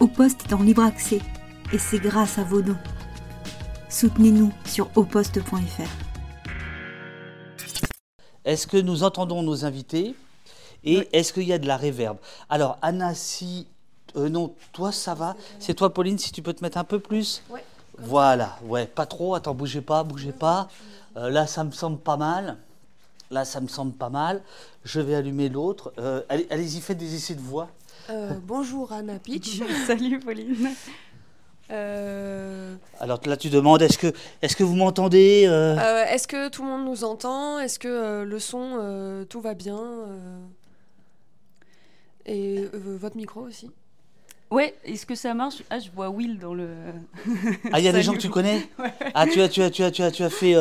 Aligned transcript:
Au 0.00 0.06
Poste 0.06 0.46
est 0.48 0.54
en 0.54 0.62
libre 0.62 0.82
accès 0.82 1.20
et 1.72 1.78
c'est 1.78 1.98
grâce 1.98 2.38
à 2.38 2.42
vos 2.44 2.62
dons. 2.62 2.76
Soutenez-nous 3.88 4.52
sur 4.64 4.88
auposte.fr. 4.96 5.82
Est-ce 8.44 8.66
que 8.66 8.76
nous 8.78 9.02
entendons 9.02 9.42
nos 9.42 9.64
invités? 9.64 10.14
Et 10.84 11.08
est-ce 11.12 11.32
qu'il 11.32 11.42
y 11.44 11.52
a 11.52 11.58
de 11.58 11.66
la 11.66 11.76
réverbe 11.76 12.16
Alors, 12.48 12.78
Anna, 12.80 13.14
si. 13.14 13.66
euh, 14.16 14.30
non, 14.30 14.54
toi, 14.72 14.92
ça 14.92 15.14
va? 15.14 15.36
C'est 15.58 15.74
toi, 15.74 15.92
Pauline, 15.92 16.18
si 16.18 16.32
tu 16.32 16.40
peux 16.40 16.54
te 16.54 16.64
mettre 16.64 16.78
un 16.78 16.84
peu 16.84 16.98
plus? 16.98 17.42
Ouais. 17.50 17.62
Voilà, 17.98 18.56
ouais, 18.64 18.86
pas 18.86 19.04
trop. 19.04 19.34
Attends, 19.34 19.54
bougez 19.54 19.82
pas, 19.82 20.02
bougez 20.04 20.32
pas. 20.32 20.68
Euh, 21.18 21.28
là, 21.28 21.46
ça 21.46 21.64
me 21.64 21.70
semble 21.72 21.98
pas 21.98 22.16
mal. 22.16 22.56
Là, 23.30 23.44
ça 23.44 23.60
me 23.60 23.68
semble 23.68 23.92
pas 23.92 24.08
mal. 24.08 24.40
Je 24.84 25.00
vais 25.00 25.14
allumer 25.14 25.50
l'autre. 25.50 25.92
Euh, 25.98 26.22
allez- 26.30 26.46
Allez-y, 26.50 26.80
faites 26.80 26.96
des 26.96 27.14
essais 27.14 27.34
de 27.34 27.42
voix. 27.42 27.68
Euh, 28.10 28.32
bonjour 28.42 28.92
Anna 28.92 29.18
Pitch. 29.18 29.60
Salut 29.86 30.18
Pauline. 30.18 30.70
Euh, 31.70 32.74
Alors 32.98 33.20
là, 33.26 33.36
tu 33.36 33.50
demandes 33.50 33.82
est-ce 33.82 33.98
que, 33.98 34.12
est 34.42 34.52
que 34.54 34.64
vous 34.64 34.74
m'entendez 34.74 35.44
euh? 35.46 35.76
euh, 35.78 36.04
Est-ce 36.06 36.26
que 36.26 36.48
tout 36.48 36.62
le 36.64 36.68
monde 36.68 36.84
nous 36.86 37.04
entend? 37.04 37.60
Est-ce 37.60 37.78
que 37.78 37.88
euh, 37.88 38.24
le 38.24 38.38
son, 38.40 38.78
euh, 38.80 39.24
tout 39.24 39.40
va 39.40 39.54
bien 39.54 39.78
euh, 39.78 40.40
Et 42.26 42.68
euh, 42.74 42.96
votre 42.98 43.16
micro 43.16 43.42
aussi? 43.42 43.70
Ouais, 44.50 44.74
est-ce 44.84 45.06
que 45.06 45.14
ça 45.14 45.32
marche? 45.32 45.62
Ah, 45.70 45.78
je 45.78 45.90
vois 45.92 46.08
Will 46.10 46.40
dans 46.40 46.54
le. 46.54 46.68
Ah, 47.72 47.78
il 47.78 47.84
y 47.84 47.88
a 47.88 47.92
des 47.92 48.02
gens 48.02 48.14
que 48.14 48.18
tu 48.22 48.30
connais? 48.30 48.68
Ah, 49.14 49.28
tu 49.28 49.40
as, 49.40 49.48
tu 49.48 49.62
as, 49.62 49.70
tu 49.70 49.84
as, 49.84 49.92
tu 49.92 50.02
as, 50.02 50.10
tu 50.10 50.24
as 50.24 50.30
fait. 50.30 50.56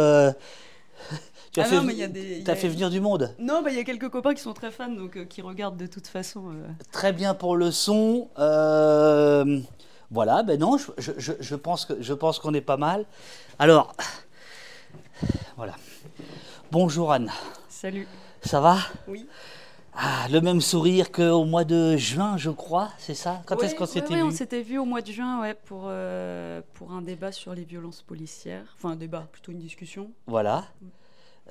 Tu 1.51 1.59
as, 1.59 1.63
Ah 1.63 1.65
fait, 1.67 1.75
non, 1.77 1.83
mais 1.83 1.93
il 1.93 1.99
y 1.99 2.03
a 2.03 2.07
des- 2.07 2.21
il 2.21 2.37
y 2.39 2.43
t'as 2.43 2.51
a- 2.51 2.55
fait 2.55 2.67
venir 2.67 2.89
du 2.91 2.99
monde. 3.01 3.33
Non, 3.39 3.61
bah 3.63 3.71
il 3.71 3.75
y 3.77 3.79
a 3.79 3.83
quelques 3.83 4.09
copains 4.09 4.33
qui 4.35 4.41
sont 4.41 4.53
très 4.53 4.69
fans, 4.71 4.89
donc 4.91 5.17
euh, 5.17 5.25
qui 5.25 5.41
regardent 5.41 5.77
de 5.77 5.87
toute 5.87 6.07
façon. 6.07 6.49
euh. 6.51 6.67
Très 6.91 7.11
bien 7.11 7.33
pour 7.33 7.55
le 7.55 7.71
son. 7.71 8.29
Euh, 8.37 9.59
voilà, 10.11 10.43
ben 10.43 10.59
non, 10.59 10.77
je, 10.77 11.11
je- 11.17 11.31
je- 11.39 11.55
pense 11.55 11.85
que 11.85 12.01
je 12.01 12.13
pense 12.13 12.37
qu'on 12.39 12.53
est 12.53 12.61
pas 12.61 12.77
mal. 12.77 13.05
Alors, 13.57 13.95
voilà. 15.57 15.73
Bonjour 16.71 17.11
Anne, 17.11 17.31
Salut. 17.67 18.07
ça 18.43 18.59
va? 18.61 18.77
Oui. 19.07 19.25
ah, 19.95 20.27
Le 20.31 20.39
même 20.41 20.61
sourire 20.61 21.11
qu'au 21.11 21.45
mois 21.45 21.63
de 21.63 21.97
juin, 21.97 22.37
je 22.37 22.51
crois, 22.51 22.89
c'est 22.99 23.15
ça? 23.15 23.41
Quand 23.47 23.61
est-ce 23.63 23.73
qu'on 23.73 23.87
s'était 23.87 24.13
ouais, 24.13 24.21
on 24.21 24.29
vu? 24.29 24.35
s'était 24.35 24.61
vu 24.61 24.77
au 24.77 24.85
mois 24.85 25.01
de 25.01 25.11
juin, 25.11 25.41
ouais, 25.41 25.55
pour 25.55 25.85
euh, 25.87 26.61
pour 26.75 26.91
un 26.91 27.01
débat 27.01 27.31
sur 27.31 27.55
les 27.55 27.63
violences 27.63 28.03
policières. 28.03 28.65
Enfin, 28.77 28.91
un 28.91 28.95
débat, 28.95 29.27
plutôt 29.31 29.51
une 29.51 29.57
discussion. 29.59 30.11
Voilà. 30.27 30.65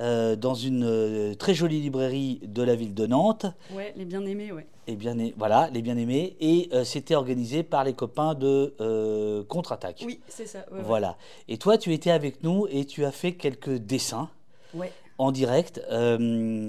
Euh, 0.01 0.37
dans 0.37 0.55
une 0.55 0.85
euh, 0.85 1.35
très 1.35 1.55
jolie 1.55 1.81
librairie 1.81 2.39
de 2.45 2.63
la 2.63 2.77
ville 2.77 2.95
de 2.95 3.07
Nantes. 3.07 3.47
Ouais, 3.73 3.93
les 3.97 4.05
bien 4.05 4.25
aimés, 4.25 4.53
ouais. 4.53 4.65
Et 4.87 4.95
bien, 4.95 5.17
voilà, 5.37 5.69
les 5.73 5.83
bien-aimés. 5.83 6.37
Et 6.41 6.69
euh, 6.73 6.85
c'était 6.85 7.17
organisé 7.17 7.65
par 7.65 7.83
les 7.83 7.95
copains 7.95 8.35
de 8.35 9.43
Contre-Attaque. 9.49 10.05
Oui, 10.07 10.21
c'est 10.29 10.47
ça. 10.47 10.65
ouais, 10.71 10.77
ouais. 10.79 10.85
Voilà. 10.85 11.17
Et 11.49 11.59
toi, 11.59 11.79
tu 11.79 11.93
étais 11.93 12.13
avec 12.13 12.45
nous 12.45 12.69
et 12.71 12.85
tu 12.85 13.05
as 13.05 13.11
fait 13.11 13.33
quelques 13.35 13.77
dessins 13.77 14.31
Ouais. 14.75 14.93
en 15.17 15.33
direct 15.33 15.81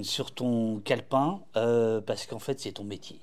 sur 0.02 0.32
ton 0.32 0.80
calepin, 0.80 1.40
parce 1.54 2.26
qu'en 2.26 2.38
fait, 2.40 2.58
c'est 2.58 2.72
ton 2.72 2.84
métier 2.84 3.20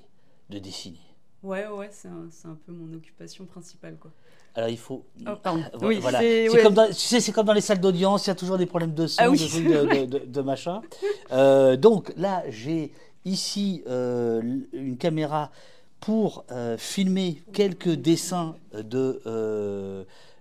de 0.48 0.58
dessiner. 0.58 1.00
Ouais, 1.42 1.66
ouais, 1.68 1.88
c'est 1.92 2.08
un, 2.08 2.28
c'est 2.30 2.48
un 2.48 2.56
peu 2.66 2.72
mon 2.72 2.92
occupation 2.96 3.44
principale, 3.44 3.96
quoi. 4.00 4.10
Alors, 4.58 4.70
il 4.70 4.76
faut. 4.76 5.04
Oh, 5.24 5.30
Oui, 5.82 5.98
voilà. 6.00 6.18
c'est- 6.18 6.48
ouais. 6.48 6.62
comme 6.64 6.74
dans, 6.74 6.88
tu 6.88 6.94
sais, 6.94 7.20
c'est 7.20 7.30
comme 7.30 7.46
dans 7.46 7.52
les 7.52 7.60
salles 7.60 7.78
d'audience, 7.80 8.26
il 8.26 8.30
y 8.30 8.32
a 8.32 8.34
toujours 8.34 8.58
des 8.58 8.66
problèmes 8.66 8.92
de 8.92 9.06
son, 9.06 9.22
Ah 9.22 9.30
oui, 9.30 9.38
de, 9.38 10.40
machin. 10.40 10.82
Euh, 11.30 11.76
donc 11.76 12.12
là, 12.16 12.42
j'ai 12.48 12.90
ici 13.24 13.84
euh, 13.86 14.42
une 14.72 14.96
caméra 14.96 15.52
pour 16.00 16.44
euh, 16.50 16.76
filmer 16.76 17.40
quelques 17.52 17.90
dessins 17.90 18.56
de, 18.72 19.22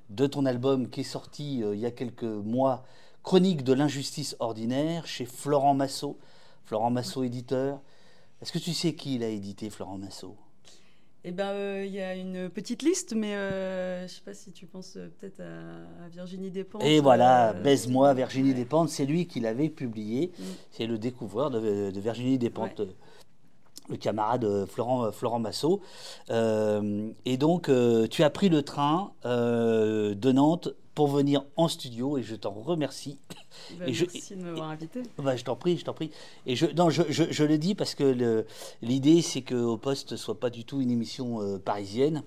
de 0.09 0.27
ton 0.27 0.45
album 0.47 0.89
qui 0.89 1.01
est 1.01 1.03
sorti 1.03 1.59
il 1.59 1.79
y 1.79 1.85
a 1.85 1.91
quelques 1.91 2.23
mois, 2.23 2.85
Chronique 3.21 3.63
de 3.63 3.73
l'injustice 3.73 4.35
ordinaire, 4.39 5.05
chez 5.05 5.25
Florent 5.25 5.73
Massot. 5.75 6.17
Florent 6.65 6.89
Massot, 6.89 7.23
éditeur. 7.23 7.81
Est-ce 8.41 8.51
que 8.51 8.59
tu 8.59 8.73
sais 8.73 8.93
qui 8.95 9.15
il 9.15 9.23
a 9.23 9.27
édité, 9.27 9.69
Florent 9.69 9.97
Massot? 9.99 10.35
Eh 11.29 11.33
euh, 11.41 11.83
il 11.85 11.93
y 11.93 11.99
a 11.99 12.15
une 12.15 12.49
petite 12.49 12.83
liste, 12.83 13.13
mais 13.13 13.35
euh, 13.35 14.07
je 14.07 14.13
sais 14.13 14.21
pas 14.23 14.33
si 14.33 14.53
tu 14.53 14.65
penses 14.65 14.95
euh, 14.95 15.09
peut-être 15.19 15.41
à, 15.41 16.05
à 16.05 16.07
Virginie 16.07 16.51
Despentes. 16.51 16.85
Et 16.85 17.01
voilà, 17.01 17.49
euh, 17.49 17.61
Baise-moi, 17.61 18.13
Virginie 18.13 18.51
ouais. 18.51 18.55
Despentes, 18.55 18.87
c'est 18.87 19.05
lui 19.05 19.27
qui 19.27 19.41
l'avait 19.41 19.67
publié. 19.67 20.31
Mm. 20.39 20.43
C'est 20.71 20.87
le 20.87 20.97
découvreur 20.97 21.49
de, 21.49 21.91
de 21.91 21.99
Virginie 21.99 22.37
Despentes, 22.37 22.79
euh, 22.79 22.93
le 23.89 23.97
camarade 23.97 24.45
euh, 24.45 24.65
Florent, 24.65 25.11
Florent 25.11 25.39
Massot. 25.39 25.81
Euh, 26.29 27.09
et 27.25 27.35
donc, 27.35 27.67
euh, 27.67 28.07
tu 28.07 28.23
as 28.23 28.29
pris 28.29 28.47
le 28.47 28.61
train 28.61 29.11
euh, 29.25 30.15
de 30.15 30.31
Nantes 30.31 30.69
pour 30.97 31.09
venir 31.09 31.43
en 31.57 31.67
studio 31.67 32.17
et 32.17 32.23
je 32.23 32.33
t'en 32.35 32.49
remercie. 32.49 33.19
Bah, 33.77 33.85
Et 33.87 33.93
je- 33.93 34.05
merci 34.05 34.35
de 34.35 34.41
m'avoir 34.41 34.69
invité. 34.71 35.03
Bah, 35.19 35.35
je 35.35 35.43
t'en 35.43 35.55
prie, 35.55 35.77
je 35.77 35.85
t'en 35.85 35.93
prie. 35.93 36.09
Et 36.47 36.55
je, 36.55 36.65
non, 36.75 36.89
je, 36.89 37.03
je, 37.09 37.25
je 37.29 37.43
le 37.43 37.59
dis 37.59 37.75
parce 37.75 37.93
que 37.93 38.43
l'idée, 38.81 39.21
c'est 39.21 39.43
qu'au 39.43 39.77
poste 39.77 40.15
soit 40.15 40.39
pas 40.39 40.49
du 40.49 40.65
tout 40.65 40.81
une 40.81 40.89
émission 40.89 41.39
euh, 41.43 41.59
parisienne. 41.59 42.23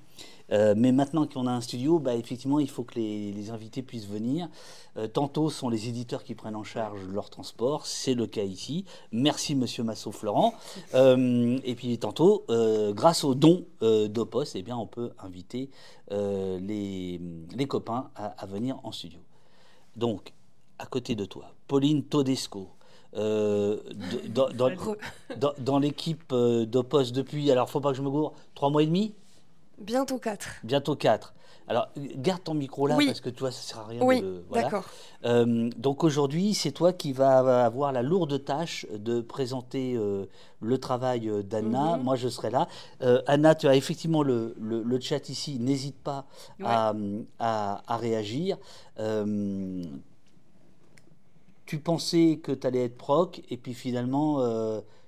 Euh, 0.52 0.74
mais 0.76 0.92
maintenant 0.92 1.26
qu'on 1.26 1.46
a 1.46 1.52
un 1.52 1.60
studio, 1.60 1.98
bah, 1.98 2.14
effectivement, 2.16 2.58
il 2.58 2.68
faut 2.68 2.82
que 2.82 2.94
les, 2.96 3.32
les 3.32 3.50
invités 3.50 3.82
puissent 3.82 4.06
venir. 4.08 4.48
Euh, 4.96 5.06
tantôt 5.06 5.48
sont 5.50 5.68
les 5.68 5.88
éditeurs 5.88 6.24
qui 6.24 6.34
prennent 6.34 6.56
en 6.56 6.64
charge 6.64 7.00
leur 7.12 7.30
transport, 7.30 7.86
c'est 7.86 8.14
le 8.14 8.26
cas 8.26 8.42
ici. 8.42 8.84
Merci 9.12 9.54
Monsieur 9.54 9.84
Massot 9.84 10.12
Florent. 10.12 10.54
Euh, 10.94 11.58
et 11.64 11.74
puis 11.74 11.96
tantôt, 11.98 12.44
euh, 12.50 12.92
grâce 12.92 13.22
aux 13.24 13.34
dons 13.34 13.64
d'Opos, 13.80 14.44
eh 14.54 14.62
bien, 14.62 14.76
on 14.76 14.86
peut 14.86 15.10
inviter 15.18 15.70
les, 16.10 17.20
les 17.54 17.66
copains 17.66 18.10
à, 18.16 18.26
à 18.26 18.46
venir 18.46 18.78
en 18.82 18.92
studio. 18.92 19.20
Donc, 19.96 20.32
à 20.78 20.86
côté 20.86 21.14
de 21.14 21.24
toi, 21.24 21.52
Pauline 21.68 22.02
Todesco. 22.02 22.68
euh, 23.16 23.80
de- 23.90 24.28
dans, 24.28 24.48
dans- 24.50 24.68
Re- 24.70 24.96
dans- 25.36 25.52
dans 25.58 25.78
l'équipe 25.78 26.32
d'Opos 26.32 27.12
depuis, 27.12 27.50
alors 27.50 27.68
faut 27.68 27.80
pas 27.80 27.90
que 27.90 27.96
je 27.96 28.02
me 28.02 28.10
gourre, 28.10 28.32
trois 28.54 28.70
mois 28.70 28.82
et 28.82 28.86
demi? 28.86 29.14
Bientôt 29.80 30.18
4. 30.18 30.46
Bientôt 30.64 30.94
quatre. 30.96 31.34
Alors, 31.68 31.88
garde 32.16 32.42
ton 32.42 32.54
micro 32.54 32.86
là 32.88 32.96
Oui. 32.96 33.06
parce 33.06 33.20
que 33.20 33.30
toi, 33.30 33.52
ça 33.52 33.60
sert 33.62 33.78
à 33.78 33.86
rien 33.86 34.02
Oui, 34.02 34.20
de. 34.22 34.44
voilà. 34.48 34.64
d'accord. 34.64 34.84
Euh, 35.24 35.70
donc 35.76 36.02
aujourd'hui, 36.02 36.52
c'est 36.52 36.72
toi 36.72 36.92
qui 36.92 37.12
vas 37.12 37.64
avoir 37.64 37.92
la 37.92 38.02
lourde 38.02 38.44
tâche 38.44 38.86
de 38.92 39.20
présenter 39.20 39.94
euh, 39.94 40.26
le 40.60 40.78
travail 40.78 41.30
d'Anna. 41.44 41.96
Mhm. 41.96 42.02
Moi, 42.02 42.16
je 42.16 42.28
serai 42.28 42.50
là. 42.50 42.66
Euh, 43.02 43.22
Anna, 43.28 43.54
tu 43.54 43.68
as 43.68 43.76
effectivement 43.76 44.22
le, 44.24 44.54
le- 44.60 44.82
le 44.82 45.00
chat 45.00 45.28
ici. 45.28 45.58
N'hésite 45.60 45.96
pas 46.02 46.26
à, 46.62 46.92
à- 47.38 47.82
à 47.86 47.96
réagir. 47.96 48.58
Tu 51.66 51.78
pensais 51.78 52.40
que 52.42 52.50
tu 52.52 52.66
allais 52.66 52.84
être 52.84 52.96
proc 52.98 53.42
et 53.48 53.56
puis 53.56 53.74
finalement, 53.74 54.42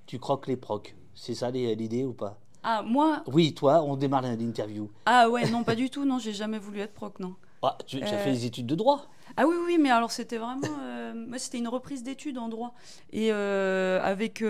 tu 0.06 0.18
croques 0.20 0.46
les 0.46 0.56
procs. 0.56 0.94
C'est 1.14 1.34
ça 1.34 1.50
l'idée 1.50 2.04
ou 2.04 2.12
pas? 2.12 2.38
Ah, 2.62 2.82
moi 2.82 3.22
Oui, 3.26 3.54
toi, 3.54 3.82
on 3.82 3.96
démarre 3.96 4.22
l'interview. 4.22 4.88
Ah 5.06 5.28
ouais, 5.28 5.48
non, 5.50 5.64
pas 5.64 5.74
du 5.74 5.90
tout, 5.90 6.04
non, 6.04 6.18
j'ai 6.18 6.32
jamais 6.32 6.58
voulu 6.58 6.80
être 6.80 6.94
proc, 6.94 7.18
non. 7.20 7.34
Ah, 7.62 7.76
tu 7.86 8.00
as 8.02 8.12
Euh, 8.12 8.18
fait 8.18 8.32
des 8.32 8.44
études 8.46 8.66
de 8.66 8.74
droit 8.74 9.06
Ah 9.36 9.46
oui, 9.46 9.54
oui, 9.66 9.78
mais 9.78 9.90
alors 9.90 10.10
c'était 10.12 10.38
vraiment. 10.38 10.62
euh, 10.80 11.12
moi, 11.14 11.38
c'était 11.38 11.58
une 11.58 11.68
reprise 11.68 12.02
d'études 12.02 12.38
en 12.38 12.48
droit. 12.48 12.74
Et 13.12 13.30
euh, 13.32 14.00
avec. 14.02 14.42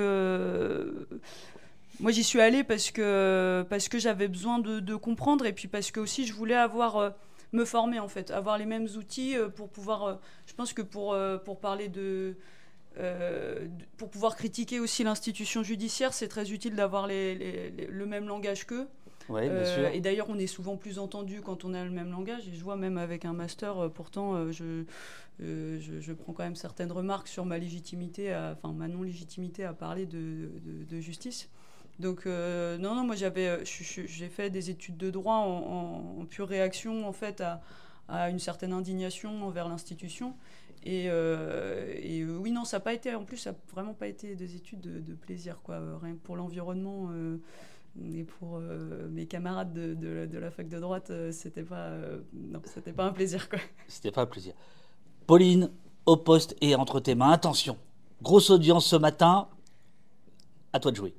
moi, 2.00 2.10
j'y 2.10 2.24
suis 2.24 2.40
allée 2.40 2.64
parce 2.64 2.90
que, 2.90 3.64
parce 3.68 3.88
que 3.88 3.98
j'avais 3.98 4.28
besoin 4.28 4.58
de, 4.58 4.80
de 4.80 4.94
comprendre 4.96 5.46
et 5.46 5.52
puis 5.52 5.68
parce 5.68 5.90
que 5.90 6.00
aussi 6.00 6.26
je 6.26 6.32
voulais 6.32 6.54
avoir. 6.56 7.12
me 7.52 7.64
former 7.66 7.98
en 8.00 8.08
fait, 8.08 8.30
avoir 8.30 8.56
les 8.56 8.64
mêmes 8.64 8.88
outils 8.96 9.36
pour 9.56 9.68
pouvoir. 9.68 10.18
je 10.46 10.54
pense 10.54 10.72
que 10.72 10.82
pour, 10.82 11.14
pour 11.44 11.60
parler 11.60 11.88
de. 11.88 12.34
Euh, 12.98 13.66
pour 13.97 14.10
pouvoir 14.10 14.36
critiquer 14.36 14.80
aussi 14.80 15.04
l'institution 15.04 15.62
judiciaire, 15.62 16.12
c'est 16.12 16.28
très 16.28 16.50
utile 16.53 16.75
d'avoir 16.76 17.06
les- 17.06 17.34
les- 17.34 17.70
les- 17.70 17.86
le 17.86 18.06
même 18.06 18.26
langage 18.26 18.66
qu'eux. 18.66 18.86
Bien 19.42 19.53
Euh, 19.53 19.91
et 19.94 20.00
d'ailleurs, 20.00 20.26
on 20.28 20.38
est 20.38 20.47
souvent 20.48 20.76
plus 20.76 20.98
entendu 20.98 21.41
quand 21.42 21.65
on 21.65 21.74
a 21.74 21.84
le 21.84 21.91
même 21.91 22.10
langage. 22.10 22.48
Et 22.48 22.54
je 22.54 22.62
vois 22.62 22.77
même 22.77 22.98
avec 22.98 23.24
un 23.24 23.33
master, 23.33 23.78
euh, 23.84 23.89
pourtant, 23.89 24.50
je, 24.53 24.84
je, 25.41 26.00
je 26.00 26.12
prends 26.12 26.33
quand 26.33 26.42
même 26.44 26.56
certaines 26.56 26.92
remarques 26.92 27.28
sur 27.28 27.44
ma 27.44 27.59
légitimité, 27.59 28.33
à- 28.33 28.56
enfin 28.56 28.74
ma 28.74 28.89
non-légitimité 28.89 29.65
à 29.65 29.72
parler 29.72 30.06
de, 30.06 30.18
de- 30.65 30.84
de 30.89 31.00
justice. 31.00 31.48
Donc 31.98 32.27
euh, 32.27 32.78
non, 32.78 32.94
non, 32.94 33.04
moi 33.04 33.15
j'avais, 33.16 33.60
j'ai 33.65 34.28
fait 34.28 34.50
des 34.50 34.71
études 34.71 34.97
de 34.97 35.10
droit 35.10 35.36
en, 35.36 36.16
en- 36.18 36.21
en 36.22 36.24
pure 36.24 36.48
réaction 36.48 37.06
en 37.06 37.12
fait 37.12 37.41
à, 37.41 37.60
à 38.09 38.28
une 38.30 38.39
certaine 38.41 38.72
indignation 38.72 39.44
envers 39.44 39.68
l'institution. 39.68 40.34
Et, 40.84 41.08
euh, 41.08 41.94
euh, 42.04 42.38
oui, 42.38 42.50
non, 42.50 42.64
ça 42.64 42.78
n'a 42.78 42.80
pas 42.80 42.92
été, 42.92 43.14
en 43.14 43.24
plus, 43.24 43.36
ça 43.36 43.52
n'a 43.52 43.58
vraiment 43.72 43.94
pas 43.94 44.08
été 44.08 44.34
des 44.34 44.56
études 44.56 44.80
de, 44.80 45.14
plaisir, 45.14 45.60
quoi. 45.62 45.76
Euh, 45.76 45.96
Rien 46.02 46.14
que 46.14 46.20
pour 46.20 46.36
l'environnement. 46.36 47.10
et 48.02 48.24
pour 48.24 48.58
mes 49.10 49.26
camarades 49.26 49.72
de, 49.74 50.26
de 50.26 50.38
la- 50.38 50.50
fac 50.50 50.68
de 50.68 50.80
droite, 50.80 51.12
c'était 51.30 51.62
pas, 51.62 51.90
non, 52.32 52.60
c'était 52.64 52.92
pas 52.92 53.04
un 53.04 53.12
plaisir 53.12 53.48
quoi. 53.48 53.58
C'était 53.86 54.10
pas 54.10 54.22
un 54.22 54.26
plaisir. 54.26 54.54
Pauline, 55.26 55.70
au 56.06 56.16
poste 56.16 56.56
et 56.60 56.74
entre 56.74 57.00
tes 57.00 57.14
mains. 57.14 57.32
Attention, 57.32 57.76
grosse 58.22 58.50
audience 58.50 58.86
ce 58.86 58.96
matin. 58.96 59.48
À 60.72 60.80
toi 60.80 60.90
de 60.90 60.96
jouer. 60.96 61.14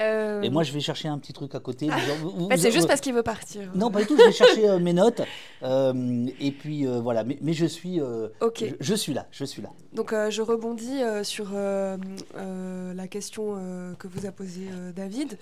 Euh, 0.00 0.42
Et 0.42 0.50
moi, 0.50 0.62
je 0.62 0.72
vais 0.72 0.80
chercher 0.80 1.08
un 1.08 1.18
petit 1.18 1.32
truc 1.32 1.54
à 1.54 1.60
côté. 1.60 1.88
Bah, 2.48 2.56
c'est 2.56 2.70
juste 2.70 2.86
parce 2.88 3.00
qu'il 3.00 3.14
veut 3.14 3.22
partir. 3.22 3.70
Non, 3.74 3.90
pas 3.90 4.00
du 4.00 4.06
tout. 4.06 4.16
Je 4.18 4.24
vais 4.24 4.32
chercher 4.44 4.68
euh, 4.68 4.78
mes 4.78 4.92
notes. 4.92 5.22
Euh, 5.62 6.26
et 6.40 6.50
puis 6.52 6.86
euh, 6.86 7.00
voilà. 7.00 7.24
Mais, 7.24 7.38
mais 7.40 7.52
je 7.54 7.66
suis. 7.66 8.00
euh, 8.00 8.28
Ok. 8.40 8.64
je, 8.64 8.74
je 8.80 8.94
suis 8.94 9.14
là. 9.14 9.26
Je 9.30 9.44
suis 9.44 9.62
là. 9.62 9.70
Donc 9.92 10.12
euh, 10.12 10.30
je 10.30 10.42
rebondis 10.42 11.02
euh, 11.02 11.24
sur 11.24 11.50
euh, 11.54 11.96
euh, 12.36 12.92
la 12.94 13.08
question 13.08 13.54
euh, 13.56 13.94
que 13.94 14.06
vous 14.08 14.26
a 14.26 14.32
posée 14.32 14.68
euh, 14.72 14.92
David. 14.92 15.38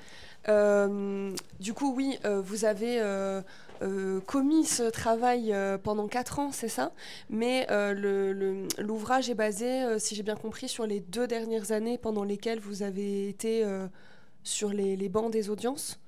Euh, 0.49 1.33
du 1.61 1.73
coup, 1.73 1.95
oui, 1.97 2.19
euh, 2.25 2.41
vous 2.41 2.65
avez 2.65 3.01
euh, 3.01 3.41
euh, 3.83 4.21
commis 4.21 4.65
ce 4.65 4.83
travail 4.85 5.53
euh, 5.53 5.79
pendant 5.79 6.07
4 6.07 6.39
ans, 6.39 6.51
c'est 6.53 6.69
ça? 6.69 6.93
Mais 7.31 7.67
euh, 7.71 8.63
l'ouvrage 8.79 9.31
est 9.31 9.35
basé, 9.35 9.83
euh, 9.83 9.99
si 9.99 10.15
j'ai 10.15 10.23
bien 10.23 10.37
compris, 10.37 10.69
sur 10.69 10.87
les 10.87 11.01
deux 11.01 11.27
dernières 11.27 11.73
années 11.73 11.99
pendant 11.99 12.25
lesquelles 12.25 12.61
vous 12.61 12.83
avez 12.83 13.29
été 13.29 13.65
euh, 13.65 13.87
sur 14.45 14.69
les, 14.71 14.97
les 14.97 15.09
bancs 15.09 15.33
des 15.33 15.51
audiences. 15.51 15.99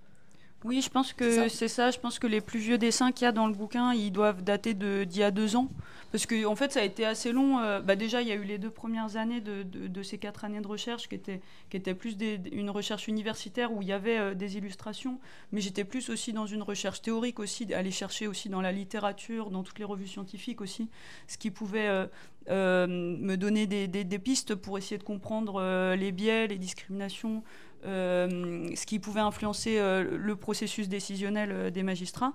Oui, 0.65 0.81
je 0.81 0.89
pense 0.89 1.13
que 1.13 1.49
c'est 1.49 1.69
ça. 1.69 1.91
Je 1.91 1.99
pense 1.99 2.19
que 2.19 2.27
les 2.27 2.41
plus 2.41 2.59
vieux 2.59 2.79
dessins 2.79 3.13
qu'il 3.13 3.25
y 3.25 3.29
a 3.29 3.33
dans 3.33 3.47
le 3.47 3.53
bouquin, 3.55 3.93
ils 3.93 4.11
doivent 4.11 4.43
dater 4.43 4.75
d'il 4.75 5.17
y 5.17 5.23
a 5.23 5.31
deux 5.31 5.55
ans. 5.55 5.69
Parce 6.13 6.25
que 6.27 6.47
en 6.47 6.57
fait, 6.57 6.73
ça 6.73 6.81
a 6.81 6.83
été 6.83 7.05
assez 7.05 7.31
long. 7.31 7.59
euh, 7.61 7.81
bah, 7.81 7.95
déjà, 7.95 8.23
il 8.23 8.29
y 8.29 8.33
a 8.33 8.37
eu 8.37 8.43
les 8.45 8.59
deux 8.59 8.71
premières 8.71 9.17
années 9.17 9.41
de, 9.41 9.63
de- 9.65 9.87
de 9.87 10.03
ces 10.03 10.19
quatre 10.19 10.45
années 10.45 10.61
de 10.61 10.67
recherche 10.67 11.09
qui 11.09 11.15
étaient, 11.15 11.41
qui 11.69 11.77
étaient 11.77 11.95
plus 11.95 12.17
des- 12.17 12.41
une 12.53 12.71
recherche 12.71 13.07
universitaire 13.07 13.71
où 13.73 13.83
il 13.83 13.89
y 13.89 13.93
avait 13.93 14.19
euh, 14.19 14.35
des 14.35 14.57
illustrations. 14.57 15.19
Mais 15.53 15.61
j'étais 15.61 15.85
plus 15.85 16.09
aussi 16.11 16.33
dans 16.33 16.47
une 16.47 16.63
recherche 16.63 17.03
théorique 17.03 17.39
aussi, 17.39 17.73
aller 17.75 17.91
chercher 17.91 18.27
aussi 18.27 18.49
dans 18.49 18.63
la 18.63 18.73
littérature, 18.73 19.51
dans 19.51 19.63
toutes 19.63 19.79
les 19.79 19.85
revues 19.85 20.09
scientifiques 20.09 20.63
aussi, 20.63 20.89
ce 21.29 21.37
qui 21.37 21.51
pouvait 21.51 22.07
euh, 22.49 22.87
me 22.87 23.37
donner 23.37 23.67
des, 23.67 23.87
des- 23.89 24.05
des 24.05 24.19
pistes 24.19 24.55
pour 24.55 24.79
essayer 24.79 24.99
de 24.99 25.03
comprendre 25.05 25.95
les 25.97 26.13
biais, 26.13 26.47
les 26.47 26.59
discriminations, 26.59 27.43
ce 27.87 28.87
qui 28.87 28.99
pouvait 28.99 29.21
influencer 29.21 29.79
euh, 29.79 30.17
le 30.17 30.37
processus 30.37 30.89
décisionnel 30.89 31.51
euh, 31.53 31.71
des 31.71 31.83
magistrats. 31.83 32.33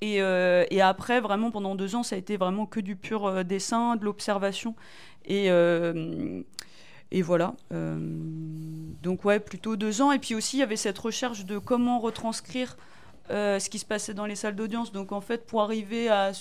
Et, 0.00 0.20
euh, 0.20 0.64
après, 0.80 1.20
vraiment, 1.20 1.50
pendant 1.50 1.74
deux 1.74 1.94
ans, 1.94 2.02
ça 2.02 2.16
a 2.16 2.18
été 2.18 2.36
vraiment 2.36 2.66
que 2.66 2.80
du 2.80 2.94
pur 2.94 3.26
euh, 3.26 3.42
dessin, 3.42 3.96
de 3.96 4.04
l'observation. 4.04 4.74
Et, 5.24 5.50
euh, 5.50 6.42
et 7.10 7.22
voilà. 7.22 7.54
Euh, 7.72 7.96
donc, 9.02 9.24
ouais, 9.24 9.40
plutôt 9.40 9.76
deux 9.76 10.02
ans. 10.02 10.12
Et 10.12 10.18
puis 10.18 10.34
aussi, 10.34 10.58
il 10.58 10.60
y 10.60 10.62
avait 10.62 10.76
cette 10.76 10.98
recherche 10.98 11.44
de 11.44 11.58
comment 11.58 11.98
retranscrire 12.00 12.76
euh, 13.30 13.58
ce 13.58 13.70
qui 13.70 13.78
se 13.78 13.86
passait 13.86 14.14
dans 14.14 14.26
les 14.26 14.36
salles 14.36 14.56
d'audience. 14.56 14.92
Donc, 14.92 15.12
en 15.12 15.20
fait, 15.20 15.46
pour 15.46 15.62
arriver 15.62 16.08
à 16.08 16.32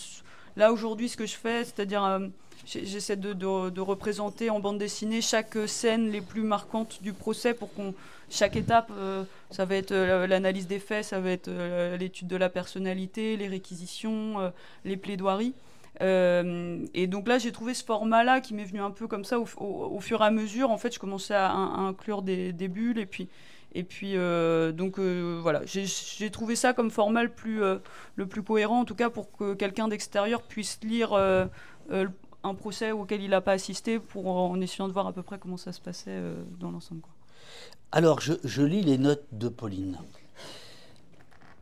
là 0.55 0.71
aujourd'hui, 0.73 1.09
ce 1.09 1.17
que 1.17 1.25
je 1.25 1.35
fais, 1.35 1.63
c'est-à-dire. 1.63 2.03
euh, 2.03 2.27
J'essaie 2.65 3.17
de 3.17 3.81
représenter 3.81 4.49
en 4.49 4.61
bande 4.61 4.77
dessinée 4.77 5.19
chaque 5.19 5.57
scène 5.67 6.09
les 6.11 6.21
plus 6.21 6.43
marquantes 6.43 7.03
du 7.03 7.11
procès 7.11 7.53
pour 7.53 7.73
qu'on 7.73 7.93
chaque 8.33 8.55
étape, 8.55 8.91
euh, 8.97 9.23
ça 9.51 9.63
va 9.65 9.75
être 9.75 9.91
euh, 9.91 10.25
l'analyse 10.25 10.65
des 10.65 10.79
faits, 10.79 11.05
ça 11.05 11.19
va 11.19 11.29
être 11.29 11.49
euh, 11.49 11.97
l'étude 11.97 12.27
de 12.27 12.35
la 12.35 12.49
personnalité, 12.49 13.37
les 13.37 13.47
réquisitions, 13.47 14.51
les 14.85 14.97
plaidoiries. 14.97 15.53
Et 16.01 17.07
donc 17.07 17.27
là, 17.27 17.37
j'ai 17.37 17.51
trouvé 17.51 17.75
ce 17.75 17.83
format-là 17.85 18.41
qui 18.41 18.55
m'est 18.55 18.65
venu 18.65 18.81
un 18.81 18.89
peu 18.89 19.07
comme 19.07 19.23
ça 19.23 19.39
au, 19.39 19.99
fur 19.99 20.21
et 20.21 20.25
à 20.25 20.31
mesure. 20.31 20.71
En 20.71 20.77
fait, 20.77 20.93
je 20.93 20.99
commençais 20.99 21.35
à, 21.35 21.51
inclure 21.51 22.23
des, 22.23 22.51
bulles 22.67 22.97
et 22.97 23.05
puis, 23.05 23.29
et 23.75 23.83
puis 23.83 24.15
donc 24.73 24.99
voilà, 24.99 25.61
j'ai- 25.65 26.31
trouvé 26.31 26.55
ça 26.55 26.73
comme 26.73 26.89
format 26.89 27.23
le 27.23 27.29
plus, 27.29 27.61
cohérent, 28.43 28.79
en 28.79 28.85
tout 28.85 28.95
cas 28.95 29.11
pour 29.11 29.31
que 29.31 29.53
quelqu'un 29.53 29.87
d'extérieur 29.87 30.41
puisse 30.41 30.79
lire 30.83 31.13
un 31.13 32.53
procès 32.55 32.91
auquel 32.91 33.21
il 33.21 33.29
n'a 33.29 33.41
pas 33.41 33.53
assisté, 33.53 33.99
pour 33.99 34.27
en 34.27 34.59
essayant 34.59 34.87
de 34.87 34.93
voir 34.93 35.05
à 35.05 35.13
peu 35.13 35.21
près 35.21 35.37
comment 35.37 35.57
ça 35.57 35.71
se 35.71 35.79
passait 35.79 36.19
dans 36.59 36.71
l'ensemble. 36.71 37.03
Alors, 37.95 38.21
je, 38.21 38.63
lis 38.63 38.81
les 38.81 38.97
notes 38.97 39.27
de 39.33 39.49
Pauline. 39.49 39.99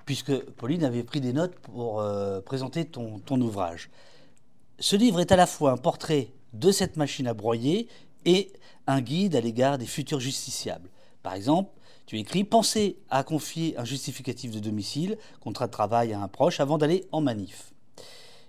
Puisque 0.06 0.34
Pauline 0.52 0.86
avait 0.86 1.04
pris 1.04 1.20
des 1.20 1.34
notes 1.34 1.56
pour 1.56 2.00
euh, 2.00 2.40
présenter 2.40 2.86
ton, 2.86 3.20
ton 3.20 3.42
ouvrage. 3.42 3.90
Ce 4.80 4.96
livre 4.96 5.20
est 5.20 5.34
à 5.34 5.36
la 5.36 5.46
fois 5.46 5.72
un 5.72 5.78
portrait 5.78 6.30
de 6.54 6.72
cette 6.72 6.96
machine 6.96 7.28
à 7.28 7.34
broyer 7.34 7.90
et 8.24 8.54
un 8.88 9.02
guide 9.02 9.36
à 9.36 9.42
l'égard 9.42 9.78
des 9.78 9.86
futurs 9.86 10.22
justiciables. 10.22 10.90
Par 11.22 11.34
exemple, 11.34 11.70
tu 12.06 12.18
écris 12.18 12.46
Pensez 12.46 12.98
à 13.10 13.26
confier 13.26 13.78
un 13.78 13.84
justificatif 13.84 14.52
de 14.52 14.60
domicile, 14.60 15.18
contrat 15.42 15.68
de 15.68 15.74
travail 15.74 16.14
à 16.14 16.22
un 16.22 16.30
proche 16.30 16.62
avant 16.62 16.78
d'aller 16.78 17.10
en 17.12 17.20
manif. 17.20 17.74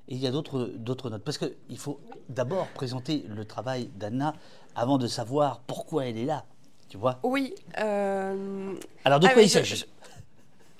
Et 0.06 0.14
il 0.14 0.20
y 0.20 0.28
a 0.28 0.30
d'autres 0.30 0.68
notes. 1.10 1.24
Parce 1.24 1.38
qu'il 1.38 1.78
faut 1.78 1.98
d'abord 2.28 2.68
présenter 2.68 3.24
le 3.28 3.44
travail 3.44 3.90
d'Anna 3.96 4.34
avant 4.76 4.98
de 4.98 5.08
savoir 5.08 5.62
pourquoi 5.66 6.06
elle 6.06 6.16
est 6.16 6.26
là. 6.26 6.44
Tu 6.92 6.98
vois? 6.98 7.18
Oui. 7.22 7.54
euh, 7.78 8.74
Alors, 9.06 9.18
de 9.18 9.26
Ah, 9.26 9.32
quoi 9.32 9.40
il 9.40 9.48
je- 9.48 9.52
s'agit? 9.54 9.86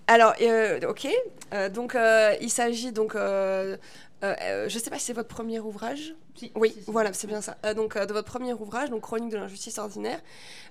Alors, 0.07 0.35
euh, 0.43 0.79
ok. 0.87 1.09
Euh, 1.55 1.71
donc, 1.71 1.95
euh, 1.95 2.35
il 2.43 2.51
s'agit 2.51 2.93
donc. 2.93 3.15
euh, 3.15 3.79
euh, 4.23 4.35
euh, 4.43 4.69
je 4.69 4.79
sais 4.79 4.91
pas 4.91 4.99
si 4.99 5.07
c'est 5.07 5.15
votre 5.15 5.31
premier 5.35 5.59
ouvrage. 5.59 6.15
Oui, 6.55 6.77
voilà, 6.87 7.15
c'est 7.15 7.27
bien 7.27 7.41
ça. 7.41 7.57
Euh, 7.65 7.73
donc, 7.73 7.97
euh, 7.97 8.05
de 8.05 8.13
votre 8.13 8.31
premier 8.31 8.53
ouvrage, 8.53 8.91
donc 8.91 9.01
Chronique 9.01 9.31
de 9.31 9.39
l'injustice 9.39 9.79
ordinaire, 9.79 10.21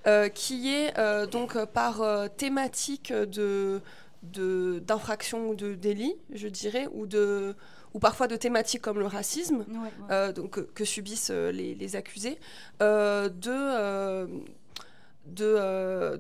euh, 0.05 0.29
qui 0.29 0.71
est 0.75 0.95
euh, 0.99 1.25
donc 1.25 1.55
euh, 1.55 1.65
par 1.65 2.03
euh, 2.03 2.27
thématique 2.27 3.11
de 3.11 3.81
d'infraction 4.21 5.49
ou 5.49 5.55
de 5.55 5.73
délit, 5.73 6.15
je 6.31 6.47
dirais, 6.49 6.87
ou 6.94 7.07
de 7.07 7.55
ou 7.95 7.99
parfois 7.99 8.27
de 8.27 8.35
thématiques 8.35 8.81
comme 8.83 8.99
le 8.99 9.07
racisme, 9.07 9.65
euh, 10.11 10.31
donc, 10.31 10.51
que, 10.51 10.59
que 10.61 10.85
subissent 10.85 11.31
euh, 11.31 11.51
les, 11.51 11.73
les 11.75 11.95
accusés, 11.97 12.37
euh, 12.81 13.27
de, 13.27 13.49
euh, 13.51 14.27
de, 15.25 15.56
euh, 15.57 16.18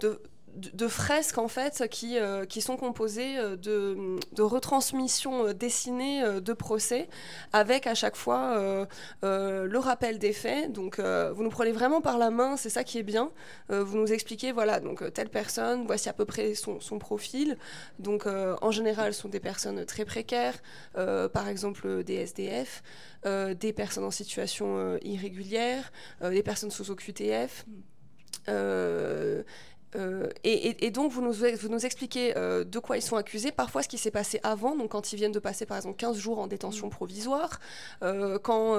de, 0.55 0.87
fresques 0.87 1.37
en 1.37 1.47
fait 1.47 1.87
qui, 1.89 2.17
euh, 2.17 2.45
qui 2.45 2.61
sont 2.61 2.75
composées 2.75 3.37
euh, 3.37 3.55
de, 3.55 4.41
retransmissions 4.41 5.53
dessinées 5.53 6.23
de 6.41 6.53
procès 6.53 7.07
avec 7.53 7.87
à 7.87 7.95
chaque 7.95 8.15
fois 8.15 8.87
le 9.21 9.77
rappel 9.77 10.19
des 10.19 10.33
faits. 10.33 10.71
Donc 10.71 10.99
vous 10.99 11.43
nous 11.43 11.49
prenez 11.49 11.71
vraiment 11.71 12.01
par 12.01 12.17
la 12.17 12.31
main, 12.31 12.57
c'est 12.57 12.69
ça 12.69 12.83
qui 12.83 12.97
est 12.97 13.03
bien. 13.03 13.31
Vous 13.69 13.97
nous 13.97 14.11
expliquez, 14.11 14.51
voilà, 14.51 14.79
donc 14.79 15.13
telle 15.13 15.29
personne, 15.29 15.85
voici 15.85 16.09
à 16.09 16.13
peu 16.13 16.25
près 16.25 16.53
son, 16.55 16.79
profil. 16.99 17.57
Donc 17.99 18.25
en 18.25 18.71
général, 18.71 19.13
ce 19.13 19.21
sont 19.21 19.29
des 19.29 19.39
personnes 19.39 19.85
très 19.85 20.05
précaires, 20.05 20.55
par 20.95 21.47
exemple 21.47 22.03
des 22.03 22.15
SDF, 22.15 22.83
des 23.25 23.73
personnes 23.73 24.05
en 24.05 24.11
situation 24.11 24.97
irrégulière, 25.03 25.91
des 26.21 26.43
personnes 26.43 26.71
sous 26.71 26.89
OQTF. 26.89 27.65
Euh, 28.49 29.43
euh, 29.97 30.27
et, 30.45 30.69
et- 30.69 30.85
et 30.85 30.91
donc, 30.91 31.11
vous 31.11 31.21
nous, 31.21 31.33
vous 31.33 31.67
nous 31.69 31.85
expliquez 31.85 32.37
euh, 32.37 32.63
de 32.63 32.79
quoi 32.79 32.95
ils 32.97 33.01
sont 33.01 33.17
accusés, 33.17 33.51
parfois 33.51 33.83
ce 33.83 33.89
qui 33.89 33.97
s'est 33.97 34.09
passé 34.11 34.39
avant, 34.41 34.75
donc 34.75 34.91
quand 34.91 35.11
ils 35.11 35.17
viennent 35.17 35.33
de 35.33 35.39
passer 35.39 35.65
par 35.65 35.75
exemple 35.77 35.97
15 35.97 36.17
jours 36.17 36.39
en 36.39 36.47
détention 36.47 36.89
provisoire, 36.89 37.59
euh, 38.01 38.39
quand 38.39 38.77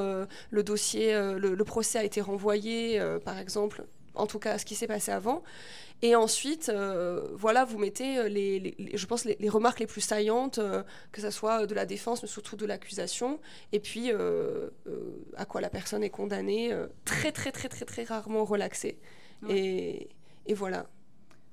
le 0.50 0.62
dossier, 0.62 1.12
le, 1.12 1.54
le 1.54 1.64
procès 1.64 1.98
a 1.98 2.04
été 2.04 2.22
renvoyé, 2.22 2.98
par 3.26 3.38
exemple, 3.38 3.84
en 4.14 4.26
tout 4.26 4.38
cas 4.38 4.56
ce 4.58 4.64
qui 4.64 4.74
s'est 4.74 4.86
passé 4.86 5.12
avant. 5.12 5.42
Et 6.04 6.16
ensuite, 6.16 6.68
euh, 6.68 7.28
voilà, 7.34 7.64
vous 7.64 7.78
mettez 7.78 8.28
les, 8.28 8.58
les- 8.58 8.74
les- 8.78 8.96
je 8.96 9.06
pense 9.06 9.24
les, 9.24 9.36
les 9.38 9.48
remarques 9.48 9.78
les 9.80 9.86
plus 9.86 10.00
saillantes, 10.00 10.58
euh, 10.58 10.82
que 11.12 11.20
ce 11.20 11.30
soit 11.30 11.66
de 11.66 11.74
la 11.74 11.84
défense, 11.86 12.22
mais 12.22 12.28
surtout 12.28 12.56
de 12.56 12.66
l'accusation, 12.66 13.38
et 13.72 13.78
puis 13.80 14.10
euh, 14.12 14.70
à 15.36 15.44
quoi 15.44 15.60
la 15.60 15.68
personne 15.70 16.02
est 16.02 16.10
condamnée, 16.10 16.74
très 17.04 17.30
très 17.32 17.52
très 17.52 17.68
très 17.68 17.84
très 17.84 18.02
rarement 18.04 18.44
relaxée. 18.44 18.98
Ouais. 19.42 19.58
Et, 19.58 20.08
et 20.46 20.54
voilà. 20.54 20.86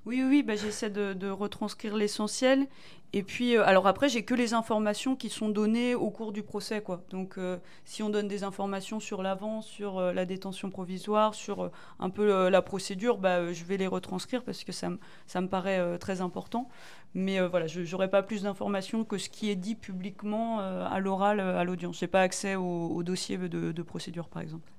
Oui, 0.06 0.24
oui, 0.24 0.44
bah, 0.44 0.56
j'essaie 0.56 0.90
de, 0.90 1.14
de 1.14 1.30
retranscrire 1.30 1.96
l'essentiel. 1.96 2.68
Et 3.12 3.22
puis, 3.22 3.58
euh, 3.58 3.66
alors 3.66 3.86
après, 3.86 4.08
j'ai 4.08 4.24
que 4.24 4.34
les 4.34 4.54
informations 4.54 5.16
qui 5.16 5.30
sont 5.30 5.50
données 5.50 5.94
au 5.94 6.10
cours 6.10 6.32
du 6.32 6.42
procès, 6.42 6.82
quoi. 6.82 7.04
Donc, 7.10 7.38
euh, 7.38 7.58
si 7.84 8.02
on 8.02 8.10
donne 8.10 8.28
des 8.28 8.44
informations 8.44 9.00
sur 9.00 9.22
l'avant, 9.22 9.62
sur 9.62 9.98
euh, 9.98 10.14
la 10.14 10.26
détention 10.26 10.70
provisoire, 10.70 11.34
sur 11.36 11.70
un 12.00 12.10
peu 12.10 12.50
la 12.50 12.62
procédure, 12.62 13.18
bah, 13.18 13.52
je 13.52 13.64
vais 13.66 13.78
les 13.78 13.88
retranscrire 13.88 14.44
parce 14.44 14.64
que 14.64 14.72
ça 14.72 14.90
me, 14.90 15.00
ça 15.28 15.42
me 15.42 15.48
paraît 15.48 15.98
très 16.00 16.22
important. 16.22 16.70
Mais 17.14 17.40
voilà, 17.48 17.68
je 17.68 17.82
n'aurai 17.82 18.10
pas 18.10 18.24
plus 18.24 18.44
d'informations 18.44 19.04
que 19.04 19.18
ce 19.18 19.30
qui 19.30 19.50
est 19.50 19.56
dit 19.56 19.76
publiquement 19.76 20.60
à 20.60 21.00
l'oral 21.00 21.40
à 21.40 21.64
l'audience. 21.64 22.00
Je 22.00 22.06
n'ai 22.06 22.10
pas 22.10 22.22
accès 22.22 22.56
au, 22.56 22.88
au 22.88 23.04
dossier 23.04 23.38
de, 23.38 23.72
de 23.72 23.82
procédure, 23.82 24.30
par 24.30 24.42
exemple. 24.42 24.72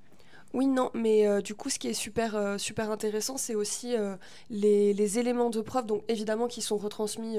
Oui, 0.53 0.67
non, 0.67 0.91
mais 0.93 1.27
euh, 1.27 1.41
du 1.41 1.55
coup, 1.55 1.69
ce 1.69 1.79
qui 1.79 1.87
est 1.87 1.93
super, 1.93 2.35
euh, 2.35 2.57
super 2.57 2.91
intéressant, 2.91 3.37
c'est 3.37 3.55
aussi 3.55 3.95
euh, 3.95 4.15
les, 4.49 4.93
les 4.93 5.17
éléments 5.19 5.49
de 5.49 5.61
preuve, 5.61 5.85
donc 5.85 6.03
évidemment 6.09 6.47
qui 6.47 6.61
sont 6.61 6.77
retransmis, 6.77 7.37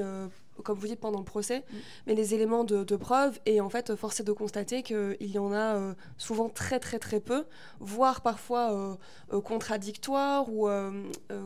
comme 0.63 0.77
vous 0.77 0.87
dites, 0.87 0.99
pendant 0.99 1.19
le 1.19 1.25
procès, 1.25 1.59
Mm. 1.71 1.75
mais 2.07 2.15
les 2.15 2.33
éléments 2.33 2.63
de, 2.63 2.83
de 2.83 2.95
preuve, 2.95 3.39
et 3.45 3.61
en 3.61 3.69
fait, 3.69 3.95
force 3.95 4.19
est 4.19 4.23
de 4.23 4.31
constater 4.31 4.81
qu'il 4.83 5.15
y 5.19 5.37
en 5.37 5.53
a 5.53 5.93
souvent 6.17 6.49
très, 6.49 6.79
très, 6.79 6.97
très 6.99 7.19
peu, 7.19 7.45
voire 7.79 8.21
parfois 8.21 8.97
contradictoires 9.43 10.49
ou, 10.51 10.67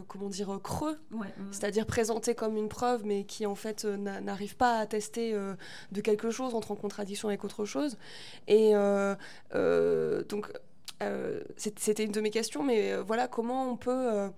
comment 0.08 0.30
dire, 0.30 0.60
creux, 0.64 0.98
c'est-à-dire 1.52 1.86
présentés 1.86 2.36
comme 2.36 2.56
une 2.58 2.70
preuve, 2.70 3.06
mais 3.06 3.24
qui 3.26 3.46
en 3.46 3.56
fait 3.56 3.84
n'a- 3.86 4.22
n'arrivent 4.22 4.58
pas 4.58 4.78
à 4.78 4.80
attester 4.82 5.34
de 5.92 6.02
quelque 6.02 6.30
chose, 6.32 6.54
entre 6.56 6.72
en 6.72 6.76
contradiction 6.76 7.28
avec 7.28 7.44
autre 7.44 7.66
chose. 7.66 7.98
Et 8.48 8.72
donc, 9.54 10.52
euh, 11.04 11.42
c'était 11.58 12.04
une 12.04 12.12
de 12.12 12.22
mes 12.22 12.32
questions, 12.32 12.64
mais 12.64 12.94
euh, 12.94 13.04
voilà, 13.04 13.28
comment 13.28 13.72
on 13.72 13.78
peut 13.78 13.92
euh, 13.92 14.30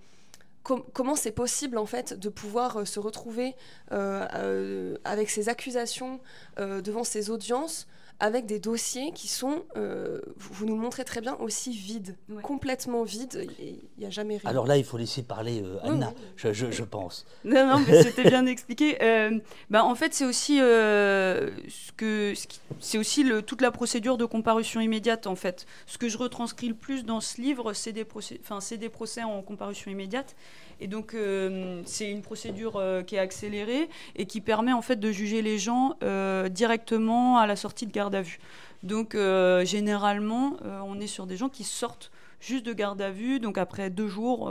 comment 0.62 1.16
c'est 1.16 1.32
possible 1.32 1.78
en 1.78 1.86
fait 1.86 2.12
de 2.12 2.28
pouvoir 2.28 2.86
se 2.86 3.00
retrouver 3.00 3.54
avec 3.88 5.30
ces 5.30 5.48
accusations 5.48 6.20
devant 6.58 7.02
ces 7.02 7.30
audiences 7.30 7.88
avec 8.20 8.44
des 8.44 8.60
dossiers 8.60 9.12
qui 9.12 9.28
sont, 9.28 9.64
euh, 9.76 10.20
vous 10.36 10.66
nous 10.66 10.76
montrez 10.76 11.04
très 11.04 11.22
bien, 11.22 11.36
aussi 11.36 11.72
vides, 11.72 12.16
complètement 12.42 13.02
vides. 13.02 13.48
Il 13.58 13.78
n'y 13.98 14.04
a 14.04 14.10
jamais 14.10 14.36
rien. 14.36 14.48
Alors 14.48 14.66
là, 14.66 14.76
il 14.76 14.84
faut 14.84 14.98
laisser 14.98 15.22
parler 15.22 15.62
euh, 15.64 15.78
Anna, 15.82 16.12
Je, 16.36 16.52
je, 16.52 16.84
pense. 16.84 17.26
Non, 17.44 17.66
non, 17.66 17.84
mais 17.86 18.02
c'était 18.04 18.28
bien 18.28 18.44
expliqué. 18.44 19.02
Euh, 19.02 19.38
bah, 19.70 19.84
en 19.84 19.94
fait, 19.94 20.12
c'est 20.12 20.26
aussi, 20.26 20.58
ce 20.58 21.92
que, 21.96 22.34
c'est 22.78 22.98
aussi 22.98 23.24
le, 23.24 23.40
toute 23.40 23.62
la 23.62 23.70
procédure 23.70 24.18
de 24.18 24.26
comparution 24.26 24.82
immédiate. 24.82 25.26
En 25.26 25.36
fait, 25.36 25.66
ce 25.86 25.96
que 25.96 26.10
je 26.10 26.18
retranscris 26.18 26.68
le 26.68 26.74
plus 26.74 27.06
dans 27.06 27.20
ce 27.20 27.40
livre, 27.40 27.72
c'est 27.72 27.92
des, 27.92 28.04
procès, 28.04 28.38
des 28.76 28.88
procès 28.90 29.22
en 29.22 29.40
comparution 29.40 29.90
immédiate. 29.90 30.36
Et 30.80 30.86
donc, 30.86 31.14
euh, 31.14 31.82
c'est 31.84 32.10
une 32.10 32.22
procédure 32.22 32.76
euh, 32.76 33.02
qui 33.02 33.16
est 33.16 33.18
accélérée 33.18 33.88
et 34.16 34.24
qui 34.24 34.40
permet 34.40 34.72
en 34.72 34.80
fait 34.80 34.96
de 34.96 35.12
juger 35.12 35.42
les 35.42 35.58
gens 35.58 35.96
euh, 36.02 36.48
directement 36.48 37.38
à 37.38 37.46
la 37.46 37.54
sortie 37.54 37.86
de 37.86 37.92
garde 37.92 38.14
à 38.14 38.22
vue. 38.22 38.40
Donc, 38.82 39.14
généralement, 39.14 40.56
on 40.64 40.98
est 41.00 41.06
sur 41.06 41.26
des 41.26 41.36
gens 41.36 41.50
qui 41.50 41.64
sortent 41.64 42.10
juste 42.40 42.64
de 42.64 42.72
garde 42.72 43.02
à 43.02 43.10
vue, 43.10 43.38
donc 43.38 43.58
après 43.58 43.90
deux 43.90 44.08
jours 44.08 44.44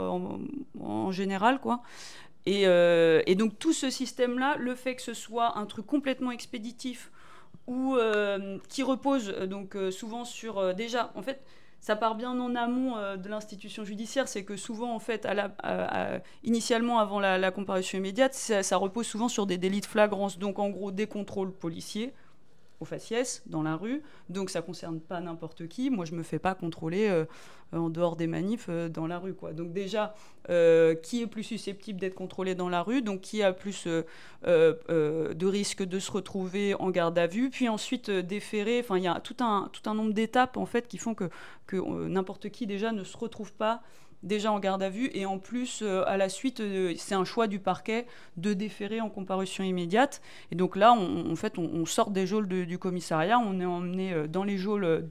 en, 0.80 1.10
général, 1.10 1.58
quoi. 1.60 1.82
Et, 2.46 2.62
et, 2.62 3.34
donc, 3.34 3.58
tout 3.58 3.72
ce 3.72 3.90
système-là, 3.90 4.54
le 4.56 4.76
fait 4.76 4.94
que 4.94 5.02
ce 5.02 5.14
soit 5.14 5.58
un 5.58 5.66
truc 5.66 5.84
complètement 5.84 6.30
expéditif 6.30 7.10
ou 7.66 7.96
qui 8.68 8.84
repose 8.84 9.34
donc 9.48 9.76
souvent 9.90 10.24
sur 10.24 10.76
déjà, 10.76 11.10
en 11.16 11.22
fait 11.22 11.42
ça 11.80 11.96
part 11.96 12.14
bien 12.14 12.38
en 12.38 12.54
amont 12.54 12.96
euh, 12.96 13.16
de 13.16 13.28
l'institution 13.28 13.84
judiciaire, 13.84 14.28
c'est 14.28 14.44
que 14.44 14.56
souvent, 14.56 14.94
en 14.94 14.98
fait, 14.98 15.26
initialement, 16.44 16.98
avant 16.98 17.20
la, 17.20 17.50
comparution 17.50 17.98
immédiate, 17.98 18.34
ça, 18.34 18.76
repose 18.76 19.06
souvent 19.06 19.28
sur 19.28 19.46
des 19.46 19.58
délits 19.58 19.80
de 19.80 19.86
flagrance. 19.86 20.38
Donc, 20.38 20.58
en 20.58 20.68
gros, 20.68 20.90
des 20.92 21.06
contrôles 21.06 21.52
policiers, 21.52 22.12
au 22.80 22.84
faciès, 22.84 23.42
dans 23.46 23.62
la 23.62 23.76
rue. 23.76 24.02
Donc 24.28 24.50
ça 24.50 24.62
concerne 24.62 25.00
pas 25.00 25.20
n'importe 25.20 25.68
qui. 25.68 25.90
Moi, 25.90 26.04
je 26.06 26.14
me 26.14 26.22
fais 26.22 26.38
pas 26.38 26.54
contrôler 26.54 27.08
euh, 27.08 27.24
en 27.72 27.90
dehors 27.90 28.16
des 28.16 28.26
manifs 28.26 28.66
euh, 28.68 28.88
dans 28.88 29.06
la 29.06 29.18
rue. 29.18 29.34
Quoi. 29.34 29.52
Donc 29.52 29.72
déjà, 29.72 30.14
euh, 30.48 30.94
qui 30.94 31.22
est 31.22 31.26
plus 31.26 31.44
susceptible 31.44 32.00
d'être 32.00 32.14
contrôlé 32.14 32.54
dans 32.54 32.70
la 32.70 32.82
rue? 32.82 33.02
Donc 33.02 33.20
qui 33.20 33.42
a 33.42 33.52
plus 33.52 33.86
de 33.86 35.46
risques 35.46 35.84
de 35.84 35.98
se 35.98 36.10
retrouver 36.10 36.74
en 36.74 36.90
garde 36.90 37.18
à 37.18 37.26
vue? 37.26 37.50
Puis 37.50 37.68
ensuite 37.68 38.10
déférer. 38.10 38.80
Enfin, 38.80 38.96
il 38.96 39.04
y 39.04 39.08
a 39.08 39.20
tout 39.20 39.36
un, 39.40 39.68
tout 39.72 39.88
un 39.88 39.94
nombre 39.94 40.14
d'étapes 40.14 40.56
en 40.56 40.66
fait 40.66 40.88
qui 40.88 40.98
font 40.98 41.14
que, 41.14 41.28
que 41.66 41.76
n'importe 42.08 42.48
qui 42.48 42.66
déjà 42.66 42.92
ne 42.92 43.04
se 43.04 43.16
retrouve 43.16 43.52
pas 43.52 43.82
déjà 44.22 44.52
en 44.52 44.58
garde 44.58 44.82
à 44.82 44.90
vue. 44.90 45.10
Et 45.14 45.26
en 45.26 45.38
plus 45.38 45.80
euh, 45.82 46.04
à 46.06 46.16
la 46.16 46.28
suite 46.28 46.60
euh, 46.60 46.94
c'est 46.96 47.14
un 47.14 47.24
choix 47.24 47.46
du 47.46 47.58
parquet 47.58 48.06
de 48.36 48.52
déférer 48.52 49.00
en 49.00 49.08
comparution 49.08 49.64
immédiate. 49.64 50.20
Et 50.50 50.54
donc 50.54 50.76
là 50.76 50.92
on, 50.92 51.30
en 51.30 51.36
fait 51.36 51.58
on, 51.58 51.86
sort 51.86 52.10
des 52.10 52.26
geôles 52.26 52.48
du 52.48 52.78
commissariat. 52.78 53.38
On 53.38 53.60
est 53.60 53.64
emmené 53.64 54.12
euh, 54.12 54.26
dans 54.26 54.44
les 54.44 54.58
geôles 54.58 55.06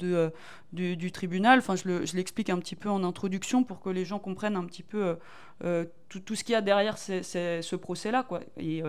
du, 0.71 1.11
tribunal. 1.11 1.59
Enfin 1.59 1.75
je 1.75 2.15
l'explique 2.15 2.49
un 2.49 2.59
petit 2.59 2.75
peu 2.75 2.89
en 2.89 3.03
introduction 3.03 3.63
pour 3.63 3.81
que 3.81 3.89
les 3.89 4.05
gens 4.05 4.19
comprennent 4.19 4.55
un 4.55 4.65
petit 4.65 4.83
peu 4.83 5.17
tout, 6.09 6.19
tout, 6.19 6.35
ce 6.35 6.43
qu'il 6.43 6.53
y 6.53 6.55
a 6.55 6.61
derrière 6.61 6.97
ce 6.97 7.75
procès 7.75 8.11
là 8.11 8.23
quoi. 8.23 8.41
Et, 8.57 8.81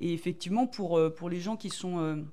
et, 0.00 0.12
effectivement 0.12 0.66
pour, 0.66 1.00
pour 1.16 1.30
les 1.30 1.40
gens 1.40 1.56
qui 1.56 1.70
sont 1.70 2.24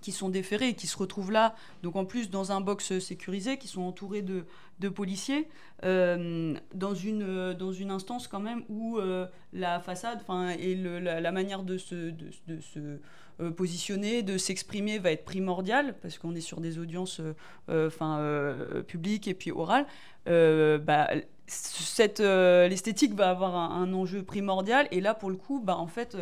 qui 0.00 0.12
sont 0.12 0.28
déférés 0.28 0.68
et 0.68 0.74
qui 0.74 0.86
se 0.86 0.96
retrouvent 0.96 1.32
là, 1.32 1.54
donc 1.82 1.96
en 1.96 2.04
plus 2.04 2.30
dans 2.30 2.52
un 2.52 2.60
box 2.60 2.98
sécurisé, 2.98 3.58
qui 3.58 3.68
sont 3.68 3.82
entourés 3.82 4.22
de, 4.22 4.44
de 4.80 4.88
policiers, 4.88 5.48
euh, 5.84 6.54
dans, 6.74 6.94
une, 6.94 7.54
dans 7.54 7.72
une 7.72 7.90
instance 7.90 8.28
quand 8.28 8.40
même 8.40 8.62
où 8.68 8.98
euh, 8.98 9.26
la 9.52 9.80
façade 9.80 10.20
et 10.58 10.74
le, 10.74 10.98
la, 10.98 11.32
manière 11.32 11.62
de 11.62 11.78
se, 11.78 12.10
de, 12.10 12.60
se 12.60 12.98
euh, 13.40 13.50
positionner, 13.50 14.22
de 14.22 14.38
s'exprimer 14.38 14.98
va 14.98 15.12
être 15.12 15.24
primordiale, 15.24 15.94
parce 16.02 16.18
qu'on 16.18 16.34
est 16.34 16.40
sur 16.40 16.60
des 16.60 16.78
audiences 16.78 17.20
enfin, 17.68 18.54
publiques 18.86 19.28
et 19.28 19.34
puis 19.34 19.50
orales. 19.50 19.86
Bah, 20.26 21.08
cette 21.46 22.20
l'esthétique 22.20 23.14
va 23.14 23.30
avoir 23.30 23.54
un, 23.56 23.82
un, 23.82 23.92
enjeu 23.92 24.22
primordial, 24.22 24.88
et 24.90 25.00
là 25.00 25.14
pour 25.14 25.30
le 25.30 25.36
coup, 25.36 25.60
bah, 25.60 25.76
en 25.76 25.86
fait 25.86 26.16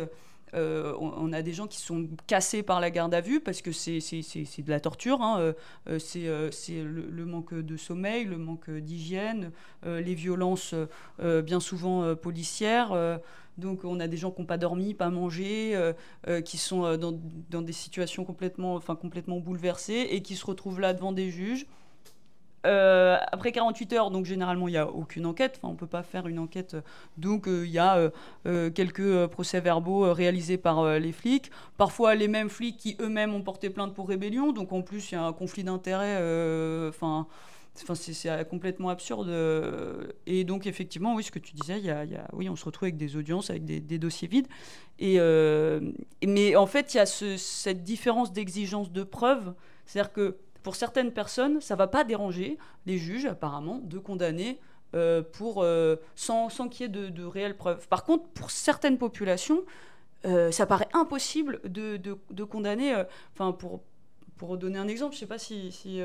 euh, 0.53 0.93
on, 0.99 1.31
a 1.33 1.41
des 1.41 1.53
gens 1.53 1.67
qui 1.67 1.79
sont 1.79 2.07
cassés 2.27 2.63
par 2.63 2.79
la 2.79 2.91
garde 2.91 3.13
à 3.13 3.21
vue 3.21 3.39
parce 3.39 3.61
que 3.61 3.71
c'est 3.71 3.99
de 3.99 4.69
la 4.69 4.79
torture. 4.79 5.21
Hein. 5.21 5.39
Euh, 5.39 5.53
euh, 6.15 6.49
c'est 6.51 6.83
le, 6.83 7.25
manque 7.25 7.53
de 7.53 7.77
sommeil, 7.77 8.25
le 8.25 8.37
manque 8.37 8.69
d'hygiène, 8.69 9.51
les 9.85 10.15
violences 10.15 10.75
bien 11.19 11.59
souvent 11.59 12.15
policières. 12.15 13.19
donc 13.57 13.83
on 13.85 13.99
a 13.99 14.07
des 14.07 14.17
gens 14.17 14.31
qui 14.31 14.41
n'ont 14.41 14.47
pas 14.47 14.57
dormi, 14.57 14.93
pas 14.93 15.09
mangé, 15.09 15.77
qui 16.45 16.57
sont 16.57 16.97
dans, 16.97 17.17
dans, 17.49 17.61
des 17.61 17.73
situations 17.73 18.25
complètement, 18.25 18.75
enfin, 18.75 18.95
complètement 18.95 19.39
bouleversées 19.39 20.07
et 20.11 20.21
qui 20.21 20.35
se 20.35 20.45
retrouvent 20.45 20.79
là 20.79 20.93
devant 20.93 21.11
des 21.11 21.29
juges. 21.29 21.65
Euh, 22.65 23.17
après 23.31 23.51
48 23.51 23.93
heures, 23.93 24.11
donc 24.11 24.25
généralement 24.25 24.67
il 24.67 24.71
n'y 24.71 24.77
a 24.77 24.87
aucune 24.87 25.25
enquête, 25.25 25.55
enfin, 25.57 25.69
on 25.69 25.73
ne 25.73 25.77
peut 25.77 25.87
pas 25.87 26.03
faire 26.03 26.27
une 26.27 26.37
enquête, 26.37 26.75
donc 27.17 27.47
euh, 27.47 27.65
il 27.65 27.71
y 27.71 27.79
a 27.79 28.11
euh, 28.45 28.69
quelques 28.69 29.27
procès-verbaux 29.27 30.13
réalisés 30.13 30.57
par 30.57 30.99
les 30.99 31.11
flics, 31.11 31.49
parfois 31.77 32.13
les 32.13 32.27
mêmes 32.27 32.49
flics 32.49 32.77
qui 32.77 32.95
eux-mêmes 33.01 33.33
ont 33.33 33.41
porté 33.41 33.71
plainte 33.71 33.95
pour 33.95 34.07
rébellion, 34.07 34.51
donc 34.51 34.73
en 34.73 34.83
plus 34.83 35.11
il 35.11 35.15
y 35.15 35.17
a 35.17 35.23
un 35.23 35.33
conflit 35.33 35.63
d'intérêts, 35.63 36.17
enfin 36.87 37.25
c'est 37.73 38.47
complètement 38.49 38.89
absurde. 38.89 39.33
Et 40.27 40.43
donc, 40.43 40.67
effectivement, 40.67 41.15
oui, 41.15 41.23
ce 41.23 41.31
que 41.31 41.39
tu 41.39 41.53
disais, 41.53 41.79
y 41.79 41.89
a, 41.89 42.05
oui, 42.33 42.49
on 42.49 42.57
se 42.57 42.65
retrouve 42.65 42.87
avec 42.87 42.97
des 42.97 43.15
audiences, 43.15 43.49
avec 43.49 43.63
des, 43.63 43.97
dossiers 43.97 44.27
vides. 44.27 44.47
Et, 44.99 45.17
mais 46.27 46.55
en 46.57 46.67
fait, 46.67 46.93
il 46.93 46.97
y 46.97 46.99
a 46.99 47.05
cette 47.05 47.83
différence 47.83 48.33
d'exigence 48.33 48.91
de 48.91 49.03
preuve. 49.03 49.53
C'est-à-dire 49.85 50.11
que 50.11 50.37
pour 50.63 50.75
certaines 50.75 51.11
personnes, 51.11 51.61
ça 51.61 51.75
ne 51.75 51.77
va 51.77 51.87
pas 51.87 52.03
déranger 52.03 52.57
les 52.85 52.97
juges, 52.97 53.25
apparemment, 53.25 53.79
de 53.83 53.97
condamner 53.99 54.59
euh, 54.93 55.23
pour, 55.23 55.63
euh, 55.63 55.95
sans, 56.15 56.49
sans 56.49 56.67
qu'il 56.67 56.81
y 56.81 56.85
ait 56.85 57.09
de, 57.11 57.25
réelles 57.25 57.55
preuves. 57.55 57.87
Par 57.87 58.03
contre, 58.03 58.27
pour 58.29 58.51
certaines 58.51 58.97
populations, 58.97 59.63
euh, 60.25 60.51
ça 60.51 60.65
paraît 60.65 60.89
impossible 60.93 61.61
de, 61.63 61.97
de, 61.97 62.43
condamner. 62.43 62.93
Enfin, 63.33 63.53
pour, 63.53 63.81
pour 64.37 64.57
donner 64.57 64.77
un 64.77 64.87
exemple, 64.87 65.13
je 65.13 65.17
ne 65.17 65.21
sais 65.21 65.27
pas 65.27 65.39
si. 65.39 65.71
si 65.71 66.01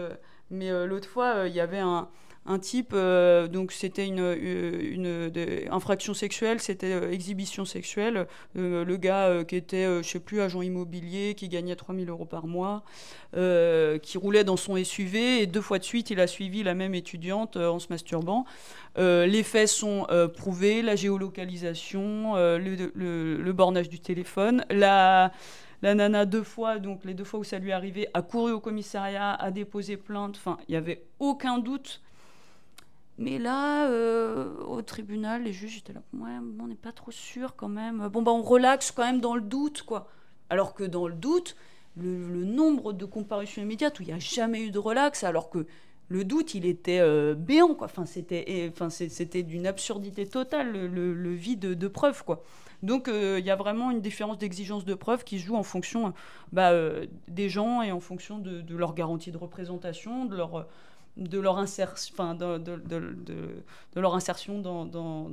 mais 0.50 0.70
l'autre 0.86 1.08
fois, 1.08 1.48
il 1.48 1.54
y 1.54 1.60
avait 1.60 1.80
un, 1.80 2.08
un 2.46 2.58
type, 2.58 2.92
euh, 2.94 3.48
donc 3.48 3.72
c'était 3.72 4.06
une, 4.06 4.20
euh, 4.20 5.60
infraction 5.70 6.14
sexuelle, 6.14 6.60
c'était 6.60 6.92
euh, 6.92 7.10
exhibition 7.10 7.64
sexuelle. 7.64 8.26
le 8.54 8.96
gars 8.96 9.44
qui 9.46 9.56
était, 9.56 9.84
je 10.02 10.08
sais 10.08 10.20
plus, 10.20 10.40
agent 10.40 10.62
immobilier, 10.62 11.34
qui 11.34 11.48
gagnait 11.48 11.76
3000 11.76 12.08
euros 12.08 12.24
par 12.24 12.46
mois, 12.46 12.82
qui 13.32 14.18
roulait 14.18 14.44
dans 14.44 14.56
son 14.56 14.82
SUV 14.82 15.42
et 15.42 15.46
deux 15.46 15.60
fois 15.60 15.78
de 15.78 15.84
suite, 15.84 16.10
il 16.10 16.20
a 16.20 16.26
suivi 16.26 16.62
la 16.62 16.74
même 16.74 16.94
étudiante 16.94 17.56
en 17.56 17.78
se 17.78 17.88
masturbant. 17.90 18.44
les 18.96 19.42
faits 19.42 19.68
sont 19.68 20.06
prouvés, 20.34 20.82
la 20.82 20.96
géolocalisation, 20.96 22.34
le, 22.36 22.92
le, 22.94 23.52
bornage 23.52 23.88
du 23.88 24.00
téléphone, 24.00 24.64
la 24.70 25.32
la 25.82 25.94
nana 25.94 26.24
deux 26.24 26.42
fois, 26.42 26.78
donc 26.78 27.04
les 27.04 27.12
deux 27.12 27.24
fois 27.24 27.40
où 27.40 27.44
ça 27.44 27.58
lui 27.58 27.70
est 27.70 27.74
arrivé, 27.74 28.08
a 28.14 28.22
couru 28.22 28.52
au 28.52 28.60
commissariat, 28.60 29.34
a 29.34 29.50
déposé 29.50 29.96
plainte. 29.98 30.36
Enfin, 30.36 30.56
il 30.68 30.72
n'y 30.72 30.76
avait 30.76 31.04
aucun 31.18 31.58
doute 31.58 32.00
mais 33.18 33.38
là, 33.38 33.88
euh, 33.88 34.58
au 34.66 34.82
tribunal, 34.82 35.44
les 35.44 35.52
juges 35.52 35.78
étaient 35.78 35.94
là, 35.94 36.02
ouais, 36.12 36.30
on 36.60 36.66
n'est 36.66 36.74
pas 36.74 36.92
trop 36.92 37.10
sûr 37.10 37.56
quand 37.56 37.68
même. 37.68 38.08
Bon, 38.08 38.22
bah, 38.22 38.32
on 38.32 38.42
relaxe 38.42 38.90
quand 38.90 39.04
même 39.04 39.20
dans 39.20 39.34
le 39.34 39.40
doute, 39.40 39.82
quoi. 39.82 40.08
Alors 40.50 40.74
que 40.74 40.84
dans 40.84 41.08
le 41.08 41.14
doute, 41.14 41.56
le, 41.96 42.44
nombre 42.44 42.92
de 42.92 43.06
comparutions 43.06 43.62
immédiates 43.62 43.96
il 44.00 44.06
n'y 44.06 44.12
a 44.12 44.18
jamais 44.18 44.60
eu 44.60 44.70
de 44.70 44.78
relax, 44.78 45.24
alors 45.24 45.48
que 45.48 45.66
le 46.08 46.24
doute, 46.24 46.54
il 46.54 46.66
était 46.66 47.00
euh, 47.00 47.34
béant, 47.34 47.74
quoi. 47.74 47.86
Enfin, 47.86 48.04
c'était, 48.04 48.70
enfin, 48.70 48.88
d'une 49.42 49.66
absurdité 49.66 50.26
totale, 50.26 50.72
le, 50.72 51.34
vide 51.34 51.60
de, 51.60 51.88
preuves, 51.88 52.22
quoi. 52.22 52.44
Donc, 52.82 53.08
euh, 53.08 53.38
il 53.40 53.46
y 53.46 53.50
a 53.50 53.56
vraiment 53.56 53.90
une 53.90 54.02
différence 54.02 54.36
d'exigence 54.36 54.84
de 54.84 54.94
preuves 54.94 55.24
qui 55.24 55.38
joue 55.38 55.56
en 55.56 55.62
fonction 55.62 56.12
bah, 56.52 56.72
des 57.28 57.48
gens 57.48 57.80
et 57.80 57.92
en 57.92 58.00
fonction 58.00 58.38
de, 58.38 58.60
de, 58.60 58.76
leur 58.76 58.94
garantie 58.94 59.32
de 59.32 59.38
représentation, 59.38 60.26
de 60.26 60.36
leur 60.36 60.66
de 61.16 61.38
leur, 61.38 61.58
insertion, 61.58 62.34
de, 62.34 62.58
de, 62.58 62.76
de, 62.76 63.14
de, 63.94 64.00
leur 64.00 64.14
insertion 64.14 64.60
dans, 64.60 64.84
dans, 64.84 65.30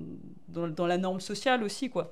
dans, 0.48 0.88
la 0.88 0.98
norme 0.98 1.20
sociale 1.20 1.64
aussi. 1.64 1.90
quoi. 1.90 2.12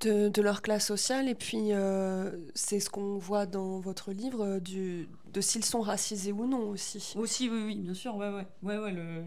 De, 0.00 0.40
leur 0.40 0.62
classe 0.62 0.86
sociale, 0.86 1.28
et 1.28 1.34
puis 1.34 1.72
euh, 1.72 2.30
c'est 2.54 2.80
ce 2.80 2.88
qu'on 2.88 3.18
voit 3.18 3.44
dans 3.44 3.80
votre 3.80 4.12
livre, 4.12 4.44
euh, 4.44 4.60
du, 4.60 5.08
de 5.32 5.40
s'ils 5.42 5.64
sont 5.64 5.82
racisés 5.82 6.32
ou 6.32 6.46
non 6.46 6.70
aussi. 6.70 7.12
Aussi, 7.16 7.50
oui, 7.50 7.62
oui 7.66 7.76
bien 7.76 7.92
sûr. 7.92 8.16
Ouais, 8.16 8.30
ouais. 8.30 8.46
ouais, 8.62 8.78
ouais 8.78 8.92
le, 8.92 9.22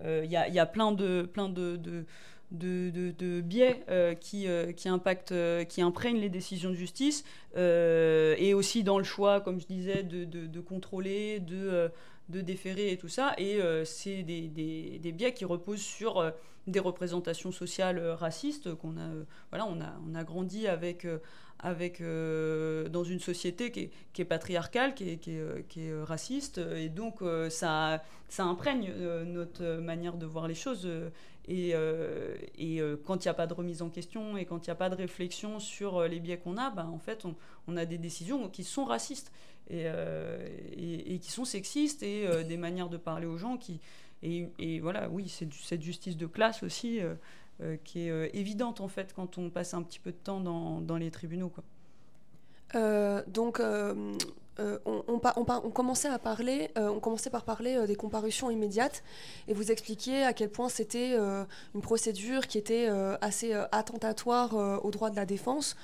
il 0.00 0.06
euh, 0.06 0.24
y, 0.24 0.36
a, 0.36 0.48
y, 0.48 0.58
a, 0.58 0.66
plein 0.66 0.92
de, 0.92 1.22
plein 1.22 1.48
de, 1.48 1.76
de 1.76 2.04
de, 2.50 3.12
de, 3.18 3.40
biais 3.40 3.82
euh, 3.88 4.14
qui, 4.14 4.46
euh, 4.46 4.70
qui, 4.70 4.88
impactent, 4.88 5.34
qui 5.68 5.82
imprègnent 5.82 6.20
les 6.20 6.28
décisions 6.28 6.70
de 6.70 6.74
justice, 6.74 7.24
et 7.56 8.54
aussi 8.54 8.84
dans 8.84 8.98
le 8.98 9.04
choix, 9.04 9.40
comme 9.40 9.60
je 9.60 9.66
disais, 9.66 10.04
de, 10.04 10.24
de 10.24 10.60
contrôler, 10.60 11.40
de, 11.40 11.90
de 12.28 12.40
déférer 12.40 12.92
et 12.92 12.96
tout 12.96 13.08
ça. 13.08 13.34
Et 13.38 13.60
c'est 13.84 14.22
des, 14.22 14.48
des, 14.48 15.12
biais 15.12 15.34
qui 15.34 15.44
reposent 15.44 15.82
sur 15.82 16.32
des 16.66 16.80
représentations 16.80 17.52
sociales 17.52 18.00
racistes 18.12 18.74
qu'on 18.74 18.96
a, 18.96 19.10
voilà, 19.50 19.66
on 19.66 19.80
a, 19.80 19.94
on 20.08 20.14
a 20.14 20.24
grandi 20.24 20.66
avec 20.66 21.06
avec, 21.64 22.02
euh, 22.02 22.88
dans 22.88 23.04
une 23.04 23.20
société 23.20 23.70
qui 23.70 23.80
est, 23.80 23.90
qui 24.12 24.22
est 24.22 24.26
patriarcale, 24.26 24.94
qui 24.94 25.10
est, 25.10 25.16
qui 25.18 25.80
est, 25.80 26.02
raciste, 26.02 26.58
et 26.58 26.90
donc 26.90 27.22
euh, 27.22 27.48
ça, 27.48 28.02
ça 28.28 28.44
imprègne 28.44 28.92
euh, 28.94 29.24
notre 29.24 29.78
manière 29.80 30.16
de 30.16 30.26
voir 30.26 30.46
les 30.46 30.54
choses. 30.54 30.86
et, 31.48 31.74
et 32.58 32.80
quand 33.04 33.24
il 33.24 33.28
n'y 33.28 33.30
a 33.30 33.34
pas 33.34 33.46
de 33.46 33.54
remise 33.54 33.82
en 33.82 33.90
question 33.90 34.36
et 34.36 34.46
quand 34.46 34.66
il 34.66 34.70
n'y 34.70 34.72
a 34.72 34.76
pas 34.76 34.88
de 34.88 34.94
réflexion 34.94 35.60
sur 35.60 36.02
les 36.02 36.20
biais 36.20 36.38
qu'on 36.38 36.56
a, 36.56 36.70
bah, 36.70 36.86
en 36.90 36.98
fait, 36.98 37.26
on, 37.66 37.76
a 37.76 37.84
des 37.84 37.98
décisions 37.98 38.48
qui 38.48 38.64
sont 38.64 38.84
racistes 38.84 39.30
et, 39.70 39.86
et, 41.14 41.18
qui 41.18 41.30
sont 41.30 41.44
sexistes 41.44 42.02
et 42.02 42.44
des 42.44 42.56
manières 42.56 42.88
de 42.88 42.96
parler 42.96 43.26
aux 43.26 43.38
gens 43.38 43.56
qui. 43.56 43.80
Et, 44.22 44.80
voilà, 44.80 45.08
oui, 45.10 45.28
c'est 45.28 45.52
cette 45.52 45.82
justice 45.82 46.16
de 46.16 46.26
classe 46.26 46.62
aussi. 46.62 47.00
Euh, 47.62 47.76
qui 47.84 48.08
est 48.08 48.10
euh, 48.10 48.28
évidente 48.32 48.80
en 48.80 48.88
fait 48.88 49.12
quand 49.14 49.38
on 49.38 49.48
passe 49.48 49.74
un 49.74 49.82
petit 49.84 50.00
peu 50.00 50.10
de 50.10 50.16
temps 50.16 50.40
dans, 50.40 50.80
dans 50.80 50.96
les 50.96 51.12
tribunaux. 51.12 51.50
Quoi. 51.50 51.62
Euh, 52.74 53.22
donc, 53.28 53.60
on, 53.60 54.16
on, 54.58 55.20
on, 55.36 55.70
commençait 55.70 56.08
à 56.08 56.18
parler, 56.18 56.72
on 56.74 56.98
commençait 56.98 57.30
par 57.30 57.44
parler 57.44 57.86
des 57.86 57.94
comparutions 57.94 58.50
immédiates, 58.50 59.04
et 59.46 59.54
vous 59.54 59.70
expliquiez 59.70 60.24
à 60.24 60.32
quel 60.32 60.50
point 60.50 60.68
c'était 60.68 61.16
une 61.16 61.80
procédure 61.80 62.48
qui 62.48 62.58
était 62.58 62.88
assez 63.20 63.52
attentatoire 63.70 64.84
aux 64.84 64.90
droits 64.90 65.10
de 65.10 65.16
la 65.16 65.26
défense 65.26 65.76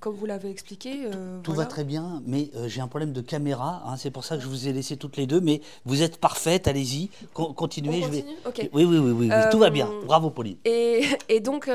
comme 0.00 0.14
vous 0.14 0.26
l'avez 0.26 0.50
expliqué. 0.50 1.02
Euh, 1.04 1.40
Tout 1.42 1.52
va 1.52 1.66
très 1.66 1.84
bien, 1.84 2.22
mais 2.24 2.50
euh, 2.56 2.68
j'ai 2.68 2.80
un 2.80 2.88
problème 2.88 3.12
de 3.12 3.20
caméra. 3.20 3.82
Hein, 3.86 3.96
c'est 3.98 4.10
pour 4.10 4.24
ça 4.24 4.36
que 4.36 4.42
je 4.42 4.48
vous 4.48 4.66
ai 4.66 4.72
laissé 4.72 4.96
toutes 4.96 5.18
les 5.18 5.26
deux. 5.26 5.42
Mais 5.42 5.60
vous 5.84 6.02
êtes 6.02 6.16
parfaite, 6.16 6.66
allez-y, 6.66 7.10
continuez. 7.34 8.02
je 8.02 8.08
vais... 8.08 8.24
Oui, 8.72 8.84
oui, 8.84 8.98
oui, 8.98 9.10
oui, 9.12 9.30
tout 9.50 9.58
va 9.58 9.68
bien. 9.68 9.88
Euh, 9.88 10.04
Bravo, 10.06 10.30
Pauline. 10.30 10.56
Et, 10.64 11.04
et 11.28 11.40
donc, 11.40 11.70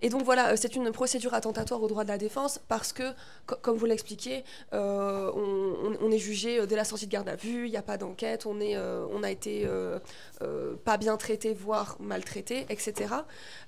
et 0.00 0.08
donc 0.08 0.22
voilà, 0.22 0.56
c'est 0.56 0.76
une 0.76 0.92
procédure 0.92 1.34
attentatoire 1.34 1.82
au 1.82 1.88
droit 1.88 2.04
de 2.04 2.08
la 2.08 2.18
défense 2.18 2.60
parce 2.68 2.92
que, 2.92 3.12
comme 3.46 3.76
vous 3.76 3.86
l'expliquez, 3.86 4.44
on, 4.72 5.96
on, 6.00 6.10
est 6.10 6.18
jugé 6.18 6.64
dès 6.68 6.76
la 6.76 6.84
sortie 6.84 7.06
de 7.06 7.10
garde 7.12 7.28
à 7.28 7.36
vue. 7.36 7.66
Il 7.66 7.70
n'y 7.70 7.76
a 7.76 7.82
pas 7.82 7.96
d'enquête. 7.96 8.46
On 8.46 8.60
est, 8.60 8.78
on 8.78 9.24
a 9.24 9.30
été 9.30 9.68
pas 10.84 10.98
bien 10.98 11.16
traité, 11.16 11.52
voire 11.52 11.96
maltraité, 11.98 12.66
etc. 12.68 13.14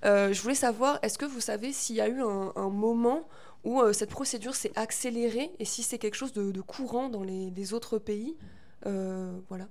je 0.05 0.41
voulais 0.41 0.55
savoir, 0.55 1.01
est-ce 1.03 1.19
que 1.19 1.27
vous 1.27 1.41
savez 1.41 1.73
s'il 1.73 1.97
y 1.97 2.01
a 2.01 2.07
eu 2.07 2.23
un, 2.23 2.53
un 2.55 2.69
moment 2.69 3.25
où 3.65 3.81
euh, 3.81 3.93
cette 3.93 4.11
procédure 4.11 4.55
s'est 4.55 4.73
accélérée 4.77 5.51
et 5.59 5.65
si 5.65 5.83
c'est 5.83 5.99
quelque 5.99 6.17
chose 6.17 6.33
de, 6.33 6.61
courant 6.61 7.09
dans 7.09 7.23
les, 7.23 7.75
autres 7.75 7.99
pays. 7.99 8.37
Euh, 8.87 9.39
voilà. 9.49 9.69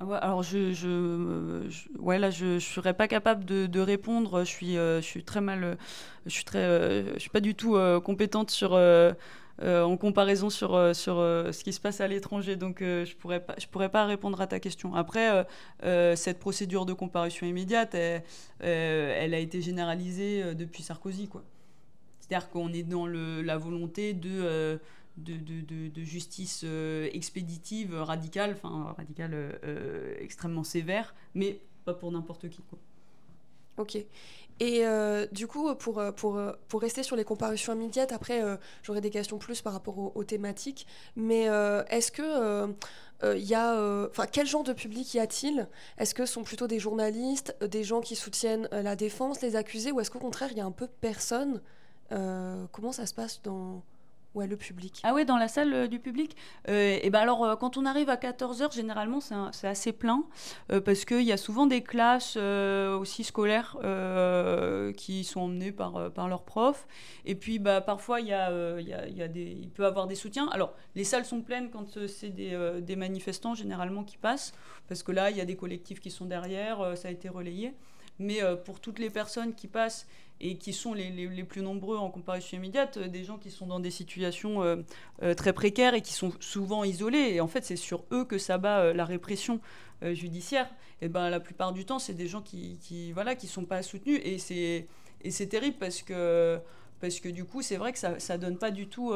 Ah 0.00 0.16
alors 0.16 0.42
je, 0.42 1.68
ouais, 2.00 2.18
là 2.18 2.30
je, 2.30 2.58
je 2.58 2.66
serais 2.66 2.94
pas 2.94 3.06
capable 3.06 3.44
de, 3.44 3.80
répondre. 3.80 4.40
Je 4.40 4.48
suis, 4.48 4.76
euh, 4.76 5.00
je 5.00 5.06
suis 5.06 5.24
très 5.24 5.40
mal, 5.40 5.78
je 6.26 6.30
suis 6.30 6.44
très, 6.44 7.14
je 7.14 7.18
suis 7.18 7.30
pas 7.30 7.40
du 7.40 7.54
tout 7.54 7.76
compétente 8.04 8.50
sur, 8.50 8.72
en 9.62 9.96
comparaison 9.96 10.50
sur, 10.50 10.94
sur 10.94 11.14
ce 11.16 11.64
qui 11.64 11.72
se 11.72 11.80
passe 11.80 12.00
à 12.00 12.08
l'étranger. 12.08 12.56
Donc 12.56 12.78
je 12.80 13.14
pourrais 13.16 13.40
pas, 13.40 13.54
je 13.58 13.66
pourrais 13.66 13.88
pas 13.88 14.04
répondre 14.04 14.40
à 14.40 14.46
ta 14.48 14.58
question. 14.58 14.94
Après, 14.94 15.46
cette 16.16 16.40
procédure 16.40 16.86
de 16.86 16.92
comparution 16.92 17.46
immédiate, 17.46 17.94
elle, 17.94 18.22
elle 18.60 19.34
a 19.34 19.38
été 19.38 19.62
généralisée 19.62 20.54
depuis 20.56 20.82
Sarkozy, 20.82 21.28
quoi. 21.28 21.44
C'est-à-dire 22.26 22.48
qu'on 22.48 22.72
est 22.72 22.82
dans 22.82 23.06
la 23.06 23.58
volonté 23.58 24.14
de, 24.14 24.30
euh, 24.30 24.78
justice 25.96 26.62
euh, 26.64 27.08
expéditive, 27.12 27.94
radicale, 27.94 28.52
enfin 28.52 28.94
radicale 28.96 29.32
euh, 29.34 30.14
extrêmement 30.20 30.64
sévère, 30.64 31.14
mais 31.34 31.60
pas 31.84 31.92
pour 31.92 32.10
n'importe 32.10 32.48
qui. 32.48 32.62
Ok. 33.76 33.98
Et 34.60 34.84
du 35.32 35.46
coup, 35.48 35.74
pour, 35.74 36.00
rester 36.80 37.02
sur 37.02 37.16
les 37.16 37.24
comparutions 37.24 37.74
immédiates, 37.74 38.12
après, 38.12 38.40
j'aurais 38.82 39.00
des 39.00 39.10
questions 39.10 39.36
plus 39.36 39.60
par 39.60 39.72
rapport 39.72 40.16
aux, 40.16 40.24
thématiques. 40.24 40.86
Mais 41.16 41.42
est-ce 41.90 42.12
que 42.12 42.72
il 43.24 43.44
y 43.44 43.54
a, 43.54 44.06
enfin, 44.08 44.26
quel 44.30 44.46
genre 44.46 44.62
de 44.62 44.72
public 44.72 45.12
y 45.12 45.18
a-t-il? 45.18 45.68
Est-ce 45.98 46.14
que 46.14 46.24
ce 46.24 46.34
sont 46.34 46.44
plutôt 46.44 46.68
des 46.68 46.78
journalistes, 46.78 47.56
des 47.60 47.82
gens 47.82 48.00
qui 48.00 48.14
soutiennent 48.14 48.68
la 48.70 48.94
défense, 48.94 49.42
les 49.42 49.56
accusés, 49.56 49.90
ou 49.90 50.00
est-ce 50.00 50.10
qu'au 50.10 50.20
contraire, 50.20 50.50
il 50.52 50.56
y 50.56 50.60
a 50.60 50.64
un 50.64 50.70
peu 50.70 50.86
personne? 50.86 51.60
Comment 52.10 52.92
ça 52.92 53.06
se 53.06 53.14
passe 53.14 53.42
dans 53.42 53.82
ouais, 54.34 54.46
le 54.46 54.56
public? 54.56 55.00
Ah 55.04 55.14
oui, 55.14 55.24
dans 55.24 55.36
la 55.36 55.48
salle 55.48 55.72
euh, 55.72 55.86
du 55.86 55.98
public? 55.98 56.36
Euh, 56.68 56.98
Et 57.02 57.10
ben 57.10 57.20
alors, 57.20 57.58
quand 57.58 57.76
on 57.76 57.86
arrive 57.86 58.10
à 58.10 58.16
14h, 58.16 58.74
généralement, 58.74 59.20
c'est 59.20 59.66
assez 59.66 59.92
plein, 59.92 60.24
parce 60.84 61.04
qu'il 61.04 61.22
y 61.22 61.32
a 61.32 61.36
souvent 61.36 61.66
des 61.66 61.82
classes 61.82 62.36
aussi 62.36 63.24
scolaires 63.24 63.76
qui 64.96 65.24
sont 65.24 65.40
emmenées 65.42 65.72
par, 65.72 66.28
leurs 66.28 66.42
profs. 66.42 66.86
Et 67.24 67.34
puis, 67.34 67.58
bah, 67.58 67.80
parfois, 67.80 68.20
il 68.20 68.28
y 68.28 68.32
a, 68.32 68.80
y 68.80 69.62
il 69.62 69.70
peut 69.70 69.86
avoir 69.86 70.06
des 70.06 70.14
soutiens. 70.14 70.48
Alors, 70.48 70.74
les 70.94 71.04
salles 71.04 71.24
sont 71.24 71.40
pleines 71.40 71.70
quand 71.70 71.98
c'est 72.06 72.30
des, 72.30 72.80
des, 72.80 72.96
manifestants, 72.96 73.54
généralement, 73.54 74.04
qui 74.04 74.16
passent, 74.16 74.52
parce 74.88 75.02
que 75.02 75.12
là, 75.12 75.30
il 75.30 75.36
y 75.36 75.40
a 75.40 75.44
des 75.44 75.56
collectifs 75.56 76.00
qui 76.00 76.10
sont 76.10 76.26
derrière, 76.26 76.96
ça 76.96 77.08
a 77.08 77.10
été 77.10 77.28
relayé. 77.28 77.74
Mais 78.18 78.40
pour 78.64 78.80
toutes 78.80 78.98
les 78.98 79.10
personnes 79.10 79.54
qui 79.54 79.66
passent 79.66 80.06
et 80.40 80.56
qui 80.56 80.72
sont 80.72 80.94
les, 80.94 81.44
plus 81.44 81.62
nombreux 81.62 81.96
en 81.96 82.10
comparaison 82.10 82.56
immédiate, 82.56 82.96
euh, 82.96 83.08
des 83.08 83.24
gens 83.24 83.38
qui 83.38 83.50
sont 83.50 83.66
dans 83.66 83.80
des 83.80 83.90
situations 83.90 84.62
euh, 84.62 84.76
euh, 85.22 85.34
très 85.34 85.52
précaires 85.52 85.94
et 85.94 86.02
qui 86.02 86.12
sont 86.12 86.32
souvent 86.40 86.84
isolés. 86.84 87.32
Et 87.32 87.40
en 87.40 87.48
fait, 87.48 87.64
c'est 87.64 87.76
sur 87.76 88.04
eux 88.12 88.24
que 88.24 88.38
s'abat 88.38 88.92
la 88.92 89.04
répression 89.04 89.60
judiciaire. 90.02 90.68
Et 91.00 91.08
ben, 91.08 91.30
la 91.30 91.40
plupart 91.40 91.72
du 91.72 91.86
temps, 91.86 91.98
c'est 91.98 92.12
des 92.12 92.26
gens 92.26 92.42
qui, 92.42 92.78
qui 92.78 93.12
voilà, 93.12 93.34
qui 93.34 93.46
sont 93.46 93.64
pas 93.64 93.82
soutenus. 93.82 94.20
Et 94.22 94.38
c'est, 94.38 94.86
et 95.22 95.30
c'est 95.30 95.46
terrible 95.46 95.76
parce 95.78 96.02
que, 96.02 96.58
parce 97.00 97.20
que 97.20 97.28
du 97.30 97.44
coup, 97.44 97.62
c'est 97.62 97.76
vrai 97.76 97.92
que 97.92 97.98
ça, 97.98 98.18
ça 98.18 98.36
donne 98.36 98.58
pas 98.58 98.70
du 98.70 98.86
tout. 98.86 99.14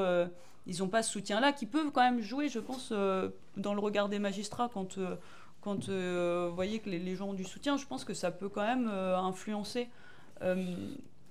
ils 0.66 0.78
n'ont 0.78 0.88
pas 0.88 1.02
ce 1.02 1.12
soutien-là, 1.12 1.52
qui 1.52 1.66
peuvent 1.66 1.90
quand 1.92 2.00
même 2.00 2.22
jouer, 2.22 2.48
je 2.48 2.58
pense, 2.58 2.90
dans 2.90 3.74
le 3.74 3.80
regard 3.80 4.08
des 4.08 4.18
magistrats 4.18 4.70
quand. 4.72 4.98
quand 5.60 5.88
vous 5.90 6.54
voyez 6.54 6.78
que 6.78 6.88
les, 6.88 7.16
gens 7.16 7.30
ont 7.30 7.34
du 7.34 7.44
soutien, 7.44 7.76
je 7.76 7.84
pense 7.84 8.04
que 8.04 8.14
ça 8.14 8.30
peut 8.30 8.48
quand 8.48 8.64
même 8.64 8.88
influencer 8.88 9.88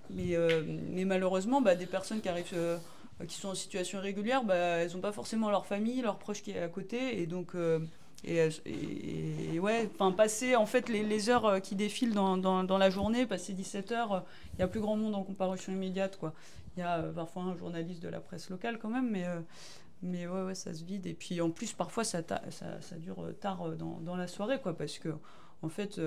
mais, 0.09 0.35
euh, 0.35 0.63
mais 0.89 1.05
malheureusement, 1.05 1.61
bah, 1.61 1.75
des 1.75 1.85
personnes 1.85 2.21
qui 2.21 2.29
arrivent, 2.29 2.53
euh, 2.53 2.77
qui 3.27 3.35
sont 3.35 3.49
en 3.49 3.55
situation 3.55 3.99
irrégulière, 3.99 4.43
bah, 4.43 4.55
elles 4.55 4.93
n'ont 4.93 5.01
pas 5.01 5.11
forcément 5.11 5.49
leur 5.49 5.65
famille, 5.65 6.01
leurs 6.01 6.17
proches 6.17 6.41
qui 6.41 6.51
est 6.51 6.61
à 6.61 6.67
côté, 6.67 7.21
et 7.21 7.25
donc 7.25 7.55
euh, 7.55 7.79
et, 8.23 9.59
ouais, 9.59 9.89
enfin 9.93 10.11
passer 10.11 10.55
en 10.55 10.65
fait 10.65 10.89
les, 10.89 11.03
les, 11.03 11.29
heures 11.29 11.61
qui 11.61 11.75
défilent 11.75 12.15
dans, 12.15 12.35
dans, 12.35 12.63
dans, 12.63 12.77
la 12.79 12.89
journée, 12.89 13.27
passer 13.27 13.53
17 13.53 13.91
heures, 13.91 14.25
il 14.55 14.59
y 14.59 14.63
a 14.63 14.67
plus 14.67 14.79
grand 14.79 14.95
monde 14.97 15.13
en 15.13 15.23
comparution 15.23 15.71
immédiate 15.71 16.17
quoi. 16.17 16.33
Il 16.75 16.79
y 16.79 16.83
a 16.83 17.01
parfois 17.03 17.43
un 17.43 17.55
journaliste 17.55 18.01
de 18.01 18.09
la 18.09 18.19
presse 18.19 18.49
locale 18.49 18.79
quand 18.79 18.89
même, 18.89 19.09
mais 19.09 19.25
mais 20.03 20.27
ouais, 20.27 20.43
ouais, 20.43 20.55
ça 20.55 20.73
se 20.73 20.83
vide. 20.83 21.07
Et 21.07 21.15
puis 21.15 21.41
en 21.41 21.49
plus, 21.49 21.73
parfois, 21.73 22.03
ça, 22.03 22.21
ça, 22.51 22.81
ça 22.81 22.95
dure 22.97 23.33
tard 23.39 23.71
dans, 23.77 23.99
dans, 23.99 24.15
la 24.15 24.27
soirée, 24.27 24.59
quoi, 24.61 24.77
parce 24.77 24.99
que 24.99 25.09
en 25.63 25.69
fait, 25.69 25.99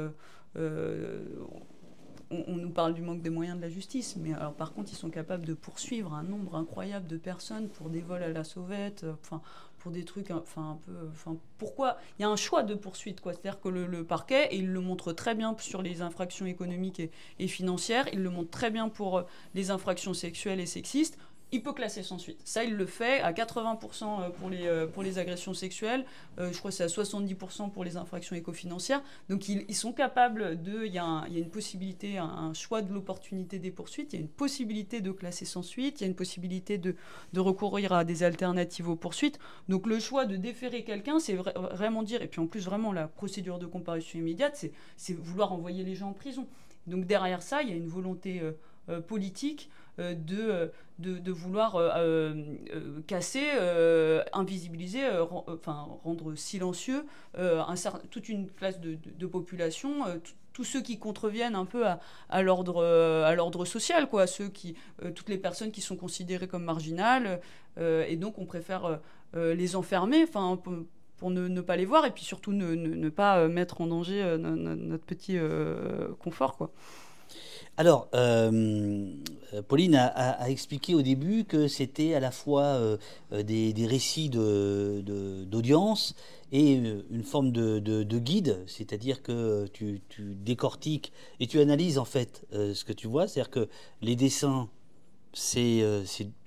on, 2.30 2.56
nous 2.56 2.70
parle 2.70 2.94
du 2.94 3.02
manque 3.02 3.22
des 3.22 3.30
moyens 3.30 3.56
de 3.56 3.62
la 3.62 3.68
justice, 3.68 4.16
mais 4.16 4.32
alors 4.34 4.54
par 4.54 4.72
contre, 4.72 4.92
ils 4.92 4.96
sont 4.96 5.10
capables 5.10 5.44
de 5.44 5.54
poursuivre 5.54 6.14
un 6.14 6.22
nombre 6.22 6.56
incroyable 6.56 7.06
de 7.06 7.16
personnes 7.16 7.68
pour 7.68 7.90
des 7.90 8.00
vols 8.00 8.22
à 8.22 8.28
la 8.28 8.44
sauvette, 8.44 9.04
euh, 9.04 9.14
enfin 9.20 9.42
pour 9.78 9.90
des 9.90 10.04
trucs, 10.04 10.30
enfin 10.30 10.72
un 10.72 10.78
peu, 10.84 10.92
enfin 11.10 11.36
pourquoi? 11.58 11.96
Il 12.18 12.22
y 12.22 12.24
a 12.24 12.28
un 12.28 12.36
choix 12.36 12.62
de 12.62 12.74
poursuite, 12.74 13.20
quoi. 13.20 13.32
C'est-à-dire 13.32 13.60
que 13.60 13.68
le, 13.68 14.04
parquet, 14.04 14.48
et 14.50 14.56
il 14.56 14.70
le 14.70 14.80
montre 14.80 15.12
très 15.12 15.34
bien 15.34 15.56
sur 15.58 15.82
les 15.82 16.02
infractions 16.02 16.46
économiques 16.46 17.00
et, 17.00 17.10
et 17.38 17.48
financières, 17.48 18.06
il 18.12 18.22
le 18.22 18.30
montre 18.30 18.50
très 18.50 18.70
bien 18.70 18.88
pour 18.88 19.18
euh, 19.18 19.22
les 19.54 19.70
infractions 19.70 20.14
sexuelles 20.14 20.60
et 20.60 20.66
sexistes 20.66 21.18
il 21.52 21.62
peut 21.62 21.72
classer 21.72 22.02
sans 22.02 22.18
suite. 22.18 22.40
Ça, 22.44 22.64
il 22.64 22.74
le 22.74 22.86
fait 22.86 23.20
à 23.20 23.32
80% 23.32 24.04
euh, 24.04 24.30
pour 24.30 24.50
les, 24.50 24.66
euh, 24.66 24.86
pour 24.86 25.02
les 25.02 25.18
agressions 25.18 25.54
sexuelles. 25.54 26.04
Euh, 26.38 26.52
je 26.52 26.58
crois 26.58 26.70
que 26.70 26.76
c'est 26.76 26.84
à 26.84 26.86
70% 26.86 27.70
pour 27.70 27.84
les 27.84 27.96
infractions 27.96 28.36
éco-financières. 28.36 29.02
Donc, 29.28 29.48
ils, 29.48 29.74
sont 29.74 29.92
capables 29.92 30.62
de. 30.62 30.84
Il 30.84 30.92
y, 30.92 30.98
a 30.98 31.26
une 31.28 31.50
possibilité, 31.50 32.18
un, 32.18 32.52
choix 32.54 32.82
de 32.82 32.92
l'opportunité 32.92 33.58
des 33.58 33.70
poursuites. 33.70 34.12
Il 34.12 34.16
y 34.16 34.18
a 34.18 34.22
une 34.22 34.28
possibilité 34.28 35.00
de 35.00 35.10
classer 35.10 35.44
sans 35.44 35.62
suite. 35.62 36.00
Il 36.00 36.04
y 36.04 36.06
a 36.06 36.08
une 36.08 36.14
possibilité 36.14 36.78
de, 36.78 36.94
de 37.32 37.40
recourir 37.40 37.92
à 37.92 38.04
des 38.04 38.22
alternatives 38.22 38.88
aux 38.88 38.96
poursuites. 38.96 39.38
Donc, 39.68 39.86
le 39.86 39.98
choix 39.98 40.26
de 40.26 40.36
déférer 40.36 40.84
quelqu'un, 40.84 41.18
c'est 41.18 41.34
vraiment 41.34 42.02
dire. 42.02 42.22
Et 42.22 42.28
puis, 42.28 42.40
en 42.40 42.46
plus, 42.46 42.64
vraiment, 42.64 42.92
la 42.92 43.08
procédure 43.08 43.58
de 43.58 43.66
comparution 43.66 44.18
immédiate, 44.18 44.64
c'est 44.96 45.14
vouloir 45.14 45.52
envoyer 45.52 45.82
les 45.82 45.94
gens 45.94 46.10
en 46.10 46.14
prison. 46.14 46.46
Donc, 46.86 47.06
derrière 47.06 47.42
ça, 47.42 47.62
il 47.62 47.70
y 47.70 47.72
a 47.72 47.76
une 47.76 47.88
volonté 47.88 48.42
politique 49.06 49.70
de, 49.98 50.70
de, 50.98 51.18
de, 51.18 51.33
vouloir 51.33 51.76
euh, 51.76 52.33
euh, 52.74 53.00
casser, 53.07 53.46
invisibiliser, 54.33 55.03
enfin 55.31 55.88
rendre 56.05 56.35
silencieux 56.35 57.05
un, 57.37 57.74
toute 58.11 58.29
une 58.29 58.50
classe 58.50 58.81
de, 58.81 58.96
de 59.18 59.26
population, 59.26 60.05
tous 60.53 60.64
ceux 60.64 60.83
qui 60.83 60.98
contreviennent 60.98 61.55
un 61.55 61.64
peu 61.64 61.87
à, 61.87 62.00
à 62.29 62.42
l'ordre 62.42 63.64
social, 63.64 64.09
quoi, 64.09 64.26
ceux 64.26 64.48
qui, 64.48 64.74
toutes 65.14 65.29
les 65.29 65.38
personnes 65.38 65.70
qui 65.70 65.81
sont 65.81 65.96
considérées 65.96 66.48
comme 66.48 66.64
marginales, 66.64 67.40
et 67.79 68.16
donc 68.16 68.38
on 68.38 68.46
préfère 68.46 69.00
les 69.35 69.76
enfermer, 69.76 70.24
enfin 70.24 70.61
pour 71.16 71.31
ne, 71.31 71.61
pas 71.61 71.76
les 71.76 71.85
voir 71.85 72.07
et 72.07 72.11
puis 72.11 72.24
surtout 72.24 72.53
ne, 72.53 73.09
pas 73.09 73.48
mettre 73.48 73.81
en 73.81 73.87
danger 73.87 74.37
notre 74.38 75.05
petit 75.05 75.38
confort. 76.18 76.57
Quoi. 76.57 76.72
Alors, 77.80 78.08
Pauline 79.68 79.94
a, 79.94 80.50
expliqué 80.50 80.94
au 80.94 81.00
début 81.00 81.44
que 81.44 81.66
c'était 81.66 82.12
à 82.12 82.20
la 82.20 82.30
fois 82.30 82.78
des, 83.32 83.86
récits 83.88 84.28
d'audience 84.28 86.14
et 86.52 86.74
une 86.74 87.24
forme 87.24 87.52
de, 87.52 88.18
guide, 88.18 88.58
c'est-à-dire 88.66 89.22
que 89.22 89.66
tu, 89.72 90.02
décortiques 90.18 91.10
et 91.40 91.46
tu 91.46 91.58
analyses 91.58 91.96
en 91.96 92.04
fait 92.04 92.44
ce 92.52 92.84
que 92.84 92.92
tu 92.92 93.06
vois, 93.06 93.26
c'est-à-dire 93.26 93.50
que 93.50 93.66
les 94.02 94.14
dessins 94.14 94.68
euh, 94.68 94.79
c'est 95.32 95.82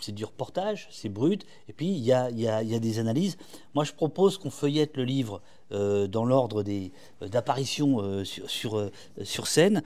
du 0.10 0.26
reportage, 0.26 0.88
c'est 0.92 1.10
brut, 1.10 1.46
et 1.68 1.74
puis 1.74 1.88
il 1.88 2.04
y 2.04 2.12
a, 2.12 2.30
y, 2.32 2.48
a, 2.48 2.64
y 2.64 2.76
a, 2.76 2.80
des 2.80 3.00
analyses. 3.00 3.38
Moi, 3.74 3.84
je 3.84 3.94
propose 3.94 4.38
qu'on 4.38 4.50
feuillette 4.50 4.98
le 4.98 5.04
livre 5.04 5.42
euh, 5.72 6.08
dans 6.08 6.26
l'ordre 6.26 6.64
des 6.64 6.92
euh, 7.22 7.28
d'apparition 7.28 8.24
sur, 8.26 8.50
sur, 8.50 8.90
sur, 9.24 9.48
scène. 9.48 9.84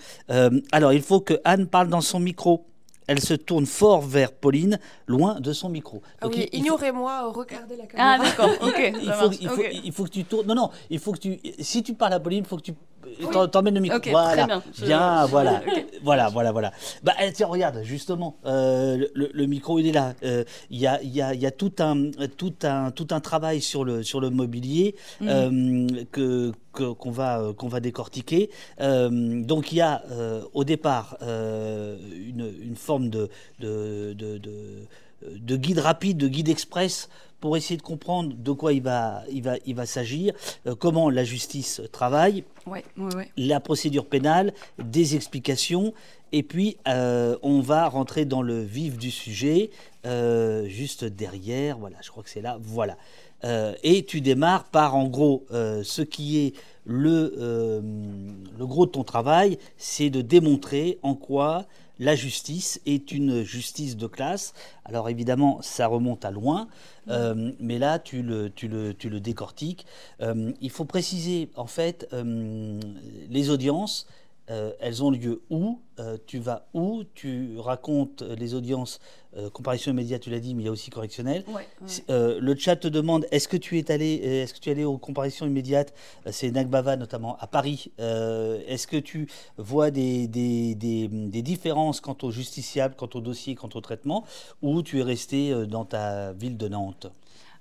alors, 0.71 0.93
il 0.93 1.01
faut 1.01 1.21
que 1.21 1.39
Anne 1.43 1.67
parle 1.67 1.89
dans 1.89 2.01
son 2.01 2.19
micro 2.19 2.65
elle 3.07 3.21
se 3.21 3.33
tourne 3.33 3.65
fort 3.65 4.01
vers 4.01 4.33
Pauline, 4.33 4.79
loin 5.07 5.39
de 5.39 5.53
son 5.53 5.69
micro. 5.69 6.01
Ah 6.21 6.27
oui, 6.27 6.49
ignorez-moi, 6.51 7.31
regardez 7.31 7.77
la 7.77 7.85
caméra. 7.85 8.17
Ah 8.19 8.23
d'accord, 8.23 8.51
ok. 8.61 8.93
il, 9.01 9.11
faut, 9.11 9.31
il, 9.31 9.49
faut, 9.49 9.61
il, 9.85 9.91
faut, 9.93 10.03
que 10.03 10.09
tu 10.09 10.25
tournes. 10.25 10.45
Non, 10.45 10.55
non, 10.55 10.69
il 10.89 10.99
faut 10.99 11.13
que 11.13 11.19
tu. 11.19 11.39
Si 11.59 11.81
tu 11.81 11.93
parles 11.93 12.13
à 12.13 12.19
Pauline, 12.19 12.43
il 12.43 12.47
faut 12.47 12.57
que 12.57 12.63
tu 12.63 12.73
t'emmènes 13.51 13.75
le 13.75 13.81
micro. 13.81 13.99
voilà. 14.09 14.45
bien. 14.45 14.63
bien 14.81 15.25
voilà. 15.25 15.61
voilà, 16.03 16.29
voilà, 16.29 16.51
voilà. 16.51 16.71
Bah, 17.03 17.13
eh, 17.21 17.31
tiens, 17.31 17.47
regarde, 17.47 17.81
justement, 17.83 18.37
euh, 18.45 19.07
le, 19.13 19.45
micro, 19.45 19.79
il 19.79 19.87
est 19.87 19.91
là. 19.91 20.13
Euh, 20.23 20.43
il 20.69 20.79
y, 20.79 20.87
a, 20.87 21.01
y, 21.03 21.21
a, 21.21 21.33
y, 21.33 21.45
a, 21.45 21.51
tout 21.51 21.73
un, 21.79 22.11
tout 22.37 22.53
un, 22.63 22.91
tout 22.91 23.07
un 23.11 23.19
travail 23.19 23.61
sur 23.61 23.83
le, 23.83 24.03
sur 24.03 24.19
le 24.19 24.29
mobilier 24.29 24.95
mm. 25.21 25.27
euh, 25.27 25.87
que 26.11 26.51
qu'on 26.73 27.09
va, 27.09 27.53
qu'on 27.57 27.69
va 27.69 27.79
décortiquer. 27.79 28.51
donc 28.79 29.71
il 29.71 29.77
y 29.77 29.81
a 29.81 30.03
au 30.53 30.63
départ 30.63 31.17
une, 31.21 32.53
une, 32.61 32.75
forme 32.75 33.09
de, 33.09 33.29
de, 33.59 34.13
de, 34.13 34.39
de 35.23 35.57
guide 35.57 35.79
rapide, 35.79 36.17
de 36.17 36.27
guide 36.27 36.49
express 36.49 37.09
pour 37.39 37.55
essayer 37.57 37.77
de 37.77 37.83
comprendre 37.83 38.33
de 38.35 38.51
quoi 38.51 38.73
il 38.73 38.81
va, 38.81 39.23
il 39.31 39.43
va, 39.43 39.55
il 39.65 39.75
va 39.75 39.85
s'agir, 39.85 40.33
euh, 40.65 40.75
comment 40.75 41.09
la 41.09 41.23
justice 41.23 41.81
travaille, 41.91 42.43
la 43.37 43.59
procédure 43.59 44.05
pénale, 44.05 44.53
des 44.79 45.15
explications, 45.15 45.93
et 46.31 46.43
puis 46.43 46.77
euh, 46.87 47.37
on 47.43 47.61
va 47.61 47.87
rentrer 47.87 48.25
dans 48.25 48.41
le 48.41 48.61
vif 48.61 48.97
du 48.97 49.11
sujet, 49.11 49.69
euh, 50.05 50.67
juste 50.67 51.05
derrière, 51.05 51.77
voilà, 51.77 51.97
je 52.01 52.09
crois 52.09 52.23
que 52.23 52.29
c'est 52.29 52.41
là, 52.41 52.57
voilà. 52.61 52.97
et 53.83 54.03
tu 54.03 54.19
démarres 54.19 54.65
par 54.65 54.95
en 54.95 55.07
gros 55.07 55.45
ce 55.51 56.01
qui 56.01 56.39
est 56.39 56.53
le, 56.85 57.81
le 58.57 58.65
gros 58.65 58.87
de 58.87 58.91
ton 58.91 59.03
travail, 59.03 59.59
c'est 59.77 60.09
de 60.09 60.21
démontrer 60.21 60.97
en 61.03 61.13
quoi 61.13 61.67
la 61.99 62.15
justice 62.15 62.79
est 62.85 63.11
une 63.11 63.43
justice 63.43 63.97
de 63.97 64.07
classe. 64.07 64.53
Alors 64.85 65.09
évidemment, 65.09 65.59
ça 65.61 65.87
remonte 65.87 66.25
à 66.25 66.31
loin, 66.31 66.67
euh, 67.09 67.51
mais 67.59 67.79
là, 67.79 67.99
tu 67.99 68.21
le, 68.21 68.49
tu 68.49 68.67
le, 68.67 68.93
tu 68.93 69.09
le 69.09 69.19
décortiques. 69.19 69.85
Euh, 70.21 70.51
il 70.61 70.69
faut 70.69 70.85
préciser, 70.85 71.49
en 71.55 71.67
fait, 71.67 72.07
euh, 72.13 72.79
les 73.29 73.49
audiences, 73.49 74.07
euh, 74.49 74.71
elles 74.79 75.03
ont 75.03 75.11
lieu 75.11 75.41
où 75.49 75.81
euh, 75.99 76.17
Tu 76.25 76.39
vas 76.39 76.67
où 76.73 77.03
Tu 77.15 77.57
racontes 77.59 78.21
les 78.21 78.53
audiences, 78.53 78.99
euh, 79.35 79.49
comparution 79.49 79.91
immédiate, 79.91 80.21
tu 80.21 80.29
l'as 80.29 80.39
dit, 80.39 80.55
mais 80.55 80.63
il 80.63 80.65
y 80.67 80.69
a 80.69 80.71
aussi 80.71 80.89
correctionnel. 80.89 81.43
le 82.07 82.55
chat 82.55 82.77
te 82.77 82.87
demande 82.87 83.25
est-ce 83.31 83.47
que 83.47 83.57
tu 83.57 83.77
es 83.77 83.91
allé, 83.91 84.13
est-ce 84.15 84.53
que 84.53 84.59
tu 84.59 84.69
es 84.69 84.71
allé 84.71 84.85
aux 84.85 84.97
comparaisons 84.97 85.45
immédiates 85.45 85.93
C'est 86.31 86.51
Nagbava 86.51 86.95
notamment 86.95 87.37
à 87.39 87.47
Paris. 87.47 87.91
est-ce 87.97 88.87
que 88.87 88.97
tu 88.97 89.27
vois 89.57 89.91
des, 89.91 90.27
des, 90.27 90.75
des, 90.75 91.07
des, 91.07 91.41
différences 91.41 91.99
quant 91.99 92.17
au 92.21 92.31
justiciable, 92.31 92.95
quant 92.95 93.09
au 93.13 93.21
dossier, 93.21 93.55
quant 93.55 93.69
au 93.73 93.81
traitement, 93.81 94.25
ou 94.61 94.81
tu 94.81 94.99
es 94.99 95.03
resté 95.03 95.65
dans 95.67 95.85
ta 95.85 96.33
ville 96.33 96.57
de 96.57 96.67
Nantes? 96.67 97.07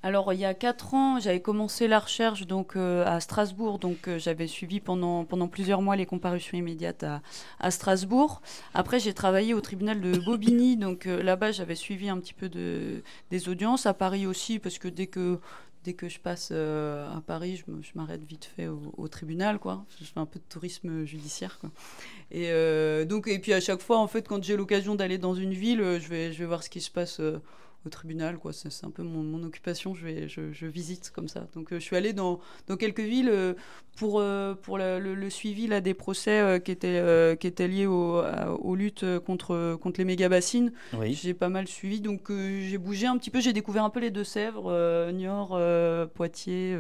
Alors, 0.07 0.33
il 0.33 0.39
y 0.39 0.45
a 0.45 0.55
quatre 0.55 0.95
ans, 0.95 1.19
j'avais 1.19 1.41
commencé 1.41 1.89
la 1.89 1.99
recherche 1.99 2.47
donc, 2.47 2.77
euh, 2.77 3.05
à 3.05 3.19
Strasbourg. 3.19 3.81
Donc, 3.81 4.07
euh, 4.07 4.21
j'avais 4.21 4.47
suivi 4.47 4.79
pendant, 4.79 5.25
pendant 5.25 5.49
plusieurs 5.49 5.83
mois 5.83 5.97
les 5.97 6.07
comparutions 6.07 6.57
immédiates 6.57 7.05
à, 7.59 7.71
Strasbourg. 7.73 8.41
Après, 8.73 9.01
j'ai 9.01 9.15
travaillé 9.15 9.53
au 9.53 9.61
tribunal 9.61 10.01
de 10.01 10.17
Bobigny. 10.17 10.77
donc, 10.77 11.07
euh, 11.07 11.25
là-bas, 11.25 11.51
j'avais 11.51 11.75
suivi 11.75 12.09
un 12.09 12.21
petit 12.21 12.35
peu 12.35 12.49
de, 12.49 13.03
des 13.33 13.49
audiences. 13.49 13.87
À 13.87 13.95
Paris 13.95 14.29
aussi, 14.29 14.61
parce 14.61 14.79
que 14.79 14.87
dès 14.87 15.09
que, 15.09 15.41
dès 15.83 15.95
que 15.95 16.09
je 16.09 16.21
passe 16.21 16.53
à 16.53 17.21
Paris, 17.27 17.57
je 17.67 17.91
m'arrête 17.97 18.23
vite 18.23 18.45
fait 18.45 18.69
au, 18.69 19.09
tribunal. 19.09 19.59
Quoi. 19.59 19.85
Je 20.01 20.05
fais 20.05 20.21
un 20.21 20.27
peu 20.27 20.39
de 20.39 20.45
tourisme 20.49 21.05
judiciaire. 21.05 21.59
Quoi. 21.59 21.71
Et, 22.31 22.53
donc, 23.07 23.27
et 23.27 23.41
puis, 23.41 23.53
à 23.53 23.61
chaque 23.61 23.83
fois, 23.83 23.99
en 23.99 24.07
fait, 24.07 24.29
quand 24.29 24.45
j'ai 24.45 24.57
l'occasion 24.57 24.95
d'aller 24.95 25.19
dans 25.19 25.35
une 25.35 25.53
ville, 25.53 25.99
je 25.99 26.09
vais, 26.09 26.33
je 26.33 26.39
vais 26.39 26.47
voir 26.47 26.63
ce 26.63 26.71
qui 26.71 26.81
se 26.81 26.93
passe 26.93 27.21
au 27.87 27.91
tribunal. 27.91 28.39
quoi. 28.39 28.53
C'est 28.53 28.85
un 28.85 28.91
peu 28.91 29.03
mon, 29.03 29.43
occupation. 29.43 29.95
Je, 29.95 30.05
vais, 30.05 30.29
je, 30.29 30.67
visite 30.67 31.11
comme 31.15 31.29
ça. 31.29 31.47
Donc, 31.55 31.73
euh, 31.73 31.79
je 31.79 31.85
suis 31.85 31.97
allée 31.97 32.13
dans, 32.13 32.41
dans 32.67 32.77
quelques 32.77 33.01
villes 33.01 33.31
euh, 33.31 33.55
pour, 33.97 34.21
euh, 34.21 34.55
pour 34.55 34.79
le, 34.79 35.31
suivi 35.31 35.67
là, 35.67 35.81
des 35.81 35.95
procès 35.95 36.61
qui, 36.65 36.71
étaient, 36.71 37.37
qui 37.39 37.47
étaient 37.47 37.69
liés 37.69 37.87
aux 37.87 38.75
luttes 38.75 39.05
contre, 39.21 39.77
contre 39.81 40.01
les 40.01 40.05
méga-bassines. 40.05 40.73
J'ai 41.05 41.35
pas 41.35 41.49
mal 41.49 41.67
suivi. 41.67 42.01
Donc, 42.01 42.31
j'ai 42.31 42.79
bougé 42.79 43.07
un 43.07 43.17
petit 43.17 43.31
peu. 43.31 43.41
J'ai 43.41 43.53
découvert 43.53 43.85
un 43.85 43.91
peu 43.91 44.01
les 44.01 44.11
Deux-Sèvres, 44.11 45.11
Niort, 45.13 45.59
Poitiers. 46.15 46.77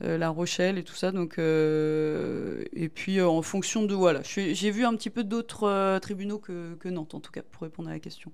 La 0.00 0.28
Rochelle 0.28 0.78
et 0.78 0.84
tout 0.84 0.94
ça. 0.94 1.10
Donc, 1.10 1.38
et 1.38 2.88
puis 2.94 3.20
en 3.20 3.42
fonction 3.42 3.82
de 3.82 3.94
voilà, 3.94 4.20
j'ai 4.22 4.70
vu 4.70 4.84
un 4.84 4.94
petit 4.94 5.10
peu 5.10 5.24
d'autres 5.24 5.98
tribunaux 5.98 6.38
que, 6.38 6.74
que, 6.74 6.88
Nantes 6.88 7.14
en 7.14 7.20
tout 7.20 7.32
cas 7.32 7.42
pour 7.42 7.62
répondre 7.62 7.88
à 7.88 7.92
la 7.92 7.98
question. 7.98 8.32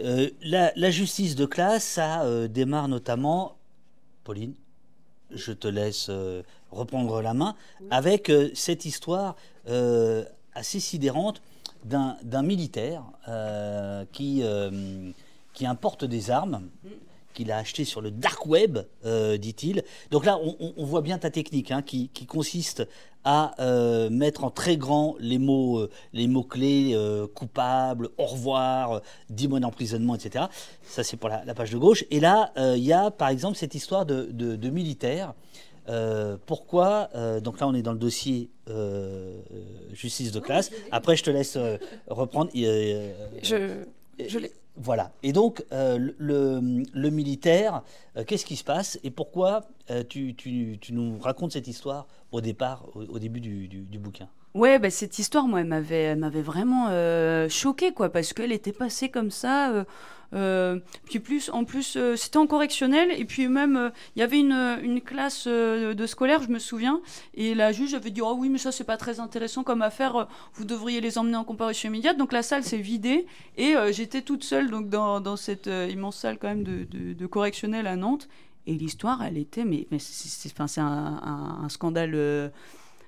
Euh, 0.00 0.30
la, 0.42 0.90
justice 0.90 1.34
de 1.34 1.46
classe, 1.46 1.84
ça 1.84 2.22
euh, 2.22 2.48
démarre 2.48 2.88
notamment, 2.88 3.56
Pauline, 4.24 4.54
je 5.30 5.52
te 5.52 5.68
laisse 5.68 6.06
euh, 6.08 6.42
reprendre 6.70 7.20
la 7.20 7.34
main, 7.34 7.54
avec 7.90 8.30
cette 8.54 8.84
histoire 8.84 9.36
assez 10.54 10.80
sidérante 10.80 11.42
d'un 11.84 12.42
militaire 12.42 13.04
qui, 14.12 14.42
qui 15.52 15.66
importe 15.66 16.04
des 16.04 16.30
armes. 16.30 16.68
Mm 16.84 16.88
qu'il 17.38 17.52
a 17.52 17.58
acheté 17.58 17.84
sur 17.84 18.00
le 18.00 18.10
dark 18.10 18.46
web, 18.46 18.78
euh, 19.04 19.36
dit-il. 19.36 19.84
Donc 20.10 20.24
là, 20.24 20.40
on, 20.40 20.84
voit 20.84 21.02
bien 21.02 21.18
ta 21.18 21.30
technique, 21.30 21.70
hein, 21.70 21.82
qui, 21.82 22.10
consiste 22.26 22.88
à 23.30 23.54
euh, 23.60 24.08
mettre 24.08 24.42
en 24.44 24.50
très 24.50 24.78
grand 24.78 25.14
les 25.20 25.36
mots, 25.36 25.80
euh, 25.80 25.90
les 26.14 26.26
mots 26.26 26.44
clés 26.44 26.96
coupable, 27.34 28.08
au 28.16 28.24
revoir, 28.24 29.02
10 29.28 29.48
mois 29.48 29.60
d'emprisonnement, 29.60 30.14
etc. 30.14 30.46
Ça, 30.82 31.04
c'est 31.04 31.18
pour 31.18 31.28
la, 31.28 31.54
page 31.54 31.70
de 31.70 31.76
gauche. 31.76 32.06
Et 32.10 32.20
là, 32.20 32.52
il 32.56 32.82
y 32.82 32.92
a 32.94 33.10
par 33.10 33.28
exemple 33.28 33.58
cette 33.58 33.74
histoire 33.74 34.06
de, 34.06 34.24
de, 34.32 34.70
militaire. 34.70 35.34
pourquoi 36.46 37.10
Donc 37.42 37.60
là, 37.60 37.68
on 37.68 37.74
est 37.74 37.82
dans 37.82 37.92
le 37.92 37.98
dossier 37.98 38.48
justice 39.92 40.32
de 40.32 40.40
classe. 40.40 40.70
Après, 40.90 41.14
je 41.14 41.24
te 41.24 41.30
laisse 41.30 41.58
reprendre. 42.08 42.50
je, 42.54 43.84
je 44.26 44.38
l'ai. 44.38 44.52
Voilà. 44.80 45.10
Et 45.22 45.32
donc, 45.32 45.64
euh, 45.72 46.12
le, 46.18 47.10
militaire, 47.10 47.82
euh, 48.16 48.24
qu'est-ce 48.24 48.46
qui 48.46 48.56
se 48.56 48.64
passe 48.64 48.98
et 49.02 49.10
pourquoi 49.10 49.62
euh, 49.90 50.04
tu, 50.08 50.36
nous 50.90 51.18
racontes 51.18 51.52
cette 51.52 51.66
histoire 51.66 52.06
au 52.30 52.40
départ, 52.40 52.86
au, 52.94 53.18
début 53.18 53.40
du 53.40 53.98
bouquin? 53.98 54.28
Ouais, 54.54 54.78
bah, 54.78 54.90
cette 54.90 55.18
histoire, 55.18 55.46
moi, 55.46 55.60
elle 55.60 55.66
m'avait, 55.66 56.14
m'avait 56.16 56.42
vraiment 56.42 56.88
choquée, 57.48 57.92
quoi, 57.92 58.08
parce 58.10 58.32
qu'elle 58.32 58.52
était 58.52 58.72
passée 58.72 59.08
comme 59.08 59.30
ça. 59.30 59.84
Euh, 60.34 60.58
euh, 60.58 60.78
puis 61.04 61.20
en 61.52 61.64
plus, 61.64 61.98
c'était 62.16 62.36
en 62.36 62.46
correctionnel, 62.46 63.10
et 63.16 63.24
puis 63.24 63.48
même, 63.48 63.92
il 64.16 64.20
y 64.20 64.22
avait 64.22 64.40
une, 64.40 65.00
classe 65.04 65.46
de 65.46 66.06
scolaire, 66.06 66.42
je 66.42 66.48
me 66.48 66.58
souviens, 66.58 67.00
et 67.34 67.54
la 67.54 67.72
juge 67.72 67.94
avait 67.94 68.10
dit, 68.10 68.20
oh 68.20 68.34
oui, 68.36 68.48
mais 68.48 68.58
ça, 68.58 68.72
c'est 68.72 68.84
pas 68.84 68.96
très 68.96 69.20
intéressant 69.20 69.62
comme 69.62 69.82
affaire, 69.82 70.28
vous 70.54 70.64
devriez 70.64 71.00
les 71.00 71.18
emmener 71.18 71.36
en 71.36 71.44
comparution 71.44 71.88
immédiate. 71.88 72.16
Donc 72.16 72.32
la 72.32 72.42
salle 72.42 72.64
s'est 72.64 72.78
vidée, 72.78 73.26
et 73.56 73.74
j'étais 73.90 74.22
toute 74.22 74.44
seule 74.44 74.70
donc, 74.70 74.88
dans, 74.88 75.36
cette 75.36 75.66
immense 75.66 76.16
salle 76.16 76.38
quand 76.38 76.48
même 76.48 76.64
de, 76.64 77.26
correctionnel 77.26 77.86
à 77.86 77.96
Nantes, 77.96 78.28
et 78.66 78.74
l'histoire, 78.74 79.22
elle 79.24 79.38
était, 79.38 79.64
mais, 79.64 79.86
c'est, 79.98 80.78
un, 80.78 81.66
scandale... 81.68 82.52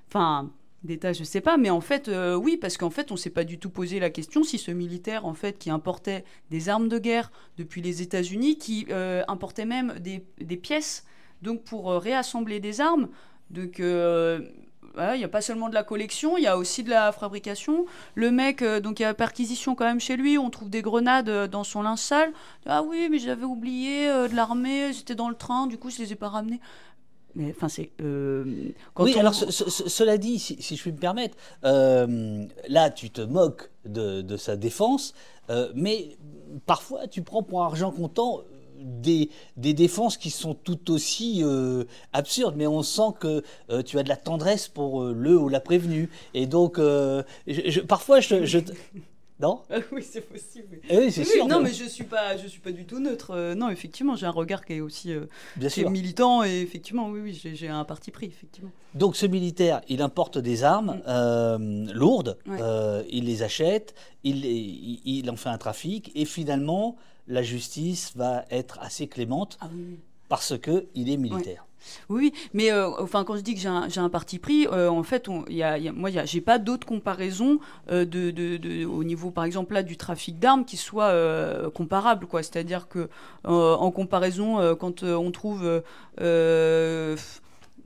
Enfin, 0.07 0.49
d'État, 0.83 1.13
je 1.13 1.23
sais 1.23 1.41
pas, 1.41 1.57
mais 1.57 1.69
en 1.69 1.81
fait, 1.81 2.07
euh, 2.07 2.35
oui, 2.35 2.57
parce 2.57 2.77
qu'en 2.77 2.89
fait, 2.89 3.11
on 3.11 3.15
s'est 3.15 3.29
pas 3.29 3.43
du 3.43 3.59
tout 3.59 3.69
posé 3.69 3.99
la 3.99 4.09
question 4.09 4.43
si 4.43 4.57
ce 4.57 4.71
militaire, 4.71 5.25
en 5.25 5.33
fait, 5.33 5.59
qui 5.59 5.69
importait 5.69 6.23
des 6.49 6.69
armes 6.69 6.87
de 6.87 6.97
guerre 6.97 7.31
depuis 7.57 7.81
les 7.81 8.01
États-Unis, 8.01 8.57
qui 8.57 8.87
euh, 8.89 9.23
importait 9.27 9.65
même 9.65 9.93
des, 9.99 10.57
pièces, 10.57 11.05
donc 11.41 11.63
pour 11.63 11.91
euh, 11.91 11.99
réassembler 11.99 12.59
des 12.59 12.81
armes, 12.81 13.09
donc 13.51 13.79
il 13.79 15.17
n'y 15.17 15.23
a 15.23 15.27
pas 15.27 15.41
seulement 15.41 15.69
de 15.69 15.73
la 15.73 15.83
collection, 15.83 16.37
il 16.37 16.43
y 16.43 16.47
a 16.47 16.57
aussi 16.57 16.83
de 16.83 16.89
la 16.89 17.11
fabrication. 17.11 17.85
Le 18.15 18.31
mec, 18.31 18.63
donc 18.63 18.99
il 18.99 19.03
y 19.03 19.05
a 19.05 19.13
perquisition 19.13 19.75
quand 19.75 19.85
même 19.85 19.99
chez 19.99 20.15
lui, 20.17 20.37
on 20.37 20.49
trouve 20.49 20.69
des 20.69 20.81
grenades 20.81 21.49
dans 21.49 21.63
son 21.63 21.81
linge 21.81 21.99
sale. 21.99 22.31
Ah 22.65 22.81
oui, 22.81 23.07
mais 23.11 23.19
j'avais 23.19 23.43
oublié 23.43 24.07
de 24.07 24.35
l'armée, 24.35 24.93
j'étais 24.93 25.15
dans 25.15 25.29
le 25.29 25.35
train, 25.35 25.67
du 25.67 25.77
coup 25.77 25.89
je 25.89 25.99
les 25.99 26.13
ai 26.13 26.15
pas 26.15 26.29
ramenées 26.29 26.61
enfin, 27.49 27.69
c'est. 27.69 27.91
oui, 27.99 29.17
alors 29.17 29.33
cela 29.33 30.17
dit, 30.17 30.39
si, 30.39 30.57
je 30.75 30.81
puis 30.81 30.91
me 30.91 30.97
permettre, 30.97 31.37
là, 31.63 32.89
tu 32.89 33.09
te 33.09 33.21
moques 33.21 33.71
de, 33.85 34.21
de 34.21 34.37
sa 34.37 34.55
défense, 34.55 35.13
mais 35.75 36.17
parfois, 36.65 37.07
tu 37.07 37.21
prends 37.21 37.43
pour 37.43 37.63
argent 37.63 37.91
comptant 37.91 38.41
des, 38.83 39.29
des, 39.57 39.73
défenses 39.73 40.17
qui 40.17 40.29
sont 40.29 40.53
tout 40.53 40.91
aussi 40.91 41.41
euh, 41.43 41.83
absurdes, 42.13 42.55
mais 42.57 42.67
on 42.67 42.83
sent 42.83 43.13
que 43.19 43.43
euh, 43.69 43.83
tu 43.83 43.99
as 43.99 44.03
de 44.03 44.09
la 44.09 44.15
tendresse 44.15 44.67
pour 44.67 45.03
euh, 45.03 45.13
le 45.13 45.37
ou 45.37 45.49
la 45.49 45.59
prévenue. 45.59 46.09
Et 46.33 46.47
donc, 46.47 46.77
je, 46.77 47.79
parfois, 47.81 48.19
je, 48.19 48.59
Non 49.41 49.61
Oui, 49.91 50.03
c'est 50.03 50.21
possible. 50.21 50.79
Eh 50.89 50.97
oui, 50.97 51.11
c'est 51.11 51.23
sûr. 51.23 51.47
Non, 51.47 51.61
mais 51.61 51.73
je 51.73 51.85
suis 51.85 52.03
pas, 52.03 52.37
je 52.37 52.47
suis 52.47 52.59
pas 52.59 52.71
du 52.71 52.85
tout 52.85 52.99
neutre. 52.99 53.55
non, 53.55 53.69
effectivement, 53.69 54.15
j'ai 54.15 54.25
un 54.25 54.31
regard 54.31 54.65
qui 54.65 54.73
est 54.73 54.81
aussi 54.81 55.13
Bien 55.55 55.69
sûr. 55.69 55.89
militant 55.89 56.43
et 56.43 56.61
effectivement, 56.61 57.09
oui, 57.09 57.19
oui, 57.21 57.41
j'ai 57.55 57.67
un 57.67 57.83
parti 57.83 58.11
pris, 58.11 58.27
effectivement. 58.27 58.71
Donc, 58.93 59.15
ce 59.15 59.25
militaire, 59.25 59.81
il 59.87 60.01
importe 60.01 60.37
des 60.37 60.63
armes 60.63 61.01
mm. 61.07 61.91
lourdes, 61.91 62.37
il 63.09 63.25
les 63.25 63.43
achète, 63.43 63.95
il, 64.23 64.45
il, 64.45 65.01
il, 65.05 65.29
en 65.29 65.35
fait 65.35 65.49
un 65.49 65.57
trafic 65.57 66.11
et 66.15 66.25
finalement, 66.25 66.95
la 67.27 67.43
justice 67.43 68.11
va 68.15 68.45
être 68.49 68.79
assez 68.81 69.07
clémente 69.07 69.57
ah 69.61 69.69
parce 70.29 70.57
que 70.57 70.87
il 70.95 71.09
est 71.09 71.17
militaire. 71.17 71.65
Oui, 72.09 72.33
mais 72.53 72.71
euh, 72.71 72.89
enfin, 72.99 73.23
quand 73.23 73.35
je 73.35 73.41
dis 73.41 73.55
que 73.55 73.59
j'ai 73.59 73.67
un, 73.67 74.09
parti 74.09 74.39
pris, 74.39 74.67
euh, 74.67 74.89
en 74.89 75.03
fait, 75.03 75.29
on, 75.29 75.45
y 75.47 75.63
a, 75.63 75.77
moi, 75.91 76.09
j'ai 76.25 76.41
pas 76.41 76.57
d'autres 76.57 76.87
comparaisons 76.87 77.59
euh, 77.91 78.05
au 78.85 79.03
niveau, 79.03 79.31
par 79.31 79.43
exemple, 79.43 79.73
là, 79.73 79.83
du 79.83 79.97
trafic 79.97 80.39
d'armes 80.39 80.65
qui 80.65 80.77
soient 80.77 81.13
comparables, 81.73 82.25
quoi. 82.27 82.43
C'est-à-dire 82.43 82.87
que, 82.87 83.09
en 83.43 83.91
comparaison, 83.91 84.75
quand 84.75 85.03
on 85.03 85.31
trouve 85.31 85.81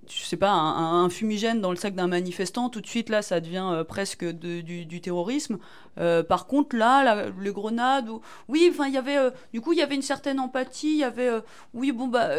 je 0.10 0.24
sais 0.24 0.38
pas, 0.38 0.52
un, 0.52 1.10
fumigène 1.10 1.62
dans 1.62 1.72
le 1.72 1.76
sac 1.76 1.96
d'un 1.96 2.08
manifestant, 2.08 2.70
tout 2.70 2.82
de 2.82 2.88
suite 2.88 3.10
là, 3.10 3.22
ça 3.22 3.40
devient 3.40 3.70
euh, 3.72 3.84
presque 3.84 4.26
du, 4.26 5.02
terrorisme. 5.02 5.58
Euh, 5.98 6.24
par 6.24 6.48
contre, 6.48 6.76
là, 6.76 7.30
les 7.40 7.52
grenades, 7.52 8.10
oui, 8.48 8.68
enfin, 8.72 8.88
il 8.88 8.94
y 8.94 8.98
avait, 8.98 9.18
euh, 9.18 9.32
du 9.54 9.62
coup, 9.62 9.74
il 9.74 9.80
y 9.80 9.82
avait 9.82 9.96
une 9.96 10.02
certaine 10.02 10.40
empathie, 10.40 10.92
il 10.92 10.98
y 10.98 11.04
avait, 11.04 11.30
oui, 11.74 11.92
bon, 11.92 12.08
bah, 12.08 12.30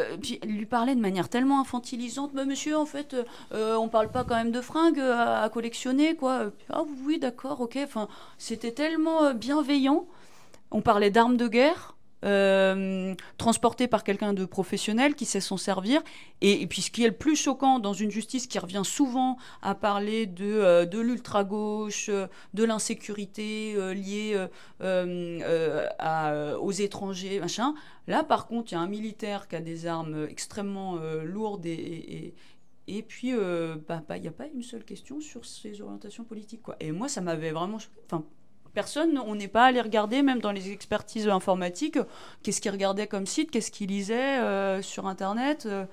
elle 0.42 0.48
lui 0.48 0.66
parlait 0.66 0.94
de 0.94 1.00
manière 1.00 1.28
tellement 1.28 1.60
infantilisante, 1.60 2.32
bah, 2.34 2.44
monsieur, 2.44 2.76
en 2.76 2.86
fait, 2.86 3.16
on 3.52 3.88
parle 3.88 4.10
pas 4.10 4.24
quand 4.24 4.36
même 4.36 4.52
de 4.52 4.60
fringues 4.60 5.00
à, 5.00 5.48
collectionner, 5.52 6.14
quoi. 6.14 6.50
ah 6.72 6.82
oui, 7.04 7.18
d'accord, 7.18 7.60
ok, 7.60 7.78
enfin, 7.82 8.08
c'était 8.38 8.72
tellement 8.72 9.32
bienveillant. 9.34 10.06
On 10.70 10.80
parlait 10.80 11.10
d'armes 11.10 11.36
de 11.36 11.48
guerre. 11.48 11.95
Euh, 12.24 13.14
transporté 13.36 13.88
par 13.88 14.02
quelqu'un 14.02 14.32
de 14.32 14.46
professionnel 14.46 15.14
qui 15.14 15.26
sait 15.26 15.40
s'en 15.40 15.58
servir. 15.58 16.02
Et, 16.40 16.66
puis 16.66 16.80
ce 16.80 16.90
qui 16.90 17.04
est 17.04 17.08
le 17.08 17.12
plus 17.12 17.36
choquant 17.36 17.78
dans 17.78 17.92
une 17.92 18.10
justice 18.10 18.46
qui 18.46 18.58
revient 18.58 18.82
souvent 18.84 19.36
à 19.60 19.74
parler 19.74 20.24
de, 20.26 20.44
euh, 20.44 20.86
de 20.86 20.98
l'ultra-gauche, 20.98 22.08
de 22.08 22.64
l'insécurité 22.64 23.74
euh, 23.76 23.92
liée 23.92 24.46
aux 26.60 26.72
étrangers, 26.72 27.38
machin, 27.38 27.74
là 28.06 28.24
par 28.24 28.46
contre 28.46 28.72
il 28.72 28.76
y 28.76 28.78
a 28.78 28.80
un 28.80 28.88
militaire 28.88 29.46
qui 29.46 29.56
a 29.56 29.60
des 29.60 29.86
armes 29.86 30.26
extrêmement 30.28 30.98
lourdes 31.22 31.66
et, 31.66 32.34
et 32.88 33.02
puis, 33.02 33.32
bah, 33.88 34.02
bah, 34.08 34.16
il 34.16 34.22
n'y 34.22 34.28
a 34.28 34.32
pas 34.32 34.46
une 34.46 34.62
seule 34.62 34.84
question 34.84 35.20
sur 35.20 35.44
ses 35.44 35.80
orientations 35.80 36.24
politiques. 36.24 36.62
Quoi. 36.62 36.76
Et 36.80 36.92
moi, 36.92 37.08
ça 37.08 37.20
m'avait 37.20 37.50
vraiment... 37.50 37.78
Enfin, 38.04 38.24
personne, 38.76 39.18
on 39.26 39.34
n'est 39.34 39.48
pas 39.48 39.64
allé 39.64 39.80
regarder, 39.80 40.20
même 40.20 40.40
dans 40.40 40.52
les 40.52 40.70
expertises 40.70 41.28
informatiques, 41.28 41.98
qu'est-ce 42.42 42.60
qu'il 42.60 42.70
regardait 42.70 43.06
comme 43.06 43.24
site, 43.24 43.50
qu'est-ce 43.50 43.70
qu'il 43.70 43.88
lisait 43.88 44.38
euh, 44.38 44.82
sur 44.82 45.06
Internet. 45.06 45.64
Euh, 45.64 45.86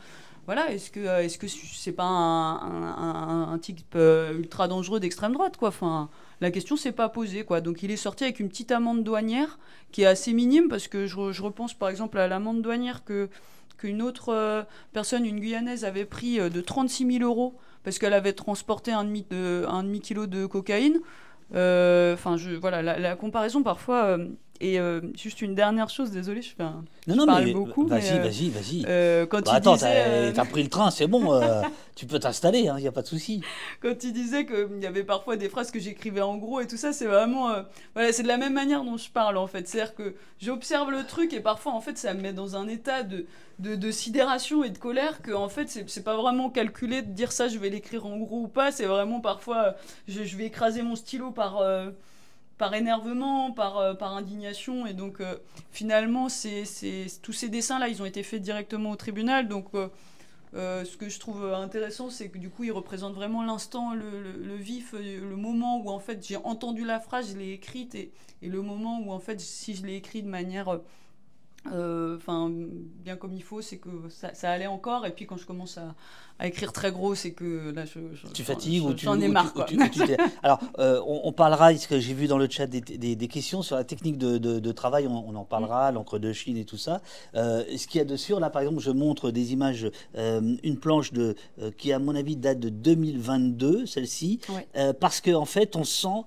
voilà, 0.48 0.70
est-ce 0.70 0.92
que 0.92 1.00
euh, 1.00 1.24
est-ce 1.24 1.38
que 1.38 1.48
c'est 1.48 1.94
pas 1.94 2.04
un, 2.04 3.58
type 3.60 3.96
ultra 3.96 4.68
dangereux 4.68 5.00
d'extrême 5.00 5.32
droite 5.32 5.56
quoi 5.56 5.70
Enfin, 5.70 6.10
la 6.42 6.52
question 6.52 6.76
s'est 6.76 6.92
pas 6.92 7.08
posée 7.08 7.46
quoi. 7.46 7.62
Donc 7.62 7.84
il 7.84 7.90
est 7.90 8.04
sorti 8.08 8.26
avec 8.26 8.42
une 8.42 8.50
petite 8.50 8.74
amende 8.74 9.02
douanière 9.06 9.60
qui 9.94 10.02
est 10.02 10.06
assez 10.06 10.34
minime 10.34 10.68
parce 10.68 10.90
que 10.90 11.08
je, 11.08 11.42
repense 11.42 11.74
par 11.74 11.88
exemple 11.88 12.18
à 12.18 12.28
l'amende 12.28 12.62
douanière 12.62 13.06
que 13.06 13.30
qu'une 13.78 14.02
autre 14.02 14.66
personne, 14.92 15.26
une 15.26 15.40
Guyanaise, 15.40 15.86
avait 15.86 16.06
pris 16.06 16.38
de 16.38 16.62
36 16.62 17.20
000 17.20 17.24
euros 17.24 17.56
parce 17.86 17.98
qu'elle 17.98 18.14
avait 18.14 18.34
transporté 18.34 18.92
un 18.92 19.06
demi, 19.06 19.26
de, 19.30 19.66
un 19.70 19.84
demi 19.84 20.02
kilo 20.02 20.28
de 20.28 20.46
cocaïne. 20.46 21.00
Euh, 21.54 22.14
enfin, 22.14 22.36
voilà, 22.60 22.82
la, 22.82 23.16
comparaison 23.16 23.64
parfois. 23.64 24.18
Euh, 24.64 24.68
et 24.68 24.80
euh, 24.80 25.02
juste 25.16 25.42
une 25.42 25.56
dernière 25.56 25.90
chose, 25.90 26.12
désolé, 26.12 26.42
je 26.42 26.54
fais 26.56 26.64
un. 26.64 26.84
Non, 27.08 27.16
non, 27.16 27.26
parle 27.26 27.52
beaucoup. 27.54 27.88
Vas-y, 27.88 28.20
vas-y, 28.20 28.50
vas-y. 28.50 29.28
quand 29.28 29.46
bah, 29.46 29.54
attends, 29.54 29.78
t'as 29.78 30.46
pris 30.46 30.64
le 30.64 30.70
train, 30.70 30.92
c'est 30.92 31.08
bon, 31.08 31.42
tu 31.96 32.06
peux 32.06 32.20
t'installer, 32.20 32.60
il 32.60 32.70
hein, 32.70 32.80
n'y 32.80 32.88
a 32.88 32.92
pas 32.92 33.02
de 33.02 33.08
souci. 33.08 33.42
Quand 33.82 33.98
tu 33.98 34.12
disais 34.12 34.46
qu'il 34.46 34.82
y 34.82 34.86
avait 34.86 35.04
parfois 35.04 35.36
des 35.36 35.50
phrases 35.50 35.72
que 35.72 35.80
j'écrivais 35.80 36.22
en 36.22 36.38
gros 36.38 36.62
et 36.62 36.68
tout 36.68 36.78
ça, 36.78 36.94
c'est 36.94 37.06
vraiment. 37.06 37.50
voilà, 37.94 38.12
c'est 38.12 38.24
de 38.24 38.28
la 38.28 38.38
même 38.38 38.54
manière 38.54 38.84
dont 38.84 38.98
je 38.98 39.10
parle 39.10 39.38
en 39.38 39.48
fait. 39.48 39.68
C'est-à-dire 39.68 39.96
que 39.96 40.16
j'observe 40.40 40.92
le 40.92 41.06
truc 41.06 41.34
et 41.34 41.40
parfois 41.40 41.74
en 41.74 41.82
fait 41.82 41.98
ça 41.98 42.14
me 42.14 42.22
met 42.22 42.34
dans 42.34 42.56
un 42.56 42.68
état 42.68 43.04
de 43.04 43.26
de, 43.60 43.92
sidération 43.92 44.64
et 44.64 44.70
de 44.70 44.78
colère 44.78 45.22
que 45.22 45.32
en 45.32 45.50
fait 45.50 45.70
c'est 45.70 46.04
pas 46.04 46.16
vraiment 46.18 46.50
calculé 46.50 47.02
de 47.02 47.12
dire 47.12 47.32
ça 47.32 47.48
je 47.48 47.58
vais 47.58 47.70
l'écrire 47.70 48.06
en 48.06 48.18
gros 48.18 48.42
ou 48.42 48.48
pas 48.48 48.72
c'est 48.72 48.86
vraiment 48.86 49.22
parfois 49.22 49.76
je, 50.08 50.22
vais 50.36 50.46
écraser 50.46 50.82
mon 50.82 50.96
stylo 50.96 51.32
par 51.32 51.60
euh, 51.60 51.92
par 52.64 52.74
énervement 52.76 53.52
par 53.52 53.78
euh, 53.78 53.94
par 53.94 54.16
indignation 54.16 54.86
et 54.86 54.94
donc 54.94 55.20
euh, 55.20 55.36
finalement 55.72 56.28
tous 56.28 57.34
ces 57.34 57.50
dessins 57.50 57.78
là 57.78 57.90
ils 57.90 58.02
ont 58.02 58.06
été 58.06 58.24
faits 58.24 58.42
directement 58.42 58.92
au 58.92 58.96
tribunal 58.96 59.50
donc 59.50 59.72
ce 60.54 60.98
que 60.98 61.10
je 61.10 61.20
trouve 61.20 61.52
intéressant, 61.52 62.12
c'est 62.12 62.30
que 62.30 62.38
du 62.38 62.52
coup, 62.52 62.64
ils 62.64 62.72
représentent 62.72 63.16
vraiment 63.16 63.42
l'instant, 63.42 63.96
le, 63.96 64.56
vif, 64.56 64.94
le 64.94 65.36
moment 65.36 65.80
où 65.80 65.90
en 65.90 65.98
fait 65.98 66.24
j'ai 66.24 66.38
entendu 66.38 66.86
la 66.86 67.00
phrase, 67.00 67.32
je 67.32 67.38
l'ai 67.40 67.54
écrite, 67.54 67.96
et, 67.96 68.12
et, 68.44 68.50
le 68.50 68.62
moment 68.62 69.00
où 69.00 69.12
en 69.12 69.18
fait, 69.18 69.42
si 69.42 69.74
je 69.74 69.84
l'ai 69.84 69.96
écrit 69.96 70.22
de 70.22 70.30
manière 70.30 70.80
euh, 71.72 72.18
enfin 72.18 72.52
bien 72.52 73.16
comme 73.16 73.34
il 73.34 73.42
faut 73.42 73.62
c'est 73.62 73.78
que 73.78 73.90
ça, 74.10 74.52
allait 74.52 74.68
encore. 74.68 75.06
Et 75.06 75.12
puis 75.12 75.26
quand 75.26 75.38
je 75.38 75.46
commence 75.46 75.78
à, 75.78 75.96
écrire 76.46 76.74
très 76.74 76.92
gros 76.92 77.16
c'est 77.16 77.32
que 77.32 77.72
là 77.74 77.86
je, 77.86 78.00
tu 78.34 78.44
fatigues 78.44 78.84
ou 78.84 78.94
tu 78.94 79.06
j'en 79.06 79.20
ai 79.22 79.30
marre 79.30 79.54
quoi. 79.54 79.66
alors 80.44 80.60
euh, 80.80 81.00
on, 81.06 81.32
parlera 81.32 81.74
ce 81.76 81.88
que 81.88 82.00
j'ai 82.00 82.14
vu 82.14 82.28
dans 82.28 82.38
le 82.38 82.50
chat 82.50 82.68
des, 82.68 82.82
des, 82.82 83.28
questions 83.30 83.62
sur 83.62 83.78
la 83.78 83.86
technique 83.86 84.18
de, 84.18 84.38
de, 84.38 84.72
travail. 84.74 85.08
On, 85.08 85.36
en 85.36 85.46
parlera 85.46 85.92
mm. 85.92 85.96
l'encre 85.96 86.20
de 86.20 86.34
Chine 86.34 86.58
et 86.58 86.66
tout 86.66 86.78
ça. 86.78 87.02
Euh, 87.36 87.64
ce 87.78 87.88
qu'il 87.88 88.00
y 88.00 88.02
a 88.02 88.06
de 88.06 88.18
sûr 88.18 88.42
là 88.42 88.50
par 88.50 88.62
exemple 88.62 88.82
je 88.82 88.92
montre 88.92 89.32
des 89.32 89.54
images 89.54 89.90
une 90.16 90.78
planche 90.80 91.14
de 91.14 91.36
qui 91.78 91.94
à 91.94 92.00
mon 92.00 92.16
avis 92.16 92.36
date 92.36 92.60
de 92.60 92.70
2022 92.70 93.86
celle-ci. 93.86 94.42
Parce 95.00 95.22
que 95.22 95.32
en 95.32 95.46
fait 95.46 95.78
on 95.78 95.86
sent 95.86 96.24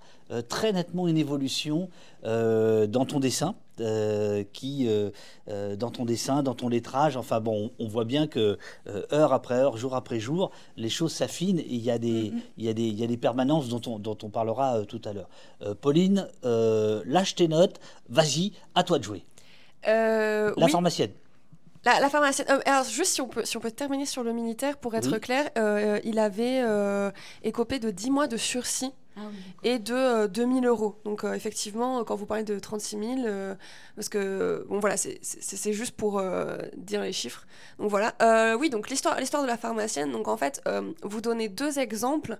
très 0.48 0.72
nettement 0.72 1.08
une 1.08 1.18
évolution 1.18 1.90
dans 2.22 3.04
ton 3.06 3.20
dessin 3.20 3.54
euh, 3.80 4.42
qui, 4.54 4.88
euh, 4.88 5.10
euh, 5.48 5.76
dans 5.76 5.90
ton 5.90 6.06
dessin, 6.06 6.42
dans 6.42 6.54
ton 6.54 6.68
lettrage, 6.68 7.16
enfin 7.16 7.40
bon, 7.40 7.70
on, 7.78 7.88
voit 7.88 8.06
bien 8.06 8.26
que 8.26 8.58
heure 9.12 9.34
après 9.34 9.54
heure, 9.56 9.76
jour 9.76 9.94
après 9.94 10.18
jour, 10.18 10.50
les 10.78 10.88
choses 10.88 11.12
s'affinent 11.12 11.58
et 11.58 11.66
il 11.68 11.82
y, 11.82 11.90
a 11.90 11.98
des, 11.98 12.32
il, 12.56 12.64
y 12.64 12.68
a 12.70 12.72
des, 12.72 12.84
il 12.84 12.98
y 12.98 13.04
a 13.04 13.06
des 13.06 13.18
permanences 13.18 13.68
dont 13.68 13.82
on, 13.86 13.98
dont 13.98 14.16
on 14.22 14.30
parlera 14.30 14.86
tout 14.86 15.00
à 15.04 15.12
l'heure. 15.12 15.28
Pauline, 15.80 16.26
lâche 16.42 17.34
tes 17.34 17.48
notes, 17.48 17.78
vas-y, 18.08 18.52
à 18.74 18.82
toi 18.82 18.98
de 18.98 19.04
jouer. 19.04 19.24
la 19.84 20.68
pharmacienne. 20.68 21.12
La, 21.84 22.08
pharmacienne. 22.08 22.48
alors, 22.64 22.84
juste 22.84 23.12
si 23.12 23.20
on, 23.20 23.28
peut, 23.28 23.44
si 23.44 23.56
on 23.56 23.60
peut 23.60 23.70
terminer 23.70 24.06
sur 24.06 24.24
le 24.24 24.32
militaire, 24.32 24.78
pour 24.78 24.94
être 24.94 25.18
clair, 25.18 25.50
il 26.04 26.18
avait 26.18 26.62
écopé 27.42 27.78
de 27.78 27.90
10 27.90 28.10
mois 28.10 28.26
de 28.26 28.38
sursis 28.38 28.92
ah 29.16 29.20
et 29.62 29.78
de 29.78 30.26
2000 30.26 30.64
euh, 30.64 30.68
euros. 30.68 31.00
Donc 31.04 31.24
euh, 31.24 31.32
effectivement, 31.32 32.04
quand 32.04 32.16
vous 32.16 32.26
parlez 32.26 32.44
de 32.44 32.58
36 32.58 32.98
000, 32.98 33.26
euh, 33.26 33.54
parce 33.94 34.08
que 34.08 34.66
bon 34.68 34.78
voilà, 34.78 34.96
c'est 34.96 35.72
juste 35.72 35.96
pour 35.96 36.22
dire 36.76 37.02
les 37.02 37.12
chiffres. 37.12 37.46
Donc 37.78 37.90
voilà. 37.90 38.14
oui, 38.58 38.70
donc 38.70 38.90
l'histoire 38.90 39.18
l'histoire 39.18 39.42
de 39.42 39.48
la 39.48 39.56
pharmacienne. 39.56 40.12
Donc 40.12 40.28
en 40.28 40.36
fait, 40.36 40.62
vous 41.02 41.20
donnez 41.20 41.48
deux 41.48 41.78
exemples, 41.78 42.38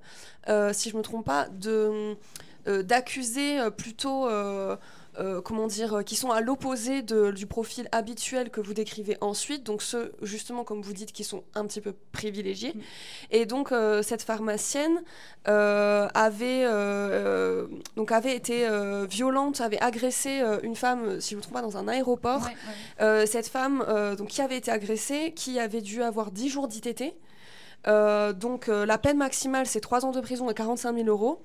si 0.72 0.90
je 0.90 0.96
me 0.96 1.02
trompe 1.02 1.24
pas, 1.24 1.48
de 1.48 2.16
d'accuser 2.66 3.58
plutôt 3.76 4.28
euh, 5.18 5.40
comment 5.40 5.66
dire, 5.66 5.98
euh, 5.98 6.02
qui 6.02 6.14
sont 6.14 6.30
à 6.30 6.40
l'opposé 6.40 7.02
du 7.02 7.46
profil 7.46 7.88
habituel 7.90 8.50
que 8.50 8.60
vous 8.60 8.74
décrivez 8.74 9.16
ensuite, 9.20 9.62
donc 9.64 9.82
ceux, 9.82 10.12
justement, 10.20 10.62
comme 10.62 10.82
vous 10.82 10.92
dites, 10.92 11.12
qui 11.12 11.24
sont 11.24 11.42
un 11.54 11.64
petit 11.66 11.80
peu 11.80 11.94
privilégiés. 12.12 12.74
Mm. 12.74 12.80
Et 13.30 13.46
donc, 13.46 13.72
euh, 13.72 14.02
cette 14.02 14.22
pharmacienne 14.22 15.02
avait, 15.44 16.64
donc 17.96 18.12
avait 18.12 18.34
été 18.34 18.66
violente, 19.08 19.60
avait 19.60 19.80
agressé 19.80 20.42
une 20.62 20.74
femme, 20.74 21.20
si 21.20 21.30
je 21.30 21.34
ne 21.34 21.38
me 21.38 21.42
trompe 21.42 21.54
pas, 21.54 21.62
dans 21.62 21.76
un 21.76 21.88
aéroport. 21.88 22.48
cette 22.98 23.46
femme, 23.46 23.84
donc, 24.18 24.28
qui 24.28 24.42
avait 24.42 24.56
été 24.56 24.70
agressée, 24.70 25.32
qui 25.34 25.58
avait 25.58 25.82
dû 25.82 26.02
avoir 26.02 26.30
10 26.30 26.48
jours 26.48 26.68
d'ITT. 26.68 27.14
Euh, 27.88 28.32
donc 28.32 28.68
euh, 28.68 28.84
la 28.84 28.98
peine 28.98 29.18
maximale, 29.18 29.66
c'est 29.66 29.80
3 29.80 30.04
ans 30.04 30.10
de 30.10 30.20
prison 30.20 30.50
et 30.50 30.54
45 30.54 30.94
000 30.96 31.08
euros. 31.08 31.42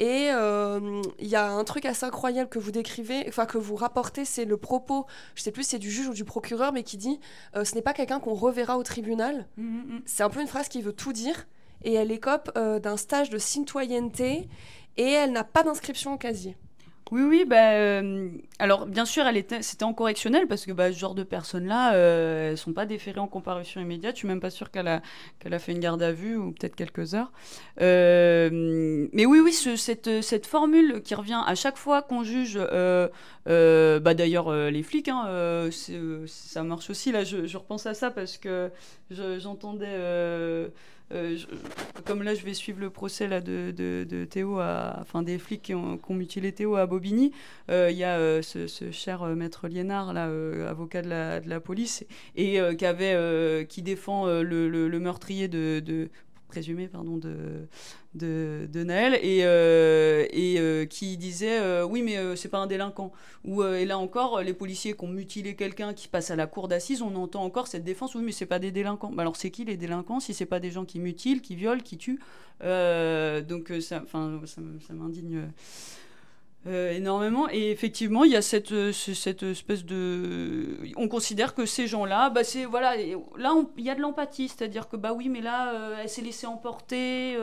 Et 0.00 0.30
euh, 0.32 1.02
il 1.18 1.28
y 1.28 1.36
a 1.36 1.46
un 1.46 1.62
truc 1.62 1.84
assez 1.84 2.06
incroyable 2.06 2.48
que 2.48 2.58
vous 2.58 2.72
décrivez, 2.72 3.24
enfin 3.28 3.46
que 3.46 3.58
vous 3.58 3.76
rapportez, 3.76 4.24
c'est 4.24 4.46
le 4.46 4.56
propos, 4.56 5.06
je 5.34 5.42
sais 5.42 5.52
plus 5.52 5.62
si 5.62 5.70
c'est 5.70 5.78
du 5.78 5.90
juge 5.90 6.08
ou 6.08 6.14
du 6.14 6.24
procureur, 6.24 6.72
mais 6.72 6.82
qui 6.82 6.96
dit 6.96 7.20
ce 7.54 7.74
n'est 7.74 7.82
pas 7.82 7.92
quelqu'un 7.92 8.18
qu'on 8.18 8.34
reverra 8.34 8.78
au 8.78 8.82
tribunal. 8.82 9.46
Mm, 9.58 9.62
mm, 9.62 9.94
mm. 9.94 10.02
C'est 10.06 10.22
un 10.22 10.30
peu 10.30 10.40
une 10.40 10.48
phrase 10.48 10.68
qui 10.68 10.82
veut 10.82 10.94
tout 10.94 11.12
dire. 11.12 11.46
Et 11.82 11.94
elle 11.94 12.12
écope 12.12 12.52
d'un 12.54 12.96
stage 12.96 13.30
de 13.30 13.38
citoyenneté 13.38 14.48
et 14.96 15.10
elle 15.10 15.32
n'a 15.32 15.44
pas 15.44 15.62
d'inscription 15.62 16.14
au 16.14 16.18
casier. 16.18 16.56
Oui, 17.10 17.22
oui, 17.22 17.44
bah, 17.44 17.72
euh, 17.72 18.30
alors 18.60 18.86
bien 18.86 19.04
sûr, 19.04 19.26
elle 19.26 19.36
était, 19.36 19.62
c'était 19.62 19.82
en 19.82 19.92
correctionnel 19.92 20.46
parce 20.46 20.64
que 20.64 20.70
bah, 20.70 20.92
ce 20.92 20.98
genre 20.98 21.16
de 21.16 21.24
personnes-là, 21.24 21.94
euh, 21.94 22.50
elles 22.52 22.58
sont 22.58 22.72
pas 22.72 22.86
déférées 22.86 23.18
en 23.18 23.26
comparution 23.26 23.80
immédiate. 23.80 24.14
Je 24.14 24.18
suis 24.20 24.28
même 24.28 24.38
pas 24.38 24.50
sûre 24.50 24.70
qu'elle 24.70 24.86
a, 24.86 25.00
fait 25.58 25.72
une 25.72 25.80
garde 25.80 26.00
à 26.04 26.12
vue 26.12 26.36
ou 26.36 26.52
peut-être 26.52 26.76
quelques 26.76 27.14
heures. 27.14 27.32
Euh, 27.80 29.08
mais 29.12 29.26
oui, 29.26 29.40
oui, 29.40 29.52
ce- 29.52 29.74
cette, 29.74 30.46
formule 30.46 31.02
qui 31.02 31.16
revient 31.16 31.40
à 31.44 31.56
chaque 31.56 31.76
fois 31.76 32.00
qu'on 32.02 32.22
juge, 32.22 32.56
euh, 32.60 33.08
bah, 33.98 34.14
d'ailleurs 34.14 34.52
les 34.70 34.82
flics, 34.84 35.08
hein, 35.08 35.68
ça 36.28 36.62
marche 36.62 36.90
aussi. 36.90 37.10
Là, 37.10 37.24
je, 37.24 37.56
repense 37.56 37.86
à 37.86 37.94
ça 37.94 38.12
parce 38.12 38.38
que 38.38 38.70
je- 39.10 39.40
j'entendais. 39.40 39.96
Euh, 41.12 41.36
euh, 41.52 41.56
comme 42.04 42.22
là, 42.22 42.34
je 42.34 42.44
vais 42.44 42.54
suivre 42.54 42.80
le 42.80 42.90
procès 42.90 43.28
là, 43.28 43.40
de, 43.40 43.72
de, 43.76 44.04
Théo, 44.24 44.58
à, 44.58 44.98
enfin 45.00 45.22
des 45.22 45.38
flics 45.38 45.62
qui 45.62 45.74
ont, 45.74 45.98
mutilé 46.14 46.52
Théo 46.52 46.76
à 46.76 46.86
Bobigny. 46.86 47.32
Euh, 47.70 47.88
Il 47.90 47.96
y 47.96 48.04
a 48.04 48.18
euh, 48.18 48.42
ce, 48.42 48.66
cher 48.90 49.22
euh, 49.22 49.34
maître 49.34 49.68
Liénard, 49.68 50.12
là, 50.12 50.28
euh, 50.28 50.68
avocat 50.70 51.02
de 51.02 51.08
la, 51.08 51.40
de 51.40 51.48
la 51.48 51.60
police, 51.60 52.04
et 52.36 52.60
euh, 52.60 52.74
qui, 52.74 52.84
euh, 53.14 53.64
défend 53.82 54.26
euh, 54.26 54.42
le, 54.42 54.68
le- 54.68 54.88
meurtrier 55.00 55.48
de- 55.80 56.08
présumé 56.50 56.88
pardon, 56.88 57.16
de, 57.16 57.68
de, 58.14 58.84
Naël, 58.84 59.14
et, 59.22 59.44
euh, 59.44 60.26
et 60.30 60.58
euh, 60.58 60.84
qui 60.84 61.16
disait 61.16 61.60
euh, 61.60 61.84
oui, 61.84 62.02
mais 62.02 62.36
c'est 62.36 62.48
pas 62.48 62.58
un 62.58 62.66
délinquant. 62.66 63.12
Ou, 63.44 63.62
et 63.62 63.84
là 63.86 63.98
encore, 63.98 64.42
les 64.42 64.52
policiers 64.52 64.94
qui 64.94 65.04
ont 65.04 65.08
mutilé 65.08 65.54
quelqu'un 65.54 65.94
qui 65.94 66.08
passe 66.08 66.30
à 66.30 66.36
la 66.36 66.46
cour 66.46 66.68
d'assises, 66.68 67.02
on 67.02 67.14
entend 67.14 67.42
encore 67.44 67.68
cette 67.68 67.84
défense 67.84 68.14
oui, 68.14 68.22
mais 68.24 68.32
c'est 68.32 68.46
pas 68.46 68.58
des 68.58 68.72
délinquants. 68.72 69.12
Bah 69.12 69.22
alors 69.22 69.36
c'est 69.36 69.50
qui 69.50 69.64
les 69.64 69.76
délinquants 69.76 70.20
si 70.20 70.34
c'est 70.34 70.46
pas 70.46 70.60
des 70.60 70.72
gens 70.72 70.84
qui 70.84 70.98
mutilent, 70.98 71.40
qui 71.40 71.54
violent, 71.54 71.80
qui 71.82 71.96
tuent? 71.96 72.20
Donc 72.60 73.72
ça 73.80 74.02
m'indigne. 74.92 75.48
Euh, 76.66 76.92
énormément. 76.92 77.48
Et 77.50 77.70
effectivement 77.70 78.24
il 78.24 78.32
y 78.32 78.36
a 78.36 78.42
cette, 78.42 78.72
euh, 78.72 78.92
ce- 78.92 79.14
cette 79.14 79.42
espèce 79.42 79.84
de 79.84 80.78
on 80.96 81.08
considère 81.08 81.54
que 81.54 81.64
ces 81.66 81.86
gens-là 81.86 82.28
bah 82.30 82.44
c'est 82.44 82.66
voilà 82.66 82.96
et 82.98 83.16
là 83.38 83.54
il 83.78 83.84
y 83.84 83.90
a 83.90 83.94
de 83.94 84.00
l'empathie. 84.00 84.48
C'est-à-dire 84.48 84.88
que 84.88 84.96
bah 84.96 85.12
oui 85.14 85.28
mais 85.28 85.40
là 85.40 85.72
euh, 85.74 85.96
elle 86.02 86.08
s'est 86.08 86.20
laissée 86.22 86.46
emporter 86.46 87.36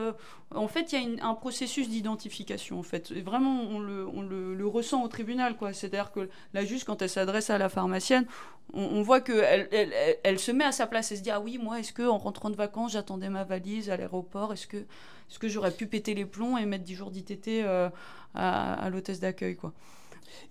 en 0.53 0.67
fait 0.67 0.93
il 0.93 1.15
y 1.17 1.19
a 1.19 1.25
un 1.27 1.34
processus 1.34 1.89
d'identification 1.89 2.80
en 2.80 2.84
fait. 2.84 3.12
Et 3.12 3.21
vraiment 3.21 3.62
on 3.71 3.80
le, 3.80 4.08
on 4.08 4.21
le, 4.21 4.67
ressent 4.67 5.03
au 5.03 5.08
tribunal 5.08 5.56
quoi. 5.58 5.73
C'est-à-dire 5.73 6.12
que 6.12 6.30
la 6.53 6.63
juge 6.65 6.84
quand 6.84 7.01
elle 7.01 7.10
s'adresse 7.10 7.49
à 7.49 7.58
la 7.58 7.69
pharmacienne 7.69 8.25
on, 8.73 9.01
voit 9.01 9.21
que 9.21 9.32
elle, 9.32 9.69
elle, 9.71 9.93
elle- 10.23 10.39
se 10.39 10.51
met 10.51 10.65
à 10.65 10.73
sa 10.73 10.88
place. 10.88 11.12
Elle 11.12 11.17
se 11.19 11.23
dit 11.23 11.32
ah 11.32 11.39
oui 11.39 11.58
moi 11.58 11.80
est-ce 11.80 11.93
que 11.93 12.03
en 12.08 12.17
rentrant 12.17 12.49
de 12.49 12.56
vacances 12.56 12.91
j'attendais 12.91 13.30
ma 13.30 13.43
valise 13.45 13.89
à 13.89 13.97
l'aéroport? 13.97 14.53
Est-ce 14.53 14.67
que 14.67 14.86
est-ce 15.30 15.40
que 15.40 15.48
j'aurais 15.50 15.72
pu 15.72 15.88
péter 15.88 16.13
les 16.13 16.26
plombs 16.26 16.58
et 16.58 16.66
mettre 16.66 16.84
10 16.86 16.96
jours 16.96 17.12
d'ITT 17.12 17.48
euh, 17.48 17.90
à, 18.34 18.90
l'hôtesse 18.90 19.20
d'accueil 19.20 19.56
quoi. 19.56 19.74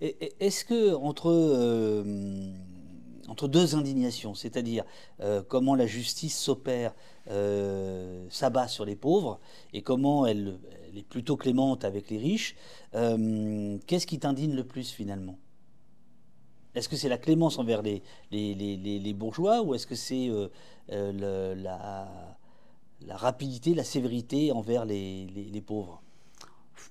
Est-ce 0.01 0.65
que 0.65 0.93
entre, 0.95 1.29
euh, 1.31 2.51
entre 3.27 3.47
deux 3.47 3.75
indignations, 3.75 4.35
c'est-à-dire 4.35 4.83
euh, 5.21 5.41
comment 5.47 5.75
la 5.75 5.87
justice 5.87 6.37
s'opère, 6.37 6.93
s'abat 8.29 8.67
sur 8.67 8.85
les 8.85 8.95
pauvres, 8.95 9.39
et 9.73 9.81
comment 9.81 10.25
elle, 10.25 10.59
est 10.95 11.07
plutôt 11.07 11.35
clémente 11.37 11.83
avec 11.83 12.09
les 12.09 12.17
riches, 12.17 12.55
qu'est-ce 12.93 14.07
qui 14.07 14.19
t'indigne 14.19 14.55
le 14.55 14.63
plus 14.63 14.91
finalement? 14.91 15.37
Est-ce 16.73 16.87
que 16.87 16.95
c'est 16.95 17.09
la 17.09 17.17
clémence 17.17 17.57
envers 17.59 17.81
les, 17.81 18.03
les, 18.31 18.53
les- 18.53 18.77
les- 18.77 19.13
bourgeois, 19.13 19.61
ou 19.61 19.73
est-ce 19.75 19.87
que 19.87 19.95
c'est 19.95 20.29
la, 20.89 22.36
la 23.05 23.15
rapidité, 23.17 23.73
la 23.73 23.83
sévérité 23.83 24.51
envers 24.51 24.85
les, 24.85 25.27
les- 25.27 25.61
pauvres 25.61 26.01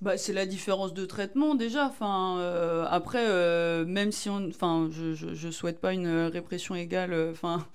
Bah, 0.01 0.17
c'est 0.17 0.33
la 0.33 0.45
différence 0.45 0.93
de 0.93 1.05
traitement 1.05 1.55
déjà. 1.55 1.87
Enfin, 1.87 2.37
euh, 2.39 2.85
après, 2.89 3.25
euh, 3.27 3.85
même 3.85 4.11
si 4.11 4.29
on, 4.29 4.47
enfin, 4.49 4.89
je, 4.91 5.13
je, 5.13 5.49
souhaite 5.51 5.79
pas 5.79 5.93
une 5.93 6.07
répression 6.07 6.75
égale. 6.75 7.13
euh, 7.13 7.31
Enfin, 7.31 7.65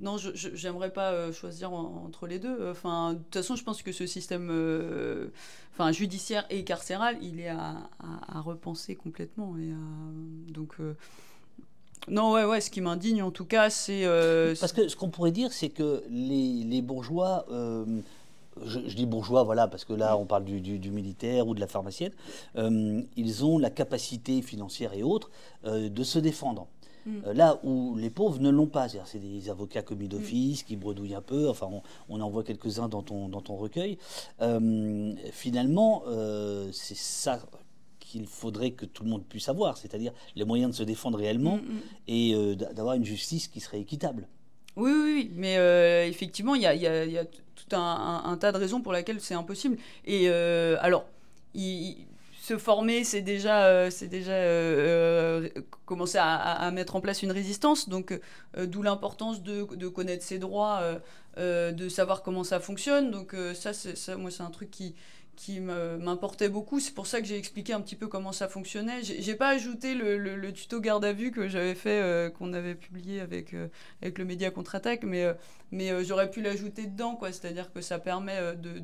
non, 0.00 0.16
j'aimerais 0.34 0.92
pas 0.92 1.10
euh, 1.12 1.32
choisir 1.32 1.72
en- 1.72 2.04
entre 2.06 2.26
les 2.28 2.38
deux. 2.38 2.70
Enfin, 2.70 3.14
de 3.14 3.18
toute 3.18 3.34
façon, 3.34 3.56
je 3.56 3.64
pense 3.64 3.82
que 3.82 3.90
ce 3.92 4.06
système, 4.06 4.48
euh, 4.50 5.28
enfin, 5.72 5.90
judiciaire 5.92 6.46
et 6.50 6.62
carcéral, 6.64 7.18
il 7.20 7.40
est 7.40 7.48
à, 7.48 7.88
à, 8.28 8.40
repenser 8.40 8.94
complètement. 8.94 9.56
Et 9.58 9.72
donc, 10.52 10.74
euh, 10.80 10.94
non, 12.08 12.32
ouais, 12.32 12.44
ouais. 12.44 12.60
Ce 12.60 12.70
qui 12.70 12.80
m'indigne, 12.80 13.22
en 13.22 13.30
tout 13.30 13.44
cas, 13.44 13.70
c'est. 13.70 14.04
euh, 14.04 14.54
Parce 14.60 14.72
que 14.72 14.88
ce 14.88 14.96
qu'on 14.96 15.10
pourrait 15.10 15.32
dire, 15.32 15.52
c'est 15.52 15.68
que 15.70 16.02
les, 16.10 16.64
les 16.64 16.82
bourgeois, 16.82 17.44
euh, 17.50 17.84
je, 18.64 18.80
je 18.86 18.94
dis 18.96 19.06
bourgeois, 19.06 19.42
voilà, 19.42 19.68
parce 19.68 19.84
que 19.84 19.92
là, 19.92 20.16
on 20.16 20.24
parle 20.26 20.44
du, 20.44 20.60
du- 20.60 20.78
du 20.78 20.90
militaire 20.90 21.46
ou 21.46 21.54
de 21.54 21.60
la 21.60 21.66
pharmacienne, 21.66 22.12
euh, 22.56 23.02
ils 23.16 23.44
ont 23.44 23.58
la 23.58 23.70
capacité 23.70 24.40
financière 24.42 24.92
et 24.94 25.02
autres 25.02 25.30
euh, 25.64 25.88
de 25.88 26.02
se 26.04 26.18
défendre. 26.18 26.66
Mm. 27.06 27.16
Euh, 27.26 27.32
là 27.34 27.60
où 27.62 27.96
les 27.96 28.10
pauvres 28.10 28.40
ne 28.40 28.50
l'ont 28.50 28.66
pas, 28.66 28.88
c'est-à-dire 28.88 29.08
c'est 29.08 29.18
des 29.20 29.48
avocats 29.50 29.82
commis 29.82 30.08
d'office 30.08 30.62
qui 30.64 30.76
bredouillent 30.76 31.14
un 31.14 31.20
peu, 31.22 31.48
enfin 31.48 31.68
on, 31.70 31.82
on 32.08 32.20
en 32.20 32.28
voit 32.30 32.42
quelques-uns 32.42 32.88
dans 32.88 33.02
ton, 33.02 33.28
dans 33.28 33.40
ton 33.40 33.56
recueil. 33.56 33.98
Finalement, 35.32 36.02
c'est 36.72 36.96
ça 36.96 37.38
qu'il 38.08 38.26
faudrait 38.26 38.70
que 38.72 38.86
tout 38.86 39.04
le 39.04 39.10
monde 39.10 39.24
puisse 39.28 39.48
avoir, 39.48 39.76
c'est-à-dire 39.76 40.12
les 40.34 40.44
moyens 40.44 40.70
de 40.72 40.76
se 40.76 40.82
défendre 40.82 41.18
réellement 41.18 41.56
Mm, 41.58 41.60
mm. 41.74 41.80
et 42.08 42.34
euh, 42.34 42.54
d'a- 42.54 42.72
d'avoir 42.72 42.94
une 42.96 43.04
justice 43.04 43.48
qui 43.48 43.60
serait 43.60 43.80
équitable. 43.80 44.26
Oui, 44.76 44.90
oui, 44.92 45.12
oui, 45.14 45.30
mais 45.34 45.56
euh, 45.58 46.06
effectivement, 46.06 46.54
il 46.54 46.62
y 46.62 46.66
a, 46.66 46.74
il 46.74 46.82
y 46.82 46.86
a- 46.86 47.04
il 47.04 47.12
y 47.12 47.18
a 47.18 47.24
tout 47.24 47.76
un, 47.76 47.78
un- 47.78 48.22
un 48.32 48.36
tas 48.38 48.52
de 48.52 48.58
raisons 48.58 48.80
pour 48.80 48.92
lesquelles 48.92 49.20
c'est 49.20 49.34
impossible. 49.34 49.76
Et 50.06 50.22
euh, 50.28 50.76
alors, 50.80 51.04
il- 51.54 51.88
il- 51.90 51.96
se 52.40 52.56
former, 52.56 53.04
c'est 53.04 53.20
déjà, 53.20 53.90
c'est 53.90 54.08
déjà 54.08 54.32
commencer 55.84 56.16
à, 56.18 56.70
mettre 56.70 56.96
en 56.96 57.00
place 57.02 57.22
une 57.22 57.32
résistance. 57.32 57.90
Donc, 57.90 58.18
d'où 58.56 58.82
l'importance 58.82 59.42
de, 59.42 59.66
de 59.76 59.88
connaître 59.88 60.24
ses 60.24 60.38
droits, 60.38 60.80
de 61.36 61.88
savoir 61.88 62.22
comment 62.22 62.44
ça 62.44 62.58
fonctionne. 62.58 63.10
Donc, 63.10 63.34
ça, 63.54 63.72
moi, 64.16 64.30
c'est 64.30 64.42
un 64.42 64.50
truc 64.50 64.70
qui 64.70 64.94
qui 65.38 65.60
m'importait 65.60 66.48
beaucoup. 66.48 66.80
C'est 66.80 66.92
pour 66.92 67.06
ça 67.06 67.20
que 67.20 67.26
j'ai 67.26 67.38
expliqué 67.38 67.72
un 67.72 67.80
petit 67.80 67.94
peu 67.94 68.08
comment 68.08 68.32
ça 68.32 68.48
fonctionnait. 68.48 69.04
J'ai 69.04 69.36
pas 69.36 69.50
ajouté 69.50 69.94
le, 69.94 70.52
tuto 70.52 70.80
garde 70.80 71.04
à 71.04 71.12
vue 71.12 71.30
que 71.30 71.46
j'avais 71.46 71.76
fait, 71.76 72.02
euh, 72.02 72.28
qu'on 72.28 72.52
avait 72.52 72.74
publié 72.74 73.20
avec, 73.20 73.54
euh, 73.54 73.68
avec 74.02 74.18
le 74.18 74.24
média 74.24 74.50
contre-attaque, 74.50 75.04
mais, 75.04 75.24
euh, 75.24 75.34
mais 75.70 76.04
j'aurais 76.04 76.28
pu 76.28 76.42
l'ajouter 76.42 76.86
dedans. 76.86 77.16
C'est-à-dire 77.22 77.72
que 77.72 77.80
ça 77.80 78.00
permet 78.00 78.56
de, 78.56 78.80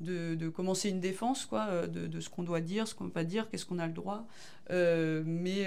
de, 0.00 0.34
de, 0.34 0.48
commencer 0.48 0.88
une 0.88 0.98
défense, 0.98 1.46
quoi, 1.46 1.86
de, 1.86 2.20
ce 2.20 2.28
qu'on 2.30 2.42
doit 2.42 2.60
dire, 2.60 2.88
ce 2.88 2.94
qu'on 2.96 3.04
ne 3.04 3.10
peut 3.10 3.14
pas 3.14 3.24
dire, 3.24 3.48
qu'est-ce 3.48 3.64
qu'on 3.64 3.78
a 3.78 3.86
le 3.86 3.92
droit. 3.92 4.26
Mais, 4.70 5.66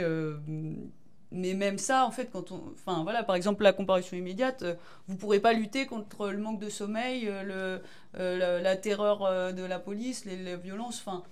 mais 1.31 1.53
même 1.53 1.77
ça, 1.77 2.05
en 2.05 2.11
fait, 2.11 2.29
quand 2.31 2.51
on. 2.51 2.61
Enfin, 2.73 3.03
voilà, 3.03 3.23
par 3.23 3.35
exemple, 3.35 3.63
la 3.63 3.73
comparution 3.73 4.17
immédiate, 4.17 4.63
euh, 4.63 4.75
vous 5.07 5.15
pourrez 5.15 5.39
pas 5.39 5.53
lutter 5.53 5.85
contre 5.85 6.29
le 6.29 6.39
manque 6.39 6.59
de 6.59 6.69
sommeil, 6.69 7.27
euh, 7.27 7.43
le, 7.43 7.81
euh, 8.19 8.61
la, 8.61 8.75
terreur 8.75 9.23
euh, 9.23 9.51
de 9.51 9.63
la 9.63 9.79
police, 9.79 10.25
les, 10.25 10.57
violences, 10.57 11.03
enfin. 11.05 11.23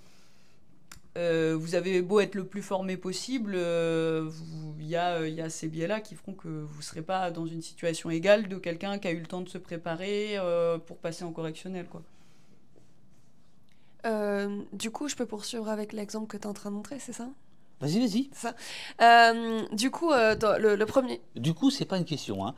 vous 1.16 1.74
avez 1.74 2.00
beau 2.00 2.20
être 2.20 2.36
le 2.36 2.44
plus 2.44 2.62
formé 2.62 2.96
possible, 2.96 3.56
il 3.56 4.86
y, 4.86 4.90
y 4.90 4.96
a 4.96 5.50
ces 5.50 5.66
biais-là 5.66 6.00
qui 6.00 6.14
feront 6.14 6.34
que 6.34 6.48
vous 6.48 6.82
serez 6.82 7.02
pas 7.02 7.32
dans 7.32 7.46
une 7.46 7.62
situation 7.62 8.08
égale 8.08 8.48
de 8.48 8.56
quelqu'un 8.56 8.98
qui 8.98 9.08
a 9.08 9.10
eu 9.10 9.18
le 9.18 9.26
temps 9.26 9.40
de 9.40 9.48
se 9.48 9.58
préparer 9.58 10.36
pour 10.86 10.98
passer 10.98 11.24
en 11.24 11.32
correctionnel. 11.32 11.86
Quoi. 11.88 12.02
Du 14.72 14.92
coup, 14.92 15.08
je 15.08 15.16
peux 15.16 15.26
poursuivre 15.26 15.68
avec 15.68 15.92
l'exemple 15.92 16.28
que 16.28 16.36
tu 16.36 16.44
es 16.44 16.46
en 16.46 16.54
train 16.54 16.70
de 16.70 16.76
montrer, 16.76 17.00
c'est 17.00 17.12
ça? 17.12 17.28
Vas-y, 17.80 18.00
vas-y. 18.00 18.30
Euh, 19.00 19.62
du 19.72 19.90
coup, 19.90 20.10
euh, 20.12 20.34
dans 20.34 20.60
le, 20.60 20.74
le 20.76 20.86
premier. 20.86 21.20
Du 21.36 21.54
coup, 21.54 21.70
c'est 21.70 21.84
pas 21.84 21.96
une 21.96 22.04
question. 22.04 22.46
Hein. 22.46 22.54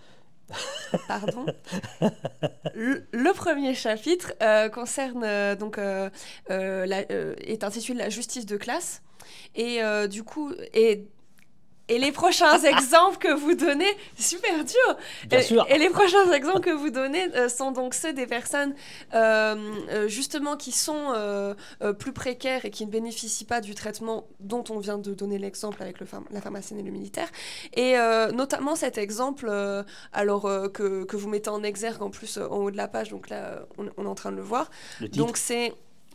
Pardon. 1.06 1.46
le, 2.74 3.06
le 3.12 3.33
premier 3.33 3.74
chapitre 3.74 4.33
euh, 4.42 4.68
concerne 4.68 5.54
donc 5.56 5.76
la- 5.76 6.12
est 6.48 7.62
intitulé 7.64 7.98
la 7.98 8.08
justice 8.08 8.46
de 8.46 8.56
classe 8.56 9.02
et 9.54 9.81
du 10.08 10.25
coup 10.25 10.52
et 10.75 11.04
Et 11.91 11.99
les 11.99 12.13
prochains 12.13 12.59
exemples 12.65 13.19
que 13.19 13.33
vous 13.35 13.55
donnez, 13.55 13.91
super 14.17 14.65
dur. 14.65 14.97
Bien 15.29 15.41
et, 15.41 15.43
sûr. 15.43 15.67
et 15.69 15.77
les 15.77 15.91
prochains 15.91 16.33
exemples 16.33 16.61
que 16.61 16.71
vous 16.71 16.91
donnez 16.91 17.25
euh, 17.35 17.49
sont 17.49 17.73
donc 17.73 17.93
ceux 17.95 18.13
des 18.13 18.27
personnes 18.27 18.75
euh, 19.13 19.57
euh, 19.91 20.09
justement 20.09 20.57
qui 20.57 20.73
sont 20.73 21.13
euh, 21.13 21.55
plus 21.99 22.13
précaires 22.13 22.65
et 22.65 22.71
qui 22.71 22.87
ne 22.87 22.91
bénéficient 22.91 23.45
pas 23.45 23.61
du 23.61 23.75
traitement 23.75 24.25
dont 24.38 24.65
on 24.71 24.79
vient 24.79 24.99
de 24.99 25.13
donner 25.15 25.38
l'exemple 25.38 25.83
avec 25.83 26.01
le 26.01 26.07
pharm- 26.07 26.25
la 26.31 26.41
pharmacienne 26.41 26.79
et 26.79 26.83
le 26.83 26.91
militaire. 26.91 27.29
Et 27.75 27.95
notamment 28.33 28.77
cet 28.77 28.97
exemple, 28.97 29.51
alors 30.13 30.43
que, 30.73 31.05
que 31.05 31.17
vous 31.17 31.29
mettez 31.29 31.51
en 31.51 31.63
exergue 31.63 32.03
en 32.03 32.11
plus 32.11 32.38
en 32.38 32.57
haut 32.57 32.71
de 32.71 32.77
la 32.77 32.88
page, 32.88 33.11
donc 33.11 33.29
là 33.29 33.67
on, 33.79 33.87
on 33.97 34.05
est 34.05 34.09
en 34.09 34.15
train 34.15 34.31
de 34.31 34.37
le 34.37 34.43
voir. 34.43 34.71
Le 35.01 35.09
titre. 35.09 35.19
Donc 35.27 35.37
c'est 35.37 35.75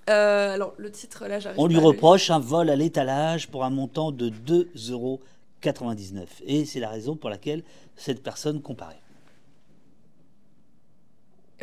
euh, 0.09 0.53
alors 0.53 0.73
le 0.77 0.91
titre 0.91 1.25
là 1.27 1.39
j'arrive. 1.39 1.59
On 1.59 1.67
lui 1.67 1.77
reproche 1.77 2.29
un 2.29 2.39
vol 2.39 2.69
à 2.69 2.75
l'étalage 2.75 3.47
pour 3.49 3.63
un 3.63 3.69
montant 3.71 4.11
de 4.11 4.29
2,99 4.29 4.91
euros. 4.91 5.19
Et 6.45 6.65
c'est 6.65 6.79
la 6.79 6.89
raison 6.89 7.15
pour 7.15 7.29
laquelle 7.29 7.63
cette 7.95 8.21
personne 8.23 8.61
comparait. 8.61 9.01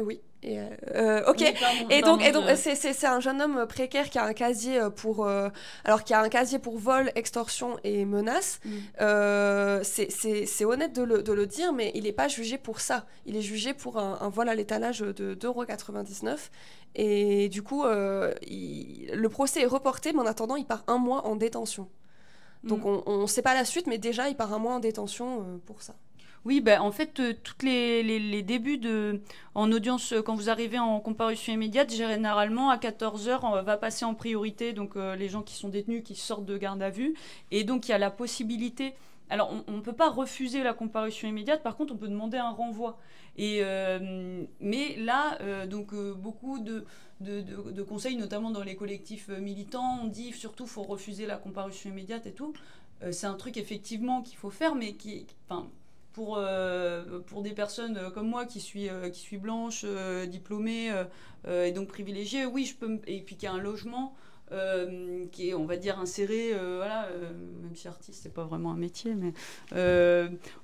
Oui. 0.01 0.21
Et, 0.45 0.59
euh, 0.59 0.65
euh, 0.97 1.31
ok. 1.31 1.37
Oui, 1.41 1.55
pardon, 1.61 1.89
Et 1.91 2.03
donc, 2.03 2.21
et 2.25 2.33
c'est, 2.57 2.75
c'est- 2.75 2.93
c'est 2.93 3.07
un 3.07 3.21
jeune 3.21 3.41
homme 3.41 3.65
précaire 3.69 4.11
qui 4.11 4.19
a 4.19 4.25
un 4.25 4.33
casier 4.33 4.81
pour, 4.97 5.25
euh, 5.25 5.51
alors 5.85 6.03
qui 6.03 6.15
a 6.15 6.21
un 6.21 6.29
casier 6.29 6.59
pour 6.59 6.79
vol, 6.79 7.13
extorsion 7.15 7.79
et 7.85 8.05
menace. 8.05 8.59
Mm. 8.65 8.71
Euh, 9.03 9.81
c'est, 9.85 10.11
c'est- 10.11 10.47
c'est 10.47 10.65
honnête 10.65 10.95
de 10.97 11.03
le, 11.05 11.23
de 11.23 11.33
le 11.33 11.47
dire, 11.47 11.73
mais 11.73 11.93
il 11.95 12.05
n'est 12.05 12.13
pas 12.13 12.27
jugé 12.27 12.59
pour 12.59 12.81
ça. 12.81 13.07
Il 13.25 13.37
est 13.37 13.43
jugé 13.43 13.73
pour 13.73 13.99
un, 13.99 14.19
un 14.21 14.29
vol 14.31 14.49
à 14.49 14.57
l'étalage 14.57 14.99
de 15.01 15.35
2,99€. 15.35 16.51
Et 16.97 17.49
du 17.49 17.63
coup, 17.63 17.85
euh, 17.85 18.35
il- 18.49 19.11
le 19.15 19.29
procès 19.29 19.61
est 19.63 19.67
reporté, 19.67 20.13
mais 20.13 20.21
en 20.21 20.27
attendant, 20.27 20.57
il 20.57 20.65
part 20.67 20.83
un 20.89 20.99
mois 20.99 21.25
en 21.27 21.37
détention. 21.37 21.89
Donc 22.65 22.85
Mm. 22.85 23.03
on 23.07 23.23
ne 23.23 23.27
sait 23.27 23.43
pas 23.43 23.55
la 23.55 23.65
suite, 23.65 23.87
mais 23.87 23.99
déjà, 23.99 24.29
il 24.29 24.37
part 24.37 24.53
un 24.53 24.59
mois 24.59 24.75
en 24.75 24.81
détention 24.81 25.41
euh, 25.41 25.59
pour 25.67 25.83
ça. 25.83 25.95
Oui, 26.45 26.61
ben, 26.61 26.81
en 26.81 26.91
fait, 26.91 27.21
euh, 27.21 27.35
toutes 27.41 27.63
les, 27.63 28.03
les, 28.03 28.19
les 28.19 28.43
débuts 28.43 28.79
de, 28.79 29.21
en 29.55 29.71
audience, 29.71 30.13
euh, 30.13 30.23
quand 30.23 30.35
vous 30.35 30.51
arrivez 30.51 30.79
en 30.79 30.99
comparution 30.99 31.53
immédiate, 31.53 31.93
généralement 31.93 32.69
à 32.71 32.79
14h, 32.79 33.41
on 33.45 33.63
va 33.63 33.77
passer 33.77 34.05
en 34.05 34.15
priorité 34.15 34.73
donc 34.73 34.97
euh, 34.97 35.15
les 35.15 35.29
gens 35.29 35.43
qui 35.43 35.55
sont 35.55 35.69
détenus, 35.69 36.03
qui 36.05 36.17
sortent 36.17 36.45
de 36.45 36.59
garde 36.59 36.83
à 36.83 36.91
vue. 36.91 37.15
Et 37.53 37.63
donc, 37.63 37.87
il 37.89 37.93
y 37.93 37.95
a 37.95 37.99
la 37.99 38.11
possibilité. 38.11 38.95
Alors, 39.33 39.51
on 39.67 39.73
ne 39.73 39.81
peut 39.81 39.95
pas 39.95 40.11
refuser 40.11 40.63
la 40.63 40.75
comparution 40.75 41.27
immédiate, 41.27 41.63
par 41.63 41.75
contre, 41.75 41.95
on 41.95 41.97
peut 41.97 42.09
demander 42.09 42.37
un 42.37 42.51
renvoi. 42.51 42.99
Et, 43.39 43.61
euh, 43.63 44.45
mais 44.61 44.95
là, 44.97 45.39
euh, 45.41 45.67
donc, 45.67 45.95
euh, 45.95 46.13
beaucoup 46.13 46.59
de, 46.59 46.85
conseils, 47.89 48.17
notamment 48.17 48.51
dans 48.51 48.63
les 48.63 48.77
collectifs 48.77 49.29
militants, 49.29 50.01
on 50.03 50.09
dit 50.09 50.35
surtout 50.35 50.67
faut 50.67 50.83
refuser 50.83 51.25
la 51.25 51.37
comparution 51.37 51.89
immédiate 51.89 52.27
et 52.27 52.33
tout. 52.33 52.53
C'est 53.11 53.27
un 53.27 53.35
truc 53.35 53.57
effectivement 53.57 54.21
qu'il 54.21 54.37
faut 54.37 54.51
faire, 54.51 54.75
mais 54.75 54.97
qui, 54.97 55.27
pour, 56.13 56.39
pour 57.27 57.43
des 57.43 57.53
personnes 57.53 58.11
comme 58.13 58.29
moi 58.29 58.45
qui 58.45 58.61
suis, 58.61 58.89
qui 59.15 59.21
suis 59.21 59.39
blanche, 59.39 59.87
diplômée 60.29 60.93
et 61.49 61.73
donc 61.73 61.89
privilégiée, 61.89 62.45
oui, 62.45 62.67
je 62.67 62.77
peux, 62.77 63.01
et 63.07 63.23
puis 63.23 63.37
qui 63.37 63.47
a 63.47 63.53
un 63.53 63.59
logement 63.59 64.15
euh, 64.53 65.25
qui 65.33 65.49
est, 65.51 65.55
on 65.55 65.65
va 65.65 65.77
dire, 65.77 65.99
inséré, 65.99 66.51
euh, 66.53 66.77
voilà, 66.77 67.07
euh, 67.07 67.33
même 67.63 67.75
si 67.75 67.89
artiste, 67.89 68.21
c'est 68.23 68.35
pas 68.35 68.45
vraiment 68.45 68.71
un 68.73 68.77
métier, 68.77 69.15
mais 69.15 69.33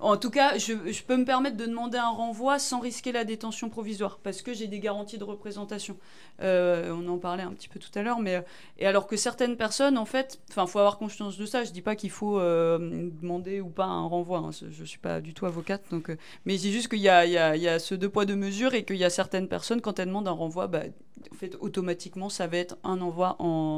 en 0.01 0.17
tout 0.17 0.31
cas, 0.31 0.59
je, 0.59 0.75
je 0.91 1.03
peux 1.03 1.17
me 1.17 1.25
permettre 1.25 1.57
de 1.57 1.67
demander 1.67 1.99
un 1.99 2.11
renvoi 2.11 2.59
sans 2.59 2.81
risquer 2.81 3.13
la 3.13 3.25
détention 3.25 3.69
provisoire 3.71 4.19
parce 4.23 4.43
que 4.43 4.53
j'ai 4.53 4.67
des 4.67 4.81
garanties 4.81 5.19
de 5.19 5.25
représentation. 5.25 5.97
On 6.41 7.09
en 7.09 7.19
parlait 7.19 7.43
un 7.43 7.53
petit 7.53 7.69
peu 7.69 7.79
tout 7.79 7.91
à 7.97 8.03
l'heure, 8.03 8.21
mais 8.21 8.45
et 8.79 8.87
alors 8.87 9.07
que 9.07 9.17
certaines 9.17 9.57
personnes, 9.57 9.99
en 9.99 10.05
fait, 10.05 10.41
enfin, 10.51 10.67
faut 10.67 10.79
avoir 10.79 10.99
conscience 10.99 11.37
de 11.37 11.47
ça. 11.47 11.65
Je 11.65 11.73
dis 11.73 11.83
pas 11.83 11.97
qu'il 11.97 12.11
faut 12.11 12.39
demander 12.39 13.61
ou 13.61 13.69
pas 13.69 13.87
un 13.87 14.07
renvoi. 14.07 14.39
hein. 14.39 14.51
Je 14.71 14.85
suis 14.85 14.99
pas 14.99 15.21
du 15.21 15.35
tout 15.35 15.47
avocate, 15.47 15.83
donc. 15.91 16.15
mais 16.45 16.59
c'est 16.59 16.71
juste 16.71 16.89
qu'il 16.89 16.99
y 17.01 17.03
y, 17.03 17.33
y 17.33 17.69
a 17.69 17.79
ce 17.79 17.95
deux 17.95 18.09
poids 18.09 18.25
deux 18.27 18.37
mesures 18.37 18.75
et 18.75 18.85
qu'il 18.85 18.97
y 18.97 19.05
a 19.05 19.11
certaines 19.11 19.49
personnes, 19.49 19.81
quand 19.81 19.99
elles 19.99 20.09
demandent 20.09 20.29
un 20.29 20.33
renvoi, 20.33 20.67
bah, 20.67 20.83
fait, 21.35 21.57
automatiquement, 21.61 22.29
ça 22.29 22.47
va 22.47 22.59
être 22.59 22.77
un 22.85 23.01
envoi 23.01 23.37
en, 23.39 23.78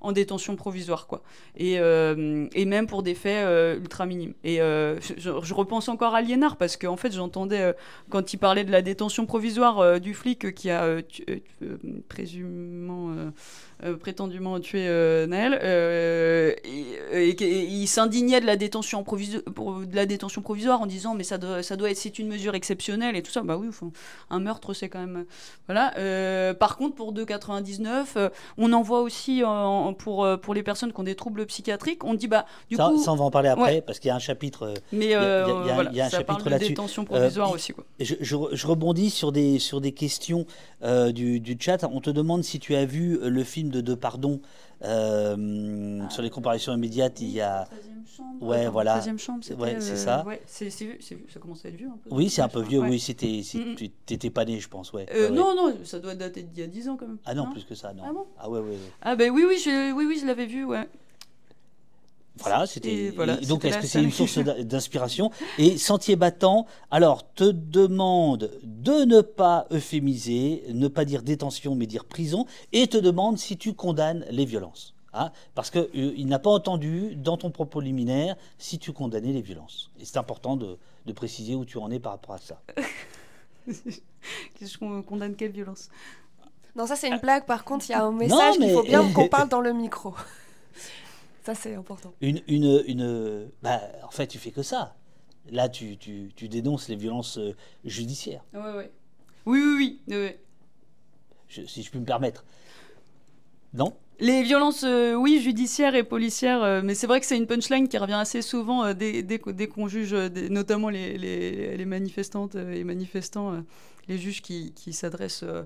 en 0.00 0.12
détention 0.12 0.56
provisoire, 0.56 1.06
quoi. 1.06 1.22
Et, 1.56 1.78
euh, 1.78 2.46
et 2.54 2.64
même 2.64 2.86
pour 2.86 3.02
des 3.02 3.14
faits 3.14 3.44
euh, 3.44 3.76
ultra 3.78 4.06
minimes. 4.06 4.34
Et 4.44 4.60
euh, 4.60 4.98
je, 5.18 5.30
repense 5.52 5.88
encore 5.88 6.14
à 6.14 6.22
Liénard 6.22 6.56
parce 6.56 6.76
qu'en 6.76 6.96
fait, 6.96 7.12
j'entendais 7.12 7.74
quand 8.08 8.32
il 8.32 8.38
parlait 8.38 8.64
de 8.64 8.72
la 8.72 8.82
détention 8.82 9.26
provisoire 9.26 10.00
du 10.00 10.14
flic 10.14 10.54
qui 10.54 10.70
a 10.70 10.86
présumément, 12.08 13.14
prétendument 14.00 14.58
tué 14.60 14.86
Naël, 15.26 15.54
et, 16.64 17.28
et- 17.30 17.64
il 17.64 17.86
s'indignait 17.86 18.40
de 18.40 18.46
la 18.46 18.56
détention 18.56 19.02
provisoire, 19.04 19.42
de 19.44 19.96
la 19.96 20.06
détention 20.06 20.42
provisoire 20.42 20.80
en 20.80 20.86
disant 20.86 21.14
mais 21.14 21.24
ça 21.24 21.38
doit, 21.38 21.62
ça 21.62 21.76
doit 21.76 21.90
être 21.90 21.96
c'est 21.96 22.18
une 22.18 22.28
mesure 22.28 22.54
exceptionnelle 22.54 23.16
et 23.16 23.22
tout 23.22 23.30
ça. 23.32 23.42
Bah 23.42 23.56
oui, 23.56 23.68
un 24.30 24.40
meurtre 24.40 24.74
c'est 24.74 24.88
quand 24.88 25.00
même 25.00 25.24
voilà. 25.66 25.92
Par 26.54 26.76
contre, 26.76 26.94
pour 26.94 27.12
2,99, 27.12 28.16
euh, 28.16 28.28
on 28.58 28.72
en 28.72 28.82
voit 28.82 29.00
aussi 29.00 29.42
en- 29.44 29.89
euh, 30.24 30.36
pour 30.36 30.54
les 30.54 30.62
personnes 30.62 30.92
qui 30.92 31.00
ont 31.00 31.04
des 31.04 31.14
troubles 31.14 31.46
psychiatriques. 31.46 32.04
On 32.04 32.14
dit 32.14 32.28
bah 32.28 32.46
du 32.68 32.76
ça, 32.76 32.88
coup, 32.88 32.98
ça, 33.02 33.12
on 33.12 33.16
va 33.16 33.24
en 33.24 33.30
parler 33.30 33.48
après, 33.48 33.74
Ouais. 33.76 33.80
parce 33.80 33.98
qu'il 33.98 34.08
y 34.08 34.12
a 34.12 34.16
un 34.16 34.18
chapitre. 34.20 34.62
euh, 34.66 34.74
mais 34.92 35.14
euh, 35.14 35.44
il 35.46 35.50
y 35.50 35.52
a- 35.52 35.62
il 35.62 35.66
y 35.66 35.70
a- 35.70 35.74
voilà, 35.74 35.90
il 35.90 35.96
y 35.96 36.00
a 36.00 36.06
un 36.06 36.08
ça 36.10 36.18
chapitre 36.18 36.44
parle 36.44 36.58
de 36.60 36.66
détention 36.68 37.04
provisoire 37.04 37.50
Euh, 37.50 37.54
aussi 37.54 37.72
quoi. 37.72 37.84
Je, 37.98 38.14
je 38.20 38.36
re- 38.36 38.54
je 38.54 38.66
rebondis 38.66 39.10
sur 39.10 39.32
des, 39.32 39.58
sur 39.58 39.80
des 39.80 39.92
questions 39.92 40.46
euh, 40.82 41.12
du, 41.12 41.40
du 41.40 41.56
chat. 41.60 41.84
On 41.92 42.00
te 42.00 42.10
demande 42.10 42.42
si 42.44 42.58
tu 42.58 42.74
as 42.74 42.84
vu 42.84 43.18
euh, 43.22 43.28
le 43.28 43.44
film 43.44 43.70
de 43.70 43.80
Depardon 43.80 44.40
euh, 44.82 46.08
sur 46.10 46.22
les 46.22 46.30
comparaisons 46.30 46.74
immédiates. 46.74 47.20
Il 47.20 47.30
y 47.30 47.40
a... 47.40 47.68
Ouais, 48.40 48.68
voilà. 48.68 48.98
13e 49.00 49.18
chambre, 49.18 49.40
Ouais, 49.58 49.76
c'est 49.80 49.92
euh, 49.92 49.96
ça. 49.96 50.24
ouais, 50.26 50.40
c'est, 50.46 50.68
c'est, 50.70 50.98
c'est- 51.00 51.18
ça 51.32 51.40
commence 51.40 51.64
à 51.64 51.68
être 51.68 51.76
vieux 51.76 51.88
un 51.88 51.96
peu. 52.02 52.14
Oui, 52.14 52.28
c'est 52.28 52.42
un 52.42 52.48
peu 52.48 52.60
vieux. 52.62 52.80
Ouais. 52.80 52.88
Oui, 52.90 53.00
c'était. 53.00 53.42
c'est- 53.42 53.58
Mhm. 53.58 53.74
Tu 53.76 53.88
t'étais 53.90 54.30
pas 54.30 54.44
né, 54.44 54.58
je 54.60 54.68
pense. 54.68 54.92
Ouais. 54.92 55.06
Euh, 55.14 55.30
Ouais. 55.30 55.36
Non, 55.36 55.54
non, 55.54 55.74
ça 55.84 55.98
doit 55.98 56.14
dater 56.14 56.42
d'il 56.42 56.60
y 56.60 56.64
a 56.64 56.66
10 56.66 56.88
ans 56.88 56.96
quand 56.98 57.06
même. 57.06 57.18
Ah 57.24 57.34
non, 57.34 57.50
plus 57.50 57.64
que 57.64 57.74
ça, 57.74 57.92
non. 57.92 58.02
Ah 58.06 58.12
bon 58.12 58.26
Ah 58.38 58.50
ouais, 58.50 58.58
ouais, 58.60 58.68
ouais. 58.68 58.76
Ah 59.02 59.16
ben 59.16 59.30
oui, 59.30 59.44
oui, 59.48 59.56
je, 59.62 59.92
oui, 59.92 60.04
oui, 60.06 60.18
je 60.20 60.26
l'avais 60.26 60.46
vu, 60.46 60.64
ouais. 60.64 60.88
Voilà, 62.36 62.66
c'était. 62.66 63.12
Voilà, 63.14 63.36
donc, 63.36 63.64
est-ce 63.64 63.78
que 63.78 63.86
c'est 63.86 64.02
une 64.02 64.12
source 64.12 64.38
d'in- 64.38 64.62
d'inspiration 64.64 65.30
Et 65.58 65.76
Sentier 65.76 66.16
battant, 66.16 66.66
alors, 66.90 67.30
te 67.34 67.44
demande 67.44 68.50
de 68.62 69.04
ne 69.04 69.20
pas 69.20 69.66
euphémiser, 69.70 70.64
ne 70.72 70.88
pas 70.88 71.04
dire 71.04 71.22
détention, 71.22 71.74
mais 71.74 71.86
dire 71.86 72.04
prison, 72.06 72.46
et 72.72 72.86
te 72.86 72.96
demande 72.96 73.36
si 73.38 73.56
tu 73.58 73.74
condamnes 73.74 74.24
les 74.30 74.44
violences. 74.46 74.94
Hein? 75.12 75.32
Parce 75.54 75.70
qu'il 75.70 76.26
n'a 76.28 76.38
pas 76.38 76.50
entendu 76.50 77.16
dans 77.16 77.36
ton 77.36 77.50
propos 77.50 77.80
liminaire 77.80 78.36
si 78.58 78.78
tu 78.78 78.92
condamnais 78.92 79.32
les 79.32 79.42
violences. 79.42 79.90
Et 80.00 80.04
c'est 80.04 80.16
important 80.18 80.56
de, 80.56 80.78
de 81.06 81.12
préciser 81.12 81.56
où 81.56 81.64
tu 81.64 81.78
en 81.78 81.90
es 81.90 81.98
par 81.98 82.12
rapport 82.12 82.36
à 82.36 82.38
ça. 82.38 82.62
Qu'est-ce 84.58 84.78
qu'on 84.78 85.02
condamne 85.02 85.34
quelle 85.34 85.50
violence? 85.52 85.88
Non, 86.76 86.86
ça 86.86 86.94
c'est 86.96 87.08
une 87.08 87.18
blague. 87.18 87.44
Par 87.44 87.64
contre, 87.64 87.86
il 87.88 87.92
y 87.92 87.94
a 87.94 88.04
un 88.04 88.12
message 88.12 88.52
qu'il 88.56 88.66
mais- 88.66 88.72
faut 88.72 88.82
bien 88.84 89.02
qu'on 89.12 89.28
parle 89.28 89.48
dans 89.48 89.60
le 89.60 89.72
micro. 89.72 90.14
Ça 91.42 91.54
c'est 91.54 91.74
important. 91.74 92.12
Une, 92.20 92.40
une, 92.48 92.82
une, 92.86 93.48
bah, 93.62 93.80
en 94.04 94.10
fait, 94.10 94.26
tu 94.26 94.38
fais 94.38 94.50
que 94.50 94.62
ça. 94.62 94.96
Là, 95.50 95.68
tu, 95.68 95.96
tu, 95.96 96.30
tu 96.36 96.48
dénonces 96.48 96.88
les 96.88 96.96
violences 96.96 97.38
euh, 97.38 97.54
judiciaires, 97.84 98.44
Ouais, 98.52 98.60
ouais. 98.76 98.90
Oui, 99.46 99.58
oui, 99.60 100.00
oui. 100.08 100.14
ouais. 100.14 100.38
je- 101.48 101.64
si 101.64 101.82
je 101.82 101.90
puis 101.90 101.98
me 101.98 102.04
permettre. 102.04 102.44
Non? 103.72 103.94
Les 104.18 104.42
violences, 104.42 104.84
euh, 104.84 105.14
oui, 105.14 105.40
judiciaires 105.40 105.94
et 105.94 106.02
policières, 106.04 106.62
euh, 106.62 106.82
mais 106.84 106.94
c'est 106.94 107.06
vrai 107.06 107.20
que 107.20 107.26
c'est 107.26 107.38
une 107.38 107.46
punchline 107.46 107.88
qui 107.88 107.96
revient 107.96 108.12
assez 108.20 108.42
souvent 108.42 108.84
euh, 108.84 108.92
dès, 108.92 109.22
dès, 109.22 109.38
qu'- 109.38 109.52
dès 109.54 109.66
qu'on 109.66 109.88
juge, 109.88 110.12
notamment 110.14 110.90
les, 110.90 111.16
les, 111.16 111.76
les 111.78 111.84
manifestantes 111.86 112.54
et 112.54 112.84
manifestants, 112.84 113.64
les 114.10 114.18
juges 114.18 114.42
qui, 114.42 114.92
s'adressent, 114.92 115.44
euh, 115.44 115.62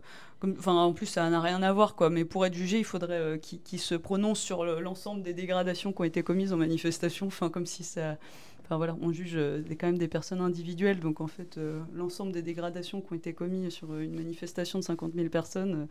enfin 0.59 0.73
en 0.73 0.93
plus 0.93 1.07
ça 1.07 1.29
n'a 1.31 1.41
rien 1.41 1.63
à 1.63 1.73
voir, 1.73 1.97
quoi, 1.97 2.11
mais 2.11 2.25
pour 2.25 2.45
être 2.45 2.55
jugé, 2.55 2.79
il 2.79 2.85
faudrait 2.85 3.19
euh, 3.19 3.39
qu'ils 3.39 3.81
se 3.81 3.95
prononcent 3.95 4.41
sur 4.41 4.65
le- 4.65 4.81
l'ensemble 4.81 5.23
des 5.23 5.33
dégradations 5.33 5.93
qui 5.93 6.01
ont 6.03 6.05
été 6.05 6.23
commises 6.23 6.53
en 6.53 6.57
manifestation, 6.59 7.27
enfin 7.27 7.49
comme 7.51 7.67
si 7.67 7.83
ça... 7.83 8.17
Enfin 8.63 8.79
voilà, 8.79 8.97
on 9.03 9.13
juge 9.13 9.35
euh, 9.35 9.63
quand 9.79 9.87
même 9.87 9.99
des 9.99 10.09
personnes 10.09 10.41
individuelles, 10.41 11.01
donc 11.01 11.21
en 11.21 11.27
fait 11.27 11.59
l'ensemble 11.93 12.33
des 12.33 12.43
dégradations 12.43 13.01
qui 13.01 13.13
ont 13.13 13.17
été 13.17 13.33
commises 13.35 13.73
sur 13.73 13.97
une 13.99 14.15
manifestation 14.15 14.79
de 14.79 14.85
50 14.85 15.15
000 15.15 15.29
personnes, 15.29 15.89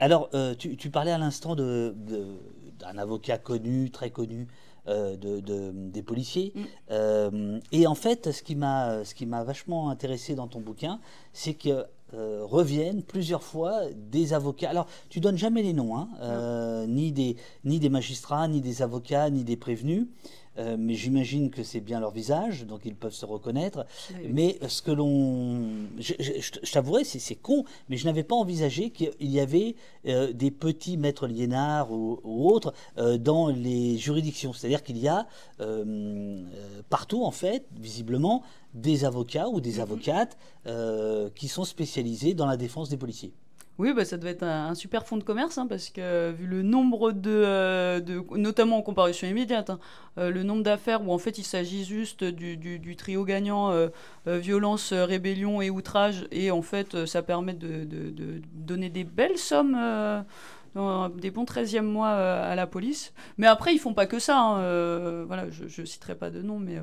Alors, 0.00 0.28
tu, 0.58 0.90
parlais 0.90 1.12
à 1.12 1.18
l'instant 1.18 1.54
d'un 1.56 2.98
avocat 2.98 3.38
connu, 3.38 3.90
très 3.90 4.10
connu, 4.10 4.48
euh, 4.88 5.16
de, 5.16 5.40
de- 5.40 5.72
des 5.72 6.02
policiers. 6.02 6.52
Mm. 6.54 6.60
Euh, 6.90 7.58
et 7.72 7.86
en 7.86 7.94
fait, 7.94 8.32
ce 8.32 8.42
qui 8.42 8.54
m'a 8.56 9.44
vachement 9.44 9.90
intéressé 9.90 10.34
dans 10.34 10.48
ton 10.48 10.60
bouquin, 10.60 11.00
c'est 11.32 11.54
que 11.54 11.84
euh, 12.14 12.44
reviennent 12.44 13.02
plusieurs 13.02 13.42
fois 13.42 13.80
des 13.96 14.34
avocats. 14.34 14.70
Alors, 14.70 14.86
tu 15.08 15.18
donnes 15.20 15.38
jamais 15.38 15.62
les 15.62 15.72
noms, 15.72 15.96
hein, 15.96 16.08
euh, 16.20 16.86
ni, 16.86 17.10
des, 17.10 17.36
ni 17.64 17.80
des 17.80 17.88
magistrats, 17.88 18.46
ni 18.46 18.60
des 18.60 18.82
avocats, 18.82 19.30
ni 19.30 19.42
des 19.42 19.56
prévenus. 19.56 20.06
Euh, 20.58 20.76
mais 20.78 20.94
j'imagine 20.94 21.50
que 21.50 21.62
c'est 21.62 21.80
bien 21.80 22.00
leur 22.00 22.10
visage, 22.10 22.64
donc 22.66 22.82
ils 22.84 22.94
peuvent 22.94 23.12
se 23.14 23.26
reconnaître. 23.26 23.86
Oui. 24.10 24.28
Mais 24.32 24.58
ce 24.68 24.82
que 24.82 24.90
l'on. 24.90 25.60
Je, 25.98 26.14
je, 26.18 26.32
je- 26.40 26.60
je 26.62 26.72
t'avouerai, 26.72 27.04
c'est 27.04 27.34
con, 27.34 27.64
mais 27.88 27.96
je 27.96 28.04
n'avais 28.06 28.22
pas 28.24 28.34
envisagé 28.36 28.90
qu'il 28.90 29.12
y 29.20 29.40
avait 29.40 29.74
euh, 30.06 30.32
des 30.32 30.50
petits 30.50 30.96
maîtres 30.96 31.26
liénards 31.26 31.92
ou, 31.92 32.20
ou 32.24 32.50
autres 32.50 32.72
euh, 32.98 33.18
dans 33.18 33.48
les 33.48 33.98
juridictions. 33.98 34.52
C'est-à-dire 34.52 34.82
qu'il 34.82 34.98
y 34.98 35.08
a 35.08 35.26
euh, 35.60 35.84
euh, 35.84 36.82
partout, 36.90 37.24
en 37.24 37.30
fait, 37.30 37.66
visiblement, 37.78 38.42
des 38.74 39.04
avocats 39.04 39.48
ou 39.48 39.60
des 39.60 39.80
avocates 39.80 40.36
euh, 40.66 41.30
qui 41.34 41.48
sont 41.48 41.64
spécialisés 41.64 42.34
dans 42.34 42.46
la 42.46 42.56
défense 42.56 42.88
des 42.88 42.96
policiers. 42.96 43.32
Oui, 43.78 43.92
bah, 43.92 44.04
ça 44.04 44.16
devait 44.16 44.30
être 44.30 44.44
un, 44.44 44.74
super 44.76 45.04
fonds 45.04 45.16
de 45.16 45.24
commerce, 45.24 45.58
hein, 45.58 45.66
parce 45.66 45.90
que 45.90 46.30
vu 46.30 46.46
le 46.46 46.62
nombre 46.62 47.10
de, 47.10 47.30
euh, 47.30 48.00
notamment 48.36 48.78
en 48.78 48.82
comparution 48.82 49.26
immédiate, 49.26 49.68
hein, 49.68 49.80
euh, 50.16 50.30
le 50.30 50.44
nombre 50.44 50.62
d'affaires 50.62 51.02
où 51.06 51.12
en 51.12 51.18
fait 51.18 51.38
il 51.38 51.44
s'agit 51.44 51.84
juste 51.84 52.22
du, 52.22 52.96
trio 52.96 53.24
gagnant 53.24 53.72
euh, 53.72 53.88
violence, 54.26 54.92
rébellion 54.92 55.60
et 55.60 55.70
outrage, 55.70 56.24
et 56.30 56.52
en 56.52 56.62
fait 56.62 57.04
ça 57.06 57.22
permet 57.22 57.54
de, 57.54 57.84
donner 58.52 58.90
des 58.90 59.02
belles 59.02 59.38
sommes. 59.38 59.76
des 61.16 61.30
bons 61.32 61.44
13e 61.44 61.82
mois 61.82 62.10
à 62.10 62.54
la 62.54 62.68
police. 62.68 63.12
Mais 63.38 63.48
après, 63.48 63.74
ils 63.74 63.78
font 63.78 63.94
pas 63.94 64.06
que 64.06 64.20
ça. 64.20 64.38
hein, 64.38 65.24
voilà, 65.24 65.50
je, 65.50 65.80
ne 65.80 65.86
citerai 65.86 66.14
pas 66.14 66.30
de 66.30 66.42
nom, 66.42 66.60
mais. 66.60 66.80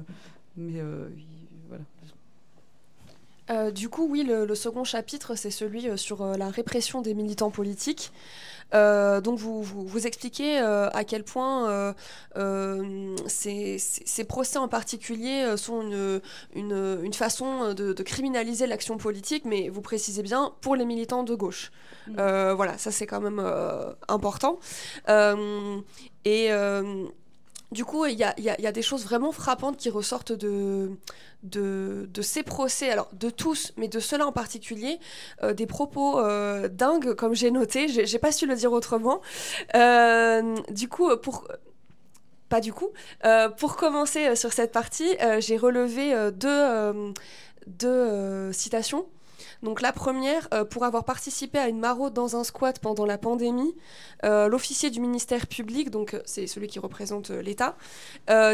Euh, 3.51 3.71
du 3.71 3.89
coup, 3.89 4.07
oui, 4.09 4.23
le, 4.23 4.45
le 4.45 4.55
second 4.55 4.83
chapitre, 4.83 5.35
c'est 5.35 5.51
celui 5.51 5.89
euh, 5.89 5.97
sur 5.97 6.21
euh, 6.21 6.37
la 6.37 6.49
répression 6.49 7.01
des 7.01 7.13
militants 7.13 7.51
politiques. 7.51 8.11
Donc, 8.73 9.37
vous, 9.37 9.61
vous, 9.61 9.85
vous 9.85 10.07
expliquez 10.07 10.57
à 10.59 11.03
quel 11.03 11.25
point 11.25 11.93
ces, 13.27 14.23
procès 14.29 14.59
en 14.59 14.69
particulier 14.69 15.57
sont 15.57 15.81
une, 15.81 16.21
une, 16.55 16.99
une 17.03 17.13
façon 17.13 17.73
de, 17.73 17.91
de 17.91 18.03
criminaliser 18.03 18.67
l'action 18.67 18.95
politique, 18.97 19.43
mais 19.43 19.67
vous 19.67 19.81
précisez 19.81 20.23
bien 20.23 20.53
pour 20.61 20.77
les 20.77 20.85
militants 20.85 21.23
de 21.23 21.35
gauche. 21.35 21.73
Mm. 22.07 22.13
Voilà, 22.53 22.77
ça 22.77 22.91
c'est 22.91 23.07
quand 23.07 23.19
même 23.19 23.45
important. 24.07 24.57
Et 26.23 26.49
du 27.72 27.86
coup, 27.86 28.05
il 28.05 28.17
y 28.17 28.24
a, 28.24 28.72
des 28.72 28.82
choses 28.82 29.05
vraiment 29.05 29.32
frappantes 29.32 29.78
qui 29.78 29.89
ressortent 29.89 30.34
de, 30.34 30.91
ces 32.22 32.43
procès, 32.43 32.89
alors 32.89 33.09
de 33.13 33.30
tous, 33.30 33.72
mais 33.78 33.88
de 33.88 33.99
ceux-là 33.99 34.28
en 34.28 34.34
particulier, 34.34 34.99
euh, 35.41 35.53
des 35.53 35.67
propos 35.67 36.19
euh, 36.19 36.67
dingues, 36.67 37.13
comme 37.13 37.34
j'ai 37.34 37.49
noté, 37.49 37.88
j'ai 37.88 38.19
pas 38.19 38.34
su 38.34 38.45
le 38.45 38.55
dire 38.55 38.74
autrement. 38.74 39.22
Euh, 39.76 40.55
du 40.69 40.89
coup, 40.89 41.15
pour... 41.17 41.47
Pas 42.49 42.59
du 42.59 42.74
coup. 42.74 42.89
Pour 43.57 43.78
commencer 43.78 44.36
sur 44.36 44.51
cette 44.51 44.74
partie, 44.74 45.15
j'ai 45.39 45.55
relevé 45.55 46.13
deux, 46.34 47.13
citations. 48.51 49.07
Donc 49.64 49.82
la 49.82 49.91
première, 49.91 50.47
euh, 50.53 50.66
pour 50.66 50.86
avoir 50.86 51.03
participé 51.05 51.59
à 51.59 51.68
une 51.68 51.80
maraude 51.80 52.14
dans 52.14 52.36
un 52.36 52.43
squat 52.43 52.80
pendant 52.80 53.05
la 53.05 53.18
pandémie, 53.18 53.76
euh, 54.24 54.47
l'officier 54.47 54.89
du 54.89 54.99
ministère 54.99 55.47
public, 55.47 55.89
donc 55.89 56.14
euh, 56.14 56.22
c'est 56.26 56.47
celui 56.47 56.68
qui 56.68 56.80
représente 56.80 57.30
l'État, 57.30 57.78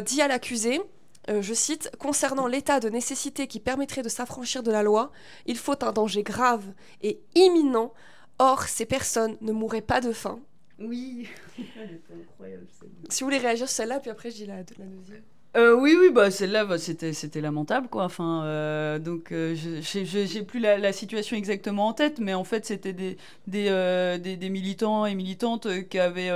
dit 0.04 0.22
à 0.22 0.28
l'accusé, 0.28 0.82
je 1.28 1.54
cite, 1.54 1.92
Concernant 2.00 2.48
l'état 2.48 2.80
de 2.80 2.90
nécessité 2.90 3.48
qui 3.48 3.60
permettrait 3.60 4.02
de 4.02 4.10
s'affranchir 4.10 4.64
de 4.64 4.72
la 4.72 4.82
loi, 4.84 5.12
il 5.46 5.58
faut 5.58 5.84
un 5.84 5.92
danger 5.92 6.24
grave 6.24 6.64
et 7.02 7.20
imminent. 7.36 7.94
Or, 8.40 8.64
ces 8.64 8.86
personnes 8.86 9.36
ne 9.42 9.52
mourraient 9.52 9.82
pas 9.82 10.00
de 10.00 10.14
faim. 10.14 10.40
Oui, 10.80 11.28
incroyable. 11.58 12.68
Si 13.10 13.24
vous 13.24 13.28
voulez 13.28 13.40
réagir 13.40 13.68
sur 13.68 13.76
celle-là, 13.76 14.00
puis 14.00 14.10
après 14.10 14.30
je 14.32 14.36
dis 14.36 14.46
la, 14.46 14.58
la 14.58 14.86
deuxième. 14.86 15.24
Euh, 15.56 15.74
oui, 15.74 15.96
oui, 16.00 16.12
bah 16.12 16.30
celle-là, 16.30 16.66
bah, 16.66 16.78
c'était, 16.78 17.14
c'était 17.14 17.42
lamentable, 17.42 17.88
quoi. 17.88 18.04
Enfin, 18.04 18.44
euh, 18.44 19.00
donc, 19.00 19.32
euh, 19.32 19.56
je 19.56 20.04
j'ai, 20.04 20.44
plus 20.44 20.60
la, 20.60 20.94
situation 20.94 21.36
exactement 21.36 21.88
en 21.88 21.94
tête, 21.94 22.20
mais 22.20 22.36
en 22.36 22.44
fait, 22.44 22.66
c'était 22.66 22.94
des, 22.94 23.18
des, 23.48 23.68
euh, 23.70 24.20
militants 24.50 25.06
et 25.08 25.16
militantes 25.16 25.68
qui 25.90 25.98
avaient 25.98 26.30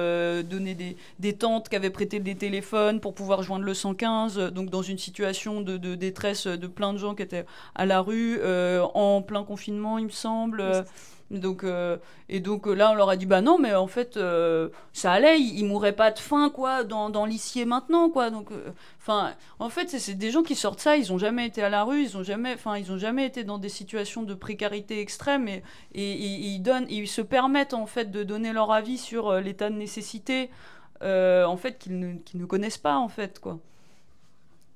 donné 0.44 0.76
des, 1.20 1.34
tentes, 1.34 1.70
qui 1.70 1.76
avaient 1.76 1.92
prêté 1.92 2.20
des 2.20 2.36
téléphones 2.36 3.00
pour 3.00 3.14
pouvoir 3.14 3.44
joindre 3.44 3.66
le 3.66 3.74
115, 3.76 4.40
euh, 4.40 4.50
donc 4.50 4.70
dans 4.72 4.82
une 4.82 4.98
situation 4.98 5.62
de, 5.62 5.78
détresse 5.96 6.48
de 6.48 6.68
plein 6.68 6.94
de 6.94 6.98
gens 6.98 7.14
qui 7.14 7.22
étaient 7.22 7.46
à 7.76 7.86
la 7.86 8.02
rue, 8.02 8.40
en 8.44 9.22
plein 9.22 9.44
confinement, 9.44 10.00
il 10.00 10.06
me 10.06 10.10
semble. 10.10 10.64
Donc, 11.40 11.64
euh, 11.64 11.98
et 12.30 12.40
donc 12.40 12.68
euh, 12.68 12.74
là, 12.74 12.92
on 12.92 12.94
leur 12.96 13.10
a 13.10 13.16
dit 13.16 13.26
bah 13.26 13.42
non, 13.42 13.58
mais 13.58 13.74
en 13.74 13.88
fait, 13.88 14.18
euh, 14.18 14.70
ça 14.94 15.12
allait, 15.12 15.40
ils, 15.40 15.60
ils 15.60 15.66
mourraient 15.66 15.96
pas 15.96 16.12
de 16.12 16.20
faim, 16.20 16.52
quoi, 16.54 16.84
dans, 16.84 17.10
dans 17.10 17.26
l'Issier 17.26 17.66
maintenant, 17.66 18.10
quoi. 18.10 18.30
Donc, 18.30 18.50
enfin, 19.00 19.34
en 19.60 19.70
fait, 19.70 19.90
c'est- 19.90 20.14
des 20.14 20.32
gens 20.32 20.44
qui 20.44 20.56
sortent 20.56 20.80
ça, 20.80 20.98
ils 20.98 21.12
ont 21.14 21.18
jamais 21.18 21.46
été 21.48 21.64
à 21.64 21.70
la 21.70 21.84
rue, 21.84 22.04
ils 22.04 22.18
ont 22.18 22.24
jamais, 22.24 22.54
enfin, 22.54 22.78
ils 22.78 22.92
ont 22.92 22.98
jamais 22.98 23.26
été 23.26 23.44
dans 23.44 23.58
des 23.58 23.70
situations 23.70 24.24
de 24.24 24.34
précarité 24.34 25.00
extrême 25.00 25.48
et, 25.48 25.62
ils 25.94 27.08
se 27.08 27.22
permettent 27.22 27.74
en 27.74 27.86
fait 27.86 28.12
de 28.12 28.24
donner 28.24 28.54
leur 28.54 28.72
avis 28.72 28.98
sur 28.98 29.34
l'état 29.42 29.70
de 29.70 29.76
nécessité, 29.76 30.50
en 31.02 31.58
fait, 31.58 31.78
qu'ils 31.80 32.00
ne, 32.00 32.16
ne 32.34 32.46
connaissent 32.46 32.78
pas, 32.78 32.98
en 32.98 33.10
fait, 33.10 33.40
quoi. 33.40 33.60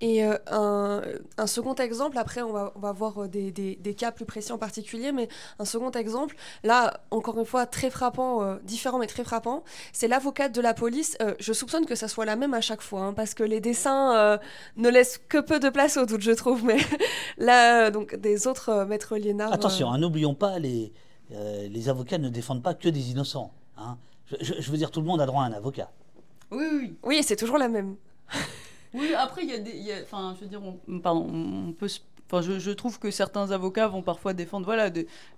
Et 0.02 0.26
euh, 0.26 0.38
un, 0.52 1.02
un 1.38 1.48
second 1.48 1.74
exemple, 1.76 2.18
après 2.18 2.42
on 2.42 2.52
va, 2.52 2.74
on 2.76 2.80
va 2.80 2.92
voir 2.92 3.24
euh, 3.24 3.28
des, 3.30 3.50
des- 3.52 3.78
des 3.78 3.94
cas 3.94 4.12
plus 4.12 4.26
précis 4.26 4.52
en 4.52 4.58
particulier, 4.58 5.14
mais 5.14 5.30
un 5.58 5.64
second 5.66 5.90
exemple, 5.92 6.36
là 6.64 7.00
encore 7.12 7.40
une 7.40 7.46
fois 7.46 7.66
très 7.66 7.90
frappant, 7.90 8.44
euh, 8.44 8.58
différent 8.64 9.00
mais 9.00 9.08
très 9.08 9.24
frappant, 9.24 9.64
c'est 9.94 10.10
l'avocate 10.10 10.54
de 10.54 10.60
la 10.60 10.74
police. 10.74 11.16
Euh, 11.22 11.34
je 11.40 11.54
soupçonne 11.54 11.86
que 11.86 11.96
ça 11.96 12.10
soit 12.10 12.26
la 12.26 12.36
même 12.36 12.54
à 12.54 12.60
chaque 12.62 12.82
fois, 12.82 13.04
hein, 13.04 13.14
parce 13.14 13.34
que 13.34 13.44
les 13.44 13.62
dessins 13.62 14.14
euh, 14.18 14.38
ne 14.76 14.90
laissent 14.90 15.18
que 15.30 15.38
peu 15.40 15.60
de 15.62 15.70
place 15.70 15.96
au 15.96 16.06
doute, 16.06 16.22
je 16.22 16.32
trouve, 16.32 16.66
mais 16.66 16.78
là, 17.38 17.86
euh, 17.88 17.92
donc 17.92 18.16
des 18.16 18.48
autres 18.48 18.70
euh, 18.70 18.86
maîtres 18.86 19.16
liénards. 19.16 19.54
Attention, 19.54 19.88
euh, 19.90 19.94
hein, 19.94 19.98
n'oublions 19.98 20.36
pas, 20.36 20.60
les, 20.60 20.92
euh, 21.32 21.68
les 21.70 21.88
avocats 21.88 22.18
ne 22.18 22.28
défendent 22.30 22.64
pas 22.64 22.74
que 22.74 22.90
des 22.90 23.12
innocents. 23.12 23.54
hein. 23.78 23.98
Je, 24.28 24.36
je- 24.42 24.60
je 24.62 24.72
veux 24.72 24.78
dire, 24.78 24.92
tout 24.92 25.00
le 25.00 25.06
monde 25.08 25.22
a 25.22 25.26
droit 25.26 25.44
à 25.44 25.46
un 25.46 25.54
avocat. 25.54 25.90
Oui, 26.52 26.66
oui. 26.74 26.98
Oui, 27.04 27.24
c'est 27.24 27.36
toujours 27.38 27.58
la 27.58 27.70
même. 27.70 27.96
Oui, 28.96 29.14
après, 29.14 29.44
il 29.44 29.50
y 29.50 29.54
a 29.54 29.60
des. 29.60 29.94
Enfin, 30.04 30.34
je 30.38 30.42
veux 30.46 30.50
dire, 30.50 30.62
on, 30.64 30.80
on 30.88 31.74
peut. 31.74 31.88
se- 31.88 32.00
Enfin, 32.28 32.42
je, 32.42 32.72
trouve 32.72 32.98
que 32.98 33.12
certains 33.12 33.52
avocats 33.52 33.88
vont 33.88 34.02
parfois 34.02 34.34
défendre 34.34 34.66
voilà, 34.66 34.90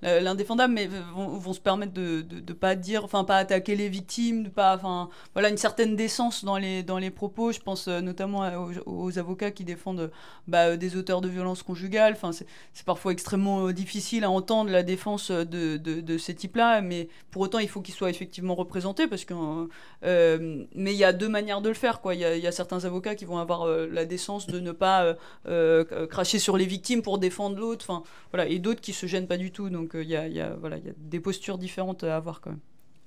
l'indéfendable, 0.01 0.73
mais 0.73 0.88
vont, 1.13 1.51
se 1.51 1.59
permettre 1.59 1.91
de 1.91 2.25
ne 2.31 2.53
pas 2.53 2.75
dire, 2.75 3.03
enfin, 3.03 3.25
pas 3.25 3.35
attaquer 3.38 3.75
les 3.75 3.89
victimes, 3.89 4.43
de 4.43 4.49
pas, 4.49 4.75
enfin, 4.75 5.09
voilà, 5.33 5.49
une 5.49 5.57
certaine 5.57 5.97
décence 5.97 6.45
dans 6.45 6.55
les, 6.57 6.83
dans 6.83 6.97
les 6.97 7.11
propos. 7.11 7.51
Je 7.51 7.59
pense 7.59 7.89
euh, 7.89 7.99
notamment 7.99 8.49
aux, 8.85 9.19
avocats 9.19 9.51
qui 9.51 9.65
défendent 9.65 10.11
bah, 10.47 10.67
euh, 10.67 10.77
des 10.77 10.95
auteurs 10.95 11.19
de 11.19 11.27
violences 11.27 11.61
conjugales. 11.61 12.13
Enfin, 12.13 12.31
c'est 12.31 12.85
parfois 12.85 13.11
extrêmement 13.11 13.67
euh, 13.67 13.73
difficile 13.73 14.23
à 14.23 14.31
entendre 14.31 14.71
la 14.71 14.83
défense 14.83 15.29
de, 15.29 15.75
de, 15.75 16.17
ces 16.17 16.35
types-là, 16.35 16.81
mais 16.81 17.09
pour 17.31 17.41
autant, 17.41 17.59
il 17.59 17.67
faut 17.67 17.81
qu'ils 17.81 17.95
soient 17.95 18.09
effectivement 18.09 18.55
représentés, 18.55 19.07
parce 19.07 19.25
que. 19.25 19.33
mais 20.03 20.93
il 20.93 20.97
y 20.97 21.03
a 21.03 21.11
deux 21.11 21.27
manières 21.27 21.61
de 21.61 21.67
le 21.67 21.75
faire. 21.75 21.99
Il 22.13 22.19
y 22.19 22.47
a, 22.47 22.51
certains 22.51 22.85
avocats 22.85 23.15
qui 23.15 23.25
vont 23.25 23.39
avoir 23.39 23.67
la 23.67 24.05
décence 24.05 24.47
de 24.47 24.59
ne 24.59 24.71
pas 24.71 25.15
cracher 26.09 26.39
sur 26.39 26.55
les 26.55 26.65
victimes 26.65 26.76
pour 27.03 27.17
défendre 27.17 27.57
l'autre, 27.59 27.86
enfin 27.89 28.03
voilà, 28.32 28.47
et 28.49 28.59
d'autres 28.59 28.82
qui 28.82 28.93
se 28.93 29.05
gênent 29.05 29.28
pas 29.28 29.38
du 29.38 29.51
tout. 29.51 29.69
Donc 29.69 29.95
euh, 29.95 30.03
il 30.03 30.09
y, 30.09 30.15
a, 30.15 30.28
il 30.28 30.34
y 30.34 30.41
a- 30.41 30.55
voilà, 30.59 30.78
il 30.78 30.86
y 30.86 30.89
a 30.89 30.93
des 30.97 31.19
postures 31.19 31.57
différentes 31.57 32.03
à 32.03 32.15
avoir 32.15 32.41
quand 32.41 32.51
même. 32.51 32.59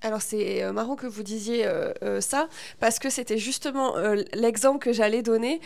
Alors 0.03 0.23
c'est 0.23 0.63
euh, 0.63 0.73
marrant 0.73 0.97
que 0.97 1.07
vous 1.07 1.23
disiez 1.23 1.67
euh, 1.67 1.93
euh, 2.03 2.23
ça, 2.23 2.49
parce 2.79 2.99
que 2.99 3.11
c'était 3.11 3.37
justement 3.37 3.99
euh, 3.99 4.23
l'exemple 4.33 4.79
que 4.79 4.95
j'allais 4.95 5.21
donner. 5.23 5.61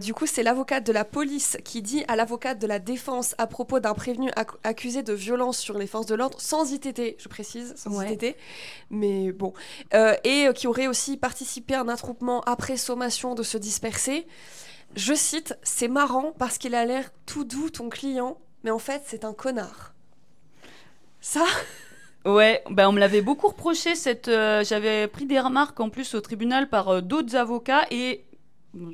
Du 0.00 0.14
coup, 0.14 0.26
c'est 0.26 0.44
l'avocate 0.44 0.86
de 0.86 0.92
la 0.92 1.04
police 1.04 1.56
qui 1.64 1.82
dit 1.82 2.04
à 2.06 2.14
l'avocate 2.14 2.60
de 2.60 2.68
la 2.68 2.78
défense 2.78 3.34
à 3.36 3.48
propos 3.48 3.80
d'un 3.80 3.94
prévenu 3.94 4.30
ac- 4.36 4.54
accusé 4.62 5.02
de 5.02 5.12
violence 5.12 5.58
sur 5.58 5.76
les 5.76 5.88
forces 5.88 6.06
de 6.06 6.14
l'ordre, 6.14 6.40
sans 6.40 6.70
ITT, 6.72 7.16
je 7.18 7.28
précise, 7.28 7.74
sans 7.76 7.98
Ouais. 7.98 8.12
ITT, 8.12 8.36
mais 8.90 9.32
bon, 9.32 9.52
et 10.22 10.46
qui 10.54 10.68
aurait 10.68 10.86
aussi 10.86 11.16
participé 11.16 11.74
à 11.74 11.80
un 11.80 11.88
attroupement 11.88 12.42
après 12.42 12.76
sommation 12.76 13.34
de 13.34 13.42
se 13.42 13.58
disperser. 13.58 14.24
Je 14.96 15.14
cite, 15.14 15.56
c'est 15.62 15.88
marrant 15.88 16.32
parce 16.38 16.58
qu'il 16.58 16.74
a 16.74 16.84
l'air 16.84 17.10
tout 17.26 17.44
doux 17.44 17.70
ton 17.70 17.88
client, 17.88 18.38
mais 18.62 18.70
en 18.70 18.78
fait 18.78 19.02
c'est 19.06 19.24
un 19.24 19.32
connard. 19.32 19.94
Ça 21.20 21.44
Ouais, 22.24 22.62
ben 22.70 22.88
on 22.88 22.92
me 22.92 23.00
l'avait 23.00 23.20
beaucoup 23.20 23.48
reproché. 23.48 23.94
Cette, 23.94 24.28
euh, 24.28 24.64
j'avais 24.64 25.08
pris 25.08 25.26
des 25.26 25.38
remarques 25.38 25.78
en 25.80 25.90
plus 25.90 26.14
au 26.14 26.22
tribunal 26.22 26.70
par 26.70 26.88
euh, 26.88 27.00
d'autres 27.02 27.36
avocats 27.36 27.86
et 27.90 28.24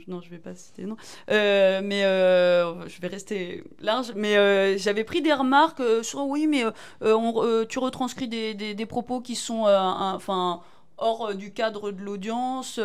non, 0.09 0.21
je- 0.21 0.29
vais 0.29 0.39
pas 0.39 0.55
citer 0.55 0.85
non. 0.85 0.97
Euh, 1.31 1.81
mais 1.83 2.05
euh, 2.05 2.87
je 2.89 3.01
vais 3.01 3.07
rester 3.09 3.63
large. 3.81 4.13
Mais 4.17 4.77
j'avais 4.79 5.05
pris 5.05 5.23
des 5.23 5.33
remarques 5.33 5.81
sur 6.03 6.27
oui, 6.27 6.47
mais 6.49 6.65
on- 7.03 7.65
tu 7.69 7.79
retranscris 7.79 8.27
des, 8.29 8.55
des- 8.55 8.75
des 8.75 8.87
propos 8.87 9.21
qui 9.21 9.37
sont 9.37 9.65
enfin 9.67 10.61
hors 10.99 11.35
du 11.35 11.53
cadre 11.53 11.93
de 11.93 12.03
l'audience. 12.03 12.79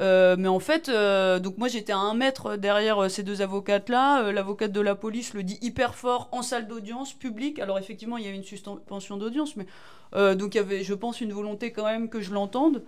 Euh, 0.00 0.24
euh, 0.24 0.36
mais 0.38 0.48
en 0.48 0.60
fait, 0.60 0.88
euh, 0.88 1.38
donc 1.38 1.58
moi 1.58 1.68
j'étais 1.68 1.92
à 1.92 1.98
un 1.98 2.14
mètre 2.14 2.56
derrière 2.56 3.04
euh, 3.04 3.08
ces 3.08 3.22
deux 3.22 3.42
avocates-là. 3.42 4.24
Euh, 4.24 4.32
L'avocate 4.32 4.72
de 4.72 4.80
la 4.80 4.94
police 4.94 5.34
le 5.34 5.42
dit 5.42 5.58
hyper 5.62 5.94
fort 5.94 6.28
en 6.32 6.42
salle 6.42 6.66
d'audience 6.66 7.12
publique. 7.12 7.58
Alors 7.58 7.78
effectivement, 7.78 8.16
il 8.16 8.24
y 8.24 8.28
avait 8.28 8.36
une 8.36 8.44
suspension 8.44 9.16
d'audience, 9.16 9.56
mais 9.56 9.66
euh, 10.14 10.34
donc 10.34 10.54
il 10.54 10.58
y 10.58 10.60
avait, 10.60 10.82
je 10.82 10.94
pense, 10.94 11.20
une 11.20 11.32
volonté 11.32 11.72
quand 11.72 11.84
même 11.84 12.08
que 12.08 12.20
je 12.20 12.32
l'entende. 12.32 12.82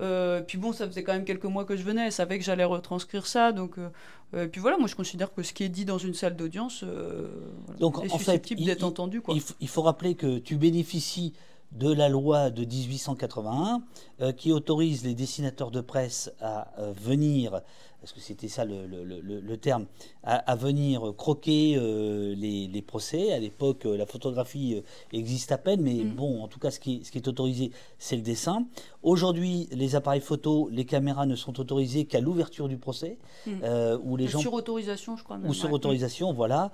Euh, 0.00 0.40
puis 0.42 0.58
bon, 0.58 0.72
ça 0.72 0.86
faisait 0.86 1.02
quand 1.02 1.12
même 1.12 1.24
quelques 1.24 1.44
mois 1.44 1.64
que 1.64 1.76
je 1.76 1.82
venais, 1.82 2.06
elle 2.06 2.12
savait 2.12 2.38
que 2.38 2.44
j'allais 2.44 2.64
retranscrire 2.64 3.26
ça. 3.26 3.50
Donc, 3.50 3.76
euh, 4.34 4.46
puis 4.46 4.60
voilà, 4.60 4.78
moi 4.78 4.86
je 4.86 4.94
considère 4.94 5.34
que 5.34 5.42
ce 5.42 5.52
qui 5.52 5.64
est 5.64 5.68
dit 5.68 5.84
dans 5.84 5.98
une 5.98 6.14
salle 6.14 6.36
d'audience 6.36 6.84
donc, 7.80 7.98
est 8.04 8.12
en 8.12 8.18
susceptible 8.18 8.62
d'être 8.64 8.84
entendu. 8.84 9.20
Quoi. 9.20 9.34
Il, 9.60 9.68
faut 9.68 9.82
rappeler 9.82 10.14
que 10.14 10.38
tu 10.38 10.54
bénéficies 10.56 11.32
de 11.72 11.92
la 11.92 12.08
loi 12.08 12.50
de 12.50 12.64
1881 12.64 13.82
qui 14.36 14.52
autorise 14.52 15.04
les 15.04 15.14
dessinateurs 15.14 15.70
de 15.70 15.80
presse 15.80 16.32
à 16.40 16.72
venir 16.96 17.60
parce 18.00 18.12
que 18.12 18.20
c'était 18.20 18.48
ça 18.48 18.64
le, 18.64 19.56
terme, 19.56 19.86
à, 20.22 20.54
venir 20.54 21.14
croquer 21.16 21.74
euh, 21.76 22.34
les, 22.36 22.82
procès. 22.82 23.32
À 23.32 23.38
l'époque, 23.38 23.86
euh, 23.86 23.96
la 23.96 24.06
photographie 24.06 24.74
euh, 24.76 24.82
existe 25.16 25.50
à 25.50 25.58
peine, 25.58 25.80
mais 25.80 26.04
mm. 26.04 26.14
bon, 26.14 26.42
en 26.42 26.48
tout 26.48 26.60
cas, 26.60 26.70
ce 26.70 26.78
qui, 26.78 27.02
ce 27.04 27.10
qui 27.10 27.18
est 27.18 27.26
autorisé, 27.26 27.72
c'est 27.98 28.16
le 28.16 28.22
dessin. 28.22 28.66
Aujourd'hui, 29.02 29.68
les 29.72 29.96
appareils 29.96 30.20
photo, 30.20 30.68
les 30.70 30.84
caméras 30.84 31.26
ne 31.26 31.34
sont 31.34 31.58
autorisés 31.58 32.04
qu'à 32.04 32.20
l'ouverture 32.20 32.68
du 32.68 32.76
procès, 32.76 33.18
mm. 33.46 33.50
où 34.04 34.16
les 34.16 34.28
gens 34.28 34.38
sur 34.38 34.54
autorisation, 34.54 35.16
je 35.16 35.24
crois. 35.24 35.38
ou 35.44 35.52
sur 35.52 35.72
autorisation, 35.72 36.32
voilà. 36.32 36.70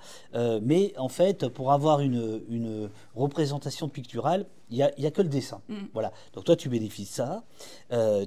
mais 0.61 0.93
en 0.97 1.09
fait, 1.09 1.47
pour 1.47 1.71
avoir 1.71 2.01
une, 2.01 2.41
une 2.49 2.89
représentation 3.15 3.89
picturale, 3.89 4.45
il 4.71 4.77
n'y 4.77 4.83
a, 4.83 4.91
a, 5.07 5.11
que 5.11 5.21
le 5.21 5.29
dessin. 5.29 5.61
Mm. 5.69 5.75
Voilà. 5.93 6.11
Donc 6.33 6.43
toi, 6.43 6.55
tu 6.55 6.69
bénéficies 6.69 7.03
de 7.03 7.07
ça. 7.07 7.43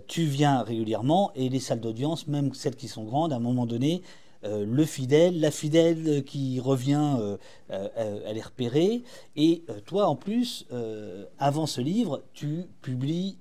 tu 0.06 0.24
viens 0.24 0.62
régulièrement 0.62 1.30
et 1.34 1.48
les 1.48 1.60
salles 1.60 1.80
d'audience, 1.80 2.26
même 2.26 2.54
celles 2.54 2.76
qui 2.76 2.87
sont 2.88 3.04
grandes, 3.04 3.32
à 3.32 3.36
un 3.36 3.40
moment 3.40 3.66
donné, 3.66 4.02
euh, 4.44 4.64
le 4.64 4.84
fidèle, 4.84 5.40
la 5.40 5.50
fidèle 5.50 6.22
qui 6.24 6.60
revient, 6.60 7.16
euh, 7.18 7.36
euh, 7.70 8.20
elle 8.24 8.36
est 8.36 8.42
repérée. 8.44 9.02
Et 9.36 9.64
toi, 9.86 10.06
en 10.06 10.16
plus, 10.16 10.66
avant 11.38 11.66
ce 11.66 11.80
livre, 11.80 12.22
tu 12.32 12.66
publies 12.82 13.38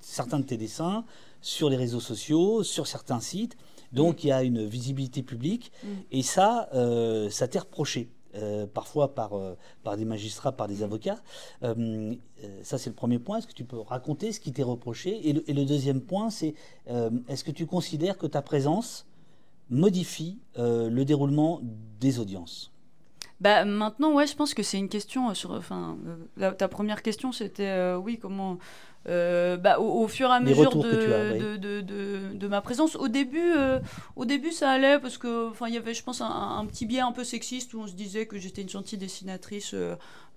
certains 0.00 0.38
de 0.38 0.44
tes 0.44 0.56
dessins 0.56 1.04
sur 1.40 1.68
les 1.68 1.76
réseaux 1.76 2.00
sociaux, 2.00 2.62
sur 2.62 2.86
certains 2.86 3.20
sites. 3.20 3.56
Donc, 3.92 4.24
il 4.24 4.28
y 4.28 4.32
a 4.32 4.42
une 4.42 4.64
visibilité 4.64 5.22
publique. 5.22 5.70
Mm. 5.82 5.88
Et 6.12 6.22
ça, 6.22 6.68
ça 7.30 7.48
t'est 7.48 7.58
reproché. 7.58 8.08
Parfois 8.74 9.14
par, 9.14 9.32
par 9.82 9.96
des 9.96 10.04
magistrats, 10.04 10.52
par 10.52 10.68
des 10.68 10.76
mm. 10.78 10.82
avocats. 10.82 11.18
ça, 12.62 12.78
c'est 12.78 12.90
le 12.90 12.96
premier 12.96 13.18
point. 13.18 13.38
Est-ce 13.38 13.46
que 13.46 13.52
tu 13.52 13.64
peux 13.64 13.80
raconter 13.80 14.32
ce 14.32 14.40
qui 14.40 14.52
t'est 14.52 14.62
reproché? 14.62 15.28
Et 15.28 15.52
le, 15.52 15.64
deuxième 15.64 16.00
point, 16.00 16.30
c'est 16.30 16.54
est-ce 17.28 17.44
que 17.44 17.50
tu 17.50 17.66
considères 17.66 18.18
que 18.18 18.26
ta 18.26 18.42
présence 18.42 19.06
modifie 19.72 20.38
euh, 20.58 20.88
le 20.88 21.04
déroulement 21.04 21.60
des 22.00 22.18
audiences? 22.18 22.70
Bah, 23.40 23.64
maintenant, 23.64 24.12
ouais, 24.12 24.26
je 24.26 24.36
pense 24.36 24.54
que 24.54 24.62
c'est 24.62 24.78
une 24.78 24.88
question 24.88 25.30
euh, 25.30 25.34
sur. 25.34 25.50
Enfin, 25.50 25.96
euh, 26.40 26.52
ta 26.52 26.68
première 26.68 27.02
question, 27.02 27.32
c'était 27.32 27.94
oui, 27.94 28.18
comment 28.18 28.58
euh, 29.08 29.56
bah, 29.56 29.80
au, 29.80 30.06
fur 30.06 30.28
et 30.28 30.32
à 30.32 30.40
mesure 30.40 30.76
de, 30.76 31.56
de, 31.56 31.80
de, 31.80 32.34
de, 32.34 32.48
ma 32.48 32.60
présence. 32.60 32.94
Au 32.96 33.08
début, 33.08 33.52
euh, 33.56 33.80
au 34.16 34.24
début, 34.24 34.52
ça 34.52 34.70
allait 34.70 34.98
parce 34.98 35.18
que, 35.18 35.50
enfin, 35.50 35.66
il 35.68 35.74
y 35.74 35.76
avait, 35.76 35.94
je 35.94 36.02
pense, 36.02 36.20
un, 36.20 36.64
petit 36.66 36.86
biais 36.86 37.00
un 37.00 37.12
peu 37.12 37.24
sexiste 37.24 37.74
où 37.74 37.80
on 37.80 37.86
se 37.86 37.94
disait 37.94 38.26
que 38.26 38.38
j'étais 38.38 38.62
une 38.62 38.68
gentille 38.68 38.98
dessinatrice 38.98 39.74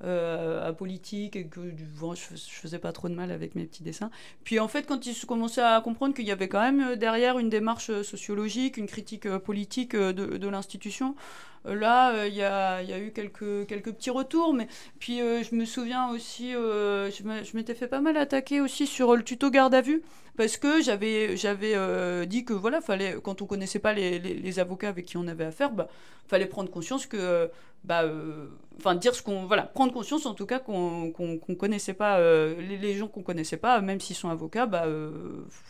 euh, 0.03 0.67
apolitique 0.67 1.35
et 1.35 1.45
que 1.45 1.61
je, 1.61 2.35
je, 2.35 2.51
faisais 2.51 2.79
pas 2.79 2.91
trop 2.91 3.07
de 3.07 3.15
mal 3.15 3.31
avec 3.31 3.55
mes 3.55 3.65
petits 3.65 3.83
dessins. 3.83 4.11
Puis 4.43 4.59
en 4.59 4.67
fait, 4.67 4.83
quand 4.83 5.05
ils 5.05 5.25
commençaient 5.25 5.61
à 5.61 5.79
comprendre 5.81 6.13
qu'il 6.13 6.25
y 6.25 6.31
avait 6.31 6.49
quand 6.49 6.61
même 6.61 6.95
derrière 6.95 7.39
une 7.39 7.49
démarche 7.49 8.01
sociologique, 8.01 8.77
une 8.77 8.87
critique 8.87 9.29
politique 9.37 9.95
de, 9.95 10.47
l'institution, 10.47 11.15
là, 11.63 12.27
il 12.27 12.35
y 12.35 12.43
a, 12.43 12.99
eu 12.99 13.11
quelques, 13.11 13.65
petits 13.65 14.09
retours. 14.09 14.53
Mais 14.53 14.67
puis, 14.99 15.19
je 15.19 15.55
me 15.55 15.65
souviens 15.65 16.09
aussi, 16.09 16.51
je 16.51 17.55
m'étais 17.55 17.73
fait 17.73 17.87
pas 17.87 18.01
mal 18.01 18.17
attaquer 18.17 18.61
aussi 18.61 18.87
sur 18.87 19.15
le 19.15 19.23
tuto 19.23 19.49
garde 19.49 19.73
à 19.73 19.81
vue 19.81 20.03
parce 20.37 20.57
que 20.57 20.81
j'avais 20.81 21.37
euh, 21.75 22.25
dit 22.25 22.45
que 22.45 22.53
voilà 22.53 22.81
fallait 22.81 23.17
quand 23.23 23.41
on 23.41 23.45
connaissait 23.45 23.79
pas 23.79 23.93
les, 23.93 24.19
les, 24.19 24.59
avocats 24.59 24.89
avec 24.89 25.05
qui 25.05 25.17
on 25.17 25.27
avait 25.27 25.45
affaire 25.45 25.71
bah 25.71 25.87
fallait 26.27 26.45
prendre 26.45 26.69
conscience 26.69 27.05
que 27.05 27.49
bah 27.84 28.03
euh, 28.03 28.47
enfin 28.78 28.95
dire 28.95 29.13
ce 29.13 29.21
qu'on 29.21 29.45
voilà 29.45 29.63
prendre 29.63 29.93
conscience 29.93 30.26
en 30.26 30.34
tout 30.34 30.45
cas 30.45 30.59
qu'on 30.59 31.11
qu'on 31.11 31.55
connaissait 31.55 31.93
pas 31.93 32.17
euh, 32.17 32.59
les, 32.59 32.95
gens 32.95 33.07
qu'on 33.07 33.21
connaissait 33.21 33.57
pas 33.57 33.80
même 33.82 33.99
s'ils 33.99 34.15
sont 34.15 34.30
avocats 34.30 34.65
bah 34.65 34.86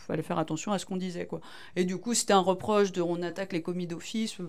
fallait 0.06 0.22
faire 0.22 0.38
attention 0.38 0.72
à 0.72 0.78
ce 0.78 0.86
qu'on 0.86 0.96
disait 0.96 1.26
quoi 1.26 1.40
et 1.76 1.84
du 1.84 1.98
coup 1.98 2.14
c'était 2.14 2.32
un 2.32 2.40
reproche 2.40 2.92
de 2.92 3.02
on 3.02 3.22
attaque 3.22 3.52
les 3.52 3.62
commis 3.62 3.86
d'office 3.86 4.40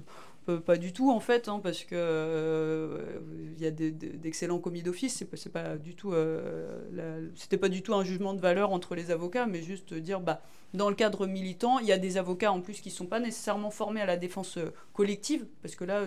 pas 0.55 0.77
du 0.77 0.93
tout 0.93 1.11
en 1.11 1.19
fait, 1.19 1.49
hein, 1.49 1.59
parce 1.61 1.83
que 1.83 1.95
euh, 1.95 3.19
il 3.57 3.61
y 3.61 3.67
a 3.67 3.71
d'excellents 3.71 4.59
commis 4.59 4.81
d'office. 4.81 5.17
C'est 5.33 5.51
pas, 5.51 5.61
pas 5.61 5.77
du 5.77 5.95
tout, 5.95 6.13
euh, 6.13 7.29
c'était 7.35 7.57
pas 7.57 7.69
du 7.69 7.81
tout 7.81 7.93
un 7.93 8.03
jugement 8.03 8.33
de 8.33 8.39
valeur 8.39 8.71
entre 8.71 8.95
les 8.95 9.11
avocats, 9.11 9.45
mais 9.45 9.61
juste 9.61 9.93
dire, 9.93 10.21
bah, 10.21 10.41
dans 10.73 10.89
le 10.89 10.95
cadre 10.95 11.27
militant, 11.27 11.79
il 11.79 11.87
y 11.87 11.91
a 11.91 11.97
des 11.97 12.17
avocats 12.17 12.51
en 12.51 12.61
plus 12.61 12.79
qui 12.79 12.91
sont 12.91 13.07
pas 13.07 13.19
nécessairement 13.19 13.71
formés 13.71 14.01
à 14.01 14.05
la 14.05 14.15
défense 14.15 14.57
euh, 14.57 14.73
collective, 14.93 15.45
parce 15.61 15.75
que 15.75 15.83
là, 15.83 16.05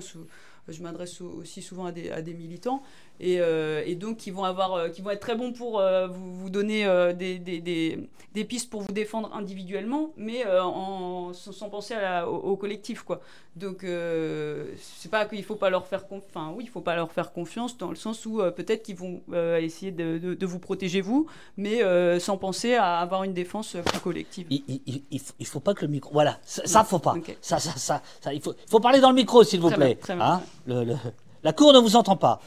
je 0.73 0.83
m'adresse 0.83 1.21
aussi 1.21 1.63
souvent 1.63 1.87
à 1.87 1.93
des, 1.93 2.35
militants, 2.35 2.83
euh, 3.23 3.83
et, 3.85 3.95
donc 3.97 4.17
qui 4.17 4.31
vont, 4.31 4.45
avoir, 4.45 4.75
euh, 4.75 4.89
qui 4.89 5.03
vont 5.03 5.11
être 5.11 5.21
très 5.21 5.35
bons 5.35 5.53
pour 5.53 5.79
euh, 5.79 6.07
vous, 6.07 6.35
vous, 6.35 6.51
donner 6.51 6.85
des, 7.15 7.39
des, 7.39 7.61
des, 7.61 8.45
pistes 8.45 8.71
pour 8.71 8.81
vous 8.81 8.93
défendre 8.93 9.31
individuellement, 9.35 10.11
mais 10.17 10.45
en, 10.47 11.33
sans 11.33 11.69
penser 11.69 11.95
à 11.95 12.29
au, 12.29 12.57
collectif. 12.57 13.03
Quoi. 13.03 13.21
Donc 13.57 13.85
c'est 13.85 15.11
pas 15.11 15.27
qu'il 15.27 15.45
faut 15.45 15.57
pas 15.57 15.71
leur 15.71 15.87
faire 15.87 16.05
enfin 16.11 16.53
oui, 16.57 16.65
il 16.65 16.71
faut 16.71 16.81
pas 16.81 16.97
leur 16.97 17.13
faire 17.13 17.33
confiance 17.33 17.77
dans 17.77 17.91
le 17.91 17.97
sens 17.97 18.25
où 18.27 18.39
peut-être 18.57 18.83
qu'ils 18.83 18.97
vont 18.97 19.21
essayer 19.59 19.93
de, 19.93 20.19
de, 20.19 20.47
vous 20.47 20.59
protéger 20.59 21.01
vous, 21.01 21.27
mais 21.57 21.81
sans 22.21 22.37
penser 22.37 22.75
à 22.75 22.99
avoir 22.99 23.25
une 23.25 23.35
défense 23.35 23.77
plus 23.85 24.01
collective. 24.01 24.47
Il, 24.51 24.63
il, 24.87 25.03
il, 25.39 25.47
faut, 25.47 25.61
pas 25.61 25.75
que 25.75 25.85
le 25.85 25.91
micro, 25.91 26.13
voilà, 26.13 26.39
ça, 26.45 26.67
ça 26.67 26.85
faut 26.85 26.99
pas. 26.99 27.15
Ça, 27.41 27.59
ça, 27.59 27.73
ça, 27.73 28.03
ça, 28.21 28.33
il 28.33 28.41
faut, 28.41 28.55
faut 28.67 28.81
parler 28.81 29.01
dans 29.01 29.11
le 29.11 29.17
micro 29.17 29.45
s'il 29.45 29.61
vous 29.61 29.71
plaît. 29.71 29.99
Hein 30.09 30.41
le, 30.67 30.85
le, 30.85 30.95
la 31.43 31.53
cour 31.53 31.73
ne 31.73 31.79
vous 31.79 31.97
entend 31.97 32.17
pas. 32.17 32.41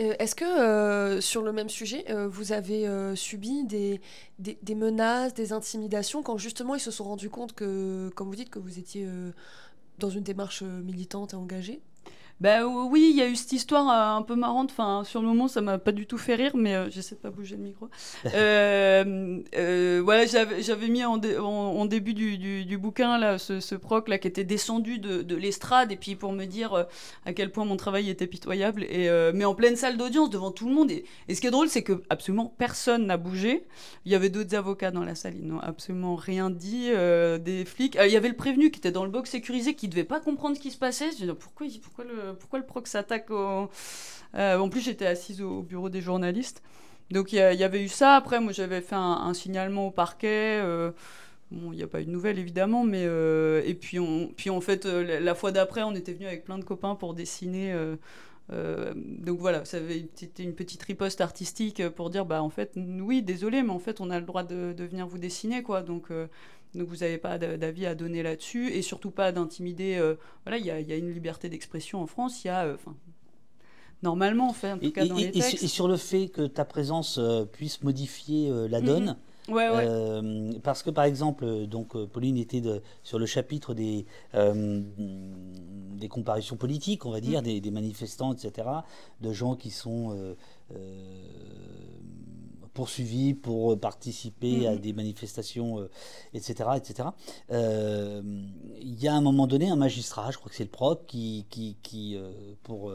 Euh, 0.00 0.14
est-ce 0.18 0.34
que 0.34 0.44
euh, 0.44 1.20
sur 1.20 1.42
le 1.42 1.52
même 1.52 1.68
sujet, 1.68 2.04
euh, 2.10 2.28
vous 2.28 2.52
avez 2.52 2.88
subi 3.16 3.64
des, 3.64 4.00
des, 4.38 4.74
menaces, 4.74 5.34
des 5.34 5.52
intimidations 5.52 6.22
quand 6.22 6.38
justement 6.38 6.74
ils 6.74 6.80
se 6.80 6.90
sont 6.90 7.04
rendus 7.04 7.30
compte 7.30 7.52
que, 7.52 8.10
comme 8.14 8.28
vous 8.28 8.36
dites, 8.36 8.50
que 8.50 8.58
vous 8.58 8.78
étiez 8.78 9.08
dans 9.98 10.10
une 10.10 10.22
démarche 10.22 10.62
militante 10.62 11.32
et 11.32 11.36
engagée? 11.36 11.80
Ben 12.40 12.64
oui, 12.64 13.08
il 13.10 13.16
y 13.16 13.22
a 13.22 13.28
eu 13.28 13.34
cette 13.34 13.52
histoire 13.52 13.88
euh, 13.88 14.18
un 14.18 14.22
peu 14.22 14.36
marrante. 14.36 14.70
Enfin, 14.70 15.02
sur 15.04 15.20
le 15.20 15.26
moment, 15.26 15.48
ça 15.48 15.60
m'a 15.60 15.78
pas 15.78 15.90
du 15.90 16.06
tout 16.06 16.18
fait 16.18 16.36
rire, 16.36 16.52
mais 16.56 16.74
euh, 16.74 16.88
j'essaie 16.88 17.16
de 17.16 17.20
pas 17.20 17.30
bouger 17.30 17.56
le 17.56 17.62
micro. 17.62 17.88
euh, 18.34 20.00
voilà, 20.04 20.24
j'avais 20.26 20.88
mis 20.88 21.04
en, 21.04 21.20
en, 21.20 21.86
début 21.86 22.14
du, 22.14 22.38
du, 22.38 22.78
bouquin 22.78 23.18
là, 23.18 23.38
ce, 23.38 23.58
ce, 23.58 23.74
proc 23.74 24.08
là 24.08 24.18
qui 24.18 24.28
était 24.28 24.44
descendu 24.44 24.98
de, 24.98 25.22
de 25.22 25.34
l'estrade 25.34 25.90
et 25.90 25.96
puis 25.96 26.14
pour 26.14 26.32
me 26.32 26.44
dire 26.44 26.86
à 27.24 27.32
quel 27.32 27.50
point 27.50 27.64
mon 27.64 27.76
travail 27.76 28.08
était 28.08 28.26
pitoyable. 28.26 28.84
Et 28.84 29.08
mais 29.34 29.44
en 29.44 29.54
pleine 29.54 29.76
salle 29.76 29.96
d'audience 29.96 30.30
devant 30.30 30.52
tout 30.52 30.68
le 30.68 30.74
monde. 30.74 30.90
Et, 30.90 31.04
et 31.26 31.34
ce 31.34 31.40
qui 31.40 31.48
est 31.48 31.50
drôle, 31.50 31.68
c'est 31.68 31.82
que 31.82 32.02
absolument 32.08 32.54
personne 32.58 33.06
n'a 33.06 33.16
bougé. 33.16 33.66
Il 34.04 34.12
y 34.12 34.14
avait 34.14 34.30
d'autres 34.30 34.54
avocats 34.54 34.90
dans 34.90 35.04
la 35.04 35.14
salle, 35.14 35.34
ils 35.36 35.46
n'ont 35.46 35.60
absolument 35.60 36.14
rien 36.14 36.50
dit. 36.50 36.90
des 37.40 37.64
flics. 37.64 37.98
il 38.00 38.12
y 38.12 38.16
avait 38.16 38.28
le 38.28 38.36
prévenu 38.36 38.70
qui 38.70 38.78
était 38.78 38.92
dans 38.92 39.04
le 39.04 39.10
box 39.10 39.30
sécurisé 39.30 39.74
qui 39.74 39.88
devait 39.88 40.04
pas 40.04 40.20
comprendre 40.20 40.56
ce 40.56 40.60
qui 40.60 40.70
se 40.70 40.78
passait. 40.78 41.10
Je 41.10 41.24
dis, 41.24 41.32
pourquoi, 41.38 41.66
pourquoi 41.82 42.04
le 42.04 42.27
pourquoi 42.34 42.58
le 42.58 42.66
proc 42.66 42.86
s'attaque 42.86 43.30
au... 43.30 43.68
Euh, 44.34 44.58
en 44.58 44.68
plus, 44.68 44.80
j'étais 44.80 45.06
assise 45.06 45.42
au 45.42 45.62
bureau 45.62 45.88
des 45.88 46.00
journalistes. 46.00 46.62
Donc, 47.10 47.32
il 47.32 47.36
y, 47.36 47.64
avait 47.64 47.82
eu 47.82 47.88
ça. 47.88 48.16
Après, 48.16 48.40
moi, 48.40 48.52
j'avais 48.52 48.82
fait 48.82 48.94
un, 48.94 49.32
signalement 49.32 49.86
au 49.86 49.90
parquet. 49.90 50.60
Euh, 50.62 50.90
bon, 51.50 51.72
il 51.72 51.76
n'y 51.76 51.82
a 51.82 51.86
pas 51.86 52.02
eu 52.02 52.04
de 52.04 52.10
nouvelles, 52.10 52.38
évidemment. 52.38 52.84
Mais, 52.84 53.04
euh, 53.06 53.62
et 53.64 53.74
puis, 53.74 53.98
puis, 54.36 54.50
en 54.50 54.60
fait, 54.60 54.84
la 54.84 55.34
fois 55.34 55.50
d'après, 55.50 55.82
on 55.82 55.94
était 55.94 56.12
venu 56.12 56.26
avec 56.26 56.44
plein 56.44 56.58
de 56.58 56.64
copains 56.64 56.94
pour 56.94 57.14
dessiner. 57.14 57.74
donc 58.50 59.38
voilà, 59.38 59.64
c'était 59.64 60.42
une 60.42 60.54
petite 60.54 60.82
riposte 60.82 61.22
artistique 61.22 61.88
pour 61.90 62.10
dire, 62.10 62.26
bah 62.26 62.42
en 62.42 62.50
fait, 62.50 62.72
oui, 62.76 63.22
désolé, 63.22 63.62
mais 63.62 63.72
en 63.72 63.78
fait, 63.78 64.00
on 64.00 64.10
a 64.10 64.20
le 64.20 64.26
droit 64.26 64.42
de, 64.42 64.74
de 64.74 64.84
venir 64.84 65.06
vous 65.06 65.18
dessiner, 65.18 65.62
quoi. 65.62 65.80
Donc, 65.80 66.10
donc 66.74 66.88
vous 66.88 66.96
n'avez 66.96 67.18
pas 67.18 67.38
d'avis 67.38 67.86
à 67.86 67.94
donner 67.94 68.22
là-dessus 68.22 68.70
et 68.72 68.82
surtout 68.82 69.10
pas 69.10 69.32
d'intimider. 69.32 69.96
Euh, 69.96 70.14
voilà, 70.44 70.58
il 70.58 70.64
y, 70.64 70.68
y 70.68 70.92
a, 70.92 70.96
une 70.96 71.12
liberté 71.12 71.48
d'expression 71.48 72.02
en 72.02 72.06
France. 72.06 72.44
Il 72.44 72.48
y 72.48 72.50
a, 72.50 72.66
euh, 72.66 72.74
enfin, 72.74 72.94
normalement, 74.02 74.48
en 74.48 74.52
fait, 74.52 74.72
en 74.72 74.78
tout 74.78 74.92
cas 74.92 75.06
dans 75.06 75.16
les 75.16 75.30
textes. 75.30 75.62
Et, 75.62 75.68
sur 75.68 75.88
le 75.88 75.96
fait 75.96 76.28
que 76.28 76.46
ta 76.46 76.64
présence 76.64 77.18
euh, 77.18 77.44
puisse 77.44 77.82
modifier 77.82 78.50
la 78.68 78.80
donne. 78.80 79.04
Mhm. 79.04 79.16
Ouais, 79.48 79.70
ouais. 79.70 80.60
parce 80.62 80.82
que 80.82 80.90
par 80.90 81.04
exemple, 81.04 81.66
donc 81.68 81.96
Pauline 82.08 82.36
était 82.36 82.60
de, 82.60 82.82
sur 83.02 83.18
le 83.18 83.24
chapitre 83.24 83.72
des, 83.72 84.04
des 84.34 86.08
comparutions 86.08 86.56
politiques, 86.56 87.06
on 87.06 87.10
va 87.10 87.22
dire, 87.22 87.38
mhm. 87.38 87.46
des, 87.46 87.60
des, 87.62 87.70
manifestants, 87.70 88.34
etc., 88.34 88.68
de 89.22 89.32
gens 89.32 89.56
qui 89.56 89.70
sont 89.70 90.34
poursuivis 92.78 93.34
pour 93.34 93.78
participer 93.80 94.68
à 94.68 94.72
mhm. 94.72 94.78
des 94.78 94.92
manifestations, 94.92 95.88
etc. 96.32 96.54
Euh, 96.70 96.74
etc. 96.76 97.08
Euh, 97.50 98.22
il 98.80 99.02
y 99.02 99.08
a 99.08 99.12
à 99.14 99.16
un 99.16 99.20
moment 99.20 99.48
donné 99.48 99.68
un 99.68 99.74
magistrat, 99.76 100.30
je 100.30 100.38
crois 100.38 100.48
que 100.48 100.54
c'est 100.56 100.62
le 100.70 100.70
proc, 100.70 101.04
qui, 101.08 101.44
qui, 101.50 101.76
qui 101.82 102.16
euh, 102.16 102.30
pour 102.62 102.92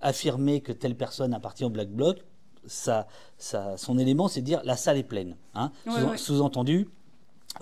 affirmer 0.00 0.60
que 0.60 0.70
telle 0.72 0.94
personne 0.96 1.34
appartient 1.34 1.64
au 1.64 1.70
Black 1.70 1.88
Bloc, 1.88 2.18
ça, 2.66 3.08
ça, 3.36 3.76
son 3.76 3.98
élément, 3.98 4.28
c'est 4.28 4.42
de 4.42 4.46
dire 4.46 4.60
la 4.64 4.76
salle 4.76 4.96
est 4.98 5.02
pleine. 5.14 5.34
Hein. 5.54 5.72
Ouais, 5.86 5.92
Sous- 5.92 6.06
ouais. 6.06 6.16
Sous-entendu, 6.18 6.88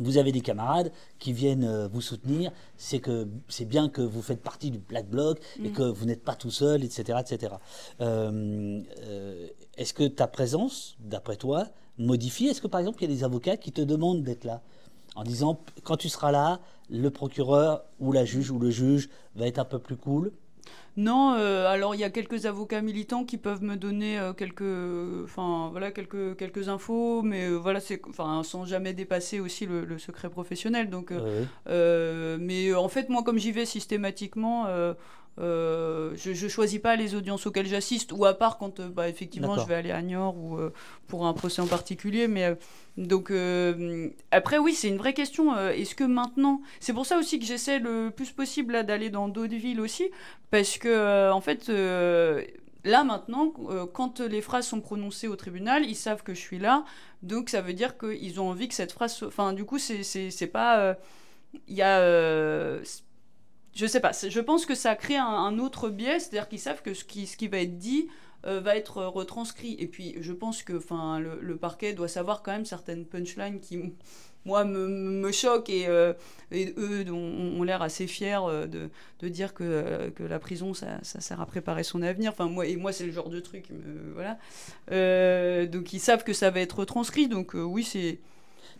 vous 0.01 0.19
avez 0.19 0.33
des 0.33 0.41
camarades 0.41 0.91
qui 1.19 1.33
viennent 1.33 1.65
euh, 1.65 1.89
vous 1.89 2.01
soutenir, 2.01 2.51
c'est 2.77 2.99
que 2.99 3.29
c'est 3.49 3.65
bien 3.65 3.89
que 3.89 4.03
vous 4.03 4.23
faites 4.23 4.43
partie 4.43 4.71
du 4.71 4.79
Black 4.79 5.09
Bloc 5.09 5.39
et 5.63 5.69
Mm. 5.69 5.73
que 5.73 5.83
vous 5.83 6.05
n'êtes 6.05 6.25
pas 6.25 6.35
tout 6.35 6.51
seul, 6.51 6.83
etc. 6.85 7.19
etc. 7.21 7.55
Euh, 8.01 8.81
euh, 9.05 9.49
Est-ce 9.77 9.95
que 9.95 10.05
ta 10.05 10.27
présence, 10.27 10.97
d'après 11.01 11.37
toi, 11.37 11.67
modifie? 11.99 12.47
Est-ce 12.49 12.61
que 12.61 12.67
par 12.67 12.81
exemple 12.81 12.99
il 13.03 13.11
y 13.11 13.13
a 13.13 13.15
des 13.15 13.25
avocats 13.25 13.57
qui 13.57 13.73
te 13.73 13.81
demandent 13.81 14.23
d'être 14.23 14.45
là 14.45 14.63
en 15.17 15.23
disant 15.23 15.61
quand 15.85 15.97
tu 15.97 16.09
seras 16.09 16.33
là, 16.33 16.61
le 16.91 17.11
procureur 17.11 17.85
ou 18.01 18.13
la 18.13 18.25
juge 18.25 18.51
ou 18.51 18.59
le 18.59 18.71
juge 18.71 19.09
va 19.37 19.47
être 19.47 19.59
un 19.59 19.65
peu 19.65 19.79
plus 19.79 19.97
cool? 19.97 20.33
Non, 20.97 21.35
euh, 21.35 21.67
alors 21.67 21.97
il 21.97 22.01
y 22.01 22.05
a 22.05 22.11
quelques 22.11 22.47
avocats 22.47 22.81
militants 22.81 23.25
qui 23.25 23.37
peuvent 23.37 23.63
me 23.65 23.77
donner 23.77 24.19
euh, 24.19 24.33
quelques, 24.33 25.25
enfin 25.25 25.69
voilà 25.73 25.91
quelques 25.91 26.37
quelques 26.37 26.69
infos, 26.69 27.23
mais 27.23 27.49
euh, 27.49 27.57
voilà 27.57 27.81
c'est, 27.81 28.01
enfin 28.09 28.43
sans 28.45 28.65
jamais 28.65 28.93
dépasser 28.93 29.41
aussi 29.41 29.67
le, 29.67 29.85
le 29.85 29.99
secret 29.99 30.31
professionnel. 30.31 30.91
Donc, 30.91 31.13
mais 31.67 32.75
en 32.75 32.89
fait 32.89 33.09
moi 33.09 33.25
comme 33.25 33.39
j'y 33.39 33.53
vais 33.53 33.67
systématiquement. 33.67 34.67
Euh, 35.39 36.13
je, 36.17 36.33
je 36.33 36.49
choisis 36.49 36.79
pas 36.79 36.95
les 36.97 37.15
audiences 37.15 37.47
auxquelles 37.47 37.67
j'assiste, 37.67 38.13
ou 38.13 38.25
à 38.25 38.35
part 38.35 38.57
quand 38.59 38.81
euh, 38.81 38.89
bah, 38.89 39.09
effectivement 39.09 39.55
je 39.63 39.69
vais 39.69 39.75
aller 39.75 39.91
à 39.91 40.01
Niort 40.03 40.37
ou 40.37 40.57
euh, 40.59 40.73
pour 41.09 41.27
un 41.27 41.33
procès 41.33 41.61
en 41.63 41.67
particulier. 41.67 42.29
Mais 42.29 42.57
donc 42.97 43.33
après 44.31 44.59
oui 44.59 44.75
c'est 44.75 44.89
une 44.89 44.99
vraie 44.99 45.15
question. 45.15 45.57
Est-ce 45.71 45.95
que 45.95 46.05
maintenant, 46.05 46.61
c'est 46.81 46.93
pour 46.93 47.07
ça 47.07 47.19
aussi 47.19 47.39
que 47.39 47.45
j'essaie 47.45 47.79
le 47.81 48.11
plus 48.11 48.31
possible 48.31 48.85
d'aller 48.85 49.11
dans 49.11 49.29
d'autres 49.29 49.57
villes 49.57 49.81
aussi, 49.81 50.11
parce 50.51 50.79
que 50.79 51.31
en 51.31 51.41
fait 51.41 51.69
là 52.85 53.03
maintenant 53.03 53.53
quand 53.93 54.21
les 54.21 54.41
phrases 54.43 54.67
sont 54.69 54.81
prononcées 54.81 55.27
au 55.27 55.37
tribunal, 55.37 55.85
ils 55.85 55.97
savent 55.97 56.23
que 56.23 56.35
je 56.35 56.41
suis 56.41 56.59
là, 56.59 56.85
donc 57.23 57.49
ça 57.49 57.61
veut 57.61 57.73
dire 57.73 57.99
qu'ils 57.99 58.41
ont 58.41 58.51
envie 58.51 58.69
que 58.69 58.75
cette 58.75 58.93
phrase, 58.93 59.15
soit- 59.15 59.29
enfin 59.29 59.53
du 59.53 59.65
coup 59.65 59.79
c'est 59.79 60.47
pas 60.53 60.97
il 61.67 61.75
y 61.75 61.83
a 61.83 62.01
je 63.75 63.87
sais 63.87 64.01
pas, 64.01 64.13
je 64.13 64.41
pense 64.41 64.67
que 64.67 64.75
ça 64.75 64.95
crée 64.95 65.17
un, 65.17 65.59
autre 65.59 65.89
biais, 65.89 66.21
c'est-à-dire 66.21 66.49
qu'ils 66.49 66.61
savent 66.61 66.83
que 66.83 66.95
ce 66.95 67.05
qui, 67.05 67.49
va 67.49 67.59
être 67.59 67.77
dit 67.77 68.09
euh, 68.47 68.61
va 68.61 68.77
être 68.77 69.03
retranscrit. 69.03 69.77
Et 69.79 69.89
puis 69.89 70.17
je 70.21 70.33
pense 70.33 70.63
que 70.63 70.75
le, 70.75 71.57
parquet 71.57 71.93
doit 71.93 72.09
savoir 72.09 72.43
quand 72.43 72.53
même 72.53 72.65
certaines 72.65 73.05
punchlines 73.05 73.59
qui, 73.59 73.95
moi, 74.45 74.65
me, 74.65 75.33
choquent 75.33 75.71
et, 75.71 75.89
euh, 75.89 76.13
eux 76.53 77.05
ont, 77.11 77.63
l'air 77.65 77.83
assez 77.83 78.07
fiers 78.07 78.39
euh, 78.47 78.69
de, 78.69 79.29
dire 79.29 79.55
que, 79.55 80.13
la 80.21 80.39
prison, 80.39 80.73
ça, 80.73 81.03
sert 81.03 81.41
à 81.41 81.47
préparer 81.47 81.83
son 81.83 82.01
avenir. 82.03 82.31
Enfin, 82.31 82.47
moi, 82.47 82.67
et 82.67 82.77
moi, 82.77 82.93
c'est 82.93 83.07
le 83.07 83.13
genre 83.13 83.29
de 83.29 83.41
truc, 83.41 83.71
donc 84.91 85.93
ils 85.93 86.01
savent 86.01 86.23
que 86.23 86.33
ça 86.33 86.51
va 86.51 86.61
être 86.61 86.79
retranscrit, 86.79 87.27
donc 87.27 87.55
oui, 87.55 87.83
c'est... 87.83 88.21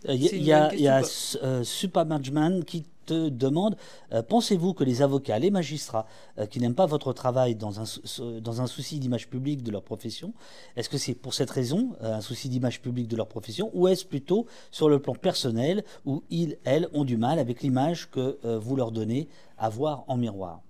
Il 0.09 0.23
y 0.23 0.27
a, 0.27 0.31
il 0.35 0.43
y 0.45 0.51
a- 0.53 0.75
y 0.75 0.87
a 0.87 1.01
euh, 1.43 1.63
Supermanagement 1.63 2.61
qui 2.61 2.85
te 3.05 3.29
demande 3.29 3.75
euh, 4.13 4.23
pensez-vous 4.23 4.73
que 4.73 4.83
les 4.83 5.03
avocats, 5.03 5.37
les 5.37 5.51
magistrats 5.51 6.07
euh, 6.39 6.47
qui 6.47 6.59
n'aiment 6.59 6.73
pas 6.73 6.87
votre 6.87 7.13
travail 7.13 7.53
dans 7.55 7.79
un, 7.79 7.85
sou- 7.85 8.39
dans 8.41 8.61
un 8.61 8.67
souci 8.67 8.97
d'image 8.99 9.29
publique 9.29 9.61
de 9.61 9.69
leur 9.71 9.83
profession, 9.83 10.33
est-ce 10.75 10.89
que 10.89 10.97
c'est 10.97 11.13
pour 11.13 11.35
cette 11.35 11.51
raison, 11.51 11.95
euh, 12.01 12.15
un 12.15 12.21
souci 12.21 12.49
d'image 12.49 12.81
publique 12.81 13.07
de 13.07 13.15
leur 13.15 13.27
profession, 13.27 13.69
ou 13.75 13.87
est-ce 13.87 14.05
plutôt 14.05 14.47
sur 14.71 14.89
le 14.89 14.97
plan 14.99 15.13
personnel 15.13 15.83
où 16.05 16.23
ils, 16.31 16.57
elles, 16.63 16.89
ont 16.93 17.05
du 17.05 17.17
mal 17.17 17.37
avec 17.37 17.61
l'image 17.61 18.09
que 18.09 18.39
euh, 18.43 18.57
vous 18.57 18.75
leur 18.75 18.91
donnez 18.91 19.27
à 19.59 19.69
voir 19.69 20.03
en 20.07 20.17
miroir? 20.17 20.61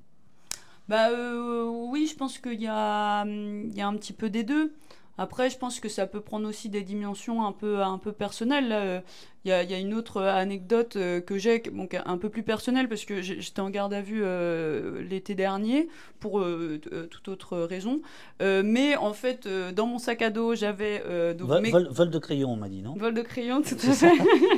Bah 0.87 1.09
euh, 1.09 1.63
oui, 1.89 2.05
je 2.11 2.15
pense 2.15 2.37
qu'il 2.37 2.61
y 2.61 2.67
a, 2.67 3.21
hum, 3.23 3.71
y 3.73 3.81
a 3.81 3.87
un 3.87 3.95
petit 3.95 4.13
peu 4.13 4.29
des 4.29 4.43
deux. 4.43 4.73
Après, 5.17 5.49
je 5.49 5.57
pense 5.57 5.79
que 5.79 5.87
ça 5.89 6.07
peut 6.07 6.19
prendre 6.21 6.47
aussi 6.47 6.67
des 6.69 6.81
dimensions 6.81 7.45
un 7.45 7.51
peu, 7.53 7.81
un 7.81 7.97
peu 7.97 8.11
personnelles. 8.11 8.67
là. 8.69 8.79
Euh, 8.79 8.99
Il 9.45 9.49
y 9.49 9.51
a, 9.51 9.61
il 9.61 9.69
y 9.69 9.75
a 9.75 9.77
une 9.79 9.93
autre 9.93 10.23
anecdote 10.23 10.95
euh, 10.95 11.21
que 11.21 11.37
j'ai, 11.37 11.59
bon, 11.71 11.87
un 12.05 12.17
peu 12.17 12.29
plus 12.29 12.41
personnelle, 12.41 12.89
parce 12.89 13.05
que 13.05 13.21
j'étais 13.21 13.59
en 13.59 13.69
garde 13.69 13.93
à 13.93 14.01
vue 14.01 14.21
euh, 14.23 15.03
l'été 15.03 15.35
dernier, 15.35 15.87
pour 16.19 16.43
toute 17.11 17.27
autre 17.27 17.57
raison. 17.59 18.01
Mais 18.41 18.95
en 18.97 19.13
fait, 19.13 19.47
dans 19.75 19.85
mon 19.85 19.99
sac 19.99 20.21
à 20.23 20.31
dos, 20.31 20.55
j'avais... 20.55 21.03
vol, 21.39 21.61
mes- 21.61 21.69
vol- 21.71 21.87
vol 21.91 22.09
de 22.09 22.17
crayon, 22.19 22.49
on 22.53 22.55
m'a 22.57 22.69
dit, 22.69 22.81
non? 22.81 22.95
Vol 22.97 23.13
de 23.13 23.21
crayon, 23.21 23.61
tout 23.61 23.75
à 23.75 23.93
fait. 23.93 24.11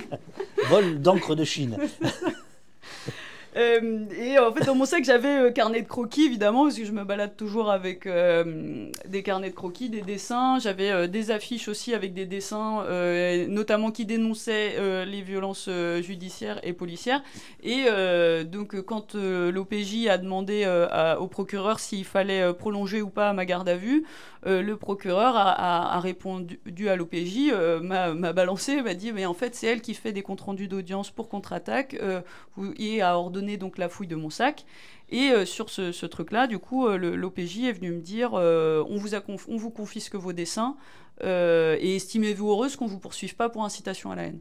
Vol 0.69 0.99
d'encre 1.01 1.35
de 1.35 1.43
Chine. 1.43 1.77
Euh, 3.57 4.05
et 4.19 4.37
en 4.37 4.51
fait, 4.53 4.65
dans 4.65 4.75
mon 4.75 4.85
sac, 4.85 5.03
j'avais 5.03 5.39
euh, 5.39 5.51
carnet 5.51 5.81
de 5.81 5.87
croquis, 5.87 6.25
évidemment, 6.25 6.63
parce 6.63 6.77
que 6.77 6.85
je 6.85 6.91
me 6.91 7.03
balade 7.03 7.35
toujours 7.35 7.71
avec 7.71 8.05
euh, 8.05 8.89
des 9.07 9.23
carnets 9.23 9.49
de 9.49 9.55
croquis, 9.55 9.89
des 9.89 10.01
dessins. 10.01 10.59
J'avais 10.59 11.07
des 11.07 11.31
affiches 11.31 11.67
aussi 11.67 11.93
avec 11.93 12.13
des 12.13 12.25
dessins, 12.25 12.85
notamment 13.47 13.91
qui 13.91 14.05
dénonçaient 14.05 15.05
les 15.05 15.21
violences 15.21 15.69
judiciaires 16.01 16.59
et 16.63 16.73
policières. 16.73 17.23
Et 17.63 17.85
donc, 18.45 18.79
quand 18.81 19.15
l'OPJ 19.15 20.07
a 20.07 20.17
demandé 20.17 20.67
au 21.19 21.27
procureur 21.27 21.79
s'il 21.79 22.05
fallait 22.05 22.53
prolonger 22.53 23.01
ou 23.01 23.09
pas 23.09 23.33
ma 23.33 23.45
garde 23.45 23.69
à 23.69 23.75
vue, 23.75 24.05
euh, 24.47 24.61
le 24.61 24.77
procureur 24.77 25.35
a, 25.35 25.99
répondu 25.99 26.89
à 26.89 26.95
l'OPJ, 26.95 27.49
euh, 27.51 27.79
m'a 27.81 28.33
balancé, 28.33 28.81
m'a 28.81 28.93
dit, 28.93 29.11
mais 29.11 29.25
en 29.25 29.33
fait, 29.33 29.53
c'est 29.53 29.67
elle 29.67 29.81
qui 29.81 29.93
fait 29.93 30.13
des 30.13 30.23
comptes 30.23 30.41
rendus 30.41 30.67
d'audience 30.67 31.11
pour 31.11 31.29
contre-attaque. 31.29 31.95
euh, 32.01 32.21
et 32.77 33.01
a 33.01 33.17
ordonné 33.17 33.57
donc 33.57 33.77
la 33.77 33.89
fouille 33.89 34.07
de 34.07 34.15
mon 34.15 34.29
sac. 34.29 34.65
Et 35.09 35.31
euh, 35.31 35.45
sur 35.45 35.69
ce, 35.69 36.05
truc-là, 36.05 36.47
du 36.47 36.59
coup, 36.59 36.87
euh, 36.87 36.97
l'OPJ 36.97 37.63
est 37.63 37.71
venu 37.71 37.91
me 37.91 38.01
dire 38.01 38.31
euh, 38.33 38.83
on, 38.89 38.97
vous 38.97 39.69
confisque 39.69 40.15
vos 40.15 40.33
dessins 40.33 40.75
euh, 41.23 41.77
et 41.79 41.95
estimez-vous 41.95 42.49
heureuse 42.49 42.75
qu'on 42.75 42.87
vous 42.87 42.99
poursuive 42.99 43.35
pas 43.35 43.49
pour 43.49 43.63
incitation 43.63 44.11
à 44.11 44.15
la 44.15 44.23
haine. 44.23 44.39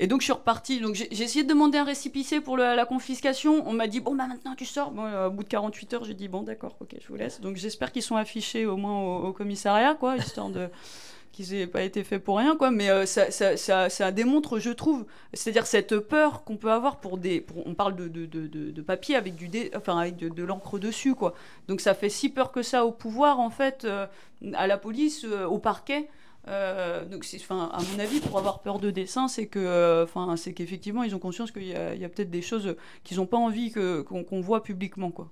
Et 0.00 0.06
donc 0.06 0.22
je 0.22 0.24
suis 0.24 0.32
repartie. 0.32 0.80
Donc 0.80 0.94
j'ai 0.94 1.22
essayé 1.22 1.44
de 1.44 1.48
demander 1.48 1.76
un 1.76 1.84
récipicé 1.84 2.40
pour 2.40 2.56
la 2.56 2.86
confiscation. 2.86 3.62
On 3.68 3.72
m'a 3.74 3.86
dit 3.86 4.00
bon 4.00 4.14
bah 4.14 4.26
maintenant 4.26 4.54
tu 4.56 4.64
sors. 4.64 4.90
Bon, 4.90 5.04
euh, 5.04 5.28
au 5.28 5.30
bout 5.30 5.44
de 5.44 5.48
48 5.48 5.94
heures, 5.94 6.04
j'ai 6.04 6.14
dit 6.14 6.26
bon 6.26 6.42
d'accord, 6.42 6.74
ok, 6.80 6.96
je 6.98 7.06
vous 7.06 7.16
laisse. 7.16 7.42
Donc 7.42 7.56
j'espère 7.56 7.92
qu'ils 7.92 8.02
sont 8.02 8.16
affichés 8.16 8.64
au 8.64 8.78
moins 8.78 9.18
au, 9.18 9.32
commissariat, 9.34 9.94
quoi, 9.94 10.16
histoire 10.16 10.48
de 10.48 10.68
qu'ils 11.32 11.54
aient 11.54 11.66
pas 11.66 11.82
été 11.82 12.02
faits 12.02 12.24
pour 12.24 12.38
rien, 12.38 12.56
quoi. 12.56 12.70
Mais 12.70 12.88
euh, 12.88 13.04
ça, 13.04 14.10
démontre, 14.10 14.58
je 14.58 14.70
trouve, 14.70 15.04
c'est-à-dire 15.34 15.66
cette 15.66 15.98
peur 15.98 16.44
qu'on 16.44 16.56
peut 16.56 16.72
avoir 16.72 16.96
pour 16.96 17.18
des. 17.18 17.44
on 17.66 17.74
parle 17.74 17.94
de, 17.94 18.08
de, 18.08 18.24
de, 18.26 18.82
papier 18.82 19.16
avec 19.16 19.34
du 19.36 19.50
enfin 19.76 19.98
avec 19.98 20.16
de, 20.16 20.42
l'encre 20.42 20.78
dessus, 20.78 21.14
quoi. 21.14 21.34
Donc 21.68 21.82
ça 21.82 21.92
fait 21.92 22.08
si 22.08 22.30
peur 22.30 22.52
que 22.52 22.62
ça 22.62 22.86
au 22.86 22.90
pouvoir, 22.90 23.38
en 23.38 23.50
fait, 23.50 23.84
euh, 23.84 24.06
à 24.54 24.66
la 24.66 24.78
police, 24.78 25.26
au 25.26 25.58
parquet. 25.58 26.08
Euh, 26.48 27.04
donc, 27.04 27.26
enfin, 27.36 27.70
à 27.72 27.80
mon 27.92 27.98
avis, 27.98 28.20
pour 28.20 28.38
avoir 28.38 28.60
peur 28.60 28.78
de 28.78 28.90
dessin, 28.90 29.28
c'est 29.28 29.46
que, 29.46 29.58
euh, 29.58 30.04
enfin, 30.04 30.36
c'est 30.36 30.52
qu'effectivement, 30.52 31.02
ils 31.02 31.14
ont 31.14 31.18
conscience 31.18 31.50
qu'il 31.52 31.66
y 31.66 31.74
a, 31.74 32.08
peut-être 32.08 32.30
des 32.30 32.42
choses 32.42 32.74
qu'ils 33.04 33.18
n'ont 33.18 33.26
pas 33.26 33.36
envie 33.36 33.70
que, 33.70 34.00
qu'on, 34.00 34.24
qu'on 34.24 34.40
voit 34.40 34.62
publiquement, 34.62 35.10
quoi. 35.10 35.28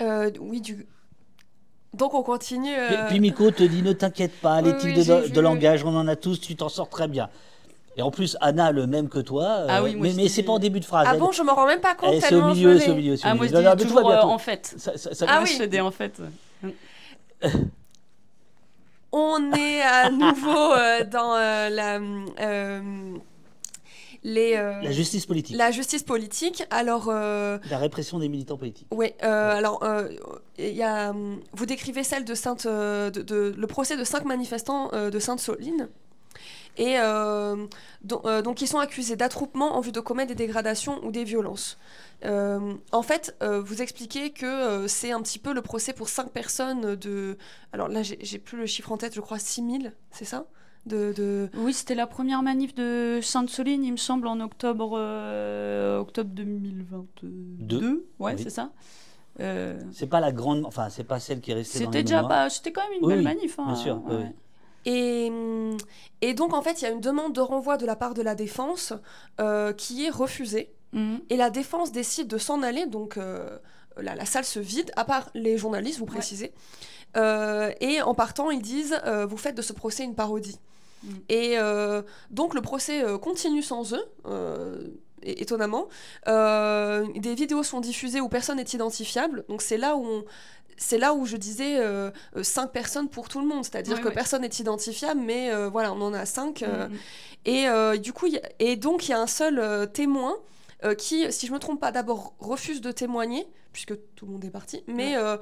Euh, 0.00 0.30
oui, 0.40 0.60
du... 0.60 0.86
Donc 1.92 2.14
on 2.14 2.22
continue. 2.22 2.72
Puis, 2.72 2.96
euh, 2.96 3.08
puis 3.08 3.20
Miko 3.20 3.50
te 3.50 3.64
dit 3.64 3.82
ne 3.82 3.92
t'inquiète 3.92 4.40
pas, 4.40 4.60
les 4.60 4.70
Oui, 4.70 4.78
types 4.78 4.96
oui, 4.96 5.30
de, 5.30 5.40
langage, 5.40 5.84
on 5.84 5.96
en 5.96 6.06
a 6.06 6.14
tous, 6.14 6.40
tu 6.40 6.54
t'en 6.54 6.68
sors 6.68 6.88
très 6.88 7.08
bien. 7.08 7.28
Et 7.96 8.02
en 8.02 8.12
plus, 8.12 8.36
Anna, 8.40 8.70
le 8.70 8.86
même 8.86 9.08
que 9.08 9.18
toi, 9.18 9.44
euh, 9.44 9.66
Ah 9.68 9.82
oui, 9.82 9.96
mais, 9.96 10.12
mais 10.14 10.22
dis- 10.22 10.28
c'est 10.28 10.44
pas 10.44 10.52
en 10.52 10.60
début 10.60 10.78
de 10.78 10.84
phrase. 10.84 11.06
Ah 11.08 11.14
elle- 11.14 11.20
bon, 11.20 11.32
je 11.32 11.42
m'en 11.42 11.54
rends 11.56 11.66
même 11.66 11.80
pas 11.80 11.96
compte 11.96 12.20
c'est 12.20 12.34
au 12.34 12.46
milieu, 12.46 12.78
c'est 12.78 12.90
au 12.90 12.94
milieu. 12.94 13.16
Ah, 13.24 13.34
moi, 13.34 13.46
je 13.48 13.74
dis 13.76 13.84
toujours 13.84 14.06
en 14.06 14.38
fait. 14.38 14.72
ça- 14.78 14.96
ça- 14.96 15.12
ça- 15.14 15.26
Ah 15.28 15.40
oui. 15.42 15.50
je 15.58 15.64
des 15.64 15.80
en 15.80 15.90
fait. 15.90 16.22
On 19.12 19.52
est 19.52 19.80
à 19.82 20.10
nouveau 20.10 20.72
euh, 20.72 21.04
dans 21.04 21.34
euh, 21.36 21.68
la, 21.68 21.98
euh, 22.40 23.12
les, 24.22 24.52
La 24.54 24.90
justice 24.92 25.26
politique, 25.26 25.56
la 25.56 25.70
justice 25.70 26.02
politique. 26.02 26.64
Alors, 26.70 27.10
la 27.10 27.78
répression 27.78 28.18
des 28.18 28.28
militants 28.28 28.56
politiques. 28.58 28.86
oui, 28.90 29.12
alors, 29.20 29.82
y 30.58 30.82
a, 30.82 31.12
vous 31.52 31.66
décrivez 31.66 32.04
celle 32.04 32.24
de 32.24 32.34
Sainte, 32.34 32.66
de, 32.66 33.10
de- 33.10 33.54
le 33.56 33.66
procès 33.66 33.96
de 33.96 34.04
cinq 34.04 34.24
manifestants 34.24 34.88
de 34.92 35.18
Sainte-Soline. 35.18 35.88
Et 36.76 36.98
euh, 36.98 37.66
don- 38.04 38.22
euh, 38.26 38.42
donc, 38.42 38.62
ils 38.62 38.68
sont 38.68 38.78
accusés 38.78 39.16
d'attroupement 39.16 39.76
en 39.76 39.80
vue 39.80 39.90
de 39.92 40.00
commettre 40.00 40.28
des 40.28 40.34
dégradations 40.36 41.00
ou 41.04 41.10
des 41.10 41.24
violences. 41.24 41.78
Euh, 42.24 42.74
en 42.92 43.02
fait, 43.02 43.36
euh, 43.42 43.60
vous 43.62 43.80
expliquez 43.82 44.30
que 44.30 44.44
euh, 44.46 44.88
c'est 44.88 45.10
un 45.12 45.22
petit 45.22 45.38
peu 45.38 45.52
le 45.54 45.62
procès 45.62 45.92
pour 45.92 46.08
cinq 46.08 46.30
personnes 46.32 46.94
de. 46.96 47.38
Alors 47.72 47.88
là, 47.88 48.02
j'ai 48.02 48.38
plus 48.38 48.58
le 48.58 48.66
chiffre 48.66 48.92
en 48.92 48.96
tête, 48.98 49.14
je 49.14 49.20
crois 49.20 49.38
6000, 49.38 49.94
c'est 50.10 50.24
ça? 50.26 50.46
De, 50.86 51.12
de... 51.12 51.50
Oui, 51.58 51.74
c'était 51.74 51.94
la 51.94 52.06
première 52.06 52.42
manif 52.42 52.74
de 52.74 53.20
Sainte-Soline, 53.22 53.84
il 53.84 53.92
me 53.92 53.96
semble, 53.98 54.26
en 54.26 54.40
octobre, 54.40 54.92
euh, 54.98 55.98
octobre 55.98 56.30
2022. 56.32 57.28
Deux. 57.58 58.06
Ouais, 58.18 58.34
Oui. 58.34 58.42
c'est 58.42 58.50
ça. 58.50 58.70
Euh, 59.40 59.78
C'est 59.92 60.06
pas 60.06 60.20
la 60.20 60.32
grande, 60.32 60.64
enfin, 60.66 60.88
c'est 60.90 61.04
pas 61.04 61.20
celle 61.20 61.40
qui 61.40 61.50
est 61.50 61.54
restée 61.54 61.80
dans 61.80 61.86
c'était 61.86 62.02
déjà 62.02 62.24
pas, 62.24 62.48
c'était 62.50 62.72
quand 62.72 62.82
même 62.82 62.98
une 62.98 63.04
Oui, 63.06 63.08
belle 63.14 63.18
oui, 63.18 63.24
manif. 63.24 63.58
hein, 63.58 63.64
bien 63.66 63.74
sûr, 63.76 63.96
ouais, 63.96 64.02
oui, 64.10 64.16
ouais. 64.16 64.22
oui. 64.24 64.34
Et, 64.86 65.30
et 66.22 66.34
donc, 66.34 66.54
en 66.54 66.62
fait, 66.62 66.80
il 66.80 66.84
y 66.84 66.86
a 66.86 66.90
une 66.90 67.00
demande 67.00 67.34
de 67.34 67.40
renvoi 67.40 67.76
de 67.76 67.84
la 67.86 67.96
part 67.96 68.14
de 68.14 68.22
la 68.22 68.34
défense 68.34 68.94
euh, 69.40 69.72
qui 69.74 70.04
est 70.06 70.10
refusée. 70.10 70.72
Mhm. 70.92 71.20
Et 71.30 71.36
la 71.36 71.50
défense 71.50 71.92
décide 71.92 72.26
de 72.28 72.38
s'en 72.38 72.62
aller, 72.62 72.86
donc 72.86 73.16
euh, 73.16 73.58
la, 73.96 74.14
la 74.14 74.24
salle 74.24 74.44
se 74.44 74.58
vide, 74.60 74.90
à 74.96 75.04
part 75.04 75.30
les 75.34 75.56
journalistes, 75.58 75.98
vous 75.98 76.06
précisez. 76.06 76.52
Euh, 77.16 77.70
et 77.80 78.02
en 78.02 78.14
partant, 78.14 78.50
ils 78.50 78.62
disent 78.62 78.96
euh, 79.06 79.26
Vous 79.26 79.36
faites 79.36 79.54
de 79.56 79.62
ce 79.62 79.72
procès 79.72 80.04
une 80.04 80.14
parodie. 80.14 80.58
Mm. 81.02 81.08
Et 81.28 81.56
donc 82.30 82.54
le 82.54 82.60
procès 82.60 83.02
continue 83.20 83.62
sans 83.62 83.94
eux. 83.94 84.04
étonnamment, 85.22 85.86
Euh, 86.28 87.06
des 87.16 87.34
vidéos 87.34 87.62
sont 87.62 87.80
diffusées 87.80 88.20
où 88.20 88.28
personne 88.28 88.56
n'est 88.56 88.62
identifiable. 88.72 89.44
Donc 89.48 89.60
c'est 89.62 89.76
là 89.76 89.96
où 89.96 90.04
on- 90.04 90.24
c'est 90.78 90.96
là 90.96 91.12
où 91.12 91.26
je 91.26 91.36
disais 91.36 91.78
euh, 91.78 92.10
cinq 92.42 92.68
personnes 92.72 93.08
pour 93.08 93.28
tout 93.28 93.38
le 93.40 93.46
monde, 93.46 93.64
c'est-à-dire 93.64 94.00
que 94.00 94.08
personne 94.08 94.40
n'est 94.42 94.48
identifiable, 94.48 95.20
mais 95.20 95.50
euh, 95.50 95.68
voilà, 95.68 95.92
on 95.92 96.00
en 96.00 96.14
a 96.14 96.24
cinq. 96.24 96.62
Mm, 96.62 96.94
mm. 96.94 96.96
et 97.44 97.98
du 97.98 98.12
coup, 98.14 98.26
il 98.28 98.34
y 98.34 98.38
a- 98.38 98.48
et 98.60 98.76
donc 98.76 99.08
il 99.08 99.10
y 99.10 99.14
a 99.14 99.20
un 99.20 99.26
seul 99.26 99.90
témoin 99.92 100.36
euh, 100.84 100.94
qui, 100.94 101.30
si 101.32 101.46
je 101.46 101.52
me 101.52 101.58
trompe 101.58 101.80
pas, 101.80 101.92
d'abord 101.92 102.34
refuse 102.38 102.80
de 102.80 102.92
témoigner 102.92 103.46
puisque 103.72 103.94
tout 104.16 104.26
le 104.26 104.32
monde 104.32 104.44
est 104.44 104.50
parti, 104.50 104.82
mais 104.88 105.16
euh, 105.16 105.36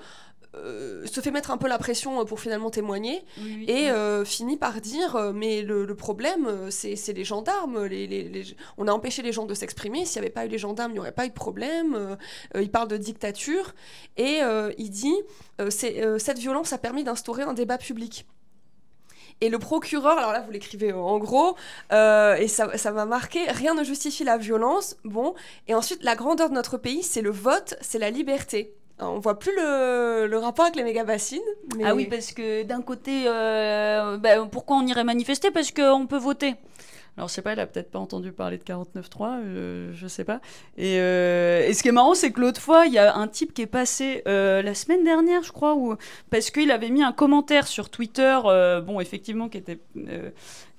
euh, 0.55 1.07
se 1.07 1.21
fait 1.21 1.31
mettre 1.31 1.51
un 1.51 1.59
peu 1.59 1.69
la 1.69 1.79
pression 1.79 2.25
pour 2.25 2.41
finalement 2.41 2.71
témoigner 2.71 3.23
Oui, 3.39 3.55
oui, 3.59 3.65
et 3.69 3.75
oui. 3.85 3.89
euh, 3.91 4.25
finit 4.25 4.57
par 4.57 4.81
dire 4.81 5.15
euh, 5.17 5.33
mais 5.35 5.61
le, 5.63 5.85
le 5.85 5.95
problème 5.95 6.71
c'est 6.71 7.13
les 7.13 7.25
gendarmes 7.25 7.85
les, 7.85 8.07
les- 8.07 8.29
les- 8.31 8.57
on 8.79 8.89
a 8.89 8.93
empêché 8.93 9.21
les 9.23 9.33
gens 9.33 9.45
de 9.45 9.53
s'exprimer 9.55 10.07
s'il 10.07 10.21
n'y 10.23 10.27
avait 10.27 10.33
pas 10.35 10.47
eu 10.47 10.49
les 10.49 10.57
gendarmes 10.59 10.91
il 10.93 10.95
n'y 10.95 11.01
aurait 11.01 11.13
pas 11.13 11.27
eu 11.27 11.29
de 11.29 11.35
problème 11.35 12.17
il 12.59 12.71
parle 12.71 12.89
de 12.89 12.97
dictature 12.97 13.75
et 14.17 14.41
il 14.79 14.91
dit 14.91 15.17
cette 15.71 16.39
violence 16.39 16.73
a 16.73 16.79
permis 16.79 17.05
d'instaurer 17.05 17.43
un 17.43 17.53
débat 17.55 17.77
public 17.79 18.27
et 19.41 19.49
le 19.49 19.59
procureur, 19.59 20.19
alors 20.19 20.33
là 20.33 20.41
vous 20.41 20.51
l'écrivez 20.51 20.93
en 20.93 21.19
gros, 21.19 21.55
euh, 21.93 22.35
et 22.37 22.49
ça 22.49 22.69
m'a 22.93 23.05
marqué, 23.05 23.41
rien 23.49 23.75
ne 23.75 23.85
justifie 23.85 24.25
la 24.25 24.37
violence, 24.37 24.97
bon, 25.05 25.35
et 25.69 25.75
ensuite 25.75 26.03
la 26.03 26.17
grandeur 26.17 26.49
de 26.49 26.55
notre 26.55 26.77
pays, 26.77 27.03
c'est 27.03 27.23
le 27.23 27.31
vote, 27.31 27.75
c'est 27.81 27.99
la 27.99 28.11
liberté. 28.11 28.75
On 29.01 29.21
voit 29.21 29.39
plus 29.39 29.55
le, 29.55 30.27
le 30.27 30.39
rapport 30.39 30.65
avec 30.65 30.75
les 30.75 30.83
méga-bassines. 30.83 31.39
mais- 31.77 31.85
Ah 31.87 31.95
oui, 31.95 32.07
parce 32.07 32.33
que 32.33 32.65
d'un 32.65 32.83
côté, 32.83 33.25
euh, 33.29 34.17
bah, 34.17 34.45
pourquoi 34.51 34.77
on 34.77 34.87
irait 34.87 35.05
manifester? 35.05 35.53
Parce 35.53 35.71
qu'on 35.71 36.09
peut 36.09 36.19
voter. 36.19 36.57
Alors, 37.19 37.27
je 37.27 37.35
sais 37.35 37.43
pas, 37.43 37.51
elle 37.51 37.59
a 37.59 37.67
peut-être 37.67 37.91
pas 37.91 37.99
entendu 37.99 38.31
parler 38.31 38.59
de 38.59 38.63
49.3, 38.63 39.41
euh, 39.43 39.91
je 39.93 40.07
sais 40.07 40.23
pas. 40.23 40.41
Et, 40.77 41.01
euh, 41.01 41.67
et 41.67 41.75
ce 41.75 41.83
qui 41.83 41.89
est 41.89 41.93
marrant, 41.93 42.15
c'est 42.15 42.31
que 42.31 42.41
l'autre 42.41 42.61
fois, 42.61 42.87
il 42.87 42.93
y 42.93 42.99
a 42.99 43.17
un 43.17 43.27
type 43.27 43.53
qui 43.53 43.63
est 43.63 43.67
passé 43.67 44.23
euh, 44.29 44.63
la 44.63 44.73
semaine 44.73 45.03
dernière, 45.03 45.43
je 45.43 45.51
crois, 45.51 45.77
parce 46.31 46.53
qu'il 46.53 46.71
avait 46.71 46.91
mis 46.91 47.03
un 47.03 47.11
commentaire 47.11 47.67
sur 47.67 47.91
Twitter, 47.91 48.39
euh, 48.45 48.81
bon, 48.81 49.01
effectivement, 49.01 49.49
qui 49.49 49.59
était, 49.59 49.81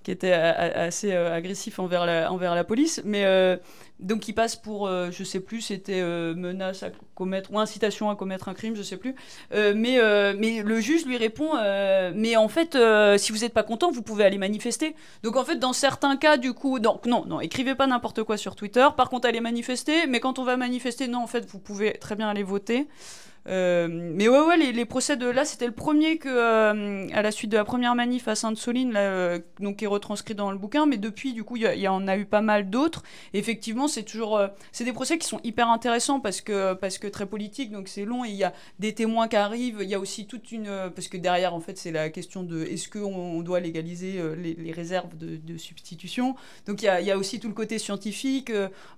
qui 0.03 0.11
était 0.11 0.31
a- 0.31 0.51
assez 0.83 1.11
euh, 1.13 1.33
agressif 1.33 1.79
envers 1.79 2.05
la, 2.05 2.31
envers 2.31 2.55
la 2.55 2.63
police, 2.63 3.01
mais 3.05 3.25
euh, 3.25 3.57
donc 3.99 4.27
il 4.29 4.33
passe 4.33 4.55
pour, 4.55 4.87
euh, 4.87 5.09
je 5.11 5.23
sais 5.25 5.41
plus, 5.41 5.59
c'était 5.61 5.99
euh, 6.01 6.33
menace 6.33 6.83
à 6.83 6.89
commettre 7.15 7.51
ou 7.51 7.59
incitation 7.59 8.09
à 8.09 8.15
commettre 8.15 8.47
un 8.47 8.53
crime, 8.53 8.75
je 8.75 8.81
sais 8.81 8.95
plus. 8.95 9.13
Euh, 9.53 9.73
mais, 9.75 9.99
euh, 9.99 10.33
mais 10.37 10.61
le 10.63 10.79
juge 10.79 11.05
lui 11.05 11.17
répond 11.17 11.49
euh, 11.57 12.11
Mais 12.15 12.37
en 12.37 12.47
fait, 12.47 12.75
euh, 12.75 13.17
si 13.17 13.33
vous 13.33 13.39
n'êtes 13.39 13.53
pas 13.53 13.63
content, 13.63 13.91
vous 13.91 14.01
pouvez 14.01 14.23
aller 14.23 14.37
manifester. 14.37 14.95
Donc 15.23 15.35
en 15.35 15.43
fait, 15.43 15.57
dans 15.57 15.73
certains 15.73 16.15
cas, 16.15 16.37
du 16.37 16.53
coup, 16.53 16.79
donc, 16.79 17.05
non, 17.05 17.25
non, 17.25 17.41
écrivez 17.41 17.75
pas 17.75 17.87
n'importe 17.87 18.23
quoi 18.23 18.37
sur 18.37 18.55
Twitter. 18.55 18.87
Par 18.95 19.09
contre, 19.09 19.27
allez 19.27 19.41
manifester. 19.41 20.07
Mais 20.07 20.21
quand 20.21 20.39
on 20.39 20.45
va 20.45 20.55
manifester, 20.55 21.07
non, 21.09 21.19
en 21.23 21.27
fait, 21.27 21.45
vous 21.49 21.59
pouvez 21.59 21.93
très 21.93 22.15
bien 22.15 22.29
aller 22.29 22.43
voter. 22.43 22.87
Euh, 23.47 23.87
mais 23.89 24.27
ouais, 24.27 24.39
ouais, 24.39 24.57
les, 24.57 24.85
procès 24.85 25.17
de 25.17 25.27
là, 25.27 25.45
c'était 25.45 25.65
le 25.65 25.71
premier 25.71 26.17
que, 26.17 26.29
euh, 26.29 27.07
à 27.13 27.21
la 27.21 27.31
suite 27.31 27.51
de 27.51 27.57
la 27.57 27.65
première 27.65 27.95
manif 27.95 28.27
à 28.27 28.35
Sainte-Soline, 28.35 28.91
là, 28.91 28.99
euh, 29.01 29.39
qui 29.77 29.85
est 29.85 29.87
retranscrit 29.87 30.35
dans 30.35 30.51
le 30.51 30.57
bouquin. 30.57 30.85
Mais 30.85 30.97
depuis, 30.97 31.33
du 31.33 31.43
coup, 31.43 31.55
il 31.55 31.63
y, 31.63 31.87
en 31.87 32.07
a 32.07 32.17
eu 32.17 32.25
pas 32.25 32.41
mal 32.41 32.69
d'autres. 32.69 33.03
Effectivement, 33.33 33.87
c'est 33.87 34.03
toujours, 34.03 34.41
c'est 34.71 34.83
des 34.83 34.93
procès 34.93 35.17
qui 35.17 35.27
sont 35.27 35.39
hyper 35.43 35.69
intéressants 35.69 36.19
parce 36.19 36.41
que, 36.41 36.73
parce 36.73 36.97
que 36.97 37.07
très 37.07 37.25
politiques, 37.25 37.71
donc 37.71 37.87
c'est 37.87 38.05
long 38.05 38.25
et 38.25 38.29
il 38.29 38.35
y 38.35 38.43
a 38.43 38.53
des 38.79 38.93
témoins 38.93 39.27
qui 39.27 39.35
arrivent. 39.35 39.79
Il 39.81 39.89
y 39.89 39.95
a 39.95 39.99
aussi 39.99 40.27
toute 40.27 40.51
une, 40.51 40.69
parce 40.93 41.07
que 41.07 41.17
derrière, 41.17 41.53
en 41.53 41.59
fait, 41.59 41.77
c'est 41.77 41.91
la 41.91 42.09
question 42.09 42.43
de 42.43 42.63
est-ce 42.63 42.89
qu'on 42.89 43.13
on 43.13 43.41
doit 43.41 43.59
légaliser 43.59 44.21
les, 44.37 44.71
réserves 44.71 45.17
de, 45.17 45.57
substitution? 45.57 46.35
Donc 46.67 46.81
il 46.81 46.85
y 46.85 47.11
a, 47.11 47.17
aussi 47.17 47.39
tout 47.39 47.47
le 47.47 47.53
côté 47.53 47.79
scientifique, 47.79 48.51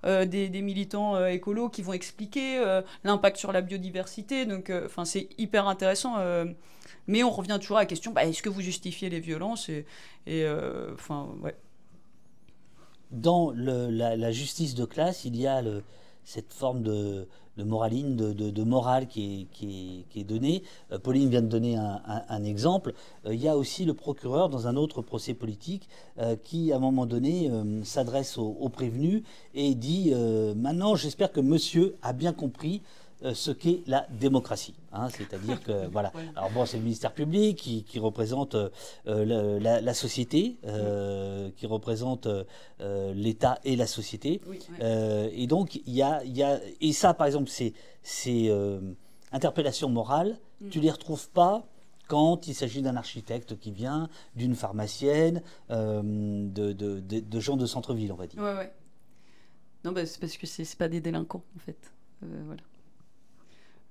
des, 0.04 0.48
des 0.48 0.62
militants 0.62 1.26
écolos 1.26 1.68
qui 1.68 1.82
vont 1.82 1.92
expliquer 1.92 2.62
l'impact 3.04 3.36
sur 3.36 3.52
la 3.52 3.62
biodiversité. 3.62 4.31
Donc, 4.46 4.70
euh, 4.70 4.86
enfin, 4.86 5.04
c'est 5.04 5.28
hyper 5.38 5.68
intéressant. 5.68 6.18
euh, 6.18 6.46
mais 7.06 7.22
on 7.22 7.30
revient 7.30 7.58
toujours 7.60 7.76
à 7.76 7.80
la 7.80 7.86
question 7.86 8.12
bah, 8.12 8.24
est-ce 8.24 8.42
que 8.42 8.48
vous 8.48 8.60
justifiez 8.60 9.10
les 9.10 9.20
violences 9.20 9.68
Et, 9.68 9.84
euh, 10.28 10.92
enfin, 10.94 11.28
ouais. 11.42 11.56
dans 13.10 13.52
la, 13.54 14.32
justice 14.32 14.74
de 14.74 14.84
classe, 14.84 15.24
il 15.24 15.36
y 15.36 15.46
a 15.46 15.62
cette 16.24 16.52
forme 16.52 16.82
de, 16.82 17.28
de 17.56 18.50
de, 18.50 18.62
morale 18.64 19.08
qui 19.08 19.48
est, 20.14 20.24
donnée. 20.24 20.62
Pauline 21.02 21.28
vient 21.28 21.42
de 21.42 21.48
donner 21.48 21.76
un, 21.76 22.44
exemple. 22.44 22.94
Il 23.28 23.40
y 23.40 23.48
a 23.48 23.56
aussi 23.56 23.84
le 23.84 23.94
procureur 23.94 24.48
dans 24.48 24.66
un 24.68 24.76
autre 24.76 25.02
procès 25.02 25.34
politique 25.34 25.88
qui, 26.44 26.72
à 26.72 26.76
un 26.76 26.80
moment 26.80 27.06
donné, 27.06 27.50
s'adresse 27.84 28.38
au, 28.38 28.56
au 28.60 28.68
prévenu 28.68 29.24
et 29.54 29.74
dit 29.74 30.12
Maintenant, 30.56 30.94
j'espère 30.94 31.32
que 31.32 31.40
monsieur 31.40 31.96
a 32.02 32.12
bien 32.12 32.32
compris 32.32 32.82
ce 33.34 33.50
qu'est 33.50 33.82
la 33.86 34.06
démocratie. 34.10 34.74
Hein, 34.92 35.08
C'est-à-dire 35.10 35.62
que, 35.62 35.86
voilà. 35.92 36.12
Alors 36.36 36.50
bon, 36.50 36.66
c'est 36.66 36.76
le 36.76 36.82
ministère 36.82 37.12
public 37.14 37.56
qui, 37.58 37.84
qui 37.84 37.98
représente 37.98 38.54
euh, 38.54 38.68
euh, 39.06 39.24
le- 39.24 39.58
la, 39.58 39.80
la 39.80 39.94
société, 39.94 40.56
euh, 40.66 41.50
qui 41.56 41.66
représente 41.66 42.26
euh, 42.26 42.44
euh, 42.80 43.12
l'État 43.14 43.58
et 43.64 43.76
la 43.76 43.86
société. 43.86 44.40
Oui, 44.46 44.58
ouais. 44.70 44.78
Euh, 44.82 45.28
et 45.32 45.46
donc, 45.46 45.76
il 45.76 45.92
y 45.94 46.02
a, 46.02 46.24
y 46.24 46.42
a- 46.42 46.60
Et 46.80 46.92
ça, 46.92 47.14
par 47.14 47.26
exemple, 47.26 47.48
ces, 47.48 47.74
ces 48.02 48.48
euh, 48.50 48.80
interpellations 49.32 49.88
morales, 49.88 50.38
Mm. 50.60 50.68
tu 50.68 50.78
les 50.80 50.90
retrouves 50.92 51.28
pas 51.30 51.64
quand 52.06 52.46
il 52.46 52.54
s'agit 52.54 52.82
d'un 52.82 52.94
architecte 52.96 53.58
qui 53.58 53.72
vient, 53.72 54.08
d'une 54.36 54.54
pharmacienne, 54.54 55.42
euh, 55.70 56.00
de, 56.04 56.72
de- 56.72 57.00
de- 57.00 57.18
de 57.20 57.40
gens 57.40 57.56
de 57.56 57.66
centre-ville, 57.66 58.12
on 58.12 58.16
va 58.16 58.26
dire. 58.28 58.40
Ouais, 58.40 58.54
ouais. 58.54 58.72
Non, 59.84 59.90
bah, 59.90 60.06
c'est 60.06 60.20
parce 60.20 60.36
que 60.36 60.46
c'est 60.46 60.76
pas 60.78 60.88
des 60.88 61.00
délinquants, 61.00 61.42
en 61.56 61.58
fait. 61.58 61.78
Euh, 62.22 62.42
voilà. 62.46 62.60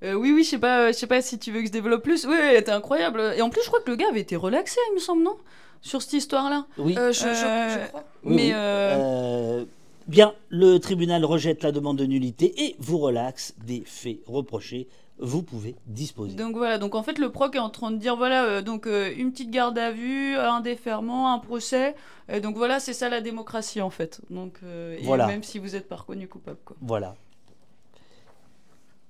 Euh, 0.04 0.14
oui, 0.14 0.32
oui, 0.34 0.44
je 0.44 0.50
sais 0.52 0.58
pas, 0.58 0.92
je 0.92 0.98
sais 0.98 1.08
pas 1.08 1.22
si 1.22 1.38
tu 1.38 1.52
veux 1.52 1.60
que 1.62 1.68
je 1.68 1.72
développe 1.72 2.02
plus. 2.04 2.26
Oui, 2.26 2.36
oui, 2.36 2.64
t'es 2.64 2.72
incroyable. 2.72 3.34
Et 3.36 3.42
en 3.42 3.50
plus, 3.50 3.62
je 3.62 3.68
crois 3.68 3.82
que 3.82 3.90
le 3.92 3.96
gars 3.98 4.08
avait 4.10 4.22
été 4.22 4.36
relaxé, 4.36 4.80
il 4.92 4.96
me 4.96 5.00
semble, 5.00 5.24
non? 5.24 5.38
Sur 5.82 6.02
cette 6.02 6.14
histoire-là. 6.14 6.66
Oui. 6.78 6.96
Euh, 6.98 7.12
je, 7.12 7.20
je- 7.22 7.46
Euh, 7.46 7.84
je 7.84 7.88
crois. 7.90 8.04
Oui, 8.24 8.36
mais 8.36 8.46
oui. 8.48 8.52
euh, 8.54 9.60
Euh, 9.62 9.66
bien, 10.08 10.34
le 10.50 10.78
tribunal 10.80 11.24
rejette 11.26 11.62
la 11.64 11.72
demande 11.72 11.98
de 11.98 12.06
nullité 12.06 12.54
et 12.66 12.76
vous 12.80 12.98
relaxe 12.98 13.54
des 13.66 13.84
faits 13.86 14.18
reprochés. 14.28 14.88
Vous 15.24 15.44
pouvez 15.44 15.76
disposer. 15.86 16.36
Donc 16.36 16.56
voilà, 16.56 16.80
donc 16.80 16.96
en 16.96 17.04
fait 17.04 17.20
le 17.20 17.30
proc 17.32 17.56
est 17.56 17.60
en 17.60 17.70
train 17.70 17.92
de 17.92 17.98
dire 17.98 18.16
voilà, 18.16 18.44
euh, 18.46 18.62
donc 18.64 18.88
euh, 18.88 19.14
une 19.16 19.32
petite 19.32 19.52
garde 19.52 19.78
à 19.78 19.92
vue, 19.92 20.36
un 20.36 20.62
déferment, 20.62 21.32
un 21.32 21.38
procès. 21.38 21.94
Et 22.28 22.40
donc 22.40 22.58
voilà, 22.58 22.80
c'est 22.80 22.94
ça 22.94 23.08
la 23.08 23.22
démocratie 23.22 23.82
en 23.82 23.92
fait. 23.92 24.22
Donc 24.32 24.56
euh, 24.64 24.98
et 24.98 25.04
Voilà. 25.04 25.28
même 25.28 25.44
si 25.44 25.60
vous 25.60 25.70
n'êtes 25.70 25.88
pas 25.88 25.98
reconnu 25.98 26.28
coupable 26.28 26.58
quoi. 26.66 26.76
Voilà. 26.82 27.14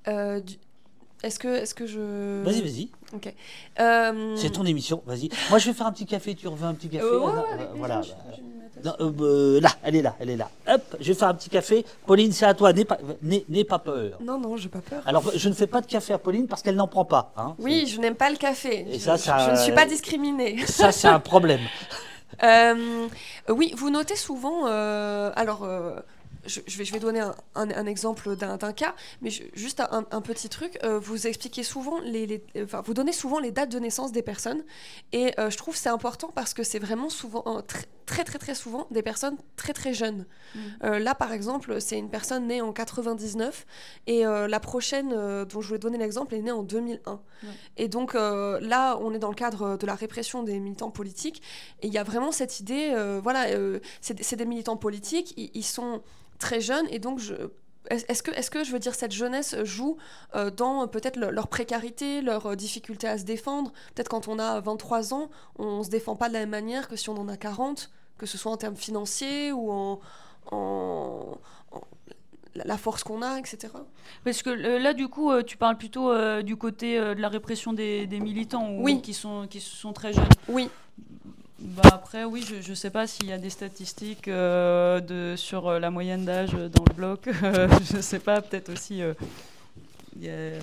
Euh, 0.09 0.39
du- 0.41 0.57
Est-ce 1.23 1.37
que, 1.39 1.47
est 1.47 1.73
que 1.73 1.85
je. 1.85 2.43
Vas-y, 2.43 2.61
vas-y. 2.61 2.89
Ok. 3.13 3.33
Euh, 3.79 4.35
C'est 4.37 4.49
ton 4.51 4.65
émission. 4.65 5.03
Vas-y. 5.05 5.29
Moi, 5.49 5.59
je 5.59 5.67
vais 5.67 5.73
faire 5.73 5.87
un 5.87 5.91
petit 5.91 6.05
café. 6.05 6.33
Tu 6.35 6.47
veux 6.47 6.65
un 6.65 6.73
petit 6.73 6.89
café 6.89 7.05
ouais, 7.05 7.31
Ah, 7.37 7.41
plaisir, 7.55 7.67
Voilà. 7.75 8.01
je- 8.01 8.07
je 8.09 8.87
Non, 8.87 8.95
euh, 9.21 9.59
là, 9.61 9.69
elle 9.83 9.95
est 9.97 10.01
là, 10.01 10.15
elle 10.19 10.31
est 10.31 10.35
là. 10.37 10.49
Hop, 10.67 10.81
je 10.99 11.07
vais 11.09 11.13
faire 11.13 11.27
un 11.27 11.35
petit 11.35 11.49
café. 11.49 11.85
Pauline, 12.07 12.31
c'est 12.31 12.45
à 12.45 12.55
toi. 12.55 12.73
N'aie 12.73 12.85
pas, 12.85 12.97
pas 13.69 13.79
peur. 13.79 14.17
Non, 14.23 14.39
non, 14.39 14.57
j'ai 14.57 14.69
pas 14.69 14.79
peur. 14.79 15.03
Alors, 15.05 15.23
je 15.35 15.49
ne 15.49 15.53
fais 15.53 15.67
pas 15.67 15.81
de 15.81 15.85
café 15.85 16.13
à 16.13 16.17
Pauline 16.17 16.47
parce 16.47 16.63
qu'elle 16.63 16.75
n'en 16.75 16.87
prend 16.87 17.05
pas. 17.05 17.31
hein. 17.37 17.53
Oui, 17.59 17.85
je 17.85 17.99
n'aime 17.99 18.15
pas 18.15 18.29
le 18.31 18.37
café. 18.37 18.87
Et 18.89 18.93
je, 18.93 18.99
ça, 18.99 19.17
je- 19.17 19.21
ça- 19.21 19.45
je 19.45 19.51
ne 19.51 19.55
suis 19.57 19.73
pas 19.73 19.85
discriminée. 19.85 20.65
Ça, 20.65 20.91
c'est 20.91 21.07
un 21.07 21.19
problème. 21.19 21.61
Euh, 22.43 23.07
oui, 23.49 23.71
vous 23.77 23.91
notez 23.91 24.15
souvent. 24.15 24.65
alors, 24.65 25.67
je, 26.45 26.59
je 26.67 26.77
vais, 26.77 26.85
je 26.85 26.93
vais 26.93 26.99
donner 26.99 27.19
un, 27.19 27.35
un- 27.55 27.69
un 27.71 27.85
exemple 27.85 28.35
d'un 28.35 28.57
cas, 28.73 28.95
mais 29.21 29.29
je- 29.29 29.43
juste 29.53 29.79
un, 29.79 30.05
un 30.11 30.21
petit 30.21 30.49
truc. 30.49 30.77
euh, 30.83 30.99
vous 30.99 31.27
expliquez 31.27 31.63
souvent 31.63 31.99
les, 32.01 32.25
les- 32.27 32.43
enfin, 32.63 32.81
vous 32.81 32.93
donnez 32.93 33.11
souvent 33.13 33.39
les 33.39 33.51
dates 33.51 33.69
de 33.71 33.79
naissance 33.79 34.11
des 34.11 34.21
personnes, 34.21 34.63
et 35.11 35.33
euh, 35.39 35.49
je 35.49 35.57
trouve 35.57 35.75
c'est 35.75 35.89
important 35.89 36.29
parce 36.33 36.53
que 36.53 36.63
c'est 36.63 36.79
vraiment 36.79 37.09
souvent, 37.09 37.43
euh, 37.47 37.61
très, 37.61 37.85
très 38.05 38.23
très 38.23 38.39
très 38.39 38.55
souvent 38.55 38.87
des 38.91 39.01
personnes 39.03 39.37
très 39.55 39.73
très 39.73 39.93
jeunes. 39.93 40.25
Mm. 40.55 40.59
Euh, 40.83 40.99
là, 40.99 41.15
par 41.15 41.31
exemple, 41.31 41.79
c'est 41.79 41.97
une 41.97 42.09
personne 42.09 42.47
née 42.47 42.61
en 42.61 42.73
99, 42.73 43.65
et 44.07 44.25
euh, 44.25 44.47
la 44.47 44.59
prochaine 44.59 45.13
euh, 45.13 45.45
dont 45.45 45.61
je 45.61 45.67
voulais 45.67 45.79
donner 45.79 45.97
l'exemple 45.97 46.33
est 46.35 46.41
née 46.41 46.51
en 46.51 46.63
2001. 46.63 47.21
Et 47.77 47.87
donc 47.87 48.13
euh, 48.15 48.59
là, 48.61 48.97
on 49.01 49.13
est 49.13 49.19
dans 49.19 49.29
le 49.29 49.35
cadre 49.35 49.77
de 49.77 49.85
la 49.87 49.95
répression 49.95 50.43
des 50.43 50.59
militants 50.59 50.91
politiques. 50.91 51.41
Et 51.81 51.87
il 51.87 51.93
y 51.93 51.97
a 51.97 52.03
vraiment 52.03 52.31
cette 52.31 52.59
idée, 52.59 52.91
euh, 52.93 53.19
voilà, 53.23 53.47
euh, 53.49 53.79
c'est 54.01 54.13
des- 54.15 54.23
c'est 54.23 54.35
des 54.35 54.45
militants 54.45 54.77
politiques, 54.77 55.33
ils, 55.37 55.49
ils 55.53 55.63
sont 55.63 56.01
très 56.41 56.59
jeunes, 56.61 56.87
et 56.89 56.99
donc 56.99 57.19
je... 57.19 57.33
Est-ce 57.89 58.21
que, 58.21 58.29
est 58.31 58.47
que 58.49 58.63
je 58.63 58.71
veux 58.71 58.79
dire 58.79 58.93
cette 58.93 59.11
jeunesse 59.11 59.55
joue 59.63 59.97
euh, 60.35 60.51
dans 60.51 60.83
euh, 60.83 60.85
peut-être 60.85 61.17
le- 61.17 61.31
leur 61.31 61.47
précarité, 61.47 62.21
leur 62.21 62.45
euh, 62.45 62.55
difficulté 62.55 63.07
à 63.07 63.17
se 63.17 63.23
défendre? 63.23 63.71
Peut-être 63.95 64.07
quand 64.07 64.27
on 64.27 64.37
a 64.37 64.59
23 64.61 65.13
ans, 65.15 65.29
on 65.57 65.81
se 65.83 65.89
défend 65.89 66.15
pas 66.15 66.27
de 66.29 66.33
la 66.33 66.39
même 66.41 66.49
manière 66.51 66.87
que 66.87 66.95
si 66.95 67.09
on 67.09 67.17
en 67.17 67.27
a 67.27 67.37
40, 67.37 67.89
que 68.19 68.27
ce 68.27 68.37
soit 68.37 68.51
en 68.51 68.57
termes 68.57 68.75
financiers 68.75 69.51
ou 69.51 69.71
en, 69.71 69.99
en- 70.51 71.37
en- 71.71 71.81
la 72.53 72.77
force 72.77 73.03
qu'on 73.03 73.23
a, 73.23 73.39
etc. 73.39 73.73
Parce 74.23 74.43
que 74.43 74.49
là, 74.51 74.93
du 74.93 75.07
coup, 75.07 75.31
tu 75.41 75.57
parles 75.57 75.77
plutôt 75.77 76.13
du 76.43 76.55
côté 76.57 76.99
de 76.99 77.19
la 77.21 77.29
répression 77.29 77.73
des, 77.73 78.05
militants 78.19 78.69
ou, 78.71 78.83
qui, 79.01 79.13
sont, 79.15 79.47
qui 79.49 79.59
sont 79.59 79.91
très 79.93 80.13
jeunes. 80.13 80.25
Oui. 80.49 80.69
Bah 81.61 81.83
après, 81.93 82.23
oui, 82.23 82.43
je 82.43 82.69
ne 82.69 82.75
sais 82.75 82.89
pas 82.89 83.07
s'il 83.07 83.27
y 83.27 83.33
a 83.33 83.37
des 83.37 83.49
statistiques 83.49 84.27
de, 84.27 85.35
sur 85.37 85.79
la 85.79 85.89
moyenne 85.91 86.25
d'âge 86.25 86.51
dans 86.51 86.83
le 86.87 86.93
bloc. 86.93 87.21
je 87.25 87.97
ne 87.97 88.01
sais 88.01 88.19
pas, 88.19 88.41
peut-être 88.41 88.69
aussi. 88.69 89.01
Il 90.15 90.23
y 90.23 90.29
a 90.29 90.59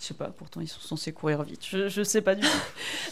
je 0.00 0.06
sais 0.06 0.14
pas, 0.14 0.26
pourtant 0.26 0.60
ils 0.60 0.68
sont 0.68 0.80
censés 0.80 1.12
courir 1.12 1.42
vite. 1.42 1.60
Je, 1.68 1.88
je 1.88 2.02
sais 2.02 2.22
pas 2.22 2.34
du 2.34 2.42
tout. 2.42 2.48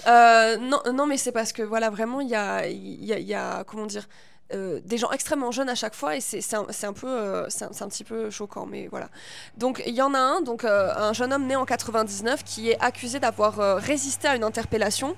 Euh, 0.07 0.57
non, 0.59 0.79
non, 0.95 1.05
mais 1.05 1.17
c'est 1.17 1.33
parce 1.33 1.53
que 1.53 1.63
voilà, 1.63 1.91
vraiment, 1.91 2.21
il 2.21 2.29
y 2.29 2.37
a, 2.37 2.69
y, 2.69 3.07
y 3.07 3.35
a, 3.35 3.65
comment 3.65 3.87
dire, 3.87 4.07
euh, 4.55 4.81
des 4.85 4.99
gens 4.99 5.11
extrêmement 5.11 5.51
jeunes 5.51 5.69
à 5.69 5.75
chaque 5.75 5.97
fois 5.97 6.15
et 6.15 6.21
c'est 6.21 6.39
un, 6.55 6.61
un, 6.61 6.95
euh, 7.05 7.47
c'est 7.49 7.65
un, 7.65 7.89
petit 7.89 8.05
peu 8.05 8.31
choquant 8.31 8.65
mais 8.65 8.87
voilà 8.87 9.09
donc 9.57 9.83
il 9.85 9.95
y 9.95 10.03
en 10.03 10.15
a 10.15 10.19
un 10.21 10.41
donc 10.43 10.65
un 10.65 11.13
jeune 11.13 11.33
homme 11.33 11.49
né 11.49 11.57
en 11.57 11.65
99 11.65 12.45
qui 12.45 12.71
est 12.71 12.81
accusé 12.81 13.19
d'avoir 13.19 13.57
résisté 13.79 14.29
à 14.29 14.37
une 14.37 14.45
interpellation 14.45 15.17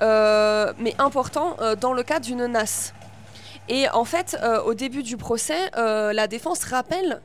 mais 0.00 0.94
important 0.98 1.56
dans 1.80 1.92
le 1.92 2.02
cadre 2.02 2.24
d'une 2.24 2.46
NAS 2.46 2.92
et 3.68 3.88
en 3.90 4.04
fait, 4.04 4.36
au 4.64 4.74
début 4.74 5.04
du 5.04 5.16
procès, 5.16 5.70
la 5.76 6.26
défense 6.26 6.64
rappelle 6.64 7.20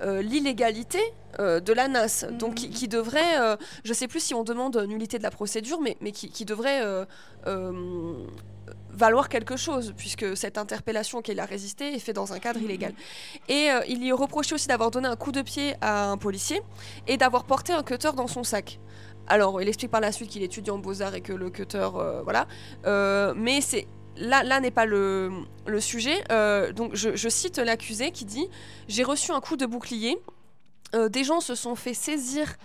l'illégalité 0.00 1.00
euh, 1.40 1.60
de 1.60 1.72
la 1.72 1.88
NAS, 1.88 2.26
donc 2.30 2.54
qui, 2.54 2.88
devrait, 2.88 3.40
euh, 3.40 3.56
je 3.82 3.90
ne 3.90 3.94
sais 3.94 4.06
plus 4.06 4.20
si 4.20 4.34
on 4.34 4.44
demande 4.44 4.76
nullité 4.88 5.18
de 5.18 5.22
la 5.22 5.30
procédure, 5.30 5.80
mais, 5.80 5.96
mais 6.00 6.12
qui, 6.12 6.44
devrait 6.44 6.80
euh, 6.84 7.04
valoir 8.90 9.28
quelque 9.28 9.56
chose, 9.56 9.94
puisque 9.96 10.36
cette 10.36 10.58
interpellation 10.58 11.22
qu'elle 11.22 11.40
a 11.40 11.44
résisté 11.44 11.94
est 11.94 11.98
faite 11.98 12.16
dans 12.16 12.32
un 12.32 12.38
cadre 12.38 12.60
illégal. 12.60 12.92
Et 13.48 13.68
il 13.88 14.00
lui 14.00 14.08
est 14.08 14.12
reproché 14.12 14.54
aussi 14.54 14.68
d'avoir 14.68 14.90
donné 14.90 15.08
un 15.08 15.16
coup 15.16 15.32
de 15.32 15.42
pied 15.42 15.74
à 15.80 16.10
un 16.10 16.16
policier 16.16 16.62
et 17.08 17.16
d'avoir 17.16 17.44
porté 17.44 17.72
un 17.72 17.82
cutter 17.82 18.12
dans 18.16 18.28
son 18.28 18.44
sac. 18.44 18.78
Alors, 19.26 19.60
il 19.62 19.68
explique 19.68 19.90
par 19.90 20.00
la 20.00 20.12
suite 20.12 20.30
qu'il 20.30 20.42
étudie 20.42 20.70
en 20.70 20.78
beaux-arts 20.78 21.14
et 21.14 21.20
que 21.20 21.32
le 21.32 21.50
cutter, 21.50 21.88
voilà. 22.24 22.46
mais 23.34 23.60
c'est 23.60 23.86
là, 24.16 24.42
là 24.42 24.60
n'est 24.60 24.70
pas 24.70 24.84
le, 24.86 25.30
sujet. 25.80 26.22
donc, 26.74 26.94
je, 26.94 27.28
cite 27.28 27.58
l'accusé 27.58 28.10
qui 28.10 28.24
dit 28.24 28.48
J'ai 28.88 29.02
reçu 29.02 29.32
un 29.32 29.40
coup 29.40 29.56
de 29.56 29.66
bouclier 29.66 30.18
euh, 30.94 31.08
des 31.08 31.24
gens 31.24 31.40
se 31.40 31.54
sont 31.54 31.74
fait 31.74 31.94
saisir 31.94 32.56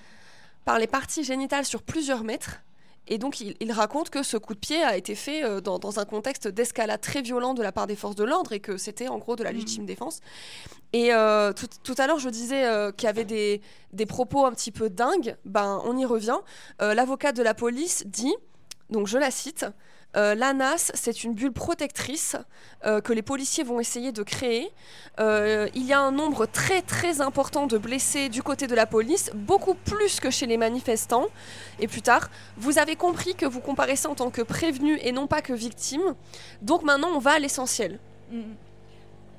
par 0.65 0.77
les 0.77 0.87
parties 0.87 1.23
génitales 1.23 1.65
sur 1.65 1.81
plusieurs 1.81 2.23
mètres. 2.23 2.61
Et 3.09 3.17
donc, 3.17 3.41
il, 3.41 3.71
raconte 3.71 4.09
que 4.09 4.23
ce 4.23 4.37
coup 4.37 4.53
de 4.53 4.59
pied 4.59 4.81
a 4.83 4.95
été 4.95 5.15
fait 5.15 5.43
euh, 5.43 5.61
dans, 5.61 5.99
un 5.99 6.05
contexte 6.05 6.47
d'escalade 6.47 7.01
très 7.01 7.21
violent 7.21 7.53
de 7.53 7.61
la 7.61 7.71
part 7.71 7.87
des 7.87 7.95
forces 7.95 8.15
de 8.15 8.23
l'ordre 8.23 8.53
et 8.53 8.59
que 8.59 8.77
c'était 8.77 9.07
en 9.07 9.17
gros 9.17 9.35
de 9.35 9.43
la 9.43 9.51
mmh. 9.51 9.55
légitime 9.55 9.85
défense. 9.85 10.21
Et 10.93 11.13
euh, 11.13 11.51
tout, 11.83 11.95
à 11.97 12.07
l'heure, 12.07 12.19
je 12.19 12.29
disais 12.29 12.63
qu'il 12.97 13.07
y 13.07 13.09
avait 13.09 13.25
des, 13.25 13.61
des, 13.93 14.05
propos 14.05 14.45
un 14.45 14.51
petit 14.51 14.71
peu 14.71 14.89
dingues. 14.89 15.35
Ben, 15.45 15.81
on 15.85 15.97
y 15.97 16.05
revient. 16.05 16.37
L'avocat 16.79 17.31
de 17.31 17.43
la 17.43 17.53
police 17.53 18.03
dit, 18.07 18.33
donc 18.89 19.07
je 19.07 19.17
la 19.17 19.31
cite, 19.31 19.65
euh, 20.17 20.33
L'ANAS, 20.35 20.91
c'est 20.95 21.23
une 21.23 21.33
bulle 21.33 21.51
protectrice 21.51 22.35
euh, 22.85 22.99
que 23.01 23.13
les 23.13 23.21
policiers 23.21 23.63
vont 23.63 23.79
essayer 23.79 24.11
de 24.11 24.23
créer. 24.23 24.71
Euh, 25.19 25.67
il 25.75 25.85
y 25.85 25.93
a 25.93 25.99
un 25.99 26.11
nombre 26.11 26.45
très 26.45 26.81
très 26.81 27.21
important 27.21 27.67
de 27.67 27.77
blessés 27.77 28.29
du 28.29 28.41
côté 28.41 28.67
de 28.67 28.75
la 28.75 28.85
police, 28.85 29.31
beaucoup 29.35 29.75
plus 29.75 30.19
que 30.19 30.29
chez 30.29 30.47
les 30.47 30.57
manifestants. 30.57 31.27
Et 31.79 31.87
plus 31.87 32.01
tard, 32.01 32.29
vous 32.57 32.79
avez 32.79 32.95
compris 32.95 33.35
que 33.35 33.45
vous 33.45 33.59
comparaissez 33.59 34.07
en 34.07 34.15
tant 34.15 34.31
que 34.31 34.41
prévenu 34.41 34.97
et 35.01 35.11
non 35.11 35.27
pas 35.27 35.41
que 35.41 35.53
victime. 35.53 36.15
Donc 36.61 36.83
maintenant, 36.83 37.09
on 37.13 37.19
va 37.19 37.31
à 37.33 37.39
l'essentiel. 37.39 37.99
Mm. 38.31 38.41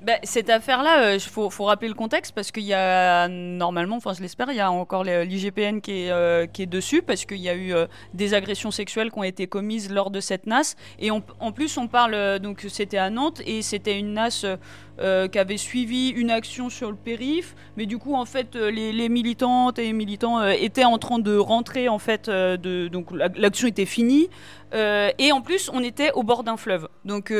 Bah, 0.01 0.13
cette 0.23 0.49
affaire-là, 0.49 1.13
il 1.13 1.17
euh, 1.17 1.49
faut, 1.49 1.65
rappeler 1.65 1.87
le 1.87 1.93
contexte 1.93 2.33
parce 2.33 2.51
qu'il 2.51 2.63
y 2.63 2.73
a 2.73 3.27
normalement, 3.27 3.97
enfin 3.97 4.13
je 4.13 4.21
l'espère, 4.21 4.49
il 4.49 4.57
y 4.57 4.59
a 4.59 4.71
encore 4.71 5.03
l'IGPN 5.03 5.79
qui, 5.79 5.91
est, 5.91 6.11
euh, 6.11 6.47
qui 6.47 6.63
est 6.63 6.67
dessus 6.67 7.03
parce 7.03 7.25
qu'il 7.25 7.37
y 7.37 7.49
a 7.49 7.53
eu 7.53 7.75
euh, 7.75 7.85
des 8.15 8.33
agressions 8.33 8.71
sexuelles 8.71 9.11
qui 9.11 9.19
ont 9.19 9.23
été 9.23 9.45
commises 9.45 9.91
lors 9.91 10.09
de 10.09 10.19
cette 10.19 10.47
NAS. 10.47 10.75
Et 10.97 11.11
en 11.11 11.51
plus, 11.51 11.77
on 11.77 11.87
parle, 11.87 12.39
donc 12.39 12.65
c'était 12.67 12.97
à 12.97 13.11
Nantes 13.11 13.43
et 13.45 13.61
c'était 13.61 13.99
une 13.99 14.13
NAS 14.13 14.43
qui 15.31 15.39
avait 15.39 15.57
suivi 15.57 16.09
une 16.09 16.31
action 16.31 16.69
sur 16.69 16.89
le 16.89 16.97
périph. 16.97 17.55
Mais 17.77 17.85
du 17.85 17.97
coup, 17.99 18.15
en 18.15 18.25
fait, 18.25 18.55
les, 18.55 19.09
militantes 19.09 19.77
et 19.77 19.83
les 19.83 19.93
militants 19.93 20.43
étaient 20.47 20.85
en 20.85 20.97
train 20.97 21.19
de 21.19 21.35
rentrer, 21.37 21.89
en 21.89 21.99
fait, 21.99 22.29
donc 22.29 23.11
l'action 23.35 23.67
était 23.67 23.85
finie. 23.85 24.29
et 24.73 25.31
en 25.31 25.41
plus, 25.41 25.69
on 25.73 25.83
était 25.83 26.11
au 26.11 26.23
bord 26.23 26.43
d'un 26.43 26.57
fleuve. 26.57 26.87
Donc 27.05 27.31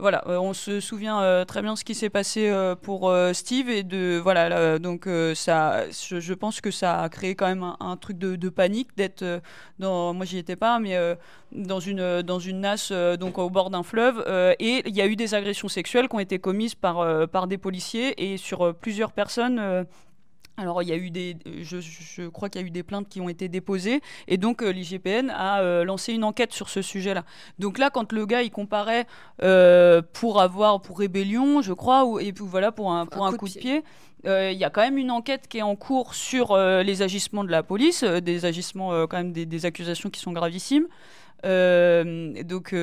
voilà, 0.00 0.22
euh, 0.28 0.38
on 0.38 0.52
se 0.52 0.80
souvient 0.80 1.20
euh, 1.20 1.44
très 1.44 1.62
bien 1.62 1.74
ce 1.76 1.84
qui 1.84 1.94
s'est 1.94 2.10
passé 2.10 2.48
euh, 2.48 2.74
pour 2.74 3.12
Steve 3.32 3.68
et 3.68 3.82
de 3.82 4.18
voilà, 4.22 4.78
donc 4.78 5.08
ça, 5.34 5.84
je, 5.90 6.34
pense 6.34 6.60
que 6.60 6.70
ça 6.70 7.02
a 7.02 7.08
créé 7.08 7.34
quand 7.34 7.46
même 7.46 7.74
un, 7.80 7.96
truc 7.96 8.18
de, 8.18 8.48
panique 8.48 8.88
d'être 8.96 9.24
dans, 9.78 10.14
moi 10.14 10.24
j'y 10.24 10.38
étais 10.38 10.56
pas, 10.56 10.78
mais 10.78 10.96
dans 11.52 11.80
une 11.80 12.22
dans 12.22 12.38
une 12.38 12.60
nasse 12.60 12.92
donc 12.92 13.38
au 13.38 13.50
bord 13.50 13.70
d'un 13.70 13.82
fleuve 13.82 14.24
et 14.58 14.82
il 14.86 14.96
y 14.96 15.00
a 15.00 15.06
eu 15.06 15.16
des 15.16 15.34
agressions 15.34 15.68
sexuelles 15.68 16.08
qui 16.08 16.16
ont 16.16 16.20
été 16.20 16.38
commises 16.38 16.74
par 16.74 17.28
par 17.28 17.46
des 17.46 17.58
policiers 17.58 18.32
et 18.32 18.36
sur 18.36 18.74
plusieurs 18.74 19.12
personnes 19.12 19.86
alors, 20.58 20.82
il 20.82 20.88
y 20.88 20.92
a 20.92 20.96
eu 20.96 21.10
des, 21.10 21.36
je, 21.62 22.28
crois 22.28 22.48
qu'il 22.48 22.60
y 22.60 22.64
a 22.64 22.66
eu 22.66 22.70
des 22.70 22.82
plaintes 22.82 23.08
qui 23.08 23.20
ont 23.20 23.28
été 23.28 23.48
déposées, 23.48 24.00
et 24.26 24.38
donc 24.38 24.60
euh, 24.60 24.72
l'IGPN 24.72 25.30
a 25.30 25.60
euh, 25.60 25.84
lancé 25.84 26.12
une 26.12 26.24
enquête 26.24 26.52
sur 26.52 26.68
ce 26.68 26.82
sujet-là. 26.82 27.24
Donc 27.60 27.78
là, 27.78 27.90
quand 27.90 28.12
le 28.12 28.26
gars 28.26 28.42
il 28.42 28.50
comparait 28.50 29.06
euh, 29.42 30.02
pour 30.12 30.42
avoir 30.42 30.82
pour 30.82 30.98
rébellion, 30.98 31.62
je 31.62 31.72
crois, 31.72 32.04
ou, 32.04 32.18
et 32.18 32.32
puis 32.32 32.44
voilà 32.44 32.72
pour 32.72 32.92
un 32.92 33.06
pour 33.06 33.24
un, 33.24 33.32
coup, 33.34 33.48
de 33.48 33.52
pied. 33.52 33.84
il 34.24 34.58
y 34.58 34.64
a 34.64 34.70
quand 34.70 34.82
même 34.82 34.98
une 34.98 35.12
enquête 35.12 35.46
qui 35.46 35.58
est 35.58 35.62
en 35.62 35.76
cours 35.76 36.14
sur 36.14 36.56
les 36.56 37.02
agissements 37.02 37.44
de 37.44 37.50
la 37.50 37.62
police, 37.62 38.02
des 38.02 38.44
agissements 38.44 39.06
quand 39.06 39.18
même 39.18 39.32
des, 39.32 39.46
des, 39.46 39.64
accusations 39.64 40.10
qui 40.10 40.18
sont 40.18 40.32
gravissimes. 40.32 40.88
donc 41.44 42.74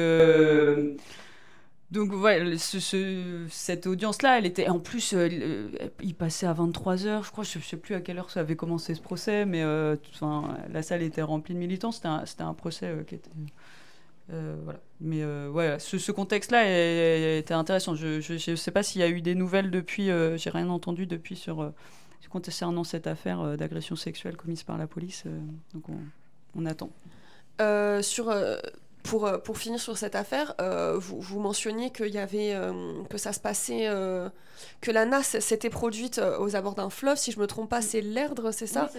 donc 1.96 2.12
voilà, 2.12 2.58
cette 2.58 3.88
audience-là, 3.88 4.38
elle 4.38 4.46
était 4.46 4.68
en 4.68 4.80
plus, 4.80 5.14
euh, 5.14 5.70
il 6.02 6.14
passait 6.14 6.46
à 6.46 6.54
23h, 6.54 7.24
je 7.24 7.32
crois, 7.32 7.44
je 7.46 7.58
ne 7.58 7.64
sais 7.64 7.78
plus 7.78 7.96
à 7.96 8.02
quelle 8.02 8.18
heure 8.18 8.30
ça 8.30 8.42
avait 8.42 8.58
commencé 8.58 8.94
ce 8.96 9.02
procès, 9.02 9.46
mais 9.46 9.64
euh, 9.64 9.96
la 10.72 10.84
salle 10.84 11.02
était 11.02 11.22
remplie 11.22 11.54
de 11.54 11.60
militants, 11.60 11.94
c'était 11.94 12.08
un, 12.10 12.24
un, 12.40 12.54
procès 12.54 12.88
euh, 12.88 13.04
qui 13.04 13.16
était... 13.16 13.30
voilà. 14.28 14.80
Mais 15.00 15.26
ouais, 15.26 15.78
ce, 15.80 16.12
contexte-là 16.12 16.64
était 17.38 17.54
intéressant. 17.54 17.96
Je 17.96 18.52
ne 18.52 18.56
sais 18.56 18.72
pas 18.72 18.84
s'il 18.84 19.02
y 19.02 19.04
a 19.04 19.10
eu 19.10 19.22
des 19.22 19.36
nouvelles 19.36 19.72
depuis, 19.72 20.08
j'ai 20.36 20.50
rien 20.50 20.70
entendu 20.70 21.06
depuis 21.06 21.36
sur 21.36 21.72
concernant 22.30 22.84
cette 22.84 23.08
affaire 23.08 23.56
d'agression 23.56 23.96
sexuelle 23.96 24.36
commise 24.36 24.64
par 24.64 24.78
la 24.78 24.88
police, 24.88 25.24
donc 25.74 25.88
on, 25.88 26.00
on 26.56 26.66
attend. 26.66 26.90
sur 28.02 28.30
pour, 29.06 29.26
euh, 29.26 29.38
pour 29.38 29.58
finir 29.58 29.80
sur 29.80 29.98
cette 29.98 30.16
affaire, 30.16 30.56
euh, 30.60 30.98
vous, 30.98 31.20
vous, 31.22 31.40
mentionniez 31.40 31.92
qu'il 31.92 32.14
y 32.14 32.18
avait, 32.18 32.54
euh, 32.54 33.04
que 33.10 33.18
ça 33.18 33.34
se 33.34 33.40
passait, 33.40 33.88
que 34.82 34.92
la 34.92 35.06
NAS 35.06 35.40
s'était 35.40 35.70
produite 35.70 36.20
aux 36.40 36.56
abords 36.56 36.76
d'un 36.76 36.90
fleuve. 36.90 37.18
Si 37.18 37.32
je 37.32 37.40
me 37.40 37.48
trompe 37.48 37.70
pas, 37.70 37.82
c'est 37.82 38.02
l'Erdre, 38.02 38.52
c'est 38.52 38.68
ça, 38.68 38.90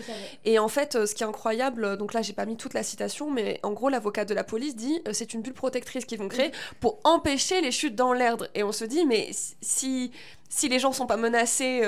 Et 0.44 0.58
en 0.58 0.68
fait, 0.68 1.06
ce 1.06 1.14
qui 1.14 1.22
est 1.22 1.26
incroyable, 1.26 1.96
donc 1.96 2.12
là, 2.12 2.22
j'ai 2.22 2.32
pas 2.32 2.46
mis 2.46 2.56
toute 2.56 2.74
la 2.74 2.82
citation, 2.82 3.30
mais 3.30 3.58
en 3.62 3.72
gros, 3.72 3.88
l'avocat 3.88 4.24
de 4.24 4.34
la 4.34 4.44
police 4.44 4.76
dit 4.76 5.00
c'est 5.12 5.34
une 5.34 5.42
bulle 5.42 5.54
protectrice 5.54 6.04
qu'ils 6.04 6.18
vont 6.18 6.28
créer 6.28 6.52
pour 6.80 6.98
empêcher 7.04 7.60
les 7.60 7.72
chutes 7.72 7.96
dans 7.96 8.12
l'Erdre. 8.12 8.48
Et 8.54 8.62
on 8.62 8.72
se 8.72 8.84
dit, 8.84 9.04
mais 9.04 9.30
si 9.60 10.12
si 10.48 10.68
les 10.68 10.78
gens 10.78 10.92
sont 10.92 11.08
pas 11.08 11.16
menacés 11.16 11.82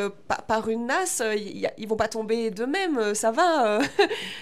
par, 0.48 0.68
une 0.68 0.86
NAS, 0.86 1.22
ils, 1.36 1.70
ils 1.78 1.88
vont 1.88 1.96
pas 1.96 2.08
tomber 2.08 2.50
d'eux-mêmes, 2.50 3.14
ça 3.14 3.30
va. 3.30 3.78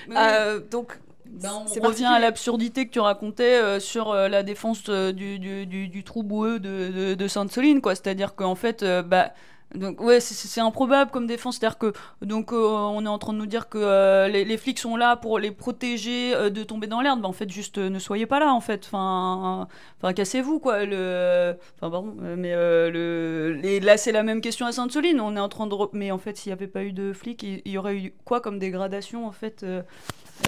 donc 0.71 0.99
ben, 1.31 1.65
on 1.81 1.87
revient 1.87 2.05
à 2.05 2.19
l'absurdité 2.19 2.87
que 2.87 2.93
tu 2.93 3.01
racontais 3.01 3.61
euh, 3.63 3.81
sur 3.81 4.11
euh, 4.11 4.29
la 4.29 4.43
défense 4.43 4.85
euh, 4.89 5.13
du, 5.13 5.39
du, 5.39 5.67
du, 5.67 6.05
trou 6.05 6.23
boueux 6.23 6.59
de, 6.59 7.15
de, 7.15 7.29
Sainte-Soline, 7.29 7.81
quoi. 7.81 7.95
C'est-à-dire 7.95 8.35
qu'en 8.35 8.55
fait, 8.55 8.85
bah, 9.07 9.33
donc 9.75 10.01
ouais, 10.01 10.21
c'est 10.21 10.61
improbable 10.61 11.11
comme 11.11 11.27
défense, 11.27 11.59
c'est-à-dire 11.59 11.79
que 11.79 11.93
donc 12.23 12.53
on 12.53 13.05
est 13.05 13.09
en 13.09 13.19
train 13.19 13.33
de 13.33 13.39
nous 13.39 13.47
dire 13.47 13.69
que 13.69 14.29
les, 14.29 14.45
les, 14.45 14.57
flics 14.57 14.79
sont 14.79 14.97
là 14.97 15.17
pour 15.17 15.39
les 15.39 15.51
protéger 15.51 16.51
de 16.51 16.63
tomber 16.63 16.87
dans 16.87 17.01
l'herbe. 17.01 17.23
Bah, 17.23 17.29
en 17.29 17.33
fait, 17.33 17.51
juste 17.51 17.79
ne 17.79 17.99
soyez 17.99 18.27
pas 18.27 18.39
là, 18.39 18.53
en 18.53 18.61
fait. 18.61 18.85
Enfin, 18.87 19.69
enfin 20.01 20.13
cassez-vous 20.13 20.61
quoi. 20.61 20.85
Le, 20.85 21.57
enfin 21.77 21.91
pardon, 21.91 22.15
mais 22.37 22.55
le, 22.55 23.61
là 23.83 23.97
c'est 23.97 24.13
la 24.13 24.23
même 24.23 24.41
question 24.41 24.67
à 24.67 24.73
Sainte-Soline. 24.73 25.21
On 25.21 25.37
est 25.37 25.41
en 25.41 25.49
train 25.49 25.67
de, 25.67 25.75
mais 25.93 26.11
en 26.13 26.19
fait, 26.19 26.37
s'il 26.37 26.51
n'y 26.51 26.55
avait 26.55 26.69
pas 26.69 26.85
eu 26.85 26.93
de 26.93 27.13
flics, 27.13 27.43
il, 27.43 27.69
y 27.71 27.77
aurait 27.77 27.97
eu 27.97 28.15
quoi 28.25 28.41
comme 28.41 28.59
dégradation 28.59 29.27
en 29.27 29.33
fait 29.33 29.65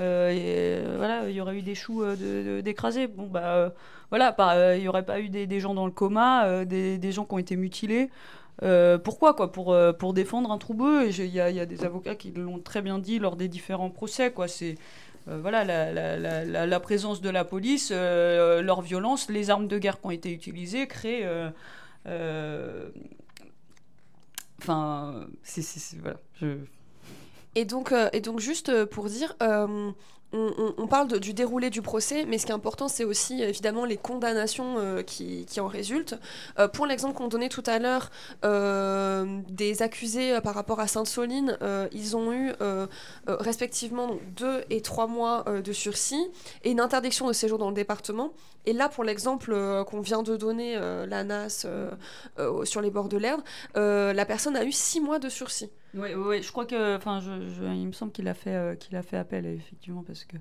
euh, 0.00 0.30
euh, 0.32 0.94
voilà, 0.96 1.28
il 1.28 1.34
y 1.34 1.40
aurait 1.40 1.56
eu 1.56 1.62
des 1.62 1.74
choux 1.74 2.02
euh, 2.02 2.62
d'écraser. 2.62 3.06
bon, 3.06 3.26
bah, 3.26 3.72
voilà, 4.10 4.34
il 4.76 4.82
n'y 4.82 4.88
aurait 4.88 5.04
pas 5.04 5.20
eu 5.20 5.28
des, 5.28 5.60
gens 5.60 5.74
dans 5.74 5.86
le 5.86 5.92
coma, 5.92 6.64
des, 6.64 7.12
gens 7.12 7.24
qui 7.24 7.34
ont 7.34 7.38
été 7.38 7.56
mutilés. 7.56 8.10
pourquoi 9.04 9.34
quoi? 9.34 9.52
Pour, 9.52 9.76
pour 9.98 10.14
défendre 10.14 10.50
un 10.50 10.58
troubleux 10.58 11.08
et 11.08 11.10
il 11.10 11.26
y, 11.26 11.36
y, 11.36 11.40
a 11.40 11.66
des 11.66 11.84
avocats 11.84 12.14
qui 12.14 12.32
l'ont 12.32 12.58
très 12.58 12.82
bien 12.82 12.98
dit 12.98 13.18
lors 13.18 13.36
des 13.36 13.48
différents 13.48 13.90
procès 13.90 14.32
quoi 14.32 14.48
c'est 14.48 14.76
voilà 15.26 15.62
la, 15.64 15.92
la, 15.92 16.66
la, 16.66 16.80
présence 16.80 17.20
de 17.20 17.28
la 17.28 17.44
police 17.44 17.92
leur 17.92 18.80
violence 18.80 19.28
les 19.28 19.50
armes 19.50 19.68
de 19.68 19.78
guerre 19.78 20.00
qui 20.00 20.06
ont 20.06 20.10
été 20.10 20.32
utilisées 20.32 20.86
créent 20.86 21.26
Enfin, 24.60 25.28
c'est 25.42 25.62
voilà. 26.00 26.18
Et 27.54 27.64
donc, 27.64 27.92
euh, 27.92 28.08
et 28.12 28.20
donc 28.20 28.40
juste 28.40 28.84
pour 28.86 29.06
dire, 29.06 29.36
euh, 29.42 29.92
on, 30.32 30.86
parle 30.86 31.18
du 31.20 31.32
déroulé 31.32 31.70
du 31.70 31.80
procès, 31.80 32.26
mais 32.26 32.36
ce 32.36 32.44
qui 32.44 32.52
est 32.52 32.54
important, 32.54 32.88
c'est 32.88 33.04
aussi 33.04 33.42
évidemment 33.42 33.86
les 33.86 33.96
condamnations 33.96 34.76
euh, 34.78 35.02
qui, 35.02 35.46
en 35.58 35.66
résultent. 35.66 36.18
Euh, 36.58 36.68
pour 36.68 36.86
l'exemple 36.86 37.14
qu'on 37.14 37.28
donnait 37.28 37.48
tout 37.48 37.62
à 37.66 37.78
l'heure, 37.78 38.10
euh, 38.44 39.40
des 39.48 39.80
accusés 39.80 40.38
par 40.42 40.54
rapport 40.54 40.80
à 40.80 40.86
Sainte-Soline, 40.86 41.56
ils 41.92 42.16
ont 42.16 42.32
eu 42.32 42.52
respectivement 43.26 44.16
deux 44.36 44.64
et 44.70 44.82
trois 44.82 45.06
mois 45.06 45.44
de 45.64 45.72
sursis 45.72 46.26
et 46.62 46.70
une 46.70 46.80
interdiction 46.80 47.26
de 47.26 47.32
séjour 47.32 47.58
dans 47.58 47.68
le 47.68 47.74
département. 47.74 48.32
Et 48.66 48.72
là, 48.72 48.88
pour 48.88 49.04
l'exemple 49.04 49.54
qu'on 49.86 50.00
vient 50.00 50.22
de 50.22 50.36
donner, 50.36 50.74
la 50.76 51.24
NAS 51.24 51.66
sur 52.64 52.80
les 52.80 52.90
bords 52.90 53.08
de 53.08 53.16
l'Erdre, 53.16 53.44
la 53.74 54.24
personne 54.26 54.56
a 54.56 54.64
eu 54.64 54.72
six 54.72 55.00
mois 55.00 55.18
de 55.18 55.28
sursis. 55.28 55.70
Oui, 55.94 56.14
ouais, 56.14 56.42
je 56.42 56.52
crois 56.52 56.66
que, 56.66 56.96
enfin, 56.96 57.20
il 57.20 57.86
me 57.86 57.92
semble 57.92 58.12
qu'il 58.12 58.28
a 58.28 58.34
fait, 58.34 58.54
euh, 58.54 58.74
qu'il 58.74 58.94
a 58.96 59.02
fait 59.02 59.16
appel 59.16 59.46
effectivement 59.46 60.02
parce 60.02 60.24
que 60.24 60.36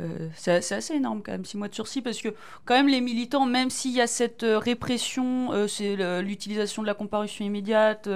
euh, 0.00 0.28
c'est 0.34 0.72
assez 0.72 0.94
énorme 0.94 1.22
quand 1.22 1.32
même, 1.32 1.44
six 1.44 1.56
mois 1.56 1.68
de 1.68 1.74
sursis, 1.74 2.02
parce 2.02 2.20
que 2.20 2.30
quand 2.64 2.74
même 2.74 2.88
les 2.88 3.00
militants, 3.00 3.46
même 3.46 3.70
s'il 3.70 3.92
y 3.92 4.00
a 4.00 4.06
cette 4.06 4.42
euh, 4.42 4.58
répression, 4.58 5.68
c'est 5.68 6.22
l'utilisation 6.22 6.82
de 6.82 6.86
la 6.86 6.94
comparution 6.94 7.44
immédiate, 7.44 8.08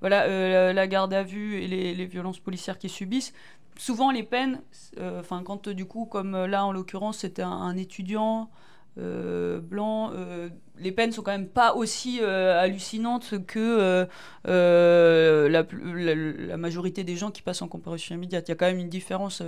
voilà, 0.00 0.72
la 0.72 0.86
garde 0.86 1.12
à 1.14 1.22
vue 1.22 1.62
et 1.62 1.66
les, 1.66 1.94
les, 1.94 2.06
violences 2.06 2.38
policières 2.38 2.78
qu'ils 2.78 2.90
subissent, 2.90 3.32
souvent 3.76 4.10
les 4.10 4.22
peines, 4.22 4.60
enfin 5.00 5.42
quand 5.42 5.68
du 5.68 5.86
coup, 5.86 6.04
comme 6.04 6.44
là 6.44 6.64
en 6.64 6.72
l'occurrence, 6.72 7.18
c'était 7.18 7.42
un, 7.42 7.76
étudiant 7.76 8.50
euh, 8.98 9.60
euh, 9.72 10.48
les 10.78 10.92
peines 10.92 11.12
sont 11.12 11.22
quand 11.22 11.30
même 11.30 11.48
pas 11.48 11.74
aussi 11.74 12.18
euh, 12.20 12.58
hallucinantes 12.58 13.46
que 13.46 14.06
la, 14.44 16.56
majorité 16.56 17.04
des 17.04 17.16
gens 17.16 17.30
qui 17.30 17.42
passent 17.42 17.62
en 17.62 17.68
comparution 17.68 18.14
immédiate. 18.14 18.48
Il 18.48 18.50
y 18.50 18.52
a 18.52 18.56
quand 18.56 18.66
même 18.66 18.78
une 18.78 18.88
différence 18.88 19.42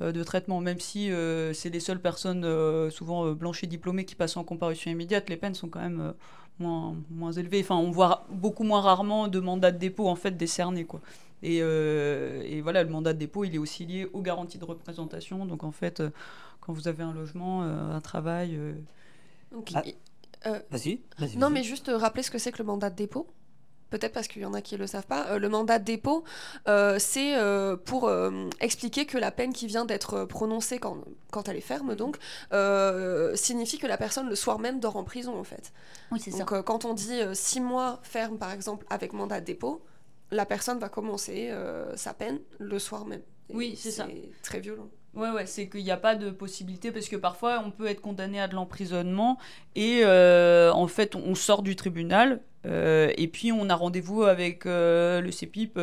de 0.00 0.22
traitement, 0.22 0.60
même 0.60 0.80
si 0.80 1.10
c'est 1.52 1.70
les 1.70 1.80
seules 1.80 2.00
personnes, 2.00 2.90
souvent 2.90 3.32
blanches 3.32 3.64
et 3.64 3.66
diplômées, 3.66 4.04
qui 4.04 4.14
passent 4.14 4.36
en 4.36 4.44
comparution 4.44 4.90
immédiate, 4.90 5.28
les 5.28 5.36
peines 5.36 5.54
sont 5.54 5.68
quand 5.68 5.80
même 5.80 6.14
moins, 6.58 7.32
élevées. 7.32 7.60
Enfin, 7.60 7.76
on 7.76 7.90
voit 7.90 8.26
beaucoup 8.30 8.64
moins 8.64 8.80
rarement 8.80 9.28
de 9.28 9.40
mandat 9.40 9.72
de 9.72 9.78
dépôt 9.78 10.08
en 10.08 10.16
fait 10.16 10.36
décernés. 10.36 10.84
Quoi. 10.84 11.00
Et, 11.42 11.58
et, 11.58 12.60
voilà, 12.60 12.82
le 12.82 12.90
mandat 12.90 13.12
de 13.12 13.18
dépôt, 13.18 13.44
il 13.44 13.54
est 13.54 13.58
aussi 13.58 13.86
lié 13.86 14.08
aux 14.12 14.22
garanties 14.22 14.58
de 14.58 14.64
représentation. 14.64 15.46
Donc 15.46 15.64
en 15.64 15.72
fait, 15.72 16.02
quand 16.60 16.72
vous 16.72 16.88
avez 16.88 17.02
un 17.02 17.12
logement, 17.12 17.62
euh, 17.62 17.96
un 17.96 18.00
travail. 18.00 18.56
Euh. 18.56 18.74
Ah. 19.74 19.82
Euh, 20.46 20.60
vas-y. 20.70 21.00
non, 21.36 21.50
mais 21.50 21.62
juste 21.62 21.90
rappeler 21.92 22.22
ce 22.22 22.30
que 22.30 22.38
c'est 22.38 22.52
que 22.52 22.58
le 22.58 22.64
mandat 22.64 22.88
de 22.88 22.96
dépôt 22.96 23.26
peut-être 23.90 24.12
parce 24.12 24.28
qu'il 24.28 24.40
y 24.40 24.44
en 24.44 24.54
a 24.54 24.62
qui 24.62 24.76
ne 24.76 24.78
le 24.78 24.86
savent 24.86 25.08
pas, 25.08 25.36
le 25.36 25.48
mandat 25.48 25.80
de 25.80 25.84
dépôt, 25.84 26.22
c'est 26.98 27.34
pour 27.84 28.08
expliquer 28.60 29.04
que 29.04 29.18
la 29.18 29.32
peine 29.32 29.52
qui 29.52 29.66
vient 29.66 29.84
d'être 29.84 30.26
prononcée 30.26 30.78
quand, 30.78 30.98
quand, 31.32 31.48
elle 31.48 31.56
est 31.56 31.60
ferme, 31.60 31.96
donc, 31.96 32.16
signifie 33.34 33.78
que 33.78 33.88
la 33.88 33.96
personne, 33.96 34.28
le 34.28 34.36
soir 34.36 34.60
même, 34.60 34.78
dort 34.78 34.94
en 34.94 35.02
prison, 35.02 35.36
en 35.36 35.42
fait. 35.42 35.72
Oui, 36.12 36.20
c'est 36.20 36.30
ça. 36.30 36.44
Donc, 36.44 36.62
quand 36.62 36.84
on 36.84 36.94
dit 36.94 37.18
six 37.32 37.60
mois 37.60 37.98
ferme, 38.04 38.38
par 38.38 38.52
exemple, 38.52 38.86
avec 38.90 39.12
mandat 39.12 39.40
de 39.40 39.46
dépôt, 39.46 39.84
la 40.30 40.46
personne 40.46 40.78
va 40.78 40.88
commencer 40.88 41.52
sa 41.96 42.14
peine 42.14 42.38
le 42.60 42.78
soir 42.78 43.04
même. 43.06 43.22
oui, 43.52 43.74
c'est 43.76 43.90
ça. 43.90 44.06
C'est 44.06 44.30
très 44.44 44.60
violent. 44.60 44.88
Ouais, 45.14 45.30
ouais, 45.30 45.44
c'est 45.46 45.68
qu'il 45.68 45.82
n'y 45.82 45.90
a 45.90 45.96
pas 45.96 46.14
de 46.14 46.30
possibilité 46.30 46.92
parce 46.92 47.08
que 47.08 47.16
parfois 47.16 47.62
on 47.66 47.72
peut 47.72 47.86
être 47.86 48.00
condamné 48.00 48.40
à 48.40 48.46
de 48.46 48.54
l'emprisonnement 48.54 49.38
et 49.74 50.02
euh, 50.04 50.72
en 50.72 50.86
fait 50.86 51.16
on 51.16 51.34
sort 51.34 51.62
du 51.62 51.74
tribunal 51.74 52.40
euh, 52.64 53.10
et 53.16 53.26
puis 53.26 53.50
on 53.50 53.68
a 53.70 53.74
rendez-vous 53.74 54.22
avec 54.22 54.66
euh, 54.66 55.20
le 55.20 55.32
CEPIP 55.32 55.80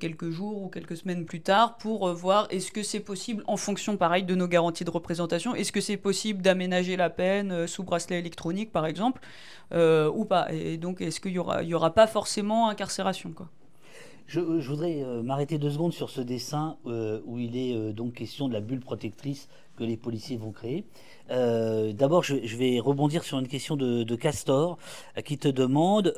quelques 0.00 0.30
jours 0.30 0.60
ou 0.60 0.68
quelques 0.68 0.96
semaines 0.96 1.24
plus 1.24 1.40
tard 1.40 1.76
pour 1.76 2.12
voir 2.14 2.48
est-ce 2.50 2.72
que 2.72 2.82
c'est 2.82 2.98
possible 2.98 3.44
en 3.46 3.56
fonction 3.56 3.96
pareil 3.96 4.24
de 4.24 4.34
nos 4.34 4.48
garanties 4.48 4.84
de 4.84 4.90
représentation, 4.90 5.54
est-ce 5.54 5.70
que 5.70 5.80
c'est 5.80 5.96
possible 5.96 6.42
d'aménager 6.42 6.96
la 6.96 7.10
peine 7.10 7.68
sous 7.68 7.84
bracelet 7.84 8.18
électronique 8.18 8.72
par 8.72 8.86
exemple 8.86 9.20
ou 9.72 10.24
pas 10.24 10.52
et 10.52 10.78
donc 10.78 11.00
est-ce 11.00 11.20
qu'il 11.20 11.32
y 11.32 11.38
aura, 11.38 11.62
y 11.62 11.74
aura 11.74 11.94
pas 11.94 12.08
forcément 12.08 12.68
incarcération 12.68 13.30
quoi. 13.30 13.48
Je, 14.26 14.40
voudrais 14.40 15.04
euh, 15.04 15.22
m'arrêter 15.22 15.56
deux 15.56 15.70
secondes 15.70 15.92
sur 15.92 16.10
ce 16.10 16.20
dessin 16.20 16.76
euh, 16.86 17.20
où 17.26 17.38
il 17.38 17.56
est 17.56 17.76
euh, 17.76 17.92
donc 17.92 18.14
question 18.14 18.48
de 18.48 18.54
la 18.54 18.60
bulle 18.60 18.80
protectrice 18.80 19.48
que 19.76 19.84
les 19.84 19.96
policiers 19.96 20.36
vont 20.36 20.52
créer. 20.52 20.84
D'abord, 21.28 22.22
je, 22.22 22.56
vais 22.56 22.80
rebondir 22.80 23.24
sur 23.24 23.38
une 23.38 23.46
question 23.46 23.76
de, 23.76 24.16
Castor 24.16 24.78
qui 25.24 25.36
te 25.36 25.48
demande 25.48 26.14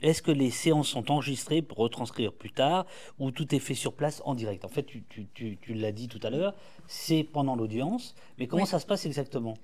est-ce 0.00 0.22
que 0.22 0.30
les 0.30 0.50
séances 0.50 0.86
sont 0.86 1.10
enregistrées 1.10 1.60
pour 1.60 1.78
retranscrire 1.78 2.32
plus 2.32 2.52
tard 2.52 2.86
ou 3.18 3.32
tout 3.32 3.52
est 3.52 3.58
fait 3.58 3.74
sur 3.74 3.94
place 3.94 4.22
en 4.24 4.36
direct? 4.36 4.64
En 4.64 4.68
fait, 4.68 4.86
tu, 4.86 5.74
l'as 5.74 5.90
dit 5.90 6.06
tout 6.06 6.20
à 6.22 6.30
l'heure, 6.30 6.54
c'est 6.86 7.24
pendant 7.24 7.56
l'audience, 7.56 8.14
mais 8.38 8.46
comment 8.46 8.66
ça 8.66 8.78
se 8.78 8.86
passe 8.86 9.06
exactement? 9.06 9.54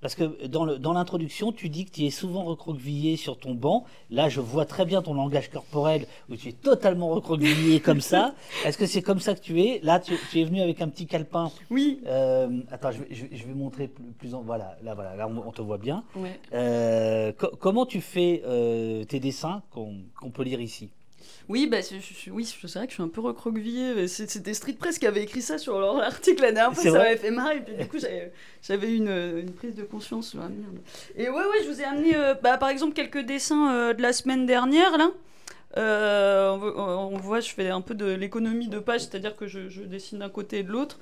Parce 0.00 0.14
que 0.14 0.46
dans 0.46 0.92
l'introduction, 0.92 1.52
tu 1.52 1.68
dis 1.68 1.84
que 1.84 1.90
tu 1.90 2.04
es 2.04 2.10
souvent 2.10 2.44
recroquevillé 2.44 3.16
sur 3.16 3.38
ton 3.38 3.54
banc. 3.54 3.84
Là, 4.10 4.28
je 4.28 4.40
vois 4.40 4.64
très 4.64 4.84
bien 4.84 5.02
ton 5.02 5.14
langage 5.14 5.50
corporel 5.50 6.06
où 6.30 6.36
tu 6.36 6.48
es 6.48 6.52
totalement 6.52 7.08
recroquevillé 7.08 7.80
comme 7.86 8.00
ça. 8.00 8.34
Est-ce 8.64 8.78
que 8.78 8.86
c'est 8.86 9.02
comme 9.02 9.20
ça 9.20 9.34
que 9.34 9.40
tu 9.40 9.60
es? 9.62 9.80
Là, 9.82 10.00
tu, 10.00 10.14
es 10.38 10.44
venu 10.44 10.60
avec 10.60 10.80
un 10.80 10.88
petit 10.88 11.06
calepin. 11.06 11.50
Oui. 11.70 12.00
Euh, 12.06 12.60
attends, 12.70 12.90
je 12.92 13.46
vais, 13.46 13.54
montrer 13.54 13.88
plus, 14.18 14.34
en. 14.34 14.42
Voilà, 14.42 14.76
là, 14.82 14.94
voilà, 14.94 15.16
là, 15.16 15.28
on, 15.28 15.52
te 15.52 15.62
voit 15.62 15.78
bien. 15.78 16.04
Euh, 16.52 17.32
comment 17.60 17.86
tu 17.86 18.00
fais 18.00 18.42
euh, 18.46 19.04
tes 19.04 19.20
dessins 19.20 19.62
qu'on 19.70 20.30
peut 20.30 20.42
lire 20.42 20.60
ici? 20.60 20.90
Oui, 21.48 21.68
bah, 21.68 21.78
oui, 22.32 22.44
c'est 22.44 22.78
vrai 22.78 22.86
que 22.86 22.90
je 22.90 22.94
suis 22.94 23.02
un 23.02 23.08
peu 23.08 23.20
recroquevillé. 23.20 24.08
C'était 24.08 24.52
Street 24.54 24.72
Press 24.72 24.98
qui 24.98 25.06
avait 25.06 25.22
écrit 25.22 25.42
ça 25.42 25.58
sur 25.58 25.78
leur 25.78 26.00
article 26.00 26.42
la 26.42 26.52
dernière 26.52 26.74
fois, 26.74 26.82
ça 26.82 26.98
m'avait 26.98 27.16
fait 27.16 27.30
marrer. 27.30 27.58
Et 27.58 27.60
puis 27.60 27.76
du 27.76 27.86
coup, 27.86 27.98
j'avais 28.62 28.96
une, 28.96 29.08
une, 29.08 29.52
prise 29.52 29.74
de 29.74 29.84
conscience. 29.84 30.34
merde. 30.34 30.50
Et 31.16 31.28
ouais, 31.28 31.34
ouais, 31.34 31.64
je 31.64 31.68
vous 31.68 31.80
ai 31.80 31.84
amené, 31.84 32.16
euh, 32.16 32.34
bah, 32.34 32.58
par 32.58 32.68
exemple, 32.68 32.94
quelques 32.94 33.20
dessins 33.20 33.72
euh, 33.72 33.94
de 33.94 34.02
la 34.02 34.12
semaine 34.12 34.46
dernière, 34.46 34.98
là. 34.98 35.10
Euh, 35.76 36.56
on, 36.76 37.18
voit, 37.18 37.40
je 37.40 37.50
fais 37.50 37.68
un 37.68 37.82
peu 37.82 37.94
de 37.94 38.06
l'économie 38.06 38.68
de 38.68 38.78
page, 38.78 39.02
c'est-à-dire 39.02 39.36
que 39.36 39.46
je, 39.46 39.68
je 39.68 39.82
dessine 39.82 40.20
d'un 40.20 40.30
côté 40.30 40.60
et 40.60 40.62
de 40.62 40.72
l'autre. 40.72 40.98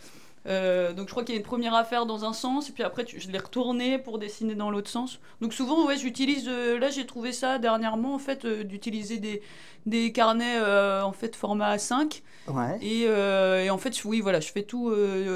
Euh, 0.46 0.92
donc 0.92 1.08
je 1.08 1.12
crois 1.12 1.24
qu'il 1.24 1.34
y 1.34 1.38
a 1.38 1.40
une 1.40 1.46
première 1.46 1.74
affaire 1.74 2.06
dans 2.06 2.24
un 2.24 2.32
sens, 2.32 2.68
et 2.68 2.72
puis 2.72 2.82
après 2.82 3.06
je 3.06 3.30
l'ai 3.30 3.38
retourné 3.38 3.98
pour 3.98 4.18
dessiner 4.18 4.54
dans 4.54 4.70
l'autre 4.70 4.90
sens. 4.90 5.20
Donc 5.40 5.54
souvent, 5.54 5.86
ouais, 5.86 5.96
j'utilise. 5.96 6.46
Euh, 6.48 6.78
là, 6.78 6.90
j'ai 6.90 7.06
trouvé 7.06 7.32
ça 7.32 7.58
dernièrement, 7.58 8.14
en 8.14 8.18
fait, 8.18 8.44
euh, 8.44 8.62
d'utiliser 8.62 9.18
des, 9.18 9.42
des 9.86 10.12
carnets 10.12 10.60
en 11.02 11.12
fait 11.12 11.36
format 11.36 11.76
A5. 11.76 12.22
Ouais. 12.48 12.78
Et, 12.82 13.02
et, 13.04 13.70
en 13.70 13.78
fait, 13.78 14.04
oui, 14.04 14.20
voilà, 14.20 14.40
je 14.40 14.50
fais 14.50 14.62
tout 14.62 14.94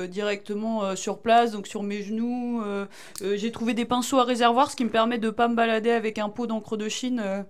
directement 0.09 0.97
sur 0.97 1.19
place, 1.19 1.53
donc 1.53 1.67
sur 1.67 1.83
mes 1.83 2.03
genoux. 2.03 2.63
j'ai 3.21 3.53
trouvé 3.53 3.75
des 3.75 3.85
pinceaux 3.85 4.19
à 4.19 4.25
réservoir, 4.25 4.71
ce 4.71 4.77
qui 4.77 4.85
me 4.85 4.91
permet 4.91 5.19
de 5.19 5.31
pas 5.31 5.49
me 5.49 5.55
balader 5.55 5.91
avec 5.91 6.19
un 6.19 6.31
pot 6.31 6.47
d'encre 6.47 6.79
de 6.79 6.89
Chine. 6.89 7.45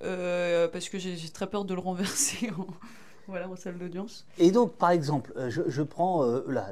parce 0.00 0.88
que 0.88 0.98
j'ai 0.98 1.16
très 1.32 1.48
peur 1.48 1.64
de 1.64 1.74
le 1.74 1.80
renverser 1.80 2.50
en, 2.58 2.66
voilà, 3.28 3.48
en 3.48 3.56
salle 3.56 3.78
d'audience. 3.78 4.26
Et 4.38 4.50
donc, 4.50 4.72
par 4.72 4.90
exemple, 4.90 5.32
euh, 5.36 5.50
je, 5.50 5.82
prends 5.82 6.24
euh, 6.24 6.44
là, 6.48 6.70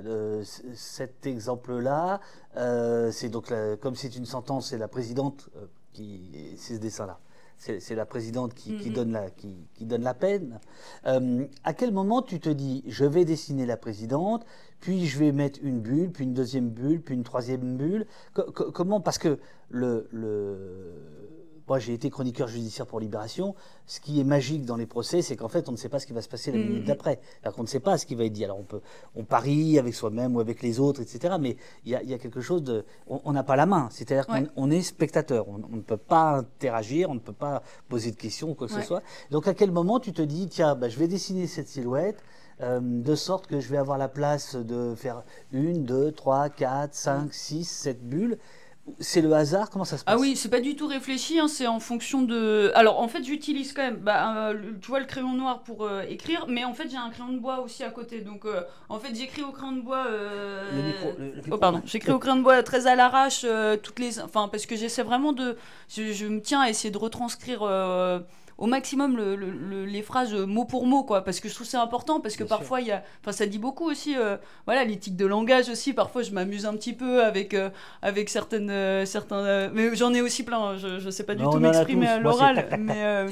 cet 0.75 1.27
exemple-là. 1.27 2.21
Euh, 2.57 3.11
c'est 3.13 3.29
donc, 3.29 3.53
comme 3.81 3.95
c'est 3.95 4.17
une 4.17 4.27
sentence, 4.27 4.71
c'est 4.71 4.79
la 4.79 4.89
présidente 4.89 5.49
qui. 5.93 6.55
C'est 6.57 6.75
ce 6.75 6.81
dessin-là. 6.81 7.19
C'est 7.57 7.95
la 7.95 8.07
présidente 8.07 8.55
qui, 8.55 8.73
mhm. 8.73 8.93
donne 8.95 9.13
la, 9.13 9.29
qui, 9.29 9.55
donne 9.81 10.03
la 10.03 10.15
peine. 10.15 10.61
à 11.05 11.75
quel 11.75 11.93
moment 11.93 12.23
tu 12.23 12.41
te 12.41 12.49
dis, 12.49 12.83
je 12.87 13.05
vais 13.05 13.27
dessiner 13.27 13.67
la 13.67 13.77
présidente, 13.77 14.47
puis 14.81 15.07
je 15.07 15.19
vais 15.19 15.31
mettre 15.31 15.61
une 15.63 15.81
bulle, 15.81 16.11
puis 16.11 16.25
une 16.25 16.33
deuxième 16.33 16.71
bulle, 16.71 17.03
puis 17.03 17.15
une 17.15 17.23
troisième 17.23 17.77
bulle? 17.77 18.07
Comment? 18.33 19.03
Parce 19.03 19.19
que 19.19 19.39
le, 19.69 20.09
le 20.11 20.95
moi, 21.71 21.79
j'ai 21.79 21.95
été 21.95 22.11
chroniqueur 22.11 22.49
judiciaire 22.49 22.85
pour 22.85 22.99
Libération. 22.99 23.55
Ce 23.87 24.01
qui 24.01 24.19
est 24.19 24.25
magique 24.25 24.65
dans 24.65 24.75
les 24.75 24.87
procès, 24.87 25.23
c'est 25.23 25.37
qu'en 25.37 25.47
fait, 25.47 25.69
on 25.69 25.73
ne 25.73 25.77
sait 25.77 25.89
pas 25.89 26.01
ce 26.01 26.07
qui 26.07 26.13
va 26.13 26.21
se 26.21 26.29
passer 26.29 26.51
la 26.51 26.59
mm, 26.59 26.63
minute 26.63 26.83
mm. 26.83 26.87
d'après. 26.87 27.21
Alors 27.45 27.55
qu'on 27.55 27.63
ne 27.63 27.69
sait 27.69 27.79
pas 27.79 27.97
ce 27.97 28.07
qui 28.07 28.17
va 28.17 28.25
être 28.25 28.33
dit. 28.33 28.45
Alors 28.45 28.59
on 28.59 28.65
peut, 28.65 28.81
on 29.15 29.23
parie 29.23 29.79
avec 29.79 29.95
soi-même 29.95 30.35
ou 30.35 30.41
avec 30.41 30.63
les 30.63 30.81
autres, 30.81 31.01
etc. 31.01 31.37
Mais 31.41 31.57
il 31.85 31.93
y 31.93 31.95
a, 31.95 32.19
quelque 32.19 32.41
chose 32.41 32.65
de, 32.65 32.85
on 33.07 33.33
n'a 33.33 33.45
pas 33.45 33.55
la 33.55 33.67
main. 33.67 33.87
C'est-à-dire 33.93 34.27
qu'on 34.27 34.71
est 34.73 34.83
spectateur. 34.83 35.47
On, 35.49 35.59
ne 35.77 35.81
peut 35.81 35.97
pas 35.97 36.39
interagir, 36.39 37.09
on 37.09 37.15
ne 37.15 37.21
peut 37.21 37.33
pas 37.33 37.63
poser 37.89 38.11
de 38.11 38.17
questions 38.17 38.51
ou 38.51 38.55
quoi 38.55 38.67
que 38.67 38.73
ce 38.73 38.83
soit. 38.83 39.05
Donc 39.31 39.47
à 39.47 39.55
quel 39.55 39.71
moment 39.71 40.01
tu 40.01 40.13
te 40.13 40.23
dis, 40.23 40.49
tiens, 40.49 40.75
bah, 40.75 40.89
je 40.89 40.99
vais 40.99 41.07
dessiner 41.07 41.47
cette 41.47 41.69
silhouette. 41.69 42.21
Euh, 42.63 42.81
de 42.83 43.15
sorte 43.15 43.47
que 43.47 43.59
je 43.59 43.71
vais 43.71 43.79
avoir 43.79 43.97
la 43.97 44.09
place 44.09 44.55
de 44.55 44.95
faire 44.95 45.23
une, 45.51 45.85
deux, 45.85 46.13
trois, 46.13 46.51
quatre, 46.51 46.95
cinq, 46.95 47.33
six, 47.33 47.65
sept 47.65 48.07
bulles. 48.07 48.39
C'est 48.99 49.21
le 49.21 49.33
hasard 49.33 49.71
Comment 49.71 49.85
ça 49.85 49.97
se 49.97 50.03
ah 50.07 50.13
passe 50.13 50.21
Ah 50.21 50.21
oui, 50.21 50.37
c'est 50.37 50.49
pas 50.49 50.61
du 50.61 50.77
tout 50.77 50.87
réfléchi, 50.87 51.39
hein, 51.39 51.49
c'est 51.49 51.67
en 51.67 51.81
fonction 51.81 52.23
de. 52.23 52.73
Alors 52.75 53.01
en 53.01 53.09
fait, 53.09 53.23
j'utilise 53.23 53.73
quand 53.73 53.83
même, 53.83 53.97
bah, 53.97 54.51
euh, 54.51 54.73
tu 54.81 54.89
vois, 54.89 55.01
le 55.01 55.07
crayon 55.07 55.33
noir 55.35 55.63
pour 55.63 55.85
euh, 55.85 56.03
écrire, 56.09 56.47
mais 56.49 56.65
en 56.65 56.75
fait, 56.75 56.91
j'ai 56.91 56.97
un 56.97 57.11
crayon 57.11 57.33
de 57.33 57.39
bois 57.39 57.61
aussi 57.61 57.85
à 57.85 57.91
côté. 57.91 58.21
Donc 58.21 58.45
euh, 58.45 58.63
en 58.89 58.99
fait, 58.99 59.15
j'écris 59.15 59.43
au 59.43 59.53
crayon 59.53 59.73
de 59.73 59.81
bois. 59.81 60.07
Le 60.09 60.83
micro, 60.83 61.13
oh, 61.51 61.59
pardon, 61.59 61.83
j'écris 61.85 62.13
au 62.13 62.19
crayon 62.19 62.37
de 62.37 62.43
bois 62.43 62.63
très 62.63 62.87
à 62.87 62.95
l'arrache, 62.95 63.47
toutes 63.83 63.99
les. 63.99 64.21
Enfin, 64.21 64.49
parce 64.49 64.67
que 64.67 64.77
j'essaie 64.77 65.03
vraiment 65.03 65.33
de. 65.33 65.57
Je, 65.89 66.27
me 66.27 66.41
tiens 66.41 66.61
à 66.61 66.71
essayer 66.71 66.91
de 66.91 66.99
retranscrire 66.99 67.61
au 68.61 68.67
maximum 68.67 69.19
les 69.87 70.03
phrases 70.03 70.33
mot 70.33 70.65
pour 70.65 70.87
mot, 70.87 71.03
quoi, 71.03 71.25
parce 71.25 71.41
que 71.41 71.49
je 71.49 71.55
trouve 71.55 71.67
c'est 71.67 71.77
important, 71.77 72.21
parce 72.21 72.37
que 72.37 72.45
parfois, 72.45 72.81
il 72.81 72.87
y 72.87 72.93
a, 72.93 73.03
enfin, 73.21 73.33
ça 73.33 73.47
dit 73.47 73.59
beaucoup 73.59 73.91
aussi, 73.91 74.15
voilà, 74.67 74.85
l'éthique 74.85 75.17
de 75.17 75.27
langage 75.27 75.69
aussi, 75.69 75.93
parfois 75.93 76.23
je 76.23 76.31
m'amuse 76.31 76.67
un 76.67 76.75
petit 76.75 76.93
peu 76.93 77.25
avec, 77.25 77.57
avec 78.03 78.29
certaines, 78.29 79.05
certains, 79.07 79.69
mais 79.71 79.97
j'en 79.97 80.15
ai 80.15 80.21
aussi 80.21 80.45
plein, 80.45 80.61
hein, 80.61 80.77
je, 80.79 81.01
je 81.01 81.11
sais 81.11 81.25
pas 81.25 81.35
du 81.35 81.43
tout 81.43 81.59
m'exprimer 81.59 82.07
à 82.07 82.19
l'oral, 82.21 82.69
mais... 82.79 83.27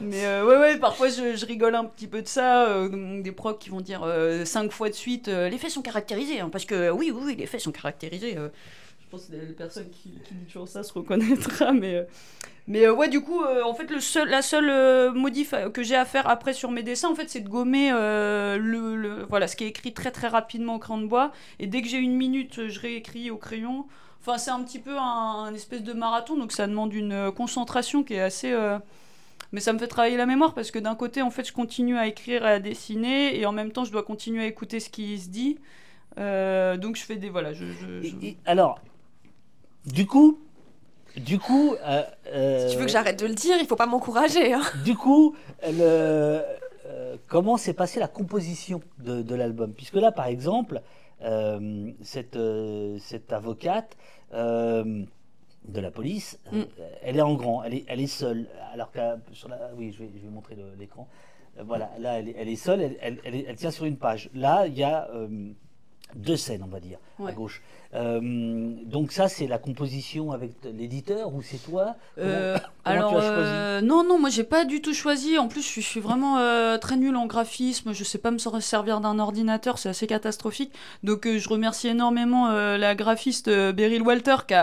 Mais 0.00 0.24
euh, 0.24 0.46
ouais, 0.46 0.56
ouais, 0.56 0.78
parfois 0.78 1.08
je, 1.08 1.44
rigole 1.44 1.74
un 1.74 1.84
petit 1.84 2.06
peu 2.06 2.22
de 2.22 2.28
ça. 2.28 2.66
Euh, 2.66 3.20
des 3.22 3.32
procs 3.32 3.58
qui 3.58 3.68
vont 3.68 3.80
dire 3.80 4.02
euh, 4.02 4.44
cinq 4.44 4.72
fois 4.72 4.88
de 4.88 4.94
suite 4.94 5.28
les 5.28 5.58
faits 5.58 5.70
sont 5.70 5.82
caractérisés. 5.82 6.40
Hein, 6.40 6.48
parce 6.50 6.64
que 6.64 6.90
oui, 6.90 7.12
oui, 7.14 7.36
les 7.36 7.46
faits 7.46 7.60
sont 7.60 7.72
caractérisés. 7.72 8.36
Je 9.10 9.16
pense 9.16 9.26
que 9.26 9.32
les 9.32 9.52
personnes 9.54 9.90
qui, 9.90 10.10
qui 10.24 10.34
disent 10.34 10.46
toujours 10.46 10.68
ça 10.68 10.84
se 10.84 10.92
reconnaîtra. 10.92 11.72
Mais, 11.80 12.06
mais 12.68 12.88
ouais, 12.88 13.08
du 13.08 13.20
coup, 13.20 13.42
en 13.42 13.74
fait, 13.74 13.90
le 13.90 13.98
seul, 13.98 14.28
la 14.28 14.42
seule 14.42 15.12
modif 15.12 15.52
que 15.74 15.82
j'ai 15.82 15.96
à 15.96 16.04
faire 16.04 16.28
après 16.28 16.52
sur 16.52 16.70
mes 16.70 16.84
dessins, 16.84 17.10
en 17.10 17.16
fait, 17.16 17.28
c'est 17.28 17.40
de 17.40 17.48
gommer 17.48 17.90
le, 17.90 19.26
voilà, 19.28 19.48
ce 19.48 19.56
qui 19.56 19.64
est 19.64 19.68
écrit 19.68 19.92
très 19.92 20.12
très 20.12 20.28
rapidement 20.28 20.76
au 20.76 20.78
crayon 20.78 21.00
de 21.00 21.06
bois. 21.06 21.32
Et 21.58 21.66
dès 21.66 21.82
que 21.82 21.88
j'ai 21.88 21.98
une 21.98 22.14
minute, 22.14 22.68
je 22.68 22.78
réécris 22.78 23.30
au 23.30 23.36
crayon. 23.36 23.86
Enfin, 24.20 24.38
c'est 24.38 24.52
un 24.52 24.62
petit 24.62 24.78
peu 24.78 24.96
un, 24.96 25.46
un, 25.46 25.54
espèce 25.54 25.82
de 25.82 25.92
marathon, 25.92 26.36
donc 26.36 26.52
ça 26.52 26.68
demande 26.68 26.94
une 26.94 27.32
concentration 27.32 28.04
qui 28.04 28.14
est 28.14 28.20
assez 28.20 28.54
mais 29.52 29.60
ça 29.60 29.72
me 29.72 29.78
fait 29.78 29.88
travailler 29.88 30.16
la 30.16 30.26
mémoire 30.26 30.54
parce 30.54 30.70
que 30.70 30.78
d'un 30.78 30.94
côté, 30.94 31.22
en 31.22 31.30
fait, 31.30 31.46
je 31.46 31.52
continue 31.52 31.98
à 31.98 32.06
écrire 32.06 32.46
et 32.46 32.52
à 32.52 32.60
dessiner 32.60 33.38
et 33.38 33.46
en 33.46 33.52
même 33.52 33.72
temps, 33.72 33.84
je 33.84 33.90
dois 33.92 34.02
continuer 34.02 34.44
à 34.44 34.46
écouter 34.46 34.78
ce 34.80 34.90
qui 34.90 35.18
se 35.18 35.28
dit. 35.28 35.58
Euh, 36.18 36.76
donc 36.76 36.96
je 36.96 37.02
fais 37.02 37.16
des 37.16 37.30
voilà. 37.30 37.52
Je, 37.52 37.64
alors, 38.44 38.80
du 39.86 40.06
coup, 40.06 40.38
du 41.16 41.38
coup. 41.38 41.74
Euh, 41.82 42.02
euh, 42.28 42.68
si 42.68 42.74
tu 42.74 42.78
veux 42.78 42.86
que 42.86 42.92
j'arrête 42.92 43.18
de 43.18 43.26
le 43.26 43.34
dire, 43.34 43.56
il 43.60 43.66
faut 43.66 43.76
pas 43.76 43.86
m'encourager. 43.86 44.52
Hein. 44.52 44.62
Du 44.84 44.94
coup, 44.94 45.34
le, 45.64 46.42
comment 47.26 47.56
s'est 47.56 47.74
passée 47.74 48.00
la 48.00 48.08
composition 48.08 48.80
de, 48.98 49.22
de 49.22 49.34
l'album? 49.34 49.72
Puisque 49.72 49.94
là, 49.94 50.12
par 50.12 50.26
exemple, 50.26 50.80
cette, 52.02 52.38
cette 52.98 53.32
avocate 53.32 53.96
de 54.32 55.80
la 55.80 55.90
police, 55.90 56.38
mm. 56.52 56.62
elle 57.02 57.16
est 57.18 57.22
en 57.22 57.34
grand, 57.34 57.62
elle 57.62 57.74
est, 57.74 57.84
elle 57.88 58.00
est 58.00 58.06
seule. 58.06 58.46
Alors 58.72 58.90
que 58.90 59.00
sur 59.32 59.48
la, 59.48 59.70
oui, 59.76 59.92
je 59.92 60.04
vais, 60.04 60.10
je 60.16 60.22
vais 60.22 60.32
montrer 60.32 60.56
l'écran. 60.78 61.08
Euh, 61.58 61.62
voilà, 61.64 61.90
là, 61.98 62.18
elle 62.18 62.28
est, 62.28 62.34
elle 62.38 62.48
est 62.48 62.56
seule, 62.56 62.96
elle, 63.00 63.56
tient 63.56 63.70
sur 63.70 63.84
une 63.84 63.96
page. 63.96 64.30
Là, 64.34 64.66
il 64.66 64.76
y 64.76 64.82
a 64.82 65.08
euh, 65.10 65.52
deux 66.14 66.36
scènes, 66.36 66.62
on 66.62 66.70
va 66.70 66.80
dire, 66.80 66.98
à 67.24 67.32
gauche. 67.32 67.62
Euh, 67.92 68.20
donc 68.84 69.10
ça, 69.10 69.28
c'est 69.28 69.48
la 69.48 69.58
composition 69.58 70.30
avec 70.30 70.52
l'éditeur 70.64 71.34
ou 71.34 71.42
c'est 71.42 71.58
toi? 71.58 71.96
Euh, 72.18 72.56
Alors, 72.84 73.10
tu 73.10 73.16
as 73.16 73.20
choisi? 73.20 73.50
euh, 73.52 73.80
non, 73.80 74.04
non, 74.04 74.18
moi 74.18 74.30
j'ai 74.30 74.44
pas 74.44 74.64
du 74.64 74.80
tout 74.80 74.94
choisi. 74.94 75.38
En 75.38 75.48
plus, 75.48 75.62
je 75.62 75.80
suis, 75.80 76.00
vraiment 76.00 76.38
très 76.78 76.96
nul 76.96 77.16
en 77.16 77.26
graphisme. 77.26 77.92
Je 77.92 78.04
sais 78.04 78.18
pas 78.18 78.30
me 78.30 78.38
servir 78.38 79.00
d'un 79.00 79.18
ordinateur, 79.18 79.78
c'est 79.78 79.88
assez 79.88 80.06
catastrophique. 80.06 80.72
Donc, 81.02 81.26
je 81.26 81.48
remercie 81.48 81.88
énormément 81.88 82.48
la 82.50 82.94
graphiste 82.94 83.48
Beryl 83.48 84.02
Walter 84.02 84.36
qui, 84.46 84.54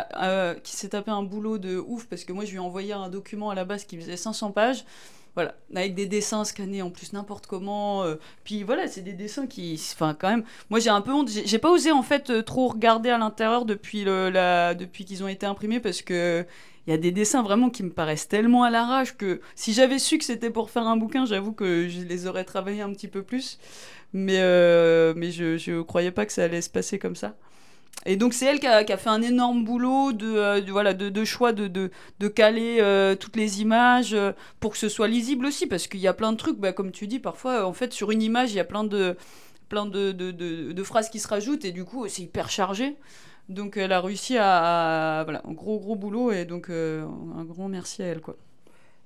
qui 0.63 0.75
s'est 0.75 0.89
tapé 0.89 1.11
un 1.11 1.23
boulot 1.23 1.57
de 1.57 1.77
ouf 1.77 2.05
parce 2.07 2.23
que 2.23 2.33
moi 2.33 2.45
je 2.45 2.51
lui 2.51 2.57
ai 2.57 2.61
envoyé 2.61 2.93
un 2.93 3.09
document 3.09 3.49
à 3.49 3.55
la 3.55 3.65
base 3.65 3.83
qui 3.83 3.97
faisait 3.97 4.17
500 4.17 4.51
pages. 4.51 4.85
Voilà, 5.38 5.53
avec 5.76 5.93
des 5.93 6.07
dessins 6.07 6.43
scannés 6.45 6.81
en 6.81 6.89
plus 6.89 7.14
n'importe 7.14 7.45
comment. 7.45 8.01
Euh, 8.03 8.15
puis 8.43 8.64
voilà, 8.64 8.88
c'est 8.88 9.01
des 9.03 9.14
dessins 9.14 9.45
qui, 9.45 9.80
enfin 9.93 10.15
quand 10.19 10.30
même, 10.30 10.43
moi 10.72 10.80
j'ai 10.80 10.89
un 10.89 10.99
peu 11.01 11.14
honte. 11.14 11.30
J'ai 11.30 11.59
pas 11.59 11.69
osé 11.69 11.91
en 11.91 12.01
fait 12.01 12.31
euh, 12.31 12.41
trop 12.41 12.69
regarder 12.69 13.11
à 13.11 13.19
l'intérieur 13.19 13.64
depuis 13.65 14.03
le, 14.03 14.31
la, 14.31 14.73
depuis 14.73 15.05
qu'ils 15.05 15.23
ont 15.23 15.27
été 15.27 15.45
imprimés 15.45 15.80
parce 15.80 16.01
que 16.01 16.43
il 16.88 16.89
y 16.89 16.93
a 16.93 16.97
des 16.97 17.11
dessins 17.11 17.43
vraiment 17.43 17.69
qui 17.69 17.84
me 17.84 17.91
paraissent 17.91 18.27
tellement 18.27 18.64
à 18.64 18.72
l'arrache 18.72 19.15
que 19.15 19.39
si 19.53 19.73
j'avais 19.73 19.99
su 19.99 20.18
que 20.18 20.23
c'était 20.26 20.49
pour 20.49 20.72
faire 20.72 20.88
un 20.88 20.97
bouquin, 20.97 21.27
j'avoue 21.27 21.51
que 21.53 21.88
je 21.88 22.01
les 22.01 22.26
aurais 22.26 22.43
travaillés 22.43 22.81
un 22.81 22.91
petit 22.91 23.07
peu 23.07 23.22
plus. 23.22 23.59
Mais 24.14 24.39
euh, 24.39 25.14
mais 25.15 25.30
je 25.30 25.57
je 25.59 25.81
croyais 25.84 26.11
pas 26.11 26.26
que 26.26 26.34
ça 26.34 26.45
allait 26.45 26.61
se 26.64 26.69
passer 26.72 26.97
comme 26.97 27.15
ça. 27.15 27.35
Et 28.05 28.15
donc 28.15 28.33
c'est 28.33 28.45
elle 28.45 28.59
qui 28.59 28.67
a, 28.67 28.97
fait 28.97 29.09
un 29.09 29.21
énorme 29.21 29.65
boulot 29.65 30.13
de, 30.13 30.27
euh, 30.27 30.61
voilà 30.69 30.93
de, 30.93 31.25
choix 31.25 31.51
de, 31.51 31.67
de, 31.67 32.27
caler 32.27 32.77
euh, 32.79 33.15
toutes 33.15 33.35
les 33.35 33.61
images 33.61 34.13
euh, 34.13 34.31
pour 34.59 34.71
que 34.71 34.77
ce 34.77 34.87
soit 34.87 35.07
lisible 35.07 35.45
aussi 35.45 35.67
parce 35.67 35.87
qu'il 35.87 35.99
y 35.99 36.07
a 36.07 36.13
plein 36.13 36.31
de 36.31 36.37
trucs 36.37 36.57
bah, 36.57 36.71
comme 36.71 36.91
tu 36.91 37.07
dis 37.07 37.19
parfois 37.19 37.65
en 37.65 37.73
fait 37.73 37.91
sur 37.91 38.11
une 38.11 38.21
image 38.21 38.51
il 38.51 38.55
y 38.55 38.59
a 38.61 38.65
plein 38.65 38.83
de 38.83 39.17
plein 39.67 39.85
de, 39.85 40.83
phrases 40.83 41.09
qui 41.09 41.19
se 41.19 41.27
rajoutent 41.27 41.65
et 41.65 41.73
du 41.73 41.83
coup 41.83 42.07
c'est 42.07 42.21
hyper 42.21 42.49
chargé 42.49 42.95
donc 43.49 43.75
elle 43.75 43.91
a 43.91 43.99
réussi 43.99 44.37
à, 44.37 45.23
voilà 45.25 45.41
un 45.45 45.51
gros 45.51 45.79
gros 45.79 45.95
boulot 45.95 46.31
et 46.31 46.45
donc 46.45 46.69
un 46.69 47.43
grand 47.43 47.67
merci 47.67 48.03
à 48.03 48.05
elle 48.05 48.21
quoi. 48.21 48.37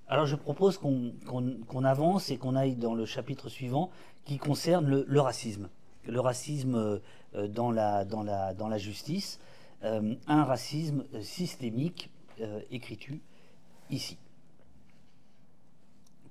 Alors 0.08 0.28
je 0.28 0.36
propose 0.36 0.78
qu'on 0.78 1.84
avance 1.86 2.30
et 2.30 2.38
qu'on 2.38 2.56
aille 2.56 2.76
dans 2.76 2.94
le 2.94 3.06
chapitre 3.06 3.50
suivant 3.50 3.90
qui 4.26 4.38
concerne 4.38 5.04
le 5.08 5.22
racisme 5.22 5.70
le 6.08 6.20
racisme 6.20 7.00
dans, 7.34 7.72
la, 7.72 8.06
dans, 8.06 8.24
la, 8.24 8.54
dans 8.54 8.68
la 8.68 8.78
justice, 8.78 9.40
euh, 9.84 10.16
un 10.28 10.44
racisme 10.44 11.04
systémique, 11.22 12.10
écris-tu 12.72 13.22
ici? 13.90 14.18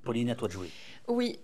Pauline, 0.03 0.31
à 0.31 0.35
toi 0.35 0.49
de 0.49 0.53
jouer. 0.53 0.71
Oui, 1.09 1.39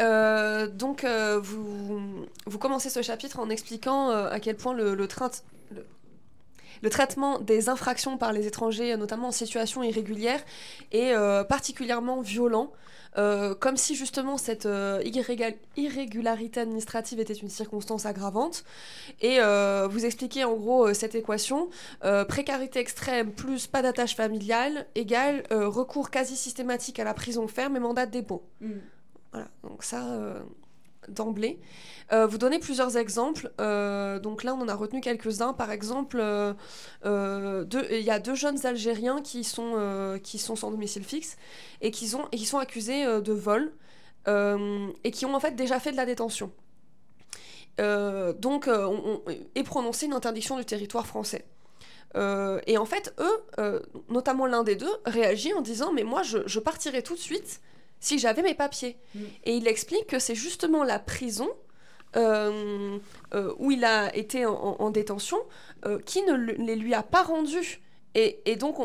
donc 0.74 1.04
vous, 1.04 2.26
vous 2.46 2.58
commencez 2.58 2.90
ce 2.90 3.02
chapitre 3.02 3.38
en 3.38 3.50
expliquant 3.50 4.10
à 4.10 4.40
quel 4.40 4.56
point 4.56 4.74
le, 4.74 4.94
le 4.94 5.06
traitement 6.90 7.38
des 7.38 7.68
infractions 7.68 8.18
par 8.18 8.32
les 8.32 8.46
étrangers, 8.46 8.96
notamment 8.96 9.28
en 9.28 9.32
situation 9.32 9.82
irrégulière, 9.82 10.40
est 10.90 11.14
particulièrement 11.48 12.22
violent. 12.22 12.72
Euh, 13.18 13.54
comme 13.54 13.76
si 13.76 13.94
justement 13.94 14.36
cette 14.36 14.66
euh, 14.66 15.02
irrégularité 15.76 16.60
administrative 16.60 17.18
était 17.18 17.34
une 17.34 17.48
circonstance 17.48 18.04
aggravante. 18.04 18.64
Et 19.20 19.38
euh, 19.40 19.88
vous 19.90 20.04
expliquez 20.04 20.44
en 20.44 20.54
gros 20.54 20.92
cette 20.94 21.14
équation 21.14 21.68
précarité 22.28 22.78
extrême 22.78 23.32
plus 23.32 23.66
pas 23.66 23.82
d'attache 23.82 24.14
familiale 24.16 24.86
égale 24.94 25.44
recours 25.50 26.10
quasi 26.10 26.36
systématique 26.36 26.98
à 26.98 27.04
la 27.04 27.14
prison 27.14 27.48
ferme 27.48 27.76
et 27.76 27.80
mandat 27.80 28.06
de 28.06 28.12
dépôt. 28.12 28.42
Mm. 28.60 28.70
Voilà, 29.32 29.48
donc 29.62 29.82
ça 29.82 30.02
d'emblée. 31.08 31.58
Euh, 32.12 32.26
vous 32.26 32.38
donnez 32.38 32.58
plusieurs 32.58 32.96
exemples. 32.96 33.52
Euh, 33.60 34.18
donc 34.18 34.44
là, 34.44 34.54
on 34.54 34.60
en 34.60 34.68
a 34.68 34.74
retenu 34.74 35.00
quelques-uns. 35.00 35.52
Par 35.52 35.70
exemple, 35.70 36.18
euh, 36.20 36.54
il 37.04 38.02
y 38.02 38.10
a 38.10 38.18
deux 38.18 38.34
jeunes 38.34 38.64
Algériens 38.64 39.20
qui 39.22 39.44
sont, 39.44 40.18
qui 40.22 40.38
sont 40.38 40.56
sans 40.56 40.70
domicile 40.70 41.04
fixe 41.04 41.36
et 41.80 41.90
qui, 41.90 42.08
sont, 42.08 42.26
et 42.32 42.36
qui 42.36 42.46
sont 42.46 42.58
accusés 42.58 43.04
de 43.04 43.32
vol 43.32 43.72
et 44.28 45.10
qui 45.12 45.24
ont 45.24 45.34
en 45.34 45.40
fait 45.40 45.54
déjà 45.54 45.78
fait 45.78 45.92
de 45.92 45.96
la 45.96 46.06
détention. 46.06 46.50
donc, 47.78 48.68
on, 48.68 49.22
prononcée 49.64 50.06
une 50.06 50.14
interdiction 50.14 50.56
du 50.56 50.64
territoire 50.64 51.06
français. 51.06 51.44
et 52.14 52.78
en 52.78 52.86
fait, 52.86 53.14
eux, 53.18 53.82
notamment 54.08 54.46
l'un 54.46 54.64
des 54.64 54.76
deux, 54.76 54.92
réagit 55.04 55.52
en 55.54 55.60
disant 55.60 55.92
Mais 55.92 56.04
moi, 56.04 56.22
je 56.22 56.58
partirai 56.58 57.02
tout 57.02 57.14
de 57.14 57.20
suite 57.20 57.60
si 58.00 58.18
j'avais 58.18 58.42
mes 58.42 58.54
papiers. 58.54 58.98
Mm. 59.14 59.20
Et 59.44 59.56
il 59.56 59.68
explique 59.68 60.06
que 60.06 60.18
c'est 60.18 60.34
justement 60.34 60.84
la 60.84 60.98
prison 60.98 61.48
euh, 62.16 62.98
euh, 63.34 63.52
où 63.58 63.70
il 63.70 63.84
a 63.84 64.14
été 64.16 64.46
en, 64.46 64.90
détention 64.90 65.36
euh, 65.84 65.98
qui 65.98 66.22
ne 66.22 66.34
les 66.34 66.76
lui 66.76 66.94
a 66.94 67.02
pas 67.02 67.22
rendus. 67.22 67.82
Et, 68.14 68.56
donc 68.56 68.78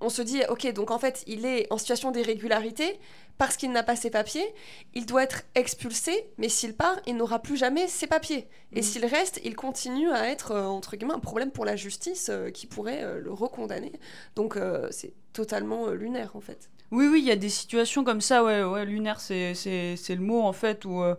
on, 0.00 0.08
se 0.08 0.22
dit, 0.22 0.42
ok, 0.48 0.72
donc 0.72 0.90
en 0.90 0.98
fait 0.98 1.22
il 1.28 1.46
est 1.46 1.72
en 1.72 1.78
situation 1.78 2.10
d'irrégularité 2.10 2.98
parce 3.36 3.56
qu'il 3.56 3.70
n'a 3.70 3.84
pas 3.84 3.94
ses 3.94 4.10
papiers, 4.10 4.52
il 4.94 5.06
doit 5.06 5.22
être 5.22 5.44
expulsé, 5.54 6.28
mais 6.38 6.48
s'il 6.48 6.74
part, 6.74 6.96
il 7.06 7.16
n'aura 7.16 7.38
plus 7.38 7.56
jamais 7.56 7.86
ses 7.86 8.08
papiers. 8.08 8.48
Et 8.72 8.80
mm. 8.80 8.82
s'il 8.82 9.06
reste, 9.06 9.40
il 9.44 9.54
continue 9.54 10.10
à 10.10 10.28
être, 10.28 10.56
entre 10.56 10.96
guillemets, 10.96 11.14
un 11.14 11.20
problème 11.20 11.52
pour 11.52 11.64
la 11.64 11.76
justice 11.76 12.32
qui 12.52 12.66
pourrait 12.66 13.20
le 13.20 13.32
recondamner. 13.32 13.92
Donc 14.34 14.58
c'est 14.90 15.12
totalement 15.32 15.90
lunaire 15.90 16.34
en 16.34 16.40
fait. 16.40 16.70
Oui, 16.90 17.06
oui, 17.06 17.20
il 17.20 17.26
y 17.26 17.30
a 17.30 17.36
des 17.36 17.50
situations 17.50 18.02
comme 18.02 18.22
ça, 18.22 18.42
ouais, 18.42 18.62
ouais 18.64 18.86
lunaire, 18.86 19.20
c'est, 19.20 19.52
le 20.08 20.16
mot 20.16 20.42
en 20.42 20.52
fait, 20.52 20.84
où. 20.84 21.02
Euh, 21.02 21.14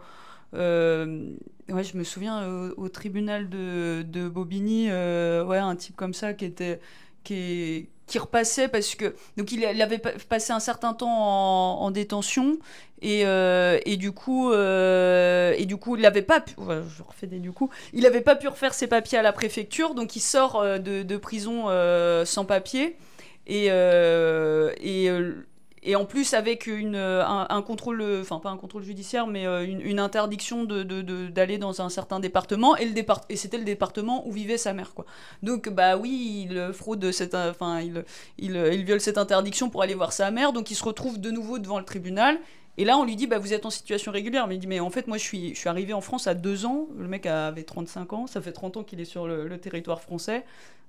euh, 0.55 1.29
ouais, 1.69 1.83
je 1.83 1.95
me 1.95 2.03
souviens 2.03 2.71
au, 2.75 2.89
tribunal 2.89 3.49
de, 3.49 4.03
de 4.07 4.27
Bobigny, 4.27 4.87
euh, 4.89 5.45
ouais, 5.45 5.59
un 5.59 5.75
type 5.75 5.95
comme 5.95 6.13
ça 6.13 6.33
qui 6.33 6.45
était. 6.45 6.79
Qui, 7.23 7.89
qui 8.07 8.17
repassait 8.17 8.69
parce 8.69 8.95
que 8.95 9.13
donc 9.37 9.51
il, 9.51 9.63
avait 9.65 9.99
passé 9.99 10.53
un 10.53 10.61
certain 10.61 10.93
temps 10.93 11.81
en, 11.81 11.91
détention 11.91 12.57
et, 13.01 13.21
et, 13.21 13.97
du 13.97 14.13
coup 14.13 14.53
et 14.53 15.65
du 15.67 15.75
coup 15.75 15.97
il 15.97 16.01
n'avait 16.01 16.21
pas 16.23 16.39
pu 16.39 16.55
je 16.57 17.03
refais 17.03 17.27
des 17.27 17.39
du 17.39 17.51
coup 17.51 17.69
il 17.93 18.05
avait 18.07 18.21
pas 18.21 18.37
pu 18.37 18.47
refaire 18.47 18.73
ses 18.73 18.87
papiers 18.87 19.17
à 19.17 19.21
la 19.21 19.33
préfecture 19.33 19.95
donc 19.95 20.15
il 20.15 20.21
sort 20.21 20.63
de, 20.63 21.03
de 21.03 21.17
prison 21.17 21.65
sans 22.25 22.45
papier 22.45 22.95
et, 23.45 23.65
et 23.65 25.09
et 25.84 25.95
en 25.95 26.06
plus 26.06 26.34
avec 26.34 26.68
une, 26.68 26.95
un, 26.95 27.61
contrôle, 27.61 28.03
enfin 28.22 28.39
pas 28.39 28.49
un 28.49 28.57
contrôle 28.57 28.84
judiciaire, 28.84 29.27
mais 29.27 29.45
une, 29.65 29.99
interdiction 29.99 30.64
d'aller 30.65 30.85
de, 30.85 31.01
de, 31.01 31.57
dans 31.57 31.81
un 31.81 31.89
certain 31.89 32.19
département, 32.19 32.76
et, 32.77 32.93
c'était 33.35 33.57
le 33.57 33.64
département 33.64 34.27
où 34.27 34.31
vivait 34.31 34.57
sa 34.57 34.73
mère. 34.73 34.93
Quoi. 34.93 35.06
Donc 35.43 35.69
bah 35.69 35.97
oui, 35.97 36.47
il 36.49 36.73
fraude 36.73 37.11
cette, 37.11 37.35
enfin 37.35 37.81
il, 37.81 38.03
il, 38.38 38.56
il 38.56 38.84
viole 38.84 39.01
cette 39.01 39.18
interdiction 39.18 39.69
pour 39.69 39.81
aller 39.81 39.93
voir 39.93 40.14
sa 40.14 40.31
mère, 40.31 40.53
donc 40.53 40.72
il 40.72 40.76
se 40.76 40.84
retrouve 40.84 41.19
de 41.19 41.31
nouveau 41.31 41.60
devant 41.60 41.80
le 41.80 41.85
tribunal. 41.85 42.39
Et 42.80 42.85
là, 42.85 42.97
on 42.97 43.03
lui 43.03 43.18
dit, 43.18 43.27
bah, 43.27 43.39
vous 43.39 43.53
êtes 43.53 43.65
en 43.65 43.69
situation 43.69 44.10
régulière. 44.14 44.47
Mais 44.47 44.56
il 44.56 44.60
dit, 44.60 44.68
mais 44.68 44.80
en 44.80 44.89
fait, 44.89 45.06
moi, 45.06 45.18
je 45.18 45.23
suis, 45.23 45.53
je 45.53 45.60
suis 45.60 45.68
arrivé 45.68 45.91
en 45.91 45.99
France 45.99 46.27
à 46.27 46.34
deux 46.34 46.65
ans. 46.65 46.88
Le 46.97 47.10
mec 47.10 47.26
avait 47.26 47.64
35 47.64 48.14
ans. 48.14 48.26
Ça 48.26 48.41
fait 48.41 48.53
30 48.53 48.77
ans 48.77 48.84
qu'il 48.84 49.01
est 49.01 49.06
sur 49.06 49.27
le, 49.27 49.57
territoire 49.57 50.01
français. 50.01 50.45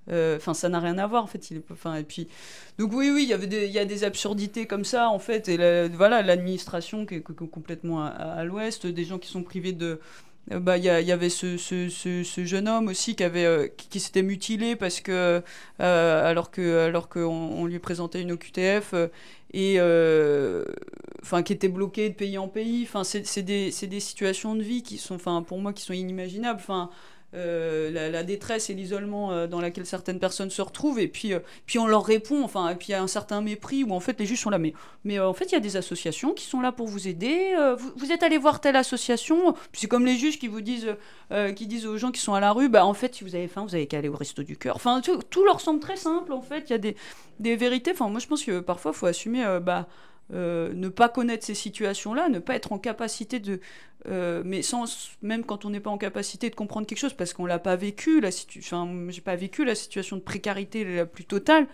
Euh, 0.08 0.36
enfin, 0.36 0.54
ça 0.54 0.68
n'a 0.68 0.78
rien 0.78 0.98
à 0.98 1.08
voir, 1.08 1.24
en 1.24 1.26
fait. 1.26 1.50
Et 1.50 2.04
puis, 2.04 2.28
donc 2.78 2.92
oui, 2.92 3.10
oui, 3.12 3.24
il 3.24 3.28
y 3.28 3.32
avait 3.32 3.66
il 3.66 3.72
y 3.72 3.80
a 3.80 3.84
des 3.84 4.04
absurdités 4.04 4.66
comme 4.66 4.84
ça, 4.84 5.10
en 5.10 5.18
fait. 5.18 5.48
Et 5.48 5.88
voilà, 5.88 6.22
l'administration 6.22 7.06
qui 7.06 7.16
est, 7.16 7.22
complètement 7.22 8.04
à 8.04 8.44
l'ouest, 8.44 8.86
des 8.86 9.04
gens 9.04 9.18
qui 9.18 9.28
sont 9.28 9.42
privés 9.42 9.72
de 9.72 9.98
euh, 10.52 10.58
bah, 10.58 10.78
il 10.78 10.84
y, 10.84 10.88
avait 10.88 11.28
ce, 11.28 11.56
jeune 12.44 12.68
homme 12.68 12.88
aussi 12.88 13.14
qui, 13.14 13.24
avait, 13.24 13.44
euh, 13.44 13.68
qui, 13.76 14.00
s'était 14.00 14.22
mutilé 14.22 14.74
parce 14.76 15.00
que, 15.00 15.42
alors 15.78 16.50
qu'on 16.50 16.62
alors 16.62 17.08
que 17.08 17.66
lui 17.66 17.78
présentait 17.78 18.22
une 18.22 18.32
OQTF 18.32 18.94
et 19.52 19.78
enfin 21.22 21.42
qui 21.42 21.52
était 21.52 21.68
bloqué 21.68 22.08
de 22.08 22.14
pays 22.14 22.38
en 22.38 22.48
pays. 22.48 22.84
Enfin, 22.84 23.04
c'est 23.04 23.42
des, 23.42 23.70
des, 23.70 24.00
situations 24.00 24.54
de 24.54 24.62
vie 24.62 24.82
qui 24.82 24.98
sont, 24.98 25.14
enfin, 25.14 25.42
pour 25.42 25.58
moi, 25.58 25.72
qui 25.72 25.82
sont 25.82 25.92
inimaginables. 25.92 26.60
Enfin, 26.60 26.90
euh, 27.32 28.10
la, 28.10 28.24
détresse 28.24 28.70
et 28.70 28.74
l'isolement 28.74 29.30
euh, 29.30 29.46
dans 29.46 29.60
laquelle 29.60 29.86
certaines 29.86 30.18
personnes 30.18 30.50
se 30.50 30.60
retrouvent. 30.62 30.98
Et 30.98 31.06
puis, 31.06 31.32
euh, 31.32 31.38
puis 31.64 31.78
on 31.78 31.86
leur 31.86 32.04
répond. 32.04 32.42
Enfin 32.42 32.68
et 32.70 32.74
puis 32.74 32.88
il 32.88 32.92
y 32.92 32.94
a 32.94 33.02
un 33.02 33.06
certain 33.06 33.40
mépris 33.40 33.84
où 33.84 33.92
en 33.92 34.00
fait 34.00 34.18
les 34.18 34.26
juges 34.26 34.40
sont 34.40 34.50
là. 34.50 34.58
Mais, 34.58 34.72
mais 35.04 35.20
en 35.20 35.32
fait 35.32 35.44
il 35.46 35.52
y 35.52 35.56
a 35.56 35.60
des 35.60 35.76
associations 35.76 36.32
qui 36.32 36.44
sont 36.44 36.60
là 36.60 36.72
pour 36.72 36.88
vous 36.88 37.06
aider. 37.06 37.54
Vous, 37.96 38.10
êtes 38.10 38.22
allé 38.24 38.36
voir 38.36 38.60
telle 38.60 38.76
association. 38.76 39.54
C'est 39.72 39.86
comme 39.86 40.06
les 40.06 40.16
juges 40.16 40.38
qui 40.38 40.48
vous 40.48 40.60
disent 40.60 40.96
qui 41.54 41.66
disent 41.68 41.86
aux 41.86 41.96
gens 41.96 42.10
qui 42.10 42.20
sont 42.20 42.34
à 42.34 42.40
la 42.40 42.50
rue 42.50 42.68
bah 42.68 42.84
en 42.84 42.94
fait 42.94 43.14
si 43.14 43.22
vous 43.22 43.36
avez 43.36 43.46
faim 43.46 43.64
vous 43.64 43.76
avez 43.76 43.86
qu'à 43.86 43.98
aller 43.98 44.08
au 44.08 44.16
resto 44.16 44.42
du 44.42 44.56
cœur. 44.56 44.74
Enfin 44.74 45.00
tout, 45.00 45.44
leur 45.44 45.60
semble 45.60 45.80
très 45.80 45.96
simple 45.96 46.32
en 46.32 46.42
fait. 46.42 46.64
Il 46.68 46.70
y 46.70 46.74
a 46.74 46.78
des, 46.78 46.96
des 47.38 47.54
vérités. 47.54 47.92
Enfin 47.92 48.08
moi 48.08 48.18
je 48.18 48.26
pense 48.26 48.42
que 48.42 48.58
parfois 48.60 48.92
faut 48.92 49.06
assumer 49.06 49.44
bah 49.62 49.86
euh, 50.32 50.72
ne 50.74 50.88
pas 50.88 51.08
connaître 51.08 51.44
ces 51.44 51.54
situations-là, 51.54 52.28
ne 52.28 52.38
pas 52.38 52.54
être 52.54 52.72
en 52.72 52.78
capacité 52.78 53.40
de, 53.40 53.60
euh, 54.06 54.42
mais 54.44 54.62
sans 54.62 54.84
même 55.22 55.44
quand 55.44 55.64
on 55.64 55.70
n'est 55.70 55.80
pas 55.80 55.90
en 55.90 55.98
capacité 55.98 56.50
de 56.50 56.54
comprendre 56.54 56.86
quelque 56.86 56.98
chose 56.98 57.14
parce 57.14 57.32
qu'on 57.32 57.46
l'a 57.46 57.58
pas 57.58 57.76
vécu, 57.76 58.20
la 58.20 58.30
situation, 58.30 59.10
j'ai 59.10 59.22
pas 59.22 59.36
vécu 59.36 59.64
la 59.64 59.74
situation 59.74 60.16
de 60.16 60.22
précarité 60.22 60.84
la 60.84 61.06
plus 61.06 61.24
totale, 61.24 61.66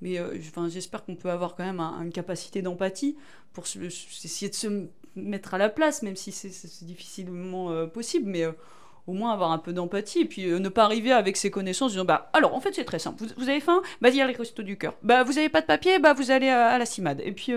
mais 0.00 0.18
euh, 0.18 0.36
j'espère 0.68 1.04
qu'on 1.04 1.14
peut 1.14 1.30
avoir 1.30 1.54
quand 1.54 1.64
même 1.64 1.80
une 1.80 2.12
capacité 2.12 2.60
d'empathie 2.60 3.16
pour 3.52 3.64
essayer 3.64 4.48
de 4.48 4.54
se 4.54 4.86
mettre 5.14 5.54
à 5.54 5.58
la 5.58 5.68
place, 5.68 6.02
même 6.02 6.16
si 6.16 6.32
c'est 6.32 6.84
difficilement 6.84 7.86
possible, 7.86 8.28
mais 8.28 8.46
au 9.06 9.12
moins 9.12 9.32
avoir 9.32 9.52
un 9.52 9.58
peu 9.58 9.72
d'empathie 9.72 10.20
et 10.20 10.24
puis 10.24 10.46
ne 10.46 10.68
pas 10.68 10.84
arriver 10.84 11.12
avec 11.12 11.36
ses 11.36 11.50
connaissances 11.50 11.90
en 11.90 11.94
disant 11.94 12.04
bah 12.04 12.30
alors 12.32 12.54
en 12.54 12.60
fait 12.60 12.74
c'est 12.74 12.84
très 12.84 12.98
simple. 12.98 13.24
Vous, 13.36 13.48
avez 13.48 13.60
faim? 13.60 13.82
Bah 14.00 14.10
y 14.10 14.14
les 14.14 14.24
restos 14.24 14.62
du 14.62 14.78
cœur. 14.78 14.94
Bah 15.02 15.24
vous 15.24 15.38
avez 15.38 15.48
pas 15.48 15.60
de 15.60 15.66
papier? 15.66 15.98
Bah 15.98 16.12
vous 16.12 16.30
allez 16.30 16.48
à, 16.48 16.78
la 16.78 16.86
CIMAD 16.86 17.20
et 17.24 17.32
puis 17.32 17.52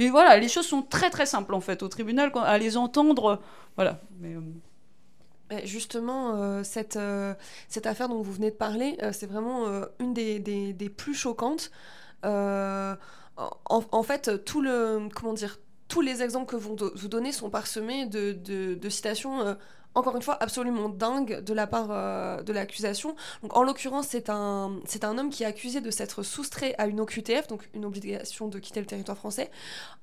puis 0.00 0.08
voilà, 0.08 0.38
les 0.38 0.48
choses 0.48 0.66
sont 0.66 0.80
très 0.80 1.10
très 1.10 1.26
simples 1.26 1.52
en 1.52 1.60
fait 1.60 1.82
au 1.82 1.88
tribunal, 1.88 2.32
à 2.34 2.56
les 2.56 2.78
entendre, 2.78 3.38
voilà. 3.76 4.00
Mais, 4.18 4.34
euh, 4.34 5.60
Justement, 5.64 6.36
euh, 6.36 6.62
cette, 6.62 6.96
euh, 6.96 7.34
cette 7.68 7.84
affaire 7.84 8.08
dont 8.08 8.22
vous 8.22 8.32
venez 8.32 8.50
de 8.50 8.56
parler, 8.56 8.96
c'est 9.12 9.26
vraiment 9.26 9.66
une 9.98 10.14
des, 10.14 10.38
des, 10.38 10.88
plus 10.88 11.12
choquantes. 11.12 11.70
En, 12.22 14.02
fait, 14.02 14.42
tout 14.46 14.62
le, 14.62 15.10
comment 15.14 15.34
dire, 15.34 15.58
tous 15.88 16.00
les 16.00 16.22
exemples 16.22 16.46
que 16.46 16.56
vous, 16.56 16.76
vous 16.94 17.08
donnez 17.08 17.32
sont 17.32 17.50
parsemés 17.50 18.06
de, 18.06 18.32
de 18.32 18.88
citations 18.88 19.54
encore 19.94 20.16
une 20.16 20.22
fois, 20.22 20.36
absolument 20.40 20.88
dingue 20.88 21.40
de 21.40 21.52
la 21.52 21.66
part 21.66 21.88
euh, 21.90 22.42
de 22.42 22.52
l'accusation. 22.52 23.16
en 23.50 23.62
l'occurrence, 23.62 24.06
c'est 24.08 24.30
un, 24.30 24.78
un 25.02 25.18
homme 25.18 25.30
qui 25.30 25.42
est 25.42 25.46
accusé 25.46 25.80
de 25.80 25.90
s'être 25.90 26.22
soustrait 26.22 26.74
à 26.78 26.86
une 26.86 27.00
OQTF, 27.00 27.48
donc 27.48 27.68
une 27.74 27.84
obligation 27.84 28.48
de 28.48 28.58
quitter 28.58 28.80
le 28.80 28.86
territoire 28.86 29.18
français, 29.18 29.50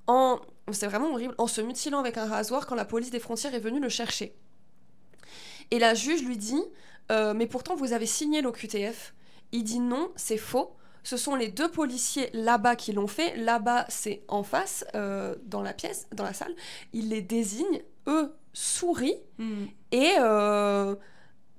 en, 0.08 0.40
c'est 0.72 0.88
vraiment 0.88 1.12
horrible, 1.12 1.36
en 1.38 1.48
se 1.48 1.62
mutilant 1.62 2.00
avec 2.00 2.18
un 2.18 2.26
rasoir 2.26 2.68
quand 2.68 2.76
la 2.76 2.86
police 2.86 3.12
des 3.12 3.20
frontières 3.20 3.54
est 3.54 3.60
venue 3.60 3.80
le 3.80 3.90
chercher. 3.90 4.36
Et 5.72 5.80
la 5.80 5.94
juge 5.94 6.24
lui 6.24 6.38
dit, 6.38 6.64
euh, 7.12 7.34
mais 7.34 7.48
pourtant 7.48 7.76
vous 7.76 7.94
avez 7.94 8.06
signé 8.06 8.42
l'OQTF. 8.42 9.14
Il 9.52 9.64
dit 9.64 9.80
non, 9.80 10.12
c'est 10.16 10.38
faux. 10.38 10.74
Ce 11.04 11.16
sont 11.16 11.36
les 11.36 11.48
deux 11.48 11.72
policiers 11.72 12.30
là-bas 12.34 12.76
qui 12.76 12.92
l'ont 12.92 13.08
fait. 13.08 13.36
Là-bas, 13.38 13.86
c'est 13.88 14.24
en 14.28 14.44
face, 14.44 14.86
euh, 14.94 15.36
dans 15.46 15.62
la 15.62 15.74
pièce, 15.74 16.08
dans 16.14 16.26
la 16.26 16.34
salle. 16.34 16.54
Il 16.92 17.10
les 17.10 17.22
désigne. 17.22 17.82
Eux 18.08 18.34
sourit 18.58 19.18
hmm. 19.38 19.66
et 19.92 20.14
euh, 20.20 20.96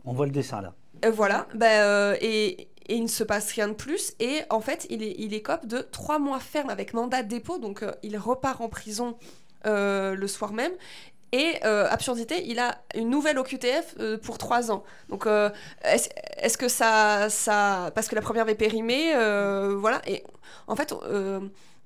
on 0.05 0.13
voit 0.13 0.27
le 0.27 0.33
dessin 0.33 0.61
là. 0.61 0.75
Euh, 1.05 1.13
voilà, 1.13 1.47
ben, 1.55 1.67
euh, 1.67 2.17
et, 2.21 2.63
et, 2.89 2.97
il 2.97 3.05
ne 3.05 3.09
se 3.09 3.23
passe 3.23 3.53
rien 3.53 3.69
de 3.69 3.75
plus 3.75 4.15
et 4.19 4.41
en 4.51 4.61
fait 4.61 4.85
il 4.91 5.05
est 5.05 5.15
il 5.19 5.33
écope 5.33 5.67
de 5.67 5.79
trois 5.79 6.19
mois 6.19 6.41
ferme 6.41 6.71
avec 6.71 6.95
mandat 6.95 7.23
de 7.23 7.29
dépôt 7.29 7.59
donc 7.59 7.85
il 8.03 8.17
repart 8.19 8.61
en 8.61 8.69
prison 8.69 9.17
le 9.65 10.27
soir 10.27 10.53
même 10.53 10.73
et 11.31 11.63
absurdité, 11.63 12.43
il 12.47 12.59
a 12.59 12.79
une 12.95 13.11
nouvelle 13.11 13.39
OQTF 13.39 13.97
pour 14.23 14.39
trois 14.39 14.73
ans. 14.73 14.83
Donc, 15.11 15.27
est-ce 15.27 16.09
est 16.09 16.57
que 16.57 16.69
ça, 16.69 17.29
ça. 17.29 17.91
Parce 17.95 18.09
que 18.09 18.15
la 18.15 18.23
première 18.23 18.45
avait 18.45 18.55
périmé, 18.55 19.13
voilà. 19.77 20.01
Et 20.07 20.25
en 20.69 20.75
fait, 20.75 20.95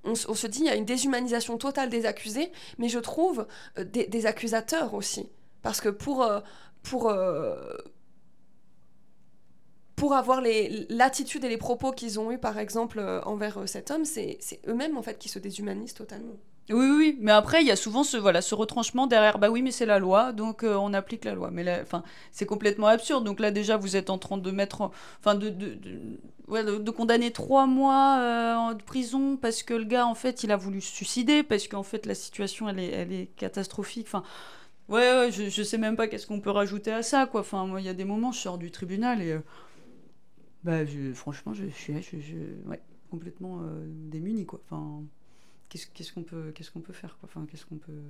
on, 0.04 0.14
se 0.14 0.46
dit 0.46 0.60
il 0.60 0.66
y 0.66 0.70
a 0.70 0.74
une 0.74 0.84
déshumanisation 0.84 1.58
totale 1.58 1.88
des 1.88 2.06
accusés, 2.06 2.50
mais 2.78 2.88
je 2.88 2.98
trouve 2.98 3.46
euh, 3.78 3.84
des, 3.84 4.26
accusateurs 4.26 4.94
aussi. 4.94 5.28
Parce 5.62 5.80
que 5.80 5.88
pour, 5.88 6.22
euh, 6.22 6.40
pour, 6.82 7.08
euh, 7.08 7.76
pour 9.94 10.14
avoir 10.14 10.40
l'attitude 10.40 11.44
et 11.44 11.48
les 11.48 11.56
propos 11.56 11.92
qu'ils 11.92 12.18
ont 12.18 12.32
eus, 12.32 12.38
par 12.38 12.58
exemple, 12.58 13.00
envers 13.24 13.68
cet 13.68 13.90
homme, 13.90 14.04
c'est 14.04 14.38
eux-mêmes, 14.66 14.96
en 14.96 15.02
fait, 15.02 15.18
qui 15.18 15.28
se 15.28 15.38
déshumanisent 15.38 15.94
totalement. 15.94 16.36
Oui, 16.72 16.86
oui, 16.96 17.18
mais 17.20 17.32
après, 17.32 17.62
il 17.62 17.66
y 17.66 17.70
a 17.70 17.76
souvent 17.76 18.04
ce, 18.04 18.16
voilà, 18.16 18.42
ce 18.42 18.54
retranchement 18.54 19.06
derrière, 19.06 19.38
bah 19.38 19.50
oui, 19.50 19.62
mais 19.62 19.70
c'est 19.70 19.86
la 19.86 19.98
loi, 19.98 20.32
donc 20.32 20.62
on 20.64 20.94
applique 20.94 21.24
la 21.24 21.34
loi. 21.34 21.50
Mais 21.50 21.80
enfin, 21.82 22.02
c'est 22.30 22.46
complètement 22.46 22.86
absurde. 22.86 23.24
Donc 23.24 23.40
là, 23.40 23.50
déjà, 23.50 23.76
vous 23.76 23.96
êtes 23.96 24.10
en 24.10 24.18
train 24.18 24.38
de 24.38 24.50
mettre, 24.50 24.90
enfin, 25.20 25.34
de, 25.34 26.90
condamner 26.90 27.30
trois 27.30 27.66
mois 27.66 28.18
euh, 28.20 28.74
de 28.74 28.82
prison 28.82 29.36
parce 29.36 29.62
que 29.62 29.74
le 29.74 29.84
gars, 29.84 30.06
en 30.06 30.14
fait, 30.14 30.42
il 30.44 30.52
a 30.52 30.56
voulu 30.56 30.80
se 30.80 30.92
suicider, 30.94 31.42
parce 31.42 31.68
qu'en 31.68 31.82
fait, 31.82 32.06
la 32.06 32.14
situation, 32.14 32.68
elle 32.68 32.78
est, 32.78 32.90
elle 32.90 33.12
est 33.12 33.26
catastrophique. 33.36 34.06
Enfin, 34.08 34.22
ouais, 34.88 35.28
je, 35.30 35.48
je 35.48 35.62
sais 35.62 35.78
même 35.78 35.96
pas 35.96 36.08
qu'est-ce 36.08 36.26
qu'on 36.26 36.40
peut 36.40 36.50
rajouter 36.50 36.92
à 36.92 37.02
ça, 37.02 37.26
quoi. 37.26 37.40
Enfin, 37.42 37.66
moi, 37.66 37.80
il 37.80 37.86
y 37.86 37.90
a 37.90 37.94
des 37.94 38.04
moments, 38.04 38.32
je 38.32 38.38
sors 38.40 38.58
du 38.58 38.70
tribunal 38.70 39.22
et. 39.22 39.32
Euh, 39.32 39.40
bah, 40.64 40.78
franchement, 41.14 41.54
je, 41.54 41.66
suis 41.66 41.92
ouais, 42.66 42.80
complètement 43.10 43.60
euh, 43.62 43.84
démuni, 43.86 44.46
quoi. 44.46 44.60
Enfin, 44.64 45.02
qu'est-ce 45.72 46.12
qu'on 46.12 46.22
peut, 46.22 46.52
qu'est-ce 46.54 46.70
qu'on 46.70 46.80
peut 46.80 46.92
faire, 46.92 47.16
quoi. 47.18 47.28
Enfin, 47.30 47.46
qu'est-ce 47.50 47.66
qu'on 47.66 47.76
peut 47.76 48.02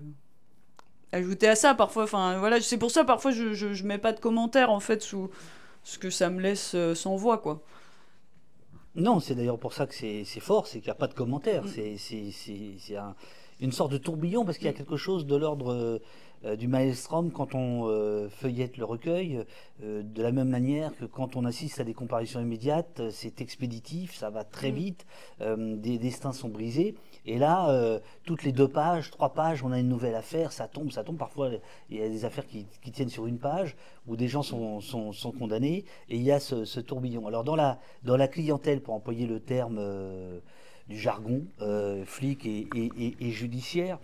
ajouter 1.15 1.47
à 1.47 1.55
ça 1.55 1.75
parfois 1.75 2.05
enfin 2.05 2.39
voilà 2.39 2.59
c'est 2.63 2.79
pour 2.79 2.91
ça 2.91 3.05
parfois 3.05 3.33
je, 3.33 3.53
je, 3.53 3.75
je, 3.75 3.85
mets 3.85 3.99
pas 3.99 4.15
de 4.15 4.19
commentaires 4.19 4.71
en 4.71 4.81
fait 4.81 5.03
sous 5.03 5.29
ce 5.85 5.99
que 5.99 6.09
ça 6.09 6.31
me 6.31 6.41
laisse 6.41 6.75
sans 6.95 7.17
voix 7.17 7.37
quoi 7.37 7.63
non, 8.95 9.21
c'est 9.21 9.35
d'ailleurs 9.35 9.59
pour 9.59 9.73
ça 9.73 9.87
que 9.87 9.95
c'est 9.95 10.25
fort, 10.41 10.67
c'est 10.67 10.81
qu'il 10.81 10.89
n'y 10.89 10.93
a 10.93 10.97
pas 10.97 11.09
de 11.09 11.15
commentaire. 11.15 11.65
Mm. 11.65 11.97
C'est 11.97 12.77
une 13.61 13.73
sorte 13.73 13.93
de 13.93 13.99
tourbillon 13.99 14.45
parce 14.45 14.59
qu'il 14.59 14.67
y 14.67 14.71
a 14.71 14.73
mm. 14.73 14.77
quelque 14.77 14.97
chose 14.97 15.27
de 15.27 15.37
l'ordre 15.37 16.01
euh, 16.45 16.57
du 16.57 16.69
maelstrom 16.69 17.31
quand 17.31 17.55
on 17.55 17.89
euh, 17.89 18.29
feuillette 18.29 18.77
le 18.77 18.85
recueil, 18.85 19.45
euh, 19.83 20.03
de 20.03 20.23
la 20.23 20.33
même 20.33 20.49
manière 20.49 20.95
que 20.97 21.05
quand 21.07 21.37
on 21.37 21.45
assiste 21.45 21.81
à 21.81 21.85
des 21.85 21.95
comparaisons 21.95 22.41
immédiates, 22.41 23.01
c'est 23.11 23.41
expéditif, 23.41 24.15
ça 24.15 24.29
va 24.29 24.45
très 24.45 24.73
mm. 24.73 24.75
vite, 24.75 25.07
des 25.41 25.99
destins 25.99 26.33
sont 26.33 26.49
brisés. 26.49 26.95
Et 27.25 27.39
là, 27.39 28.01
toutes 28.25 28.43
les 28.43 28.53
deux 28.53 28.67
pages, 28.67 29.11
trois 29.11 29.33
pages, 29.33 29.63
on 29.63 29.71
a 29.71 29.79
une 29.79 29.89
nouvelle 29.89 30.17
affaire, 30.17 30.51
ça 30.51 30.67
tombe, 30.67 30.91
ça 30.91 31.05
tombe. 31.05 31.19
Parfois, 31.19 31.51
il 31.89 31.99
y 31.99 32.03
a 32.03 32.09
des 32.09 32.25
affaires 32.25 32.47
qui, 32.47 32.67
tiennent 32.93 33.09
sur 33.09 33.27
une 33.27 33.39
page, 33.39 33.77
où 34.09 34.17
des 34.17 34.27
gens 34.27 34.43
sont, 34.43 34.81
sont, 34.81 35.33
condamnés, 35.33 35.85
et 36.09 36.17
il 36.17 36.23
y 36.23 36.33
a 36.33 36.41
ce, 36.41 36.81
tourbillon. 36.81 37.27
Alors 37.29 37.45
dans 37.45 37.57
la, 37.57 37.79
dans 38.03 38.17
la 38.17 38.27
clientèle, 38.27 38.81
pour 38.81 38.95
employer 38.95 39.27
le 39.27 39.39
terme 39.39 39.81
du 40.89 40.99
jargon, 40.99 41.45
flic 42.05 42.45
et, 42.45 42.69
et 43.21 43.31
judiciaire, 43.31 43.99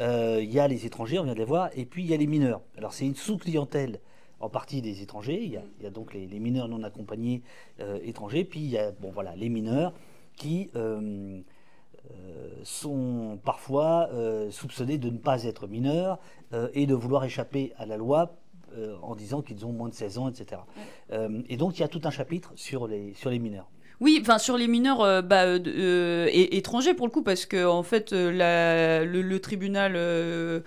euh, 0.00 0.40
il 0.42 0.52
y 0.52 0.58
a 0.58 0.68
les 0.68 0.86
étrangers, 0.86 1.18
on 1.18 1.24
vient 1.24 1.34
de 1.34 1.38
les 1.38 1.44
voir, 1.44 1.70
et 1.74 1.84
puis 1.84 2.02
il 2.02 2.10
y 2.10 2.14
a 2.14 2.16
les 2.16 2.26
mineurs. 2.26 2.60
Alors 2.76 2.92
c'est 2.92 3.06
une 3.06 3.14
sous-clientèle 3.14 4.00
en 4.40 4.48
partie 4.48 4.82
des 4.82 5.02
étrangers. 5.02 5.42
Il 5.42 5.52
y 5.82 5.86
a, 5.86 5.90
donc 5.90 6.14
les, 6.14 6.26
mineurs 6.38 6.68
non 6.68 6.82
accompagnés 6.82 7.42
euh, 7.80 7.98
étrangers, 8.02 8.44
puis 8.44 8.60
il 8.60 8.70
y 8.70 8.78
a 8.78 8.92
bon, 8.92 9.10
voilà, 9.10 9.36
les 9.36 9.48
mineurs 9.48 9.92
qui 10.36 10.70
euh, 10.74 11.40
sont 12.62 13.38
parfois 13.44 14.08
soupçonnés 14.50 14.98
de 14.98 15.10
ne 15.10 15.18
pas 15.18 15.44
être 15.44 15.66
mineurs 15.66 16.18
et 16.72 16.86
de 16.86 16.94
vouloir 16.94 17.24
échapper 17.24 17.72
à 17.78 17.86
la 17.86 17.96
loi 17.96 18.36
en 19.02 19.14
disant 19.14 19.42
qu'ils 19.42 19.64
ont 19.66 19.72
moins 19.72 19.88
de 19.88 19.94
16 19.94 20.18
ans, 20.18 20.28
etc. 20.28 20.60
et 21.48 21.56
donc 21.56 21.78
il 21.78 21.80
y 21.80 21.84
a 21.84 21.88
tout 21.88 22.00
un 22.04 22.10
chapitre 22.10 22.52
sur 22.54 22.86
les, 22.86 23.14
sur 23.14 23.30
les 23.30 23.38
mineurs. 23.38 23.68
Oui, 24.00 24.18
enfin 24.20 24.38
sur 24.38 24.56
les 24.56 24.66
mineurs 24.66 25.22
bah, 25.22 25.56
étrangers 25.56 26.94
pour 26.94 27.06
le 27.06 27.12
coup, 27.12 27.22
parce 27.22 27.46
que 27.46 27.64
en 27.64 27.82
fait 27.82 28.12
le, 28.12 29.38
tribunal 29.38 29.92
euh, 29.96 30.60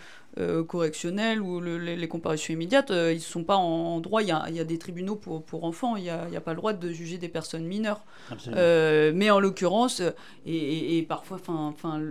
correctionnels 0.63 1.41
ou 1.41 1.59
les, 1.61 2.07
comparutions 2.07 2.53
immédiates, 2.53 2.91
euh, 2.91 3.11
ils 3.11 3.17
ne 3.17 3.21
sont 3.21 3.43
pas 3.43 3.55
en, 3.55 3.99
droit. 3.99 4.21
Il 4.21 4.27
y, 4.27 4.31
a, 4.31 4.63
des 4.63 4.77
tribunaux 4.77 5.15
pour, 5.15 5.43
pour 5.43 5.63
enfants, 5.63 5.95
il 5.95 6.03
n'y 6.03 6.09
a, 6.09 6.27
a, 6.35 6.41
pas 6.41 6.51
le 6.51 6.57
droit 6.57 6.73
de 6.73 6.91
juger 6.91 7.17
des 7.17 7.29
personnes 7.29 7.65
mineures. 7.65 8.01
Euh, 8.47 9.11
mais 9.15 9.29
en 9.29 9.39
l'occurrence, 9.39 10.01
et, 10.45 11.05
parfois, 11.07 11.39
enfin, 11.47 12.01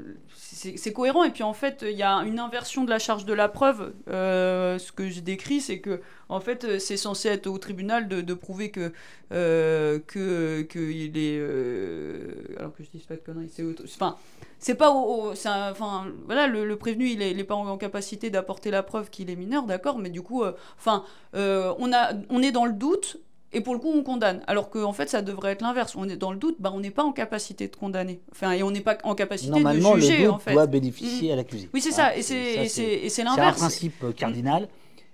c'est 0.57 0.93
cohérent. 0.93 1.24
Et 1.24 1.31
puis 1.31 1.43
en 1.43 1.53
fait, 1.53 1.85
il 1.87 1.97
y 1.97 2.03
a 2.03 2.15
une 2.24 2.39
inversion 2.39 2.85
de 2.85 2.91
la 2.91 2.99
charge 2.99 3.24
de 3.24 3.35
la 3.35 3.49
preuve. 3.49 3.93
ce 4.07 4.93
que 4.93 5.09
j'ai 5.09 5.20
décrit, 5.20 5.61
c'est 5.61 5.81
que 5.81 6.01
en 6.28 6.41
fait, 6.41 6.78
c'est 6.78 6.97
censé 6.97 7.28
être 7.28 7.47
au 7.47 7.59
tribunal 7.59 8.09
de, 8.09 8.35
prouver 8.35 8.70
que, 8.70 8.93
que, 9.31 10.62
que 10.62 10.78
il 10.78 11.19
est. 11.19 12.59
alors 12.59 12.74
que 12.74 12.83
je 12.83 12.91
dis 12.91 13.05
pas 13.07 13.16
de 13.16 13.20
conneries, 13.20 13.51
c'est. 13.53 13.65
Enfin 13.85 14.16
c'est 14.59 14.74
pas 14.74 14.91
enfin 14.91 16.07
voilà 16.24 16.47
le, 16.47 16.77
prévenu 16.77 17.09
il 17.09 17.23
est, 17.23 17.45
pas 17.45 17.55
en, 17.55 17.77
capacité 17.77 18.31
d'apporter 18.31 18.70
la 18.70 18.83
preuve 18.83 19.11
qu'il 19.11 19.31
est 19.31 19.37
mineur 19.37 19.65
d'accord 19.65 19.99
mais 19.99 20.11
du 20.11 20.23
coup 20.23 20.43
euh, 20.43 20.53
enfin 20.78 21.05
euh, 21.35 21.74
on 21.78 21.93
a 21.93 22.12
on 22.31 22.43
est 22.43 22.53
dans 22.53 22.65
le 22.65 22.73
doute 22.73 23.19
et 23.57 23.61
pour 23.61 23.74
le 23.74 23.81
coup 23.81 23.91
on 23.93 24.03
condamne. 24.03 24.43
Alors 24.47 24.70
qu'en 24.70 24.85
en 24.85 24.93
fait 24.93 25.09
ça 25.09 25.23
devrait 25.23 25.53
être 25.53 25.62
l'inverse. 25.62 25.97
On 25.97 26.09
est 26.09 26.16
dans 26.16 26.31
le 26.31 26.39
doute 26.39 26.57
bah 26.61 26.70
on 26.74 26.81
n'est 26.81 26.91
pas 26.91 27.05
en 27.05 27.12
capacité 27.12 27.69
de 27.69 27.74
condamner. 27.74 28.20
Enfin 28.31 28.53
et 28.53 28.62
on 28.62 28.70
n'est 28.70 28.81
pas 28.81 28.99
en 29.03 29.15
capacité 29.15 29.62
de 29.62 29.70
juger 29.73 30.24
le 30.24 30.31
en 30.31 30.39
fait. 30.39 30.53
doit 30.53 30.66
bénéficier 30.66 31.33
à 31.33 31.37
l'accusé. 31.37 31.69
Oui 31.73 31.81
c'est 31.81 31.91
ça 31.91 32.16
et 32.16 32.23
c'est 32.23 32.35
l'inverse 32.39 33.09
c'est 33.09 33.23
un 33.23 33.53
principe 33.53 34.15
cardinal 34.15 34.69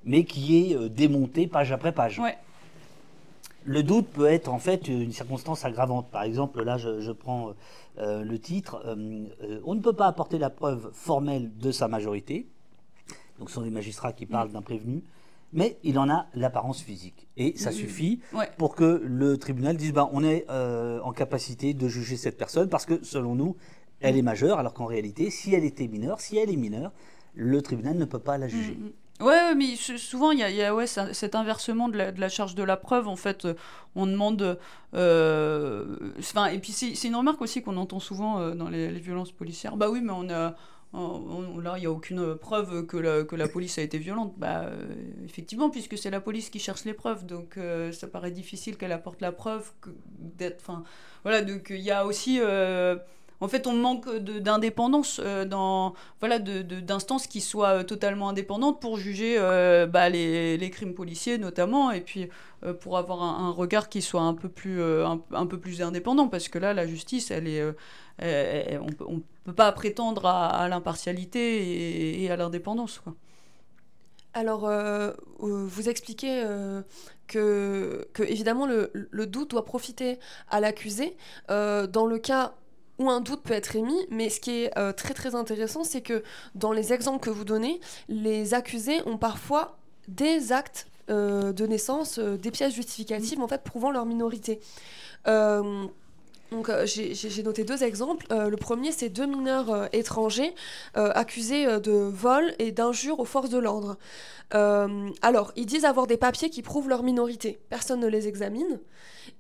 mais 0.04 0.24
qui 0.24 0.58
est 0.58 0.76
euh, 0.76 0.88
démonté 0.88 1.46
page 1.46 1.70
après 1.70 1.92
page. 1.92 2.18
Ouais. 2.18 2.36
Le 3.64 3.84
doute 3.84 4.08
peut 4.08 4.26
être 4.26 4.48
en 4.48 4.58
fait 4.58 4.88
une 4.88 5.12
circonstance 5.12 5.64
aggravante. 5.64 6.10
Par 6.10 6.24
exemple, 6.24 6.62
là, 6.64 6.78
je, 6.78 7.12
prends 7.12 7.52
euh, 7.98 8.24
le 8.24 8.38
titre. 8.38 8.82
Euh, 8.84 9.26
euh, 9.44 9.60
on 9.64 9.76
ne 9.76 9.80
peut 9.80 9.92
pas 9.92 10.06
apporter 10.06 10.38
la 10.38 10.50
preuve 10.50 10.90
formelle 10.92 11.56
de 11.58 11.70
sa 11.70 11.86
majorité. 11.86 12.48
Donc, 13.38 13.50
ce 13.50 13.54
sont 13.54 13.62
des 13.62 13.70
magistrats 13.70 14.12
qui 14.12 14.26
parlent 14.26 14.50
d'un 14.50 14.62
prévenu. 14.62 15.04
Mais 15.52 15.78
il 15.82 15.98
en 15.98 16.08
a 16.08 16.26
l'apparence 16.34 16.80
physique. 16.80 17.28
Et 17.36 17.56
ça 17.56 17.72
suffit 17.72 18.20
pour 18.56 18.74
que 18.74 19.02
le 19.04 19.36
tribunal 19.36 19.76
dise 19.76 19.92
ben, 19.92 20.08
on 20.12 20.24
est 20.24 20.46
en 20.48 21.12
capacité 21.12 21.74
de 21.74 21.88
juger 21.88 22.16
cette 22.16 22.38
personne 22.38 22.68
parce 22.68 22.86
que, 22.86 23.02
selon 23.02 23.34
nous, 23.34 23.56
elle 24.00 24.16
est 24.16 24.22
majeure, 24.22 24.58
alors 24.58 24.74
qu'en 24.74 24.86
réalité, 24.86 25.30
si 25.30 25.54
elle 25.54 25.64
était 25.64 25.88
mineure, 25.88 26.20
si 26.20 26.36
elle 26.36 26.50
est 26.50 26.56
mineure, 26.56 26.92
le 27.34 27.62
tribunal 27.62 27.96
ne 27.96 28.04
peut 28.04 28.18
pas 28.18 28.38
la 28.38 28.48
juger. 28.48 28.74
Mm, 28.74 28.86
mm. 28.86 28.92
Ouais, 29.20 29.54
mais 29.54 29.76
souvent, 29.76 30.32
il 30.32 30.40
y 30.40 30.62
a, 30.62 30.74
ouais, 30.74 30.86
cet 30.86 31.34
inversement 31.36 31.88
de 31.88 31.96
la, 31.96 32.28
charge 32.28 32.56
de 32.56 32.64
la 32.64 32.76
preuve. 32.76 33.06
En 33.06 33.14
fait, 33.14 33.44
euh, 33.44 33.54
on 33.94 34.06
demande. 34.06 34.58
Euh, 34.94 35.96
et 36.50 36.58
puis, 36.58 36.72
c'est 36.72 37.06
une 37.06 37.14
remarque 37.14 37.40
aussi 37.40 37.62
qu'on 37.62 37.76
entend 37.76 38.00
souvent 38.00 38.40
euh, 38.40 38.54
dans 38.54 38.68
les, 38.68 38.90
violences 38.98 39.30
policières. 39.30 39.76
Bah 39.76 39.88
oui, 39.90 40.00
mais 40.02 40.12
on 40.12 40.28
a. 40.30 40.56
là, 40.92 41.74
il 41.76 41.80
n'y 41.80 41.86
a 41.86 41.90
aucune 41.90 42.34
preuve 42.36 42.86
que 42.86 42.96
la, 42.96 43.24
que 43.24 43.36
la 43.36 43.48
police 43.48 43.78
a 43.78 43.82
été 43.82 43.98
violente. 43.98 44.34
Bah, 44.36 44.70
effectivement, 45.24 45.70
puisque 45.70 45.96
c'est 45.96 46.10
la 46.10 46.20
police 46.20 46.50
qui 46.50 46.58
cherche 46.58 46.84
les 46.84 46.94
preuves. 46.94 47.26
Donc, 47.26 47.58
ça 47.92 48.06
paraît 48.06 48.30
difficile 48.30 48.76
qu'elle 48.76 48.92
apporte 48.92 49.20
la 49.20 49.32
preuve. 49.32 49.72
Enfin, 50.56 50.84
voilà, 51.22 51.42
donc 51.42 51.68
il 51.70 51.80
y 51.80 51.90
a 51.90 52.04
aussi 52.06 52.40
en 53.42 53.48
fait, 53.48 53.66
on 53.66 53.72
manque 53.72 54.08
d'indépendance, 54.18 55.20
euh, 55.22 55.44
voilà, 56.20 56.38
d'instances 56.38 57.26
qui 57.26 57.40
soient 57.40 57.80
euh, 57.80 57.82
totalement 57.82 58.28
indépendantes 58.28 58.80
pour 58.80 58.98
juger 58.98 59.34
euh, 59.36 59.84
bah, 59.84 60.08
les, 60.08 60.70
crimes 60.72 60.94
policiers 60.94 61.38
notamment, 61.38 61.90
et 61.90 62.02
puis 62.02 62.28
pour 62.80 62.96
avoir 62.96 63.20
un, 63.20 63.50
regard 63.50 63.88
qui 63.88 64.00
soit 64.00 64.20
un 64.20 64.34
peu 64.34 64.48
plus 64.48 64.80
un, 64.80 65.46
peu 65.46 65.58
plus 65.58 65.82
indépendant, 65.82 66.28
parce 66.28 66.48
que 66.48 66.60
là, 66.60 66.72
la 66.72 66.86
justice, 66.86 67.32
elle 67.32 67.48
est, 67.48 67.64
on, 68.20 69.14
ne 69.14 69.20
peut 69.44 69.54
pas 69.54 69.72
prétendre 69.72 70.26
à, 70.26 70.68
l'impartialité 70.68 72.22
et, 72.22 72.30
à 72.30 72.36
l'indépendance, 72.36 73.00
Alors, 74.34 74.70
vous 75.38 75.88
expliquez 75.88 76.44
que, 77.26 78.06
évidemment, 78.18 78.66
le, 78.66 79.26
doute 79.26 79.50
doit 79.50 79.64
profiter 79.64 80.18
à 80.50 80.60
l'accusé. 80.60 81.16
dans 81.48 82.06
le 82.06 82.18
cas 82.18 82.54
où 82.98 83.10
un 83.10 83.20
doute 83.20 83.42
peut 83.42 83.54
être 83.54 83.76
émis, 83.76 84.06
mais 84.10 84.28
ce 84.28 84.40
qui 84.40 84.62
est 84.62 84.78
euh, 84.78 84.92
très 84.92 85.14
très 85.14 85.34
intéressant, 85.34 85.84
c'est 85.84 86.02
que 86.02 86.22
dans 86.54 86.72
les 86.72 86.92
exemples 86.92 87.20
que 87.20 87.30
vous 87.30 87.44
donnez, 87.44 87.80
les 88.08 88.54
accusés 88.54 89.00
ont 89.06 89.18
parfois 89.18 89.76
des 90.08 90.52
actes 90.52 90.86
euh, 91.10 91.52
de 91.52 91.66
naissance, 91.66 92.18
euh, 92.18 92.36
des 92.36 92.50
pièces 92.50 92.74
justificatives 92.74 93.40
en 93.40 93.48
fait 93.48 93.62
prouvant 93.62 93.90
leur 93.90 94.06
minorité. 94.06 94.60
Donc 96.52 96.70
j'ai 96.84 97.42
noté 97.42 97.64
deux 97.64 97.82
exemples. 97.82 98.26
le 98.30 98.56
premier, 98.56 98.92
c'est 98.92 99.08
deux 99.08 99.26
mineurs 99.26 99.88
étrangers 99.92 100.54
accusés 100.94 101.80
de 101.80 101.92
vol 101.92 102.54
et 102.58 102.70
d'injure 102.70 103.18
aux 103.18 103.24
forces 103.24 103.50
de 103.50 103.58
l'ordre. 103.58 103.96
alors, 104.52 105.52
ils 105.56 105.66
disent 105.66 105.84
avoir 105.84 106.06
des 106.06 106.16
papiers 106.16 106.50
qui 106.50 106.62
prouvent 106.62 106.88
leur 106.88 107.02
minorité. 107.02 107.58
Personne 107.68 108.00
ne 108.00 108.06
les 108.06 108.28
examine. 108.28 108.78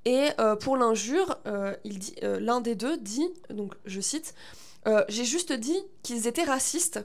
Et 0.04 0.28
euh, 0.40 0.56
pour 0.56 0.76
l'injure, 0.76 1.36
euh, 1.46 1.74
euh, 2.22 2.40
l'un 2.40 2.60
des 2.60 2.74
deux 2.74 2.96
dit, 2.96 3.28
donc 3.50 3.74
je 3.84 4.00
cite, 4.00 4.34
J'ai 5.08 5.24
juste 5.24 5.52
dit 5.52 5.78
qu'ils 6.02 6.26
étaient 6.26 6.44
racistes. 6.44 7.00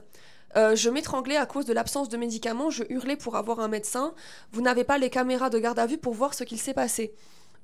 je 0.56 0.90
m'étranglais 0.90 1.36
à 1.36 1.46
cause 1.46 1.64
de 1.64 1.72
l'absence 1.72 2.08
de 2.08 2.16
médicaments, 2.16 2.70
je 2.70 2.82
hurlais 2.88 3.16
pour 3.16 3.36
avoir 3.36 3.60
un 3.60 3.68
médecin. 3.68 4.14
Vous 4.52 4.62
n'avez 4.62 4.84
pas 4.84 4.98
les 4.98 5.10
caméras 5.10 5.48
de 5.48 5.58
garde 5.58 5.78
à 5.78 5.86
vue 5.86 5.98
pour 5.98 6.14
voir 6.14 6.34
ce 6.34 6.42
qu'il 6.42 6.58
s'est 6.58 6.74
passé. 6.74 7.14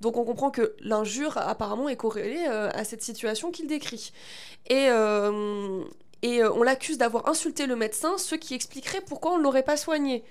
Donc 0.01 0.17
on 0.17 0.25
comprend 0.25 0.51
que 0.51 0.75
l'injure 0.81 1.39
apparemment 1.39 1.89
est 1.89 1.97
corrélée 1.97 2.45
à 2.47 2.85
cette 2.85 3.03
situation 3.03 3.51
qu'il 3.51 3.67
décrit. 3.67 4.13
Et, 4.69 4.89
et 6.23 6.45
on 6.45 6.63
l'accuse 6.63 6.99
d'avoir 6.99 7.29
insulté 7.29 7.67
le 7.67 7.77
médecin, 7.77 8.19
ce 8.19 8.35
qui 8.35 8.55
expliquerait 8.55 9.01
pourquoi 9.01 9.33
on 9.33 9.39
ne 9.39 9.43
l'aurait 9.43 9.63
pas 9.63 9.77
soigné. 9.77 10.25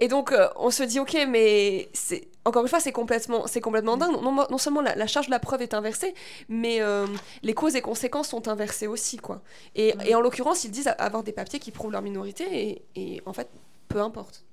Et 0.00 0.08
donc, 0.08 0.32
euh, 0.32 0.48
on 0.56 0.70
se 0.70 0.82
dit, 0.82 0.98
ok, 0.98 1.16
mais 1.28 1.88
c'est 1.92 2.28
encore 2.46 2.62
une 2.62 2.68
fois, 2.68 2.80
c'est 2.80 2.92
complètement, 2.92 3.46
c'est 3.46 3.60
complètement 3.60 3.98
dingue. 3.98 4.20
Non, 4.22 4.32
non 4.32 4.58
seulement 4.58 4.80
la, 4.80 5.06
charge 5.06 5.26
de 5.26 5.30
la 5.30 5.38
preuve 5.38 5.60
est 5.60 5.74
inversée, 5.74 6.14
mais 6.48 6.80
euh, 6.80 7.06
les 7.42 7.52
causes 7.52 7.76
et 7.76 7.82
conséquences 7.82 8.28
sont 8.28 8.48
inversées 8.48 8.86
aussi, 8.86 9.18
quoi. 9.18 9.42
Et, 9.74 9.94
et 10.06 10.14
en 10.14 10.20
l'occurrence, 10.20 10.64
ils 10.64 10.70
disent 10.70 10.90
avoir 10.98 11.22
des 11.22 11.32
papiers 11.32 11.58
qui 11.58 11.70
prouvent 11.70 11.92
leur 11.92 12.02
minorité, 12.02 12.44
et, 12.50 12.82
et 12.96 13.22
en 13.26 13.34
fait, 13.34 13.48
peu 13.88 14.00
importe. 14.00 14.44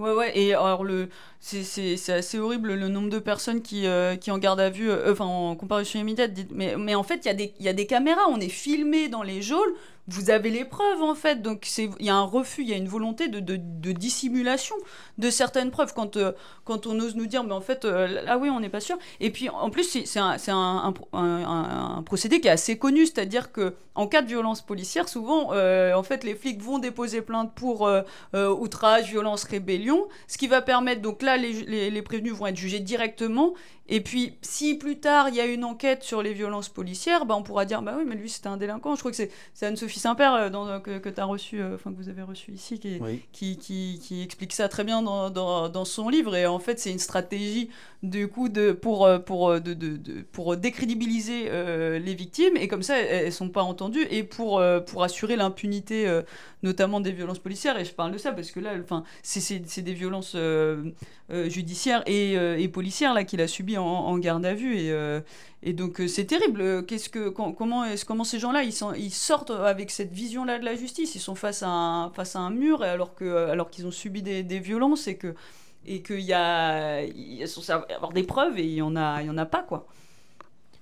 Ouais, 0.00 0.12
ouais, 0.14 0.32
et 0.38 0.54
alors 0.54 0.82
le, 0.82 1.10
c'est 1.40 2.08
assez 2.08 2.38
horrible 2.38 2.72
le 2.72 2.88
nombre 2.88 3.10
de 3.10 3.18
personnes 3.18 3.60
qui, 3.60 3.86
euh, 3.86 4.16
qui 4.16 4.30
en 4.30 4.38
garde 4.38 4.58
à 4.58 4.70
vue, 4.70 4.90
enfin 5.06 5.26
en 5.26 5.54
comparution 5.56 6.00
immédiate, 6.00 6.30
mais, 6.50 6.74
mais 6.78 6.94
en 6.94 7.02
fait, 7.02 7.26
il 7.26 7.52
y, 7.62 7.68
a 7.68 7.72
des 7.74 7.86
caméras, 7.86 8.22
on 8.30 8.40
est 8.40 8.48
filmé 8.48 9.08
dans 9.08 9.22
les 9.22 9.42
geôles, 9.42 9.74
vous 10.08 10.30
avez 10.30 10.50
les 10.50 10.64
preuves 10.64 11.02
en 11.02 11.14
fait. 11.14 11.42
Donc 11.42 11.66
il 11.78 11.90
y 12.00 12.10
a 12.10 12.14
un 12.14 12.24
refus, 12.24 12.62
il 12.62 12.68
y 12.68 12.72
a 12.72 12.76
une 12.76 12.88
volonté 12.88 13.28
de, 13.28 13.40
de, 13.40 13.92
dissimulation 13.92 14.74
de 15.18 15.30
certaines 15.30 15.70
preuves 15.70 15.92
quand, 15.94 16.16
euh, 16.16 16.32
quand 16.64 16.86
on 16.86 16.98
ose 17.00 17.16
nous 17.16 17.26
dire, 17.26 17.44
mais 17.44 17.52
en 17.52 17.60
fait, 17.60 17.84
euh, 17.84 18.22
ah 18.26 18.38
oui, 18.38 18.50
on 18.50 18.60
n'est 18.60 18.68
pas 18.68 18.80
sûr. 18.80 18.98
Et 19.20 19.30
puis 19.30 19.48
en 19.48 19.70
plus, 19.70 20.04
c'est 20.04 20.18
un, 20.18 20.36
un, 20.48 20.94
un, 21.12 22.02
procédé 22.02 22.40
qui 22.40 22.48
est 22.48 22.52
assez 22.52 22.78
connu, 22.78 23.06
c'est-à-dire 23.06 23.52
que 23.52 23.74
en 23.94 24.06
cas 24.06 24.22
de 24.22 24.28
violence 24.28 24.62
policière, 24.62 25.08
souvent, 25.08 25.52
euh, 25.52 25.92
en 25.94 26.02
fait, 26.02 26.24
les 26.24 26.34
flics 26.34 26.62
vont 26.62 26.78
déposer 26.78 27.20
plainte 27.22 27.52
pour 27.54 27.90
outrage, 28.34 29.10
violence, 29.10 29.44
rébellion, 29.44 30.08
ce 30.28 30.38
qui 30.38 30.48
va 30.48 30.62
permettre, 30.62 31.02
donc 31.02 31.22
là, 31.22 31.36
les, 31.36 31.52
les, 31.52 31.90
les 31.90 32.02
prévenus 32.02 32.32
vont 32.32 32.46
être 32.46 32.56
jugés 32.56 32.80
directement 32.80 33.54
et 33.92 34.00
puis, 34.00 34.38
si 34.40 34.76
plus 34.76 35.00
tard 35.00 35.30
il 35.30 35.34
y 35.34 35.40
a 35.40 35.46
une 35.46 35.64
enquête 35.64 36.04
sur 36.04 36.22
les 36.22 36.32
violences 36.32 36.68
policières, 36.68 37.26
bah, 37.26 37.34
on 37.36 37.42
pourra 37.42 37.64
dire 37.64 37.82
bah 37.82 37.96
oui, 37.98 38.04
mais 38.06 38.14
lui 38.14 38.30
c'était 38.30 38.46
un 38.46 38.56
délinquant. 38.56 38.94
Je 38.94 39.00
crois 39.00 39.10
que 39.10 39.16
c'est 39.16 39.66
Anne-Sophie 39.66 39.89
Saint-Père 39.98 40.34
euh, 40.34 40.50
euh, 40.52 40.80
que, 40.80 40.98
que 40.98 41.20
as 41.20 41.24
reçu, 41.24 41.60
euh, 41.60 41.74
enfin 41.74 41.92
que 41.92 41.96
vous 41.96 42.08
avez 42.08 42.22
reçu 42.22 42.52
ici, 42.52 42.78
qui, 42.78 43.00
qui, 43.32 43.98
qui, 44.00 44.22
explique 44.22 44.52
ça 44.52 44.68
très 44.68 44.84
bien 44.84 45.02
dans, 45.02 45.30
dans, 45.30 45.68
dans 45.68 45.84
son 45.84 46.08
livre. 46.08 46.36
Et 46.36 46.46
en 46.46 46.58
fait, 46.58 46.78
c'est 46.78 46.90
une 46.90 46.98
stratégie 46.98 47.70
du 48.02 48.28
coup 48.28 48.48
de, 48.48 48.72
pour, 48.72 49.08
pour, 49.26 49.60
de, 49.60 49.74
de, 49.74 50.22
pour 50.32 50.56
décrédibiliser 50.56 51.50
les 51.98 52.14
victimes. 52.14 52.56
Et 52.56 52.68
comme 52.68 52.82
ça, 52.82 52.98
elles 52.98 53.26
ne 53.26 53.30
sont 53.30 53.48
pas 53.48 53.62
entendues. 53.62 54.06
Et 54.10 54.22
pour, 54.22 54.62
pour 54.86 55.02
assurer 55.02 55.36
l'impunité, 55.36 56.20
notamment 56.62 57.00
des 57.00 57.12
violences 57.12 57.38
policières. 57.38 57.78
Et 57.78 57.84
je 57.84 57.92
parle 57.92 58.12
de 58.12 58.18
ça 58.18 58.32
parce 58.32 58.50
que 58.50 58.60
là, 58.60 58.72
enfin, 58.82 59.04
c'est 59.22 59.82
des 59.82 59.94
violences 59.94 60.36
judiciaires 61.48 62.02
et, 62.06 62.32
et 62.34 62.68
policières 62.68 63.14
là 63.14 63.24
qu'il 63.24 63.40
a 63.40 63.48
subies 63.48 63.78
en, 63.78 64.18
garde 64.18 64.44
à 64.44 64.54
vue. 64.54 64.76
Et, 64.76 64.92
euh, 64.92 65.20
et 65.62 65.72
donc, 65.72 66.00
euh, 66.00 66.08
c'est 66.08 66.24
terrible. 66.24 66.84
Qu'est-ce 66.86 67.08
que, 67.08 67.28
comment, 67.28 67.84
est 67.84 68.04
comment 68.04 68.24
ces 68.24 68.38
gens-là, 68.38 68.62
ils, 68.62 68.74
ils 68.98 69.10
sortent 69.10 69.50
avec 69.50 69.79
cette 69.88 70.12
vision-là 70.12 70.58
de 70.58 70.64
la 70.64 70.74
justice 70.74 71.14
Ils 71.14 71.20
sont 71.20 71.34
face 71.34 71.62
à 71.62 71.68
un, 71.68 72.10
face 72.10 72.36
à 72.36 72.40
un 72.40 72.50
mur 72.50 72.82
alors, 72.82 73.14
que, 73.14 73.48
alors 73.48 73.70
qu'ils 73.70 73.86
ont 73.86 73.90
subi 73.90 74.22
des, 74.22 74.42
des 74.42 74.58
violences 74.58 75.06
et 75.06 75.16
que 75.16 75.34
et 75.86 76.02
qu'il 76.02 76.20
y 76.20 76.34
a, 76.34 76.98
avoir 77.94 78.12
des 78.12 78.22
preuves 78.22 78.58
et 78.58 78.64
il 78.64 78.74
y 78.74 78.82
en 78.82 78.96
a, 78.96 79.22
en 79.24 79.38
a 79.38 79.46
pas 79.46 79.62
quoi. 79.62 79.86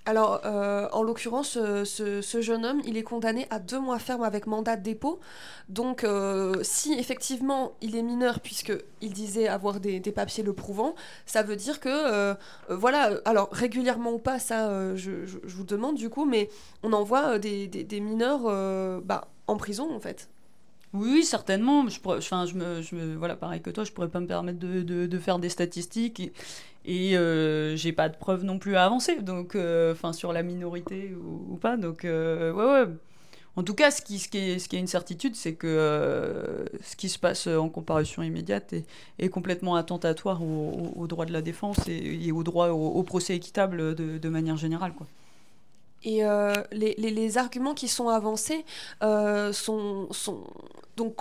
Alors, 0.08 0.40
euh, 0.46 0.88
en 0.92 1.02
l'occurrence, 1.02 1.58
euh, 1.60 1.84
ce, 1.84 2.40
jeune 2.40 2.64
homme, 2.64 2.80
il 2.86 2.96
est 2.96 3.02
condamné 3.02 3.46
à 3.50 3.58
deux 3.58 3.78
mois 3.78 3.98
ferme 3.98 4.22
avec 4.22 4.46
mandat 4.46 4.78
de 4.78 4.82
dépôt. 4.82 5.20
Donc, 5.68 6.02
euh, 6.02 6.54
si 6.62 6.94
effectivement 6.94 7.72
il 7.82 7.94
est 7.94 8.00
mineur, 8.00 8.40
puisqu'il 8.40 9.12
disait 9.12 9.48
avoir 9.48 9.80
des, 9.80 10.00
papiers 10.00 10.42
le 10.42 10.54
prouvant, 10.54 10.94
ça 11.26 11.42
veut 11.42 11.56
dire 11.56 11.78
que, 11.78 12.34
voilà, 12.70 13.20
alors 13.26 13.50
régulièrement 13.52 14.12
ou 14.12 14.18
pas, 14.18 14.38
ça, 14.38 14.96
je, 14.96 15.10
vous 15.44 15.64
demande 15.64 15.96
du 15.96 16.08
coup, 16.08 16.24
mais 16.24 16.48
on 16.82 16.94
envoie 16.94 17.38
des, 17.38 18.00
mineurs 18.00 18.44
bah, 19.02 19.28
en 19.46 19.58
prison 19.58 19.94
en 19.94 20.00
fait. 20.00 20.30
Oui, 20.94 21.22
certainement. 21.22 21.86
Je 21.88 22.00
pourrais, 22.00 22.20
je 22.20 22.54
me, 22.54 22.80
je 22.80 22.96
voilà, 23.16 23.36
pareil 23.36 23.60
que 23.60 23.70
toi, 23.70 23.84
je 23.84 23.92
pourrais 23.92 24.08
pas 24.08 24.20
me 24.20 24.26
permettre 24.26 24.58
de, 24.58 25.18
faire 25.18 25.38
des 25.38 25.50
statistiques 25.50 26.32
et 26.84 27.16
euh, 27.16 27.76
j'ai 27.76 27.92
pas 27.92 28.08
de 28.08 28.16
preuves 28.16 28.44
non 28.44 28.58
plus 28.58 28.76
à 28.76 28.84
avancer, 28.84 29.16
donc, 29.16 29.54
euh, 29.54 29.92
enfin, 29.92 30.12
sur 30.12 30.32
la 30.32 30.42
minorité 30.42 31.14
ou, 31.14 31.56
pas. 31.56 31.76
Donc, 31.76 32.04
euh, 32.04 32.52
ouais, 32.52 32.86
ouais. 32.86 32.94
En 33.56 33.64
tout 33.64 33.74
cas, 33.74 33.90
ce 33.90 34.00
qui, 34.00 34.16
est, 34.38 34.72
une 34.72 34.86
certitude, 34.86 35.34
c'est 35.34 35.54
que 35.54 36.64
ce 36.80 36.94
qui 36.94 37.08
se 37.08 37.18
passe 37.18 37.48
en 37.48 37.68
comparution 37.68 38.22
immédiate 38.22 38.72
est, 39.18 39.28
complètement 39.28 39.74
attentatoire 39.74 40.42
aux 40.42 40.92
au, 40.94 41.06
droits 41.08 41.26
de 41.26 41.32
la 41.32 41.42
défense 41.42 41.76
et, 41.88 42.26
et 42.26 42.30
au 42.30 42.44
droit 42.44 42.68
au, 42.68 42.86
au 42.86 43.02
procès 43.02 43.34
équitable 43.34 43.96
de, 43.96 44.28
manière 44.28 44.56
générale, 44.56 44.92
quoi. 44.92 45.08
Et 46.04 46.22
les, 46.70 47.38
arguments 47.38 47.74
qui 47.74 47.88
sont 47.88 48.08
avancés 48.08 48.64
sont, 49.02 50.06
sont 50.12 50.44
donc 50.96 51.16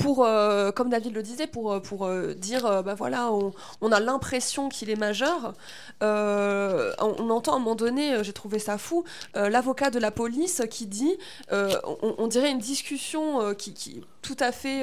pour, 0.00 0.24
euh, 0.24 0.72
comme 0.72 0.88
David 0.88 1.14
le 1.14 1.22
disait, 1.22 1.46
pour, 1.46 1.72
euh, 1.72 1.80
pour 1.80 2.06
euh, 2.06 2.32
dire, 2.32 2.64
euh, 2.64 2.82
bah 2.82 2.94
voilà, 2.94 3.30
on, 3.32 3.92
a 3.92 4.00
l'impression 4.00 4.68
qu'il 4.68 4.88
est 4.88 4.96
majeur. 4.96 5.52
On, 6.00 7.30
entend 7.30 7.52
à 7.52 7.56
un 7.56 7.58
moment 7.58 7.74
donné, 7.74 8.24
j'ai 8.24 8.32
trouvé 8.32 8.58
ça 8.58 8.78
fou, 8.78 9.04
l'avocat 9.34 9.90
de 9.90 9.98
la 9.98 10.10
police 10.10 10.62
qui 10.70 10.86
dit, 10.86 11.16
on, 11.50 12.26
dirait 12.26 12.50
une 12.50 12.58
discussion 12.58 13.54
qui, 13.54 13.74
qui 13.74 14.02
tout 14.22 14.36
à 14.40 14.52
fait, 14.52 14.82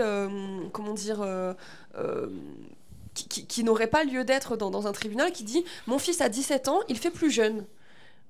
comment 0.72 0.94
dire. 0.94 1.26
qui, 3.14 3.48
qui- 3.48 3.64
n'aurait 3.64 3.88
pas 3.88 4.04
lieu 4.04 4.24
d'être 4.24 4.56
dans, 4.56 4.88
un 4.88 4.92
tribunal, 4.92 5.32
qui 5.32 5.44
dit 5.44 5.66
Mon 5.88 6.00
fils 6.00 6.22
a 6.22 6.30
17 6.30 6.68
ans, 6.68 6.80
il 6.90 6.98
fait 6.98 7.12
plus 7.12 7.32
jeune. 7.32 7.66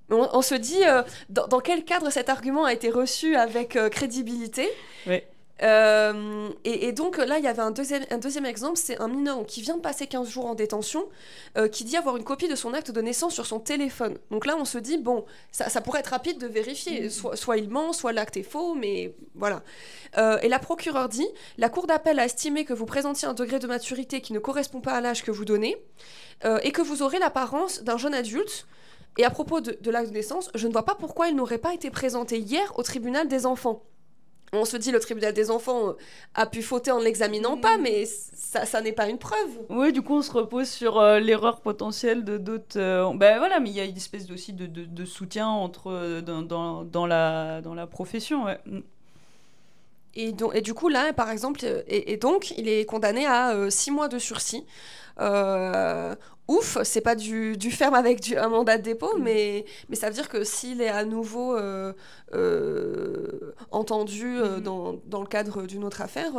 On, 0.10 0.42
se 0.42 0.56
dit 0.56 0.84
dans, 1.30 1.60
quel 1.60 1.84
cadre 1.84 2.10
cet 2.10 2.30
argument 2.30 2.64
a 2.64 2.74
été 2.74 2.90
reçu 2.90 3.36
avec 3.36 3.78
crédibilité? 3.92 4.70
Euh, 5.64 6.50
et, 6.64 6.88
et 6.88 6.92
donc 6.92 7.18
là, 7.18 7.40
il 7.40 7.44
y 7.44 7.48
avait 7.48 7.62
un 7.62 7.72
deuxième, 7.72 8.06
un 8.12 8.18
deuxième 8.18 8.46
exemple, 8.46 8.78
c'est 8.78 9.00
un 9.02 9.08
mineur 9.08 9.46
qui 9.46 9.62
vient 9.62 9.78
de 9.78 9.82
passer 9.82 10.08
15 10.08 10.30
jours 10.30 10.46
en 10.46 10.56
détention, 10.56 11.08
euh, 11.58 11.68
qui 11.68 11.84
dit 11.84 11.98
avoir 11.98 12.18
une 12.18 12.24
copie 12.24 12.48
de 12.48 12.56
son 12.56 12.74
acte 12.74 12.92
de 12.92 13.02
naissance 13.02 13.34
sur 13.34 13.46
son 13.46 13.60
téléphone. 13.60 14.18
Donc 14.32 14.46
là, 14.46 14.56
on 14.58 14.66
se 14.66 14.78
dit, 14.78 14.98
bon, 14.98 15.26
ça, 15.52 15.70
ça 15.70 15.82
pourrait 15.82 16.02
être 16.02 16.08
rapide 16.08 16.40
de 16.40 16.48
vérifier, 16.48 17.10
soit, 17.10 17.36
soit 17.36 17.58
il 17.58 17.70
ment, 17.70 17.94
soit 17.94 18.14
l'acte 18.14 18.38
est 18.38 18.44
faux, 18.44 18.76
mais 18.76 19.16
voilà. 19.36 19.64
Euh, 20.18 20.38
et 20.42 20.50
la 20.50 20.60
procureure 20.60 21.10
dit, 21.10 21.28
la 21.58 21.70
Cour 21.70 21.88
d'appel 21.88 22.20
a 22.20 22.26
estimé 22.26 22.66
que 22.66 22.74
vous 22.74 22.86
présentiez 22.86 23.28
un 23.28 23.34
degré 23.34 23.60
de 23.60 23.68
maturité 23.68 24.22
qui 24.22 24.34
ne 24.34 24.40
correspond 24.40 24.82
pas 24.82 24.94
à 24.94 25.02
l'âge 25.02 25.24
que 25.24 25.32
vous 25.32 25.46
donnez, 25.46 25.78
et 26.62 26.72
que 26.72 26.84
vous 26.84 27.02
aurez 27.02 27.18
l'apparence 27.18 27.82
d'un 27.82 27.98
jeune 27.98 28.14
adulte. 28.14 28.68
Et 29.18 29.26
à 29.26 29.32
propos 29.32 29.60
de, 29.60 29.76
de 29.82 29.90
l'acte 29.90 30.10
de 30.10 30.14
naissance, 30.14 30.52
je 30.54 30.68
ne 30.68 30.72
vois 30.72 30.86
pas 30.86 30.94
pourquoi 30.94 31.30
il 31.30 31.36
n'aurait 31.36 31.58
pas 31.58 31.74
été 31.74 31.90
présenté 31.90 32.38
hier 32.38 32.72
au 32.78 32.84
tribunal 32.84 33.28
des 33.28 33.48
enfants. 33.48 33.82
On 34.54 34.64
se 34.64 34.78
dit 34.78 34.92
le 34.92 35.00
tribunal 35.02 35.34
des 35.34 35.52
enfants 35.52 35.90
euh, 35.90 35.94
a 36.34 36.46
pu 36.46 36.62
fauter 36.62 36.92
en 36.92 37.00
l'examinant 37.00 37.58
pas, 37.58 37.78
mais 37.78 38.06
ça, 38.06 38.66
ça 38.66 38.80
n'est 38.82 38.94
pas 38.94 39.10
une 39.10 39.18
preuve. 39.18 39.50
Oui, 39.70 39.92
du 39.92 40.02
coup, 40.02 40.16
on 40.16 40.22
se 40.22 40.32
repose 40.32 40.70
sur 40.70 41.00
euh, 41.00 41.20
l'erreur 41.20 41.60
potentielle 41.60 42.24
de 42.24 42.38
d'autres. 42.38 42.80
euh, 42.80 43.12
ben 43.14 43.40
voilà, 43.40 43.60
mais 43.60 43.70
il 43.70 43.76
y 43.76 43.82
a 43.82 43.84
une 43.84 43.98
espèce 43.98 44.32
aussi 44.32 44.54
de, 44.54 44.66
de, 44.66 44.86
de 44.86 45.06
soutien 45.06 45.50
entre 45.50 45.92
euh, 45.92 46.22
dans, 46.22 46.44
dans, 46.44 46.86
dans 46.86 47.06
la 47.06 47.60
dans 47.62 47.74
la 47.74 47.88
profession. 47.88 48.46
Ouais. 48.46 48.58
Mm. 48.66 48.80
Et, 50.16 50.32
donc, 50.32 50.56
et 50.56 50.62
du 50.62 50.74
coup, 50.74 50.88
là, 50.88 51.12
par 51.12 51.30
exemple, 51.30 51.60
et, 51.66 52.14
et 52.14 52.18
donc, 52.18 52.52
il 52.58 52.70
est 52.70 52.86
condamné 52.86 53.26
à 53.28 53.70
six 53.70 53.92
mois 53.92 54.08
de 54.08 54.18
sursis. 54.18 54.66
Ouf, 56.48 56.78
c'est 56.84 57.02
pas 57.02 57.16
du, 57.16 57.58
du 57.58 57.72
ferme 57.72 57.94
avec 57.94 58.22
du, 58.22 58.38
un 58.38 58.48
mandat 58.48 58.78
de 58.78 58.84
dépôt, 58.84 59.18
mais, 59.20 59.66
mais 59.90 59.96
ça 59.98 60.08
veut 60.08 60.14
dire 60.14 60.30
que 60.30 60.46
s'il 60.46 60.82
est 60.82 60.88
à 60.88 61.04
nouveau 61.04 61.58
euh, 61.58 61.92
euh, 62.34 63.54
entendu 63.72 64.38
euh, 64.38 64.58
Mhm. 64.58 64.64
dans, 64.64 64.94
dans 65.06 65.22
le 65.22 65.28
cadre 65.28 65.64
d'une 65.68 65.84
autre 65.84 66.02
affaire, 66.02 66.32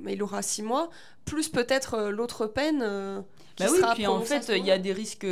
mais 0.00 0.14
il 0.14 0.22
aura 0.22 0.42
six 0.42 0.62
mois, 0.62 0.90
plus 1.24 1.48
peut-être 1.48 2.08
l'autre 2.10 2.46
peine. 2.46 3.24
qui 3.56 3.64
Bah 3.64 3.70
oui, 3.70 3.78
sera 3.78 3.94
puis 3.94 4.06
en 4.06 4.20
fait, 4.20 4.48
il 4.56 4.64
y 4.66 4.70
a 4.70 4.78
des 4.78 4.92
risques. 4.92 5.26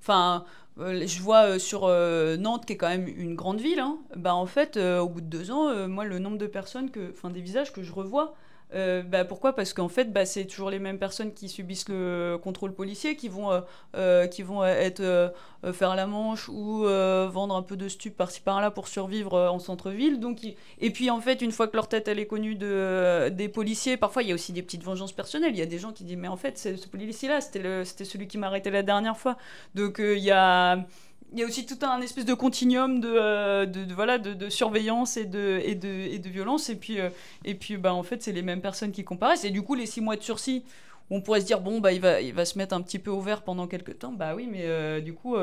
Enfin, 0.00 0.44
euh, 0.78 1.06
je 1.06 1.20
vois 1.22 1.42
euh, 1.54 1.58
sur 1.58 1.84
euh, 1.86 2.36
Nantes, 2.36 2.66
qui 2.66 2.74
est 2.74 2.76
quand 2.76 2.88
même 2.88 3.08
une 3.08 3.34
grande 3.34 3.60
ville, 3.60 3.80
hein, 3.80 3.98
bah 4.14 4.34
en 4.34 4.46
fait, 4.46 4.76
au 4.76 5.08
bout 5.08 5.20
de 5.20 5.26
deux 5.26 5.50
ans, 5.50 5.88
moi, 5.88 6.04
le 6.04 6.18
nombre 6.18 6.38
de 6.38 6.46
personnes, 6.46 6.90
que, 6.90 7.10
enfin, 7.10 7.30
des 7.30 7.40
visages 7.40 7.72
que 7.72 7.82
je 7.82 7.92
revois. 7.92 8.34
Euh, 8.74 9.02
bah, 9.02 9.24
pourquoi? 9.24 9.54
Parce 9.54 9.72
qu'en 9.72 9.88
fait, 9.88 10.12
bah, 10.12 10.26
c'est 10.26 10.44
toujours 10.44 10.70
les 10.70 10.78
mêmes 10.78 10.98
personnes 10.98 11.32
qui 11.32 11.48
subissent 11.48 11.88
le 11.88 12.38
contrôle 12.42 12.74
policier, 12.74 13.16
qui 13.16 13.28
vont, 13.28 13.50
euh, 13.50 13.60
euh, 13.96 14.26
qui 14.26 14.42
vont 14.42 14.64
être 14.64 15.32
faire 15.72 15.96
la 15.96 16.06
manche 16.06 16.48
ou 16.48 16.82
vendre 16.82 17.54
un 17.56 17.62
peu 17.62 17.76
de 17.76 17.88
stup 17.88 18.16
par-ci 18.16 18.40
par-là 18.40 18.70
pour 18.70 18.88
survivre 18.88 19.34
en 19.34 19.58
centre-ville. 19.58 20.20
Donc, 20.20 20.40
et 20.80 20.90
puis 20.90 21.10
en 21.10 21.20
fait, 21.20 21.42
une 21.42 21.52
fois 21.52 21.66
que 21.68 21.76
leur 21.76 21.88
tête 21.88 22.08
elle 22.08 22.18
est 22.18 22.26
connue 22.26 22.54
de, 22.54 23.28
des 23.30 23.48
policiers, 23.48 23.96
parfois 23.96 24.22
il 24.22 24.28
y 24.28 24.32
a 24.32 24.34
aussi 24.34 24.52
des 24.52 24.62
petites 24.62 24.82
vengeances 24.82 25.12
personnelles. 25.12 25.52
Il 25.52 25.58
y 25.58 25.62
a 25.62 25.66
des 25.66 25.78
gens 25.78 25.92
qui 25.92 26.04
disent 26.04 26.16
mais 26.16 26.28
en 26.28 26.36
fait 26.36 26.58
ce 26.58 26.86
policier-là, 26.88 27.40
c'était 27.40 28.04
celui 28.04 28.28
qui 28.28 28.38
m'a 28.38 28.46
arrêté 28.48 28.70
la 28.70 28.82
dernière 28.82 29.16
fois. 29.16 29.36
Donc 29.74 29.96
il 29.98 30.18
y 30.18 30.30
a 30.30 30.86
il 31.32 31.38
y 31.38 31.42
a 31.42 31.46
aussi 31.46 31.66
tout 31.66 31.78
un 31.82 32.00
espèce 32.00 32.24
de 32.24 32.34
continuum 32.34 33.00
de, 33.00 33.08
euh, 33.08 33.66
voilà 33.94 34.18
de, 34.18 34.48
surveillance 34.48 35.16
et 35.16 35.26
de 35.26 36.28
violence. 36.28 36.70
Et 36.70 36.76
puis 36.76 37.00
euh, 37.00 37.10
et 37.44 37.54
puis 37.54 37.76
bah 37.76 37.94
en 37.94 38.02
fait 38.02 38.22
c'est 38.22 38.32
les 38.32 38.42
mêmes 38.42 38.60
personnes 38.60 38.92
qui 38.92 39.04
comparaissent. 39.04 39.44
Et 39.44 39.50
du 39.50 39.62
coup 39.62 39.74
les 39.74 39.86
six 39.86 40.00
mois 40.00 40.16
de 40.16 40.22
sursis 40.22 40.64
on 41.10 41.20
pourrait 41.20 41.40
se 41.40 41.46
dire 41.46 41.60
bon 41.60 41.80
bah 41.80 41.92
il 41.92 42.00
va 42.00 42.20
il 42.20 42.34
va 42.34 42.44
se 42.44 42.58
mettre 42.58 42.74
un 42.74 42.80
petit 42.82 42.98
peu 42.98 43.10
au 43.10 43.20
vert 43.20 43.42
pendant 43.42 43.66
quelques 43.66 43.98
temps. 43.98 44.12
Bah 44.12 44.34
oui 44.34 44.48
mais 44.50 44.62
euh, 44.64 45.00
du 45.00 45.14
coup 45.14 45.36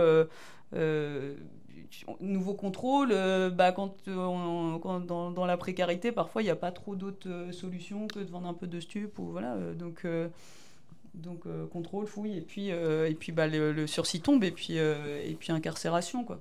nouveau 2.19 2.53
contrôle 2.55 3.09
bah 3.53 3.71
quand, 3.71 3.95
dans, 4.09 5.45
la 5.45 5.57
précarité 5.57 6.11
parfois 6.11 6.41
il 6.41 6.45
n'y 6.45 6.51
a 6.51 6.55
pas 6.55 6.71
trop 6.71 6.95
d'autres 6.95 7.49
solutions 7.51 8.07
que 8.07 8.19
de 8.19 8.29
vendre 8.29 8.47
un 8.47 8.53
peu 8.53 8.67
de 8.67 8.79
stup 8.79 9.17
ou 9.19 9.27
voilà 9.31 9.55
donc 9.73 10.03
donc 11.15 11.41
euh, 11.47 11.65
contrôle 11.67 12.07
fouille 12.07 12.37
et 12.37 12.41
puis 12.41 12.71
euh, 12.71 13.09
et 13.09 13.13
puis 13.15 13.31
bah 13.31 13.47
le, 13.47 13.71
le 13.71 13.87
sursis 13.87 14.21
tombe 14.21 14.43
et 14.43 14.51
puis 14.51 14.77
euh, 14.79 15.21
et 15.23 15.33
puis 15.35 15.51
incarcération 15.51 16.23
quoi 16.23 16.39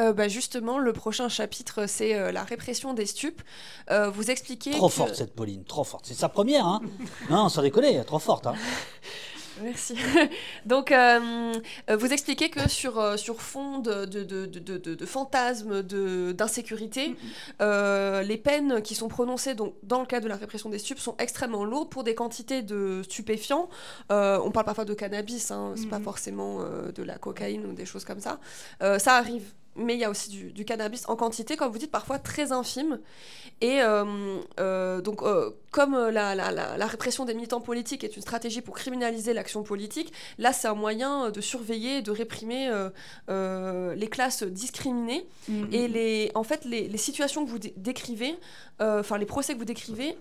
Euh, 0.00 0.12
bah 0.12 0.28
justement, 0.28 0.78
le 0.78 0.92
prochain 0.92 1.28
chapitre, 1.28 1.86
c'est 1.88 2.14
euh, 2.14 2.30
la 2.30 2.44
répression 2.44 2.94
des 2.94 3.04
stupes. 3.04 3.42
Euh, 3.90 4.08
vous 4.10 4.30
expliquez 4.30 4.70
Trop 4.70 4.86
que- 4.88 4.94
forte 4.94 5.14
cette 5.16 5.34
Pauline, 5.34 5.64
trop 5.64 5.82
forte. 5.82 6.06
C'est 6.06 6.14
sa 6.14 6.28
première, 6.28 6.64
hein 6.66 6.80
Non, 7.30 7.48
sans 7.48 7.62
déconner, 7.62 8.00
trop 8.04 8.20
forte. 8.20 8.46
Hein. 8.46 8.54
Merci. 9.62 9.94
Donc, 10.66 10.92
euh, 10.92 11.52
vous 11.96 12.12
expliquez 12.12 12.50
que 12.50 12.68
sur, 12.68 12.98
euh, 12.98 13.16
sur 13.16 13.40
fond 13.40 13.78
de, 13.78 14.04
de, 14.04 14.22
de, 14.22 14.46
de, 14.46 14.78
de- 14.78 14.94
de 14.94 15.06
fantasmes 15.06 15.82
d'insécurité, 16.32 17.16
euh, 17.60 18.22
les 18.22 18.36
peines 18.36 18.82
qui 18.82 18.94
sont 18.94 19.08
prononcées 19.08 19.54
donc, 19.54 19.74
dans 19.82 20.00
le 20.00 20.06
cadre 20.06 20.24
de 20.24 20.28
la 20.28 20.36
répression 20.36 20.68
des 20.70 20.78
stupes 20.78 20.98
sont 20.98 21.14
extrêmement 21.18 21.64
lourdes 21.64 21.90
pour 21.90 22.04
des 22.04 22.14
quantités 22.14 22.62
de 22.62 23.02
stupéfiants. 23.02 23.68
Euh, 24.12 24.38
on 24.44 24.50
parle 24.50 24.66
parfois 24.66 24.84
de 24.84 24.94
cannabis, 24.94 25.50
hein, 25.50 25.74
c'est 25.76 25.88
pas 25.88 26.00
forcément 26.00 26.60
de 26.94 27.02
la 27.02 27.16
cocaïne 27.18 27.64
ou 27.66 27.72
des 27.72 27.86
choses 27.86 28.04
comme 28.04 28.20
ça. 28.20 28.38
Ça 28.80 29.16
arrive. 29.16 29.52
Mais 29.78 29.94
il 29.94 30.00
y 30.00 30.04
a 30.04 30.10
aussi 30.10 30.28
du, 30.30 30.52
du 30.52 30.64
cannabis 30.64 31.08
en 31.08 31.16
quantité, 31.16 31.56
comme 31.56 31.70
vous 31.72 31.78
dites, 31.78 31.90
parfois 31.90 32.18
très 32.18 32.50
infime. 32.52 32.98
Et 33.60 33.80
euh, 33.80 34.04
euh, 34.60 35.00
donc, 35.00 35.22
euh, 35.22 35.50
comme 35.70 35.94
la, 35.96 36.34
la, 36.34 36.50
la, 36.50 36.76
la 36.76 36.86
répression 36.86 37.24
des 37.24 37.34
militants 37.34 37.60
politiques 37.60 38.02
est 38.04 38.16
une 38.16 38.22
stratégie 38.22 38.60
pour 38.60 38.74
criminaliser 38.74 39.32
l'action 39.32 39.62
politique, 39.62 40.12
là, 40.38 40.52
c'est 40.52 40.68
un 40.68 40.74
moyen 40.74 41.30
de 41.30 41.40
surveiller 41.40 42.02
de 42.02 42.10
réprimer 42.10 42.70
les 43.28 44.08
classes 44.08 44.42
discriminées. 44.42 45.26
Et 45.72 45.88
les, 45.88 46.30
en 46.34 46.42
fait, 46.42 46.64
les, 46.64 46.88
les 46.88 46.98
situations 46.98 47.44
que 47.44 47.50
vous 47.50 47.58
dé- 47.58 47.74
décrivez, 47.76 48.34
enfin 48.80 49.16
les 49.18 49.26
procès 49.26 49.54
que 49.54 49.58
vous 49.58 49.64
décrivez, 49.64 50.16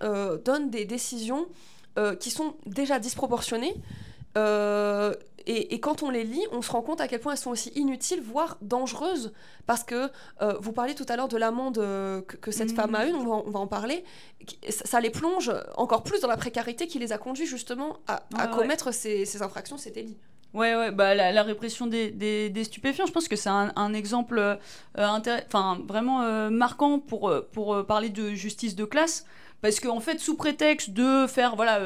donnent 0.45 0.69
des 0.69 0.85
décisions 0.85 1.47
qui 2.19 2.29
sont 2.29 2.55
déjà 2.65 2.99
disproportionnées. 2.99 3.75
Et, 5.49 5.73
et 5.73 5.79
quand 5.79 6.03
on 6.03 6.09
les 6.09 6.25
lit, 6.25 6.43
on 6.51 6.61
se 6.61 6.69
rend 6.71 6.81
compte 6.81 6.99
à 6.99 7.07
quel 7.07 7.21
point 7.21 7.31
elles 7.31 7.37
sont 7.39 7.51
aussi 7.51 7.69
inutiles, 7.75 8.21
voire 8.21 8.57
dangereuses, 8.61 9.31
parce 9.65 9.83
que 9.85 10.09
euh, 10.41 10.53
vous 10.59 10.73
parliez 10.73 10.93
tout 10.93 11.05
à 11.07 11.15
l'heure 11.15 11.29
de 11.29 11.37
l'amende 11.37 11.77
euh, 11.77 12.21
que, 12.21 12.35
que 12.35 12.51
cette 12.51 12.71
Mhm. 12.71 12.75
femme 12.75 12.95
a 12.95 13.07
eue, 13.07 13.13
on 13.13 13.23
va, 13.25 13.31
en- 13.35 13.43
on 13.47 13.51
va 13.51 13.59
en 13.61 13.67
parler, 13.67 14.03
ça, 14.69 14.83
ça 14.85 14.99
les 14.99 15.09
plonge 15.09 15.51
encore 15.77 16.03
plus 16.03 16.19
dans 16.19 16.27
la 16.27 16.35
précarité 16.37 16.85
qui 16.85 16.99
les 16.99 17.13
a 17.13 17.17
conduits 17.17 17.45
justement 17.47 17.97
à, 18.07 18.15
à 18.15 18.19
Ouais, 18.19 18.51
ouais. 18.51 18.57
commettre 18.57 18.93
ces, 18.93 19.25
ces 19.25 19.41
infractions, 19.41 19.77
ces 19.77 19.91
délits. 19.91 20.17
Ouais, 20.53 20.75
ouais, 20.75 20.91
bah, 20.91 21.13
la, 21.15 21.31
la 21.31 21.43
répression 21.43 21.87
des, 21.87 22.09
des, 22.11 22.49
des 22.49 22.63
stupéfiants, 22.65 23.05
je 23.05 23.11
pense 23.13 23.27
que 23.27 23.35
c'est 23.35 23.49
un, 23.49 23.71
un 23.75 23.93
exemple 23.93 24.39
euh, 24.39 24.55
vraiment 25.87 26.49
marquant 26.49 26.99
pour, 26.99 27.31
pour 27.53 27.85
parler 27.85 28.09
de 28.09 28.29
justice 28.31 28.75
de 28.75 28.85
classe. 28.85 29.25
Parce 29.61 29.79
qu'en 29.79 29.99
fait, 29.99 30.19
sous 30.19 30.35
prétexte 30.35 30.91
de 30.91 31.27
faire 31.27 31.55
voilà 31.55 31.79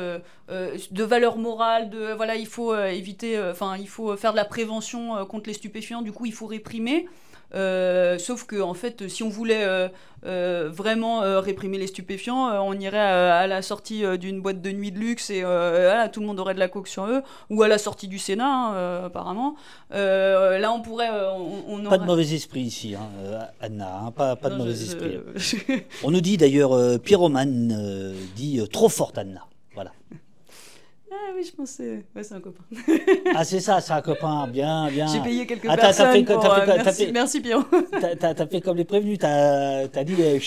de 0.50 1.04
valeur 1.04 1.38
morale, 1.38 1.90
de 1.90 2.14
voilà, 2.14 2.36
il 2.36 2.48
faut 2.48 2.76
éviter, 2.76 3.40
enfin, 3.40 3.78
il 3.78 3.88
faut 3.88 4.16
faire 4.18 4.32
de 4.32 4.38
la 4.38 4.46
prévention 4.46 5.26
contre 5.26 5.48
les 5.48 5.54
stupéfiants. 5.54 6.02
Du 6.02 6.12
coup, 6.12 6.26
il 6.26 6.34
faut 6.34 6.48
réprimer. 6.48 7.08
Euh, 7.54 8.18
sauf 8.18 8.46
que 8.46 8.62
en 8.62 8.74
fait, 8.74 9.08
si 9.10 9.24
on 9.24 9.30
voulait 9.30 9.64
euh, 9.64 9.90
euh, 10.26 10.70
vraiment 10.72 11.22
réprimer 11.42 11.78
les 11.78 11.88
stupéfiants, 11.88 12.50
on 12.64 12.74
irait 12.80 12.98
à, 12.98 13.48
la 13.48 13.62
sortie 13.62 14.04
d'une 14.18 14.42
boîte 14.42 14.62
de 14.62 14.72
nuit 14.72 14.92
de 14.92 15.00
luxe 15.00 15.30
et 15.30 15.44
tout 16.12 16.20
le 16.20 16.26
monde 16.26 16.40
aurait 16.40 16.54
de 16.54 16.60
la 16.60 16.68
coke 16.68 16.88
sur 16.88 17.06
eux, 17.06 17.22
ou 17.50 17.64
à 17.64 17.68
la 17.68 17.78
sortie 17.78 18.08
du 18.08 18.20
Sénat, 18.20 18.46
hein, 18.46 19.06
apparemment. 19.06 19.56
là, 19.92 20.72
on 20.74 20.82
pourrait. 20.82 21.10
On, 21.68 21.84
Pas 21.84 21.98
de 21.98 22.06
mauvais 22.06 22.34
esprit 22.34 22.62
ici, 22.62 22.96
hein, 22.96 23.10
Anna, 23.60 24.02
hein, 24.06 24.12
pas, 24.12 24.36
pas 24.36 24.50
de 24.50 24.56
mauvais 24.56 24.72
esprit. 24.72 25.20
on 26.04 26.12
nous 26.12 26.22
dit 26.22 26.38
d'ailleurs, 26.38 27.00
Pyromane 27.00 28.14
dit 28.36 28.62
trop 28.72 28.90
forte 28.90 29.18
Anna. 29.18 29.42
Ah 31.24 31.34
oui, 31.36 31.44
je 31.44 31.52
pensais. 31.52 32.04
Ouais, 32.16 32.24
c'est 32.24 32.34
un 32.34 32.40
copain. 32.40 32.64
ah, 33.36 33.44
c'est 33.44 33.60
ça, 33.60 33.80
c'est 33.80 33.94
un 33.94 34.02
copain. 34.02 34.48
Bien, 34.48 34.90
bien. 34.90 35.06
J'ai 35.06 35.20
payé 35.20 35.46
quelques 35.46 35.68
ah, 35.70 35.78
personnes. 35.78 36.26
pour, 36.26 36.44
euh, 36.44 36.66
merci, 36.66 37.12
merci, 37.14 37.42
Pierrot. 37.42 37.64
T'as 38.20 38.30
as 38.30 38.48
fait 38.48 38.60
comme 38.62 38.78
les 38.78 38.86
prévenus. 38.86 39.20
T'as 39.20 39.84
as 39.84 40.04
dit 40.04 40.16
euh, 40.20 40.40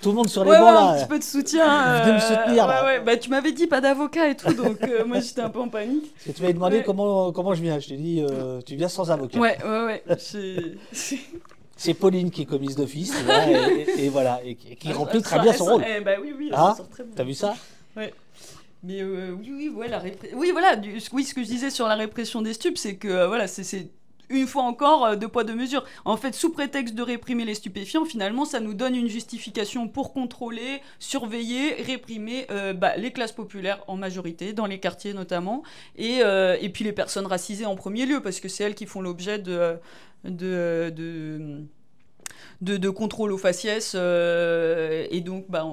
tout 0.00 0.10
le 0.10 0.14
monde 0.14 0.28
sur 0.28 0.44
les 0.44 0.50
bancs 0.50 0.60
là. 0.60 0.90
Un 0.90 0.98
petit 0.98 1.08
peu 1.08 1.18
de 1.18 1.24
soutien. 1.24 2.06
de 2.06 2.12
me 2.12 2.18
soutenir. 2.20 2.66
Ouais, 2.66 2.84
ouais. 2.84 3.00
Bah, 3.00 3.16
tu 3.16 3.28
m'avais 3.30 3.52
dit 3.52 3.66
pas 3.66 3.80
d'avocat 3.80 4.28
et 4.28 4.36
tout, 4.36 4.52
donc 4.52 4.82
euh, 4.82 5.04
moi 5.04 5.18
j'étais 5.20 5.40
un 5.40 5.50
peu 5.50 5.60
en 5.60 5.68
panique. 5.68 6.12
Parce 6.14 6.26
que 6.26 6.32
tu 6.32 6.42
m'avais 6.42 6.54
demandé 6.54 6.82
comment, 6.84 7.32
comment 7.32 7.54
je 7.54 7.62
viens. 7.62 7.80
Je 7.80 7.88
t'ai 7.88 7.96
dit, 7.96 8.24
tu 8.64 8.76
viens 8.76 8.88
sans 8.88 9.10
avocat. 9.10 9.38
Ouais, 9.38 9.58
ouais, 9.64 9.84
ouais. 9.84 10.02
c'est 11.76 11.94
Pauline 11.94 12.30
qui 12.30 12.42
est 12.42 12.46
commise 12.46 12.76
d'office, 12.76 13.14
et, 13.96 14.04
et, 14.04 14.08
voilà, 14.10 14.40
et, 14.44 14.54
qui 14.54 14.92
remplit 14.92 15.22
très 15.22 15.40
bien 15.40 15.52
son 15.52 15.64
rôle. 15.64 15.84
Eh, 15.88 16.00
bah 16.00 16.12
oui, 16.22 16.34
oui, 16.38 16.50
ah, 16.52 16.76
T'as 17.16 17.24
vu 17.24 17.34
ça 17.34 17.54
Ouais. 17.96 18.12
Mais 18.82 19.02
euh, 19.02 19.32
oui, 19.32 19.50
oui, 19.50 19.68
oui, 20.34 20.50
voilà, 20.52 20.76
oui, 21.12 21.24
ce 21.24 21.34
que 21.34 21.42
je 21.42 21.48
disais 21.48 21.70
sur 21.70 21.86
la 21.86 21.96
répression 21.96 22.40
des 22.40 22.54
stupes, 22.54 22.78
c'est 22.78 22.96
que 22.96 23.08
euh, 23.08 23.28
voilà, 23.28 23.46
c'est 23.46 23.90
une 24.30 24.46
fois 24.46 24.62
encore 24.62 25.04
euh, 25.04 25.16
deux 25.16 25.28
poids 25.28 25.44
deux 25.44 25.54
mesures. 25.54 25.84
En 26.06 26.16
fait, 26.16 26.34
sous 26.34 26.50
prétexte 26.50 26.94
de 26.94 27.02
réprimer 27.02 27.44
les 27.44 27.54
stupéfiants, 27.54 28.06
finalement, 28.06 28.46
ça 28.46 28.58
nous 28.58 28.72
donne 28.72 28.94
une 28.94 29.08
justification 29.08 29.86
pour 29.86 30.14
contrôler, 30.14 30.80
surveiller, 30.98 31.74
réprimer 31.82 32.46
bah, 32.76 32.96
les 32.96 33.12
classes 33.12 33.32
populaires 33.32 33.84
en 33.86 33.96
majorité, 33.96 34.54
dans 34.54 34.66
les 34.66 34.80
quartiers 34.80 35.12
notamment, 35.12 35.62
et, 35.96 36.22
puis 36.72 36.84
les 36.84 36.92
personnes 36.92 37.26
racisées 37.26 37.66
en 37.66 37.76
premier 37.76 38.06
lieu, 38.06 38.20
parce 38.22 38.40
que 38.40 38.48
c'est 38.48 38.64
elles 38.64 38.74
qui 38.74 38.86
font 38.86 39.02
l'objet 39.02 39.38
de, 39.38 39.76
de, 40.24 40.90
de 40.94 41.66
de, 42.60 42.90
contrôle 42.90 43.32
aux 43.32 43.38
faciès. 43.38 43.92
Euh, 43.94 45.06
et 45.10 45.20
donc, 45.20 45.46
bah, 45.48 45.66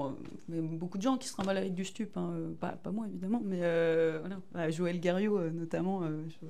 beaucoup 0.48 0.98
de 0.98 1.04
gens 1.04 1.18
qui 1.18 1.28
se 1.28 1.42
mal 1.44 1.58
avec 1.58 1.74
du 1.74 1.86
stup, 1.86 2.16
hein, 2.18 2.32
euh, 2.36 2.54
pas, 2.60 2.70
pas, 2.72 2.92
moi 2.92 3.06
évidemment, 3.08 3.42
mais 3.44 3.60
euh, 3.62 4.18
voilà. 4.22 4.38
Bah, 4.54 4.70
Joël 4.70 5.00
Garriot 5.00 5.40
notamment, 5.52 6.02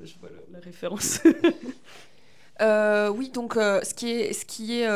je, 0.03 0.13
vois 0.19 0.29
la 0.51 0.59
référence. 0.59 1.21
oui, 3.17 3.29
donc 3.29 3.53
ce 3.55 3.93
qui 3.93 4.11
est, 4.11 4.33
ce 4.33 4.45
qui 4.45 4.81
est 4.81 4.87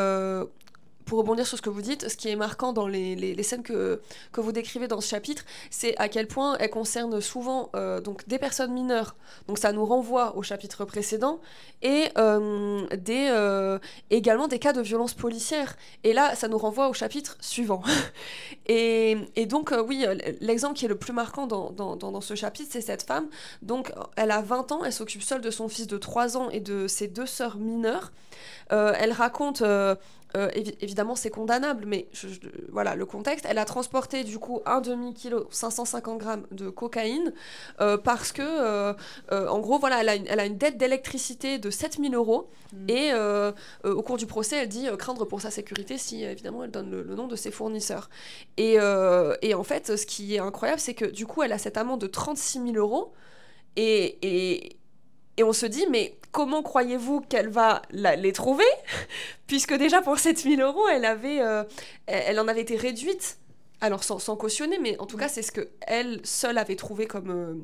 pour 1.12 1.20
rebondir 1.20 1.46
sur 1.46 1.58
ce 1.58 1.62
que 1.62 1.70
vous 1.70 1.82
dites, 1.82 2.08
ce 2.08 2.16
qui 2.16 2.30
est 2.30 2.38
marquant 2.38 2.72
dans 2.72 2.88
les, 2.88 3.18
les, 3.18 3.44
scènes 3.44 3.64
que, 3.64 4.00
que, 4.32 4.40
vous 4.40 4.54
décrivez 4.54 4.88
dans 4.88 5.02
ce 5.02 5.10
chapitre, 5.10 5.44
c'est 5.70 5.94
à 5.98 6.08
quel 6.08 6.26
point 6.26 6.56
elles 6.58 6.70
concernent 6.70 7.20
souvent 7.20 7.70
euh, 7.76 8.00
donc 8.00 8.26
des 8.30 8.40
personnes 8.40 8.72
mineures. 8.72 9.18
Donc 9.50 9.58
ça 9.58 9.74
nous 9.74 9.84
renvoie 9.84 10.38
au 10.38 10.42
chapitre 10.42 10.86
précédent 10.86 11.42
et 11.82 12.06
euh, 12.18 12.88
des, 12.96 13.28
euh, 13.30 13.78
également 14.10 14.48
des 14.48 14.58
cas 14.58 14.72
de 14.72 14.80
violence 14.80 15.14
policière. 15.14 15.76
Et 16.06 16.14
là, 16.14 16.34
ça 16.36 16.48
nous 16.48 16.58
renvoie 16.58 16.88
au 16.88 16.94
chapitre 16.94 17.36
suivant. 17.42 17.84
et, 18.68 19.18
et, 19.36 19.46
donc 19.48 19.74
oui, 19.86 20.06
l'exemple 20.40 20.76
qui 20.76 20.86
est 20.86 20.88
le 20.88 20.98
plus 20.98 21.12
marquant 21.12 21.46
dans, 21.46 21.72
dans, 21.72 21.98
dans 21.98 22.22
ce 22.22 22.36
chapitre, 22.36 22.70
c'est 22.72 22.80
cette 22.80 23.04
femme. 23.04 23.28
Donc 23.62 23.92
elle 24.16 24.32
a 24.32 24.42
20 24.42 24.72
ans, 24.72 24.86
elle 24.86 24.94
s'occupe 24.94 25.24
seule 25.24 25.42
de 25.42 25.52
son 25.52 25.68
fils 25.68 25.88
de 25.88 25.98
3 25.98 26.38
ans 26.38 26.50
et 26.52 26.62
de 26.62 26.88
ses 26.88 27.10
deux 27.10 27.26
sœurs 27.26 27.58
mineures. 27.58 28.14
elle 28.70 29.12
raconte 29.12 29.62
euh, 30.38 30.50
évidemment, 30.80 31.16
c'est 31.16 31.30
condamnable, 31.30 31.86
mais 31.86 32.08
voilà 32.72 32.96
le 32.96 33.06
contexte. 33.06 33.46
Elle 33.50 33.58
a 33.58 33.66
transporté 33.66 34.24
du 34.24 34.40
coup 34.40 34.62
un 34.66 34.82
demi-kilo, 34.82 35.48
550 35.50 36.18
grammes 36.18 36.48
de 36.52 36.70
cocaïne, 36.70 37.34
euh, 37.80 37.98
parce 37.98 38.32
que, 38.32 38.42
euh, 38.42 38.94
en 39.30 39.60
gros, 39.60 39.80
voilà, 39.80 40.02
elle 40.02 40.10
a 40.10 40.16
une, 40.16 40.28
elle 40.28 40.40
a 40.40 40.46
une 40.46 40.58
dette 40.58 40.78
d'électricité 40.78 41.60
de 41.60 41.70
7000 41.70 42.16
euros. 42.16 42.50
Mm. 42.74 42.90
Et 42.90 43.12
au 43.84 44.02
cours 44.02 44.18
du 44.18 44.26
procès, 44.26 44.58
elle 44.58 44.70
dit 44.70 44.88
craindre 44.98 45.26
pour 45.26 45.42
sa 45.42 45.52
sécurité 45.52 45.98
si, 45.98 46.24
évidemment, 46.24 46.64
elle 46.64 46.72
donne 46.72 46.90
le, 46.90 47.16
nom 47.16 47.28
de 47.28 47.36
ses 47.36 47.52
fournisseurs. 47.52 48.10
Et, 48.58 48.78
et, 49.42 49.54
en 49.54 49.64
fait, 49.64 49.98
ce 49.98 50.06
qui 50.06 50.36
est 50.36 50.40
incroyable, 50.40 50.80
c'est 50.80 50.94
que 50.94 51.06
du 51.06 51.26
coup, 51.26 51.44
elle 51.44 51.52
a 51.52 51.58
cette 51.58 51.78
amende 51.78 52.02
de 52.02 52.08
36 52.08 52.60
000 52.74 52.76
euros. 52.76 53.14
Et, 53.78 54.18
et, 54.22 54.78
et 55.38 55.44
on 55.44 55.54
se 55.54 55.66
dit, 55.66 55.86
mais 55.90 56.18
comment 56.32 56.64
croyez-vous 56.64 57.22
qu'elle 57.22 57.50
va 57.50 57.82
les 57.92 58.32
trouver 58.32 58.66
Puisque 59.48 59.74
déjà 59.74 60.02
pour 60.02 60.18
7000 60.18 60.62
euros, 60.62 60.88
elle, 60.88 61.06
avait, 61.06 61.42
euh, 61.42 61.64
elle 62.08 62.40
en 62.40 62.48
avait 62.48 62.62
été 62.62 62.76
réduite. 62.76 63.38
Alors 63.82 64.04
sans, 64.04 64.36
cautionner, 64.36 64.78
mais 64.80 64.98
en 65.00 65.08
tout 65.08 65.18
cas, 65.18 65.28
c'est 65.28 65.42
ce 65.42 65.52
qu'elle 65.52 66.20
seule 66.24 66.60
avait 66.60 66.76
trouvé 66.76 67.08
comme 67.08 67.32
euh, 67.32 67.56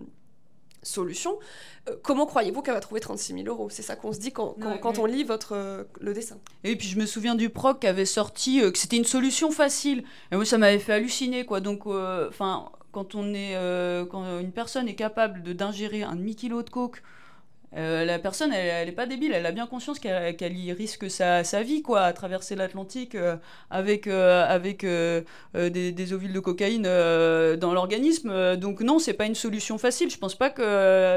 solution. 0.81 1.37
Euh, 1.87 1.95
comment 2.01 2.25
croyez-vous 2.25 2.63
qu'elle 2.63 2.73
va 2.73 2.79
trouver 2.79 2.99
36 2.99 3.33
000 3.33 3.47
euros? 3.47 3.69
C'est 3.69 3.83
ça 3.83 3.95
qu'on 3.95 4.11
se 4.11 4.19
dit 4.19 4.31
quand, 4.31 4.55
quand, 4.81 4.97
on 4.97 5.05
lit 5.05 5.23
votre, 5.23 5.85
le 6.01 6.13
dessin. 6.15 6.39
Et 6.63 6.75
puis 6.75 6.87
je 6.87 6.97
me 6.97 7.05
souviens 7.05 7.35
du 7.35 7.49
proc 7.49 7.81
qui 7.81 7.87
avait 7.87 8.05
sorti 8.05 8.61
que 8.61 8.77
c'était 8.79 8.97
une 8.97 9.05
solution 9.05 9.51
facile. 9.51 10.03
Et 10.31 10.35
moi, 10.35 10.45
ça 10.45 10.57
m'avait 10.57 10.79
fait 10.79 10.93
halluciner, 10.93 11.45
quoi. 11.45 11.59
Donc, 11.59 11.85
enfin 11.85 12.71
quand 12.91 13.13
on 13.13 13.35
est 13.35 13.53
quand 14.09 14.39
une 14.39 14.51
personne 14.51 14.87
est 14.87 14.95
capable 14.95 15.53
d'ingérer 15.53 16.01
un 16.01 16.15
demi-kilo 16.15 16.63
de 16.63 16.69
coke 16.71 17.03
euh, 17.75 18.05
la 18.05 18.17
personne, 18.17 18.53
elle 18.53 18.85
n'est 18.87 18.93
pas 18.93 19.05
débile, 19.05 19.33
elle 19.33 19.45
a 19.45 19.51
bien 19.51 19.67
conscience 19.67 19.99
qu'elle 19.99 20.57
y 20.57 20.71
risque 20.71 21.09
sa, 21.11 21.41
vie, 21.63 21.81
quoi, 21.81 22.01
à 22.01 22.13
traverser 22.13 22.55
l'Atlantique 22.55 23.15
euh, 23.15 23.35
avec, 23.69 24.07
euh, 24.07 24.45
avec 24.47 24.85
des, 24.85 25.91
des, 25.91 26.13
ovules 26.13 26.31
de 26.33 26.39
cocaïne 26.39 26.83
dans 26.83 27.73
l'organisme. 27.73 28.55
Donc 28.55 28.81
non, 28.81 28.99
c'est 28.99 29.13
pas 29.13 29.25
une 29.25 29.35
solution 29.35 29.77
facile. 29.77 30.09
Je 30.09 30.17
pense 30.17 30.35
pas 30.35 30.49
que 30.49 30.61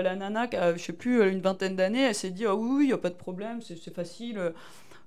la 0.03 0.17
nana, 0.17 0.49
qui 0.49 0.57
a, 0.57 0.77
je 0.77 0.83
sais 0.83 0.93
plus, 0.93 1.29
une 1.31 1.41
vingtaine 1.41 1.77
d'années, 1.77 2.03
elle 2.03 2.15
s'est 2.15 2.31
dit, 2.31 2.47
ah 2.47 2.55
oui, 2.55 2.85
il 2.85 2.87
n'y 2.89 2.93
a 2.93 2.99
pas 2.99 3.11
de 3.11 3.15
problème, 3.15 3.61
c'est 3.63 3.95
facile. 3.95 4.53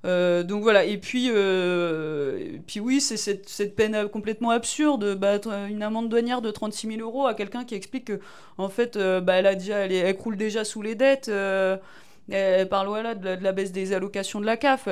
Euh, 0.05 0.43
donc 0.43 0.63
voilà, 0.63 0.83
et 0.83 0.97
puis, 0.97 1.29
euh, 1.31 2.57
puis 2.67 2.79
oui, 2.79 2.99
c'est 2.99 3.17
cette, 3.17 3.75
peine 3.75 4.07
complètement 4.09 4.49
absurde, 4.49 5.17
une 5.69 5.81
amende 5.81 6.09
douanière 6.09 6.41
de 6.41 6.51
36 6.51 6.87
000 6.97 6.99
euros 7.01 7.25
à 7.25 7.33
quelqu'un 7.33 7.63
qui 7.63 7.75
explique 7.75 8.05
que, 8.05 8.19
en 8.57 8.69
fait, 8.69 8.97
euh, 8.97 9.21
bah, 9.21 9.35
elle, 9.35 9.47
a 9.47 9.55
déjà, 9.55 9.79
elle, 9.87 10.17
croule 10.17 10.35
déjà 10.35 10.65
sous 10.65 10.81
les 10.81 10.95
dettes. 10.95 11.29
elle 12.29 12.69
parle 12.69 12.87
voilà, 12.87 13.15
de, 13.15 13.41
la, 13.41 13.51
baisse 13.53 13.71
des 13.71 13.93
allocations 13.93 14.41
de 14.41 14.45
la 14.45 14.57
CAF. 14.57 14.87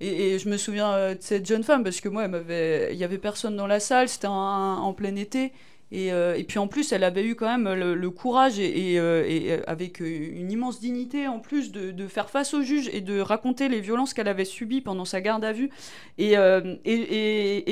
Et, 0.00 0.38
je 0.38 0.48
me 0.48 0.56
souviens 0.56 1.14
de 1.14 1.18
cette 1.20 1.46
jeune 1.46 1.62
femme, 1.62 1.84
parce 1.84 2.00
que 2.00 2.08
moi, 2.08 2.26
il 2.26 2.96
y 2.96 3.04
avait 3.04 3.18
personne 3.18 3.56
dans 3.56 3.66
la 3.66 3.80
salle, 3.80 4.08
c'était 4.08 4.28
en 4.28 4.92
plein 4.94 5.16
été. 5.16 5.52
Euh, 5.92 6.34
et, 6.34 6.44
puis 6.44 6.58
en 6.58 6.66
plus, 6.66 6.92
elle 6.92 7.04
avait 7.04 7.24
eu 7.24 7.34
quand 7.34 7.46
même 7.46 7.72
le, 7.72 8.10
courage 8.10 8.58
et, 8.58 8.98
euh, 8.98 9.22
euh, 9.28 9.62
avec 9.66 10.00
une 10.00 10.50
immense 10.50 10.80
dignité 10.80 11.28
en 11.28 11.38
plus 11.38 11.72
de, 11.72 12.06
faire 12.08 12.30
face 12.30 12.54
au 12.54 12.62
juge 12.62 12.90
et 12.92 13.00
de 13.00 13.20
raconter 13.20 13.68
les 13.68 13.80
violences 13.80 14.14
qu'elle 14.14 14.28
avait 14.28 14.44
subies 14.44 14.80
pendant 14.80 15.04
sa 15.04 15.20
garde 15.20 15.44
à 15.44 15.52
vue. 15.52 15.70
Et, 16.18 16.36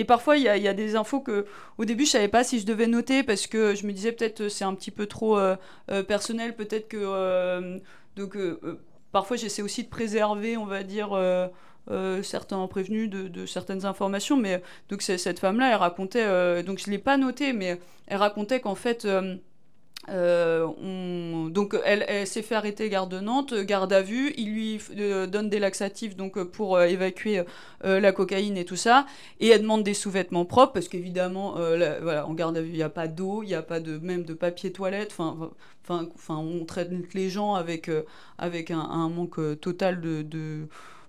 parfois, 0.06 0.36
il 0.36 0.42
y, 0.42 0.68
a 0.68 0.74
des 0.74 0.96
infos 0.96 1.20
que 1.20 1.46
au 1.78 1.84
début, 1.84 2.04
je 2.04 2.10
savais 2.10 2.28
pas 2.28 2.44
si 2.44 2.60
je 2.60 2.66
devais 2.66 2.86
noter 2.86 3.22
parce 3.22 3.46
que 3.46 3.74
je 3.74 3.86
me 3.86 3.92
disais 3.92 4.12
peut-être 4.12 4.48
c'est 4.48 4.64
un 4.64 4.74
petit 4.74 4.90
peu 4.90 5.06
trop 5.06 5.38
personnel, 6.08 6.54
peut-être 6.54 6.88
que 6.88 7.80
donc 8.16 8.36
parfois 9.10 9.36
j'essaie 9.36 9.62
aussi 9.62 9.84
de 9.84 9.88
préserver, 9.88 10.56
on 10.56 10.66
va 10.66 10.82
dire. 10.82 11.10
Euh, 11.90 12.22
certains 12.22 12.64
prévenus 12.68 13.10
de, 13.10 13.26
de, 13.26 13.44
certaines 13.44 13.84
informations, 13.84 14.36
mais 14.36 14.62
donc 14.88 15.02
cette 15.02 15.40
femme-là, 15.40 15.70
elle 15.70 15.76
racontait, 15.76 16.22
euh, 16.24 16.62
donc 16.62 16.78
je 16.78 16.88
l'ai 16.88 16.98
pas 16.98 17.16
noté, 17.16 17.52
mais 17.52 17.80
elle 18.06 18.18
racontait 18.18 18.60
qu'en 18.60 18.76
fait, 18.76 19.04
euh, 20.08 20.66
on, 20.80 21.48
donc 21.48 21.76
elle, 21.84 22.24
s'est 22.24 22.42
fait 22.42 22.54
arrêter 22.54 22.88
garde 22.88 23.10
de 23.10 23.18
Nantes, 23.18 23.54
garde 23.54 23.92
à 23.92 24.00
vue, 24.00 24.32
il 24.36 24.52
lui 24.52 24.80
donne 25.26 25.48
des 25.48 25.58
laxatifs 25.58 26.14
donc 26.14 26.40
pour 26.44 26.80
évacuer 26.80 27.42
la 27.82 28.12
cocaïne 28.12 28.56
et 28.56 28.64
tout 28.64 28.76
ça, 28.76 29.04
et 29.40 29.48
elle 29.48 29.62
demande 29.62 29.82
des 29.82 29.94
sous-vêtements 29.94 30.44
propres 30.44 30.74
parce 30.74 30.86
qu'évidemment, 30.86 31.54
voilà, 32.00 32.28
en 32.28 32.32
garde 32.32 32.56
à 32.56 32.62
vue, 32.62 32.70
il 32.70 32.76
n'y 32.76 32.82
a 32.84 32.90
pas 32.90 33.08
d'eau, 33.08 33.42
il 33.42 33.48
n'y 33.48 33.54
a 33.54 33.62
pas 33.62 33.80
de 33.80 33.98
même 33.98 34.22
de 34.22 34.34
papier 34.34 34.70
toilette, 34.70 35.12
enfin, 35.18 35.50
enfin, 35.88 36.36
on 36.36 36.64
traite 36.64 36.92
les 37.12 37.28
gens 37.28 37.54
avec 37.54 37.90
avec 38.38 38.70
un, 38.70 39.08
manque 39.08 39.60
total 39.60 40.00
de 40.00 40.68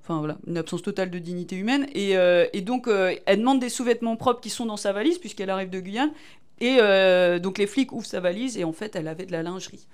Une 0.10 0.58
absence 0.58 0.82
totale 0.82 1.10
de 1.10 1.20
dignité 1.20 1.56
humaine. 1.56 1.88
Et, 1.94 2.18
euh, 2.18 2.46
donc, 2.62 2.88
euh, 2.88 3.16
elle 3.26 3.40
demande 3.40 3.60
des 3.60 3.70
sous-vêtements 3.70 4.16
propres 4.16 4.42
qui 4.42 4.50
sont 4.50 4.66
dans 4.66 4.78
sa 4.78 4.92
valise, 4.92 5.18
puisqu'elle 5.18 5.50
arrive 5.50 5.70
de 5.70 5.80
Guyane. 5.80 6.12
Et 6.60 6.78
euh, 6.80 7.40
donc, 7.40 7.58
les 7.58 7.68
flics 7.68 7.92
ouvrent 7.92 8.06
sa 8.06 8.20
valise, 8.20 8.58
et 8.58 8.64
en 8.64 8.74
fait, 8.74 8.96
elle 8.96 9.08
avait 9.08 9.26
de 9.26 9.32
la 9.32 9.44
lingerie. 9.44 9.88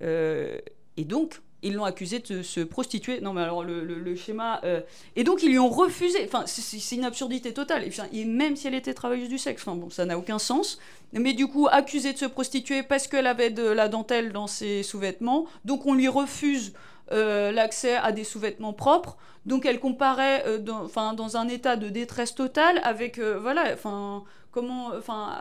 et 0.00 1.04
donc, 1.04 1.40
ils 1.62 1.74
l'ont 1.74 1.84
accusé 1.84 2.18
de 2.18 2.42
se 2.42 2.60
prostituer. 2.60 3.20
Non, 3.20 3.32
mais 3.32 3.42
alors 3.42 3.62
le, 3.62 4.16
schéma. 4.16 4.60
Euh, 4.64 4.80
et 5.16 5.24
donc, 5.24 5.42
ils 5.42 5.50
lui 5.50 5.58
ont 5.58 5.68
refusé. 5.68 6.18
Enfin, 6.24 6.44
c'est 6.46 6.96
une 6.96 7.04
absurdité 7.04 7.52
totale. 7.52 7.84
Et, 8.12 8.24
même 8.24 8.56
si 8.56 8.66
elle 8.66 8.74
était 8.74 8.94
travailleuse 8.94 9.28
du 9.28 9.38
sexe, 9.38 9.62
enfin, 9.62 9.76
bon, 9.76 9.88
ça 9.88 10.04
n'a 10.04 10.18
aucun 10.18 10.38
sens. 10.38 10.78
Mais 11.12 11.32
du 11.32 11.46
coup, 11.46 11.68
accusée 11.70 12.12
de 12.12 12.18
se 12.18 12.24
prostituer 12.24 12.82
parce 12.82 13.06
qu'elle 13.06 13.26
avait 13.26 13.50
de 13.50 13.64
la 13.64 13.88
dentelle 13.88 14.32
dans 14.32 14.46
ses 14.46 14.82
sous-vêtements. 14.82 15.46
Donc, 15.64 15.86
on 15.86 15.94
lui 15.94 16.08
refuse 16.08 16.72
l'accès 17.12 17.96
à 17.96 18.12
des 18.12 18.24
sous-vêtements 18.24 18.72
propres. 18.72 19.16
Donc, 19.46 19.66
elle 19.66 19.80
comparait 19.80 20.44
euh, 20.46 20.58
dans, 20.58 21.12
dans 21.14 21.36
un 21.36 21.48
état 21.48 21.76
de 21.76 21.88
détresse 21.88 22.34
totale 22.34 22.80
avec. 22.84 23.18
voilà, 23.18 23.72
enfin, 23.72 24.24
comment. 24.50 24.88
Enfin 24.96 25.38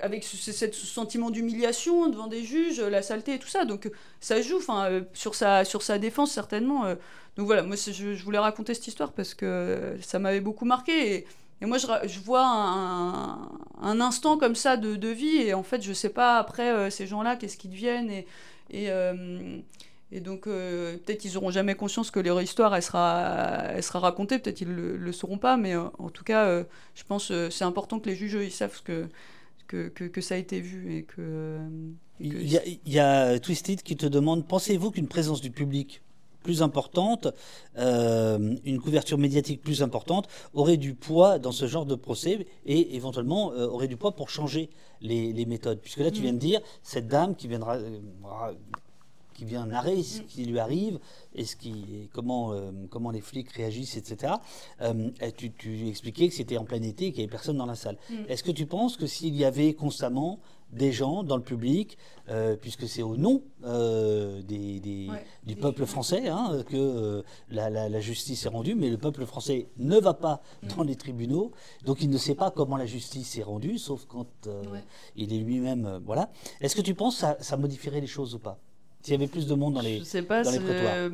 avec 0.00 0.24
ce, 0.24 0.72
sentiment 0.72 1.30
d'humiliation 1.30 2.08
devant 2.08 2.26
des 2.26 2.42
juges, 2.42 2.80
la 2.80 3.02
saleté 3.02 3.34
et 3.34 3.38
tout 3.38 3.48
ça. 3.48 3.64
Donc 3.64 3.90
ça 4.20 4.40
joue 4.40 4.58
enfin, 4.58 4.86
euh, 4.90 5.00
sur, 5.14 5.34
sa, 5.34 5.64
sur 5.64 5.82
sa 5.82 5.98
défense 5.98 6.32
certainement. 6.32 6.84
Euh. 6.86 6.94
Donc 7.36 7.46
voilà, 7.46 7.62
moi 7.62 7.76
je, 7.76 8.22
voulais 8.22 8.38
raconter 8.38 8.74
cette 8.74 8.86
histoire 8.86 9.12
parce 9.12 9.34
que 9.34 9.96
ça 10.00 10.18
m'avait 10.18 10.40
beaucoup 10.40 10.64
marqué. 10.64 11.14
Et, 11.14 11.26
moi 11.62 11.78
je, 11.78 12.20
vois 12.20 12.44
un, 12.44 14.00
instant 14.00 14.36
comme 14.36 14.54
ça 14.54 14.76
de, 14.76 14.96
de, 14.96 15.08
vie 15.08 15.38
et 15.38 15.54
en 15.54 15.62
fait 15.62 15.80
je 15.80 15.94
sais 15.94 16.10
pas 16.10 16.38
après 16.38 16.70
euh, 16.70 16.90
ces 16.90 17.06
gens-là 17.06 17.36
qu'est-ce 17.36 17.56
qu'ils 17.56 17.70
deviennent. 17.70 18.10
Et, 18.10 18.26
et, 18.70 18.88
et 20.12 20.20
donc 20.20 20.44
peut-être 20.44 21.24
ils 21.24 21.36
auront 21.36 21.50
jamais 21.50 21.74
conscience 21.74 22.10
que 22.10 22.20
leur 22.20 22.40
histoire 22.40 22.74
elle 22.74 22.82
sera, 22.82 23.64
elle 23.70 23.82
sera 23.82 24.00
racontée, 24.00 24.38
peut-être 24.38 24.60
ils 24.60 24.68
le, 24.68 24.96
le 24.96 25.12
sauront 25.12 25.38
pas, 25.38 25.56
mais 25.56 25.74
en 25.76 26.10
tout 26.10 26.24
cas 26.24 26.64
je 26.94 27.04
pense 27.04 27.32
c'est 27.50 27.64
important 27.64 27.98
que 28.00 28.08
les 28.08 28.16
juges 28.16 28.34
ils 28.34 28.50
savent 28.50 28.82
que 28.82 29.08
que, 29.66 29.88
que, 29.88 30.20
ça 30.20 30.34
a 30.34 30.38
été 30.38 30.60
vu 30.60 30.94
et 30.94 31.02
que. 31.02 31.58
Il, 32.20 32.50
y 32.50 32.56
a, 32.56 32.64
il, 32.64 32.80
y 32.86 32.98
a, 32.98 33.38
Twisted 33.38 33.82
qui 33.82 33.96
te 33.96 34.06
demande 34.06 34.46
pensez-vous 34.46 34.90
qu'une 34.90 35.08
présence 35.08 35.40
du 35.40 35.50
public 35.50 36.02
plus 36.46 36.62
importante, 36.62 37.26
euh, 37.76 38.54
une 38.64 38.80
couverture 38.80 39.18
médiatique 39.18 39.60
plus 39.60 39.82
importante, 39.82 40.28
aurait 40.54 40.76
du 40.76 40.94
poids 40.94 41.40
dans 41.40 41.50
ce 41.50 41.66
genre 41.66 41.86
de 41.86 41.96
procès 41.96 42.46
et 42.64 42.94
éventuellement 42.94 43.50
euh, 43.50 43.66
aurait 43.66 43.88
du 43.88 43.96
poids 43.96 44.12
pour 44.14 44.30
changer 44.30 44.70
les, 45.00 45.32
les 45.32 45.44
méthodes. 45.44 45.80
Puisque 45.80 45.98
là, 45.98 46.12
tu 46.12 46.22
viens 46.22 46.32
de 46.32 46.38
dire, 46.38 46.60
cette 46.84 47.08
dame 47.08 47.34
qui 47.34 47.48
viendra, 47.48 47.78
euh, 47.78 48.00
qui 49.36 49.44
vient 49.44 49.66
narrer 49.66 50.02
ce 50.02 50.22
mm. 50.22 50.26
qui 50.26 50.44
lui 50.46 50.58
arrive 50.58 50.98
et 51.34 51.44
ce 51.44 51.56
qui, 51.56 52.08
comment, 52.12 52.52
euh, 52.52 52.70
comment 52.90 53.10
les 53.10 53.20
flics 53.20 53.50
réagissent, 53.52 53.96
etc. 53.96 54.34
Euh, 54.80 55.10
tu, 55.36 55.52
tu, 55.52 55.88
expliquais 55.88 56.28
que 56.28 56.34
c'était 56.34 56.56
en 56.56 56.64
plein 56.64 56.82
été 56.82 57.06
et 57.06 57.12
qu'il 57.12 57.20
n'y 57.20 57.24
avait 57.24 57.30
personne 57.30 57.58
dans 57.58 57.66
la 57.66 57.74
salle. 57.74 57.98
Mm. 58.08 58.14
Est-ce 58.28 58.42
que 58.42 58.52
tu 58.52 58.66
penses 58.66 58.96
que 58.96 59.06
s'il 59.06 59.36
y 59.36 59.44
avait 59.44 59.74
constamment 59.74 60.40
des 60.72 60.92
gens 60.92 61.22
dans 61.22 61.36
le 61.36 61.42
public, 61.42 61.96
euh, 62.28 62.56
puisque 62.56 62.88
c'est 62.88 63.02
au 63.02 63.16
nom 63.16 63.42
des, 63.62 65.08
du 65.44 65.56
peuple 65.56 65.86
français 65.86 66.28
hein, 66.28 66.62
que 66.68 67.24
la, 67.50 67.70
la, 67.70 68.00
justice 68.00 68.46
est 68.46 68.48
rendue, 68.48 68.74
mais 68.74 68.90
le 68.90 68.98
peuple 68.98 69.24
français 69.26 69.68
ne 69.78 69.98
va 69.98 70.14
pas 70.14 70.42
mm. 70.62 70.68
dans 70.68 70.82
les 70.82 70.96
tribunaux, 70.96 71.52
donc 71.84 72.02
il 72.02 72.10
ne 72.10 72.18
sait 72.18 72.34
pas 72.34 72.50
comment 72.50 72.76
la 72.76 72.86
justice 72.86 73.38
est 73.38 73.42
rendue, 73.42 73.78
sauf 73.78 74.06
quand 74.06 74.26
il 75.16 75.32
est 75.32 75.38
lui-même. 75.38 76.00
voilà. 76.04 76.30
Est-ce 76.60 76.76
que 76.76 76.82
tu 76.82 76.94
penses 76.94 77.14
que 77.14 77.20
ça, 77.20 77.36
ça 77.40 77.56
modifierait 77.56 78.00
les 78.00 78.06
choses 78.06 78.34
ou 78.34 78.38
pas? 78.38 78.58
S'il 79.02 79.12
y 79.12 79.16
avait 79.16 79.28
plus 79.28 79.46
de 79.46 79.54
monde 79.54 79.74
dans 79.74 79.80
les, 79.80 80.00
je 80.00 80.04
sais 80.04 80.22
pas, 80.22 80.42
dans 80.42 80.50
les 80.50 80.58
prétoires 80.58 81.10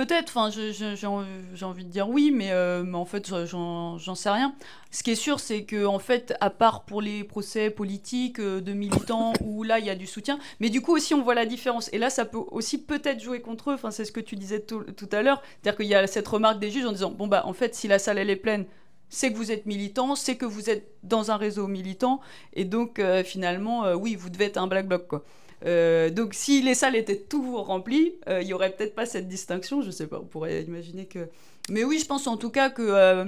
Peut-être, 0.00 0.34
enfin, 0.34 0.48
j'ai 0.50 1.66
envie 1.66 1.84
de 1.84 1.90
dire 1.90 2.08
oui, 2.08 2.30
mais, 2.34 2.52
euh, 2.52 2.90
en 2.94 3.04
fait, 3.04 3.30
j'en 3.44 4.14
sais 4.14 4.30
rien. 4.30 4.54
Ce 4.90 5.02
qui 5.02 5.10
est 5.10 5.14
sûr, 5.14 5.38
c'est 5.40 5.64
que, 5.64 5.84
en 5.84 5.98
fait, 5.98 6.32
à 6.40 6.48
part 6.48 6.86
pour 6.86 7.02
les 7.02 7.22
procès 7.22 7.68
politiques 7.68 8.40
euh, 8.40 8.62
de 8.62 8.72
militants 8.72 9.34
où 9.44 9.62
là, 9.62 9.78
il 9.78 9.84
y 9.84 9.90
a 9.90 9.94
du 9.94 10.06
soutien, 10.06 10.38
mais 10.58 10.70
du 10.70 10.80
coup 10.80 10.96
aussi, 10.96 11.12
on 11.12 11.20
voit 11.20 11.34
la 11.34 11.44
différence. 11.44 11.92
Et 11.92 11.98
là, 11.98 12.08
ça 12.08 12.24
peut 12.24 12.40
aussi 12.50 12.82
peut-être 12.82 13.20
jouer 13.20 13.42
contre 13.42 13.72
eux. 13.72 13.74
Enfin, 13.74 13.90
c'est 13.90 14.06
ce 14.06 14.12
que 14.12 14.20
tu 14.20 14.36
disais 14.36 14.60
tout, 14.60 14.86
à 15.12 15.20
l'heure. 15.20 15.42
C'est-à-dire 15.60 15.76
qu'il 15.76 15.88
y 15.88 15.94
a 15.94 16.06
cette 16.06 16.28
remarque 16.28 16.60
des 16.60 16.70
juges 16.70 16.86
en 16.86 16.92
disant 16.92 17.10
bon, 17.10 17.26
bah, 17.26 17.42
en 17.44 17.52
fait, 17.52 17.74
si 17.74 17.86
la 17.86 17.98
salle, 17.98 18.16
elle 18.16 18.30
est 18.30 18.36
pleine, 18.36 18.64
c'est 19.10 19.30
que 19.30 19.36
vous 19.36 19.52
êtes 19.52 19.66
militant, 19.66 20.14
c'est 20.14 20.36
que 20.36 20.46
vous 20.46 20.70
êtes 20.70 20.94
dans 21.02 21.30
un 21.30 21.36
réseau 21.36 21.66
militant, 21.66 22.20
et 22.54 22.64
donc, 22.64 23.00
euh, 23.00 23.22
finalement, 23.22 23.92
oui, 23.92 24.14
vous 24.14 24.30
devez 24.30 24.46
être 24.46 24.56
un 24.56 24.66
black 24.66 24.88
bloc, 24.88 25.08
quoi. 25.08 25.24
Euh, 25.66 26.10
donc 26.10 26.34
si 26.34 26.62
les 26.62 26.74
salles 26.74 26.96
étaient 26.96 27.18
toujours 27.18 27.66
remplies, 27.66 28.14
euh, 28.28 28.40
il 28.40 28.46
n'y 28.46 28.54
aurait 28.54 28.70
peut-être 28.70 28.94
pas 28.94 29.06
cette 29.06 29.28
distinction, 29.28 29.82
je 29.82 29.90
sais 29.90 30.06
pas, 30.06 30.18
on 30.20 30.24
pourrait 30.24 30.62
imaginer 30.62 31.06
que... 31.06 31.28
Mais 31.68 31.84
oui, 31.84 31.98
je 31.98 32.06
pense 32.06 32.26
en 32.26 32.36
tout 32.36 32.50
cas 32.50 32.70
que, 32.70 32.82
euh, 32.82 33.26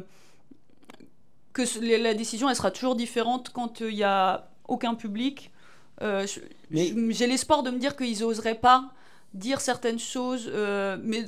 que 1.52 1.62
la 1.80 2.14
décision, 2.14 2.48
elle 2.48 2.56
sera 2.56 2.70
toujours 2.70 2.96
différente 2.96 3.50
quand 3.50 3.80
il 3.80 3.94
n'y 3.94 4.02
a 4.02 4.48
aucun 4.66 4.94
public. 4.94 5.50
J'ai 6.00 7.26
l'espoir 7.26 7.62
de 7.62 7.70
me 7.70 7.78
dire 7.78 7.96
qu'ils 7.96 8.20
n'oseraient 8.20 8.58
pas 8.58 8.90
dire 9.34 9.60
certaines 9.60 10.00
choses, 10.00 10.50
mais 11.02 11.24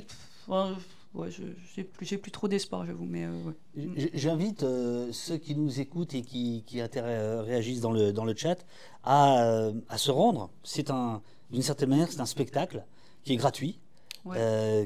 ouais, 1.15 1.29
j'ai 1.75 1.83
plus, 1.83 2.17
plus 2.17 2.31
trop 2.31 2.47
d'espoir, 2.47 2.85
j'avoue. 2.85 3.05
Mais 3.05 3.25
euh, 3.25 4.09
j'invite 4.13 4.63
euh, 4.63 5.11
ceux 5.11 5.37
qui 5.37 5.55
nous 5.55 5.79
écoutent 5.79 6.13
et 6.13 6.21
qui, 6.21 6.63
qui 6.65 6.81
euh, 6.81 7.41
réagissent 7.41 7.81
dans 7.81 7.91
le 7.91 8.11
dans 8.11 8.25
le 8.25 8.35
chat 8.35 8.65
à, 9.03 9.69
à 9.89 9.97
se 9.97 10.11
rendre. 10.11 10.49
C'est 10.63 10.89
un, 10.89 11.21
d'une 11.51 11.61
certaine 11.61 11.89
manière, 11.89 12.11
c'est 12.11 12.21
un 12.21 12.25
spectacle 12.25 12.85
qui 13.23 13.33
est 13.33 13.37
gratuit. 13.37 13.79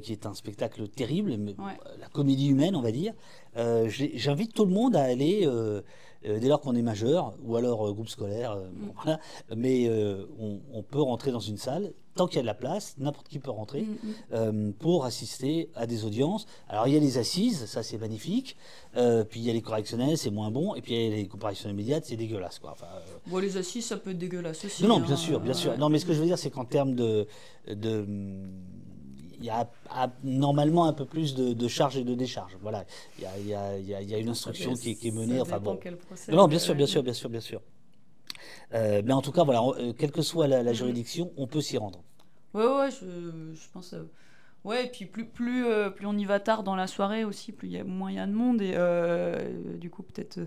qui 0.03 0.11
est 0.11 0.25
un 0.25 0.33
spectacle 0.33 0.87
terrible, 0.89 1.37
la 1.57 2.09
comédie 2.11 2.47
humaine, 2.47 2.75
on 2.75 2.81
va 2.81 2.91
dire. 2.91 3.13
J'invite 3.55 4.53
tout 4.53 4.65
le 4.65 4.73
monde 4.73 4.95
à 4.95 5.03
aller 5.03 5.47
dès 6.23 6.47
lors 6.47 6.59
qu'on 6.61 6.75
est 6.75 6.81
majeur, 6.81 7.33
ou 7.43 7.55
alors 7.55 7.93
groupe 7.93 8.09
scolaire, 8.09 8.57
mm. 8.57 9.17
mais 9.55 9.89
on, 10.39 10.59
on, 10.73 10.83
peut 10.83 11.01
rentrer 11.01 11.31
dans 11.31 11.39
une 11.39 11.57
salle 11.57 11.93
tant 12.19 12.27
qu'il 12.27 12.35
y 12.35 12.39
a 12.39 12.41
de 12.41 12.47
la 12.47 12.53
place, 12.53 12.95
n'importe 12.97 13.29
qui 13.29 13.39
peut 13.39 13.49
rentrer 13.49 13.83
mm, 13.83 13.85
mm. 13.85 14.13
Euh, 14.33 14.71
pour 14.77 15.05
assister 15.05 15.69
à 15.73 15.87
des 15.87 16.03
audiences. 16.03 16.47
Alors 16.67 16.85
il 16.85 16.93
y 16.93 16.97
a 16.97 16.99
les 16.99 17.17
assises, 17.17 17.65
ça 17.65 17.81
c'est 17.81 17.97
magnifique. 17.97 18.57
Euh, 18.97 19.23
puis 19.23 19.39
il 19.39 19.45
y 19.45 19.49
a 19.49 19.53
les 19.53 19.61
correctionnels, 19.61 20.17
c'est 20.17 20.29
moins 20.29 20.51
bon. 20.51 20.75
Et 20.75 20.81
puis 20.81 20.93
il 20.93 21.01
y 21.01 21.13
a 21.13 21.15
les 21.15 21.27
comparaisons 21.27 21.69
immédiates, 21.69 22.05
c'est 22.05 22.17
dégueulasse. 22.17 22.59
Quoi. 22.59 22.71
Enfin, 22.71 22.87
euh, 22.93 23.17
bon, 23.27 23.37
les 23.37 23.55
assises, 23.55 23.85
ça 23.85 23.95
peut 23.95 24.11
être 24.11 24.17
dégueulasse 24.17 24.65
aussi. 24.65 24.83
Non, 24.85 24.99
bien 24.99 25.13
hein. 25.13 25.17
sûr, 25.17 25.39
bien 25.39 25.53
sûr. 25.53 25.77
Non, 25.77 25.87
mais 25.87 25.99
ce 25.99 26.05
que 26.05 26.13
je 26.13 26.19
veux 26.19 26.25
dire, 26.25 26.37
c'est 26.37 26.49
qu'en 26.49 26.65
termes 26.65 26.93
de, 26.93 27.25
de 27.67 28.05
il 29.39 29.45
y 29.45 29.49
a, 29.49 29.69
normalement 30.23 30.85
un 30.85 30.93
peu 30.93 31.05
plus 31.05 31.35
de, 31.35 31.67
charge 31.67 31.97
et 31.97 32.03
de 32.03 32.15
décharge. 32.15 32.57
Voilà, 32.61 32.85
il 33.17 33.23
y 33.23 33.25
a, 33.25 33.37
il 33.77 33.85
y 33.85 33.93
a, 33.93 34.01
il 34.01 34.09
y 34.09 34.15
a 34.15 34.17
une 34.17 34.29
instruction 34.29 34.73
qui, 34.73 34.91
est 34.91 35.11
menée. 35.11 35.41
Enfin 35.41 35.59
bon. 35.59 35.79
non, 36.29 36.47
bien 36.47 36.59
sûr, 36.59 36.75
bien 36.75 36.87
sûr, 36.87 37.03
bien 37.03 37.13
sûr, 37.13 37.29
bien 37.29 37.39
sûr. 37.39 37.61
mais 38.71 39.13
en 39.13 39.21
tout 39.21 39.31
cas, 39.31 39.43
voilà, 39.43 39.61
quelle 39.97 40.11
que 40.11 40.21
soit 40.21 40.47
la, 40.47 40.63
la 40.63 40.73
juridiction, 40.73 41.31
on 41.37 41.47
peut 41.47 41.61
s'y 41.61 41.77
rendre. 41.77 42.03
Ouais, 42.53 42.65
ouais, 42.65 42.91
je, 42.91 43.53
je 43.53 43.69
pense. 43.71 43.93
Euh, 43.93 44.09
ouais, 44.63 44.85
et 44.85 44.89
puis 44.89 45.05
plus, 45.05 45.25
plus, 45.25 45.65
euh, 45.65 45.89
plus 45.89 46.05
on 46.07 46.17
y 46.17 46.25
va 46.25 46.39
tard 46.39 46.63
dans 46.63 46.75
la 46.75 46.87
soirée 46.87 47.23
aussi, 47.23 47.51
plus 47.51 47.67
il 47.67 47.73
y 47.73 47.77
a 47.77 47.83
moins 47.83 48.11
il 48.11 48.15
y 48.15 48.19
a 48.19 48.25
de 48.25 48.31
monde. 48.33 48.61
Et 48.61 48.73
euh, 48.75 49.77
du 49.77 49.89
coup, 49.89 50.03
peut-être. 50.03 50.39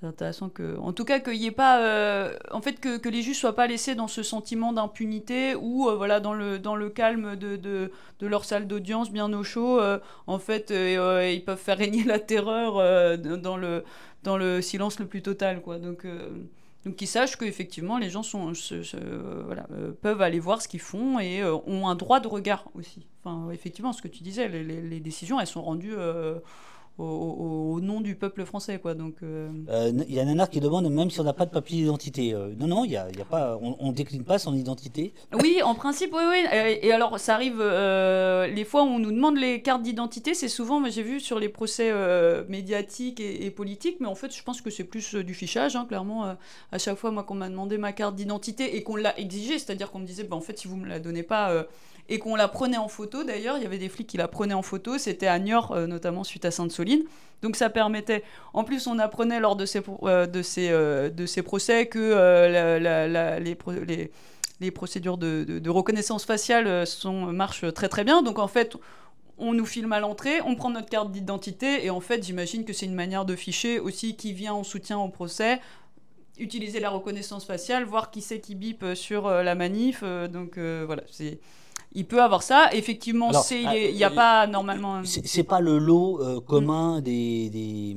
C'est 0.00 0.06
intéressant 0.06 0.48
que. 0.48 0.76
En 0.78 0.92
tout 0.92 1.04
cas, 1.04 1.20
qu'il 1.20 1.36
y 1.36 1.46
ait 1.46 1.50
pas. 1.50 2.30
en 2.50 2.60
fait, 2.60 2.80
que, 2.80 3.08
les 3.08 3.22
juges 3.22 3.38
soient 3.38 3.56
pas 3.56 3.66
laissés 3.66 3.94
dans 3.94 4.08
ce 4.08 4.22
sentiment 4.22 4.72
d'impunité 4.72 5.54
ou, 5.54 5.88
voilà, 5.96 6.20
dans 6.20 6.34
le, 6.34 6.58
dans 6.58 6.76
le 6.76 6.90
calme 6.90 7.36
de, 7.36 7.56
de, 7.56 7.90
leur 8.26 8.44
salle 8.44 8.66
d'audience, 8.66 9.10
bien 9.10 9.32
au 9.32 9.42
chaud. 9.42 9.80
en 10.26 10.38
fait, 10.38 10.70
ils 10.70 11.44
peuvent 11.44 11.58
faire 11.58 11.78
régner 11.78 12.04
la 12.04 12.18
terreur 12.18 12.74
dans, 13.18 13.56
le, 13.56 13.84
dans 14.22 14.36
le 14.36 14.60
silence 14.60 14.98
le 14.98 15.06
plus 15.06 15.22
total, 15.22 15.62
quoi. 15.62 15.78
Donc. 15.78 16.06
Donc 16.86 16.94
qu'ils 16.94 17.08
sachent 17.08 17.34
qu'effectivement 17.36 17.98
les 17.98 18.10
gens 18.10 18.22
sont, 18.22 18.52
voilà, 19.44 19.66
euh, 19.72 19.90
peuvent 20.00 20.22
aller 20.22 20.38
voir 20.38 20.62
ce 20.62 20.68
qu'ils 20.68 20.80
font 20.80 21.18
et 21.18 21.42
euh, 21.42 21.56
ont 21.66 21.88
un 21.88 21.96
droit 21.96 22.20
de 22.20 22.28
regard 22.28 22.68
aussi. 22.74 23.08
Enfin, 23.24 23.50
effectivement, 23.50 23.92
ce 23.92 24.00
que 24.00 24.06
tu 24.06 24.22
disais, 24.22 24.46
les 24.48 25.00
décisions, 25.00 25.40
elles 25.40 25.48
sont 25.48 25.62
rendues 25.62 25.96
euh, 26.98 27.02
au, 27.02 27.80
nom 27.80 28.00
du 28.00 28.14
peuple 28.14 28.44
français. 28.44 28.78
Quoi. 28.78 28.94
Donc, 28.94 29.16
euh, 29.22 29.50
euh, 29.68 29.92
il 30.08 30.14
y 30.14 30.20
a 30.20 30.24
Nanar 30.24 30.48
qui 30.48 30.60
demande 30.60 30.90
même 30.90 31.10
si 31.10 31.20
on 31.20 31.24
n'a 31.24 31.32
pas 31.32 31.46
de 31.46 31.50
papier 31.50 31.82
d'identité. 31.82 32.32
Euh, 32.32 32.54
non, 32.58 32.66
non, 32.66 32.84
il 32.84 32.92
y 32.92 32.96
a, 32.96 33.08
y 33.16 33.20
a 33.20 33.24
pas, 33.24 33.58
on 33.60 33.88
ne 33.88 33.92
décline 33.92 34.24
pas 34.24 34.38
son 34.38 34.54
identité. 34.54 35.12
Oui, 35.42 35.60
en 35.62 35.74
principe, 35.74 36.14
oui, 36.14 36.22
oui. 36.28 36.46
Et, 36.82 36.92
alors, 36.92 37.18
ça 37.20 37.34
arrive, 37.34 37.58
les 37.58 38.64
fois 38.64 38.82
où 38.82 38.86
on 38.86 38.98
nous 38.98 39.12
demande 39.12 39.36
les 39.36 39.60
cartes 39.62 39.82
d'identité, 39.82 40.34
c'est 40.34 40.48
souvent, 40.48 40.82
j'ai 40.88 41.02
vu 41.02 41.20
sur 41.20 41.38
les 41.38 41.48
procès 41.48 41.92
médiatiques 42.48 43.20
et, 43.20 43.50
politiques, 43.50 43.98
mais 44.00 44.06
en 44.06 44.14
fait, 44.14 44.34
je 44.34 44.42
pense 44.42 44.60
que 44.60 44.70
c'est 44.70 44.84
plus 44.84 45.14
du 45.14 45.34
fichage, 45.34 45.76
hein, 45.76 45.84
clairement. 45.86 46.36
à 46.72 46.78
chaque 46.78 46.96
fois, 46.96 47.10
moi, 47.10 47.24
qu'on 47.24 47.34
m'a 47.34 47.48
demandé 47.48 47.78
ma 47.78 47.92
carte 47.92 48.14
d'identité 48.14 48.76
et 48.76 48.82
qu'on 48.82 48.96
l'a 48.96 49.18
exigée, 49.18 49.58
c'est-à-dire 49.58 49.90
qu'on 49.90 50.00
me 50.00 50.06
disait, 50.06 50.24
bah, 50.24 50.36
en 50.36 50.40
fait, 50.40 50.58
si 50.58 50.68
vous 50.68 50.76
ne 50.76 50.82
me 50.82 50.88
la 50.88 51.00
donnez 51.00 51.22
pas 51.22 51.66
et 52.08 52.18
qu'on 52.18 52.36
la 52.36 52.48
prenait 52.48 52.76
en 52.76 52.88
photo. 52.88 53.24
D'ailleurs, 53.24 53.56
il 53.56 53.62
y 53.62 53.66
avait 53.66 53.78
des 53.78 53.88
flics 53.88 54.06
qui 54.06 54.16
la 54.16 54.28
prenaient 54.28 54.54
en 54.54 54.62
photo. 54.62 54.98
C'était 54.98 55.26
à 55.26 55.38
Niort, 55.38 55.72
euh, 55.72 55.86
notamment 55.86 56.24
suite 56.24 56.44
à 56.44 56.50
Sainte-Soline. 56.50 57.04
Donc 57.42 57.56
ça 57.56 57.70
permettait. 57.70 58.22
En 58.54 58.64
plus, 58.64 58.86
on 58.86 58.98
apprenait 58.98 59.40
lors 59.40 59.56
de 59.56 59.66
ces, 59.66 59.82
euh, 60.02 60.26
euh, 60.28 61.42
procès 61.44 61.86
que 61.86 63.38
les, 64.60 64.70
procédures 64.70 65.18
de, 65.18 65.68
reconnaissance 65.68 66.24
faciale 66.24 66.84
marchent 67.32 67.72
très 67.74 67.88
très 67.88 68.04
bien. 68.04 68.22
Donc 68.22 68.38
en 68.38 68.48
fait, 68.48 68.76
on 69.38 69.52
nous 69.52 69.66
filme 69.66 69.92
à 69.92 70.00
l'entrée, 70.00 70.40
on 70.46 70.54
prend 70.54 70.70
notre 70.70 70.88
carte 70.88 71.12
d'identité 71.12 71.84
et 71.84 71.90
en 71.90 72.00
fait, 72.00 72.24
j'imagine 72.24 72.64
que 72.64 72.72
c'est 72.72 72.86
une 72.86 72.94
manière 72.94 73.26
de 73.26 73.36
ficher 73.36 73.78
aussi 73.80 74.16
qui 74.16 74.32
vient 74.32 74.54
en 74.54 74.64
soutien 74.64 74.98
au 74.98 75.08
procès 75.08 75.60
utiliser 76.38 76.80
la 76.80 76.90
reconnaissance 76.90 77.46
faciale, 77.46 77.84
voir 77.84 78.10
qui 78.10 78.20
c'est 78.20 78.40
qui 78.40 78.54
bip 78.54 78.84
sur 78.94 79.26
la 79.28 79.54
manif. 79.54 80.02
donc 80.02 80.58
voilà, 80.58 81.02
c'est 81.10 81.38
il 81.96 82.04
peut 82.04 82.22
avoir 82.22 82.42
ça. 82.42 82.68
Effectivement, 82.72 83.30
il 83.50 83.94
n'y 83.94 84.04
a 84.04 84.10
pas 84.10 84.46
normalement. 84.46 85.00
C'est 85.04 85.42
pas 85.42 85.60
le 85.60 85.78
lot 85.78 86.42
commun 86.46 87.00
des, 87.00 87.50
des, 87.50 87.96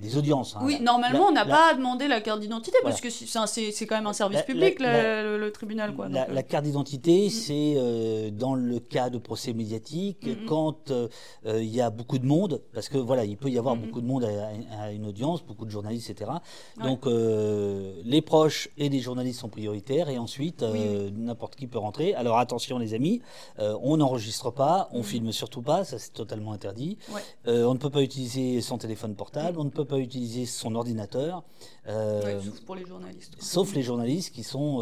des, 0.00 0.16
audiences. 0.16 0.54
Hein. 0.56 0.60
Oui, 0.62 0.78
normalement, 0.80 1.26
on 1.28 1.32
n'a 1.32 1.46
pas 1.46 1.70
à 1.70 1.74
demander 1.74 2.06
la 2.06 2.20
carte 2.20 2.40
d'identité 2.40 2.76
parce 2.82 3.00
que 3.00 3.08
c'est 3.10 3.86
quand 3.86 3.96
même 3.96 4.06
un 4.06 4.12
service 4.12 4.42
public, 4.42 4.76
le, 4.78 5.50
tribunal. 5.50 5.94
Quoi, 5.94 6.08
la, 6.08 6.42
carte 6.42 6.64
d'identité, 6.64 7.26
mm. 7.26 7.30
c'est 7.30 8.30
dans 8.32 8.54
le 8.54 8.78
cas 8.78 9.10
de 9.10 9.18
procès 9.18 9.54
médiatiques, 9.54 10.26
mm, 10.26 10.44
mm. 10.44 10.46
quand 10.46 10.92
il 11.46 11.64
y 11.74 11.80
a 11.80 11.90
beaucoup 11.90 12.18
de 12.18 12.26
monde, 12.26 12.60
parce 12.74 12.88
que 12.88 12.98
voilà, 12.98 13.24
il 13.24 13.36
peut 13.38 13.50
y 13.50 13.58
avoir 13.58 13.76
beaucoup 13.76 14.02
de 14.02 14.06
monde 14.06 14.24
à, 14.78 14.92
une 14.92 15.06
audience, 15.06 15.42
beaucoup 15.42 15.64
de 15.64 15.70
journalistes, 15.70 16.10
etc. 16.10 16.30
Donc, 16.82 17.06
les 17.06 18.20
proches 18.20 18.68
et 18.76 18.90
les 18.90 19.00
journalistes 19.00 19.40
sont 19.40 19.48
prioritaires 19.48 20.10
et 20.10 20.18
ensuite, 20.18 20.62
n'importe 21.16 21.56
qui 21.56 21.66
peut 21.66 21.78
rentrer. 21.78 22.14
Alors, 22.14 22.36
attention, 22.36 22.81
les 22.82 22.94
amis. 22.94 23.22
Euh, 23.58 23.76
on 23.82 23.96
n'enregistre 23.96 24.50
pas, 24.50 24.88
on 24.92 25.00
mm. 25.00 25.04
filme 25.04 25.32
surtout 25.32 25.62
pas, 25.62 25.84
ça 25.84 25.98
c'est 25.98 26.12
totalement 26.12 26.52
interdit. 26.52 26.98
Euh, 27.46 27.64
on 27.64 27.74
ne 27.74 27.78
peut 27.78 27.90
pas 27.90 28.02
utiliser 28.02 28.60
son 28.60 28.78
téléphone 28.78 29.14
portable, 29.14 29.58
on 29.58 29.64
ne 29.64 29.70
peut 29.70 29.84
pas 29.84 29.98
utiliser 29.98 30.46
son 30.46 30.74
ordinateur. 30.74 31.44
Euh, 31.88 32.40
sauf 32.40 32.60
pour 32.60 32.74
les 32.76 32.86
journalistes. 32.86 33.36
Sauf 33.38 33.74
les 33.74 33.82
journalistes 33.82 34.34
qui 34.34 34.42
sont, 34.42 34.78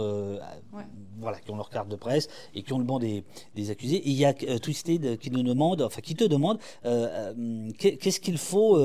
voilà, 1.18 1.38
qui 1.38 1.50
ont 1.50 1.56
leur 1.56 1.70
carte 1.70 1.88
de 1.88 1.96
presse 1.96 2.28
et 2.54 2.62
qui 2.62 2.72
ont 2.72 2.78
le 2.78 2.84
banc 2.84 2.98
des, 2.98 3.24
accusés. 3.70 3.96
Et 3.96 4.10
il 4.10 4.16
y 4.16 4.24
a 4.24 4.32
Twisted 4.34 5.18
qui 5.18 5.30
nous 5.30 5.42
demande, 5.42 5.82
enfin 5.82 6.00
qui 6.00 6.14
te 6.14 6.24
demande, 6.24 6.58
qu'est-ce 6.82 8.20
qu'il 8.20 8.38
faut, 8.38 8.78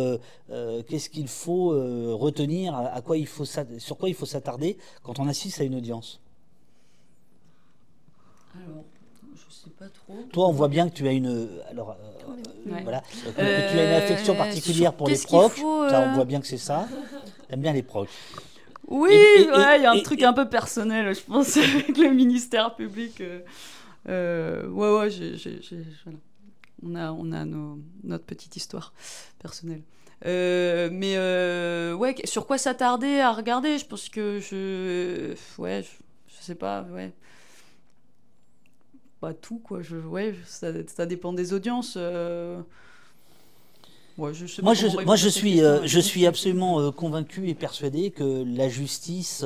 qu'est-ce 0.87 1.09
qu'il 1.09 1.27
faut 1.27 1.69
retenir, 2.17 2.75
à 2.75 3.01
quoi 3.01 3.17
il 3.17 3.27
faut, 3.27 3.45
sur 3.45 3.97
quoi 3.97 4.09
il 4.09 4.15
faut 4.15 4.25
s'attarder 4.25 4.77
quand 5.03 5.19
on 5.19 5.27
assiste 5.27 5.61
à 5.61 5.63
une 5.63 5.75
audience? 5.75 6.19
Alors, 8.55 8.83
pas 9.77 9.89
trop. 9.89 10.23
Toi, 10.31 10.47
on 10.47 10.51
voit 10.51 10.67
bien 10.67 10.89
que 10.89 10.95
tu 10.95 11.07
as 11.07 11.11
une, 11.11 11.49
alors, 11.69 11.91
euh, 11.91 12.77
voilà, 12.83 13.01
que, 13.01 13.71
tu 13.71 13.79
as 13.79 13.85
une 13.85 14.03
affection 14.03 14.33
euh, 14.33 14.37
particulière 14.37 14.93
pour 14.93 15.07
les 15.07 15.17
proches. 15.17 15.55
Ça, 15.55 16.07
on 16.07 16.13
voit 16.13 16.25
bien 16.25 16.39
que 16.39 16.47
c'est 16.47 16.57
ça. 16.57 16.87
T'aimes 17.47 17.61
bien 17.61 17.73
les 17.73 17.83
proches. 17.83 18.09
Oui, 18.87 19.11
il 19.11 19.81
y 19.81 19.85
a 19.85 19.91
un 19.91 19.99
truc 19.99 20.21
un 20.21 20.33
peu 20.33 20.47
personnel, 20.47 21.13
je 21.13 21.21
pense, 21.21 21.57
avec 21.57 21.97
le 21.97 22.09
ministère 22.09 22.75
public. 22.75 23.21
Euh, 24.07 24.67
ouais, 24.69 24.99
ouais, 24.99 25.09
j'ai, 25.09 25.35
voilà. 26.03 26.19
on 26.83 26.95
a, 26.95 27.11
on 27.11 27.31
a 27.31 27.45
nos, 27.45 27.79
notre 28.03 28.25
petite 28.25 28.55
histoire 28.55 28.93
personnelle. 29.39 29.81
mais 30.23 31.17
ouais, 31.95 32.15
sur 32.25 32.45
quoi 32.45 32.57
s'attarder 32.57 33.19
à 33.19 33.31
regarder? 33.31 33.77
Je 33.77 33.85
pense 33.85 34.09
que 34.09 34.39
je, 34.39 35.33
ouais, 35.59 35.83
je, 35.83 36.35
je 36.35 36.43
sais 36.43 36.55
pas, 36.55 36.83
ouais 36.83 37.13
pas 39.19 39.33
tout, 39.33 39.59
quoi. 39.59 39.81
Je, 39.81 39.97
ouais, 39.97 40.35
ça, 40.45 40.67
ça 40.87 41.05
dépend 41.05 41.33
des 41.33 41.53
audiences. 41.53 41.95
Euh. 41.97 42.61
Ouais, 44.17 44.33
je 44.33 44.45
sais 44.45 44.61
moi, 44.61 44.73
je, 44.73 44.87
moi 45.03 45.15
je, 45.15 45.27
suis, 45.27 45.61
euh, 45.61 45.85
je 45.85 45.99
suis 45.99 46.25
absolument 46.25 46.79
euh, 46.79 46.91
convaincu 46.91 47.49
et 47.49 47.53
persuadé 47.53 48.11
que 48.11 48.43
la 48.55 48.69
justice 48.69 49.43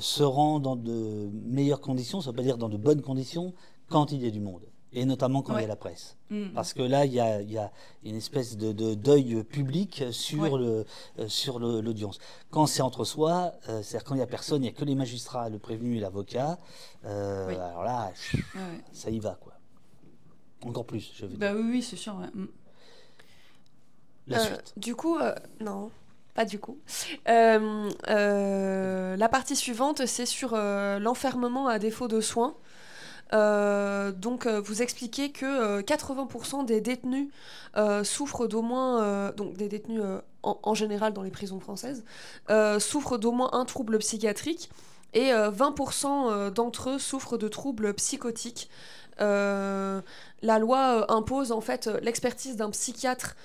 se 0.00 0.22
rend 0.22 0.60
dans 0.60 0.76
de 0.76 1.30
meilleures 1.46 1.80
conditions, 1.80 2.20
ça 2.20 2.30
veut 2.30 2.36
pas 2.36 2.42
dire 2.42 2.58
dans 2.58 2.68
de 2.68 2.76
bonnes 2.76 3.02
conditions, 3.02 3.54
quand 3.88 4.12
il 4.12 4.22
y 4.22 4.26
a 4.26 4.30
du 4.30 4.40
monde 4.40 4.62
et 4.94 5.04
notamment 5.04 5.42
quand 5.42 5.58
il 5.58 5.62
y 5.62 5.64
a 5.64 5.68
la 5.68 5.76
presse. 5.76 6.16
Mm. 6.30 6.50
Parce 6.54 6.72
que 6.72 6.82
là, 6.82 7.04
il 7.04 7.12
y 7.12 7.20
a, 7.20 7.42
y 7.42 7.58
a 7.58 7.72
une 8.04 8.16
espèce 8.16 8.56
de, 8.56 8.94
deuil 8.94 9.42
public 9.44 10.04
sur 10.12 10.56
le 10.56 10.86
euh, 11.18 11.28
sur 11.28 11.58
l'audience. 11.58 12.18
Quand 12.50 12.66
c'est 12.66 12.82
entre 12.82 13.04
soi, 13.04 13.52
euh, 13.68 13.82
c'est-à-dire 13.82 14.04
quand 14.04 14.14
il 14.14 14.18
n'y 14.18 14.24
a 14.24 14.28
personne, 14.28 14.62
il 14.62 14.66
n'y 14.66 14.68
a 14.68 14.72
que 14.72 14.84
les 14.84 14.94
magistrats, 14.94 15.48
le 15.48 15.58
prévenu 15.58 15.96
et 15.96 16.00
l'avocat, 16.00 16.58
euh, 17.04 17.48
alors 17.48 17.82
là, 17.82 18.12
ça 18.92 19.10
y 19.10 19.18
va, 19.18 19.36
quoi. 19.40 19.54
Encore 20.64 20.86
plus, 20.86 21.12
je 21.14 21.26
veux 21.26 21.36
bah, 21.36 21.52
Oui, 21.54 21.62
oui, 21.64 21.82
c'est 21.82 21.96
sûr. 21.96 22.14
Mm. 22.14 22.46
La 24.28 24.38
suite. 24.38 24.72
Du 24.76 24.94
coup, 24.94 25.18
non. 25.60 25.90
Pas 26.34 26.44
du 26.44 26.58
coup. 26.58 26.78
la 27.26 29.28
partie 29.30 29.56
suivante, 29.56 30.06
c'est 30.06 30.26
sur 30.26 30.56
l'enfermement 30.56 31.68
à 31.68 31.78
défaut 31.78 32.08
de 32.08 32.20
soins. 32.20 32.54
Euh, 33.34 34.12
donc, 34.12 34.46
euh, 34.46 34.60
vous 34.60 34.82
expliquez 34.82 35.30
que 35.32 35.80
80% 35.80 36.60
euh, 36.60 36.64
des 36.64 36.80
détenus 36.80 37.28
souffrent 38.04 38.46
d'au 38.46 38.62
moins, 38.62 39.30
donc 39.32 39.56
des 39.56 39.68
détenus 39.68 40.02
en, 40.42 40.74
général 40.74 41.12
dans 41.12 41.22
les 41.22 41.30
prisons 41.30 41.60
françaises, 41.60 42.04
souffrent 42.78 43.18
d'au 43.18 43.32
moins 43.32 43.50
un 43.52 43.64
trouble 43.64 43.98
psychiatrique 43.98 44.70
et 45.12 45.30
20% 45.30 46.50
d'entre 46.50 46.90
eux 46.90 46.98
souffrent 46.98 47.36
de 47.36 47.48
troubles 47.48 47.94
psychotiques. 47.94 48.68
Euh, 49.20 50.00
la 50.42 50.58
loi 50.58 50.78
euh, 50.78 51.04
impose 51.08 51.52
en 51.52 51.60
fait 51.60 51.86
euh, 51.86 52.00
l'expertise 52.00 52.56
d'un 52.56 52.70
psychiatre 52.70 53.36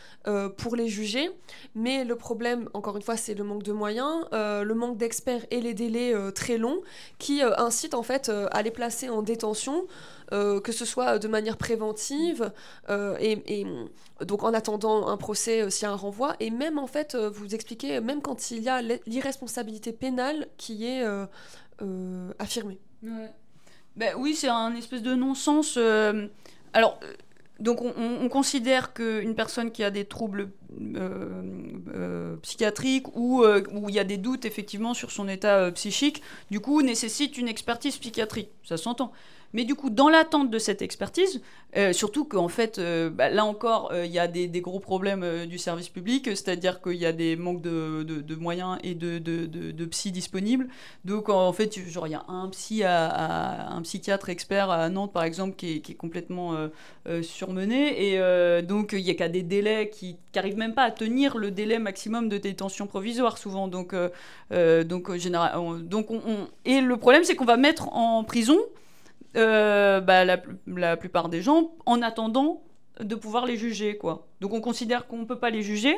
pour 0.57 0.75
les 0.75 0.87
juger, 0.89 1.31
mais 1.73 2.03
le 2.03 2.15
problème, 2.15 2.69
encore 2.75 2.95
une 2.97 3.01
fois, 3.01 3.17
c'est 3.17 3.33
le 3.33 3.43
manque 3.43 3.63
de 3.63 3.71
moyens, 3.71 4.25
le 4.31 4.73
manque 4.73 4.97
d'experts 4.97 5.43
et 5.49 5.59
les 5.59 5.73
délais 5.73 6.13
très 6.33 6.59
longs 6.59 6.81
qui 7.17 7.41
incitent 7.41 7.95
en 7.95 8.03
fait 8.03 8.29
à 8.51 8.61
les 8.61 8.69
placer 8.69 9.09
en 9.09 9.23
détention. 9.23 9.87
que 10.29 10.71
ce 10.71 10.85
soit 10.85 11.17
de 11.17 11.27
manière 11.27 11.57
préventive 11.57 12.51
et, 12.89 13.65
donc 14.21 14.43
en 14.43 14.53
attendant 14.53 15.07
un 15.07 15.17
procès 15.17 15.67
s'il 15.71 15.87
y 15.87 15.89
a 15.89 15.93
un 15.93 15.95
renvoi 15.95 16.35
et 16.39 16.51
même 16.51 16.77
en 16.77 16.87
fait 16.87 17.15
vous 17.15 17.55
expliquez 17.55 18.01
même 18.01 18.21
quand 18.21 18.51
il 18.51 18.61
y 18.61 18.69
a 18.69 18.83
l'irresponsabilité 19.07 19.93
pénale 19.93 20.47
qui 20.57 20.85
est 20.85 21.03
affirmée. 22.37 22.79
Ben 23.99 24.15
oui, 24.17 24.33
c'est 24.33 24.47
un 24.47 24.73
espèce 24.75 25.01
de 25.01 25.13
non-sens. 25.13 25.75
Euh, 25.75 26.27
alors, 26.71 26.97
euh, 27.03 27.13
donc 27.59 27.81
on, 27.81 28.29
considère 28.29 28.93
qu'une 28.93 29.35
personne 29.35 29.71
qui 29.71 29.83
a 29.83 29.91
des 29.91 30.05
troubles 30.05 30.51
euh, 30.95 32.35
psychiatriques 32.37 33.15
ou 33.15 33.43
où 33.43 33.89
il 33.89 33.95
y 33.95 33.99
a 33.99 34.03
des 34.03 34.17
doutes 34.17 34.45
effectivement 34.45 34.93
sur 34.93 35.11
son 35.11 35.27
état 35.27 35.71
psychique, 35.71 36.21
du 36.51 36.59
coup 36.59 36.81
nécessite 36.81 37.37
une 37.37 37.47
expertise 37.47 37.97
psychiatrique. 37.97 38.49
Ça 38.63 38.77
s'entend. 38.77 39.11
Mais 39.53 39.63
du 39.63 39.75
coup, 39.75 39.89
dans 39.89 40.09
l'attente 40.09 40.51
de 40.51 40.59
cette 40.59 40.81
expertise, 40.81 41.41
euh, 41.75 41.93
surtout 41.93 42.25
qu'en 42.25 42.49
fait, 42.49 42.77
euh, 42.77 43.09
bah, 43.09 43.29
là 43.29 43.45
encore, 43.45 43.91
euh, 43.91 44.05
il 44.05 44.11
y 44.11 44.19
a 44.19 44.27
des, 44.27 44.47
gros 44.61 44.79
problèmes 44.79 45.45
du 45.47 45.57
service 45.57 45.89
public, 45.89 46.25
c'est-à-dire 46.25 46.81
qu'il 46.81 46.95
y 46.95 47.05
a 47.05 47.13
des 47.13 47.35
manques 47.35 47.61
de, 47.61 48.35
moyens 48.35 48.77
et 48.83 48.93
de, 48.93 49.17
de, 49.17 49.85
psy 49.85 50.11
disponibles. 50.11 50.67
Donc 51.05 51.29
en 51.29 51.51
fait, 51.53 51.77
il 51.77 51.83
y 52.09 52.13
a 52.13 52.23
un 52.27 52.49
psy, 52.49 52.83
un 52.83 53.81
psychiatre 53.83 54.29
expert 54.29 54.69
à 54.69 54.89
Nantes, 54.89 55.13
par 55.13 55.23
exemple, 55.23 55.55
qui 55.55 55.81
est, 55.87 55.93
complètement 55.95 56.69
surmené. 57.21 58.13
Et 58.13 58.61
donc, 58.63 58.93
il 58.93 59.03
n'y 59.03 59.11
a 59.11 59.15
qu'à 59.15 59.29
des 59.29 59.43
délais 59.43 59.89
qui 59.89 60.17
n'arrivent 60.35 60.57
même 60.59 60.75
pas 60.75 60.83
à 60.83 60.91
tenir 60.91 61.37
le 61.37 61.49
délai 61.49 61.79
maximum 61.79 62.29
de 62.29 62.37
détention 62.37 62.85
provisoire, 62.85 63.37
souvent. 63.37 63.67
Donc, 63.67 63.95
donc, 64.51 65.15
général, 65.15 65.53
donc 65.83 66.11
on, 66.11 66.47
Et 66.65 66.81
le 66.81 66.97
problème, 66.97 67.23
c'est 67.23 67.35
qu'on 67.35 67.45
va 67.45 67.57
mettre 67.57 67.91
en 67.95 68.23
prison 68.23 68.57
euh, 69.35 70.01
bah, 70.01 70.25
la, 70.25 70.97
plupart 70.97 71.29
des 71.29 71.41
gens 71.41 71.71
en 71.85 72.01
attendant 72.01 72.63
de 72.99 73.15
pouvoir 73.15 73.45
les 73.45 73.57
juger. 73.57 73.99
Donc 74.41 74.53
on 74.53 74.61
considère 74.61 75.07
qu'on 75.07 75.19
ne 75.19 75.25
peut 75.25 75.37
pas 75.37 75.51
les 75.51 75.61
juger, 75.61 75.95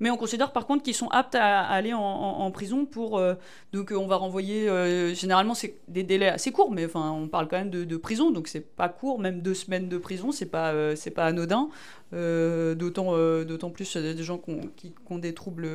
mais 0.00 0.10
on 0.10 0.16
considère 0.16 0.52
par 0.52 0.66
contre 0.66 0.82
qu'ils 0.82 0.94
sont 0.94 1.08
aptes 1.08 1.34
à, 1.34 1.62
aller 1.62 1.92
en, 1.94 2.50
prison 2.50 2.84
pour... 2.84 3.18
Euh, 3.18 3.34
donc 3.72 3.92
on 3.96 4.06
va 4.06 4.16
renvoyer... 4.16 4.68
Euh, 4.68 5.14
généralement 5.14 5.54
c'est 5.54 5.76
des 5.88 6.02
délais 6.02 6.28
assez 6.28 6.52
courts, 6.52 6.70
mais 6.70 6.84
enfin 6.86 7.10
on 7.10 7.28
parle 7.28 7.48
quand 7.48 7.58
même 7.58 7.70
de, 7.70 7.96
prison, 7.96 8.30
donc 8.30 8.48
c'est 8.48 8.60
pas 8.60 8.88
court, 8.88 9.18
même 9.18 9.40
deux 9.40 9.54
semaines 9.54 9.88
de 9.88 9.98
prison, 9.98 10.32
c'est 10.32 10.46
pas, 10.46 10.72
pas 11.14 11.24
anodin. 11.24 11.68
d'autant, 12.12 13.16
d'autant 13.44 13.70
plus 13.70 13.96
des 13.96 14.22
gens 14.22 14.38
qui 14.38 14.50
ont, 14.50 14.70
qui 14.76 14.92
ont 15.10 15.18
des 15.18 15.34
troubles 15.34 15.68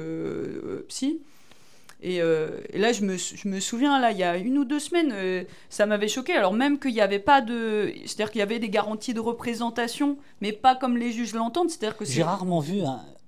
psy. 0.87 1.21
Euh, 2.05 2.61
et, 2.69 2.77
là, 2.77 2.91
je 2.91 3.03
me, 3.03 3.17
je 3.17 3.47
me, 3.47 3.59
souviens, 3.59 3.99
là, 3.99 4.11
il 4.11 4.17
y 4.17 4.23
a 4.23 4.37
une 4.37 4.57
ou 4.57 4.65
deux 4.65 4.79
semaines, 4.79 5.11
euh, 5.13 5.43
ça 5.69 5.85
m'avait 5.85 6.07
choqué. 6.07 6.33
Alors 6.33 6.53
même 6.53 6.79
qu'il 6.79 6.93
n'y 6.93 7.01
avait 7.01 7.19
pas 7.19 7.41
de... 7.41 7.91
C'est-à-dire 8.05 8.31
qu'il 8.31 8.39
y 8.39 8.43
avait 8.43 8.59
des 8.59 8.69
garanties 8.69 9.13
de 9.13 9.19
représentation, 9.19 10.17
mais 10.41 10.53
pas 10.53 10.75
comme 10.75 10.97
les 10.97 11.11
juges 11.11 11.33
l'entendent. 11.33 11.69
J'ai 12.01 12.23
rarement 12.23 12.59
vu 12.59 12.81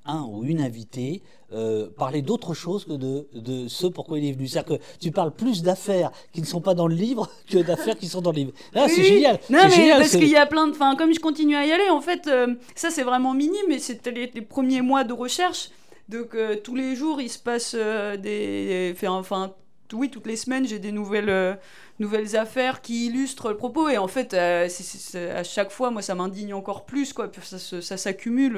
ou 0.08 0.44
une 0.44 0.62
invitée 0.62 1.22
euh, 1.54 1.88
parler 1.98 2.22
d'autre 2.22 2.54
chose 2.54 2.86
que 2.86 2.94
de, 2.94 3.28
de 3.34 3.68
ce 3.68 3.88
pourquoi 3.88 4.20
il 4.20 4.26
est 4.26 4.32
venu. 4.32 4.48
C'est-à-dire 4.48 4.78
que 4.78 4.84
tu 5.00 5.12
parles 5.12 5.32
plus 5.32 5.64
d'affaires 5.64 6.12
qui 6.34 6.42
ne 6.42 6.46
sont 6.46 6.62
pas 6.62 6.74
dans 6.74 6.88
le 6.88 6.96
livre 6.96 7.30
que 7.50 7.58
d'affaires 7.58 7.98
qui 7.98 8.08
sont 8.08 8.22
dans 8.22 8.32
le 8.32 8.38
livre. 8.38 8.52
Là, 8.74 8.88
c'est 8.88 9.04
génial. 9.04 9.40
Non, 9.50 9.60
mais 9.70 9.90
parce 9.92 10.12
qu'il 10.12 10.30
y 10.30 10.38
a 10.38 10.46
plein 10.46 10.68
de... 10.68 10.72
Enfin, 10.72 10.96
comme 10.96 11.14
je 11.14 11.20
continue 11.20 11.56
à 11.56 11.66
y 11.66 11.72
aller, 11.72 11.90
en 11.90 12.02
fait, 12.02 12.30
ça 12.76 12.90
c'est 12.90 13.04
vraiment 13.04 13.34
minime, 13.34 13.66
mais 13.68 13.80
c'était 13.80 14.12
les, 14.12 14.32
les, 14.34 14.42
premiers 14.42 14.82
mois 14.82 15.04
de 15.04 15.14
recherche. 15.14 15.70
Donc 16.12 16.36
euh, 16.36 16.58
tous 16.58 16.76
les 16.76 16.96
jours, 16.96 17.22
il 17.22 17.30
se 17.30 17.40
passe 17.40 17.74
euh, 17.78 18.18
des... 18.18 18.94
Enfin, 19.08 19.54
oui, 19.94 20.10
toutes 20.10 20.28
les 20.28 20.36
semaines, 20.36 20.68
j'ai 20.68 20.80
des 20.80 20.92
nouvelles, 20.92 21.30
euh, 21.30 21.54
nouvelles 22.00 22.36
affaires 22.36 22.82
qui 22.82 23.08
illustrent 23.08 23.50
le 23.50 23.58
propos. 23.58 23.90
Et 23.90 23.98
en 23.98 24.08
fait, 24.08 24.34
à 24.34 25.44
chaque 25.44 25.72
fois, 25.72 25.92
moi, 25.92 26.02
ça 26.02 26.16
m'indigne 26.16 26.54
encore 26.54 26.86
plus. 26.86 27.14
Quoi. 27.14 27.32
Ça, 27.42 27.82
ça 27.82 27.98
s'accumule, 27.98 28.54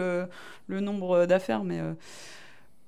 le 0.68 0.80
nombre 0.80 1.26
d'affaires. 1.26 1.64
Mais 1.64 1.80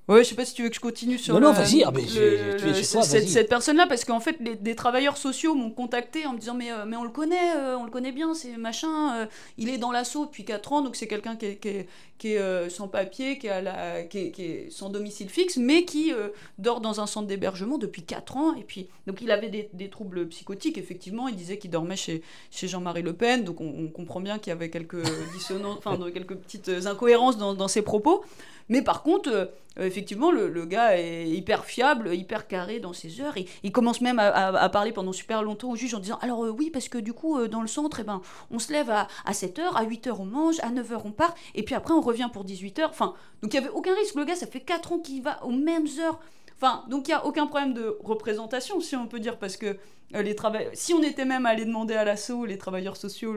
Ouais, 0.08 0.24
je 0.24 0.30
sais 0.30 0.36
pas 0.36 0.46
si 0.46 0.54
tu 0.54 0.62
veux 0.62 0.70
que 0.70 0.76
je 0.76 0.80
continue 0.80 1.18
sur 1.18 1.34
Non, 1.34 1.40
le- 1.40 1.46
non, 1.48 1.52
vas-y, 1.52 1.84
ah, 1.84 1.92
cette, 2.08 2.94
vas-y. 2.94 3.28
cette 3.28 3.50
personne-là, 3.50 3.88
parce 3.88 4.06
qu'en 4.06 4.20
fait, 4.20 4.36
les, 4.40 4.54
des 4.56 4.76
travailleurs 4.76 5.18
sociaux 5.18 5.56
m'ont 5.56 5.72
contacté 5.72 6.28
en 6.28 6.34
me 6.34 6.38
disant 6.38 6.54
mais, 6.54 6.72
euh, 6.72 6.86
mais 6.86 6.96
on 6.96 7.04
le 7.04 7.10
connaît, 7.10 7.56
euh, 7.56 7.76
on 7.76 7.86
le 7.86 7.90
connaît 7.90 8.12
bien, 8.12 8.36
c'est 8.36 8.56
machin, 8.56 9.16
euh, 9.22 9.26
il 9.58 9.68
est 9.68 9.80
dans 9.80 9.92
l'assaut 9.92 10.28
depuis 10.28 10.46
4 10.46 10.74
ans, 10.74 10.84
donc 10.84 10.96
c'est 10.96 11.08
quelqu'un 11.08 11.36
qui 11.36 11.58
qui 11.58 11.70
est- 11.70 11.88
qui 12.18 12.34
est, 12.34 12.40
euh, 12.40 12.70
sans 12.70 12.88
papier, 12.88 13.38
qui, 13.38 13.48
est 13.48 13.50
à 13.52 13.62
la, 13.62 14.04
qui, 14.04 14.20
est, 14.20 14.32
qui 14.32 14.44
est 14.44 14.70
sans 14.72 14.90
domicile 14.90 15.30
fixe, 15.30 15.58
mais 15.58 15.84
qui 15.86 16.14
euh, 16.14 16.30
dort 16.58 16.80
dans 16.82 17.02
un 17.02 17.08
centre 17.08 17.28
d'hébergement 17.28 17.78
depuis 17.78 18.04
4 18.04 18.38
ans. 18.38 18.56
Et 18.56 18.64
puis, 18.64 18.88
donc 19.08 19.22
il 19.22 19.32
avait 19.32 19.50
des, 19.50 19.70
des 19.74 19.90
troubles 19.90 20.28
psychotiques, 20.30 20.78
effectivement, 20.78 21.28
il 21.28 21.36
disait 21.36 21.58
qu'il 21.58 21.72
dormait 21.72 21.98
chez, 21.98 22.22
chez 22.52 22.68
Jean-Marie 22.68 23.02
Le 23.02 23.14
Pen, 23.14 23.44
donc 23.44 23.60
on, 23.62 23.74
on 23.78 23.88
comprend 23.90 24.22
bien 24.22 24.40
qu'il 24.40 24.52
y 24.52 24.54
avait 24.54 24.70
quelques 24.70 25.04
dissonances, 25.34 25.78
enfin 25.78 25.98
quelques 26.14 26.36
petites 26.36 26.70
incohérences 26.86 27.38
dans, 27.38 27.54
dans 27.54 27.68
ses 27.68 27.82
propos. 27.82 28.24
Mais 28.68 28.82
par 28.82 29.04
contre, 29.04 29.30
euh, 29.30 29.46
euh, 29.78 29.86
effectivement, 29.86 30.32
le, 30.32 30.50
le 30.50 30.66
gars 30.66 30.98
est 30.98 31.30
hyper 31.30 31.66
fiable, 31.66 32.16
hyper 32.16 32.48
carré 32.48 32.80
dans 32.80 32.94
ses 32.94 33.22
heures. 33.22 33.38
Il, 33.38 33.46
il 33.62 33.72
commence 33.72 34.02
même 34.02 34.18
à, 34.18 34.28
à- 34.30 34.58
à 34.58 34.70
parler 34.70 34.92
pendant 34.92 35.12
super 35.12 35.44
longtemps 35.44 35.70
au 35.70 35.76
juge 35.76 35.94
en 35.94 36.00
disant 36.00 36.18
Alors, 36.22 36.44
euh, 36.46 36.50
oui, 36.50 36.72
parce 36.72 36.90
que 36.90 36.98
du 36.98 37.14
coup, 37.14 37.38
euh, 37.38 37.48
dans 37.48 37.62
le 37.62 37.68
centre, 37.68 38.00
eh 38.00 38.04
ben, 38.04 38.22
on 38.50 38.58
se 38.58 38.72
lève 38.74 38.90
à, 38.90 39.08
à 39.26 39.34
7h, 39.34 39.74
à 39.76 39.86
8h, 39.86 40.16
on 40.18 40.26
mange, 40.26 40.56
à 40.62 40.72
9h, 40.72 41.02
on 41.06 41.12
part, 41.12 41.36
et 41.54 41.62
puis 41.62 41.76
après, 41.76 41.94
on 41.94 42.02
revient 42.06 42.30
pour 42.32 42.46
18h. 42.46 42.88
Enfin, 42.90 43.14
donc 43.42 43.54
il 43.54 43.60
n'y 43.60 43.66
avait 43.66 43.74
aucun 43.74 43.94
risque. 43.96 44.16
Le 44.16 44.26
gars, 44.26 44.36
ça 44.36 44.48
fait 44.48 44.62
4 44.62 44.94
ans 44.94 45.00
qu'il 45.00 45.22
va 45.22 45.44
aux 45.44 45.52
mêmes 45.52 45.88
heures. 46.00 46.20
Enfin, 46.58 46.86
donc 46.90 47.08
il 47.08 47.12
n'y 47.12 47.16
a 47.16 47.26
aucun 47.26 47.48
problème 47.48 47.74
de 47.74 47.98
représentation, 48.02 48.80
si 48.80 48.96
on 48.96 49.08
peut 49.08 49.20
dire, 49.20 49.38
parce 49.38 49.58
que 49.58 49.78
euh, 50.14 50.22
les 50.22 50.36
travailleurs, 50.36 50.72
si 50.74 50.94
on 50.94 51.04
était 51.04 51.26
même 51.26 51.46
allé 51.46 51.66
demander 51.66 51.96
à 51.96 52.06
l'assaut, 52.06 52.46
les 52.46 52.58
travailleurs 52.58 52.96
sociaux 52.96 53.36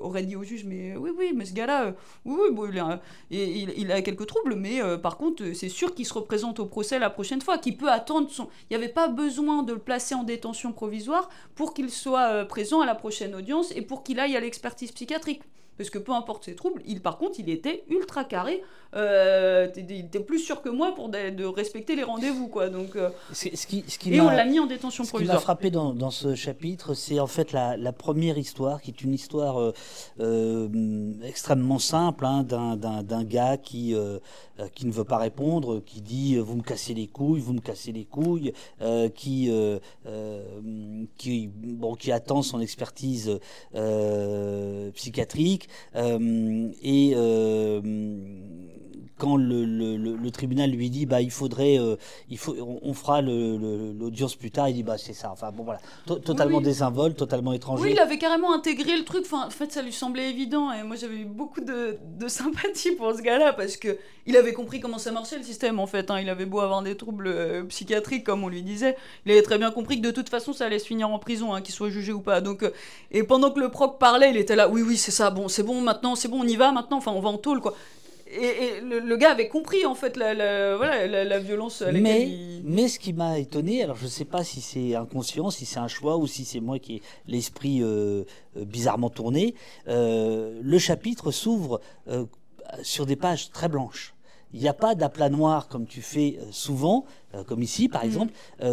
auraient 0.00 0.22
dit 0.22 0.36
au 0.36 0.44
juge, 0.44 0.64
mais 0.64 0.92
euh, 0.92 0.98
oui, 0.98 1.10
oui, 1.16 1.32
mais 1.34 1.44
ce 1.44 1.52
gars-là, 1.52 1.86
euh, 1.86 1.92
oui, 2.24 2.50
bon, 2.52 2.70
il, 2.70 2.78
a, 2.78 3.00
il, 3.30 3.92
a 3.92 4.00
quelques 4.00 4.26
troubles, 4.26 4.54
mais 4.54 4.80
par 5.02 5.18
contre, 5.18 5.52
c'est 5.54 5.68
sûr 5.68 5.94
qu'il 5.94 6.06
se 6.06 6.14
représente 6.14 6.60
au 6.60 6.66
procès 6.66 6.98
la 6.98 7.10
prochaine 7.10 7.42
fois, 7.42 7.58
qu'il 7.58 7.76
peut 7.76 7.90
attendre 7.90 8.30
son... 8.30 8.48
Il 8.70 8.76
n'y 8.76 8.82
avait 8.82 8.92
pas 8.92 9.08
besoin 9.08 9.62
de 9.62 9.74
le 9.74 9.78
placer 9.78 10.14
en 10.14 10.22
détention 10.22 10.72
provisoire 10.72 11.28
pour 11.54 11.74
qu'il 11.74 11.90
soit 11.90 12.44
présent 12.46 12.80
à 12.80 12.86
la 12.86 12.94
prochaine 12.94 13.34
audience 13.34 13.72
et 13.76 13.82
pour 13.82 14.02
qu'il 14.02 14.20
aille 14.20 14.36
à 14.36 14.40
l'expertise 14.40 14.92
psychiatrique. 14.92 15.42
Parce 15.76 15.90
que 15.90 15.98
peu 15.98 16.12
importe 16.12 16.44
ses 16.44 16.54
troubles, 16.54 16.82
il, 16.86 17.00
par 17.00 17.18
contre, 17.18 17.40
il 17.40 17.50
était 17.50 17.84
ultra 17.90 18.24
carré. 18.24 18.62
Euh, 18.94 19.66
t'es- 19.66 20.06
t'es 20.08 20.20
plus 20.20 20.38
sûr 20.38 20.62
que 20.62 20.68
moi 20.68 20.94
pour 20.94 21.08
de, 21.08 21.30
de 21.30 21.44
respecter 21.44 21.96
les 21.96 22.04
rendez-vous, 22.04 22.46
quoi. 22.46 22.68
Donc, 22.68 22.94
euh, 22.94 23.10
Ce 23.32 23.48
ce 23.56 23.66
qui, 23.66 23.82
ce 23.88 23.98
qui 23.98 24.14
et 24.14 24.20
on 24.20 24.30
l'a 24.30 24.44
mis 24.44 24.60
en 24.60 24.66
détention 24.66 25.02
Ce 25.02 25.08
qui 25.08 25.14
m'a 25.14 25.18
provisoire. 25.18 25.42
frappé 25.42 25.70
dans, 25.72 25.92
dans 25.92 26.12
ce 26.12 26.36
chapitre, 26.36 26.94
c'est 26.94 27.18
en 27.18 27.26
fait 27.26 27.50
la, 27.50 27.76
la 27.76 27.92
première 27.92 28.38
histoire, 28.38 28.80
qui 28.80 28.92
est 28.92 29.02
une 29.02 29.12
histoire 29.12 29.60
euh, 29.60 29.72
euh, 30.20 30.68
extrêmement 31.24 31.80
simple, 31.80 32.24
hein, 32.24 32.44
d'un- 32.44 32.76
d'un 32.76 33.02
d'un 33.02 33.24
gars 33.24 33.56
qui, 33.56 33.94
qui 34.74 34.86
ne 34.86 34.92
veut 34.92 35.02
pas 35.04 35.18
répondre, 35.18 35.80
qui 35.84 36.00
dit 36.00 36.36
vous 36.36 36.54
me 36.56 36.62
cassez 36.62 36.94
les 36.94 37.08
couilles, 37.08 37.40
vous 37.40 37.52
me 37.52 37.60
cassez 37.60 37.90
les 37.90 38.04
couilles, 38.04 38.52
qui, 39.16 39.50
qui, 41.18 41.48
bon, 41.52 41.94
qui 41.96 42.12
attend 42.12 42.42
son 42.42 42.60
expertise 42.60 43.40
psychiatrique 44.94 45.63
et 45.94 47.12
euh, 47.16 47.80
quand 49.18 49.36
le, 49.36 49.64
le- 49.64 49.96
le- 49.96 50.16
le 50.16 50.30
tribunal 50.30 50.70
lui 50.70 50.90
dit 50.90 51.06
bah 51.06 51.20
il 51.20 51.30
faudrait 51.30 51.78
euh, 51.78 51.96
il 52.30 52.38
faut 52.38 52.54
on, 52.58 52.80
on 52.82 52.94
fera 52.94 53.22
l'audience 53.22 54.34
plus 54.34 54.50
tard 54.50 54.68
il 54.68 54.74
dit 54.74 54.82
bah 54.82 54.98
c'est 54.98 55.12
ça 55.12 55.30
enfin 55.30 55.50
bon 55.52 55.62
voilà 55.64 55.80
To- 56.06 56.16
totalement 56.16 56.58
Oui. 56.58 56.64
désinvolte 56.64 57.16
totalement 57.16 57.52
étranger 57.52 57.82
Oui, 57.82 57.90
il 57.92 57.98
avait 57.98 58.18
carrément 58.18 58.52
intégré 58.52 58.96
le 58.96 59.04
truc. 59.04 59.22
Enfin, 59.24 59.46
en 59.46 59.50
fait, 59.50 59.72
ça 59.72 59.82
lui 59.82 59.92
semblait 59.92 60.30
évident. 60.30 60.70
Et 60.72 60.82
moi, 60.82 60.96
j'avais 60.96 61.16
eu 61.16 61.24
beaucoup 61.24 61.60
de, 61.60 61.96
de 62.18 62.28
sympathie 62.28 62.92
pour 62.92 63.12
ce 63.14 63.22
gars-là 63.22 63.52
parce 63.52 63.76
que 63.76 63.98
il 64.26 64.36
avait 64.36 64.52
compris 64.52 64.80
comment 64.80 64.98
ça 64.98 65.12
marchait 65.12 65.36
le 65.38 65.42
système. 65.44 65.78
En 65.80 65.86
fait, 65.86 66.10
hein. 66.10 66.20
il 66.20 66.28
avait 66.28 66.44
beau 66.46 66.60
avoir 66.60 66.82
des 66.82 66.96
troubles 66.96 67.26
euh, 67.28 67.62
psychiatriques, 67.64 68.24
comme 68.24 68.42
on 68.44 68.48
lui 68.48 68.62
disait, 68.62 68.96
il 69.26 69.32
avait 69.32 69.42
très 69.42 69.58
bien 69.58 69.70
compris 69.70 70.00
que 70.00 70.06
de 70.06 70.10
toute 70.10 70.28
façon, 70.28 70.52
ça 70.52 70.66
allait 70.66 70.78
se 70.78 70.86
finir 70.86 71.08
en 71.10 71.18
prison, 71.18 71.54
hein, 71.54 71.60
qu'il 71.62 71.74
soit 71.74 71.90
jugé 71.90 72.12
ou 72.12 72.20
pas. 72.20 72.40
Donc, 72.40 72.62
euh, 72.62 72.70
et 73.12 73.22
pendant 73.22 73.50
que 73.50 73.60
le 73.60 73.68
proc 73.70 73.98
parlait, 73.98 74.30
il 74.30 74.36
était 74.36 74.56
là. 74.56 74.68
Oui, 74.68 74.82
oui, 74.82 74.96
c'est 74.96 75.10
ça. 75.12 75.30
Bon, 75.30 75.48
c'est 75.48 75.62
bon. 75.62 75.80
Maintenant, 75.80 76.14
c'est 76.16 76.28
bon. 76.28 76.40
On 76.42 76.46
y 76.46 76.56
va. 76.56 76.72
Maintenant, 76.72 76.98
enfin, 76.98 77.12
on 77.12 77.20
va 77.20 77.28
en 77.30 77.38
tôle, 77.38 77.60
quoi. 77.60 77.74
Et, 78.36 78.44
et 78.64 78.80
le, 78.80 78.98
le 79.00 79.16
gars 79.16 79.30
avait 79.30 79.48
compris 79.48 79.86
en 79.86 79.94
fait 79.94 80.16
la, 80.16 80.34
la- 80.34 80.76
voilà, 80.76 81.06
la, 81.06 81.24
la 81.24 81.38
violence 81.38 81.82
à 81.82 81.92
mais, 81.92 82.28
il... 82.28 82.62
mais 82.64 82.88
ce 82.88 82.98
qui 82.98 83.12
m'a 83.12 83.38
étonné, 83.38 83.82
alors 83.82 83.96
je 83.96 84.04
ne 84.04 84.08
sais 84.10 84.24
pas 84.24 84.42
si 84.44 84.60
c'est 84.60 84.94
inconscient, 84.94 85.50
si 85.50 85.64
c'est 85.66 85.78
un 85.78 85.88
choix 85.88 86.16
ou 86.16 86.26
si 86.26 86.44
c'est 86.44 86.60
moi 86.60 86.78
qui 86.78 86.96
ai 86.96 87.02
l'esprit 87.28 87.82
euh, 87.82 88.24
euh, 88.56 88.64
bizarrement 88.64 89.10
tourné, 89.10 89.54
euh, 89.88 90.58
le 90.62 90.78
chapitre 90.78 91.30
s'ouvre 91.30 91.80
euh, 92.08 92.24
sur 92.82 93.06
des 93.06 93.16
pages 93.16 93.50
très 93.50 93.68
blanches. 93.68 94.14
Il 94.52 94.60
n'y 94.60 94.68
a 94.68 94.74
pas 94.74 94.94
d'aplat 94.94 95.28
noir 95.30 95.66
comme 95.68 95.86
tu 95.86 96.00
fais 96.00 96.38
souvent, 96.52 97.04
comme 97.48 97.62
ici 97.62 97.88
par 97.88 98.02
Mhm. 98.02 98.06
exemple, 98.08 98.32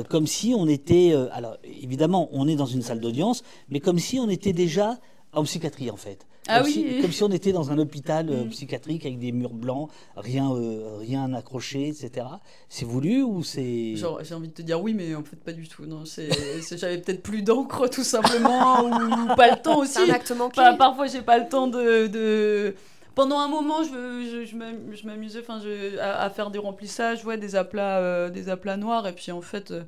comme 0.10 0.28
si 0.28 0.54
on 0.56 0.68
était, 0.68 1.14
alors 1.32 1.58
évidemment 1.64 2.30
on 2.34 2.48
est 2.48 2.56
dans 2.56 2.68
une 2.68 2.84
salle 2.84 3.00
d'audience, 3.00 3.42
mais 3.70 3.80
comme 3.80 3.98
si 3.98 4.20
on 4.20 4.30
était 4.30 4.54
déjà 4.54 5.00
en 5.34 5.44
psychiatrie 5.44 5.90
en 5.90 5.98
fait. 5.98 6.28
Ah 6.47 6.57
comme, 6.57 6.65
oui. 6.65 6.72
si, 6.95 7.01
comme 7.01 7.11
si 7.11 7.23
on 7.23 7.31
était 7.31 7.51
dans 7.51 7.69
un 7.72 7.77
hôpital 7.77 8.30
euh, 8.30 8.45
Mm. 8.45 8.49
psychiatrique 8.49 9.05
avec 9.05 9.19
des 9.19 9.31
murs 9.31 9.53
blancs, 9.53 9.89
rien, 10.15 10.51
euh, 10.51 10.97
rien 10.99 11.31
accroché, 11.34 11.88
etc. 11.88 12.26
C'est 12.68 12.85
voulu 12.85 13.22
ou 13.22 13.43
c'est... 13.43 13.95
Genre, 13.95 14.19
j'ai 14.23 14.34
envie 14.34 14.47
de 14.47 14.53
te 14.53 14.61
dire 14.63 14.81
oui, 14.81 14.93
mais 14.95 15.13
en 15.13 15.23
fait 15.23 15.35
pas 15.38 15.53
du 15.53 15.68
tout. 15.68 15.85
Non, 15.85 16.03
c'est, 16.05 16.30
c'est- 16.61 16.77
j'avais 16.77 16.97
peut-être 16.97 17.22
plus 17.22 17.43
d'encre 17.43 17.88
tout 17.89 18.03
simplement, 18.03 18.85
ou 18.85 19.35
pas 19.35 19.51
le 19.51 19.61
temps 19.61 19.80
aussi. 19.80 19.93
C'est 19.93 20.09
un 20.09 20.13
acte 20.15 20.31
manqué. 20.31 20.59
Enfin, 20.59 20.73
parfois 20.76 21.05
j'ai 21.07 21.22
pas 21.22 21.38
le 21.38 21.47
temps 21.47 21.68
de, 21.68 22.07
de- 22.07 22.76
Pendant 23.13 23.38
un 23.39 23.47
moment, 23.47 23.84
je, 23.84 23.89
je, 23.89 24.45
je 24.45 24.55
m'am- 24.55 24.93
je 24.93 25.05
m'amusais, 25.05 25.41
enfin, 25.41 25.59
à, 25.99 26.23
à 26.23 26.30
faire 26.31 26.49
des 26.49 26.59
remplissages, 26.59 27.23
ouais, 27.26 27.38
des 27.38 27.55
aplats, 27.55 27.99
euh, 27.99 28.30
des 28.30 28.49
aplats 28.49 28.77
noirs, 28.77 29.05
et 29.07 29.13
puis 29.13 29.31
en 29.31 29.41
fait. 29.41 29.72
euh, 29.72 29.84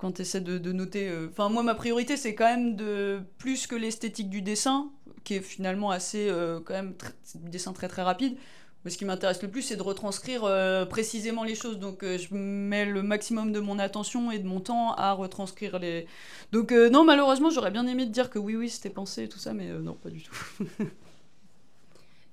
quand 0.00 0.12
tu 0.12 0.22
essaies 0.22 0.40
de, 0.40 0.58
de 0.58 0.70
noter. 0.70 1.08
euh, 1.08 1.26
Enfin, 1.28 1.48
moi, 1.48 1.64
ma 1.64 1.74
priorité, 1.74 2.16
c'est 2.16 2.32
quand 2.36 2.44
même 2.44 2.76
de. 2.76 3.18
Plus 3.38 3.66
que 3.66 3.74
l'esthétique 3.74 4.30
du 4.30 4.42
dessin, 4.42 4.90
qui 5.28 5.34
est 5.34 5.40
finalement 5.42 5.90
assez. 5.90 6.28
euh, 6.30 6.58
quand 6.64 6.72
même. 6.74 6.94
du 7.34 7.50
dessin 7.50 7.72
très 7.72 7.88
très 7.88 8.02
rapide. 8.02 8.36
Mais 8.84 8.90
ce 8.92 8.96
qui 8.96 9.04
m'intéresse 9.04 9.42
le 9.42 9.50
plus, 9.50 9.62
c'est 9.62 9.76
de 9.76 9.82
retranscrire 9.82 10.44
euh, 10.44 10.86
précisément 10.86 11.42
les 11.44 11.56
choses. 11.56 11.78
Donc, 11.78 12.02
euh, 12.04 12.16
je 12.16 12.32
mets 12.32 12.86
le 12.86 13.02
maximum 13.02 13.52
de 13.52 13.60
mon 13.60 13.78
attention 13.78 14.30
et 14.30 14.38
de 14.38 14.46
mon 14.46 14.60
temps 14.60 14.92
à 14.94 15.12
retranscrire 15.12 15.78
les. 15.80 16.06
Donc, 16.52 16.70
euh, 16.72 16.88
non, 16.88 17.04
malheureusement, 17.04 17.50
j'aurais 17.50 17.72
bien 17.72 17.86
aimé 17.86 18.06
te 18.06 18.10
dire 18.12 18.30
que 18.30 18.38
oui, 18.38 18.56
oui, 18.56 18.70
c'était 18.70 18.88
pensé 18.88 19.24
et 19.24 19.28
tout 19.28 19.40
ça, 19.40 19.52
mais 19.52 19.68
euh, 19.68 19.80
non, 19.80 19.94
pas 19.94 20.10
du 20.10 20.22
tout. 20.22 20.36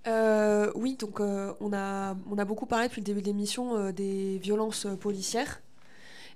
Euh, 0.08 0.72
oui, 0.76 0.98
donc 0.98 1.20
euh, 1.20 1.54
on, 1.60 1.74
a, 1.74 2.16
on 2.30 2.38
a 2.38 2.46
beaucoup 2.46 2.68
parlé 2.68 2.88
depuis 2.88 3.02
le 3.02 3.06
début 3.06 3.22
de 3.22 3.26
l'émission 3.26 3.76
euh, 3.76 3.92
des 3.92 4.38
violences 4.38 4.86
policières. 5.02 5.62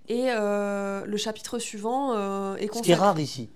Et 0.07 0.25
euh, 0.31 1.05
le 1.05 1.17
chapitre 1.17 1.59
suivant 1.59 2.13
euh, 2.15 2.55
est 2.55 2.73
Ce 2.73 2.81
qui 2.81 2.91
est 2.91 2.95
rare 2.95 3.19
ici. 3.19 3.47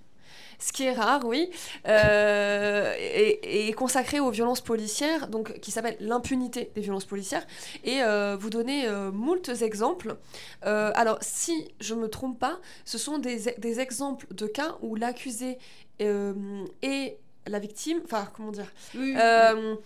Ce 0.58 0.72
qui 0.72 0.84
est 0.84 0.92
rare, 0.92 1.24
oui, 1.24 1.50
euh, 1.88 2.94
est, 2.98 3.68
est 3.68 3.72
consacré 3.72 4.20
aux 4.20 4.30
violences 4.30 4.60
policières, 4.60 5.28
donc 5.28 5.58
qui 5.60 5.70
s'appelle 5.70 5.96
l'impunité 6.00 6.70
des 6.74 6.80
violences 6.80 7.04
policières, 7.04 7.46
et 7.84 8.02
euh, 8.02 8.36
vous 8.38 8.50
donnez 8.50 8.86
euh, 8.86 9.10
moultes 9.10 9.50
exemples. 9.62 10.16
Euh, 10.64 10.90
alors, 10.94 11.18
si 11.20 11.72
je 11.80 11.94
me 11.94 12.08
trompe 12.08 12.38
pas, 12.38 12.58
ce 12.84 12.98
sont 12.98 13.18
des, 13.18 13.54
des 13.58 13.80
exemples 13.80 14.26
de 14.32 14.46
cas 14.46 14.76
où 14.82 14.94
l'accusé 14.96 15.58
euh, 16.02 16.64
et 16.82 17.16
la 17.46 17.58
victime, 17.58 18.00
enfin, 18.04 18.28
comment 18.34 18.52
dire, 18.52 18.72
euh, 18.96 19.76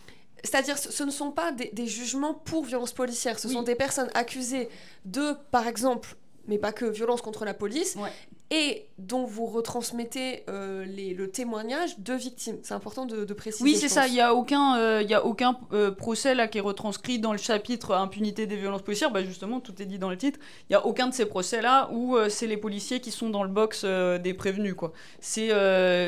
c'est-à-dire, 0.44 0.78
ce 0.78 1.02
ne 1.02 1.10
sont 1.10 1.32
pas 1.32 1.50
des, 1.50 1.70
des 1.72 1.86
jugements 1.86 2.34
pour 2.34 2.64
violences 2.64 2.92
policières, 2.92 3.38
ce 3.40 3.48
Oui. 3.48 3.54
sont 3.54 3.62
des 3.62 3.74
personnes 3.74 4.10
accusées 4.14 4.68
de, 5.04 5.32
par 5.50 5.66
exemple, 5.66 6.14
mais 6.48 6.58
pas 6.58 6.72
que, 6.72 6.84
violence 6.86 7.20
contre 7.22 7.44
la 7.44 7.54
police, 7.54 7.94
Ouais. 7.96 8.10
et 8.50 8.86
dont 8.98 9.24
vous 9.24 9.46
retransmettez 9.46 10.42
euh, 10.48 10.84
les, 10.84 11.14
le 11.14 11.30
témoignage 11.30 11.98
de 12.00 12.14
victimes. 12.14 12.56
C'est 12.62 12.74
important 12.74 13.04
de, 13.06 13.24
de 13.24 13.34
préciser. 13.34 13.62
Oui, 13.64 13.76
c'est 13.76 13.88
ça. 13.88 14.06
Il 14.08 14.14
n'y 14.14 14.20
a 14.20 14.34
aucun, 14.34 14.76
euh, 14.78 15.02
y 15.02 15.14
a 15.14 15.24
aucun 15.24 15.58
euh, 15.72 15.90
procès 15.90 16.34
là 16.34 16.48
qui 16.48 16.58
est 16.58 16.62
retranscrit 16.62 17.18
dans 17.18 17.32
le 17.32 17.38
chapitre 17.38 17.94
impunité 17.94 18.46
des 18.46 18.56
violences 18.56 18.82
policières. 18.82 19.10
Bah, 19.12 19.22
justement, 19.22 19.60
tout 19.60 19.80
est 19.80 19.86
dit 19.86 19.98
dans 19.98 20.10
le 20.10 20.16
titre. 20.16 20.40
Il 20.68 20.72
n'y 20.72 20.76
a 20.76 20.84
aucun 20.86 21.06
de 21.08 21.14
ces 21.14 21.26
procès 21.26 21.60
là 21.62 21.88
où 21.92 22.16
euh, 22.16 22.28
c'est 22.28 22.46
les 22.46 22.56
policiers 22.56 23.00
qui 23.00 23.10
sont 23.10 23.30
dans 23.30 23.42
le 23.44 23.50
box 23.50 23.84
des 23.84 24.34
prévenus. 24.34 24.74
Quoi. 24.74 24.92
C'est, 25.20 25.48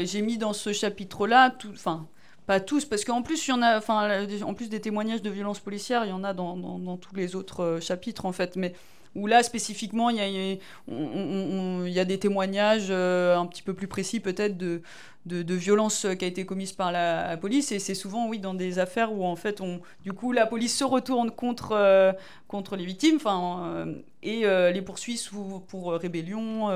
j'ai 0.06 0.22
mis 0.22 0.38
dans 0.38 0.52
ce 0.52 0.72
chapitre 0.72 1.26
là, 1.26 1.50
tout, 1.50 1.70
enfin. 1.72 2.08
Pas 2.46 2.58
tous, 2.58 2.84
parce 2.84 3.04
qu'en 3.04 3.22
plus, 3.22 3.46
il 3.46 3.50
y 3.50 3.52
en 3.52 3.62
a, 3.62 3.78
enfin, 3.78 4.26
en 4.44 4.54
plus 4.54 4.68
des 4.68 4.80
témoignages 4.80 5.22
de 5.22 5.30
violences 5.30 5.60
policières, 5.60 6.04
il 6.04 6.08
y 6.08 6.12
en 6.12 6.24
a 6.24 6.32
dans, 6.32 6.56
dans- 6.56 6.80
dans 6.80 6.96
tous 6.96 7.14
les 7.14 7.36
autres 7.36 7.62
euh, 7.62 7.80
chapitres, 7.80 8.24
en 8.26 8.32
fait. 8.32 8.56
Mais 8.56 8.72
où 9.14 9.26
là, 9.26 9.42
spécifiquement, 9.42 10.10
il 10.10 10.58
y 10.88 11.98
a, 11.98 12.04
des 12.04 12.18
témoignages 12.18 12.88
euh, 12.90 13.36
un 13.36 13.46
petit 13.46 13.62
peu 13.62 13.74
plus 13.74 13.88
précis, 13.88 14.20
peut-être, 14.20 14.56
de, 14.56 14.82
de, 15.26 15.42
de 15.42 15.54
violence 15.54 16.06
qui 16.18 16.24
a 16.24 16.28
été 16.28 16.46
commise 16.46 16.72
par 16.72 16.92
la, 16.92 17.36
police. 17.36 17.72
Et 17.72 17.78
c'est 17.78 17.94
souvent, 17.94 18.28
oui, 18.28 18.38
dans 18.38 18.54
des 18.54 18.78
affaires 18.78 19.12
où, 19.12 19.24
en 19.24 19.36
fait, 19.36 19.60
on, 19.60 19.80
du 20.04 20.12
coup, 20.12 20.32
la 20.32 20.46
police 20.46 20.76
se 20.76 20.84
retourne 20.84 21.30
contre, 21.30 21.72
euh, 21.72 22.12
contre 22.46 22.76
les 22.76 22.84
victimes 22.84 23.16
enfin, 23.16 23.64
euh, 23.74 23.94
et 24.22 24.42
les 24.72 24.82
poursuit 24.82 25.20
pour 25.66 25.92
rébellion, 25.92 26.68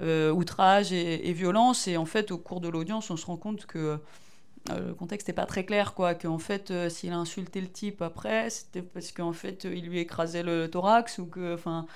outrage 0.00 0.92
et, 0.92 1.28
et 1.28 1.32
violence. 1.32 1.88
Et 1.88 1.96
en 1.96 2.06
fait, 2.06 2.30
au 2.30 2.38
cours 2.38 2.60
de 2.60 2.68
l'audience, 2.68 3.10
on 3.10 3.16
se 3.16 3.26
rend 3.26 3.36
compte 3.36 3.66
que 3.66 3.98
le 4.68 4.94
contexte 4.94 5.28
n'est 5.28 5.34
pas 5.34 5.46
très 5.46 5.64
clair, 5.64 5.94
quoi. 5.94 6.14
Qu'en 6.14 6.38
fait, 6.38 6.72
s'il 6.88 7.12
a 7.12 7.16
insulté 7.16 7.60
le 7.60 7.68
type 7.68 8.02
après, 8.02 8.50
c'était 8.50 8.82
parce 8.82 9.12
qu'en 9.12 9.32
fait, 9.32 9.64
il 9.64 9.86
lui 9.86 10.00
écrasait 10.00 10.42
le 10.42 10.68
thorax 10.68 11.18
ou 11.18 11.26
que, 11.26 11.54
enfin, 11.54 11.86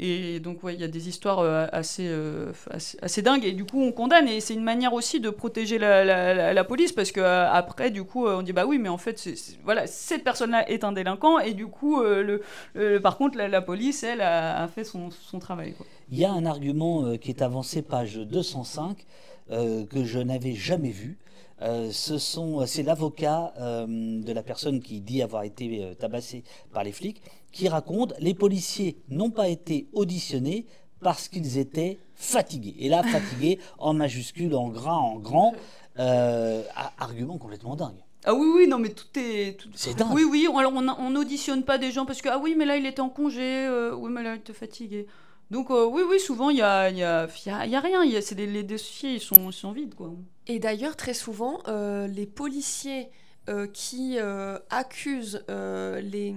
et 0.00 0.40
donc, 0.40 0.64
ouais, 0.64 0.74
il 0.74 0.80
y 0.80 0.84
a 0.84 0.88
des 0.88 1.08
histoires 1.08 1.38
euh, 1.38 1.66
assez, 1.70 2.08
euh, 2.08 2.52
assez, 3.00 3.22
dingues. 3.22 3.44
Et 3.44 3.52
du 3.52 3.64
coup, 3.64 3.80
on 3.80 3.92
condamne. 3.92 4.26
Et 4.26 4.40
c'est 4.40 4.54
une 4.54 4.64
manière 4.64 4.92
aussi 4.92 5.20
de 5.20 5.30
protéger 5.30 5.78
la, 5.78 6.64
police 6.64 6.92
parce 6.92 7.12
après 7.16 7.90
du 7.90 8.02
coup, 8.02 8.26
on 8.26 8.42
dit 8.42 8.52
bah 8.52 8.64
oui, 8.66 8.78
mais 8.78 8.88
en 8.88 8.98
fait, 8.98 9.22
voilà, 9.62 9.86
cette 9.86 10.24
personne-là 10.24 10.68
est 10.68 10.82
un 10.82 10.90
délinquant. 10.90 11.38
Et 11.38 11.54
du 11.54 11.68
coup, 11.68 12.02
euh, 12.02 12.40
le, 12.74 12.98
par 12.98 13.16
contre, 13.16 13.38
la, 13.38 13.62
police, 13.62 14.02
elle, 14.02 14.20
a, 14.20 14.66
fait 14.66 14.84
son 14.84 15.38
travail. 15.38 15.74
Il 16.10 16.18
y 16.18 16.24
a 16.24 16.32
un 16.32 16.44
argument 16.44 17.16
qui 17.16 17.30
est 17.30 17.42
avancé, 17.42 17.82
page 17.82 18.16
205, 18.16 19.06
que 19.48 20.04
je 20.04 20.18
n'avais 20.18 20.54
jamais 20.54 20.90
vu. 20.90 21.18
Ce 21.60 22.18
sont, 22.18 22.66
c'est 22.66 22.82
l'avocat 22.82 23.54
de 23.58 24.32
la 24.32 24.42
personne 24.42 24.80
qui 24.80 25.00
dit 25.00 25.22
avoir 25.22 25.44
été 25.44 25.94
tabassé 25.98 26.44
par 26.72 26.84
les 26.84 26.92
flics 26.92 27.22
qui 27.54 27.68
raconte 27.68 28.14
les 28.18 28.34
policiers 28.34 28.98
n'ont 29.08 29.30
pas 29.30 29.48
été 29.48 29.86
auditionnés 29.92 30.66
parce 31.00 31.28
qu'ils 31.28 31.58
étaient 31.58 31.98
fatigués. 32.16 32.74
Et 32.80 32.88
là, 32.88 33.02
fatigués 33.02 33.60
en 33.78 33.94
majuscule, 33.94 34.54
en 34.54 34.68
gras, 34.68 34.96
en 34.96 35.16
grand, 35.16 35.54
euh, 35.98 36.62
argument 36.98 37.38
complètement 37.38 37.76
dingue. 37.76 38.02
Ah 38.24 38.34
oui, 38.34 38.46
oui, 38.54 38.66
non, 38.66 38.78
mais 38.78 38.88
tout 38.88 39.06
est. 39.16 39.58
C'est 39.74 39.94
dingue. 39.94 40.12
Oui, 40.12 40.24
oui, 40.24 40.48
alors 40.56 40.72
on 40.74 41.10
n'auditionne 41.10 41.62
pas 41.62 41.78
des 41.78 41.92
gens 41.92 42.06
parce 42.06 42.22
que, 42.22 42.28
ah 42.30 42.38
oui, 42.42 42.54
mais 42.56 42.64
là, 42.64 42.76
il 42.76 42.86
était 42.86 43.00
en 43.00 43.10
congé, 43.10 43.66
euh, 43.66 43.94
oui, 43.94 44.10
mais 44.10 44.22
là, 44.22 44.34
il 44.34 44.38
était 44.38 44.54
fatigué. 44.54 45.06
Donc, 45.50 45.70
euh, 45.70 45.84
oui, 45.84 46.02
oui, 46.08 46.18
souvent, 46.18 46.48
il 46.48 46.56
n'y 46.56 46.62
a, 46.62 46.88
y 46.90 47.02
a, 47.02 47.26
y 47.46 47.50
a, 47.50 47.66
y 47.66 47.76
a, 47.76 47.80
rien. 47.80 48.02
Y 48.02 48.16
a, 48.16 48.34
les, 48.34 48.46
les 48.46 48.62
dossiers, 48.62 49.14
ils 49.14 49.20
sont, 49.20 49.52
sont 49.52 49.72
vides, 49.72 49.94
quoi. 49.94 50.10
Et 50.46 50.58
d'ailleurs, 50.58 50.96
très 50.96 51.14
souvent, 51.14 51.62
les 52.06 52.26
policiers 52.26 53.10
euh, 53.50 53.66
qui 53.66 54.16
euh, 54.16 54.58
accusent 54.70 55.44
euh, 55.50 56.00
les, 56.00 56.34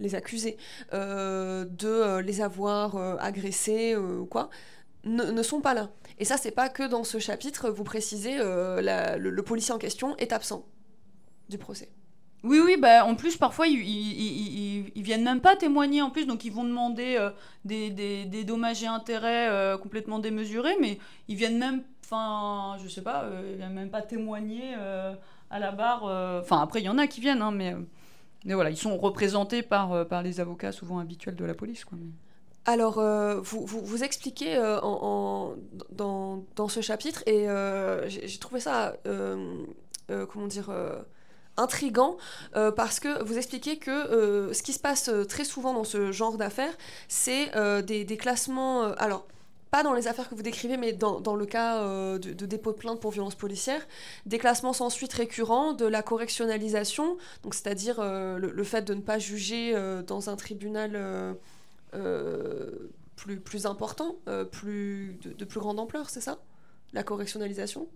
les 0.00 0.14
accusés 0.16 0.56
de 0.92 2.18
les 2.18 2.40
avoir 2.40 2.96
agressés 3.20 3.94
ou 3.94 4.26
quoi, 4.26 4.50
ne, 5.04 5.40
sont 5.44 5.60
pas 5.60 5.74
là. 5.74 5.90
Et 6.18 6.24
ça, 6.24 6.36
c'est 6.36 6.50
pas 6.50 6.68
que 6.68 6.82
dans 6.82 7.04
ce 7.04 7.20
chapitre, 7.20 7.70
vous 7.70 7.84
précisez, 7.84 8.38
le, 8.38 9.40
policier 9.42 9.72
en 9.72 9.78
question 9.78 10.16
est 10.16 10.32
absent 10.32 10.66
du 11.48 11.58
procès. 11.58 11.90
Oui, 12.42 12.60
oui, 12.64 12.76
bah, 12.76 13.04
en 13.04 13.14
plus, 13.14 13.36
parfois, 13.36 13.68
ils, 13.68 13.78
ils, 14.96 15.02
viennent 15.02 15.24
même 15.24 15.40
pas 15.40 15.54
témoigner, 15.54 16.02
en 16.02 16.10
plus, 16.10 16.26
donc 16.26 16.44
ils 16.44 16.52
vont 16.52 16.64
demander 16.64 17.24
des, 17.64 17.90
des, 17.90 18.44
dommages 18.44 18.82
et 18.82 18.88
intérêts 18.88 19.78
complètement 19.80 20.18
démesurés, 20.18 20.76
mais 20.80 20.98
ils 21.28 21.36
viennent 21.36 21.58
même, 21.58 21.84
enfin, 22.10 22.76
je 22.82 22.88
sais 22.88 23.02
pas, 23.02 23.26
ils 23.50 23.56
viennent 23.56 23.74
même 23.74 23.90
pas 23.90 24.02
témoigner 24.02 24.74
à 25.50 25.58
la 25.58 25.72
barre. 25.72 26.06
Euh, 26.06 26.40
enfin, 26.40 26.60
après, 26.60 26.80
il 26.80 26.84
y 26.84 26.88
en 26.88 26.98
a 26.98 27.06
qui 27.06 27.20
viennent, 27.20 27.42
hein, 27.42 27.50
mais, 27.50 27.74
mais 28.44 28.54
voilà, 28.54 28.70
ils 28.70 28.76
sont 28.76 28.96
représentés 28.96 29.62
par, 29.62 29.92
euh, 29.92 30.04
par 30.04 30.22
les 30.22 30.40
avocats 30.40 30.72
souvent 30.72 30.98
habituels 30.98 31.36
de 31.36 31.44
la 31.44 31.54
police. 31.54 31.84
Quoi. 31.84 31.98
Alors, 32.66 32.98
euh, 32.98 33.40
vous, 33.40 33.64
vous, 33.64 33.80
vous, 33.80 34.04
expliquez 34.04 34.58
en, 34.58 35.54
dans, 35.90 36.44
dans, 36.56 36.68
ce 36.68 36.80
chapitre, 36.80 37.22
et 37.26 37.46
j'ai 38.08 38.38
trouvé 38.38 38.60
ça, 38.60 38.94
comment 40.06 40.46
dire, 40.46 40.70
intrigant, 41.56 42.18
parce 42.52 43.00
que 43.00 43.22
vous 43.22 43.38
expliquez 43.38 43.78
que 43.78 44.50
ce 44.52 44.62
qui 44.62 44.74
se 44.74 44.80
passe 44.80 45.10
très 45.28 45.44
souvent 45.44 45.72
dans 45.72 45.84
ce 45.84 46.12
genre 46.12 46.36
d'affaires, 46.36 46.76
c'est 47.06 47.50
des, 47.84 48.04
des, 48.04 48.16
classements... 48.18 48.82
alors, 48.98 49.26
pas 49.70 49.82
dans 49.82 49.92
les 49.92 50.08
affaires 50.08 50.28
que 50.28 50.34
vous 50.34 50.42
décrivez, 50.42 50.76
mais 50.76 50.92
dans, 50.92 51.20
dans 51.20 51.36
le 51.36 51.46
cas 51.46 51.82
euh, 51.82 52.18
de, 52.18 52.46
dépôt 52.46 52.72
de 52.72 52.76
plainte 52.76 53.00
pour 53.00 53.10
violence 53.10 53.34
policière, 53.34 53.86
des 54.26 54.38
classements 54.38 54.72
sans 54.72 54.90
suite 54.90 55.12
récurrents, 55.12 55.72
de 55.72 55.86
la 55.86 56.02
correctionnalisation, 56.02 57.16
donc 57.42 57.54
c'est-à-dire 57.54 58.00
euh, 58.00 58.38
le, 58.38 58.64
fait 58.64 58.82
de 58.82 58.94
ne 58.94 59.00
pas 59.00 59.18
juger 59.18 59.72
euh, 59.74 60.02
dans 60.02 60.30
un 60.30 60.36
tribunal 60.36 61.36
plus, 63.16 63.40
plus 63.40 63.66
important, 63.66 64.16
plus, 64.52 65.18
de, 65.22 65.32
de, 65.32 65.44
plus 65.44 65.60
grande 65.60 65.80
ampleur, 65.80 66.10
c'est 66.10 66.20
ça? 66.20 66.38
La 66.92 67.02
correctionnalisation? 67.02 67.88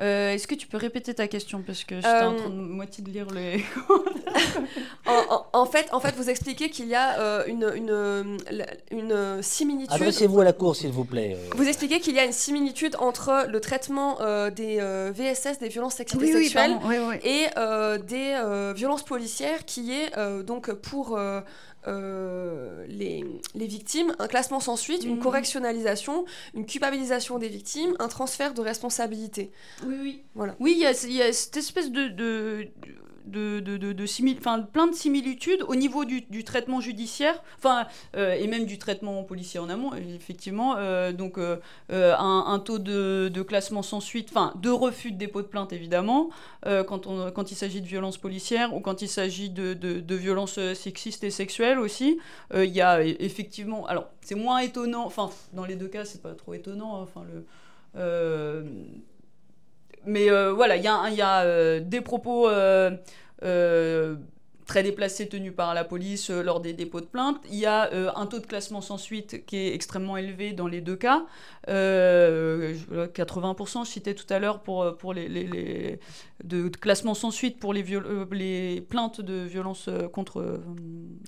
Euh, 0.00 0.32
est-ce 0.32 0.46
que 0.46 0.54
tu 0.54 0.66
peux 0.66 0.76
répéter 0.76 1.14
ta 1.14 1.26
question 1.26 1.62
parce 1.66 1.84
que 1.84 1.96
j'étais 1.96 2.08
en 2.08 2.36
train 2.36 2.50
de 2.50 2.54
euh, 2.54 2.74
moitié 2.74 3.02
de 3.02 3.10
lire 3.10 3.26
les. 3.30 3.64
en, 5.52 5.64
fait, 5.64 5.88
en 5.92 6.00
fait, 6.00 6.14
vous 6.16 6.28
expliquez 6.28 6.68
qu'il 6.68 6.86
y 6.86 6.94
a 6.94 7.18
euh, 7.18 7.44
une, 7.46 7.72
une, 7.74 8.38
une, 8.90 9.42
similitude. 9.42 9.94
Adressez-vous 9.94 10.40
à 10.40 10.44
la 10.44 10.52
cour, 10.52 10.76
s'il 10.76 10.92
vous 10.92 11.06
plaît. 11.06 11.38
Vous 11.54 11.66
expliquez 11.66 12.00
qu'il 12.00 12.14
y 12.14 12.18
a 12.18 12.24
une 12.24 12.32
similitude 12.32 12.96
entre 12.98 13.46
le 13.48 13.60
traitement 13.60 14.18
des 14.50 14.80
VSS, 15.14 15.60
des 15.60 15.68
violences 15.68 15.94
sexuelles 15.94 16.24
et 16.24 16.42
sexuelles, 16.44 16.78
et 17.24 17.46
des 18.06 18.72
violences 18.74 19.04
policières, 19.04 19.64
qui 19.64 19.92
est 19.92 20.12
donc 20.44 20.70
pour 20.72 21.16
euh, 21.16 21.40
les, 21.86 23.24
les, 23.54 23.66
victimes, 23.66 24.14
un 24.18 24.26
classement 24.26 24.60
sans 24.60 24.76
suite, 24.76 25.04
une 25.04 25.16
mhm. 25.16 25.22
correctionnalisation, 25.22 26.24
une 26.54 26.66
culpabilisation 26.66 27.38
des 27.38 27.48
victimes, 27.48 27.94
un 27.98 28.08
transfert 28.08 28.54
de 28.54 28.60
responsabilité. 28.60 29.50
Oui, 29.84 29.96
oui. 30.00 30.22
Voilà. 30.34 30.56
Oui, 30.60 30.72
il 30.76 30.78
y, 30.78 31.12
y, 31.14 31.22
a 31.22 31.32
cette 31.32 31.56
espèce 31.56 31.90
de, 31.90 32.08
de, 32.08 32.68
de, 32.76 32.94
de, 33.26 33.60
de, 33.60 33.76
de 33.76 34.66
plein 34.66 34.86
de 34.86 34.94
similitudes 34.94 35.62
au 35.66 35.74
niveau 35.74 36.04
du, 36.04 36.22
du 36.22 36.44
traitement 36.44 36.80
judiciaire, 36.80 37.42
enfin, 37.58 37.86
euh, 38.16 38.34
et 38.34 38.46
même 38.46 38.66
du 38.66 38.78
traitement 38.78 39.22
policier 39.24 39.60
en 39.60 39.68
amont, 39.68 39.92
effectivement. 39.94 40.76
Euh, 40.76 41.12
donc, 41.12 41.38
euh, 41.38 41.58
un, 41.90 42.44
un, 42.46 42.58
taux 42.58 42.78
de, 42.78 43.30
de, 43.32 43.42
classement 43.42 43.82
sans 43.82 44.00
suite, 44.00 44.28
enfin, 44.30 44.52
de 44.60 44.70
refus 44.70 45.12
de 45.12 45.18
dépôt 45.18 45.42
de 45.42 45.46
plainte, 45.46 45.72
évidemment, 45.72 46.30
quand, 46.64 47.06
on, 47.06 47.30
quand 47.30 47.52
il 47.52 47.54
s'agit 47.54 47.80
de 47.80 47.86
violences 47.86 48.18
policières 48.18 48.74
ou 48.74 48.80
quand 48.80 49.02
il 49.02 49.08
s'agit 49.08 49.50
de, 49.50 49.74
de, 49.74 50.14
violences 50.14 50.58
sexistes 50.74 51.22
et 51.24 51.30
sexuelles 51.30 51.78
aussi. 51.78 52.18
Il 52.54 52.64
y 52.64 52.80
a 52.80 53.00
e, 53.00 53.16
effectivement, 53.20 53.86
alors, 53.86 54.08
c'est 54.20 54.34
moins 54.34 54.58
étonnant, 54.58 55.04
enfin, 55.04 55.30
dans 55.52 55.64
les 55.64 55.76
deux 55.76 55.88
cas, 55.88 56.04
c'est 56.04 56.22
pas 56.22 56.34
trop 56.34 56.54
étonnant, 56.54 56.96
hein, 56.96 57.02
enfin, 57.02 57.24
le 57.24 57.44
mais 60.04 60.30
euh, 60.30 60.52
voilà, 60.52 60.76
il 60.76 60.84
y 60.84 60.88
a, 60.88 61.42
euh, 61.42 61.80
des 61.80 62.00
propos 62.00 62.48
euh, 62.48 62.96
très 64.66 64.82
déplacés 64.82 65.28
tenus 65.28 65.54
par 65.54 65.74
la 65.74 65.84
police 65.84 66.30
lors 66.30 66.60
des 66.60 66.72
dépôts 66.72 67.00
de 67.00 67.06
plainte. 67.06 67.36
Il 67.50 67.56
y 67.56 67.66
a 67.66 67.90
un 68.16 68.26
taux 68.26 68.40
de 68.40 68.46
classement 68.46 68.80
sans 68.80 68.98
suite 68.98 69.46
qui 69.46 69.56
est 69.56 69.74
extrêmement 69.74 70.16
élevé 70.16 70.52
dans 70.52 70.66
les 70.66 70.80
deux 70.80 70.96
cas. 70.96 71.24
80%, 71.68 73.84
je 73.84 73.90
citais 73.90 74.14
tout 74.14 74.26
à 74.30 74.38
l'heure, 74.38 74.60
pour, 74.60 74.96
pour 74.96 75.14
les, 75.14 75.98
de, 76.44 76.68
classement 76.68 77.14
sans 77.14 77.30
suite 77.30 77.58
pour 77.58 77.72
les, 77.72 77.84
les 78.32 78.80
plaintes 78.80 79.20
de 79.20 79.44
violence 79.44 79.88
contre, 80.12 80.60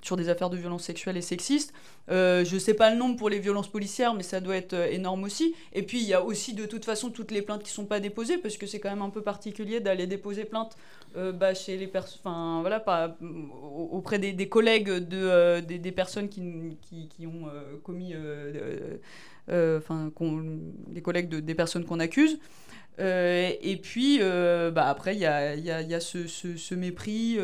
sur 0.02 0.16
des 0.16 0.28
affaires 0.28 0.50
de 0.50 0.56
violence 0.56 0.84
sexuelle 0.84 1.16
et 1.16 1.22
sexiste. 1.22 1.72
je 2.08 2.54
ne 2.54 2.58
sais 2.58 2.74
pas 2.74 2.90
le 2.90 2.96
nombre 2.96 3.16
pour 3.16 3.28
les 3.28 3.38
violences 3.38 3.68
policières, 3.68 4.14
mais 4.14 4.22
ça 4.22 4.40
doit 4.40 4.56
être 4.56 4.74
énorme 4.74 5.24
aussi. 5.24 5.54
Et 5.72 5.82
puis, 5.82 5.98
il 6.00 6.06
y 6.06 6.14
a 6.14 6.22
aussi 6.22 6.54
de 6.54 6.66
toute 6.66 6.84
façon 6.84 7.10
toutes 7.10 7.30
les 7.30 7.42
plaintes 7.42 7.62
qui 7.62 7.70
ne 7.70 7.74
sont 7.74 7.86
pas 7.86 8.00
déposées, 8.00 8.38
parce 8.38 8.56
que 8.56 8.66
c'est 8.66 8.80
quand 8.80 8.90
même 8.90 9.02
un 9.02 9.10
peu 9.10 9.22
particulier 9.22 9.80
d'aller 9.80 10.06
déposer 10.06 10.44
plainte 10.44 10.76
bah, 11.14 11.54
chez 11.54 11.76
les 11.76 11.90
voilà, 12.24 12.80
pas, 12.80 13.16
auprès 13.90 14.18
des, 14.18 14.48
collègues 14.48 14.90
de, 14.90 15.60
des, 15.60 15.92
personnes 15.92 16.28
qui, 16.28 16.76
qui, 16.80 17.26
ont 17.26 17.48
commis 17.82 18.14
euh, 19.50 19.78
enfin, 19.78 20.10
des 20.88 21.00
collègues 21.00 21.28
de, 21.28 21.40
des 21.40 21.54
personnes 21.54 21.84
qu'on 21.84 22.00
accuse. 22.00 22.38
Euh, 23.00 23.52
et 23.60 23.76
puis, 23.76 24.18
euh, 24.20 24.70
bah, 24.70 24.88
après, 24.88 25.14
il 25.14 25.20
y 25.20 25.26
a, 25.26 25.54
y, 25.54 25.70
a, 25.70 25.82
y 25.82 25.94
a, 25.94 26.00
ce, 26.00 26.26
ce, 26.26 26.74
mépris 26.74 27.38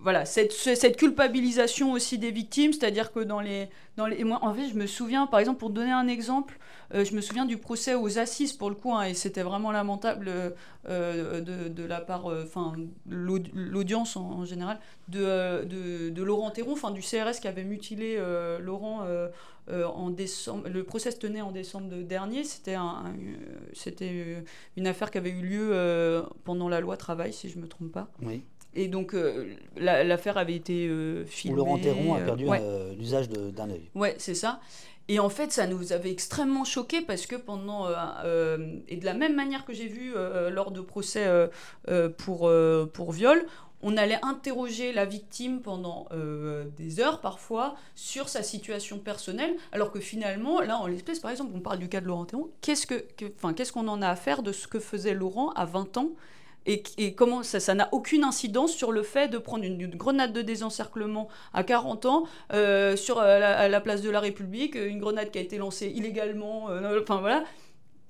voilà, 0.00 0.24
cette, 0.24 0.50
cette, 0.50 0.96
culpabilisation 0.96 1.92
aussi 1.92 2.18
des 2.18 2.32
victimes, 2.32 2.72
c'est-à-dire 2.72 3.12
que 3.12 3.20
dans 3.20 3.40
les, 3.40 3.68
dans 3.96 4.06
les... 4.06 4.24
moi, 4.24 4.40
en 4.42 4.52
fait, 4.52 4.68
je 4.68 4.74
me 4.74 4.86
souviens, 4.88 5.28
par 5.28 5.38
exemple, 5.38 5.60
pour 5.60 5.70
donner 5.70 5.92
un 5.92 6.08
exemple, 6.08 6.58
je 6.92 7.14
me 7.14 7.20
souviens 7.20 7.46
du 7.46 7.56
procès 7.56 7.94
aux 7.94 8.18
assises, 8.18 8.52
pour 8.52 8.68
le 8.68 8.74
coup, 8.74 8.92
hein, 8.92 9.04
et 9.04 9.14
c'était 9.14 9.44
vraiment 9.44 9.70
lamentable 9.70 10.26
de, 10.88 11.68
de, 11.68 11.84
la 11.84 12.00
part, 12.00 12.26
enfin, 12.26 12.72
l'audience 13.08 14.16
en, 14.16 14.44
général, 14.44 14.80
de, 15.06 15.64
de, 15.66 16.10
de 16.10 16.22
Laurent 16.24 16.50
Théron, 16.50 16.72
enfin, 16.72 16.90
du 16.90 17.00
CRS 17.00 17.38
qui 17.40 17.46
avait 17.46 17.62
mutilé 17.64 18.20
Laurent 18.60 19.04
euh, 19.04 19.28
en 19.68 20.10
décembre, 20.10 20.68
le 20.68 20.82
procès 20.82 21.10
se 21.10 21.18
tenait 21.18 21.40
en 21.40 21.52
décembre 21.52 21.88
dernier. 22.02 22.44
C'était 22.44 22.74
un, 22.74 23.14
c'était 23.72 24.10
euh, 24.10 24.40
une 24.76 24.86
affaire 24.86 25.10
qui 25.10 25.18
avait 25.18 25.30
eu 25.30 25.42
lieu 25.42 25.70
euh, 25.72 26.22
pendant 26.44 26.68
la 26.68 26.80
loi 26.80 26.96
travail, 26.96 27.32
si 27.32 27.48
je 27.48 27.56
ne 27.56 27.62
me 27.62 27.68
trompe 27.68 27.92
pas. 27.92 28.08
Oui. 28.22 28.44
Et 28.74 28.88
donc 28.88 29.14
l'affaire 29.76 30.38
avait 30.38 30.54
été 30.54 30.88
filmée. 31.26 31.54
Où 31.54 31.58
Laurent 31.58 31.78
Théron 31.78 32.14
a 32.14 32.20
perdu 32.20 32.46
l'usage 32.96 33.28
d'un 33.28 33.68
œil. 33.68 33.90
Ouais, 33.94 34.14
c'est 34.16 34.34
ça. 34.34 34.60
Et 35.08 35.18
en 35.18 35.28
fait, 35.28 35.52
ça 35.52 35.66
nous 35.66 35.92
avait 35.92 36.10
extrêmement 36.10 36.64
choqué 36.64 37.02
parce 37.02 37.26
que 37.26 37.36
pendant. 37.36 37.90
et 38.88 38.96
de 38.96 39.04
la 39.04 39.12
même 39.12 39.36
manière 39.36 39.66
que 39.66 39.74
j'ai 39.74 39.88
vu 39.88 40.14
lors 40.50 40.70
de 40.70 40.80
procès 40.80 41.28
pour, 42.16 42.50
pour 42.94 43.12
viol, 43.12 43.44
on 43.82 43.96
allait 43.96 44.18
interroger 44.22 44.92
la 44.92 45.04
victime 45.04 45.60
pendant 45.60 46.06
euh, 46.12 46.64
des 46.76 47.00
heures 47.00 47.20
parfois 47.20 47.74
sur 47.94 48.28
sa 48.28 48.42
situation 48.42 48.98
personnelle, 48.98 49.56
alors 49.72 49.90
que 49.90 50.00
finalement, 50.00 50.60
là 50.60 50.78
en 50.78 50.86
l'espèce 50.86 51.20
par 51.20 51.30
exemple, 51.30 51.52
on 51.54 51.60
parle 51.60 51.78
du 51.78 51.88
cas 51.88 52.00
de 52.00 52.06
Laurent 52.06 52.24
Théon, 52.24 52.50
qu'est-ce 52.60 52.86
que, 52.86 53.04
qu'est-ce 53.16 53.72
qu'on 53.72 53.88
en 53.88 54.00
a 54.02 54.08
à 54.08 54.16
faire 54.16 54.42
de 54.42 54.52
ce 54.52 54.66
que 54.66 54.78
faisait 54.78 55.14
Laurent 55.14 55.50
à 55.50 55.64
20 55.64 55.96
ans 55.96 56.10
et, 56.64 57.14
comment 57.14 57.42
ça 57.42 57.74
n'a 57.74 57.88
aucune 57.90 58.22
incidence 58.22 58.72
sur 58.72 58.92
le 58.92 59.02
fait 59.02 59.26
de 59.26 59.38
prendre 59.38 59.64
une, 59.64 59.88
grenade 59.96 60.32
de 60.32 60.42
désencerclement 60.42 61.26
à 61.52 61.64
40 61.64 62.06
ans 62.06 62.24
euh, 62.52 62.94
sur 62.94 63.18
euh, 63.18 63.40
la, 63.40 63.68
la, 63.68 63.80
place 63.80 64.00
de 64.00 64.08
la 64.08 64.20
République, 64.20 64.76
une 64.76 65.00
grenade 65.00 65.32
qui 65.32 65.38
a 65.38 65.40
été 65.40 65.58
lancée 65.58 65.88
illégalement, 65.88 66.68
enfin 67.00 67.18
voilà, 67.18 67.42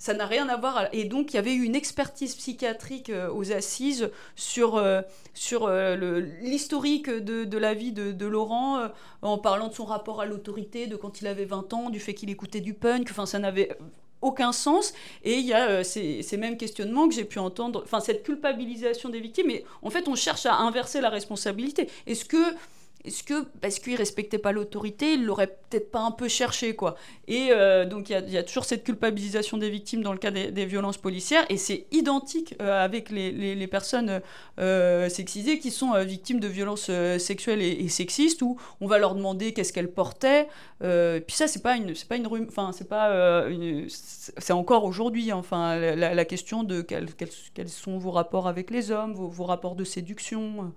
ça 0.02 0.14
n'a 0.14 0.26
rien 0.26 0.48
à 0.48 0.56
voir. 0.56 0.88
Et 0.90 1.04
donc, 1.04 1.32
il 1.32 1.36
y 1.36 1.38
avait 1.38 1.54
eu 1.54 1.62
une 1.62 1.76
expertise 1.76 2.34
psychiatrique 2.34 3.08
euh, 3.08 3.32
aux 3.32 3.52
assises 3.52 4.10
sur, 4.34 4.74
euh, 4.74 5.00
sur 5.32 5.66
euh, 5.66 6.20
l'historique 6.40 7.08
de, 7.08 7.44
de, 7.44 7.58
la 7.58 7.72
vie 7.72 7.92
de, 7.92 8.10
de 8.10 8.26
Laurent, 8.26 8.88
en 9.22 9.38
parlant 9.38 9.68
de 9.68 9.74
son 9.74 9.84
rapport 9.84 10.20
à 10.20 10.26
l'autorité, 10.26 10.88
de 10.88 10.96
quand 10.96 11.20
il 11.20 11.28
avait 11.28 11.44
20 11.44 11.72
ans, 11.72 11.88
du 11.88 12.00
fait 12.00 12.14
qu'il 12.14 12.30
écoutait 12.30 12.60
du 12.60 12.74
punk. 12.74 13.06
Enfin, 13.12 13.26
ça 13.26 13.38
n'avait 13.38 13.78
aucun 14.22 14.50
sens. 14.50 14.92
Et 15.22 15.34
il 15.34 15.46
y 15.46 15.54
a 15.54 15.84
ces, 15.84 16.22
ces, 16.22 16.36
mêmes 16.36 16.56
questionnements 16.56 17.06
que 17.06 17.14
j'ai 17.14 17.24
pu 17.24 17.38
entendre, 17.38 17.82
enfin, 17.84 18.00
cette 18.00 18.24
culpabilisation 18.24 19.08
des 19.08 19.20
victimes. 19.20 19.50
Et 19.50 19.64
en 19.82 19.90
fait, 19.90 20.08
on 20.08 20.16
cherche 20.16 20.46
à 20.46 20.56
inverser 20.56 21.00
la 21.00 21.10
responsabilité. 21.10 21.88
Est-ce 22.08 22.24
que 22.24 22.56
est-ce 23.04 23.24
que 23.24 23.44
parce 23.60 23.80
qu'il 23.80 23.96
respectait 23.96 24.38
pas 24.38 24.52
l'autorité, 24.52 25.14
il 25.14 25.24
l'aurait 25.24 25.48
peut-être 25.48 25.90
pas 25.90 26.00
un 26.00 26.12
peu 26.12 26.28
cherché 26.28 26.76
quoi 26.76 26.94
Et 27.26 27.48
euh, 27.50 27.84
donc 27.84 28.10
il 28.10 28.30
y, 28.30 28.38
a 28.38 28.42
toujours 28.44 28.64
cette 28.64 28.84
culpabilisation 28.84 29.58
des 29.58 29.70
victimes 29.70 30.02
dans 30.02 30.12
le 30.12 30.18
cas 30.18 30.30
des, 30.30 30.66
violences 30.66 30.98
policières 30.98 31.44
et 31.48 31.56
c'est 31.56 31.86
identique 31.90 32.54
euh, 32.62 32.84
avec 32.84 33.10
les, 33.10 33.66
personnes 33.66 34.20
euh, 34.60 35.08
sexisées 35.08 35.58
qui 35.58 35.70
sont 35.70 35.98
victimes 36.04 36.38
de 36.38 36.46
violences 36.46 36.90
sexuelles 37.18 37.62
et, 37.62 37.88
sexistes 37.88 38.42
où 38.42 38.56
on 38.80 38.86
va 38.86 38.98
leur 38.98 39.14
demander 39.14 39.52
qu'est-ce 39.52 39.72
qu'elles 39.72 39.92
portaient. 39.92 40.46
puis 40.80 41.34
ça 41.34 41.48
c'est 41.48 41.62
pas 41.62 41.76
une 41.76 41.94
c'est 41.94 42.08
pas 42.08 42.16
une 42.16 42.28
enfin 42.48 42.70
c'est 42.72 42.88
pas 42.88 43.46
c'est 43.88 44.52
encore 44.52 44.84
aujourd'hui 44.84 45.32
enfin 45.32 45.76
la, 45.76 46.24
question 46.24 46.62
de 46.62 46.82
quels, 46.82 47.08
quels, 47.54 47.68
sont 47.68 47.98
vos 47.98 48.12
rapports 48.12 48.46
avec 48.46 48.70
les 48.70 48.90
hommes, 48.92 49.14
vos, 49.14 49.28
vos 49.28 49.44
rapports 49.44 49.74
de 49.74 49.84
séduction. 49.84 50.72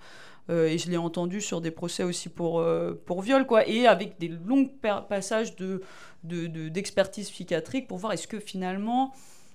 Euh, 0.50 0.68
et 0.68 0.78
je 0.78 0.90
l'ai 0.90 0.98
entendu 0.98 1.42
sur 1.42 1.62
des 1.62 1.72
procès 1.72 2.04
aussi 2.04 2.30
pour, 2.30 2.60
euh, 2.60 3.02
pour 3.06 3.22
viol, 3.22 3.46
quoi, 3.46 3.68
et 3.68 3.88
avec 3.88 4.20
des 4.20 4.28
longs 4.28 4.70
passages 5.10 5.56
de, 5.56 5.82
d'expertise 6.24 7.30
psychiatrique 7.30 7.88
pour 7.88 7.98
voir 7.98 8.14
est-ce 8.14 8.28
que 8.28 8.40
finalement 8.40 9.14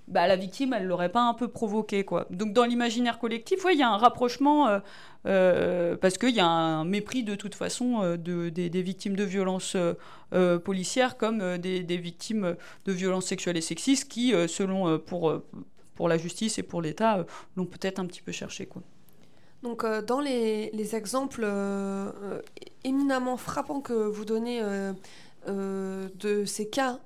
bah, 0.08 0.26
la 0.26 0.34
victime, 0.34 0.72
elle 0.72 0.86
l'aurait 0.86 1.12
pas 1.12 1.22
un 1.22 1.34
peu 1.34 1.46
provoqué. 1.46 2.04
Quoi. 2.04 2.26
Donc 2.30 2.52
dans 2.52 2.64
l'imaginaire 2.64 3.20
collectif, 3.20 3.64
il 3.70 3.78
y 3.78 3.82
a 3.82 3.88
un 3.88 3.96
rapprochement, 3.96 4.80
euh, 5.26 5.96
parce 5.96 6.18
qu'il 6.18 6.34
y 6.34 6.40
a 6.40 6.46
un 6.46 6.84
mépris 6.84 7.22
de 7.22 7.36
toute 7.36 7.54
façon 7.54 8.16
de, 8.16 8.48
des, 8.48 8.82
victimes 8.82 9.14
de 9.14 9.22
violences 9.22 9.76
policières 10.64 11.16
comme 11.16 11.58
des, 11.58 11.84
des, 11.84 11.96
victimes 11.96 12.56
de 12.86 12.92
violences 12.92 13.26
sexuelles 13.26 13.56
et 13.56 13.60
sexistes 13.60 14.10
qui, 14.10 14.32
selon 14.48 14.98
pour, 14.98 15.32
pour 15.94 16.08
la 16.08 16.18
justice 16.18 16.58
et 16.58 16.64
pour 16.64 16.82
l'État, 16.82 17.24
l'ont 17.54 17.66
peut-être 17.66 18.00
un 18.00 18.06
petit 18.06 18.22
peu 18.22 18.32
cherché. 18.32 18.66
Quoi. 18.66 18.82
Donc, 19.62 19.84
euh, 19.84 20.00
dans 20.00 20.20
les, 20.20 20.94
exemples 20.94 21.42
euh, 21.44 22.10
euh, 22.22 22.40
éminemment 22.84 23.36
frappants 23.36 23.80
que 23.80 23.92
vous 23.92 24.24
donnez 24.24 24.62
de 25.46 26.44
ces 26.44 26.68
cas 26.68 26.98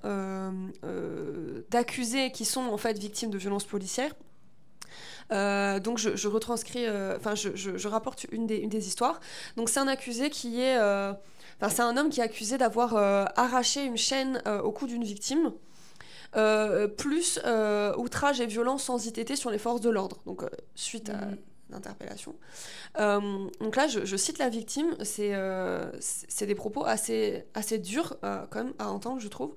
d'accusés 1.70 2.30
qui 2.30 2.44
sont 2.44 2.62
en 2.62 2.76
fait 2.76 2.98
victimes 2.98 3.30
de 3.30 3.38
violences 3.38 3.64
policières, 3.64 4.14
donc 5.30 5.98
je, 5.98 6.28
retranscris, 6.28 6.88
enfin 7.16 7.34
je, 7.34 7.88
rapporte 7.88 8.26
une 8.30 8.46
des, 8.46 8.56
une 8.56 8.68
des, 8.68 8.86
histoires. 8.86 9.20
Donc 9.56 9.68
c'est 9.68 9.80
un 9.80 9.88
accusé 9.88 10.30
qui 10.30 10.60
est, 10.60 10.78
enfin 10.78 11.68
c'est 11.70 11.82
un 11.82 11.96
homme 11.96 12.10
qui 12.10 12.20
est 12.20 12.24
accusé 12.24 12.58
d'avoir 12.58 12.96
arraché 13.36 13.84
une 13.84 13.96
chaîne 13.96 14.42
au 14.62 14.70
cou 14.70 14.86
d'une 14.86 15.04
victime. 15.04 15.52
plus 16.96 17.40
outrage 17.96 18.40
et 18.40 18.46
violence 18.46 18.84
sans 18.84 19.06
ITT 19.06 19.34
sur 19.36 19.50
les 19.50 19.58
forces 19.58 19.80
de 19.80 19.90
l'ordre. 19.90 20.18
Donc, 20.26 20.44
suite 20.74 21.10
à, 21.10 21.26
mmh 21.26 21.36
d'interpellation. 21.74 22.34
Euh, 22.98 23.48
donc 23.60 23.76
là, 23.76 23.86
je, 23.88 24.16
cite 24.16 24.38
la 24.38 24.48
victime, 24.48 24.96
c'est 25.02 25.34
euh, 25.34 25.90
des 26.40 26.54
propos 26.54 26.84
assez, 26.84 27.44
durs 27.78 28.16
euh, 28.24 28.44
quand 28.50 28.64
même 28.64 28.74
à 28.78 28.90
entendre, 28.90 29.20
je 29.20 29.28
trouve. 29.28 29.54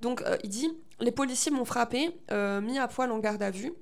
Donc 0.00 0.22
il 0.44 0.50
dit, 0.50 0.70
les 1.00 1.12
policiers 1.12 1.52
m'ont 1.52 1.64
frappé, 1.64 2.10
mis 2.30 2.78
à 2.78 2.88
poil 2.88 3.10
en 3.10 3.18
garde 3.18 3.42
à 3.42 3.50
vue. 3.50 3.72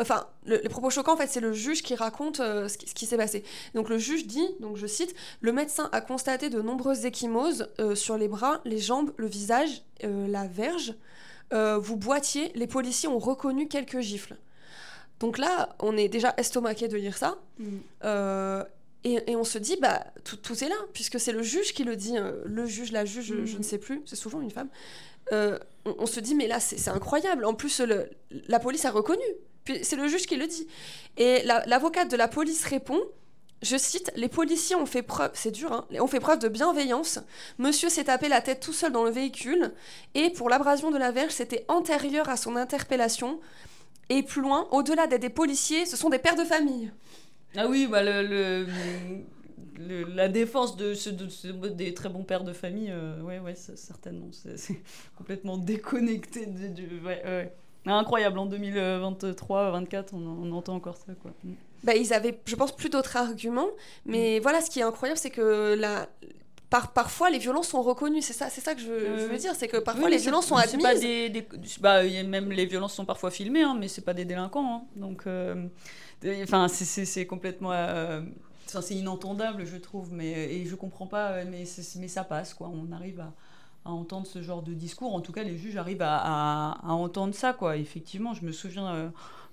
Enfin, 0.00 0.26
les 0.46 0.70
propos 0.70 0.88
choquants, 0.88 1.12
en 1.12 1.16
fait, 1.18 1.26
c'est 1.26 1.40
le 1.40 1.52
juge 1.52 1.82
qui 1.82 1.94
raconte 1.94 2.36
ce 2.38 2.78
qui, 2.78 2.86
qui 2.86 3.04
s'est 3.04 3.18
passé. 3.18 3.44
Donc 3.74 3.90
le 3.90 3.98
juge 3.98 4.26
dit, 4.26 4.48
donc 4.60 4.76
je 4.76 4.86
cite, 4.86 5.14
le 5.42 5.52
médecin 5.52 5.90
a 5.92 6.00
constaté 6.00 6.48
de 6.48 6.62
nombreuses 6.62 7.04
échymoses 7.04 7.68
sur 7.94 8.16
les 8.16 8.28
bras, 8.28 8.62
les 8.64 8.78
jambes, 8.78 9.12
le 9.16 9.26
visage, 9.26 9.82
la 10.02 10.46
verge. 10.46 10.94
vous 11.52 11.96
boitiez, 11.96 12.52
les 12.54 12.66
policiers 12.66 13.08
ont 13.08 13.18
reconnu 13.18 13.68
quelques 13.68 14.00
gifles. 14.00 14.36
Donc 15.20 15.36
là, 15.36 15.76
on 15.78 15.96
est 15.96 16.08
déjà 16.08 16.34
estomaqué 16.38 16.88
de 16.88 16.96
lire 16.96 17.16
ça. 17.16 17.38
Mm. 17.58 17.64
Euh, 18.04 18.64
et, 19.04 19.36
on 19.36 19.44
se 19.44 19.58
dit, 19.58 19.76
bah, 19.80 20.04
tout, 20.24 20.64
est 20.64 20.68
là, 20.68 20.76
puisque 20.92 21.18
c'est 21.18 21.32
le 21.32 21.42
juge 21.42 21.72
qui 21.72 21.84
le 21.84 21.96
dit, 21.96 22.18
euh, 22.18 22.42
le 22.44 22.66
juge, 22.66 22.92
la 22.92 23.04
juge, 23.04 23.26
je, 23.26 23.34
ne 23.34 23.58
mm. 23.58 23.62
sais 23.62 23.78
plus, 23.78 24.02
c'est 24.04 24.16
souvent 24.16 24.40
une 24.40 24.50
femme. 24.50 24.68
Euh, 25.32 25.58
on, 25.84 26.06
se 26.06 26.20
dit, 26.20 26.34
mais 26.34 26.48
là, 26.48 26.58
c'est 26.58 26.90
incroyable. 26.90 27.44
En 27.44 27.54
plus, 27.54 27.80
la 28.48 28.58
police 28.58 28.84
a 28.84 28.90
reconnu. 28.90 29.22
C'est 29.82 29.96
le 29.96 30.08
juge 30.08 30.26
qui 30.26 30.36
le 30.36 30.46
dit. 30.46 30.66
Et 31.16 31.42
l'avocate 31.44 32.10
de 32.10 32.16
la 32.16 32.28
police 32.28 32.64
répond, 32.64 32.98
je 33.62 33.76
cite, 33.76 34.10
les 34.16 34.28
policiers 34.28 34.74
ont 34.74 34.86
fait 34.86 35.02
preuve, 35.02 35.30
c'est 35.34 35.50
dur, 35.50 35.70
hein, 35.70 35.86
ont 36.00 36.06
fait 36.06 36.18
preuve 36.18 36.38
de 36.38 36.48
bienveillance. 36.48 37.20
Monsieur 37.58 37.90
s'est 37.90 38.04
tapé 38.04 38.28
la 38.28 38.40
tête 38.40 38.60
tout 38.60 38.72
seul 38.72 38.90
dans 38.90 39.04
le 39.04 39.10
véhicule 39.10 39.72
et 40.14 40.30
pour 40.30 40.48
l'abrasion 40.48 40.90
de 40.90 40.96
la 40.96 41.12
verge, 41.12 41.32
c'était 41.32 41.66
antérieur 41.68 42.30
à 42.30 42.38
son 42.38 42.56
interpellation. 42.56 43.38
Et 44.10 44.22
plus 44.22 44.42
loin, 44.42 44.66
au-delà 44.72 45.06
d'être 45.06 45.22
des 45.22 45.30
policiers, 45.30 45.86
ce 45.86 45.96
sont 45.96 46.10
des 46.10 46.18
pères 46.18 46.36
de 46.36 46.44
famille. 46.44 46.92
Ah 47.56 47.66
oui, 47.68 47.86
bah 47.86 48.02
le, 48.02 48.66
la 50.14 50.28
défense 50.28 50.76
de, 50.76 50.94
ce, 50.94 51.10
des 51.10 51.94
très 51.94 52.08
bons 52.08 52.24
pères 52.24 52.44
de 52.44 52.52
famille, 52.52 52.90
euh, 52.90 53.20
ouais, 53.22 53.38
ouais, 53.38 53.54
certainement. 53.54 54.28
C'est 54.32 54.82
complètement 55.16 55.56
déconnecté. 55.56 56.46
De, 56.46 57.04
ouais, 57.04 57.22
ouais. 57.24 57.54
Incroyable, 57.86 58.38
en 58.38 58.46
2023-2024, 58.48 60.08
on, 60.12 60.18
on, 60.18 60.52
entend 60.52 60.74
encore 60.74 60.96
ça. 60.96 61.12
Quoi. 61.22 61.30
Mm. 61.44 61.52
Bah, 61.82 61.94
ils 61.94 62.12
avaient, 62.12 62.38
je 62.44 62.56
pense, 62.56 62.76
plus 62.76 62.90
d'autres 62.90 63.16
arguments. 63.16 63.70
Mais 64.04 64.38
mm. 64.38 64.42
voilà, 64.42 64.60
ce 64.60 64.70
qui 64.70 64.80
est 64.80 64.84
incroyable, 64.84 65.18
c'est 65.18 65.30
que 65.30 65.74
la, 65.78 66.08
parfois 66.70 67.30
les 67.30 67.38
violences 67.38 67.68
sont 67.68 67.82
reconnues, 67.82 68.22
c'est 68.22 68.32
ça, 68.32 68.48
c'est 68.48 68.60
ça 68.60 68.74
que 68.74 68.80
je 68.80 68.88
veux, 68.88 69.36
dire, 69.36 69.54
c'est 69.54 69.68
que 69.68 69.78
parfois 69.78 70.08
les 70.08 70.18
violences 70.18 70.46
sont 70.46 70.56
admises. 70.56 70.82
Pas 70.82 70.94
des, 70.94 71.46
bah, 71.80 72.02
même 72.24 72.50
les 72.50 72.66
violences 72.66 72.94
sont 72.94 73.04
parfois 73.04 73.30
filmées, 73.30 73.62
hein, 73.62 73.76
mais 73.78 73.88
c'est 73.88 74.04
pas 74.04 74.14
des 74.14 74.24
délinquants, 74.24 74.76
hein. 74.76 74.82
donc 74.96 75.26
euh, 75.26 75.66
enfin 76.42 76.68
c'est 76.68 77.26
complètement, 77.26 77.72
euh, 77.72 78.22
c'est 78.66 78.94
inentendable 78.94 79.64
je 79.66 79.76
trouve, 79.76 80.12
mais 80.12 80.54
et 80.54 80.66
je 80.66 80.74
comprends 80.76 81.06
pas, 81.06 81.44
mais 81.44 81.64
mais 81.98 82.08
ça 82.08 82.24
passe 82.24 82.54
quoi, 82.54 82.70
on 82.72 82.92
arrive 82.92 83.20
à, 83.20 83.32
entendre 83.84 84.26
ce 84.26 84.40
genre 84.40 84.62
de 84.62 84.72
discours, 84.72 85.14
en 85.14 85.20
tout 85.20 85.32
cas 85.32 85.42
les 85.42 85.58
juges 85.58 85.76
arrivent 85.76 86.04
à, 86.04 86.78
entendre 86.84 87.34
ça 87.34 87.52
quoi. 87.52 87.76
Effectivement, 87.76 88.34
je 88.34 88.44
me 88.44 88.52
souviens 88.52 88.94
euh, 88.94 89.08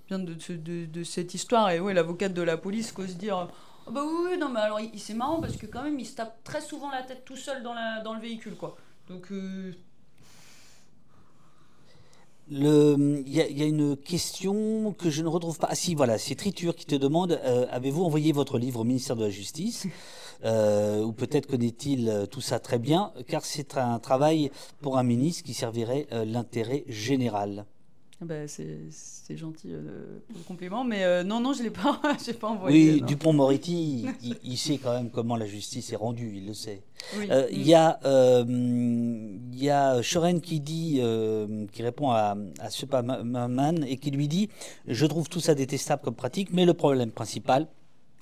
bien 0.06 0.20
de, 0.20 0.34
de, 0.34 0.86
de, 0.86 1.02
cette 1.02 1.34
histoire 1.34 1.70
et 1.70 1.80
ouais 1.80 1.94
l'avocate 1.94 2.32
de 2.32 2.42
la 2.42 2.56
police 2.56 2.92
cause 2.92 3.16
dire 3.16 3.48
ah 3.88 3.90
bah 3.90 4.02
oui, 4.04 4.36
non, 4.38 4.50
mais 4.50 4.60
alors 4.60 4.80
c'est 4.98 5.14
marrant 5.14 5.40
parce 5.40 5.56
que 5.56 5.64
quand 5.64 5.82
même 5.82 5.98
il 5.98 6.04
se 6.04 6.14
tape 6.14 6.44
très 6.44 6.60
souvent 6.60 6.90
la 6.90 7.02
tête 7.02 7.24
tout 7.24 7.36
seul 7.36 7.62
dans, 7.62 7.72
la, 7.72 8.00
dans 8.00 8.12
le 8.12 8.20
véhicule, 8.20 8.54
quoi. 8.54 8.76
Donc. 9.08 9.32
Euh, 9.32 9.72
il 12.50 13.32
y, 13.32 13.62
a 13.62 13.66
une 13.66 13.96
question 13.96 14.92
que 14.92 15.10
je 15.10 15.22
ne 15.22 15.28
retrouve 15.28 15.58
pas. 15.58 15.68
Ah 15.70 15.74
si, 15.74 15.94
voilà, 15.94 16.18
c'est 16.18 16.34
Triture 16.34 16.74
qui 16.74 16.84
te 16.84 16.94
demande 16.94 17.32
euh, 17.44 17.66
avez-vous 17.70 18.04
envoyé 18.04 18.32
votre 18.32 18.58
livre 18.58 18.80
au 18.80 18.84
ministère 18.84 19.16
de 19.16 19.24
la 19.24 19.30
Justice? 19.30 19.86
Euh, 20.44 21.02
Ou 21.02 21.12
peut-être 21.12 21.46
connaît-il 21.46 22.26
tout 22.30 22.40
ça 22.40 22.58
très 22.58 22.78
bien, 22.78 23.12
car 23.26 23.44
c'est 23.44 23.76
un 23.76 23.98
travail 23.98 24.50
pour 24.80 24.98
un 24.98 25.02
ministre 25.02 25.44
qui 25.44 25.54
servirait 25.54 26.06
l'intérêt 26.10 26.84
général. 26.88 27.66
Ah 28.20 28.24
bah, 28.24 28.48
c'est 28.48 29.36
gentil 29.36 29.68
euh, 29.70 30.18
pour 30.26 30.38
le 30.38 30.42
compliment, 30.42 30.82
mais 30.82 31.04
euh, 31.04 31.22
non, 31.22 31.38
non, 31.38 31.52
je 31.52 31.60
ne 31.60 31.64
l'ai 31.64 31.70
pas, 31.70 32.00
pas 32.40 32.48
envoyé. 32.48 32.94
Oui, 32.94 33.02
Dupont-Moretti, 33.02 34.06
il, 34.42 34.58
sait 34.58 34.78
quand 34.78 34.92
même 34.92 35.10
comment 35.10 35.36
la 35.36 35.46
justice 35.46 35.92
est 35.92 35.96
rendue, 35.96 36.32
il 36.34 36.48
le 36.48 36.54
sait. 36.54 36.82
Euh, 37.30 37.46
il 37.52 37.64
y 37.64 37.74
a, 37.74 38.00
y 39.52 39.70
a 39.70 40.02
Shoren 40.02 40.40
qui 40.40 40.58
dit, 40.58 41.00
qui 41.70 41.82
répond 41.84 42.10
à, 42.10 42.36
à 42.58 42.70
Superman 42.70 43.84
et 43.86 43.98
qui 43.98 44.10
lui 44.10 44.26
dit 44.26 44.48
Je 44.88 45.06
trouve 45.06 45.28
tout 45.28 45.40
ça 45.40 45.54
détestable 45.54 46.02
comme 46.02 46.16
pratique, 46.16 46.48
mais 46.52 46.64
le 46.64 46.74
problème 46.74 47.12
principal, 47.12 47.68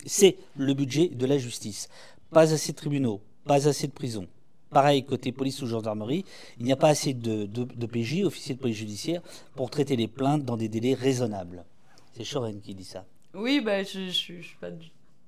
c'est 0.05 0.37
le 0.59 0.75
budget 0.75 1.09
de 1.09 1.25
la 1.25 1.39
justice. 1.39 1.89
Pas 2.31 2.53
assez 2.53 2.73
de 2.73 2.77
tribunaux, 2.77 3.23
pas 3.47 3.67
assez 3.67 3.87
de 3.87 3.93
prisons 3.93 4.27
Pareil, 4.71 5.05
côté 5.05 5.33
police 5.33 5.63
ou 5.63 5.67
gendarmerie, 5.67 6.25
il 6.59 6.65
n'y 6.65 6.73
a 6.73 6.77
pas 6.77 6.89
assez 6.89 7.15
de, 7.15 7.47
de, 7.47 7.87
PJ, 7.87 8.25
officiers 8.25 8.55
de 8.55 8.61
police 8.61 8.77
judiciaire, 8.77 9.23
pour 9.55 9.71
traiter 9.71 9.97
les 9.97 10.09
plaintes 10.09 10.45
dans 10.45 10.57
des 10.57 10.69
délais 10.69 10.95
raisonnables. 10.95 11.65
C'est 12.13 12.25
Choren 12.25 12.61
qui 12.61 12.75
dit 12.75 12.85
ça. 12.85 13.05
Oui, 13.35 13.61
bah, 13.61 13.83
je 13.83 14.01
ne 14.01 14.11
suis 14.11 14.57
pas 14.61 14.71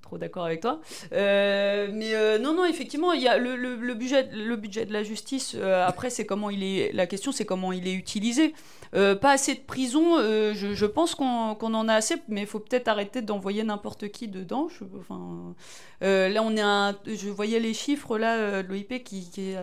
trop 0.08 0.18
d'accord 0.18 0.46
avec 0.46 0.60
toi. 0.62 0.80
Euh, 1.12 1.88
mais 1.92 2.14
euh, 2.14 2.38
non, 2.38 2.54
non, 2.54 2.64
effectivement, 2.64 3.12
il 3.12 3.22
y 3.22 3.28
a 3.28 3.36
le, 3.36 3.94
budget, 3.94 4.28
le 4.32 4.56
budget 4.56 4.86
de 4.86 4.92
la 4.92 5.02
justice. 5.02 5.54
Euh, 5.54 5.86
après, 5.86 6.08
c'est 6.08 6.24
comment 6.24 6.48
il 6.48 6.64
est. 6.64 6.92
La 6.92 7.06
question, 7.06 7.30
c'est 7.30 7.44
comment 7.44 7.72
il 7.72 7.86
est 7.86 7.92
utilisé. 7.92 8.54
pas 8.92 9.30
assez 9.30 9.54
de 9.54 9.60
prison. 9.60 10.18
Je, 10.18 10.86
pense 10.86 11.14
qu'on 11.14 11.74
en 11.74 11.88
a 11.88 11.94
assez, 11.94 12.16
mais 12.28 12.46
faut 12.46 12.58
peut-être 12.58 12.88
arrêter 12.88 13.20
d'envoyer 13.20 13.62
n'importe 13.64 14.08
qui 14.08 14.28
dedans. 14.28 14.68
Je, 14.68 14.84
enfin, 14.98 15.54
là, 16.00 16.42
on 16.42 16.56
est. 16.56 17.14
Je 17.14 17.28
voyais 17.28 17.60
les 17.60 17.74
chiffres 17.74 18.16
là 18.18 18.62
de 18.62 18.68
l'OIP 18.68 19.04
qui, 19.04 19.28
est 19.36 19.56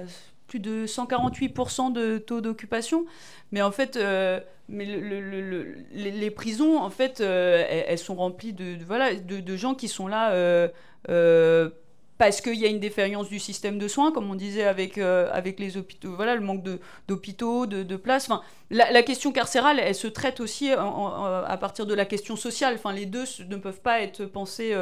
plus 0.48 0.60
de 0.60 0.86
148% 0.86 1.92
de 1.92 2.20
taux 2.20 2.42
d'occupation. 2.42 3.06
Mais 3.52 3.64
en 3.64 3.72
fait, 3.72 3.98
mais 4.68 4.86
le, 4.86 5.76
les, 5.94 6.32
prisons, 6.32 6.80
en 6.80 6.90
fait, 6.90 7.22
euh, 7.22 7.64
elles, 7.70 8.00
sont 8.00 8.16
remplies 8.16 8.54
de, 8.54 8.78
voilà, 8.86 9.14
de, 9.14 9.56
gens 9.56 9.76
qui 9.76 9.88
sont 9.88 10.08
là 10.08 10.32
euh, 10.34 11.70
parce 12.18 12.42
qu'il 12.42 12.56
y 12.56 12.66
a 12.66 12.70
une 12.70 12.80
défaillance 12.80 13.30
du 13.30 13.38
système 13.38 13.78
de 13.78 13.88
soins, 13.88 14.12
comme 14.12 14.30
on 14.32 14.36
disait 14.36 14.64
avec, 14.64 14.98
avec 14.98 15.60
les 15.60 15.78
hôpitaux, 15.78 16.16
voilà, 16.16 16.34
le 16.36 16.42
manque 16.42 16.64
d'hôpitaux, 17.08 17.68
de, 17.68 17.84
de, 17.84 17.96
places. 17.96 18.30
Enfin, 18.30 18.42
la, 18.72 19.04
question 19.04 19.32
carcérale, 19.32 19.80
elle 19.80 19.94
se 19.94 20.08
traite 20.08 20.40
aussi 20.40 20.72
à 20.72 21.58
partir 21.60 21.86
de 21.86 21.94
la 21.94 22.06
question 22.06 22.36
sociale. 22.36 22.76
Enfin, 22.76 22.94
les 22.94 23.06
deux 23.06 23.26
ne 23.48 23.58
peuvent 23.58 23.82
pas 23.82 24.02
être 24.02 24.26
pensés. 24.26 24.76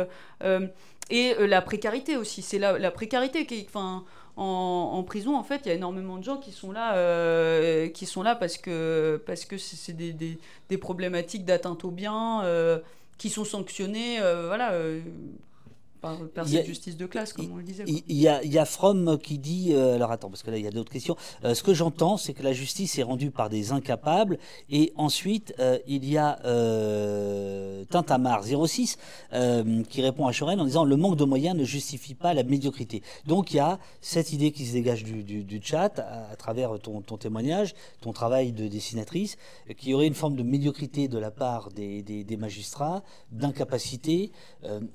et 1.10 1.36
la 1.40 1.62
précarité 1.62 2.16
aussi, 2.16 2.42
c'est 2.42 2.60
la, 2.60 2.80
la 2.80 2.92
précarité 2.92 3.46
qui... 3.46 3.66
Enfin, 3.68 4.06
en, 4.36 5.04
prison, 5.04 5.36
en 5.36 5.44
fait, 5.44 5.62
il 5.66 5.70
y 5.70 5.72
a 5.72 5.76
énormément 5.76 6.18
de 6.18 6.24
gens 6.24 6.38
qui 6.38 6.52
sont 6.52 6.72
là, 6.72 6.96
euh, 6.96 7.88
qui 7.90 8.06
sont 8.06 8.24
là 8.24 8.36
parce 8.36 8.58
que 8.58 9.22
parce 9.28 9.46
que 9.46 9.58
c'est 9.58 9.94
des, 9.94 10.38
problématiques 10.78 11.46
d'atteinte 11.46 11.86
au 11.86 11.92
bien 11.92 12.44
euh, 12.44 12.80
qui 13.20 13.30
sont 13.30 13.46
sanctionnées, 13.46 14.20
euh, 14.22 14.48
voilà 14.48 14.74
par, 16.04 16.48
cette 16.48 16.66
justice 16.66 16.98
de 16.98 17.06
classe, 17.06 17.32
comme 17.32 17.50
on 17.54 17.58
le 17.58 17.64
disait. 17.64 17.86
Il 17.88 18.18
y, 18.18 18.28
a, 18.28 18.44
y 18.44 18.58
a 18.58 18.66
Fromm 18.66 19.18
qui 19.18 19.40
dit, 19.40 19.70
euh, 19.72 19.96
alors 19.96 20.12
attends, 20.12 20.30
parce 20.30 20.44
que 20.44 20.52
là 20.52 20.58
il 20.58 20.64
y 20.64 20.68
a 20.68 20.72
d'autres 20.72 20.92
questions, 20.92 21.16
euh, 21.46 21.54
ce 21.54 21.64
que 21.64 21.74
j'entends 21.74 22.18
c'est 22.18 22.34
que 22.34 22.44
la 22.44 22.52
justice 22.52 23.00
est 23.00 23.04
rendue 23.04 23.32
par 23.32 23.50
des 23.50 23.72
incapables, 23.72 24.38
et 24.70 24.92
ensuite 24.98 25.54
euh, 25.60 25.80
il 25.88 26.04
y 26.04 26.18
a 26.18 26.40
Tintamar 27.90 28.44
06 28.44 28.98
qui 29.90 30.02
répond 30.02 30.28
à 30.28 30.34
Choren 30.34 30.60
en 30.60 30.66
disant 30.66 30.84
le 30.84 30.98
manque 30.98 31.16
de 31.16 31.24
moyens 31.24 31.58
ne 31.58 31.64
justifie 31.64 32.16
pas 32.16 32.34
la 32.34 32.44
médiocrité. 32.44 33.02
Donc 33.26 33.54
il 33.54 33.58
y 33.58 33.60
a 33.60 33.80
cette 34.02 34.34
idée 34.34 34.52
qui 34.52 34.66
se 34.66 34.74
dégage 34.74 35.04
du, 35.04 35.24
du, 35.24 35.62
chat 35.64 36.00
à, 36.00 36.36
travers 36.36 36.78
ton, 36.80 37.02
ton, 37.02 37.18
témoignage, 37.18 37.76
ton 38.02 38.12
travail 38.12 38.52
de 38.52 38.68
dessinatrice, 38.68 39.38
qu'il 39.78 39.90
y 39.90 39.94
aurait 39.94 40.08
une 40.08 40.14
forme 40.16 40.36
de 40.36 40.44
médiocrité 40.44 41.08
de 41.08 41.18
la 41.18 41.32
part 41.32 41.70
des, 41.70 42.02
des, 42.02 42.26
des 42.26 42.38
magistrats, 42.38 43.04
d'incapacité. 43.32 44.32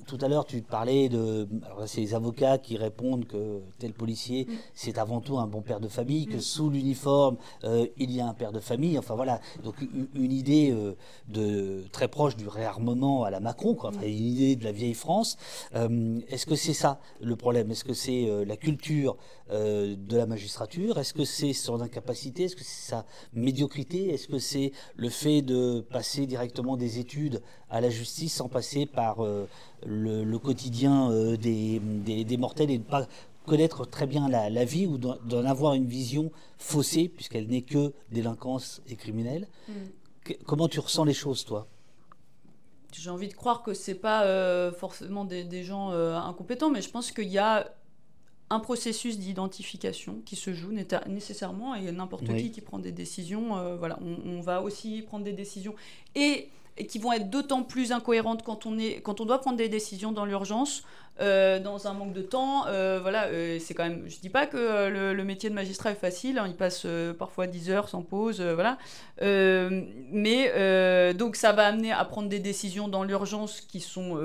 tout 0.06 0.18
à 0.20 0.28
l'heure 0.28 0.44
tu 0.44 0.60
parlais 0.60 0.97
de. 1.08 1.48
Alors 1.64 1.86
c'est 1.86 2.00
les 2.00 2.14
avocats 2.14 2.58
qui 2.58 2.76
répondent 2.76 3.26
que 3.26 3.60
tel 3.78 3.92
policier, 3.92 4.46
mm. 4.48 4.52
c'est 4.74 4.98
avant 4.98 5.20
tout 5.20 5.38
un 5.38 5.46
bon 5.46 5.62
père 5.62 5.78
de 5.78 5.86
famille, 5.88 6.26
que 6.26 6.38
mm. 6.38 6.40
sous 6.40 6.70
l'uniforme, 6.70 7.36
euh, 7.62 7.86
il 7.96 8.10
y 8.10 8.20
a 8.20 8.26
un 8.26 8.34
père 8.34 8.50
de 8.50 8.60
famille. 8.60 8.98
Enfin 8.98 9.14
voilà. 9.14 9.40
Donc 9.62 9.76
une, 10.14 10.32
idée 10.32 10.72
euh, 10.72 10.96
de, 11.28 11.84
très 11.92 12.08
proche 12.08 12.36
du 12.36 12.48
réarmement 12.48 13.22
à 13.22 13.30
la 13.30 13.38
Macron, 13.38 13.74
quoi. 13.74 13.90
Enfin, 13.90 14.06
une 14.06 14.26
idée 14.26 14.56
de 14.56 14.64
la 14.64 14.72
vieille 14.72 14.94
France. 14.94 15.36
Euh, 15.76 16.18
est-ce 16.28 16.46
que 16.46 16.56
c'est 16.56 16.74
ça 16.74 17.00
le 17.20 17.36
problème? 17.36 17.70
Est-ce 17.70 17.84
que 17.84 17.94
c'est 17.94 18.28
la 18.44 18.56
culture 18.56 19.16
de 19.50 20.16
la 20.16 20.26
magistrature? 20.26 20.98
Est-ce 20.98 21.14
que 21.14 21.24
c'est 21.24 21.52
son 21.52 21.80
incapacité? 21.80 22.44
Est-ce 22.44 22.56
que 22.56 22.64
c'est 22.64 22.90
sa 22.90 23.06
médiocrité? 23.32 24.12
Est-ce 24.12 24.28
que 24.28 24.38
c'est 24.38 24.72
le 24.96 25.08
fait 25.08 25.42
de 25.42 25.80
passer 25.80 26.26
directement 26.26 26.76
des 26.76 26.98
études 26.98 27.42
à 27.70 27.80
la 27.80 27.90
justice 27.90 28.34
sans 28.34 28.48
passer 28.48 28.86
par 28.86 29.22
le, 29.86 30.38
quotidien 30.38 31.10
euh, 31.10 31.36
des, 31.36 31.80
des, 31.80 32.36
mortels 32.36 32.70
et 32.70 32.78
de 32.78 32.84
ne 32.84 32.88
pas 32.88 33.06
connaître 33.46 33.86
très 33.86 34.06
bien 34.06 34.28
la, 34.28 34.64
vie 34.64 34.86
ou 34.86 34.98
d'en 34.98 35.44
avoir 35.44 35.74
une 35.74 35.86
vision 35.86 36.30
faussée, 36.58 37.08
puisqu'elle 37.08 37.46
n'est 37.46 37.62
que 37.62 37.92
délinquance 38.10 38.82
et 38.88 38.96
criminelle? 38.96 39.48
Mm. 39.68 39.72
Comment 40.46 40.68
tu 40.68 40.80
ressens 40.80 41.04
les 41.04 41.14
choses, 41.14 41.44
toi? 41.44 41.66
J'ai 42.92 43.10
envie 43.10 43.28
de 43.28 43.34
croire 43.34 43.62
que 43.62 43.74
c'est 43.74 43.94
pas 43.94 44.24
euh, 44.24 44.72
forcément 44.72 45.24
des, 45.24 45.62
gens 45.62 45.92
euh, 45.92 46.16
incompétents, 46.16 46.70
mais 46.70 46.82
je 46.82 46.90
pense 46.90 47.12
qu'il 47.12 47.28
y 47.28 47.38
a 47.38 47.72
un 48.50 48.60
processus 48.60 49.18
d'identification 49.18 50.22
qui 50.24 50.36
se 50.36 50.52
joue 50.54 50.72
nécessairement 51.06 51.74
et 51.74 51.92
n'importe 51.92 52.34
qui 52.36 52.50
qui 52.50 52.60
prend 52.60 52.78
des 52.78 52.92
décisions, 52.92 53.76
voilà, 53.76 53.98
on, 54.02 54.30
on, 54.30 54.40
va 54.40 54.62
aussi 54.62 55.02
prendre 55.02 55.24
des 55.24 55.32
décisions 55.34 55.74
et 56.14 56.48
et 56.78 56.86
qui 56.86 56.98
vont 56.98 57.12
être 57.12 57.28
d'autant 57.28 57.62
plus 57.62 57.92
incohérentes 57.92 58.42
quand 58.44 58.64
on, 58.64 58.78
est, 58.78 59.00
quand 59.02 59.20
on 59.20 59.26
doit 59.26 59.40
prendre 59.40 59.56
des 59.56 59.68
décisions 59.68 60.12
dans 60.12 60.24
l'urgence, 60.24 60.84
euh, 61.20 61.58
dans 61.58 61.88
un 61.88 61.92
manque 61.92 62.12
de 62.12 62.22
temps. 62.22 62.66
Euh, 62.66 63.00
voilà, 63.02 63.24
euh, 63.24 63.58
c'est 63.60 63.74
quand 63.74 63.82
même. 63.82 64.04
Je 64.06 64.18
dis 64.20 64.28
pas 64.28 64.46
que 64.46 64.88
le, 64.88 65.24
métier 65.24 65.50
de 65.50 65.54
magistrat 65.54 65.90
est 65.90 65.96
facile. 65.96 66.38
Hein, 66.38 66.46
il 66.46 66.54
passe 66.54 66.86
parfois 67.18 67.46
10 67.46 67.70
heures 67.70 67.88
sans 67.88 68.02
pause, 68.02 68.40
voilà. 68.40 68.78
mais 69.20 71.14
donc 71.14 71.36
ça 71.36 71.52
va 71.52 71.66
amener 71.66 71.92
à 71.92 72.04
prendre 72.04 72.28
des 72.28 72.38
décisions 72.38 72.88
dans 72.88 73.02
l'urgence 73.02 73.60
qui 73.60 73.80
sont 73.80 74.16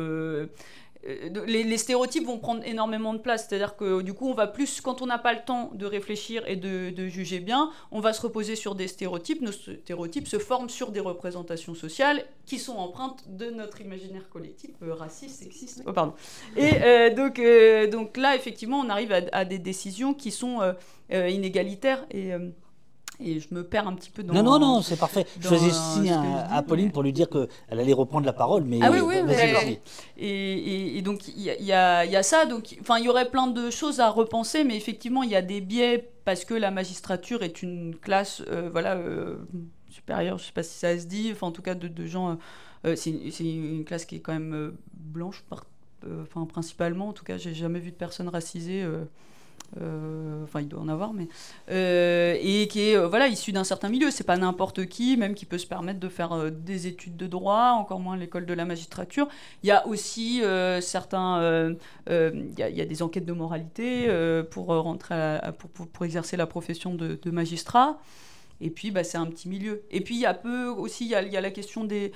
euh, 1.08 1.46
les, 1.46 1.78
stéréotypes 1.78 2.26
vont 2.26 2.40
prendre 2.40 2.64
énormément 2.66 3.14
de 3.14 3.20
place. 3.20 3.48
C'est-à-dire 3.48 3.76
que 3.76 4.02
du 4.02 4.14
coup, 4.14 4.30
on 4.30 4.34
va 4.34 4.48
plus, 4.48 4.82
quand 4.82 5.02
on 5.02 5.06
n'a 5.06 5.18
pas 5.18 5.34
le 5.34 5.44
temps 5.46 5.72
de 5.74 5.86
réfléchir 5.86 6.44
et 6.48 6.56
de, 6.56 7.08
juger 7.08 7.40
bien, 7.40 7.72
on 7.92 8.00
va 8.00 8.14
se 8.14 8.22
reposer 8.22 8.56
sur 8.56 8.76
des 8.76 8.88
stéréotypes. 8.88 9.42
Nos 9.42 9.52
stéréotypes 9.52 10.28
se 10.28 10.40
forment 10.40 10.70
sur 10.70 10.92
des 10.92 11.00
représentations 11.00 11.76
sociales 11.76 12.24
qui 12.46 12.60
sont 12.60 12.76
empreintes 12.76 13.24
de 13.28 13.50
notre 13.50 13.82
imaginaire 13.82 14.30
collectif, 14.30 14.72
euh, 14.82 14.94
raciste, 14.94 15.44
sexiste. 15.44 15.84
Oh, 15.86 15.94
pardon. 15.94 16.14
Et 16.56 16.72
euh, 16.82 17.14
donc, 17.14 17.42
donc 17.92 18.18
là, 18.18 18.36
effectivement, 18.36 18.80
on 18.80 18.90
arrive 18.90 19.12
à, 19.12 19.22
à 19.32 19.46
des 19.46 19.60
décisions 19.60 20.14
qui 20.14 20.32
sont 20.32 20.60
inégalitaires 21.10 22.06
et 22.12 22.32
et 23.24 23.40
je 23.40 23.48
me 23.52 23.64
perds 23.64 23.88
un 23.88 23.94
petit 23.94 24.10
peu 24.10 24.24
dans. 24.24 24.34
Non, 24.34 24.44
non, 24.44 24.60
non, 24.60 24.82
c'est 24.82 24.98
parfait. 24.98 25.26
Je 25.40 25.48
faisais 25.48 25.72
signe 25.72 26.12
à, 26.12 26.62
Pauline 26.64 26.92
pour 26.92 27.04
lui 27.04 27.14
dire 27.14 27.30
qu'elle 27.30 27.48
allait 27.70 27.94
reprendre 27.94 28.26
la 28.26 28.34
parole. 28.34 28.64
Mais 28.64 28.80
ah 28.82 28.92
oui, 28.92 29.00
oui, 29.00 29.16
mais. 29.26 29.82
Et, 30.18 30.98
et, 30.98 31.02
donc, 31.02 31.28
il 31.28 31.42
y 31.42 31.72
a, 31.72 32.06
y, 32.06 32.16
a, 32.16 32.24
ça. 32.24 32.46
Donc, 32.46 32.78
enfin, 32.82 32.98
il 33.00 33.06
y 33.06 33.10
aurait 33.10 33.30
plein 33.30 33.48
de 33.48 33.70
choses 33.70 34.00
à 34.00 34.10
repenser, 34.10 34.64
mais 34.64 34.76
effectivement, 34.76 35.24
il 35.24 35.32
y 35.32 35.36
a 35.36 35.42
des 35.42 35.62
biais 35.62 36.12
parce 36.26 36.46
que 36.46 36.54
la 36.54 36.72
magistrature 36.72 37.44
est 37.44 37.62
une 37.62 37.96
classe, 37.96 38.42
euh, 38.50 38.70
voilà, 38.72 38.96
euh, 38.96 39.38
supérieure, 39.90 40.38
je 40.38 40.44
ne 40.44 40.48
sais 40.48 40.54
pas 40.54 40.64
si 40.64 40.78
ça 40.78 40.98
se 40.98 41.06
dit, 41.06 41.30
enfin, 41.34 41.48
en 41.48 41.52
tout 41.52 41.62
cas, 41.62 41.76
de, 41.76 41.88
de 41.88 42.06
gens. 42.06 42.38
Euh, 42.86 42.96
c'est 42.96 43.12
une, 43.12 43.86
classe 43.86 44.06
qui 44.06 44.18
est 44.18 44.20
quand 44.20 44.34
même 44.34 44.74
blanche, 44.94 45.44
enfin, 46.22 46.46
principalement. 46.46 47.10
En 47.10 47.14
tout 47.14 47.24
cas, 47.24 47.38
j'ai 47.38 47.54
jamais 47.54 47.80
vu 47.80 47.92
de 47.92 47.96
personnes 47.96 48.30
racisées 48.30 48.84
euh, 48.84 49.06
enfin 50.44 50.62
il 50.62 50.68
doit 50.68 50.82
en 50.82 50.88
avoir, 50.88 51.14
mais 51.14 51.28
euh, 51.70 52.38
et 52.42 52.68
qui 52.68 52.90
est 52.90 52.98
euh, 52.98 53.08
voilà 53.08 53.28
issu 53.28 53.52
d'un 53.52 53.64
certain 53.64 53.90
milieu. 53.90 54.12
C'est 54.12 54.24
pas 54.24 54.38
n'importe 54.38 54.86
qui, 54.86 55.18
même 55.18 55.34
qui 55.34 55.46
peut 55.46 55.58
se 55.58 55.68
permettre 55.68 56.00
de 56.00 56.10
faire 56.10 56.52
des 56.52 56.88
études 56.88 57.18
de 57.18 57.28
droit, 57.28 57.72
encore 57.78 58.00
moins 58.00 58.18
l'école 58.18 58.46
de 58.46 58.54
la 58.54 58.66
magistrature. 58.66 59.28
Il 59.64 59.68
y 59.68 59.72
a 59.72 59.86
aussi 59.88 60.42
certains, 60.82 61.76
il 62.10 62.54
y, 62.58 62.82
a 62.82 62.86
des 62.86 63.02
enquêtes 63.02 63.26
de 63.26 63.34
moralité 63.34 64.08
pour 64.52 64.68
rentrer, 64.68 65.40
pour, 65.58 65.88
pour, 65.88 66.06
exercer 66.06 66.38
la 66.38 66.48
profession 66.48 66.96
de 66.96 67.32
magistrat. 67.32 67.98
Et 68.64 68.70
puis, 68.70 68.92
bah, 68.92 69.04
c'est 69.04 69.18
un 69.18 69.26
petit 69.26 69.50
milieu. 69.50 69.84
Et 69.92 70.00
puis, 70.00 70.16
il 70.16 70.22
y 70.22 70.26
a 70.26 70.34
peu 70.34 70.68
aussi, 70.68 71.04
il 71.04 71.10
y 71.10 71.16
a, 71.16 71.42
la 71.42 71.52
question 71.52 71.84
des, 71.84 72.14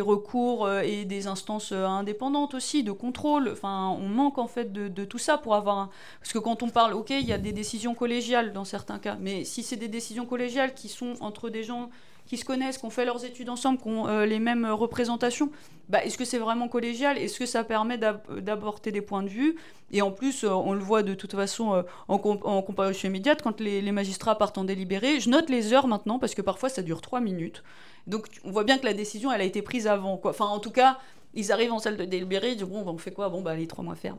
recours 0.00 0.64
euh, 0.64 0.80
et 0.80 1.04
des 1.04 1.26
instances 1.26 1.72
euh, 1.72 1.84
indépendantes 1.84 2.54
aussi, 2.54 2.82
de 2.82 2.90
contrôle. 2.90 3.54
On 3.62 4.08
manque 4.08 4.38
en 4.38 4.46
fait 4.46 4.72
de, 4.72 5.04
tout 5.04 5.18
ça 5.18 5.36
pour 5.36 5.54
avoir. 5.54 5.90
Parce 6.20 6.32
que 6.32 6.38
quand 6.38 6.62
on 6.62 6.70
parle, 6.70 6.94
ok, 6.94 7.10
il 7.10 7.26
y 7.26 7.34
a 7.34 7.38
des 7.38 7.52
décisions 7.52 7.94
collégiales 7.94 8.54
dans 8.54 8.64
certains 8.64 8.98
cas, 8.98 9.18
mais 9.20 9.44
si 9.44 9.62
c'est 9.62 9.76
des 9.76 9.88
décisions 9.88 10.24
collégiales 10.24 10.72
qui 10.72 10.88
sont 10.88 11.14
entre 11.20 11.50
des 11.50 11.64
gens 11.64 11.90
qui 12.28 12.36
se 12.36 12.44
connaissent, 12.44 12.78
qui 12.78 12.84
ont 12.84 12.90
fait 12.90 13.06
leurs 13.06 13.24
études 13.24 13.48
ensemble, 13.48 13.78
qui 13.80 13.88
ont 13.88 14.06
euh, 14.06 14.26
les 14.26 14.38
mêmes 14.38 14.66
représentations, 14.66 15.50
bah, 15.88 16.04
est-ce 16.04 16.18
que 16.18 16.26
c'est 16.26 16.38
vraiment 16.38 16.68
collégial? 16.68 17.16
Est-ce 17.16 17.38
que 17.38 17.46
ça 17.46 17.64
permet 17.64 17.96
d'aborder 17.96 18.92
des 18.92 19.00
points 19.00 19.22
de 19.22 19.28
vue? 19.28 19.56
Et 19.90 20.02
en 20.02 20.10
plus, 20.10 20.44
euh, 20.44 20.50
on 20.50 20.74
le 20.74 20.80
voit 20.80 21.02
de 21.02 21.14
toute 21.14 21.34
façon 21.34 21.74
euh, 21.74 21.82
en, 22.08 22.18
comparution 22.18 23.08
immédiate, 23.08 23.40
quand 23.40 23.60
les, 23.60 23.90
magistrats 23.92 24.36
partent 24.36 24.58
en 24.58 24.64
délibéré, 24.64 25.20
je 25.20 25.30
note 25.30 25.48
les 25.48 25.72
heures 25.72 25.88
maintenant, 25.88 26.18
parce 26.18 26.34
que 26.34 26.42
parfois 26.42 26.68
ça 26.68 26.82
dure 26.82 27.00
trois 27.00 27.20
minutes. 27.20 27.64
Donc 28.06 28.26
on 28.44 28.50
voit 28.50 28.64
bien 28.64 28.76
que 28.76 28.84
la 28.84 28.94
décision, 28.94 29.32
elle 29.32 29.40
a 29.40 29.44
été 29.44 29.62
prise 29.62 29.86
avant. 29.86 30.20
Enfin, 30.24 30.44
en 30.44 30.58
tout 30.58 30.70
cas, 30.70 30.98
ils 31.34 31.52
arrivent 31.52 31.72
en 31.72 31.78
salle 31.78 31.96
de 31.96 32.04
délibéré, 32.04 32.52
ils 32.52 32.56
disent 32.56 32.66
bon, 32.66 32.84
on 32.86 32.98
fait 32.98 33.10
quoi? 33.10 33.28
Bon, 33.28 33.42
bah, 33.42 33.54
les 33.54 33.66
trois 33.66 33.84
mois 33.84 33.94
ferme. 33.94 34.18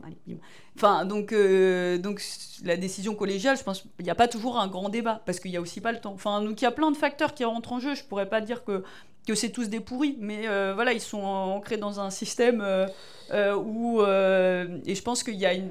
Enfin, 0.76 1.04
donc, 1.04 1.32
euh, 1.32 1.98
donc, 1.98 2.22
la 2.64 2.76
décision 2.76 3.14
collégiale, 3.14 3.56
je 3.56 3.64
pense, 3.64 3.84
il 3.98 4.04
n'y 4.04 4.10
a 4.10 4.14
pas 4.14 4.28
toujours 4.28 4.58
un 4.58 4.68
grand 4.68 4.88
débat 4.88 5.20
parce 5.26 5.40
qu'il 5.40 5.50
n'y 5.50 5.56
a 5.56 5.60
aussi 5.60 5.80
pas 5.80 5.92
le 5.92 6.00
temps. 6.00 6.12
Enfin, 6.12 6.40
donc, 6.42 6.60
il 6.60 6.64
y 6.64 6.68
a 6.68 6.72
plein 6.72 6.90
de 6.90 6.96
facteurs 6.96 7.34
qui 7.34 7.44
rentrent 7.44 7.72
en 7.72 7.80
jeu. 7.80 7.94
Je 7.94 8.04
pourrais 8.04 8.28
pas 8.28 8.40
dire 8.40 8.64
que, 8.64 8.84
que 9.26 9.34
c'est 9.34 9.50
tous 9.50 9.68
des 9.68 9.80
pourris, 9.80 10.16
mais 10.20 10.46
euh, 10.46 10.72
voilà, 10.74 10.92
ils 10.92 11.00
sont 11.00 11.22
ancrés 11.22 11.76
dans 11.76 12.00
un 12.00 12.10
système 12.10 12.62
euh, 12.62 13.56
où. 13.56 14.00
et 14.02 14.94
je 14.94 15.02
pense 15.02 15.22
qu'il 15.22 15.36
y 15.36 15.46
a 15.46 15.54
une 15.54 15.70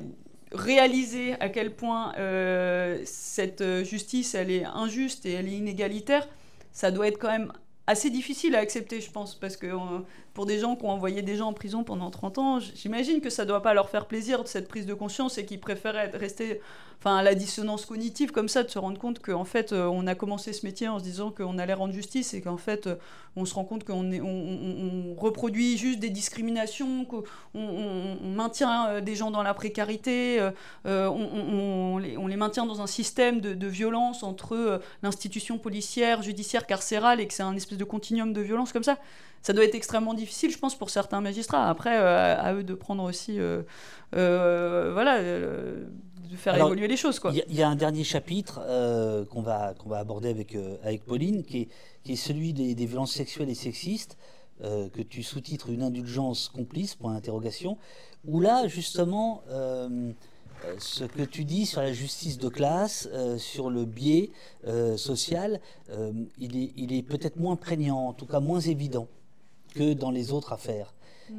réaliser 0.52 1.36
à 1.40 1.50
quel 1.50 1.76
point 1.76 2.12
cette 3.06 3.64
justice 3.84 4.34
elle 4.34 4.50
est 4.50 4.66
injuste 4.66 5.28
et 5.28 5.34
elle 5.34 5.48
est 5.48 5.58
inégalitaire, 5.58 6.28
ça 6.72 6.90
doit 6.90 7.08
être 7.08 7.20
quand 7.20 7.30
même 7.30 7.52
assez 7.90 8.10
difficile 8.12 8.56
à 8.56 8.60
accepter, 8.60 9.02
je 9.02 9.12
pense, 9.12 9.36
parce 9.36 9.58
que 9.58 9.68
pour 10.34 10.46
des 10.46 10.60
gens 10.60 10.76
qui 10.76 10.86
ont 10.86 10.92
envoyé 10.92 11.22
des 11.22 11.36
gens 11.36 11.48
en 11.48 11.54
prison 11.54 11.84
pendant 11.84 12.10
30 12.10 12.38
ans, 12.38 12.60
j'imagine 12.60 13.22
que 13.22 13.30
ça 13.30 13.46
doit 13.46 13.62
pas 13.62 13.74
leur 13.74 13.90
faire 13.90 14.06
plaisir 14.06 14.42
cette 14.46 14.68
prise 14.68 14.86
de 14.86 14.94
conscience 14.94 15.38
et 15.38 15.46
qu'ils 15.46 15.60
préfèrent 15.60 16.12
rester 16.14 16.62
enfin, 17.00 17.18
à 17.18 17.24
la 17.24 17.34
dissonance 17.34 17.86
cognitive 17.86 18.32
comme 18.32 18.50
ça, 18.50 18.64
de 18.64 18.70
se 18.70 18.78
rendre 18.78 19.00
compte 19.00 19.20
qu'en 19.20 19.46
fait, 19.46 19.72
euh, 19.72 19.86
on 19.86 20.06
a 20.08 20.16
commencé 20.16 20.54
ce 20.54 20.66
métier 20.66 20.88
en 20.88 21.00
se 21.00 21.04
disant 21.04 21.32
qu'on 21.32 21.58
allait 21.58 21.74
rendre 21.74 21.94
justice 21.94 22.34
et 22.34 22.42
qu'en 22.42 22.58
fait, 22.58 22.88
euh, 22.88 22.96
on 23.36 23.46
se 23.46 23.54
rend 23.56 23.64
compte 23.64 23.86
qu'on 23.86 24.12
on, 24.12 25.14
on, 25.14 25.16
reproduit 25.16 25.78
juste 25.78 26.00
des 26.00 26.10
discriminations, 26.10 27.06
qu'on 27.06 27.24
on, 27.54 28.16
maintient 28.36 28.88
euh, 28.88 29.02
des 29.02 29.16
gens 29.16 29.32
dans 29.32 29.44
la 29.44 29.54
précarité, 29.54 30.40
on, 30.86 31.98
les, 31.98 32.36
maintient 32.36 32.66
dans 32.66 32.82
un 32.82 32.88
système 32.88 33.42
de, 33.42 33.54
de 33.54 33.68
violence 33.68 34.24
entre 34.24 34.82
l'institution 35.04 35.58
policière, 35.58 36.22
judiciaire, 36.22 36.66
carcérale 36.66 37.20
et 37.20 37.28
que 37.28 37.34
c'est 37.34 37.44
un 37.44 37.56
espèce 37.56 37.78
de 37.78 37.84
continuum 37.84 38.34
de 38.34 38.42
violence 38.42 38.72
comme 38.72 38.84
ça 38.84 38.98
ça 39.42 39.54
doit 39.54 39.64
être 39.64 39.76
extrêmement 39.76 40.14
difficile, 40.14 40.52
je 40.52 40.58
pense, 40.58 40.76
pour 40.76 40.90
certains 40.90 41.22
magistrats. 41.22 41.70
Après, 41.70 41.96
à 41.96 42.54
eux 42.54 42.64
de 42.64 42.74
prendre 42.74 43.04
aussi, 43.04 43.40
voilà, 44.12 45.22
de 46.30 46.36
faire 46.36 46.56
évoluer 46.56 46.88
les 46.88 46.98
choses. 46.98 47.20
Il 47.48 47.56
y, 47.56 47.64
a 47.64 47.70
un 47.70 47.76
dernier 47.76 48.04
chapitre 48.04 48.62
euh, 48.64 49.26
qu'on 49.26 49.42
va, 49.42 49.74
qu'on 49.74 49.90
va 49.90 49.98
aborder 49.98 50.30
avec, 50.30 50.56
euh, 50.56 50.78
avec 50.84 51.04
Pauline, 51.04 51.44
qui 51.44 51.62
est, 51.62 51.68
qui 52.04 52.14
est 52.14 52.18
celui 52.18 52.54
des, 52.54 52.86
violences 52.86 53.14
sexuelles 53.14 53.50
et 53.50 53.56
sexistes, 53.56 54.18
euh, 54.64 54.90
que 54.90 55.02
tu 55.02 55.24
sous-titres 55.24 55.70
Une 55.70 55.82
indulgence 55.82 56.50
complice, 56.50 56.96
point 56.96 57.14
d'interrogation, 57.14 57.78
où 58.26 58.40
là, 58.40 58.68
justement, 58.68 59.44
ce 60.78 61.06
que 61.06 61.24
tu 61.24 61.46
dis 61.46 61.66
sur 61.66 61.82
la 61.82 61.94
justice 61.94 62.38
de 62.38 62.50
classe, 62.50 63.08
sur 63.38 63.70
le 63.70 63.86
biais 63.86 64.32
social, 64.98 65.62
il 66.38 66.58
est, 66.58 66.74
il 66.76 66.92
est 66.92 67.02
peut-être 67.02 67.38
moins 67.38 67.56
prégnant, 67.56 68.10
en 68.10 68.14
tout 68.14 68.26
cas 68.26 68.42
moins 68.42 68.60
évident 68.60 69.08
que 69.74 69.94
dans 69.94 70.12
les 70.12 70.32
autres 70.32 70.54
affaires. 70.54 70.94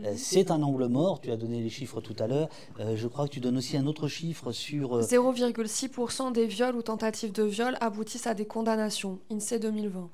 Euh, 0.05 0.15
c'est 0.17 0.51
un 0.51 0.63
angle 0.63 0.87
mort, 0.87 1.21
tu 1.21 1.31
as 1.31 1.37
donné 1.37 1.61
les 1.61 1.69
chiffres 1.69 2.01
tout 2.01 2.17
à 2.19 2.27
l'heure. 2.27 2.49
Euh, 2.79 2.97
je 2.97 3.09
crois 3.09 3.27
que 3.27 3.33
tu 3.33 3.41
donnes 3.41 3.57
aussi 3.57 3.77
un 3.77 3.87
autre 3.87 4.09
chiffre 4.09 4.53
sur... 4.53 5.01
0,6% 5.01 6.29
euh, 6.29 6.31
des 6.31 6.47
viols 6.47 6.77
ou 6.77 6.83
tentatives 6.83 7.33
de 7.33 7.43
viol 7.43 7.77
aboutissent 7.81 8.27
à 8.27 8.35
des 8.35 8.47
condamnations. 8.47 9.19
INSEE 9.31 9.59
2020. 9.59 10.09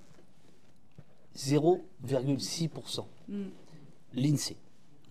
0,6%. 1.37 3.05
Mm. 3.29 3.43
L'INSEE 4.15 4.57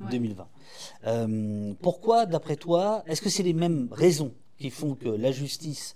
2020. 0.10 0.48
pourquoi, 1.82 2.26
d'après 2.26 2.58
toi, 2.58 3.04
est-ce 3.08 3.22
que 3.22 3.30
c'est 3.30 3.44
les 3.44 3.54
mêmes 3.54 3.88
raisons 3.92 4.34
qui 4.58 4.70
font 4.70 4.96
que 4.96 5.08
la 5.08 5.32
justice 5.32 5.96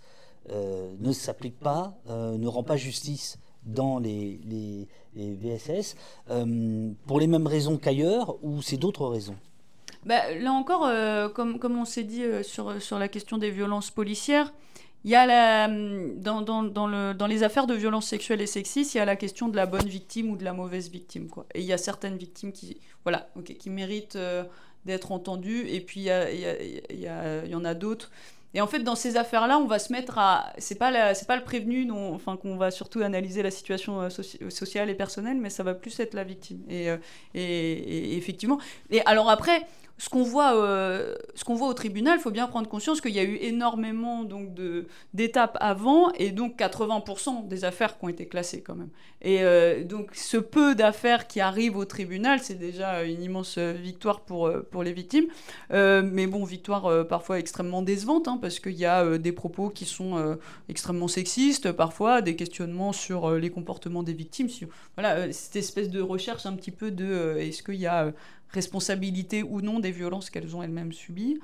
ne 0.49 1.11
s'applique 1.11 1.60
pas, 1.60 1.98
ne 2.07 2.48
rend 2.48 2.64
pas 2.64 2.77
justice 2.77 3.38
dans 3.74 4.00
les, 4.00 4.40
les, 4.46 4.88
VSS, 5.16 5.96
euh, 6.30 6.91
pour 7.06 7.20
les 7.20 7.28
mêmes 7.28 7.48
raisons 7.48 7.78
qu'ailleurs, 7.78 8.38
ou 8.44 8.62
c'est 8.62 8.78
d'autres 8.78 9.06
raisons? 9.08 9.36
Bah, 10.06 10.34
Là 10.34 10.54
encore, 10.54 10.86
euh, 10.86 11.28
comme, 11.30 11.60
comme 11.60 11.78
on 11.78 11.86
s'est 11.86 12.04
dit 12.04 12.24
euh, 12.24 12.41
sur, 12.44 12.82
sur 12.82 13.00
la 13.00 13.08
question 13.08 13.38
des 13.38 13.52
violences 13.52 13.91
policières, 13.91 14.54
il 15.04 15.12
y 15.12 15.16
a 15.16 15.26
la, 15.26 15.68
dans, 15.68 16.41
dans, 16.41 16.64
dans, 16.64 16.88
le, 16.88 17.14
dans, 17.14 17.28
les 17.28 17.44
affaires 17.44 17.68
de 17.68 17.74
violences 17.74 18.08
sexuelles 18.08 18.41
et 18.41 18.48
sexistes, 18.48 18.96
il 18.96 18.98
y 18.98 19.02
a 19.02 19.06
la 19.06 19.16
question 19.16 19.48
de 19.48 19.56
la 19.56 19.66
bonne 19.66 19.88
victime 19.88 20.30
ou 20.30 20.38
de 20.38 20.44
la 20.44 20.54
mauvaise 20.54 20.90
victime. 20.90 21.28
Quoi. 21.28 21.46
Et 21.54 21.62
il 21.62 21.66
y 21.66 21.74
a 21.74 21.78
certaines 21.78 22.18
victimes 22.18 22.52
qui, 22.52 22.78
voilà, 23.04 23.30
qui 23.60 23.70
méritent 23.70 24.18
d'être 24.86 25.12
entendues, 25.12 25.68
et 25.70 25.80
puis 25.80 26.02
y, 26.02 26.10
y 26.10 26.82
il 26.91 27.50
y 27.50 27.56
en 27.56 27.66
a 27.66 27.74
d'autres 27.74 28.12
et 28.54 28.62
en 28.62 28.68
fait, 28.68 28.80
dans 28.80 28.96
ces 28.96 29.16
affaires-là, 29.16 29.60
on 29.60 29.66
va 29.66 29.78
se 29.78 29.94
mettre 29.94 30.18
à. 30.18 30.54
C'est 30.58 30.76
pas 30.76 31.14
c'est 31.14 31.28
pas 31.28 31.36
le 31.36 31.44
prévenu, 31.44 31.86
dont, 31.86 32.16
enfin 32.16 32.36
qu'on 32.36 32.58
va 32.58 32.72
surtout 32.72 33.02
analyser 33.02 33.44
la 33.44 33.52
situation 33.52 34.02
euh, 34.02 34.10
sociale 34.10 34.90
et 34.90 34.96
personnelle, 34.96 35.38
mais 35.38 35.50
ça 35.52 35.64
va 35.64 35.76
plus 35.76 36.00
être 36.00 36.16
la 36.16 36.24
victime. 36.24 36.64
Et, 36.68 36.90
euh, 36.90 36.98
et 37.36 38.18
effectivement. 38.18 38.60
Et 38.90 39.02
alors 39.06 39.30
après, 39.30 39.68
ce 40.00 40.08
qu'on 40.08 40.24
voit, 40.24 40.56
euh, 40.56 41.14
ce 41.36 41.44
qu'on 41.44 41.56
voit 41.56 41.68
au 41.68 41.74
tribunal, 41.74 42.18
il 42.18 42.22
faut 42.22 42.32
bien 42.32 42.48
prendre 42.48 42.70
conscience 42.70 43.02
qu'il 43.02 43.12
y 43.12 43.20
a 43.20 43.24
eu 43.24 43.36
énormément 43.42 44.24
donc 44.24 44.54
de 44.54 44.88
d'étapes 45.14 45.58
avant 45.60 46.12
et 46.14 46.32
donc 46.32 46.58
80% 46.58 47.50
des 47.50 47.66
affaires 47.66 48.00
qui 48.00 48.06
ont 48.06 48.10
été 48.10 48.26
classées 48.26 48.62
quand 48.62 48.76
même. 48.76 48.90
Et 49.22 49.44
euh, 49.44 49.84
donc 49.84 50.12
ce 50.16 50.38
peu 50.38 50.74
d'affaires 50.74 51.28
qui 51.28 51.42
arrivent 51.42 51.76
au 51.76 51.84
tribunal, 51.84 52.40
c'est 52.40 52.56
déjà 52.56 53.04
une 53.04 53.22
immense 53.22 53.58
victoire 53.58 54.22
pour 54.22 54.48
euh, 54.48 54.66
pour 54.72 54.84
les 54.84 54.94
victimes. 54.94 55.28
mais 55.70 56.28
bon, 56.28 56.46
victoire 56.46 57.06
parfois 57.08 57.38
extrêmement 57.38 57.82
décevante 57.82 58.30
hein, 58.30 58.40
parce 58.42 58.60
qu'il 58.62 58.78
y 58.78 58.86
a 58.86 59.18
des 59.18 59.34
propos 59.34 59.70
qui 59.70 59.84
sont 59.84 60.38
extrêmement 60.70 61.10
sexistes, 61.10 61.74
parfois 61.74 62.22
des 62.22 62.38
questionnements 62.38 62.94
sur 62.94 63.32
les 63.32 63.50
comportements 63.50 64.04
des 64.04 64.14
victimes. 64.14 64.48
Sur, 64.48 64.70
voilà, 64.96 65.32
cette 65.34 65.58
espèce 65.58 65.90
de 65.90 66.00
recherche 66.00 66.46
un 66.46 66.54
petit 66.54 66.72
peu 66.72 66.90
de 66.90 67.36
est-ce 67.38 67.62
qu'il 67.64 67.76
y 67.76 67.88
a 67.88 68.14
responsabilité 68.52 69.44
ou 69.44 69.62
non 69.62 69.80
des 69.80 69.92
violences 69.92 70.30
qu'elles 70.30 70.56
ont 70.56 70.64
elles-mêmes 70.64 70.94
subies. 70.94 71.40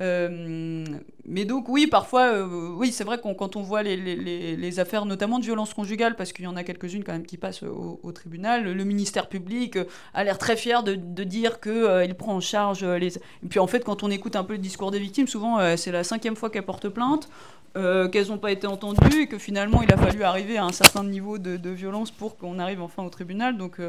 Euh, 0.00 0.84
mais 1.26 1.44
donc 1.44 1.68
oui, 1.68 1.86
parfois, 1.86 2.32
euh, 2.32 2.74
oui, 2.74 2.90
c'est 2.90 3.04
vrai 3.04 3.18
qu'on 3.20 3.34
quand 3.34 3.56
on 3.56 3.62
voit 3.62 3.82
les, 3.82 3.96
les, 3.96 4.80
affaires, 4.80 5.04
notamment 5.04 5.38
de 5.38 5.44
violences 5.44 5.74
conjugales, 5.74 6.16
parce 6.16 6.32
qu'il 6.32 6.44
y 6.44 6.48
en 6.48 6.56
a 6.56 6.64
quelques-unes 6.64 7.04
quand 7.04 7.12
même 7.12 7.26
qui 7.26 7.36
passent 7.36 7.62
au, 7.62 8.12
tribunal, 8.12 8.64
le 8.64 8.84
ministère 8.84 9.28
public 9.28 9.76
euh, 9.76 9.84
a 10.14 10.24
l'air 10.24 10.38
très 10.38 10.56
fier 10.56 10.82
de, 10.82 10.94
de 10.94 11.24
dire 11.24 11.60
qu'il 11.60 12.14
prend 12.14 12.34
en 12.34 12.40
charge 12.40 12.84
les... 12.84 13.18
Et 13.18 13.48
puis 13.48 13.58
en 13.58 13.66
fait, 13.66 13.84
quand 13.84 14.02
on 14.02 14.10
écoute 14.10 14.36
un 14.36 14.44
peu 14.44 14.54
le 14.54 14.58
discours 14.58 14.90
des 14.90 14.98
victimes, 14.98 15.26
souvent 15.26 15.76
c'est 15.76 15.92
la 15.92 16.04
cinquième 16.04 16.36
fois 16.36 16.50
qu'elles 16.50 16.64
portent 16.64 16.88
plainte, 16.88 17.28
qu'elles 17.74 18.28
n'ont 18.28 18.38
pas 18.38 18.52
été 18.52 18.66
entendues, 18.66 19.22
et 19.22 19.26
que 19.26 19.38
finalement 19.38 19.82
il 19.82 19.92
a 19.92 19.96
fallu 19.96 20.22
arriver 20.22 20.56
à 20.56 20.64
un 20.64 20.72
certain 20.72 21.04
niveau 21.04 21.38
de, 21.38 21.56
de 21.56 21.70
violence 21.70 22.10
pour 22.10 22.36
qu'on 22.36 22.58
arrive 22.58 22.80
enfin 22.80 23.02
au 23.04 23.10
tribunal. 23.10 23.56
Donc 23.56 23.80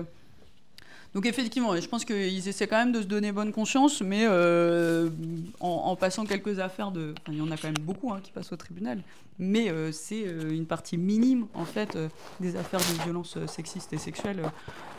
donc 1.13 1.25
effectivement, 1.25 1.75
je 1.75 1.87
pense 1.87 2.05
qu'ils 2.05 2.47
essaient 2.47 2.67
quand 2.67 2.77
même 2.77 2.93
de 2.93 3.01
se 3.01 3.07
donner 3.07 3.33
bonne 3.33 3.51
conscience, 3.51 4.01
mais 4.01 4.21
euh, 4.23 5.09
en, 5.59 5.93
passant 5.97 6.25
quelques 6.25 6.59
affaires 6.59 6.91
de... 6.91 7.13
il 7.27 7.37
y 7.37 7.41
en 7.41 7.51
a 7.51 7.57
quand 7.57 7.67
même 7.67 7.83
beaucoup 7.83 8.13
hein, 8.13 8.21
qui 8.23 8.31
passent 8.31 8.53
au 8.53 8.55
tribunal, 8.55 9.01
mais 9.37 9.69
euh, 9.69 9.91
c'est 9.91 10.23
euh, 10.25 10.51
une 10.51 10.65
partie 10.65 10.97
minime, 10.97 11.47
en 11.53 11.65
fait, 11.65 11.97
des 12.39 12.55
affaires 12.55 12.79
de 12.79 13.03
violences 13.03 13.37
sexistes 13.47 13.91
et 13.91 13.97
sexuelles 13.97 14.41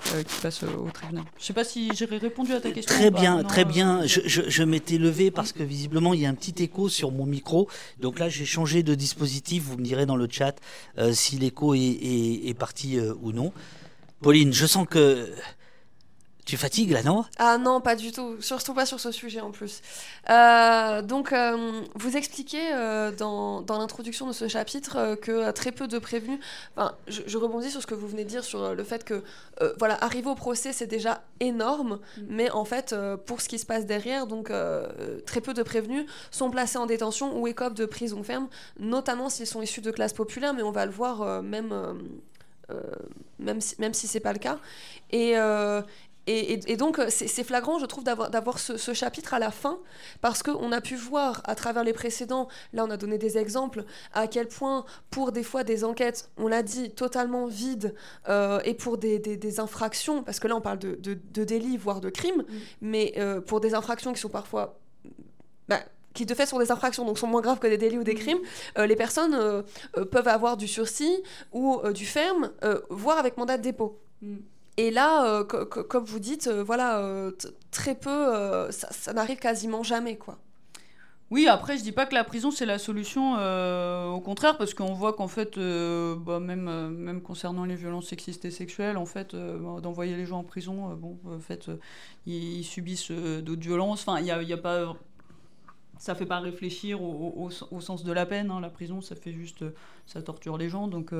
qui 0.04 0.40
passent 0.42 0.64
au 0.64 0.90
tribunal. 0.90 1.24
Je 1.38 1.42
ne 1.44 1.46
sais 1.46 1.52
pas 1.54 1.64
si 1.64 1.90
j'ai 1.94 2.04
répondu 2.04 2.52
à 2.52 2.60
ta 2.60 2.70
question. 2.72 2.94
Très 2.94 3.10
bien, 3.10 3.42
très 3.42 3.64
bien. 3.64 4.04
Je, 4.04 4.20
je, 4.26 4.62
m'étais 4.64 4.98
levé 4.98 5.30
parce 5.30 5.52
que 5.52 5.62
visiblement, 5.62 6.12
il 6.12 6.20
y 6.20 6.26
a 6.26 6.28
un 6.28 6.34
petit 6.34 6.62
écho 6.62 6.90
sur 6.90 7.10
mon 7.10 7.24
micro. 7.24 7.68
Donc 8.00 8.18
là, 8.18 8.28
j'ai 8.28 8.44
changé 8.44 8.82
de 8.82 8.94
dispositif. 8.94 9.62
Vous 9.62 9.78
me 9.78 9.84
direz 9.84 10.04
dans 10.04 10.16
le 10.16 10.28
chat 10.30 10.56
si 11.12 11.38
l'écho 11.38 11.74
est, 11.74 11.78
est, 11.80 12.54
parti 12.58 12.98
ou 13.22 13.32
non. 13.32 13.52
Pauline, 14.20 14.52
je 14.52 14.66
sens 14.66 14.86
que 14.88 15.30
tu 16.44 16.56
fatigues 16.56 16.90
là, 16.90 17.04
non? 17.04 17.24
Ah 17.38 17.56
non, 17.56 17.80
pas 17.80 17.94
du 17.94 18.10
tout. 18.10 18.40
Surtout 18.40 18.74
pas 18.74 18.84
sur 18.84 18.98
ce 18.98 19.12
sujet 19.12 19.40
en 19.40 19.52
plus. 19.52 19.80
Euh, 20.28 21.00
donc, 21.00 21.32
euh, 21.32 21.82
vous 21.94 22.16
expliquez 22.16 22.72
euh, 22.72 23.12
dans, 23.12 23.60
dans 23.60 23.78
l'introduction 23.78 24.26
de 24.26 24.32
ce 24.32 24.48
chapitre 24.48 25.14
que 25.14 25.52
très 25.52 25.70
peu 25.70 25.86
de 25.86 26.00
prévenus. 26.00 26.40
Enfin, 26.76 26.96
je, 27.06 27.38
rebondis 27.38 27.70
sur 27.70 27.80
ce 27.80 27.86
que 27.86 27.94
vous 27.94 28.08
venez 28.08 28.24
de 28.24 28.28
dire 28.28 28.42
sur 28.42 28.74
le 28.74 28.84
fait 28.84 29.04
que, 29.04 29.22
voilà, 29.78 30.02
arriver 30.02 30.28
au 30.28 30.34
procès, 30.34 30.72
c'est 30.72 30.88
déjà 30.88 31.22
énorme. 31.38 32.00
Mm. 32.16 32.22
Mais 32.28 32.50
en 32.50 32.64
fait, 32.64 32.94
pour 33.24 33.40
ce 33.40 33.48
qui 33.48 33.60
se 33.60 33.66
passe 33.66 33.86
derrière, 33.86 34.26
donc, 34.26 34.50
très 35.26 35.40
peu 35.40 35.54
de 35.54 35.62
prévenus 35.62 36.06
sont 36.32 36.50
placés 36.50 36.78
en 36.78 36.86
détention 36.86 37.38
ou 37.38 37.46
écopent 37.46 37.74
de 37.74 37.86
prison 37.86 38.24
ferme, 38.24 38.48
notamment 38.80 39.28
s'ils 39.28 39.46
sont 39.46 39.62
issus 39.62 39.80
de 39.80 39.92
classes 39.92 40.12
populaires, 40.12 40.54
mais 40.54 40.62
on 40.62 40.72
va 40.72 40.86
le 40.86 40.92
voir 40.92 41.40
même. 41.40 41.72
même 43.38 43.60
si, 43.60 43.76
même 43.78 43.94
si 43.94 44.08
c'est 44.08 44.20
pas 44.20 44.32
le 44.32 44.40
cas. 44.40 44.58
Et, 45.12 45.36
et, 46.26 46.76
donc, 46.76 46.98
euh, 46.98 47.06
c'est 47.08 47.42
flagrant, 47.42 47.78
je 47.78 47.86
trouve, 47.86 48.04
d'avoir 48.04 48.58
ce, 48.58 48.94
chapitre 48.94 49.34
à 49.34 49.38
la 49.38 49.50
fin, 49.50 49.80
parce 50.20 50.42
qu'on 50.42 50.70
a 50.70 50.80
pu 50.80 50.94
voir 50.94 51.42
à 51.44 51.54
travers 51.54 51.82
les 51.82 51.92
précédents, 51.92 52.48
là 52.72 52.84
on 52.84 52.90
a 52.90 52.96
donné 52.96 53.18
des 53.18 53.38
exemples, 53.38 53.84
à 54.12 54.28
quel 54.28 54.46
point, 54.46 54.84
pour 55.10 55.32
des 55.32 55.42
fois 55.42 55.64
des 55.64 55.82
enquêtes, 55.82 56.30
on 56.36 56.46
l'a 56.46 56.62
dit, 56.62 56.90
totalement 56.90 57.46
vides, 57.46 57.94
euh, 58.28 58.60
et 58.64 58.74
pour 58.74 58.98
des, 58.98 59.58
infractions, 59.58 60.22
parce 60.22 60.38
que 60.38 60.46
là 60.46 60.56
on 60.56 60.60
parle 60.60 60.78
de, 60.78 61.14
délits, 61.44 61.76
voire 61.76 62.00
de 62.00 62.08
crimes, 62.08 62.42
mm. 62.42 62.56
mais 62.82 63.14
euh, 63.16 63.40
pour 63.40 63.60
des 63.60 63.74
infractions 63.74 64.12
qui 64.12 64.20
sont 64.20 64.28
parfois... 64.28 64.78
Bah, 65.68 65.80
qui 66.14 66.26
de 66.26 66.34
fait 66.34 66.44
sont 66.44 66.58
des 66.58 66.70
infractions, 66.70 67.06
donc 67.06 67.18
sont 67.18 67.26
moins 67.26 67.40
graves 67.40 67.58
que 67.58 67.66
des 67.66 67.78
délits 67.78 67.98
ou 67.98 68.04
des 68.04 68.14
mm. 68.14 68.18
crimes, 68.18 68.40
les 68.76 68.96
personnes 68.96 69.64
peuvent 70.10 70.28
avoir 70.28 70.56
du 70.56 70.68
sursis 70.68 71.22
ou 71.52 71.80
du 71.92 72.04
ferme, 72.04 72.52
voire 72.90 73.18
avec 73.18 73.38
mandat 73.38 73.56
de 73.56 73.62
dépôt. 73.62 73.98
Mm. 74.20 74.36
Et 74.78 74.90
là, 74.90 75.26
euh, 75.26 75.44
comme 75.44 76.04
vous 76.04 76.18
dites, 76.18 76.46
euh, 76.46 76.62
voilà, 76.62 76.98
euh, 77.00 77.30
très 77.70 77.94
peu, 77.94 78.70
ça, 78.70 79.12
n'arrive 79.12 79.38
quasiment 79.38 79.82
jamais, 79.82 80.16
quoi. 80.16 80.38
Oui, 81.30 81.46
après, 81.46 81.78
je 81.78 81.82
dis 81.82 81.92
pas 81.92 82.04
que 82.04 82.14
la 82.14 82.24
prison 82.24 82.50
c'est 82.50 82.66
la 82.66 82.78
solution, 82.78 83.32
au 84.14 84.20
contraire, 84.20 84.58
parce 84.58 84.74
qu'on 84.74 84.92
voit 84.92 85.14
qu'en 85.14 85.28
fait, 85.28 85.58
bah, 85.58 86.40
même, 86.40 86.90
même 86.90 87.22
concernant 87.22 87.64
les 87.64 87.74
violences 87.74 88.08
sexistes 88.08 88.44
et 88.44 88.50
sexuelles, 88.50 88.98
en 88.98 89.06
fait, 89.06 89.34
bah, 89.34 89.80
d'envoyer 89.80 90.14
les 90.14 90.26
gens 90.26 90.40
en 90.40 90.44
prison, 90.44 90.94
bon, 90.94 91.18
en 91.24 91.38
fait, 91.38 91.70
ils, 92.26 92.64
subissent 92.64 93.10
d'autres 93.10 93.62
violences. 93.62 94.02
Enfin, 94.06 94.20
il 94.20 94.26
y 94.26 94.30
a, 94.30 94.42
y 94.42 94.52
a, 94.52 94.58
pas 94.58 94.94
ça 95.98 96.14
fait 96.14 96.26
pas 96.26 96.40
réfléchir 96.40 97.00
au, 97.00 97.48
sens 97.80 98.04
de 98.04 98.12
la 98.12 98.26
peine. 98.26 98.50
Hein. 98.50 98.60
La 98.60 98.68
prison, 98.68 99.00
ça 99.00 99.16
fait 99.16 99.32
juste, 99.32 99.64
ça 100.04 100.20
torture 100.20 100.58
les 100.58 100.68
gens. 100.68 100.86
Donc, 100.86 101.14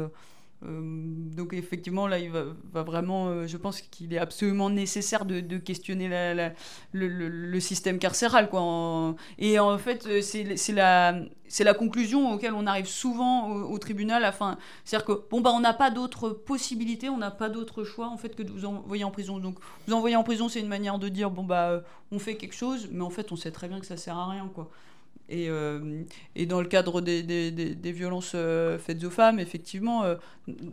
donc 0.65 1.55
effectivement, 1.55 2.07
là, 2.07 2.19
il 2.19 2.31
va, 2.31 2.83
vraiment, 2.83 3.29
euh, 3.29 3.47
je 3.47 3.57
pense 3.57 3.81
qu'il 3.81 4.13
est 4.15 4.19
absolument 4.19 4.71
nécessaire 4.71 5.25
de, 5.25 5.59
questionner 5.59 6.09
le, 6.93 7.61
système 7.61 7.99
carcéral. 7.99 8.49
Quoi. 8.49 9.17
et 9.39 9.59
en 9.59 9.77
fait, 9.79 10.07
euh, 10.07 10.21
c'est 10.23 10.73
la, 10.73 11.21
la 11.61 11.75
conclusion 11.75 12.33
auquel 12.33 12.55
on 12.55 12.67
arrive 12.67 12.87
souvent 12.87 13.51
au, 13.51 13.79
tribunal. 13.79 14.33
C'est-à-dire 14.85 15.07
que, 15.07 15.23
bon, 15.31 15.41
bah, 15.41 15.51
on 15.53 15.61
n'a 15.61 15.75
pas 15.75 15.91
d'autre 15.91 16.31
possibilité, 16.31 17.09
on 17.09 17.19
n'a 17.19 17.33
pas 17.33 17.49
d'autre 17.49 17.83
choix, 17.83 18.09
en 18.09 18.17
fait, 18.17 18.37
que 18.37 18.43
de 18.43 18.51
vous 18.51 18.65
envoyer 18.65 19.05
en 19.05 19.11
prison. 19.11 19.39
Donc, 19.39 19.57
vous 19.87 19.95
envoyer 19.95 20.17
en 20.17 20.23
prison, 20.23 20.49
c'est 20.49 20.61
une 20.61 20.69
manière 20.69 20.99
de 20.99 21.09
dire, 21.09 21.31
bon, 21.31 21.43
bah, 21.43 21.83
on 22.13 22.19
fait 22.19 22.37
quelque 22.37 22.55
chose, 22.55 22.89
mais 22.93 23.03
en 23.03 23.11
fait, 23.11 23.33
on 23.33 23.37
sait 23.37 23.51
très 23.51 23.69
bien 23.69 23.81
que 23.81 23.87
ça 23.87 23.97
sert 23.97 24.17
à 24.17 24.31
rien, 24.31 24.49
quoi. 24.55 24.71
Et, 25.29 25.49
euh, 25.49 26.03
et, 26.35 26.47
dans 26.47 26.61
le 26.61 26.69
cadre 26.69 27.01
des, 27.01 27.23
des, 27.23 27.51
des, 27.51 27.93
violences 27.93 28.33
euh, 28.35 28.79
faites 28.79 29.03
aux 29.05 29.11
femmes, 29.11 29.39
effectivement, 29.39 30.05
euh, 30.05 30.17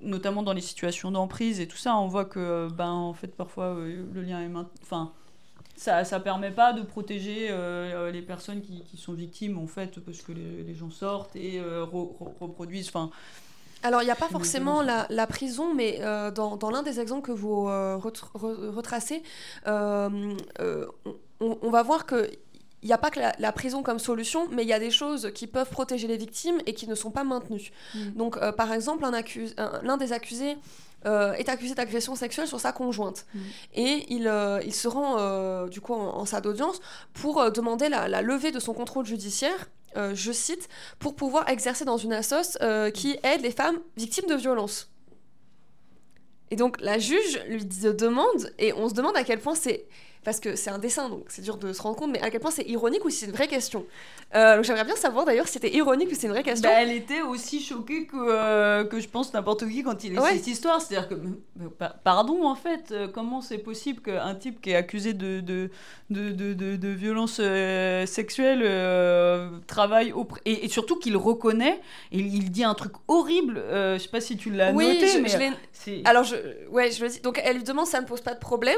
notamment 0.02 0.44
dans 0.44 0.54
les 0.54 0.62
situations 0.62 1.12
d'emprise 1.12 1.60
et 1.60 1.68
tout 1.68 1.78
ça, 1.78 1.96
on 1.96 2.08
voit 2.08 2.26
que, 2.26 2.68
ben, 2.72 2.90
en 2.90 3.14
fait, 3.14 3.36
parfois, 3.36 3.76
le 3.78 4.22
lien 4.22 4.42
est 4.42 4.50
Enfin, 4.82 5.14
ça 5.76 6.02
ne 6.02 6.24
permet 6.24 6.52
pas 6.52 6.74
de 6.74 6.82
protéger 6.82 7.56
les 8.12 8.22
personnes 8.22 8.62
qui, 8.62 8.84
qui, 8.84 8.98
sont 8.98 9.14
victimes, 9.14 9.58
en 9.58 9.68
fait, 9.68 10.00
parce 10.00 10.22
que 10.22 10.34
les, 10.34 10.76
gens 10.76 10.90
sortent 10.90 11.36
et 11.36 11.62
reproduisent. 11.62 12.90
Enfin, 12.90 13.12
alors, 13.82 14.02
il 14.02 14.06
n'y 14.06 14.12
a 14.12 14.16
pas 14.16 14.28
forcément 14.28 14.82
la, 14.82 15.08
la 15.10 15.26
prison, 15.26 15.74
mais 15.74 16.00
dans, 16.36 16.58
dans 16.58 16.70
l'un 16.70 16.84
des 16.84 17.00
exemples 17.00 17.26
que 17.26 17.32
vous 17.32 17.64
retracez, 17.64 19.24
on, 19.66 20.36
on, 21.40 21.70
va 21.70 21.84
voir 21.84 22.06
que 22.06 22.30
il 22.82 22.88
n'y 22.88 22.94
a 22.94 22.98
pas 22.98 23.12
que 23.12 23.20
la, 23.20 23.52
prison 23.52 23.84
comme 23.84 24.00
solution, 24.00 24.48
mais 24.52 24.64
il 24.64 24.70
y 24.70 24.74
a 24.74 24.80
des 24.80 24.92
choses 24.92 25.32
qui 25.34 25.48
peuvent 25.48 25.70
protéger 25.70 26.08
les 26.08 26.18
victimes 26.18 26.60
et 26.66 26.74
qui 26.74 26.88
ne 26.88 26.96
sont 26.96 27.12
pas 27.12 27.24
maintenues. 27.24 27.72
Mm. 27.94 28.10
Donc, 28.12 28.38
euh, 28.38 28.52
par 28.52 28.72
exemple, 28.72 29.04
l'un 29.84 29.98
des 29.98 30.14
accusés 30.14 30.58
euh, 31.06 31.34
est 31.34 31.50
accusé 31.50 31.76
d'agression 31.76 32.16
sexuelle 32.16 32.48
sur 32.48 32.60
sa 32.60 32.72
conjointe. 32.72 33.26
Mm. 33.34 33.40
Et 33.76 34.06
il, 34.10 34.28
euh, 34.28 34.62
il, 34.66 34.74
se 34.74 34.88
rend 34.88 35.68
du 35.68 35.82
coup 35.82 35.94
en, 35.94 36.26
salle 36.26 36.44
d'audience 36.44 36.80
pour 37.14 37.52
demander 37.52 37.90
la, 37.90 38.22
levée 38.22 38.52
de 38.52 38.60
son 38.60 38.74
contrôle 38.74 39.06
judiciaire, 39.06 39.70
je 39.96 40.32
cite, 40.32 40.70
pour 41.00 41.16
pouvoir 41.16 41.50
exercer 41.50 41.84
dans 41.84 41.98
une 41.98 42.14
assoce 42.14 42.58
qui 42.94 43.18
aide 43.24 43.42
les 43.42 43.52
femmes 43.52 43.80
victimes 43.98 44.28
de 44.28 44.36
violences. 44.36 44.90
Et 46.52 46.56
donc 46.56 46.80
la 46.80 46.98
juge 46.98 47.44
lui 47.48 47.66
demande, 47.66 48.52
et 48.58 48.74
on 48.74 48.90
se 48.90 48.94
demande 48.94 49.16
à 49.16 49.24
quel 49.24 49.40
point 49.40 49.56
c'est 49.56 49.86
parce 50.24 50.40
que 50.40 50.56
c'est 50.56 50.70
un 50.70 50.80
dessin, 50.80 51.10
donc 51.10 51.26
c'est 51.30 51.42
dur 51.42 51.58
de 51.58 51.72
se 51.72 51.82
rendre 51.82 51.96
compte, 51.96 52.12
mais 52.12 52.22
à 52.22 52.30
quel 52.30 52.42
point 52.42 52.52
c'est 52.52 52.68
ironique 52.68 53.06
ou 53.06 53.10
si 53.10 53.20
c'est 53.20 53.26
une 53.26 53.32
vraie 53.32 53.48
question. 53.48 53.86
Euh, 54.36 54.62
j'aimerais 54.64 54.84
bien 54.84 54.96
savoir 54.96 55.26
d'ailleurs 55.26 55.48
si 55.48 55.54
c'était 55.54 55.74
ironique 55.74 56.10
ou 56.10 56.14
si 56.14 56.22
c'est 56.22 56.28
une 56.28 56.34
vraie 56.34 56.44
question. 56.44 56.70
Bah, 56.70 56.82
elle 56.82 56.92
était 56.92 57.22
aussi 57.22 57.62
choquée 57.62 58.06
que, 58.06 58.18
euh, 58.18 58.84
que 58.84 59.00
je 59.00 59.08
pense 59.08 59.34
n'importe 59.34 59.68
qui 59.68 59.82
quand 59.82 60.04
il 60.04 60.14
lit 60.14 60.20
cette 60.34 60.48
histoire. 60.48 60.82
C'est-à-dire 60.82 61.08
que, 61.08 61.16
pardon 62.04 62.46
en 62.46 62.56
fait, 62.56 62.92
euh, 62.92 63.08
comment 63.08 63.42
c'est 63.42 63.58
possible 63.58 64.02
qu'un 64.02 64.36
type 64.36 64.62
qui 64.62 64.72
est 64.72 64.76
accusé 64.76 65.14
de, 65.14 65.40
de, 65.40 65.72
de, 66.10 66.32
de, 66.32 66.76
de 66.76 66.88
violence 66.90 67.42
sexuelle 68.06 68.62
travaille 69.68 70.12
auprès... 70.12 70.42
Et, 70.46 70.66
et, 70.66 70.70
surtout 70.70 70.98
qu'il 70.98 71.18
reconnaît, 71.18 71.80
et 72.12 72.20
il 72.20 72.52
dit 72.52 72.64
un 72.64 72.76
truc 72.76 72.94
horrible, 73.08 73.64
je 73.72 73.98
sais 74.00 74.10
pas 74.10 74.22
si 74.22 74.38
tu 74.38 74.52
l'as 74.52 74.74
noté, 74.74 75.08
je, 75.08 75.20
mais... 75.20 76.02
Alors, 76.06 76.24
je, 76.24 76.36
ouais, 76.70 76.92
je 76.92 77.04
le 77.04 77.10
dis. 77.10 77.22
Donc 77.22 77.40
elle 77.44 77.58
lui 77.58 77.64
demande 77.64 77.88
ça 77.88 78.02
ne 78.02 78.06
pose 78.06 78.22
pas 78.22 78.34
de 78.34 78.40
problème, 78.40 78.78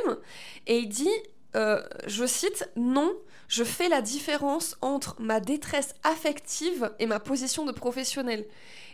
et 0.68 0.78
il 0.78 0.88
dit 0.88 1.10
euh, 1.56 1.82
je 2.08 2.26
cite, 2.26 2.70
non, 2.76 3.12
je 3.48 3.64
fais 3.64 3.90
la 3.90 4.02
différence 4.02 4.78
entre 4.82 5.16
ma 5.20 5.40
détresse 5.40 5.94
affective 6.04 6.92
et 7.00 7.06
ma 7.06 7.20
position 7.20 7.66
de 7.66 7.72
professionnel. 7.72 8.46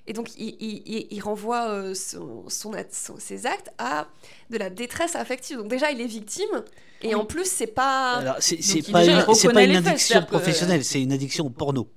Et 0.10 0.14
donc, 0.14 0.30
il, 0.38 1.22
renvoie 1.22 1.68
euh, 1.68 1.94
son, 1.94 2.46
ses 3.20 3.46
actes 3.46 3.72
à 3.78 4.08
de 4.50 4.58
la 4.58 4.70
détresse 4.70 5.16
affective. 5.16 5.58
Donc, 5.58 5.68
déjà, 5.68 5.92
il 5.92 6.00
est 6.00 6.08
victime. 6.08 6.64
Et 7.02 7.14
en 7.14 7.26
plus, 7.26 7.46
c'est 7.46 7.68
pas. 7.68 8.38
c'est 8.40 8.58
pas, 8.90 9.06
une, 9.06 9.52
pas 9.54 9.64
une 9.64 9.76
addiction 9.76 10.24
professionnelle, 10.24 10.84
c'est 10.84 11.02
une 11.02 11.12
addiction 11.12 11.46
au 11.46 11.50
porno. 11.50 11.88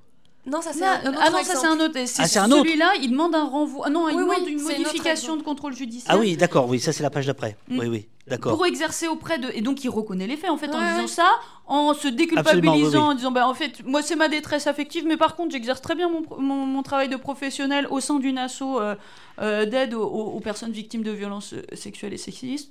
Non, 0.47 0.63
ça 0.63 0.73
c'est 0.73 0.85
un, 0.85 1.01
autre 1.07 1.19
Ah 1.23 1.31
non, 1.31 1.45
ça 1.45 1.55
c'est 1.55 1.67
un 1.67 1.79
autre. 1.79 1.95
Ah, 1.97 2.27
celui-là, 2.27 2.95
il 3.01 3.11
demande 3.11 3.35
un 3.35 3.45
renvoi. 3.45 3.85
Ah 3.87 3.91
non, 3.91 4.09
il 4.09 4.17
demande 4.17 4.49
une 4.49 4.61
modification 4.61 5.37
de 5.37 5.43
contrôle 5.43 5.75
judiciaire. 5.75 6.15
Ah 6.15 6.19
oui, 6.19 6.37
d'accord, 6.37 6.67
oui, 6.69 6.81
ça 6.81 6.93
c'est 6.93 7.03
la 7.03 7.11
page 7.11 7.27
d'après. 7.27 7.57
Mm. 7.69 7.79
Oui, 7.79 7.87
oui. 7.87 8.09
Pour 8.39 8.67
exercer 8.67 9.09
auprès 9.09 9.39
de. 9.39 9.49
Et 9.55 9.61
donc 9.61 9.85
il 9.85 9.89
reconnaît 9.89 10.27
les 10.27 10.37
faits 10.37 10.51
en 10.51 10.57
fait 10.57 10.69
en 10.69 10.81
disant 10.81 11.07
ça, 11.07 11.29
en 11.67 11.95
se 11.95 12.09
déculpabilisant, 12.09 13.11
en 13.11 13.15
disant 13.15 13.31
bah 13.31 13.49
en 13.49 13.55
fait, 13.55 13.85
moi 13.85 14.03
c'est 14.03 14.17
ma 14.17 14.29
détresse 14.29 14.67
affective, 14.67 15.05
mais 15.07 15.17
par 15.17 15.37
contre 15.37 15.53
j'exerce 15.53 15.81
très 15.81 15.95
bien 15.95 16.09
mon, 16.09 16.41
mon, 16.41 16.83
travail 16.83 17.09
de 17.09 17.17
professionnel 17.17 17.87
au 17.91 18.01
sein 18.01 18.19
d'une 18.19 18.39
asso 18.39 18.63
euh, 18.63 18.95
euh, 19.41 19.67
d'aide 19.67 19.95
aux, 19.95 20.41
personnes 20.41 20.73
victimes 20.73 21.03
de 21.03 21.11
violences 21.11 21.53
euh, 21.53 21.63
sexuelles 21.75 22.13
et 22.13 22.19
sexistes. 22.19 22.71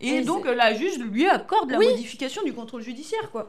Et 0.00 0.22
donc 0.22 0.46
la 0.46 0.74
juge 0.74 0.98
lui 0.98 1.26
accorde 1.26 1.70
la 1.70 1.78
modification 1.78 2.42
du 2.42 2.52
contrôle 2.52 2.82
judiciaire, 2.82 3.30
quoi. 3.30 3.48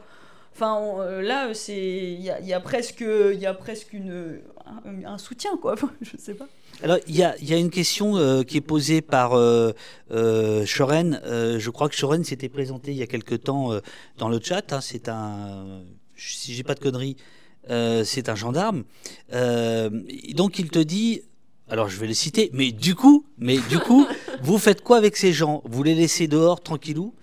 Enfin, 0.54 0.80
euh, 1.00 1.20
là, 1.20 1.52
c'est 1.52 1.76
il 1.76 2.20
y, 2.20 2.46
y 2.46 2.52
a, 2.52 2.60
presque, 2.60 3.00
il 3.00 3.40
y 3.40 3.46
a 3.46 3.54
presque 3.54 3.92
une, 3.92 4.40
un, 5.04 5.18
soutien, 5.18 5.56
quoi. 5.56 5.74
je 6.00 6.16
sais 6.16 6.34
pas. 6.34 6.46
Alors, 6.80 6.98
il 7.08 7.16
y 7.16 7.24
a, 7.24 7.34
y 7.42 7.52
a, 7.52 7.56
une 7.56 7.70
question 7.70 8.16
euh, 8.16 8.44
qui 8.44 8.58
est 8.58 8.60
posée 8.60 9.02
par 9.02 9.32
euh, 9.32 9.72
euh 10.12 10.64
Shoren. 10.64 11.20
je 11.24 11.70
crois 11.70 11.88
que 11.88 11.96
Shoren 11.96 12.22
s'était 12.22 12.48
présenté 12.48 12.92
il 12.92 12.96
y 12.96 13.02
a 13.02 13.08
quelque 13.08 13.34
temps 13.34 13.72
dans 14.16 14.28
le 14.28 14.38
chat. 14.40 14.72
Hein. 14.72 14.80
c'est 14.80 15.08
un, 15.08 15.82
si 16.16 16.54
j'ai 16.54 16.62
pas 16.62 16.74
de 16.74 16.80
conneries, 16.80 17.16
c'est 17.68 18.28
un 18.28 18.36
gendarme. 18.36 18.84
donc, 19.32 20.58
il 20.58 20.70
te 20.70 20.78
dit. 20.78 21.22
Alors 21.66 21.88
je 21.88 21.98
vais 21.98 22.06
le 22.06 22.12
citer, 22.12 22.50
mais 22.52 22.72
du 22.72 22.94
coup, 22.94 23.24
mais 23.38 23.56
du 23.70 23.78
coup, 23.78 24.06
vous 24.42 24.58
faites 24.58 24.82
quoi 24.82 24.98
avec 24.98 25.16
ces 25.16 25.32
gens? 25.32 25.62
Vous 25.64 25.82
les 25.82 25.94
laissez 25.94 26.28
dehors 26.28 26.60
tranquillou? 26.60 27.14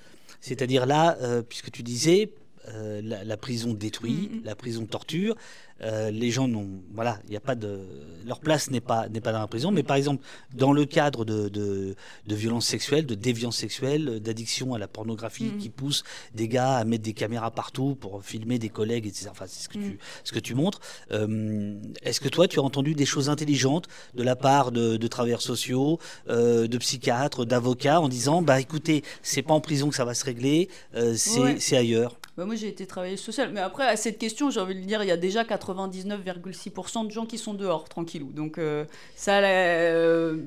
C'est-à-dire 0.42 0.88
là, 0.88 1.16
puisque 1.48 1.70
tu 1.70 1.84
disais, 1.84 2.34
euh, 2.70 3.02
la, 3.04 3.38
prison 3.38 3.74
détruite, 3.74 4.32
mm, 4.32 4.38
mm. 4.38 4.42
la 4.44 4.56
prison 4.56 4.86
torture. 4.86 5.36
Euh, 5.84 6.12
les 6.12 6.32
gens 6.32 6.48
n'ont, 6.48 6.70
voilà, 6.94 7.20
il 7.26 7.32
n'y 7.32 7.38
a 7.38 7.42
pas 7.42 7.56
de, 7.56 7.82
leur 8.26 8.40
place 8.40 8.70
n'est 8.70 8.82
pas 8.82 9.10
n'est 9.10 9.22
pas 9.22 9.32
dans 9.32 9.40
la 9.40 9.48
prison. 9.48 9.72
Mais 9.72 9.84
par 9.84 9.98
exemple, 9.98 10.24
dans 10.54 10.74
le 10.74 10.86
cadre 10.86 11.26
de, 11.26 11.50
de, 11.50 11.96
de 12.28 12.36
violences 12.36 12.68
sexuelles, 12.68 13.06
de 13.06 13.16
déviance 13.16 13.58
sexuelle, 13.58 14.20
d'addiction 14.20 14.74
à 14.74 14.80
la 14.80 14.88
pornographie, 14.88 15.46
mm, 15.46 15.58
qui 15.58 15.70
pousse 15.70 16.04
des 16.36 16.48
gars 16.48 16.78
à 16.78 16.84
mettre 16.84 17.04
des 17.04 17.14
caméras 17.14 17.52
partout 17.52 17.96
pour 17.96 18.24
filmer 18.24 18.60
des 18.60 18.70
collègues, 18.70 19.08
etc. 19.08 19.28
Enfin, 19.32 19.46
c'est 19.48 19.64
ce 19.64 19.70
que 19.70 19.78
tu 19.78 19.98
ce 20.24 20.32
que 20.32 20.40
tu 20.40 20.54
montres. 20.54 20.80
Euh, 21.12 21.76
est-ce 22.04 22.20
que 22.20 22.30
toi, 22.30 22.48
tu 22.48 22.60
as 22.60 22.64
entendu 22.64 22.94
des 22.94 23.06
choses 23.06 23.30
intelligentes 23.30 23.88
de 24.14 24.24
la 24.24 24.36
part 24.36 24.72
de, 24.72 24.98
de 24.98 25.08
travailleurs 25.08 25.42
sociaux, 25.42 26.00
de 26.28 26.78
psychiatres, 26.78 27.46
d'avocats, 27.46 28.00
en 28.02 28.10
disant, 28.10 28.42
bah 28.42 28.60
écoutez, 28.60 29.04
c'est 29.22 29.42
pas 29.42 29.54
en 29.54 29.62
prison 29.62 29.90
que 29.90 29.96
ça 29.96 30.06
va 30.06 30.14
se 30.14 30.26
régler, 30.26 30.70
c'est 31.16 31.78
ailleurs? 31.78 32.18
Bah, 32.38 32.46
moi, 32.46 32.56
j'ai 32.56 32.70
été 32.70 32.88
travailleuse 32.88 33.20
sociale. 33.20 33.52
Mais 33.54 33.60
après, 33.60 33.86
à 33.86 33.96
cette 33.98 34.18
question, 34.18 34.50
j'ai 34.50 34.60
envie 34.60 34.76
de 34.76 34.80
dire, 34.80 35.04
il 35.04 35.08
y 35.08 35.12
a 35.12 35.18
déjà 35.18 35.44
99,6% 35.74 37.08
de 37.08 37.12
gens 37.12 37.26
qui 37.26 37.38
sont 37.38 37.54
dehors, 37.54 37.88
tranquillou. 37.88 38.32
Donc, 38.32 38.58
euh, 38.58 38.86
ça, 39.16 39.40
euh, 39.40 40.38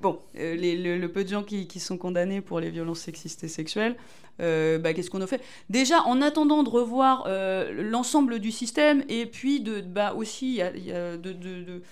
bon, 0.00 0.18
euh, 0.38 0.56
le, 0.56 1.06
peu 1.08 1.24
de 1.24 1.28
gens 1.28 1.42
qui, 1.42 1.80
sont 1.80 1.98
condamnés 1.98 2.40
pour 2.40 2.60
les 2.60 2.70
violences 2.70 3.00
sexistes 3.00 3.44
et 3.44 3.48
sexuelles, 3.48 3.96
bah, 4.38 4.92
qu'est-ce 4.94 5.10
qu'on 5.10 5.20
a 5.20 5.26
fait? 5.26 5.40
Déjà, 5.70 6.02
en 6.02 6.20
attendant 6.22 6.62
de 6.62 6.68
revoir 6.68 7.28
l'ensemble 7.72 8.38
du 8.38 8.50
système, 8.50 9.04
et 9.08 9.26
puis 9.26 9.60
de, 9.60 9.80
bah, 9.80 10.14
aussi, 10.14 10.60
il 10.74 10.84
y 10.86 10.92
a, 10.92 11.16
de, 11.16 11.32
de 11.32 11.82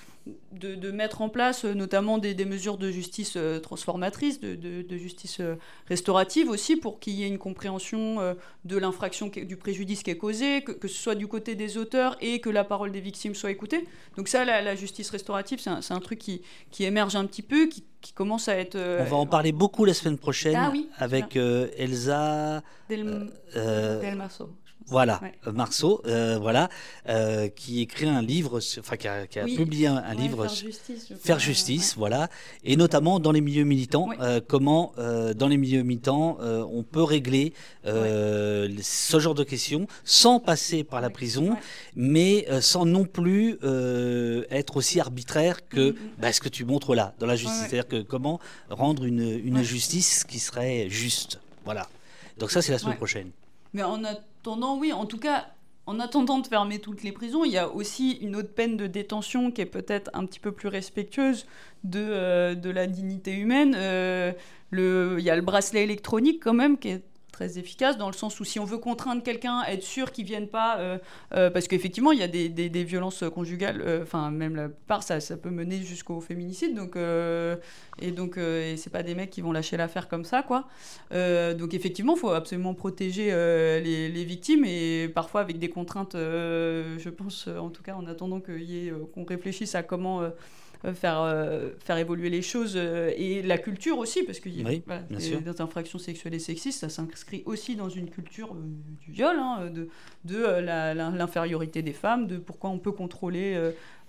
de, 0.52 0.90
mettre 0.90 1.22
en 1.22 1.28
place 1.28 1.64
euh, 1.64 1.74
notamment 1.74 2.18
des, 2.18 2.44
mesures 2.44 2.76
de 2.76 2.90
justice 2.90 3.34
euh, 3.36 3.58
transformatrice, 3.58 4.40
de, 4.40 4.96
justice 4.96 5.40
euh, 5.40 5.56
restaurative 5.88 6.48
aussi, 6.48 6.76
pour 6.76 7.00
qu'il 7.00 7.14
y 7.14 7.24
ait 7.24 7.28
une 7.28 7.38
compréhension 7.38 8.36
de 8.64 8.76
l'infraction, 8.76 9.28
du 9.28 9.56
préjudice 9.56 10.02
qui 10.02 10.10
est 10.10 10.16
causé, 10.16 10.62
que, 10.62 10.88
ce 10.88 11.02
soit 11.02 11.14
du 11.14 11.26
côté 11.26 11.54
des 11.54 11.78
auteurs 11.78 12.16
et 12.20 12.40
que 12.40 12.50
la 12.50 12.64
parole 12.64 12.92
des 12.92 13.00
victimes 13.00 13.34
soit 13.34 13.50
écoutée. 13.50 13.86
Donc 14.16 14.28
ça, 14.28 14.44
la, 14.44 14.74
justice 14.76 15.10
restaurative, 15.10 15.60
c'est 15.60 15.92
un, 15.92 16.00
truc 16.00 16.18
qui, 16.18 16.42
qui, 16.70 16.84
émerge 16.84 17.16
un 17.16 17.26
petit 17.26 17.42
peu, 17.42 17.66
qui, 17.66 17.84
commence 18.14 18.48
à 18.48 18.56
être... 18.56 18.76
On 18.76 19.04
va 19.04 19.16
en 19.16 19.26
parler 19.26 19.52
beaucoup 19.52 19.84
la 19.84 19.94
semaine 19.94 20.18
prochaine 20.18 20.56
ah 20.56 20.72
avec 20.98 21.36
Elsa... 21.36 22.31
Del, 22.88 23.30
voilà, 24.86 25.20
euh, 25.46 25.52
Marceau, 25.52 26.02
euh, 26.06 26.38
voilà, 26.40 26.68
euh, 27.08 27.48
qui 27.48 27.80
écrit 27.80 28.08
un 28.08 28.22
livre, 28.22 28.60
enfin 28.78 28.96
qui 28.96 29.08
a, 29.08 29.26
publié 29.44 29.86
un, 29.86 30.14
livre 30.14 30.46
Faire 30.46 30.54
justice, 30.54 31.12
faire 31.20 31.38
justice 31.38 31.94
voilà, 31.96 32.28
et 32.64 32.76
notamment 32.76 33.20
dans 33.20 33.32
les 33.32 33.40
milieux 33.40 33.64
militants, 33.64 34.08
comment 34.48 34.92
dans 34.96 35.48
les 35.48 35.56
milieux 35.56 35.82
militants 35.82 36.38
on 36.40 36.82
peut 36.82 37.02
régler 37.02 37.52
ce 37.84 39.18
genre 39.18 39.34
de 39.34 39.44
questions 39.44 39.86
sans 40.04 40.40
passer 40.40 40.84
par 40.84 41.00
la 41.00 41.10
prison, 41.10 41.56
mais 41.94 42.46
sans 42.60 42.84
non 42.84 43.04
plus 43.04 43.58
être 44.50 44.76
aussi 44.76 45.00
arbitraire 45.00 45.68
que 45.68 45.90
mm, 45.90 45.94
mm. 45.94 45.96
Bah, 46.18 46.32
ce 46.32 46.40
que 46.40 46.48
tu 46.48 46.64
montres 46.64 46.94
là 46.94 47.14
dans 47.18 47.26
la 47.26 47.36
justice, 47.36 47.60
c'est-à-dire 47.60 47.88
que 47.88 48.02
comment 48.02 48.40
rendre 48.70 49.04
une, 49.04 49.40
une 49.44 49.62
justice 49.62 50.24
qui 50.24 50.38
serait 50.38 50.88
juste, 50.88 51.40
voilà. 51.64 51.88
Donc 52.38 52.50
ça 52.50 52.62
c'est 52.62 52.72
la 52.72 52.78
semaine 52.78 52.96
prochaine. 52.96 53.30
Mais 53.74 53.82
en 53.82 54.04
attendant, 54.04 54.78
oui, 54.78 54.92
en 54.92 55.06
tout 55.06 55.18
cas, 55.18 55.46
en 55.86 55.98
attendant 55.98 56.38
de 56.38 56.46
fermer 56.46 56.78
toutes 56.78 57.02
les 57.02 57.12
prisons, 57.12 57.44
il 57.44 57.52
y 57.52 57.58
a 57.58 57.68
aussi 57.68 58.12
une 58.20 58.36
autre 58.36 58.52
peine 58.52 58.76
de 58.76 58.86
détention 58.86 59.50
qui 59.50 59.62
est 59.62 59.66
peut-être 59.66 60.10
un 60.14 60.26
petit 60.26 60.40
peu 60.40 60.52
plus 60.52 60.68
respectueuse 60.68 61.46
de, 61.84 62.00
euh, 62.00 62.54
de 62.54 62.70
la 62.70 62.86
dignité 62.86 63.32
humaine. 63.32 63.74
Euh, 63.76 64.32
le, 64.70 65.16
il 65.18 65.24
y 65.24 65.30
a 65.30 65.36
le 65.36 65.42
bracelet 65.42 65.82
électronique 65.82 66.42
quand 66.42 66.54
même 66.54 66.78
qui 66.78 66.88
est 66.88 67.02
très 67.32 67.58
efficace 67.58 67.96
dans 67.98 68.08
le 68.08 68.12
sens 68.12 68.38
où 68.38 68.44
si 68.44 68.60
on 68.60 68.64
veut 68.64 68.78
contraindre 68.78 69.22
quelqu'un 69.22 69.62
être 69.64 69.82
sûr 69.82 70.12
qu'il 70.12 70.26
vienne 70.26 70.46
pas, 70.46 70.78
euh, 70.78 70.98
euh, 71.34 71.50
parce 71.50 71.66
qu'effectivement 71.66 72.12
il 72.12 72.20
y 72.20 72.22
a 72.22 72.28
des, 72.28 72.48
des, 72.48 72.84
violences 72.84 73.24
conjugales, 73.34 73.82
euh, 73.84 74.02
enfin 74.02 74.30
même 74.30 74.54
la 74.54 74.68
plupart 74.68 75.02
ça, 75.02 75.18
ça 75.18 75.36
peut 75.36 75.50
mener 75.50 75.78
jusqu'au 75.82 76.20
féminicide, 76.20 76.76
donc 76.76 76.96
et 78.00 78.10
donc 78.10 78.36
et 78.36 78.76
c'est 78.76 78.90
pas 78.90 79.02
des 79.02 79.14
mecs 79.14 79.30
qui 79.30 79.40
vont 79.40 79.52
lâcher 79.52 79.76
l'affaire 79.76 80.08
comme 80.08 80.24
ça 80.24 80.42
quoi. 80.42 80.68
donc 81.10 81.74
effectivement 81.74 82.14
il 82.14 82.20
faut 82.20 82.30
absolument 82.30 82.74
protéger 82.74 83.30
les, 83.82 84.08
les, 84.08 84.24
victimes 84.24 84.64
et 84.64 85.08
parfois 85.08 85.40
avec 85.40 85.58
des 85.58 85.70
contraintes, 85.70 86.14
je 86.14 87.08
pense 87.08 87.48
en 87.48 87.70
tout 87.70 87.82
cas 87.82 87.94
en 87.94 88.06
attendant 88.06 88.40
qu'on 88.40 89.24
réfléchisse 89.24 89.74
à 89.74 89.82
comment 89.82 90.22
faire, 90.94 91.20
euh, 91.22 91.70
faire 91.78 91.96
évoluer 91.96 92.28
les 92.28 92.42
choses 92.42 92.74
euh, 92.76 93.12
et 93.16 93.42
la 93.42 93.58
culture 93.58 93.98
aussi, 93.98 94.22
parce 94.24 94.40
que 94.40 94.48
oui, 94.48 94.82
des 95.10 95.60
infractions 95.60 95.98
sexuelles 95.98 96.34
et 96.34 96.38
sexistes, 96.38 96.80
ça 96.80 96.88
s'inscrit 96.88 97.42
aussi 97.46 97.76
dans 97.76 97.88
une 97.88 98.10
culture 98.10 98.54
du 98.54 99.12
viol, 99.12 99.36
hein, 99.38 99.70
de, 99.70 99.88
de 100.24 100.44
l'infériorité 101.16 101.82
des 101.82 101.92
femmes, 101.92 102.26
de 102.26 102.36
pourquoi 102.36 102.70
on 102.70 102.78
peut 102.78 102.92
contrôler 102.92 103.58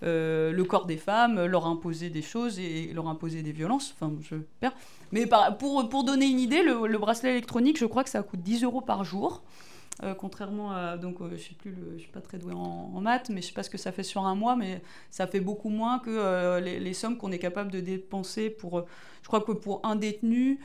le 0.01 0.63
corps 0.63 0.85
des 0.85 0.97
femmes, 0.97 1.45
leur 1.45 1.67
imposer 1.67 2.09
des 2.09 2.21
choses 2.21 2.59
et 2.59 2.91
leur 2.93 3.07
imposer 3.07 3.43
des 3.43 3.51
violences. 3.51 3.95
Enfin, 3.95 4.13
je 4.21 4.35
perds. 4.59 4.75
Mais 5.11 5.27
pour, 5.59 5.87
pour 5.89 6.03
donner 6.03 6.25
une 6.25 6.39
idée, 6.39 6.63
le, 6.63 6.87
le, 6.87 6.97
bracelet 6.97 7.31
électronique, 7.31 7.77
je 7.77 7.85
crois 7.85 8.03
que 8.03 8.09
ça 8.09 8.23
coûte 8.23 8.41
10 8.41 8.63
euros 8.63 8.81
par 8.81 9.03
jour. 9.03 9.43
Euh, 10.01 10.15
contrairement 10.15 10.71
à 10.71 10.97
donc 10.97 11.21
euh, 11.21 11.29
je 11.33 11.37
sais 11.37 11.53
plus 11.53 11.71
je 11.97 12.01
suis 12.01 12.11
pas 12.11 12.19
très 12.19 12.39
douée 12.39 12.55
en, 12.55 12.99
maths 12.99 13.29
mais 13.29 13.41
je 13.43 13.47
sais 13.47 13.53
pas 13.53 13.61
ce 13.61 13.69
que 13.69 13.77
ça 13.77 13.91
fait 13.91 14.01
sur 14.01 14.25
un 14.25 14.33
mois 14.33 14.55
mais 14.55 14.81
ça 15.11 15.27
fait 15.27 15.39
beaucoup 15.39 15.69
moins 15.69 15.99
que 15.99 16.09
euh, 16.09 16.59
les, 16.59 16.93
sommes 16.95 17.15
qu'on 17.15 17.31
est 17.31 17.37
capable 17.37 17.69
de 17.71 17.79
dépenser 17.79 18.49
pour 18.49 18.85
je 19.21 19.27
crois 19.27 19.41
que 19.41 19.51
pour 19.51 19.81
un 19.83 19.95
détenu 19.95 20.59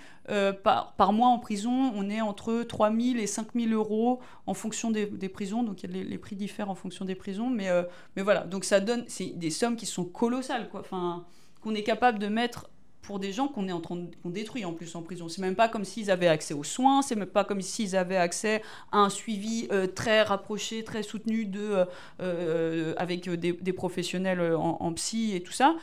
par, 0.65 0.95
par 0.95 1.13
mois 1.13 1.29
en 1.29 1.39
prison 1.39 1.93
on 1.95 2.09
est 2.09 2.23
entre 2.23 2.63
3000 2.63 3.21
et 3.21 3.27
5000 3.27 3.75
euros 3.75 4.21
en 4.47 4.55
fonction 4.55 4.91
des, 4.91 5.05
des 5.05 5.29
prisons. 5.29 5.63
Donc 5.63 5.83
les, 5.83 6.05
les, 6.05 6.19
prix 6.19 6.35
diffèrent 6.35 6.71
en 6.71 6.75
fonction 6.75 7.05
des 7.05 7.15
prisons 7.15 7.51
mais 7.51 7.69
mais 8.17 8.23
voilà. 8.23 8.45
Donc 8.45 8.65
ça 8.65 8.81
donne 8.81 9.05
c'est 9.09 9.37
des 9.37 9.51
sommes 9.51 9.77
qui 9.77 9.87
sont 9.87 10.07
colossales 10.07 10.71
quoi. 10.71 10.81
Enfin 10.81 11.27
qu'on 11.61 11.75
est 11.75 11.83
capable 11.83 12.19
de 12.19 12.29
mettre 12.29 12.71
pour 13.09 13.19
des 13.19 13.33
gens 13.33 13.49
qu'on 13.49 13.67
est 13.69 13.73
en 13.73 13.81
train 13.81 14.05
qu'on 14.23 14.29
détruit 14.29 14.67
en 14.67 14.75
plus 14.75 14.95
en 14.95 15.01
prison. 15.01 15.31
C'est 15.31 15.41
même 15.41 15.55
pas 15.55 15.67
comme 15.67 15.87
s'ils 15.87 16.11
avaient 16.11 16.29
accès 16.29 16.53
aux 16.53 16.63
soins, 16.63 17.01
c'est 17.01 17.17
même 17.17 17.25
pas 17.25 17.43
comme 17.43 17.63
s'ils 17.63 17.97
avaient 17.97 18.19
accès 18.19 18.61
à 18.93 18.99
un 18.99 19.09
suivi 19.09 19.67
euh, 19.73 19.87
très 19.87 20.21
rapproché, 20.21 20.85
très 20.85 21.03
soutenu 21.03 21.47
de, 21.47 21.59
euh, 21.59 21.85
euh, 22.21 22.95
avec 22.99 23.31
des, 23.31 23.73
professionnels 23.73 24.55
en, 24.55 24.93
psy 24.93 25.35
et 25.35 25.43
tout 25.43 25.53
ça, 25.53 25.77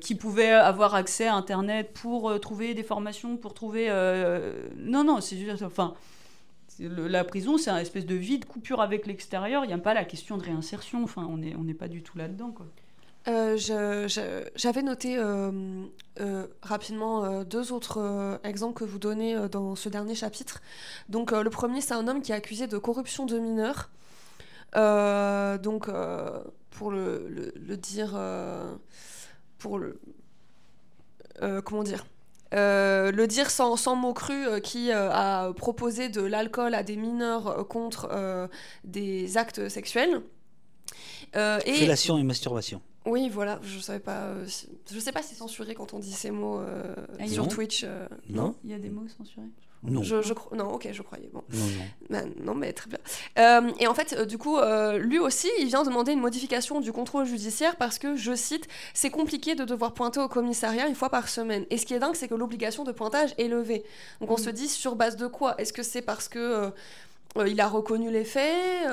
qui 0.00 0.14
pouvaient 0.14 0.52
avoir 0.52 0.94
accès 0.94 1.26
à 1.26 1.34
Internet 1.34 1.92
pour 1.92 2.38
trouver 2.38 2.74
des 2.74 2.84
formations, 2.84 3.36
pour 3.36 3.52
trouver... 3.52 3.88
non, 4.76 5.02
non, 5.02 5.20
c'est 5.20 5.36
juste... 5.36 5.64
Enfin, 5.64 5.94
la 6.78 7.24
prison, 7.24 7.58
c'est 7.58 7.70
un 7.70 7.78
espèce 7.78 8.06
de 8.06 8.14
vide, 8.14 8.44
coupure 8.44 8.80
avec 8.80 9.06
l'extérieur. 9.06 9.64
Il 9.64 9.68
n'y 9.68 9.74
a 9.74 9.78
pas 9.78 9.94
la 9.94 10.04
question 10.04 10.36
de 10.36 10.44
réinsertion. 10.44 11.02
Enfin, 11.02 11.26
on 11.28 11.38
n'est 11.38 11.56
on 11.56 11.64
n'est 11.64 11.74
pas 11.74 11.88
du 11.88 12.04
tout 12.04 12.16
là-dedans, 12.18 12.52
quoi. 12.52 12.66
Euh, 13.26 14.08
j'avais 14.54 14.82
noté 14.82 15.16
euh, 15.16 15.50
euh, 16.20 16.46
rapidement 16.62 17.42
deux 17.44 17.72
autres 17.72 18.38
exemples 18.44 18.78
que 18.78 18.84
vous 18.84 18.98
donnez 18.98 19.48
dans 19.48 19.76
ce 19.76 19.88
dernier 19.88 20.14
chapitre. 20.14 20.60
Donc 21.08 21.32
le 21.32 21.50
premier, 21.50 21.80
c'est 21.80 21.94
un 21.94 22.06
homme 22.08 22.22
qui 22.22 22.32
est 22.32 22.34
accusé 22.34 22.66
de 22.66 22.78
corruption 22.78 23.24
de 23.24 23.38
mineurs. 23.38 23.90
donc 24.74 25.88
pour 26.70 26.90
le, 26.90 27.76
dire, 27.76 28.18
pour 29.58 29.78
le 29.78 30.00
comment 31.64 31.82
dire, 31.82 32.04
le 32.52 33.26
dire 33.26 33.50
sans, 33.50 33.76
sans 33.76 33.96
mots 33.96 34.12
crus, 34.12 34.60
qui 34.62 34.92
a 34.92 35.52
proposé 35.54 36.10
de 36.10 36.20
l'alcool 36.20 36.74
à 36.74 36.82
des 36.82 36.96
mineurs 36.96 37.66
contre 37.68 38.50
des 38.84 39.38
actes 39.38 39.70
sexuels. 39.70 40.20
et... 41.34 41.72
Fellation 41.72 42.18
et 42.18 42.22
masturbation. 42.22 42.82
Oui, 43.06 43.28
voilà, 43.28 43.60
je 43.62 43.78
savais 43.80 44.00
pas. 44.00 44.22
Euh, 44.22 44.46
je 44.90 44.98
sais 44.98 45.12
pas 45.12 45.22
si 45.22 45.34
censuré 45.34 45.74
quand 45.74 45.92
on 45.92 45.98
dit 45.98 46.12
ces 46.12 46.30
mots 46.30 46.60
euh, 46.60 46.94
ah, 47.20 47.28
sur 47.28 47.48
Twitch. 47.48 47.84
Euh. 47.84 48.06
non. 48.30 48.54
Il 48.64 48.70
y 48.70 48.74
a 48.74 48.78
des 48.78 48.88
mots 48.88 49.06
censurés. 49.18 49.46
Non. 49.82 50.02
Je, 50.02 50.22
je 50.22 50.32
non, 50.54 50.72
ok, 50.72 50.88
je 50.90 51.02
croyais. 51.02 51.28
Bon. 51.30 51.42
Non, 51.52 51.58
non. 51.58 51.84
Ben, 52.08 52.32
non, 52.42 52.54
mais 52.54 52.72
très 52.72 52.88
bien. 52.88 52.98
et 53.78 53.86
en 53.86 53.92
fait, 53.92 54.18
du 54.26 54.38
coup, 54.38 54.56
lui 54.98 55.18
aussi, 55.18 55.50
il 55.58 55.66
vient 55.66 55.82
demander 55.82 56.12
une 56.12 56.20
modification 56.20 56.80
du 56.80 56.90
contrôle 56.90 57.26
judiciaire 57.26 57.76
parce 57.76 57.98
que, 57.98 58.16
je 58.16 58.34
cite, 58.34 58.66
c'est 58.94 59.10
compliqué 59.10 59.54
de 59.54 59.64
devoir 59.64 59.92
pointer 59.92 60.20
au 60.20 60.28
commissariat 60.28 60.88
une 60.88 60.94
fois 60.94 61.10
par 61.10 61.28
semaine. 61.28 61.66
Et 61.68 61.76
ce 61.76 61.84
qui 61.84 61.92
est 61.92 61.98
dingue, 61.98 62.14
c'est 62.14 62.28
que 62.28 62.34
l'obligation 62.34 62.84
de 62.84 62.92
pointage 62.92 63.34
est 63.36 63.48
levée. 63.48 63.84
Donc 64.22 64.30
on 64.30 64.36
mm. 64.36 64.44
se 64.44 64.50
dit 64.50 64.68
sur 64.68 64.96
base 64.96 65.16
de 65.16 65.26
quoi? 65.26 65.54
Est-ce 65.58 65.74
que 65.74 65.82
c'est 65.82 66.02
parce 66.02 66.28
que 66.28 66.72
il 67.46 67.60
a 67.60 67.68
reconnu 67.68 68.10
les 68.10 68.24
faits 68.24 68.86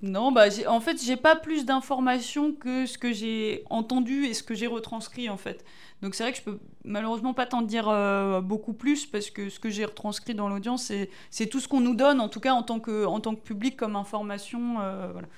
non, 0.00 0.30
bah, 0.30 0.44
en 0.68 0.80
fait, 0.80 1.02
j'ai 1.02 1.16
pas 1.16 1.34
plus 1.34 1.64
d'informations 1.64 2.52
que 2.52 2.86
ce 2.86 2.98
que 2.98 3.12
j'ai 3.12 3.64
entendu 3.68 4.26
et 4.26 4.34
ce 4.34 4.42
que 4.44 4.54
j'ai 4.54 4.68
retranscrit, 4.68 5.28
en 5.28 5.36
fait. 5.36 5.64
Donc 6.02 6.14
c'est 6.14 6.22
vrai 6.22 6.32
que 6.32 6.38
je 6.38 6.42
peux 6.44 6.58
malheureusement 6.84 7.34
pas 7.34 7.46
t'en 7.46 7.62
dire 7.62 7.88
euh, 7.88 8.40
beaucoup 8.40 8.72
plus 8.72 9.06
parce 9.06 9.30
que 9.30 9.48
ce 9.48 9.58
que 9.58 9.68
j'ai 9.68 9.84
retranscrit 9.84 10.34
dans 10.34 10.48
l'audience, 10.48 10.92
c'est 11.30 11.46
tout 11.46 11.58
ce 11.58 11.66
qu'on 11.66 11.80
nous 11.80 11.96
donne, 11.96 12.20
en 12.20 12.28
tout 12.28 12.38
cas 12.38 12.52
en 12.52 12.62
tant 12.62 12.78
que, 12.78 13.04
en 13.04 13.18
tant 13.18 13.34
que 13.34 13.40
public, 13.40 13.76
comme 13.76 13.96
information. 13.96 14.76
Euh, 14.80 15.08
voilà. 15.12 15.28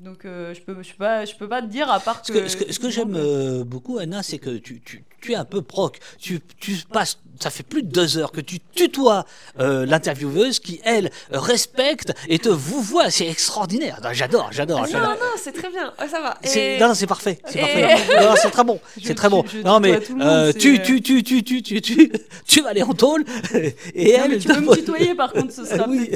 Donc 0.00 0.24
euh, 0.24 0.52
je 0.54 0.60
peux 0.60 0.82
je 0.82 0.90
peux 0.90 0.98
pas 0.98 1.24
je 1.24 1.34
peux 1.36 1.48
pas 1.48 1.62
te 1.62 1.66
dire 1.66 1.88
à 1.88 2.00
part 2.00 2.20
que 2.22 2.48
ce 2.48 2.56
que, 2.56 2.72
ce 2.72 2.80
que, 2.80 2.90
j'aime 2.90 3.14
euh, 3.14 3.62
beaucoup 3.62 3.98
Anna 3.98 4.24
c'est 4.24 4.38
que 4.38 4.50
tu, 4.50 4.80
tu, 4.80 5.04
tu, 5.20 5.32
es 5.32 5.36
un 5.36 5.44
peu 5.44 5.62
proc. 5.62 6.00
Tu, 6.18 6.40
tu 6.58 6.78
passes 6.92 7.20
ça 7.40 7.48
fait 7.48 7.62
plus 7.62 7.84
de 7.84 7.92
deux 7.92 8.18
heures 8.18 8.32
que 8.32 8.40
tu 8.40 8.58
tutoies 8.58 9.24
euh, 9.60 9.86
l'intervieweuse 9.86 10.58
qui 10.58 10.80
elle 10.84 11.12
respecte 11.30 12.12
et 12.28 12.40
te 12.40 12.48
vous 12.48 12.82
voit 12.82 13.08
c'est 13.10 13.28
extraordinaire. 13.28 14.00
J'adore 14.12 14.48
j'adore 14.50 14.80
non 14.80 15.00
non 15.00 15.16
c'est 15.36 15.52
très 15.52 15.70
bien. 15.70 15.92
Ça 16.10 16.20
va. 16.20 16.38
Et... 16.42 16.76
non 16.80 16.94
c'est 16.94 17.06
parfait 17.06 17.38
c'est 17.46 17.60
parfait. 17.60 17.96
C'est 18.42 18.50
très 18.50 18.64
bon 18.64 18.80
c'est 19.00 19.14
très 19.14 19.28
bon. 19.28 19.44
non 19.64 19.78
mais 19.78 20.00
tu, 20.58 20.82
tu, 20.82 21.02
tu 21.02 21.22
tu 21.22 21.42
tu 21.44 21.62
tu 21.62 21.80
tu 21.80 22.12
tu 22.48 22.60
vas 22.62 22.70
aller 22.70 22.82
en 22.82 22.94
tôle. 22.94 23.24
Et 23.94 24.10
elle 24.10 24.40
tu 24.40 24.48
peux 24.48 24.60
me 24.60 24.74
tutoyer 24.74 25.14
par 25.14 25.32
contre 25.32 25.52
ce 25.52 25.64
sera 25.64 25.88
oui. 25.88 26.10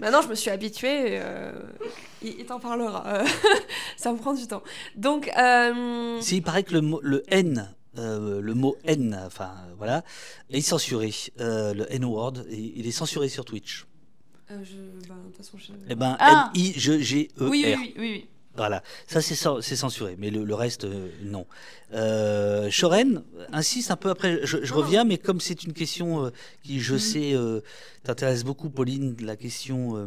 Maintenant, 0.00 0.22
je 0.22 0.28
me 0.28 0.34
suis 0.34 0.50
habituée. 0.50 1.20
Euh, 1.20 1.52
il, 2.22 2.44
t'en 2.46 2.58
parlera. 2.58 3.06
Euh, 3.06 3.26
ça 3.96 4.12
me 4.12 4.18
prend 4.18 4.32
du 4.32 4.46
temps. 4.46 4.62
Donc. 4.96 5.30
Euh... 5.38 6.20
il 6.30 6.42
paraît 6.42 6.62
que 6.62 6.72
le, 6.72 6.80
mot, 6.80 7.00
le 7.02 7.22
N. 7.28 7.74
Euh, 7.98 8.40
le 8.40 8.54
mot 8.54 8.76
N, 8.84 9.20
enfin 9.26 9.52
voilà, 9.76 10.04
est 10.48 10.60
censuré. 10.60 11.12
le 11.38 11.84
N-word, 11.90 12.34
il 12.50 12.86
est 12.86 12.92
censuré 12.92 13.28
sur 13.28 13.44
Twitch. 13.44 13.84
je, 14.48 14.54
bah, 15.08 15.16
de 15.16 15.26
toute 15.26 15.36
façon, 15.36 15.58
je... 15.58 15.72
Eh 15.88 15.96
ben, 15.96 16.16
ah 16.20 16.52
N-I-G-G-E-R. 16.54 17.50
Oui, 17.50 17.64
oui, 17.66 17.74
oui. 17.76 17.94
oui. 17.98 18.28
Voilà, 18.60 18.82
ça 19.06 19.22
c'est 19.22 19.34
censuré, 19.74 20.16
mais 20.18 20.28
le, 20.28 20.54
reste, 20.54 20.84
euh, 20.84 21.08
non. 21.22 21.46
Euh, 21.94 22.68
Shoren 22.68 23.22
insiste 23.54 23.90
un 23.90 23.96
peu 23.96 24.10
après, 24.10 24.40
je, 24.44 24.58
je 24.62 24.74
reviens, 24.74 25.04
mais 25.04 25.16
comme 25.16 25.40
c'est 25.40 25.64
une 25.64 25.72
question 25.72 26.26
euh, 26.26 26.30
qui, 26.62 26.78
je 26.78 26.96
mm. 26.96 26.98
sais, 26.98 27.32
euh, 27.32 27.62
t'intéresse 28.02 28.44
beaucoup, 28.44 28.68
Pauline, 28.68 29.16
la 29.22 29.36
question, 29.36 30.06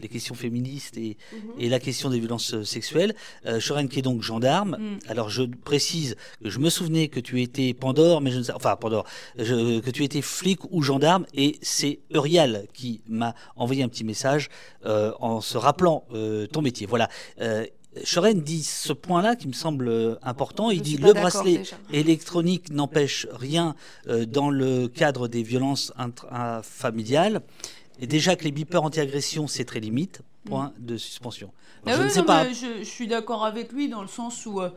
les 0.00 0.08
questions 0.08 0.34
féministes 0.34 0.96
et, 0.96 1.16
mhm. 1.32 1.38
et, 1.58 1.68
la 1.68 1.80
question 1.80 2.10
des 2.10 2.18
violences 2.18 2.54
euh, 2.54 2.64
sexuelles. 2.64 3.14
Euh, 3.46 3.60
qui 3.90 3.98
est 3.98 4.02
donc 4.02 4.22
gendarme. 4.22 4.76
Mm. 4.78 4.98
Alors 5.08 5.28
je 5.28 5.42
précise 5.42 6.16
que 6.42 6.48
je 6.48 6.58
me 6.58 6.70
souvenais 6.70 7.08
que 7.08 7.20
tu 7.20 7.42
étais 7.42 7.74
Pandore, 7.74 8.20
mais 8.20 8.30
je 8.30 8.38
ne 8.38 8.42
sais 8.42 8.52
enfin 8.52 8.76
Pandore, 8.76 9.04
que 9.36 9.90
tu 9.90 10.04
étais 10.04 10.22
flic 10.22 10.60
ou 10.70 10.82
gendarme 10.82 11.26
et 11.34 11.58
c'est 11.62 12.00
Eurial 12.14 12.66
qui 12.72 13.02
m'a 13.08 13.34
envoyé 13.56 13.82
un 13.82 13.88
petit 13.88 14.04
message 14.04 14.48
euh, 14.84 15.12
en 15.20 15.40
se 15.40 15.58
rappelant 15.58 16.04
euh, 16.14 16.46
ton 16.46 16.62
métier. 16.62 16.86
Voilà. 16.86 17.08
Shoren 18.04 18.40
dit 18.40 18.62
ce 18.62 18.92
point-là 18.92 19.36
qui 19.36 19.48
me 19.48 19.52
semble 19.52 20.18
important. 20.22 20.70
Il 20.70 20.82
dit 20.82 20.96
le 20.96 21.12
bracelet 21.12 21.62
électronique 21.92 22.70
n'empêche 22.70 23.26
rien 23.32 23.74
euh, 24.08 24.26
dans 24.26 24.50
le 24.50 24.88
cadre 24.88 25.28
des 25.28 25.42
violences 25.42 25.92
intrafamiliales. 25.96 27.40
Et 28.00 28.06
déjà 28.06 28.36
que 28.36 28.44
les 28.44 28.52
beepers 28.52 28.82
anti-agression, 28.82 29.46
c'est 29.46 29.64
très 29.64 29.80
limite, 29.80 30.22
point 30.44 30.72
de 30.78 30.96
suspension. 30.96 31.50
Ah 31.86 31.96
je 31.96 32.02
ne 32.02 32.08
sais 32.08 32.22
pas. 32.22 32.46
Je, 32.52 32.84
suis 32.84 33.06
d'accord 33.06 33.44
avec 33.44 33.72
lui 33.72 33.88
dans 33.88 34.02
le 34.02 34.08
sens 34.08 34.44
où, 34.46 34.60
euh, 34.60 34.70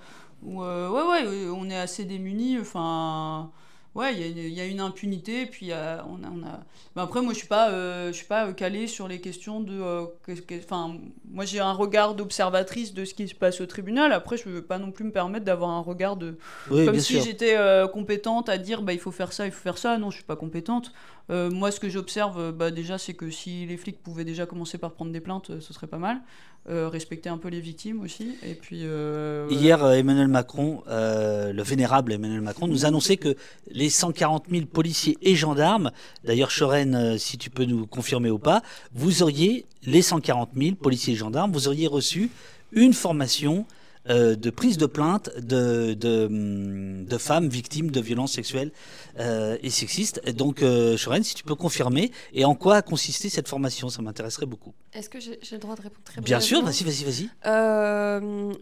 où 0.43 0.63
euh, 0.63 0.89
ouais, 0.89 1.27
ouais, 1.27 1.47
on 1.49 1.69
est 1.69 1.77
assez 1.77 2.05
démunis. 2.05 2.57
Enfin, 2.59 3.51
ouais, 3.99 4.17
il 4.17 4.53
y, 4.53 4.61
a 4.61 4.65
une 4.65 4.79
impunité, 4.79 5.45
puis 5.45 5.71
on 5.73 6.23
a, 6.23 6.29
on 6.31 6.43
a... 6.43 6.61
Ben 6.95 7.03
après, 7.03 7.21
moi, 7.21 7.33
je 7.33 7.39
suis 7.39 7.47
pas, 7.47 7.69
euh, 7.69 8.07
je 8.07 8.13
suis 8.13 8.25
pas 8.25 8.51
calée 8.53 8.87
sur 8.87 9.07
les 9.07 9.19
questions 9.19 9.59
de, 9.59 9.73
euh, 9.73 10.05
enfin, 10.63 10.95
moi, 11.29 11.43
j'ai 11.43 11.59
un 11.59 11.73
regard 11.73 12.15
d'observatrice 12.15 12.93
de 12.93 13.03
ce 13.03 13.13
qui 13.13 13.27
se 13.27 13.35
passe 13.35 13.59
au 13.59 13.65
tribunal. 13.65 14.13
Après, 14.13 14.37
je 14.37 14.47
veux 14.47 14.61
pas 14.61 14.79
non 14.79 14.91
plus 14.91 15.03
me 15.03 15.11
permettre 15.11 15.43
d'avoir 15.43 15.71
un 15.71 15.81
regard 15.81 16.15
de, 16.15 16.37
comme 16.69 16.99
si 16.99 17.21
j'étais 17.21 17.57
euh, 17.57 17.87
compétente 17.87 18.47
à 18.47 18.57
dire, 18.57 18.81
bah, 18.81 18.93
il 18.93 18.99
faut 18.99 19.11
faire 19.11 19.33
ça, 19.33 19.45
il 19.45 19.51
faut 19.51 19.61
faire 19.61 19.77
ça. 19.77 19.97
Non, 19.97 20.09
je 20.11 20.15
suis 20.15 20.25
pas 20.25 20.37
compétente. 20.37 20.93
moi, 21.29 21.69
ce 21.69 21.81
que 21.81 21.89
j'observe, 21.89 22.53
bah, 22.53 22.71
déjà, 22.71 22.97
c'est 22.97 23.13
que 23.13 23.29
si 23.29 23.65
les 23.65 23.75
flics 23.75 24.01
pouvaient 24.01 24.25
déjà 24.25 24.45
commencer 24.45 24.77
par 24.77 24.93
prendre 24.93 25.11
des 25.11 25.21
plaintes, 25.21 25.59
ce 25.59 25.73
serait 25.73 25.87
pas 25.87 25.97
mal. 25.97 26.21
Respecter 26.67 27.29
un 27.29 27.37
peu 27.37 27.49
les 27.49 27.59
victimes 27.59 28.01
aussi. 28.01 28.35
Puis, 28.61 28.85
Hier, 29.49 29.83
Emmanuel 29.91 30.27
Macron, 30.27 30.83
le 30.87 31.61
vénérable 31.63 32.13
Emmanuel 32.13 32.41
Macron, 32.41 32.67
nous 32.67 32.85
annonçait 32.85 33.17
que 33.17 33.35
les 33.71 33.89
140 33.89 34.45
000 34.49 34.65
policiers 34.65 35.17
et 35.21 35.35
gendarmes, 35.35 35.91
d'ailleurs 36.23 36.51
Choren, 36.51 36.95
euh, 36.95 37.17
si 37.17 37.37
tu 37.37 37.49
peux 37.49 37.65
nous 37.65 37.87
confirmer 37.87 38.29
ou 38.29 38.39
pas, 38.39 38.61
vous 38.93 39.23
auriez, 39.23 39.65
les 39.83 40.01
140 40.01 40.51
000 40.55 40.75
policiers 40.75 41.13
et 41.13 41.17
gendarmes, 41.17 41.51
vous 41.51 41.67
auriez 41.67 41.87
reçu 41.87 42.29
une 42.71 42.93
formation 42.93 43.65
euh, 44.09 44.35
de 44.35 44.49
prise 44.49 44.77
de 44.77 44.85
plainte 44.85 45.29
de, 45.37 45.93
de, 45.93 47.17
femmes 47.17 47.49
victimes 47.49 47.91
de 47.91 47.99
violences 47.99 48.33
sexuelles 48.33 48.71
euh, 49.19 49.57
et 49.61 49.69
sexistes. 49.69 50.21
Donc, 50.33 50.63
euh, 50.63 50.97
si 50.97 51.35
tu 51.35 51.43
peux 51.43 51.55
confirmer, 51.55 52.11
et 52.33 52.45
en 52.45 52.55
quoi 52.55 52.77
a 52.77 52.81
consisté 52.81 53.29
cette 53.29 53.47
formation 53.47 53.89
Ça 53.89 54.01
m'intéresserait 54.01 54.45
beaucoup. 54.45 54.73
Est-ce 54.93 55.09
que 55.09 55.19
j'ai 55.19 55.37
le 55.51 55.57
droit 55.57 55.75
de 55.75 55.81
répondre 55.81 56.03
très 56.03 56.21
Bien 56.21 56.39
sûr, 56.39 56.63
vas-y, 56.63 56.83
vas-y, 56.83 57.03
vas-y. 57.03 57.29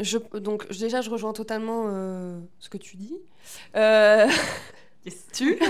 je, 0.02 0.40
donc, 0.40 0.68
déjà, 0.78 1.02
je 1.02 1.10
rejoins 1.10 1.34
totalement 1.34 1.86
ce 2.60 2.70
que 2.70 2.78
tu 2.78 2.98
dis. 2.98 3.16
tu. 5.34 5.58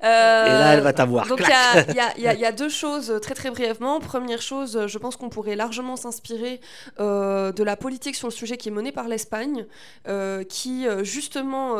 Et 0.00 0.04
là, 0.04 0.74
elle 0.74 0.80
va 0.80 0.92
t'avoir. 0.92 1.26
Donc, 1.26 1.40
il 1.40 1.94
y, 1.94 2.22
y, 2.22 2.44
a 2.44 2.52
deux 2.52 2.68
choses 2.68 3.18
très 3.20 3.34
très 3.34 3.50
brièvement. 3.50 3.98
Première 4.00 4.42
chose, 4.42 4.86
je 4.86 4.98
pense 4.98 5.16
qu'on 5.16 5.28
pourrait 5.28 5.56
largement 5.56 5.96
s'inspirer 5.96 6.60
euh, 7.00 7.52
de 7.52 7.64
la 7.64 7.76
politique 7.76 8.14
sur 8.14 8.28
le 8.28 8.32
sujet 8.32 8.56
qui 8.56 8.68
est 8.68 8.72
menée 8.72 8.92
par 8.92 9.08
l'Espagne, 9.08 9.66
euh, 10.06 10.44
qui 10.44 10.86
euh, 10.86 11.02
justement, 11.02 11.74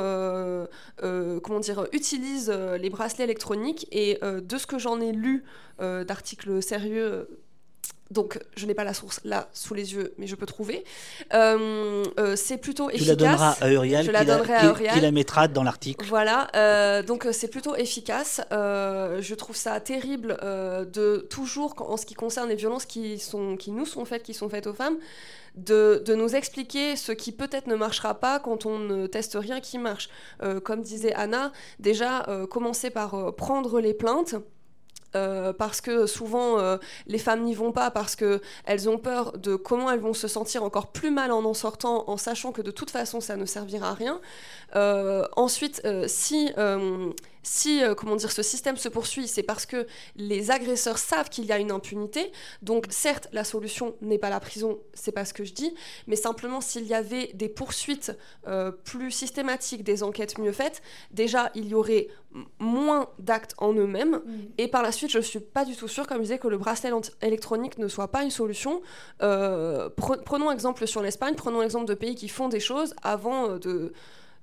comment 1.01 1.61
dire, 1.61 1.87
utilise 1.93 2.51
les 2.51 2.91
bracelets 2.91 3.25
électroniques. 3.25 3.87
Et 3.93 4.19
de 4.23 4.59
ce 4.59 4.67
que 4.67 4.79
j'en 4.79 5.01
ai 5.01 5.13
lu 5.13 5.45
d'articles 5.79 6.63
sérieux 6.63 7.29
donc 8.11 8.39
je 8.57 8.67
n'ai 8.67 8.75
pas 8.75 8.85
la 8.85 8.95
source 8.95 9.21
là 9.25 9.49
sous 9.53 9.75
les 9.75 9.95
yeux, 9.95 10.15
mais 10.19 10.27
je 10.27 10.35
peux 10.35 10.47
trouver. 10.47 10.85
Euh, 11.35 12.05
euh, 12.19 12.37
c'est 12.37 12.57
plutôt 12.57 12.89
efficace. 12.89 13.05
Tu 13.05 13.11
la 13.11 13.17
donneras 13.17 13.57
à 13.61 13.71
Uriel, 13.71 14.07
je 14.07 14.11
la 14.11 14.25
donnerai 14.25 14.55
à 14.55 14.65
Uriel. 14.67 14.93
Qui, 14.95 15.01
la 15.01 15.11
mettra 15.11 15.49
dans 15.49 15.63
l'article. 15.63 16.07
Voilà, 16.07 16.49
euh, 16.57 17.03
donc 17.03 17.27
c'est 17.33 17.49
plutôt 17.49 17.75
efficace. 17.77 18.41
je 18.51 19.35
trouve 19.35 19.57
ça 19.57 19.79
terrible 19.81 20.39
de 20.43 21.27
toujours, 21.31 21.75
en 21.79 21.97
ce 21.97 22.07
qui 22.07 22.15
concerne 22.15 22.49
les 22.49 22.57
violences 22.57 22.87
qui, 22.87 23.19
sont, 23.19 23.57
qui 23.57 23.71
nous 23.71 23.87
sont 23.87 24.05
faites, 24.05 24.23
qui 24.23 24.35
sont 24.35 24.49
faites 24.49 24.67
aux 24.67 24.75
femmes, 24.75 24.97
de, 25.55 26.03
de, 26.07 26.15
nous 26.15 26.37
expliquer 26.37 26.95
ce 26.95 27.11
qui 27.11 27.33
peut-être 27.33 27.67
ne 27.67 27.75
marchera 27.75 28.15
pas 28.15 28.39
quand 28.39 28.65
on 28.65 28.79
ne 28.79 29.07
teste 29.07 29.37
rien 29.39 29.61
qui 29.61 29.79
marche. 29.79 30.09
comme 30.65 30.83
disait 30.83 31.13
Anna, 31.15 31.53
déjà 31.79 32.27
commencer 32.51 32.91
par 32.91 33.35
prendre 33.35 33.81
les 33.81 33.95
plaintes. 33.95 34.37
Euh, 35.17 35.55
parce 35.55 35.81
que 35.81 36.07
souvent 36.07 36.59
euh, 36.59 36.77
les 37.07 37.17
femmes 37.17 37.43
n'y 37.43 37.55
vont 37.55 37.73
pas 37.73 37.91
parce 37.91 38.15
qu'elles 38.15 38.89
ont 38.91 38.99
peur 38.99 39.39
de 39.39 39.57
comment 39.57 39.91
elles 39.91 40.01
vont 40.01 40.13
se 40.13 40.29
sentir 40.29 40.63
encore 40.63 40.89
plus 40.89 41.11
mal 41.11 41.33
en 41.33 41.45
en 41.47 41.55
sortant 41.55 42.05
en 42.09 42.19
sachant 42.19 42.53
que 42.53 42.61
de 42.61 42.71
toute 42.71 42.91
façon 42.91 43.23
ça 43.23 43.37
ne 43.37 43.47
servira 43.47 43.91
à 43.91 43.95
rien. 43.95 44.21
Euh, 44.77 45.27
ensuite, 45.37 45.83
si 46.07 46.53
si 47.43 47.83
euh, 47.83 47.95
comment 47.95 48.17
dire, 48.17 48.33
ce 48.33 48.43
système 48.43 48.77
se 48.77 48.89
poursuit, 48.89 49.29
c'est 49.29 49.43
parce 49.43 49.67
que 49.67 49.87
les 50.17 50.51
agresseurs 50.51 50.99
savent 50.99 51.29
qu'il 51.29 51.45
y 51.45 51.53
a 51.53 51.59
une 51.59 51.71
impunité. 51.71 52.33
Donc 52.63 52.87
certes, 52.91 53.29
la 53.33 53.45
solution 53.45 53.95
n'est 54.01 54.19
pas 54.19 54.31
la 54.31 54.41
prison, 54.41 54.79
c'est 54.95 55.13
pas 55.13 55.25
ce 55.25 55.35
que 55.35 55.45
je 55.45 55.53
dis, 55.53 55.75
mais 56.07 56.17
simplement 56.17 56.61
s'il 56.61 56.85
y 56.87 56.95
avait 56.95 57.31
des 57.35 57.49
poursuites 57.49 58.17
euh, 58.47 58.71
plus 58.71 59.11
systématiques, 59.11 59.85
des 59.85 60.03
enquêtes 60.03 60.39
mieux 60.39 60.53
faites, 60.53 60.83
déjà 61.11 61.51
il 61.55 61.69
y 61.69 61.75
aurait 61.75 62.09
moins 62.59 63.09
d'actes 63.19 63.55
en 63.59 63.73
eux-mêmes. 63.73 64.21
Mm. 64.25 64.39
Et 64.59 64.69
par 64.69 64.83
la 64.83 64.93
suite, 64.93 65.11
je 65.11 65.19
suis 65.19 65.41
pas 65.41 65.65
du 65.65 65.75
tout 65.75 65.89
sûre, 65.89 66.07
comme 66.07 66.19
je 66.19 66.23
disais, 66.23 66.39
que 66.39 66.49
le 66.49 66.59
bracelet 66.59 66.91
électronique 67.23 67.79
ne 67.79 67.89
soit 67.89 68.09
pas 68.09 68.23
une 68.23 68.31
solution. 68.31 68.83
Euh, 69.23 69.89
prenons 69.97 70.51
exemple 70.51 70.87
sur 70.87 71.03
l'Espagne, 71.03 71.35
prenons 71.35 71.61
l'exemple 71.61 71.87
de 71.87 71.95
pays 71.95 72.15
qui 72.15 72.29
font 72.29 72.49
des 72.49 72.61
choses 72.61 72.95
avant 73.03 73.57
de 73.57 73.93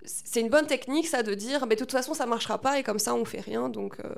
c'est 0.06 0.42
une 0.42 0.50
bonne 0.50 0.68
technique, 0.68 1.08
ça, 1.08 1.24
de 1.24 1.34
dire, 1.34 1.66
mais 1.68 1.76
de 1.76 1.80
toute 1.80 1.92
façon, 1.92 2.14
ça 2.14 2.26
marchera 2.26 2.60
pas 2.60 2.80
et 2.80 2.84
comme 2.84 3.00
ça, 3.00 3.16
on 3.16 3.26
fait 3.26 3.42
rien. 3.42 3.70
Donc 3.70 3.98
euh, 4.04 4.14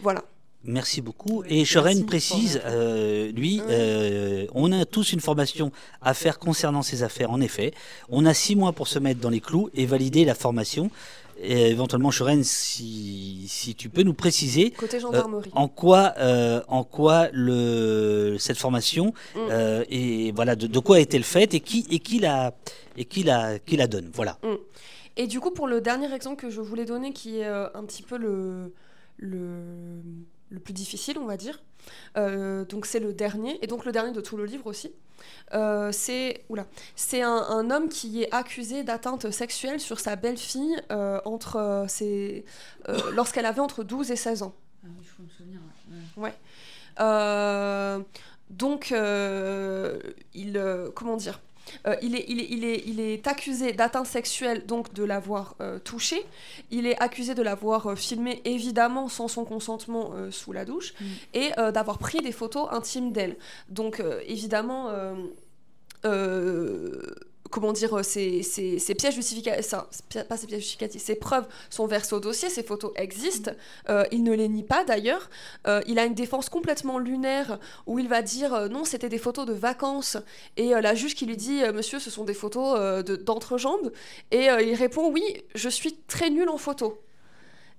voilà. 0.00 0.24
Merci 0.62 1.00
beaucoup. 1.00 1.42
Et 1.48 1.64
Shoren 1.64 2.04
précise, 2.04 2.60
euh, 2.66 3.32
lui, 3.32 3.62
euh, 3.70 4.46
on 4.54 4.70
a 4.72 4.84
tous 4.84 5.14
une 5.14 5.20
formation 5.20 5.72
à 6.02 6.12
faire 6.12 6.38
concernant 6.38 6.82
ces 6.82 7.02
affaires, 7.02 7.30
en 7.30 7.40
effet. 7.40 7.72
On 8.10 8.26
a 8.26 8.34
six 8.34 8.56
mois 8.56 8.72
pour 8.72 8.86
se 8.86 8.98
mettre 8.98 9.20
dans 9.20 9.30
les 9.30 9.40
clous 9.40 9.70
et 9.74 9.86
valider 9.86 10.26
la 10.26 10.34
formation. 10.34 10.90
Et 11.42 11.70
éventuellement, 11.70 12.10
Shoren, 12.10 12.44
si, 12.44 13.46
si 13.48 13.74
tu 13.74 13.88
peux 13.88 14.02
nous 14.02 14.12
préciser 14.12 14.72
Côté 14.72 15.00
gendarmerie. 15.00 15.50
en 15.54 15.68
quoi, 15.68 16.12
en 16.68 16.84
quoi 16.84 17.28
le, 17.32 18.36
cette 18.38 18.58
formation 18.58 19.14
mm. 19.34 19.84
et 19.88 20.32
voilà 20.32 20.54
de, 20.56 20.78
quoi 20.78 20.96
a 20.96 21.00
été 21.00 21.16
le 21.16 21.24
fait 21.24 21.54
et 21.54 21.60
qui 21.60 21.86
et 21.90 21.98
qui 22.00 22.18
la 22.18 22.52
et 22.98 23.06
qui 23.06 23.22
la 23.22 23.58
qui 23.58 23.78
la 23.78 23.86
donne. 23.86 24.10
Voilà. 24.12 24.36
Mm. 24.42 24.56
Et 25.16 25.26
du 25.26 25.40
coup, 25.40 25.50
pour 25.50 25.66
le 25.66 25.80
dernier 25.80 26.12
exemple 26.12 26.40
que 26.40 26.50
je 26.50 26.60
voulais 26.60 26.84
donner, 26.84 27.12
qui 27.12 27.38
est 27.38 27.46
euh, 27.46 27.68
un 27.74 27.84
petit 27.84 28.02
peu 28.02 28.16
le, 28.16 28.72
le, 29.16 30.00
le 30.50 30.60
plus 30.60 30.72
difficile, 30.72 31.18
on 31.18 31.26
va 31.26 31.36
dire, 31.36 31.62
euh, 32.16 32.64
donc 32.64 32.86
c'est 32.86 33.00
le 33.00 33.12
dernier, 33.12 33.58
et 33.62 33.66
donc 33.66 33.84
le 33.84 33.92
dernier 33.92 34.12
de 34.12 34.20
tout 34.20 34.36
le 34.36 34.44
livre 34.44 34.66
aussi. 34.66 34.92
Euh, 35.52 35.92
c'est 35.92 36.42
un, 37.22 37.70
homme 37.70 37.88
qui 37.88 38.22
est 38.22 38.32
accusé 38.32 38.84
d'atteinte 38.84 39.30
sexuelle 39.30 39.80
sur 39.80 40.00
sa 40.00 40.16
belle-fille 40.16 40.80
entre 41.24 41.84
ses, 41.88 42.44
lorsqu'elle 43.12 43.46
avait 43.46 43.60
entre 43.60 43.84
12 43.84 44.10
et 44.10 44.16
16 44.16 44.42
ans. 44.42 44.54
Ah 44.82 44.88
oui, 44.98 45.04
je 45.18 45.22
me 45.22 45.28
souvenir. 45.28 45.60
Ouais. 46.16 46.32
ouais. 46.98 48.04
donc, 48.48 48.94
il, 50.34 50.90
comment 50.94 51.16
dire 51.16 51.40
euh, 51.86 51.96
il, 52.02 52.14
est, 52.14 52.24
il, 52.28 52.40
est, 52.40 52.46
il, 52.50 52.64
est, 52.64 52.82
il, 52.86 53.00
est, 53.00 53.26
accusé 53.26 53.72
d'atteinte 53.72 54.06
sexuelle, 54.06 54.66
donc 54.66 54.92
de 54.92 55.04
l'avoir 55.04 55.54
euh, 55.60 55.78
touché. 55.78 56.24
Il 56.70 56.86
est 56.86 57.00
accusé 57.00 57.34
de 57.34 57.42
l'avoir 57.42 57.86
euh, 57.86 57.94
filmé, 57.94 58.40
évidemment, 58.44 59.08
sans 59.08 59.28
son 59.28 59.44
consentement 59.44 60.12
sous 60.30 60.52
la 60.52 60.64
douche, 60.64 60.94
mm. 61.00 61.04
et 61.34 61.50
d'avoir 61.72 61.98
pris 61.98 62.20
des 62.20 62.32
photos 62.32 62.68
intimes 62.70 63.12
d'elle. 63.12 63.36
Donc, 63.68 64.02
évidemment 64.26 64.90
comment 67.50 67.72
dire, 67.72 67.98
euh, 67.98 68.02
ces, 68.02 68.42
pas 70.28 70.36
ces 70.36 70.98
ces 70.98 71.14
preuves 71.16 71.46
sont 71.68 71.86
versées 71.86 72.14
au 72.14 72.20
dossier, 72.20 72.48
ces 72.48 72.62
photos 72.62 72.92
existent, 72.96 73.50
euh, 73.88 74.04
il 74.12 74.22
ne 74.22 74.32
les 74.32 74.48
nie 74.48 74.62
pas 74.62 74.84
d'ailleurs, 74.84 75.28
euh, 75.66 75.80
il 75.86 75.98
a 75.98 76.04
une 76.04 76.14
défense 76.14 76.48
complètement 76.48 76.98
lunaire 76.98 77.58
où 77.86 77.98
il 77.98 78.08
va 78.08 78.22
dire 78.22 78.68
non, 78.70 78.84
c'était 78.84 79.08
des 79.08 79.18
photos 79.18 79.46
de 79.46 79.52
vacances, 79.52 80.16
et 80.56 80.70
la 80.70 80.94
juge 80.94 81.14
qui 81.14 81.26
lui 81.26 81.36
dit 81.36 81.62
monsieur, 81.74 81.98
ce 81.98 82.10
sont 82.10 82.24
des 82.24 82.34
photos 82.34 83.04
d'entrejambes, 83.04 83.92
et 84.30 84.46
il 84.46 84.74
répond 84.74 85.10
oui, 85.10 85.22
je 85.54 85.68
suis 85.68 85.96
très 86.06 86.30
nul 86.30 86.48
en 86.48 86.58
photo. 86.58 87.02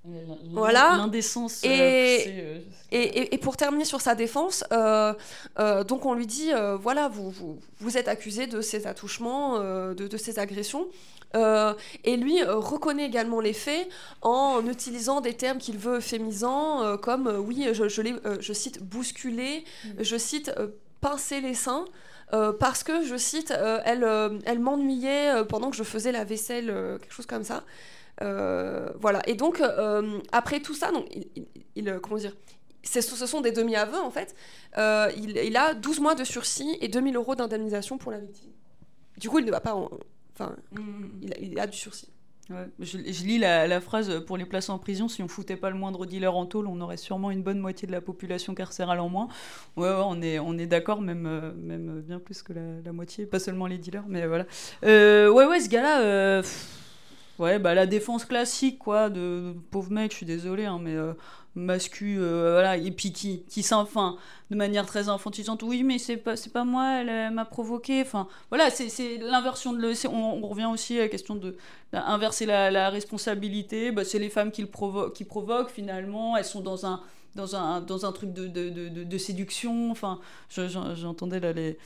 Voilà. 0.04 0.98
L'indécence. 0.98 1.64
Et, 1.64 2.64
et, 2.92 3.34
et, 3.34 3.38
pour 3.38 3.56
terminer 3.56 3.86
sur 3.86 4.02
sa 4.02 4.16
défense, 4.16 4.64
euh, 4.72 5.14
euh, 5.60 5.84
donc 5.84 6.06
on 6.06 6.14
lui 6.14 6.26
dit 6.26 6.52
voilà, 6.80 7.08
vous, 7.08 7.30
vous, 7.30 7.60
vous, 7.80 7.98
êtes 7.98 8.08
accusé 8.08 8.48
de 8.48 8.62
ces 8.62 8.88
attouchements, 8.88 9.60
de, 9.60 9.94
de, 9.94 10.18
ces 10.18 10.40
agressions. 10.40 10.88
et 11.36 12.18
lui 12.18 12.44
reconnaît 12.44 13.06
également 13.06 13.42
les 13.42 13.54
faits 13.54 13.88
en 14.22 14.66
utilisant 14.68 15.22
des 15.22 15.36
termes 15.36 15.60
qu'il 15.60 15.78
veut 15.78 15.98
euphémisants, 15.98 16.98
comme 16.98 17.28
oui, 17.28 17.68
je, 17.74 17.88
je, 17.88 18.02
je, 18.40 18.54
cite 18.54 18.84
bousculer, 18.84 19.64
mm. 19.86 19.90
je 20.00 20.18
cite 20.18 20.52
pincer 21.00 21.42
les 21.42 21.54
seins. 21.54 21.86
parce 22.60 22.84
que, 22.84 23.06
je 23.06 23.18
cite, 23.18 23.54
elle, 23.86 24.08
elle 24.46 24.60
m'ennuyait 24.60 25.46
pendant 25.48 25.70
que 25.70 25.78
je 25.78 25.84
faisais 25.84 26.12
la 26.12 26.24
vaisselle, 26.24 26.98
quelque 27.00 27.14
chose 27.14 27.28
comme 27.28 27.44
ça. 27.44 27.64
Euh, 28.22 28.90
voilà. 29.00 29.22
Et 29.28 29.36
donc, 29.36 29.62
euh, 29.62 30.20
après 30.32 30.60
tout 30.60 30.74
ça, 30.74 30.92
donc, 30.92 31.06
il, 31.76 31.90
euh, 31.90 32.00
comment 32.00 32.18
dire 32.18 32.36
ce 32.84 33.02
sont 33.02 33.42
des 33.42 33.52
demi-aveux 33.52 34.00
en 34.00 34.10
fait. 34.10 34.36
il, 34.76 35.56
a 35.56 35.76
12 35.76 36.00
mois 36.00 36.16
de 36.16 36.24
sursis 36.24 36.78
et 36.82 36.88
2000 36.88 37.16
euros 37.16 37.36
d'indemnisation 37.36 38.00
pour 38.00 38.12
la 38.12 38.18
victime. 38.18 38.50
Du 39.18 39.30
coup, 39.30 39.38
il 39.38 39.46
ne 39.46 39.52
va 39.52 39.60
pas. 39.60 39.76
Enfin, 40.34 40.56
mm. 40.72 41.30
il, 41.42 41.60
a 41.60 41.68
du 41.68 41.78
sursis. 41.78 42.10
je, 42.80 42.98
lis 42.98 43.38
la, 43.38 43.80
phrase 43.82 44.26
pour 44.26 44.36
les 44.36 44.46
placer 44.46 44.72
en 44.72 44.80
prison. 44.80 45.08
Si 45.08 45.22
on 45.22 45.28
foutait 45.28 45.58
pas 45.58 45.70
le 45.70 45.76
moindre 45.76 46.08
dealer 46.08 46.36
en 46.36 46.48
tôle, 46.48 46.66
on 46.66 46.82
aurait 46.82 46.98
sûrement 46.98 47.30
une 47.30 47.44
bonne 47.44 47.60
moitié 47.60 47.86
de 47.88 47.92
la 47.92 48.02
population 48.02 48.56
carcérale 48.56 49.00
en 49.00 49.10
moins. 49.10 49.28
Ouais, 49.78 49.94
on 50.04 50.20
est, 50.24 50.40
on 50.40 50.58
est 50.58 50.66
d'accord, 50.66 51.02
même, 51.02 51.54
même 51.58 52.02
bien 52.02 52.18
plus 52.18 52.42
que 52.42 52.54
la, 52.54 52.92
moitié, 52.92 53.28
pas 53.28 53.38
seulement 53.38 53.68
les 53.68 53.78
dealers, 53.78 54.06
mais 54.08 54.26
voilà. 54.26 54.48
ouais, 54.82 55.46
ouais, 55.46 55.60
ce 55.60 55.70
gars-là 55.70 56.42
ouais, 57.42 57.60
bah, 57.60 57.74
la 57.74 57.86
défense 57.86 58.24
classique, 58.26 58.80
quoi, 58.80 59.10
de, 59.10 59.54
pauvre 59.72 59.92
mec, 59.92 60.12
je 60.12 60.18
suis 60.18 60.26
désolé, 60.26 60.66
hein, 60.66 60.80
mais 60.82 60.96
euh, 60.96 61.14
mascu, 61.56 62.18
euh, 62.20 62.54
voilà, 62.54 62.78
et 62.78 62.92
puis 62.92 63.12
qui, 63.12 63.44
qui 63.44 63.66
enfin, 63.74 64.18
de 64.52 64.56
manière 64.56 64.86
très 64.86 65.10
infantilisante, 65.10 65.64
oui, 65.64 65.84
mais 65.84 65.98
c'est 65.98 66.18
pas, 66.18 66.36
pas 66.54 66.64
moi, 66.64 67.02
elle, 67.02 67.34
m'a 67.34 67.46
provoqué, 67.46 68.02
enfin, 68.02 68.28
voilà, 68.50 68.70
c'est, 68.70 69.18
l'inversion 69.18 69.74
de 69.74 69.80
le, 69.80 69.94
on, 70.08 70.48
revient 70.48 70.70
aussi 70.72 70.98
à 71.00 71.02
la 71.02 71.08
question 71.10 71.36
de, 71.36 71.58
d'inverser 71.92 72.46
la, 72.46 72.90
responsabilité, 72.90 73.92
bah, 73.92 74.06
c'est 74.06 74.20
les 74.20 74.30
femmes 74.30 74.52
qui, 74.52 74.66
provoquent, 74.66 75.72
finalement, 75.72 76.38
elles 76.38 76.46
sont 76.46 76.62
dans 76.62 76.86
un, 76.86 77.02
truc 78.14 78.32
de 78.34 79.18
séduction, 79.18 79.92
enfin, 79.92 80.20
j'entendais 80.48 81.40
là 81.40 81.54
les 81.54 81.78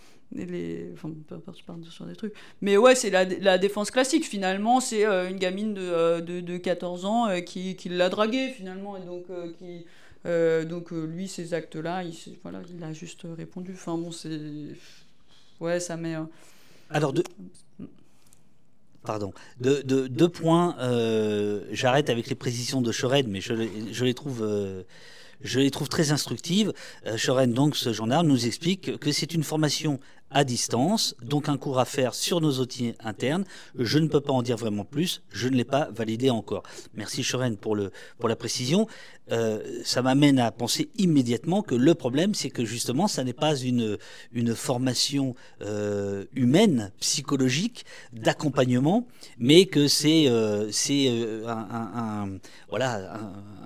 mais 2.62 2.78
ouais 2.78 2.96
c'est 2.96 3.10
la, 3.10 3.58
défense 3.58 3.92
classique 3.92 4.26
finalement 4.26 4.80
c'est 4.80 5.06
euh, 5.06 5.30
une 5.30 5.38
gamine 5.38 5.74
de, 5.74 5.82
euh, 5.82 6.22
de, 6.22 6.42
de 6.42 6.58
14 6.58 7.06
ans 7.06 7.28
euh, 7.28 7.40
qui, 7.40 7.76
qui 7.76 7.90
l'a 7.90 8.10
dragué 8.10 8.50
finalement 8.50 8.98
et 8.98 9.06
donc 9.06 9.26
qui 9.58 9.86
donc 10.68 10.92
lui 10.92 11.28
ces 11.28 11.54
actes 11.54 11.76
là 11.76 12.04
il 12.04 12.16
voilà 12.42 12.62
il 12.76 12.84
a 12.84 12.94
juste 12.94 13.28
répondu 13.38 13.74
enfin 13.74 13.96
bon 13.96 14.12
c'est 14.12 14.40
ouais 15.60 15.80
ça 15.80 15.98
met 15.98 16.16
alors 16.90 17.14
de 17.14 17.24
Pardon. 19.04 19.34
Deux, 19.60 19.84
de, 19.84 20.08
deux 20.08 20.30
points. 20.30 20.76
J'arrête 21.70 22.10
avec 22.10 22.28
les 22.28 22.34
précisions 22.34 22.82
de 22.82 22.92
Chored, 22.92 23.28
mais 23.28 23.40
je, 23.40 23.54
je 23.92 24.04
les 24.04 24.16
trouve 24.16 24.44
je 25.46 25.60
les 25.60 25.72
trouve 25.72 25.88
très 25.88 26.12
instructives. 26.12 26.74
Euh, 27.06 27.46
donc, 27.46 27.76
ce 27.76 27.94
gendarme, 27.94 28.28
nous 28.28 28.46
explique 28.48 28.98
que 28.98 29.12
c'est 29.12 29.34
une 29.34 29.44
formation 29.44 30.00
à 30.32 30.44
distance, 30.44 31.16
donc 31.22 31.50
un 31.50 31.58
cours 31.58 31.80
à 31.80 31.86
faire 31.86 32.14
sur 32.14 32.42
nos 32.42 32.60
outils 32.60 32.94
internes. 33.00 33.46
Je 33.78 34.00
ne 34.00 34.08
peux 34.08 34.22
pas 34.22 34.34
en 34.34 34.42
dire 34.42 34.58
vraiment 34.58 34.84
plus, 34.84 35.22
je 35.30 35.48
ne 35.48 35.56
l'ai 35.56 35.64
pas 35.64 35.88
validé 35.92 36.30
encore. 36.30 36.64
Merci 36.94 37.24
Shoren 37.24 37.58
pour, 37.58 37.76
la 37.76 38.36
précision. 38.36 38.88
Euh, 39.32 39.82
ça 39.86 40.02
m'amène 40.02 40.40
à 40.40 40.52
penser 40.52 40.90
immédiatement 40.98 41.62
que 41.62 41.76
le 41.76 41.96
problème, 41.96 42.34
c'est 42.34 42.50
que 42.50 42.66
justement, 42.66 43.08
ça 43.08 43.24
n'est 43.24 43.34
pas 43.34 43.56
une, 43.56 43.98
formation 44.56 45.36
euh, 45.62 46.26
humaine, 46.36 46.92
psychologique, 47.00 47.86
d'accompagnement, 48.12 49.08
mais 49.38 49.68
que 49.68 49.88
c'est 49.88 50.28
un 50.28 50.70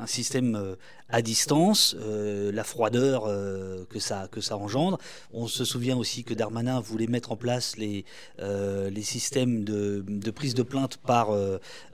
système 0.05 0.75
à 1.09 1.21
distance, 1.21 1.95
euh, 1.99 2.51
la 2.51 2.63
froideur 2.63 3.25
euh, 3.25 3.85
que, 3.89 3.99
ça, 3.99 4.27
que 4.31 4.41
ça 4.41 4.57
engendre. 4.57 4.99
On 5.33 5.47
se 5.47 5.65
souvient 5.65 5.97
aussi 5.97 6.23
que 6.23 6.33
Darmanin 6.33 6.79
voulait 6.79 7.07
mettre 7.07 7.31
en 7.31 7.35
place 7.35 7.77
les, 7.77 8.05
euh, 8.39 8.89
les 8.89 9.01
systèmes 9.01 9.63
de, 9.63 10.03
de, 10.07 10.31
prise 10.31 10.53
de 10.53 10.63
plainte 10.63 10.97
par, 10.97 11.29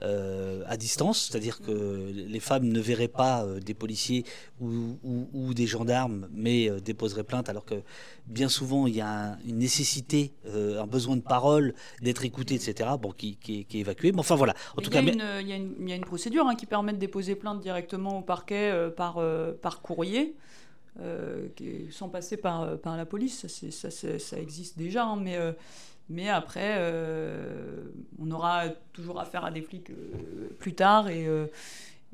à 0.00 0.76
distance, 0.76 1.28
c'est-à-dire 1.28 1.60
que 1.60 2.10
les 2.12 2.40
femmes 2.40 2.68
ne 2.68 2.80
verraient 2.80 3.08
pas 3.08 3.46
des 3.64 3.74
policiers 3.74 4.24
ou, 4.60 4.98
ou, 5.32 5.54
des 5.54 5.66
gendarmes, 5.66 6.28
mais 6.32 6.70
déposeraient 6.80 7.24
plainte, 7.24 7.48
alors 7.48 7.64
que 7.64 7.82
bien 8.26 8.48
souvent 8.48 8.86
il 8.86 8.94
y 8.94 9.00
a 9.00 9.38
une 9.46 9.58
nécessité, 9.58 10.32
un 10.54 10.86
besoin 10.86 11.16
de 11.16 11.22
parole, 11.22 11.74
d'être 12.02 12.24
écouté, 12.24 12.54
etc., 12.54 12.90
bon, 13.00 13.12
qui, 13.12 13.36
qui, 13.36 13.66
est, 13.70 13.74
évacué. 13.74 14.12
Mais 14.12 14.20
enfin 14.20 14.34
voilà. 14.34 14.54
En 14.76 14.82
tout 14.82 14.90
il, 14.90 15.00
y 15.00 15.04
cas, 15.06 15.12
une, 15.12 15.24
il, 15.40 15.48
y 15.48 15.52
a 15.52 15.56
une, 15.56 15.74
il 15.80 15.88
y 15.88 15.92
a 15.92 15.96
une 15.96 16.04
procédure 16.04 16.46
hein, 16.46 16.54
qui 16.54 16.66
permet 16.66 16.92
de 16.92 16.98
déposer 16.98 17.34
plainte 17.34 17.60
directement 17.60 18.18
au 18.18 18.22
parquet 18.22 18.72
par 18.96 19.16
euh, 19.18 19.52
par, 19.52 19.80
courrier. 19.80 20.36
Euh, 21.00 21.48
sans 21.90 22.08
passer 22.08 22.38
par, 22.38 22.62
euh, 22.62 22.76
par 22.76 22.96
la 22.96 23.04
police, 23.04 23.46
ça, 23.46 23.90
ça, 23.90 24.18
ça 24.18 24.38
existe 24.38 24.78
déjà, 24.78 25.04
hein, 25.04 25.16
mais, 25.16 25.38
mais 26.08 26.28
après, 26.28 26.80
on 28.18 28.30
aura 28.30 28.68
toujours 28.92 29.20
affaire 29.20 29.44
à 29.44 29.50
des 29.50 29.62
flics 29.62 29.90
plus 30.58 30.74
tard, 30.74 31.08
et, 31.08 31.28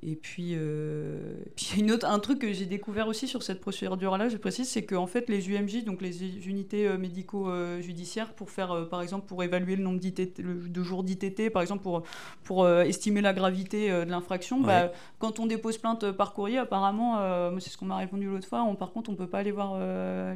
et 0.05 0.17
puis, 0.17 0.53
euh, 0.55 1.35
puis 1.57 1.75
une 1.79 1.93
autre, 1.93 2.07
un 2.07 2.19
truc 2.19 2.41
que 2.41 2.53
j'ai 2.53 2.67
découvert 2.67 3.07
aussi 3.07 3.29
sur 3.29 3.43
cette 3.43 3.61
procédure-là, 3.61 4.29
je 4.29 4.37
précise, 4.37 4.69
c'est 4.69 4.85
qu'en 4.85 5.07
fait 5.07 5.29
les 5.29 5.51
UMJ, 5.51 5.85
donc 5.85 6.03
les 6.03 6.49
unités 6.49 6.89
euh, 6.89 6.99
médico-judiciaires, 6.99 8.35
pour 8.35 8.51
faire, 8.51 8.73
euh, 8.73 8.85
par 8.85 9.03
exemple, 9.03 9.27
pour 9.27 9.43
évaluer 9.45 9.77
le 9.77 9.85
nombre 9.85 10.01
de 10.01 10.83
jours 10.83 11.05
d'ITT, 11.05 11.51
par 11.51 11.63
exemple, 11.63 11.83
pour, 11.83 12.03
pour 12.43 12.69
estimer 12.69 13.21
la 13.21 13.33
gravité 13.33 13.91
de 13.91 14.11
l'infraction, 14.11 14.61
bah, 14.61 14.91
quand 15.19 15.39
on 15.39 15.47
dépose 15.47 15.79
plainte 15.79 16.11
par 16.13 16.33
courrier, 16.33 16.59
apparemment, 16.59 17.17
moi 17.51 17.61
c'est 17.61 17.71
ce 17.71 17.77
qu'on 17.77 17.87
m'a 17.87 17.97
répondu 17.97 18.27
l'autre 18.27 18.49
fois, 18.49 18.63
on, 18.63 18.75
par 18.75 18.93
contre 18.93 19.11
on 19.11 19.15
peut 19.15 19.27
pas 19.27 19.39
aller 19.39 19.53
voir 19.53 19.79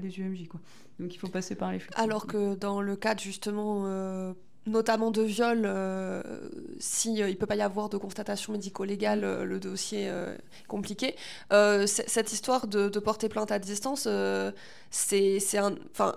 les 0.01 0.21
UMJ. 0.21 0.49
Quoi. 0.49 0.61
Donc 1.01 1.15
il 1.15 1.19
faut 1.19 1.29
passer 1.29 1.55
par 1.55 1.73
les 1.73 1.79
flics. 1.79 1.99
Alors 1.99 2.27
que 2.27 2.55
dans 2.55 2.81
le 2.81 2.97
cadre 2.97 3.21
justement 3.21 4.35
notamment 4.67 5.11
de 5.11 5.23
viol, 5.23 5.63
euh, 5.65 6.23
si 6.79 7.23
euh, 7.23 7.29
il 7.29 7.37
peut 7.37 7.47
pas 7.47 7.57
y 7.57 7.63
avoir 7.63 7.89
de 7.89 7.97
constatation 7.97 8.53
médico-légale, 8.53 9.25
euh, 9.25 9.45
le 9.45 9.61
dossier 9.61 10.07
est 10.07 10.67
compliqué. 10.69 11.15
cette 11.87 12.33
histoire 12.33 12.67
de, 12.67 12.89
porter 12.99 13.29
plainte 13.29 13.53
à 13.53 13.59
distance, 13.59 14.09
c'est, 14.91 15.39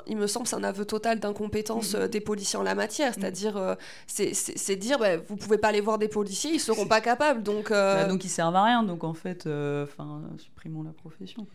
il 0.07 0.17
me 0.17 0.27
semble, 0.27 0.47
c'est 0.47 0.55
un 0.55 0.63
aveu 0.63 0.85
total 0.85 1.19
d'incompétence 1.19 1.93
mm-hmm. 1.93 2.07
des 2.07 2.21
policiers 2.21 2.57
en 2.57 2.63
la 2.63 2.75
matière. 2.75 3.11
Mm-hmm. 3.11 3.19
C'est-à-dire, 3.19 3.77
c'est, 4.07 4.75
dire, 4.75 4.97
bah, 4.97 5.17
vous 5.17 5.35
pouvez 5.35 5.57
pas 5.57 5.67
aller 5.67 5.81
voir 5.81 5.99
des 5.99 6.07
policiers, 6.07 6.51
ils 6.53 6.59
seront 6.59 6.87
pas 6.87 7.01
capables. 7.01 7.43
Donc, 7.43 7.69
bah, 7.69 8.05
donc 8.05 8.23
ils 8.25 8.29
servent 8.29 8.55
à 8.55 8.63
rien. 8.63 8.83
Donc 8.83 9.03
en 9.03 9.13
fait, 9.13 9.41
enfin, 9.47 10.21
supprimons 10.37 10.83
la 10.83 10.93
profession. 10.93 11.45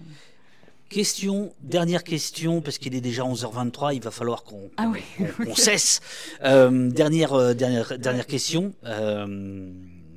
Question, 0.90 1.52
dernière 1.62 2.04
question, 2.04 2.60
parce 2.60 2.78
qu'il 2.78 2.94
est 2.94 3.00
déjà 3.00 3.24
11h23, 3.24 3.94
il 3.94 4.02
va 4.02 4.10
falloir 4.10 4.44
qu'on 4.44 4.70
ah 4.76 4.92
cesse. 5.56 6.00
Euh, 6.44 6.90
dernière, 6.90 7.32
euh, 7.32 7.54
dernière, 7.54 7.98
dernière 7.98 8.26
question. 8.26 8.72
Euh, 8.84 9.70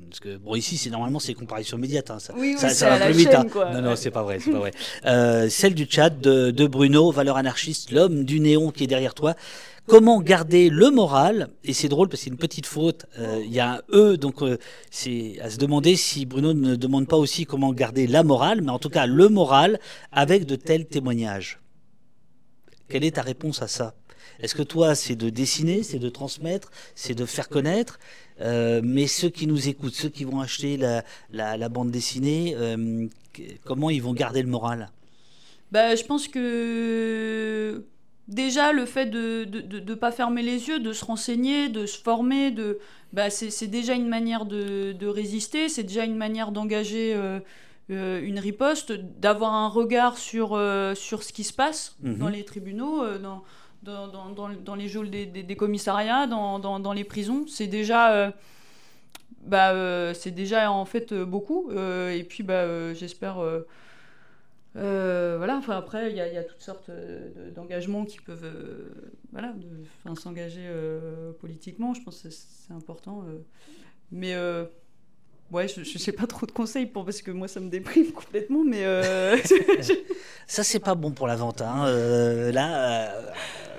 parce 0.08 0.20
que 0.20 0.38
bon 0.38 0.54
ici 0.54 0.78
c'est 0.78 0.88
normalement 0.88 1.18
c'est 1.18 1.34
comparaison 1.34 1.76
immédiate 1.76 2.10
hein, 2.10 2.18
ça, 2.18 2.32
oui, 2.34 2.56
oui, 2.58 2.70
ça, 2.70 2.88
va 2.88 3.04
plus 3.04 3.14
vite 3.14 3.34
hein. 3.34 3.44
non 3.74 3.82
non 3.82 3.94
c'est 3.94 4.10
pas 4.10 4.22
vrai 4.22 4.38
c'est 4.40 4.50
pas 4.50 4.58
vrai 4.58 5.50
celle 5.50 5.74
du 5.74 5.86
chat 5.86 6.08
de, 6.08 6.50
de 6.50 6.66
Bruno 6.66 7.10
valeur 7.10 7.36
anarchiste 7.36 7.90
l'homme 7.90 8.24
du 8.24 8.40
néon 8.40 8.70
qui 8.70 8.84
est 8.84 8.86
derrière 8.86 9.12
toi 9.12 9.34
Comment 9.88 10.20
garder 10.20 10.68
le 10.68 10.90
moral 10.90 11.48
Et 11.64 11.72
c'est 11.72 11.88
drôle 11.88 12.08
parce 12.08 12.20
que 12.20 12.24
c'est 12.24 12.30
une 12.30 12.36
petite 12.36 12.66
faute. 12.66 13.06
Euh, 13.18 13.40
il 13.42 13.50
y 13.50 13.58
a 13.58 13.76
un 13.76 13.80
E, 13.90 14.16
donc 14.18 14.42
euh, 14.42 14.58
c'est 14.90 15.40
à 15.40 15.48
se 15.48 15.56
demander 15.56 15.96
si 15.96 16.26
Bruno 16.26 16.52
ne 16.52 16.76
demande 16.76 17.08
pas 17.08 17.16
aussi 17.16 17.46
comment 17.46 17.72
garder 17.72 18.06
la 18.06 18.22
morale, 18.22 18.60
mais 18.60 18.70
en 18.70 18.78
tout 18.78 18.90
cas 18.90 19.06
le 19.06 19.30
moral 19.30 19.80
avec 20.12 20.44
de 20.44 20.56
tels 20.56 20.86
témoignages. 20.86 21.58
Quelle 22.90 23.02
est 23.02 23.12
ta 23.12 23.22
réponse 23.22 23.62
à 23.62 23.66
ça? 23.66 23.94
Est-ce 24.40 24.54
que 24.54 24.62
toi, 24.62 24.94
c'est 24.94 25.16
de 25.16 25.30
dessiner, 25.30 25.82
c'est 25.82 25.98
de 25.98 26.10
transmettre, 26.10 26.70
c'est 26.94 27.14
de 27.14 27.24
faire 27.24 27.48
connaître? 27.48 27.98
Euh, 28.42 28.82
Mais 28.84 29.06
ceux 29.06 29.30
qui 29.30 29.46
nous 29.46 29.68
écoutent, 29.70 29.94
ceux 29.94 30.10
qui 30.10 30.24
vont 30.24 30.40
acheter 30.40 30.76
la, 30.76 31.02
la 31.32 31.68
bande 31.70 31.90
dessinée, 31.90 32.54
comment 33.64 33.88
ils 33.88 34.02
vont 34.02 34.12
garder 34.12 34.42
le 34.42 34.48
moral? 34.48 34.90
Bah, 35.72 35.96
Je 35.96 36.04
pense 36.04 36.28
que 36.28 37.84
déjà 38.28 38.72
le 38.72 38.84
fait 38.84 39.06
de 39.06 39.44
ne 39.44 39.94
pas 39.94 40.12
fermer 40.12 40.42
les 40.42 40.68
yeux, 40.68 40.78
de 40.78 40.92
se 40.92 41.04
renseigner, 41.04 41.68
de 41.68 41.86
se 41.86 41.98
former, 41.98 42.50
de, 42.50 42.78
bah, 43.12 43.30
c'est 43.30 43.66
déjà 43.66 43.94
une 43.94 44.08
manière 44.08 44.44
de, 44.44 44.92
de 44.92 45.06
résister, 45.06 45.68
c'est 45.68 45.82
déjà 45.82 46.04
une 46.04 46.16
manière 46.16 46.52
d'engager 46.52 47.14
euh, 47.14 47.40
euh, 47.90 48.20
une 48.22 48.38
riposte, 48.38 48.92
d'avoir 48.92 49.54
un 49.54 49.68
regard 49.68 50.18
sur, 50.18 50.52
euh, 50.52 50.94
sur 50.94 51.22
ce 51.22 51.32
qui 51.32 51.44
se 51.44 51.54
passe 51.54 51.96
mhm. 52.02 52.18
dans 52.18 52.28
les 52.28 52.44
tribunaux, 52.44 53.02
dans, 53.18 53.42
dans, 53.82 54.08
dans, 54.08 54.50
dans, 54.50 54.74
les 54.74 54.88
geôles 54.88 55.08
des, 55.08 55.24
des, 55.24 55.56
commissariats, 55.56 56.26
dans, 56.26 56.58
dans, 56.58 56.92
les 56.92 57.04
prisons. 57.04 57.46
C'est 57.46 57.66
déjà... 57.66 58.32
bah, 59.46 60.12
c'est 60.12 60.32
déjà 60.32 60.70
en 60.70 60.84
fait 60.84 61.14
beaucoup 61.14 61.70
et 61.70 62.24
puis 62.28 62.42
bah, 62.42 62.92
j'espère 62.92 63.40
euh, 64.78 65.34
voilà, 65.38 65.56
enfin 65.56 65.76
après, 65.76 66.10
il 66.10 66.16
y, 66.16 66.20
a 66.20 66.44
toutes 66.44 66.60
sortes 66.60 66.90
d'engagements 67.54 68.04
qui 68.04 68.18
peuvent 68.20 68.44
euh, 68.44 69.12
voilà, 69.32 69.54
s'engager 70.16 70.64
euh, 70.64 71.32
politiquement, 71.32 71.94
je 71.94 72.02
pense 72.02 72.22
que 72.22 72.30
c'est 72.30 72.72
important. 72.72 73.24
mais 74.12 74.36
ouais, 75.50 75.66
je, 75.66 75.80
ne 75.80 75.84
sais 75.84 76.12
pas 76.12 76.26
trop 76.26 76.46
de 76.46 76.52
conseils 76.52 76.86
pour, 76.86 77.04
parce 77.04 77.22
que 77.22 77.30
moi 77.30 77.48
ça 77.48 77.60
me 77.60 77.70
déprime 77.70 78.12
complètement, 78.12 78.62
mais. 78.64 78.84
ça, 80.46 80.62
c'est 80.62 80.80
pas 80.80 80.94
bon 80.94 81.10
pour 81.10 81.26
la 81.26 81.36
vente. 81.36 81.60
Hein. 81.60 81.86
là. 82.52 83.12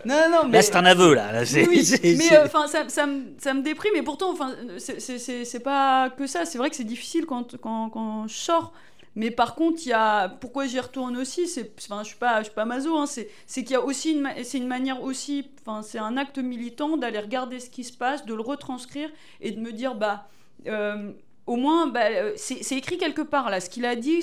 Non, 0.06 0.16
non, 0.32 0.48
mais... 0.48 0.60
Là, 0.60 0.62
c'est 0.62 0.78
un 0.78 0.86
aveu, 0.86 1.14
là. 1.14 1.44
oui, 1.68 2.16
mais 2.18 2.38
enfin, 2.40 2.68
ça, 2.68 2.88
ça, 2.88 3.06
me 3.06 3.62
déprime, 3.62 3.96
et 3.96 4.02
pourtant, 4.02 4.32
enfin, 4.32 4.56
c'est 4.78 5.64
pas 5.64 6.10
que 6.10 6.26
ça. 6.26 6.46
C'est 6.46 6.58
vrai 6.58 6.70
que 6.70 6.76
c'est 6.76 6.84
difficile 6.84 7.26
quand, 7.26 7.58
quand, 7.58 7.90
quand 7.90 8.28
je 8.28 8.36
sors 8.36 8.74
mais 9.20 9.32
par 9.32 9.54
contre, 9.54 9.82
il 9.86 9.90
y 9.90 9.94
a 9.94 10.30
pourquoi 10.30 10.66
j'y 10.66 10.80
retourne 10.80 11.18
aussi, 11.18 11.46
c'est 11.46 11.74
enfin, 11.78 12.04
je 12.04 12.08
suis 12.08 12.18
pas 12.18 12.40
je 12.40 12.46
suis 12.46 12.54
pas 12.54 12.64
maso 12.64 12.96
hein, 12.96 13.06
c'est 13.06 13.28
qu'il 13.66 13.72
y 13.72 13.76
a 13.76 13.82
aussi 13.82 14.14
une 14.14 14.30
c'est 14.46 14.60
une 14.60 14.68
manière 14.68 15.04
aussi 15.04 15.52
enfin 15.60 15.82
c'est 15.82 16.00
un 16.00 16.16
acte 16.16 16.38
militant 16.38 16.96
d'aller 16.96 17.20
regarder 17.20 17.60
ce 17.60 17.70
qui 17.70 17.84
se 17.84 17.92
passe, 17.92 18.26
de 18.26 18.34
le 18.34 18.40
retranscrire 18.40 19.10
et 19.42 19.52
de 19.52 19.60
me 19.60 19.74
dire 19.74 19.96
bah 19.96 20.30
euh, 20.68 21.12
au 21.48 21.58
moins, 21.58 21.88
bah, 21.88 22.06
euh, 22.06 22.32
c'est 22.38 22.78
écrit 22.78 22.98
quelque 22.98 23.22
part 23.22 23.50
là, 23.50 23.60
ce 23.60 23.70
qu'il 23.70 23.86
a 23.86 23.98
dit, 23.98 24.22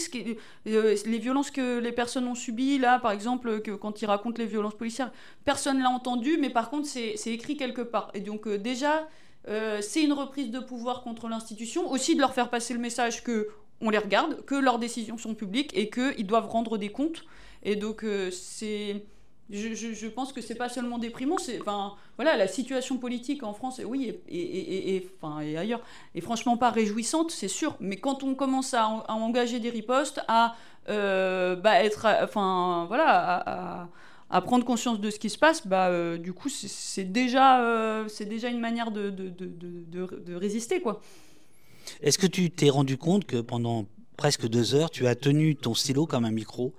euh, 0.66 0.96
les 1.04 1.18
violences 1.18 1.50
que 1.50 1.78
les 1.78 1.92
personnes 1.92 2.26
ont 2.26 2.34
subies 2.34 2.78
là, 2.78 2.98
par 2.98 3.10
exemple, 3.10 3.60
quand 3.78 4.00
il 4.00 4.06
raconte 4.06 4.38
les 4.38 4.46
violences 4.46 4.76
policières, 4.76 5.12
personne 5.44 5.78
l'a 5.82 5.90
entendu, 5.90 6.38
mais 6.40 6.48
par 6.48 6.70
contre 6.70 6.86
c'est 6.86 7.18
écrit 7.26 7.58
quelque 7.58 7.82
part. 7.82 8.10
Et 8.14 8.20
donc 8.20 8.48
déjà, 8.48 9.06
c'est 9.82 10.02
une 10.02 10.14
reprise 10.14 10.50
de 10.50 10.60
pouvoir 10.60 11.02
contre 11.02 11.28
l'institution, 11.28 11.90
aussi 11.90 12.14
de 12.14 12.20
leur 12.20 12.32
faire 12.32 12.48
passer 12.48 12.72
le 12.72 12.80
message 12.80 13.22
que 13.22 13.48
on 13.80 13.90
les 13.90 13.98
regarde, 13.98 14.44
que 14.44 14.54
leurs 14.54 14.78
décisions 14.78 15.18
sont 15.18 15.34
publiques 15.34 15.76
et 15.76 15.90
qu'ils 15.90 16.26
doivent 16.26 16.48
rendre 16.48 16.78
des 16.78 16.88
comptes. 16.88 17.24
Et 17.62 17.76
donc, 17.76 18.04
c'est 18.30 19.02
je, 19.50 20.08
pense 20.08 20.32
que 20.32 20.40
c'est 20.40 20.54
pas 20.54 20.68
seulement 20.68 20.98
déprimant, 20.98 21.38
c'est 21.38 21.60
enfin 21.60 21.94
voilà 22.16 22.36
la 22.36 22.48
situation 22.48 22.98
politique 22.98 23.42
en 23.42 23.52
France, 23.52 23.80
oui 23.84 24.18
et, 24.28 24.96
et, 24.96 25.08
enfin, 25.20 25.40
et 25.40 25.56
ailleurs 25.56 25.80
est 26.14 26.20
franchement 26.20 26.56
pas 26.56 26.70
réjouissante, 26.70 27.30
c'est 27.30 27.48
sûr. 27.48 27.76
Mais 27.78 27.96
quand 27.96 28.24
on 28.24 28.34
commence 28.34 28.74
à, 28.74 28.88
engager 29.08 29.60
des 29.60 29.70
ripostes, 29.70 30.20
à 30.26 30.56
euh, 30.88 31.54
bah, 31.54 31.82
être, 31.82 32.06
enfin 32.22 32.86
voilà, 32.88 33.88
à, 34.30 34.40
prendre 34.40 34.64
conscience 34.64 35.00
de 35.00 35.10
ce 35.10 35.18
qui 35.20 35.30
se 35.30 35.38
passe, 35.38 35.66
bah 35.66 35.88
euh, 35.88 36.18
du 36.18 36.32
coup 36.32 36.48
c'est 36.48 37.04
déjà 37.04 37.60
euh, 37.62 38.08
c'est 38.08 38.24
déjà 38.24 38.48
une 38.48 38.60
manière 38.60 38.90
de, 38.90 39.10
de 39.10 40.34
résister 40.34 40.80
quoi. 40.80 41.00
Est-ce 42.02 42.18
que 42.18 42.26
tu 42.26 42.50
t'es 42.50 42.70
rendu 42.70 42.96
compte 42.96 43.24
que 43.24 43.38
pendant 43.40 43.86
presque 44.16 44.46
deux 44.48 44.74
heures, 44.74 44.90
tu 44.90 45.06
as 45.06 45.14
tenu 45.14 45.56
ton 45.56 45.74
stylo 45.74 46.06
comme 46.06 46.24
un 46.24 46.30
micro 46.30 46.74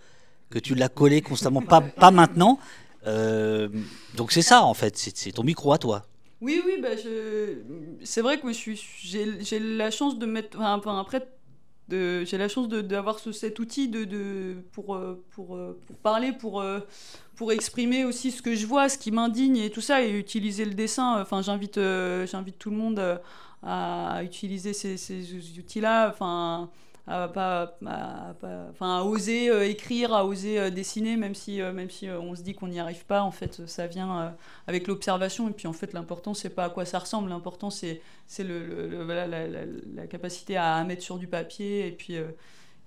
que 0.50 0.60
tu 0.60 0.76
l'as 0.76 0.90
collé 0.90 1.22
constamment, 1.22 1.62
pas, 1.62 2.12
maintenant. 2.12 2.60
Euh, 3.06 3.70
donc 4.16 4.32
c'est 4.32 4.42
ça 4.42 4.64
en 4.64 4.74
fait, 4.74 4.98
c'est 4.98 5.32
ton 5.32 5.44
micro 5.44 5.72
à 5.72 5.78
toi. 5.78 6.04
Oui, 6.42 6.62
oui, 6.66 6.80
bah 6.82 6.90
c'est 8.04 8.22
vrai 8.22 8.40
que 8.40 8.48
j'ai 8.52 9.60
la 9.60 9.92
chance 9.92 10.20
de 10.20 10.26
mettre. 10.26 10.62
Après, 10.62 11.28
j'ai 11.90 12.38
la 12.38 12.48
chance 12.48 12.68
d'avoir 12.68 13.20
cet 13.20 13.60
outil 13.60 13.88
de, 13.88 14.04
de 14.04 14.58
pour, 14.72 14.96
euh, 14.96 15.24
euh, 15.40 15.74
pour, 15.88 15.96
parler, 16.04 16.32
pour, 16.34 16.64
pour 17.36 17.52
exprimer 17.52 18.06
aussi 18.06 18.32
ce 18.32 18.42
que 18.42 18.56
je 18.56 18.68
vois, 18.68 18.88
ce 18.88 19.00
qui 19.00 19.12
m'indigne 19.12 19.58
et 19.58 19.72
tout 19.72 19.82
ça, 19.82 20.04
et 20.04 20.12
utiliser 20.12 20.66
le 20.66 20.76
dessin. 20.76 21.20
Enfin, 21.22 21.42
j'invite 21.42 21.80
j'invite 22.26 22.60
tout 22.60 22.70
le 22.70 22.78
monde 22.78 23.00
à 23.00 23.22
utiliser 24.24 24.74
ces, 24.74 25.60
outils-là. 25.60 26.10
Enfin 26.10 26.70
à, 27.08 27.28
pas, 27.30 27.78
enfin, 28.70 28.98
à 29.00 29.04
oser 29.04 29.50
euh, 29.50 29.68
écrire, 29.68 30.14
à 30.14 30.26
oser 30.26 30.60
euh, 30.60 30.70
dessiner, 30.70 31.16
même 31.16 31.36
si, 31.36 31.62
euh, 31.62 31.72
même 31.72 31.90
si 31.90 32.10
on 32.10 32.36
se 32.36 32.42
dit 32.42 32.54
qu'on 32.54 32.68
n'y 32.68 32.80
arrive 32.80 33.06
pas. 33.06 33.24
En 33.24 33.32
fait, 33.32 33.66
ça 33.66 33.88
vient 33.88 34.36
avec 34.68 34.88
l'observation. 34.88 35.50
Et 35.50 35.54
puis, 35.54 35.68
en 35.68 35.74
fait, 35.74 35.94
l'important, 35.94 36.34
c'est 36.34 36.50
pas 36.50 36.66
à 36.66 36.70
quoi 36.70 36.86
ça 36.86 37.00
ressemble. 37.00 37.30
L'important, 37.30 37.70
c'est 37.70 38.02
le, 38.40 39.04
voilà, 39.06 39.26
la, 39.28 40.08
capacité 40.08 40.58
à, 40.58 40.84
mettre 40.84 41.02
sur 41.02 41.18
du 41.18 41.28
papier. 41.28 41.88
Et 41.88 41.92
puis, 41.92 42.16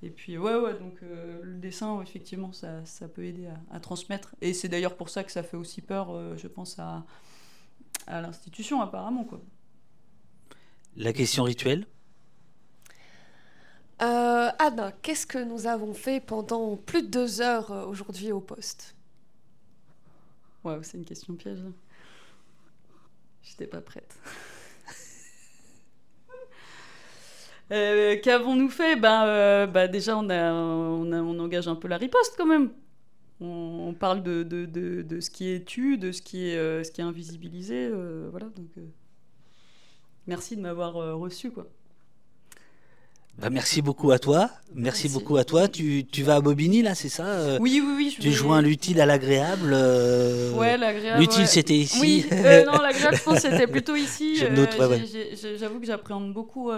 et 0.02 0.10
puis 0.10 0.38
ouais, 0.38 0.56
ouais, 0.56 0.74
donc 0.74 1.00
le 1.02 1.56
dessin, 1.56 2.00
effectivement, 2.02 2.52
ça, 2.52 2.84
ça 2.84 3.08
peut 3.08 3.24
aider 3.24 3.46
à, 3.46 3.76
à 3.76 3.80
transmettre. 3.80 4.34
Et 4.42 4.52
c'est 4.52 4.68
d'ailleurs 4.68 4.96
pour 4.96 5.08
ça 5.08 5.24
que 5.24 5.32
ça 5.32 5.42
fait 5.42 5.56
aussi 5.56 5.80
peur, 5.80 6.36
je 6.36 6.46
pense, 6.46 6.78
à, 6.78 7.04
à 8.06 8.20
l'institution, 8.20 8.82
apparemment. 8.82 9.24
Quoi. 9.24 9.40
La 10.96 11.12
question 11.12 11.44
rituelle 11.44 11.86
euh, 14.02 14.48
Anna, 14.58 14.92
qu'est-ce 15.02 15.26
que 15.26 15.38
nous 15.38 15.66
avons 15.66 15.92
fait 15.92 16.20
pendant 16.20 16.74
plus 16.76 17.02
de 17.02 17.08
deux 17.08 17.42
heures 17.42 17.70
euh, 17.70 17.84
aujourd'hui 17.84 18.32
au 18.32 18.40
poste? 18.40 18.94
Waouh, 20.64 20.82
c'est 20.82 20.96
une 20.96 21.04
question 21.04 21.34
piège. 21.34 21.62
J'étais 23.42 23.66
pas 23.66 23.80
prête. 23.80 24.16
Euh, 27.72 28.16
qu'avons-nous 28.20 28.68
fait? 28.68 28.96
Ben, 28.96 29.68
bah, 29.68 29.86
Déjà, 29.86 30.16
on, 30.16 30.28
a, 30.28 30.52
on, 30.52 31.38
engage 31.38 31.68
un 31.68 31.76
peu 31.76 31.86
la 31.86 31.98
riposte 31.98 32.34
quand 32.36 32.44
même. 32.44 32.72
On, 33.40 33.94
parle 33.94 34.24
de, 34.24 34.42
de, 34.42 34.66
de, 34.66 35.20
ce 35.20 35.30
qui 35.30 35.50
est 35.50 35.64
tu, 35.64 35.96
de 35.96 36.10
ce 36.10 36.20
qui 36.20 36.48
est, 36.48 36.82
ce 36.82 36.90
qui 36.90 37.00
est 37.00 37.04
invisibilisé. 37.04 37.88
voilà, 38.32 38.46
donc, 38.46 38.70
merci 40.26 40.56
de 40.56 40.62
m'avoir 40.62 40.94
reçu. 40.94 41.50
quoi. 41.50 41.66
Bah, 43.40 43.48
merci 43.48 43.80
beaucoup 43.80 44.10
à 44.10 44.18
toi. 44.18 44.50
Merci, 44.74 45.08
beaucoup 45.08 45.38
à 45.38 45.44
toi. 45.44 45.66
Tu, 45.66 46.04
tu 46.04 46.22
vas 46.22 46.36
à 46.36 46.40
Bobigny, 46.42 46.82
là, 46.82 46.94
c'est 46.94 47.08
ça 47.08 47.24
euh, 47.24 47.58
Oui, 47.58 47.82
oui, 47.82 47.94
oui. 47.96 48.14
Je 48.14 48.20
tu 48.20 48.32
joins 48.32 48.60
l'utile 48.60 49.00
à 49.00 49.06
l'agréable. 49.06 49.70
Euh, 49.72 50.52
ouais, 50.52 50.76
l'agréable. 50.76 51.20
L'utile, 51.20 51.46
c'était 51.46 51.76
ici. 51.76 51.98
Oui, 52.00 52.26
euh, 52.32 52.64
non, 52.66 52.78
l'agréable, 52.82 53.16
je 53.16 53.22
pense 53.22 53.38
c'était 53.38 53.66
plutôt 53.66 53.96
ici. 53.96 54.36
J'avoue 55.58 55.80
que 55.80 55.86
j'appréhende 55.86 56.34
beaucoup. 56.34 56.70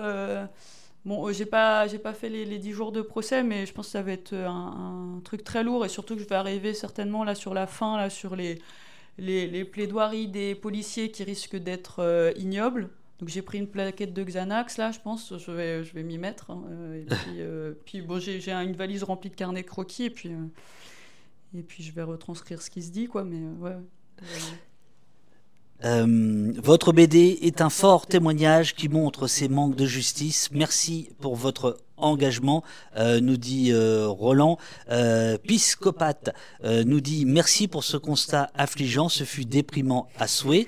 Bon, 1.04 1.32
j'ai 1.32 1.46
pas, 1.46 1.88
j'ai 1.88 1.98
pas 1.98 2.12
fait 2.12 2.28
les, 2.28 2.44
les 2.44 2.58
10 2.58 2.70
jours 2.70 2.92
de 2.92 3.02
procès, 3.02 3.42
mais 3.42 3.66
je 3.66 3.72
pense 3.72 3.86
que 3.86 3.92
ça 3.92 4.02
va 4.02 4.12
être 4.12 4.32
un, 4.32 5.16
un, 5.16 5.20
truc 5.24 5.42
très 5.42 5.64
lourd 5.64 5.84
et 5.84 5.88
surtout 5.88 6.14
que 6.14 6.22
je 6.22 6.28
vais 6.28 6.36
arriver 6.36 6.74
certainement 6.74 7.24
là 7.24 7.34
sur 7.34 7.54
la 7.54 7.66
fin, 7.66 7.96
là 7.96 8.08
sur 8.08 8.36
les, 8.36 8.60
les, 9.18 9.48
les 9.48 9.64
plaidoiries 9.64 10.28
des 10.28 10.54
policiers 10.54 11.10
qui 11.10 11.24
risquent 11.24 11.56
d'être 11.56 12.32
ignobles. 12.36 12.88
Donc 13.22 13.28
j'ai 13.28 13.42
pris 13.42 13.58
une 13.58 13.68
plaquette 13.68 14.12
de 14.12 14.24
Xanax, 14.24 14.78
là, 14.78 14.90
je 14.90 14.98
pense, 14.98 15.32
je 15.38 15.52
vais, 15.52 15.84
je 15.84 15.94
vais 15.94 16.02
m'y 16.02 16.18
mettre. 16.18 16.50
Hein, 16.50 16.64
euh, 16.72 17.02
et 17.02 17.04
puis, 17.04 17.36
euh, 17.38 17.74
bon, 18.04 18.18
j'ai 18.18 18.50
une 18.50 18.72
valise 18.72 19.04
remplie 19.04 19.30
de 19.30 19.36
carnets 19.36 19.62
croquis, 19.62 20.06
et 20.06 20.10
puis, 20.10 20.30
euh, 20.30 20.48
et 21.56 21.62
puis 21.62 21.84
je 21.84 21.92
vais 21.92 22.02
retranscrire 22.02 22.60
ce 22.60 22.68
qui 22.68 22.82
se 22.82 22.90
dit, 22.90 23.06
quoi, 23.06 23.22
mais 23.22 23.38
ouais. 23.60 23.76
votre 26.60 26.92
BD 26.92 27.38
est 27.42 27.60
un 27.60 27.70
fort 27.70 28.08
témoignage 28.08 28.74
qui 28.74 28.88
montre 28.88 29.28
ces 29.28 29.46
manques 29.46 29.76
de 29.76 29.86
justice. 29.86 30.50
Merci 30.50 31.10
pour 31.20 31.36
votre 31.36 31.78
engagement, 31.96 32.64
nous 32.98 33.36
dit 33.36 33.72
Roland. 33.72 34.58
Piscopate 35.44 36.34
nous 36.64 37.00
dit 37.00 37.24
merci 37.24 37.68
pour 37.68 37.84
ce 37.84 37.96
constat 37.96 38.50
affligeant, 38.56 39.08
ce 39.08 39.22
fut 39.22 39.44
déprimant 39.44 40.08
à 40.18 40.26
souhait. 40.26 40.66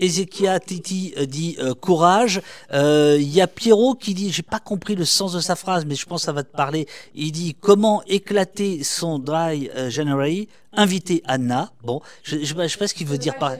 Ezekia 0.00 0.60
Titi 0.60 1.14
euh, 1.16 1.26
dit 1.26 1.56
euh, 1.58 1.74
courage. 1.74 2.40
Euh, 2.72 3.16
il 3.18 3.28
y 3.28 3.40
a 3.40 3.46
Pierrot 3.46 3.94
qui 3.94 4.14
dit, 4.14 4.30
j'ai 4.32 4.42
pas 4.42 4.60
compris 4.60 4.94
le 4.94 5.04
sens 5.04 5.32
de 5.32 5.40
sa 5.40 5.56
phrase, 5.56 5.84
mais 5.86 5.94
je 5.94 6.06
pense 6.06 6.22
que 6.22 6.26
ça 6.26 6.32
va 6.32 6.42
te 6.42 6.54
parler. 6.54 6.86
Il 7.14 7.32
dit 7.32 7.56
comment 7.60 8.02
éclater 8.06 8.84
son 8.84 9.18
dry 9.18 9.70
January? 9.88 10.48
Inviter 10.74 11.22
Anna. 11.24 11.72
Bon, 11.82 12.00
je, 12.22 12.36
je, 12.38 12.54
je 12.54 12.66
sais 12.66 12.78
pas 12.78 12.88
ce 12.88 12.94
qu'il 12.94 13.06
veut 13.06 13.18
dire 13.18 13.36
par. 13.38 13.52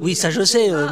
Oui, 0.00 0.14
ça 0.14 0.30
je 0.30 0.42
sais. 0.42 0.70
Euh, 0.70 0.86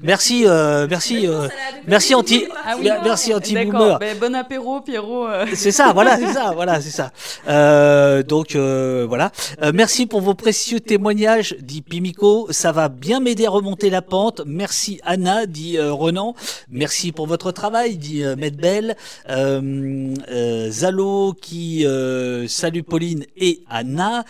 merci, 0.00 0.44
euh, 0.46 0.86
merci, 0.88 1.26
euh, 1.26 1.48
merci 1.86 2.14
anti, 2.14 2.44
ah 2.64 2.76
merci 3.02 3.34
anti 3.34 3.54
boomer. 3.54 3.98
Ben, 3.98 4.16
bon 4.18 4.34
apéro, 4.34 4.80
Pierrot. 4.80 5.26
C'est 5.54 5.72
ça, 5.72 5.92
voilà, 5.92 6.16
c'est 6.16 6.32
ça, 6.32 6.52
voilà, 6.54 6.80
c'est 6.80 6.90
ça. 6.90 8.22
donc 8.22 8.54
voilà. 8.54 9.32
merci 9.72 10.06
pour 10.06 10.20
vos 10.20 10.34
précieux 10.34 10.80
témoignages, 10.80 11.56
dit 11.60 11.82
Pimico. 11.82 12.46
Ça 12.50 12.70
va 12.70 12.88
bien 12.88 13.20
m'aider 13.20 13.46
à 13.46 13.50
remonter 13.50 13.90
la 13.90 14.02
pente. 14.02 14.42
Merci 14.46 15.00
Anna, 15.04 15.46
dit 15.46 15.78
Renan. 15.78 16.34
Merci 16.70 17.10
pour 17.10 17.26
votre 17.26 17.50
travail, 17.50 17.96
dit 17.96 18.22
Medbel. 18.38 18.96
Zalo 20.70 21.34
qui 21.40 21.86
salue 22.48 22.82
Pauline 22.82 23.24
et 23.36 23.62
Anna. 23.68 24.24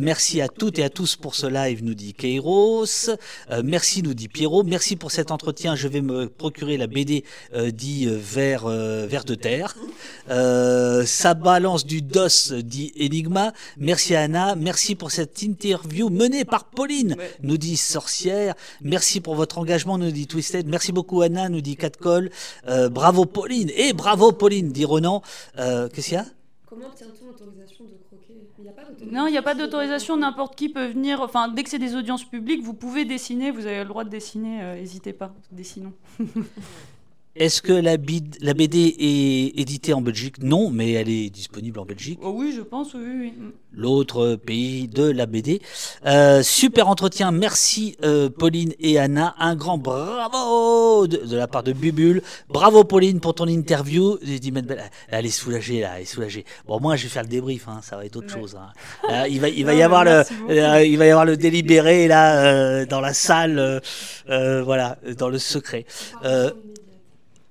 merci 0.00 0.42
à 0.42 0.48
toutes 0.48 0.78
et 0.78 0.84
à 0.84 0.90
tous 0.90 1.16
pour 1.16 1.34
ce 1.34 1.46
live, 1.46 1.82
nous 1.82 1.94
dit 1.94 2.12
Kairos. 2.12 3.08
Euh, 3.50 3.62
merci, 3.64 4.02
nous 4.02 4.14
dit 4.14 4.28
Pierrot. 4.28 4.62
Merci 4.62 4.96
pour 4.96 5.10
cet 5.10 5.30
entretien. 5.30 5.74
Je 5.74 5.88
vais 5.88 6.00
me 6.00 6.28
procurer 6.28 6.76
la 6.76 6.86
BD 6.86 7.24
euh, 7.54 7.70
dit 7.70 8.06
euh, 8.06 8.18
vers, 8.20 8.66
vers 8.68 9.24
de 9.24 9.34
terre. 9.34 9.76
ça 10.28 11.34
balance 11.34 11.86
du 11.86 12.02
DOS, 12.02 12.52
dit 12.52 12.92
Enigma. 13.00 13.52
Merci 13.76 14.14
Anna. 14.14 14.54
Merci 14.54 14.94
pour 14.94 15.10
cette 15.10 15.42
interview 15.42 16.08
menée 16.08 16.44
par 16.44 16.64
Pauline, 16.64 17.16
nous 17.42 17.56
dit 17.56 17.76
Sorcière. 17.76 18.54
Merci 18.82 19.20
pour 19.20 19.34
votre 19.34 19.58
engagement, 19.58 19.98
nous 19.98 20.10
dit 20.10 20.26
Twisted. 20.26 20.66
Merci 20.66 20.92
beaucoup 20.92 21.22
Anna, 21.22 21.48
nous 21.48 21.60
dit 21.60 21.76
Catcall. 21.76 22.30
bravo 22.90 23.24
Pauline. 23.24 23.70
Et 23.76 23.92
bravo 23.92 24.32
Pauline, 24.32 24.72
dit 24.72 24.84
Renan. 24.84 25.22
Qu'est-ce 25.56 26.08
qu'il 26.08 26.14
y 26.14 26.16
a? 26.16 26.26
Non, 29.10 29.26
il 29.26 29.32
n'y 29.32 29.38
a 29.38 29.42
pas 29.42 29.54
d'autorisation, 29.54 30.16
n'importe 30.16 30.56
qui 30.56 30.68
peut 30.68 30.86
venir. 30.86 31.20
Enfin, 31.20 31.48
dès 31.48 31.62
que 31.62 31.70
c'est 31.70 31.78
des 31.78 31.94
audiences 31.94 32.24
publiques, 32.24 32.62
vous 32.62 32.74
pouvez 32.74 33.04
dessiner, 33.04 33.50
vous 33.50 33.66
avez 33.66 33.80
le 33.80 33.88
droit 33.88 34.04
de 34.04 34.10
dessiner, 34.10 34.62
euh, 34.62 34.74
n'hésitez 34.76 35.12
pas, 35.12 35.34
dessinons. 35.50 35.92
Est-ce 37.40 37.62
que 37.62 37.72
la, 37.72 37.92
la, 38.42 38.54
BD 38.54 38.94
est 38.98 39.58
éditée 39.58 39.94
en 39.94 40.02
Belgique? 40.02 40.42
Non, 40.42 40.68
mais 40.68 40.92
elle 40.92 41.08
est 41.08 41.30
disponible 41.30 41.80
en 41.80 41.86
Belgique. 41.86 42.18
Oh 42.22 42.34
oui, 42.36 42.52
je 42.54 42.60
pense, 42.60 42.92
oui. 42.92 43.00
oui. 43.18 43.32
L'autre 43.72 44.34
pays 44.34 44.88
de 44.88 45.04
la 45.04 45.24
BD. 45.24 45.62
Euh, 46.04 46.42
super 46.42 46.88
entretien, 46.88 47.30
merci 47.30 47.96
euh, 48.04 48.28
Pauline 48.28 48.74
et 48.78 48.98
Anna. 48.98 49.34
Un 49.38 49.56
grand 49.56 49.78
bravo 49.78 51.06
de, 51.06 51.34
la 51.34 51.46
part 51.46 51.62
de 51.62 51.72
Bubule. 51.72 52.20
Bravo 52.50 52.84
Pauline 52.84 53.20
pour 53.20 53.34
ton 53.34 53.46
interview. 53.46 54.18
Elle 55.08 55.24
est 55.24 55.30
soulagée 55.30 55.80
là, 55.80 55.92
elle 55.96 56.02
est 56.02 56.04
soulagée. 56.04 56.44
Bon, 56.66 56.78
moi 56.78 56.96
je 56.96 57.04
vais 57.04 57.08
faire 57.08 57.22
le 57.22 57.28
débrief, 57.28 57.68
hein, 57.68 57.80
ça 57.82 57.96
va 57.96 58.04
être 58.04 58.16
autre 58.16 58.28
chose. 58.28 58.54
Hein. 58.54 59.26
il 59.30 59.40
va, 59.40 59.48
il 59.48 59.64
va 59.64 59.72
y 59.76 59.82
avoir 59.82 60.04
le, 60.04 60.24
il 60.84 60.98
va 60.98 61.06
y 61.06 61.10
avoir 61.10 61.24
le 61.24 61.38
délibéré 61.38 62.06
là 62.06 62.44
euh, 62.44 62.84
dans 62.84 63.00
la 63.00 63.14
salle, 63.14 63.80
voilà, 64.26 64.98
dans 65.16 65.30
le 65.30 65.38
secret. 65.38 65.86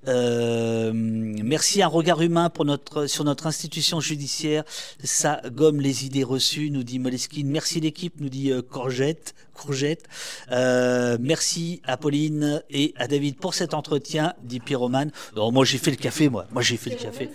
Euh, 0.08 0.92
merci 0.94 1.82
un 1.82 1.88
regard 1.88 2.22
humain 2.22 2.50
pour 2.50 2.64
notre, 2.64 3.06
sur 3.06 3.24
notre 3.24 3.46
institution 3.46 4.00
judiciaire. 4.00 4.64
Ça 5.02 5.42
gomme 5.46 5.80
les 5.80 6.06
idées 6.06 6.24
reçues, 6.24 6.70
nous 6.70 6.82
dit 6.82 6.98
Moleskine. 6.98 7.48
Merci 7.48 7.80
l'équipe, 7.80 8.20
nous 8.20 8.28
dit 8.28 8.50
euh, 8.50 8.62
Courgette. 8.62 9.34
Courgette. 9.54 10.04
Euh, 10.50 11.18
merci 11.20 11.82
à 11.84 11.96
Pauline 11.96 12.62
et 12.70 12.94
à 12.96 13.08
David 13.08 13.36
pour 13.36 13.52
cet 13.54 13.74
entretien, 13.74 14.34
dit 14.42 14.60
Pyromane. 14.60 15.10
Non, 15.36 15.52
moi 15.52 15.64
j'ai 15.64 15.78
fait 15.78 15.90
le 15.90 15.96
café, 15.98 16.28
moi. 16.28 16.46
Moi 16.50 16.62
j'ai 16.62 16.78
fait 16.78 16.90
le 16.90 16.96
café. 16.96 17.28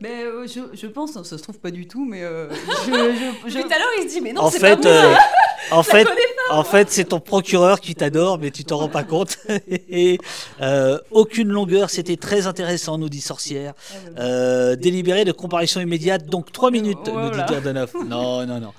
Mais 0.00 0.22
euh, 0.24 0.46
je, 0.46 0.60
je 0.76 0.86
pense, 0.86 1.12
ça 1.14 1.24
se 1.24 1.42
trouve 1.42 1.58
pas 1.58 1.70
du 1.72 1.88
tout, 1.88 2.04
mais 2.04 2.22
euh, 2.22 2.48
je, 2.86 2.92
je- 2.92 3.50
je- 3.50 3.58
Tout 3.60 3.66
à 3.66 3.78
l'heure, 3.78 3.88
il 4.00 4.08
se 4.08 4.14
dit, 4.14 4.20
mais 4.20 4.32
non, 4.32 4.42
en 4.42 4.50
c'est 4.50 4.60
fait, 4.60 4.76
pas 4.76 4.82
moi. 4.82 4.92
euh, 4.92 5.14
en 5.72 5.82
fait, 5.82 6.06
en 6.50 6.62
fait, 6.64 6.88
c'est 6.90 7.06
ton 7.06 7.18
procureur 7.18 7.80
qui 7.80 7.94
t'adore, 7.96 8.38
mais 8.38 8.50
tu 8.52 8.64
t'en 8.64 8.76
rends 8.78 8.88
pas 8.88 9.02
compte. 9.02 9.38
Et 9.68 10.18
euh, 10.60 10.98
aucune 11.10 11.48
longueur, 11.48 11.90
c'était 11.90 12.16
très 12.16 12.46
intéressant, 12.46 12.96
nous 12.96 13.08
dit 13.08 13.20
Sorcière. 13.20 13.74
Euh, 14.18 14.76
délibéré 14.76 15.24
de 15.24 15.32
comparution 15.32 15.80
immédiate, 15.80 16.26
donc 16.26 16.52
trois 16.52 16.70
minutes, 16.70 16.98
nous 17.12 17.30
dit. 17.30 17.38
Derdenov. 17.48 17.92
Non, 18.06 18.46
non, 18.46 18.60
non. 18.60 18.72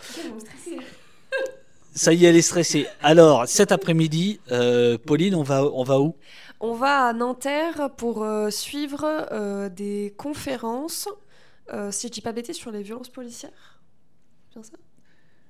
Ça 1.94 2.14
y 2.14 2.26
est, 2.26 2.30
elle 2.30 2.38
est 2.38 2.42
stressée. 2.42 2.86
Alors, 3.02 3.46
cet 3.48 3.74
après-midi, 3.74 4.40
euh, 4.52 4.98
Pauline, 5.06 5.36
on 5.36 5.44
va, 5.44 5.66
on 5.66 5.84
va 5.84 6.00
où? 6.00 6.16
On 6.60 6.74
va 6.74 7.08
à 7.08 7.14
Nanterre 7.14 7.90
pour 7.96 8.24
euh, 8.24 8.50
suivre 8.50 9.06
euh, 9.32 9.70
des 9.70 10.14
conférences, 10.18 11.08
euh, 11.74 11.92
si 11.92 12.08
je 12.08 12.12
dis 12.12 12.22
pas 12.22 12.34
bêtise, 12.34 12.56
sur 12.58 12.72
les 12.72 12.84
violences 12.84 13.10
policières. 13.10 13.80
C'est 14.50 14.60
bien 14.60 14.64
ça? 14.64 14.78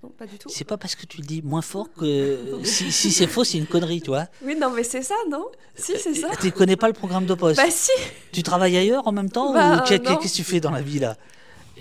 Non, 0.03 0.09
pas 0.09 0.25
du 0.27 0.37
tout. 0.37 0.47
C'est 0.49 0.63
pas 0.65 0.77
parce 0.77 0.95
que 0.95 1.05
tu 1.05 1.17
le 1.17 1.25
dis 1.25 1.41
moins 1.41 1.61
fort 1.61 1.91
que 1.91 2.37
si, 2.63 2.89
si 2.91 3.11
c'est 3.11 3.27
faux, 3.27 3.43
c'est 3.43 3.57
une 3.57 3.65
connerie, 3.65 4.01
tu 4.01 4.11
vois. 4.11 4.27
Oui, 4.43 4.55
non, 4.55 4.69
mais 4.69 4.83
c'est 4.83 5.01
ça, 5.01 5.15
non? 5.29 5.47
Si, 5.75 5.97
c'est 5.97 6.13
ça. 6.13 6.29
Tu 6.39 6.51
connais 6.53 6.77
pas 6.77 6.87
le 6.87 6.93
programme 6.93 7.25
de 7.25 7.33
poste? 7.33 7.57
Bah 7.57 7.69
si 7.69 7.91
Tu 8.31 8.41
travailles 8.43 8.77
ailleurs 8.77 9.07
en 9.07 9.11
même 9.11 9.29
temps 9.29 9.51
Bah, 9.51 9.73
ou 9.73 9.75
non. 9.77 9.83
qu'est-ce 9.83 10.31
que 10.31 10.35
tu 10.37 10.43
fais 10.45 10.61
dans 10.61 10.71
la 10.71 10.81
vie 10.81 10.99
là? 10.99 11.17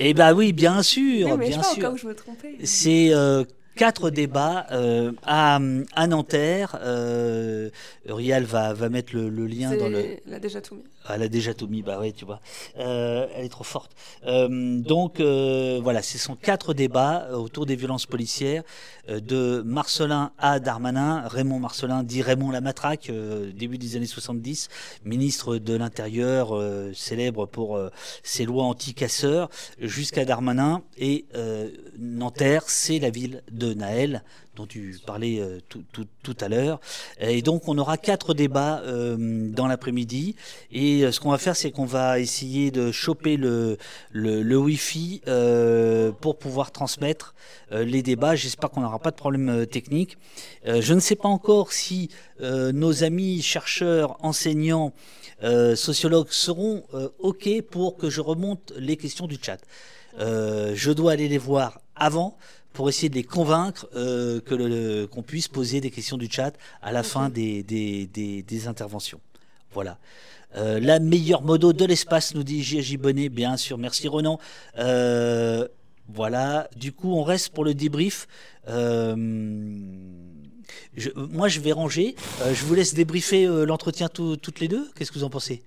Eh 0.00 0.14
ben 0.14 0.32
oui, 0.34 0.52
bien 0.52 0.82
sûr, 0.82 1.28
Oui, 1.28 1.36
mais 1.38 1.46
je 1.46 1.50
bien 1.50 1.62
sais 1.62 1.68
pas 1.68 1.74
sûr. 1.74 1.84
encore 1.84 1.94
que 1.94 2.00
je 2.00 2.06
me 2.08 2.14
trompais. 2.14 2.56
C'est 2.64 3.10
quatre 3.78 4.10
débats 4.10 4.66
euh, 4.72 5.12
à, 5.24 5.58
à 5.94 6.06
Nanterre. 6.06 6.78
Euh, 6.82 7.70
Uriel 8.06 8.44
va, 8.44 8.74
va 8.74 8.88
mettre 8.88 9.14
le, 9.14 9.28
le 9.30 9.46
lien 9.46 9.74
dans 9.76 9.88
le. 9.88 10.18
Elle 10.26 10.34
a 10.34 10.40
déjà 10.40 10.60
tout 10.60 10.74
mis. 10.74 10.84
Elle 11.14 11.22
a 11.22 11.28
déjà 11.28 11.54
tout 11.54 11.66
mis, 11.66 11.82
bah 11.82 11.98
ouais, 11.98 12.12
tu 12.12 12.24
vois. 12.24 12.40
Euh, 12.78 13.26
elle 13.34 13.44
est 13.44 13.50
trop 13.50 13.64
forte. 13.64 13.92
Euh, 14.26 14.78
donc 14.80 15.20
euh, 15.20 15.80
voilà, 15.82 16.02
ce 16.02 16.18
sont 16.18 16.36
quatre 16.36 16.74
débats 16.74 17.28
autour 17.32 17.66
des 17.66 17.76
violences 17.76 18.06
policières 18.06 18.62
de 19.08 19.62
Marcelin 19.64 20.32
à 20.38 20.60
Darmanin. 20.60 21.26
Raymond 21.28 21.60
Marcelin 21.60 22.02
dit 22.02 22.20
Raymond 22.20 22.50
Lamatraque, 22.50 23.10
début 23.54 23.78
des 23.78 23.96
années 23.96 24.06
70, 24.06 24.68
ministre 25.04 25.56
de 25.56 25.74
l'Intérieur, 25.74 26.52
célèbre 26.94 27.46
pour 27.46 27.80
ses 28.22 28.44
lois 28.44 28.64
anti-casseurs, 28.64 29.48
jusqu'à 29.80 30.26
Darmanin. 30.26 30.82
Et 30.98 31.24
Nanterre, 31.98 32.64
c'est 32.66 32.98
la 32.98 33.08
ville 33.08 33.42
de 33.50 33.72
Naël 33.72 34.22
dont 34.58 34.66
tu 34.66 34.98
parlais 35.06 35.40
euh, 35.40 35.60
tout, 35.68 35.84
tout- 35.92 36.06
tout 36.22 36.36
à 36.40 36.48
l'heure. 36.48 36.80
Et 37.20 37.40
donc 37.42 37.68
on 37.68 37.78
aura 37.78 37.96
quatre 37.96 38.34
débats 38.34 38.82
euh, 38.84 39.16
dans 39.50 39.66
l'après-midi. 39.68 40.34
Et 40.72 41.04
euh, 41.04 41.12
ce 41.12 41.20
qu'on 41.20 41.30
va 41.30 41.38
faire, 41.38 41.56
c'est 41.56 41.70
qu'on 41.70 41.86
va 41.86 42.18
essayer 42.18 42.70
de 42.70 42.90
choper 42.92 43.36
le, 43.36 43.78
le, 44.10 44.42
le 44.42 44.56
Wi-Fi 44.58 45.22
pour 46.20 46.38
pouvoir 46.38 46.72
transmettre 46.72 47.34
les 47.70 48.02
débats. 48.02 48.34
J'espère 48.34 48.70
qu'on 48.70 48.80
n'aura 48.80 48.98
pas 48.98 49.10
de 49.10 49.16
problème 49.16 49.66
technique. 49.66 50.18
Je 50.66 50.94
ne 50.94 51.00
sais 51.00 51.16
pas 51.16 51.28
encore 51.28 51.72
si 51.72 52.10
nos 52.40 53.04
amis 53.04 53.42
chercheurs, 53.42 54.16
enseignants, 54.24 54.92
sociologues 55.74 56.30
seront 56.30 56.82
OK 57.18 57.48
pour 57.70 57.96
que 57.96 58.10
je 58.10 58.20
remonte 58.20 58.72
les 58.76 58.96
questions 58.96 59.26
du 59.26 59.38
chat. 59.40 59.60
Je 60.18 60.90
dois 60.92 61.12
aller 61.12 61.28
les 61.28 61.38
voir 61.38 61.80
avant 61.96 62.36
pour 62.78 62.88
essayer 62.88 63.08
de 63.08 63.16
les 63.16 63.24
convaincre 63.24 63.88
euh, 63.96 64.40
que 64.40 65.06
qu'on 65.06 65.24
puisse 65.24 65.48
poser 65.48 65.80
des 65.80 65.90
questions 65.90 66.16
du 66.16 66.30
chat 66.30 66.52
à 66.80 66.92
la 66.92 67.02
fin 67.02 67.28
des, 67.28 67.64
des, 67.64 68.06
des, 68.06 68.68
interventions. 68.68 69.20
Voilà. 69.72 69.98
Euh, 70.54 70.78
la 70.78 71.00
meilleure 71.00 71.42
modo 71.42 71.72
de 71.72 71.84
l'espace, 71.84 72.36
nous 72.36 72.44
dit 72.44 72.62
J.J. 72.62 72.96
Bonnet, 72.96 73.30
bien 73.30 73.56
sûr. 73.56 73.78
Merci 73.78 74.06
Renan. 74.06 74.38
Euh, 74.78 75.66
voilà. 76.08 76.70
Du 76.76 76.92
coup, 76.92 77.14
on 77.14 77.24
reste 77.24 77.48
pour 77.48 77.64
le 77.64 77.74
débrief. 77.74 78.28
Moi, 78.68 79.16
je 81.48 81.58
vais 81.58 81.72
ranger. 81.72 82.14
Je 82.52 82.64
vous 82.64 82.74
laisse 82.74 82.94
débriefer 82.94 83.44
l'entretien 83.66 84.08
tout- 84.08 84.36
toutes 84.36 84.60
les 84.60 84.68
deux. 84.68 84.88
Qu'est-ce 84.94 85.10
que 85.10 85.18
vous 85.18 85.24
en 85.24 85.30
pensez? 85.30 85.64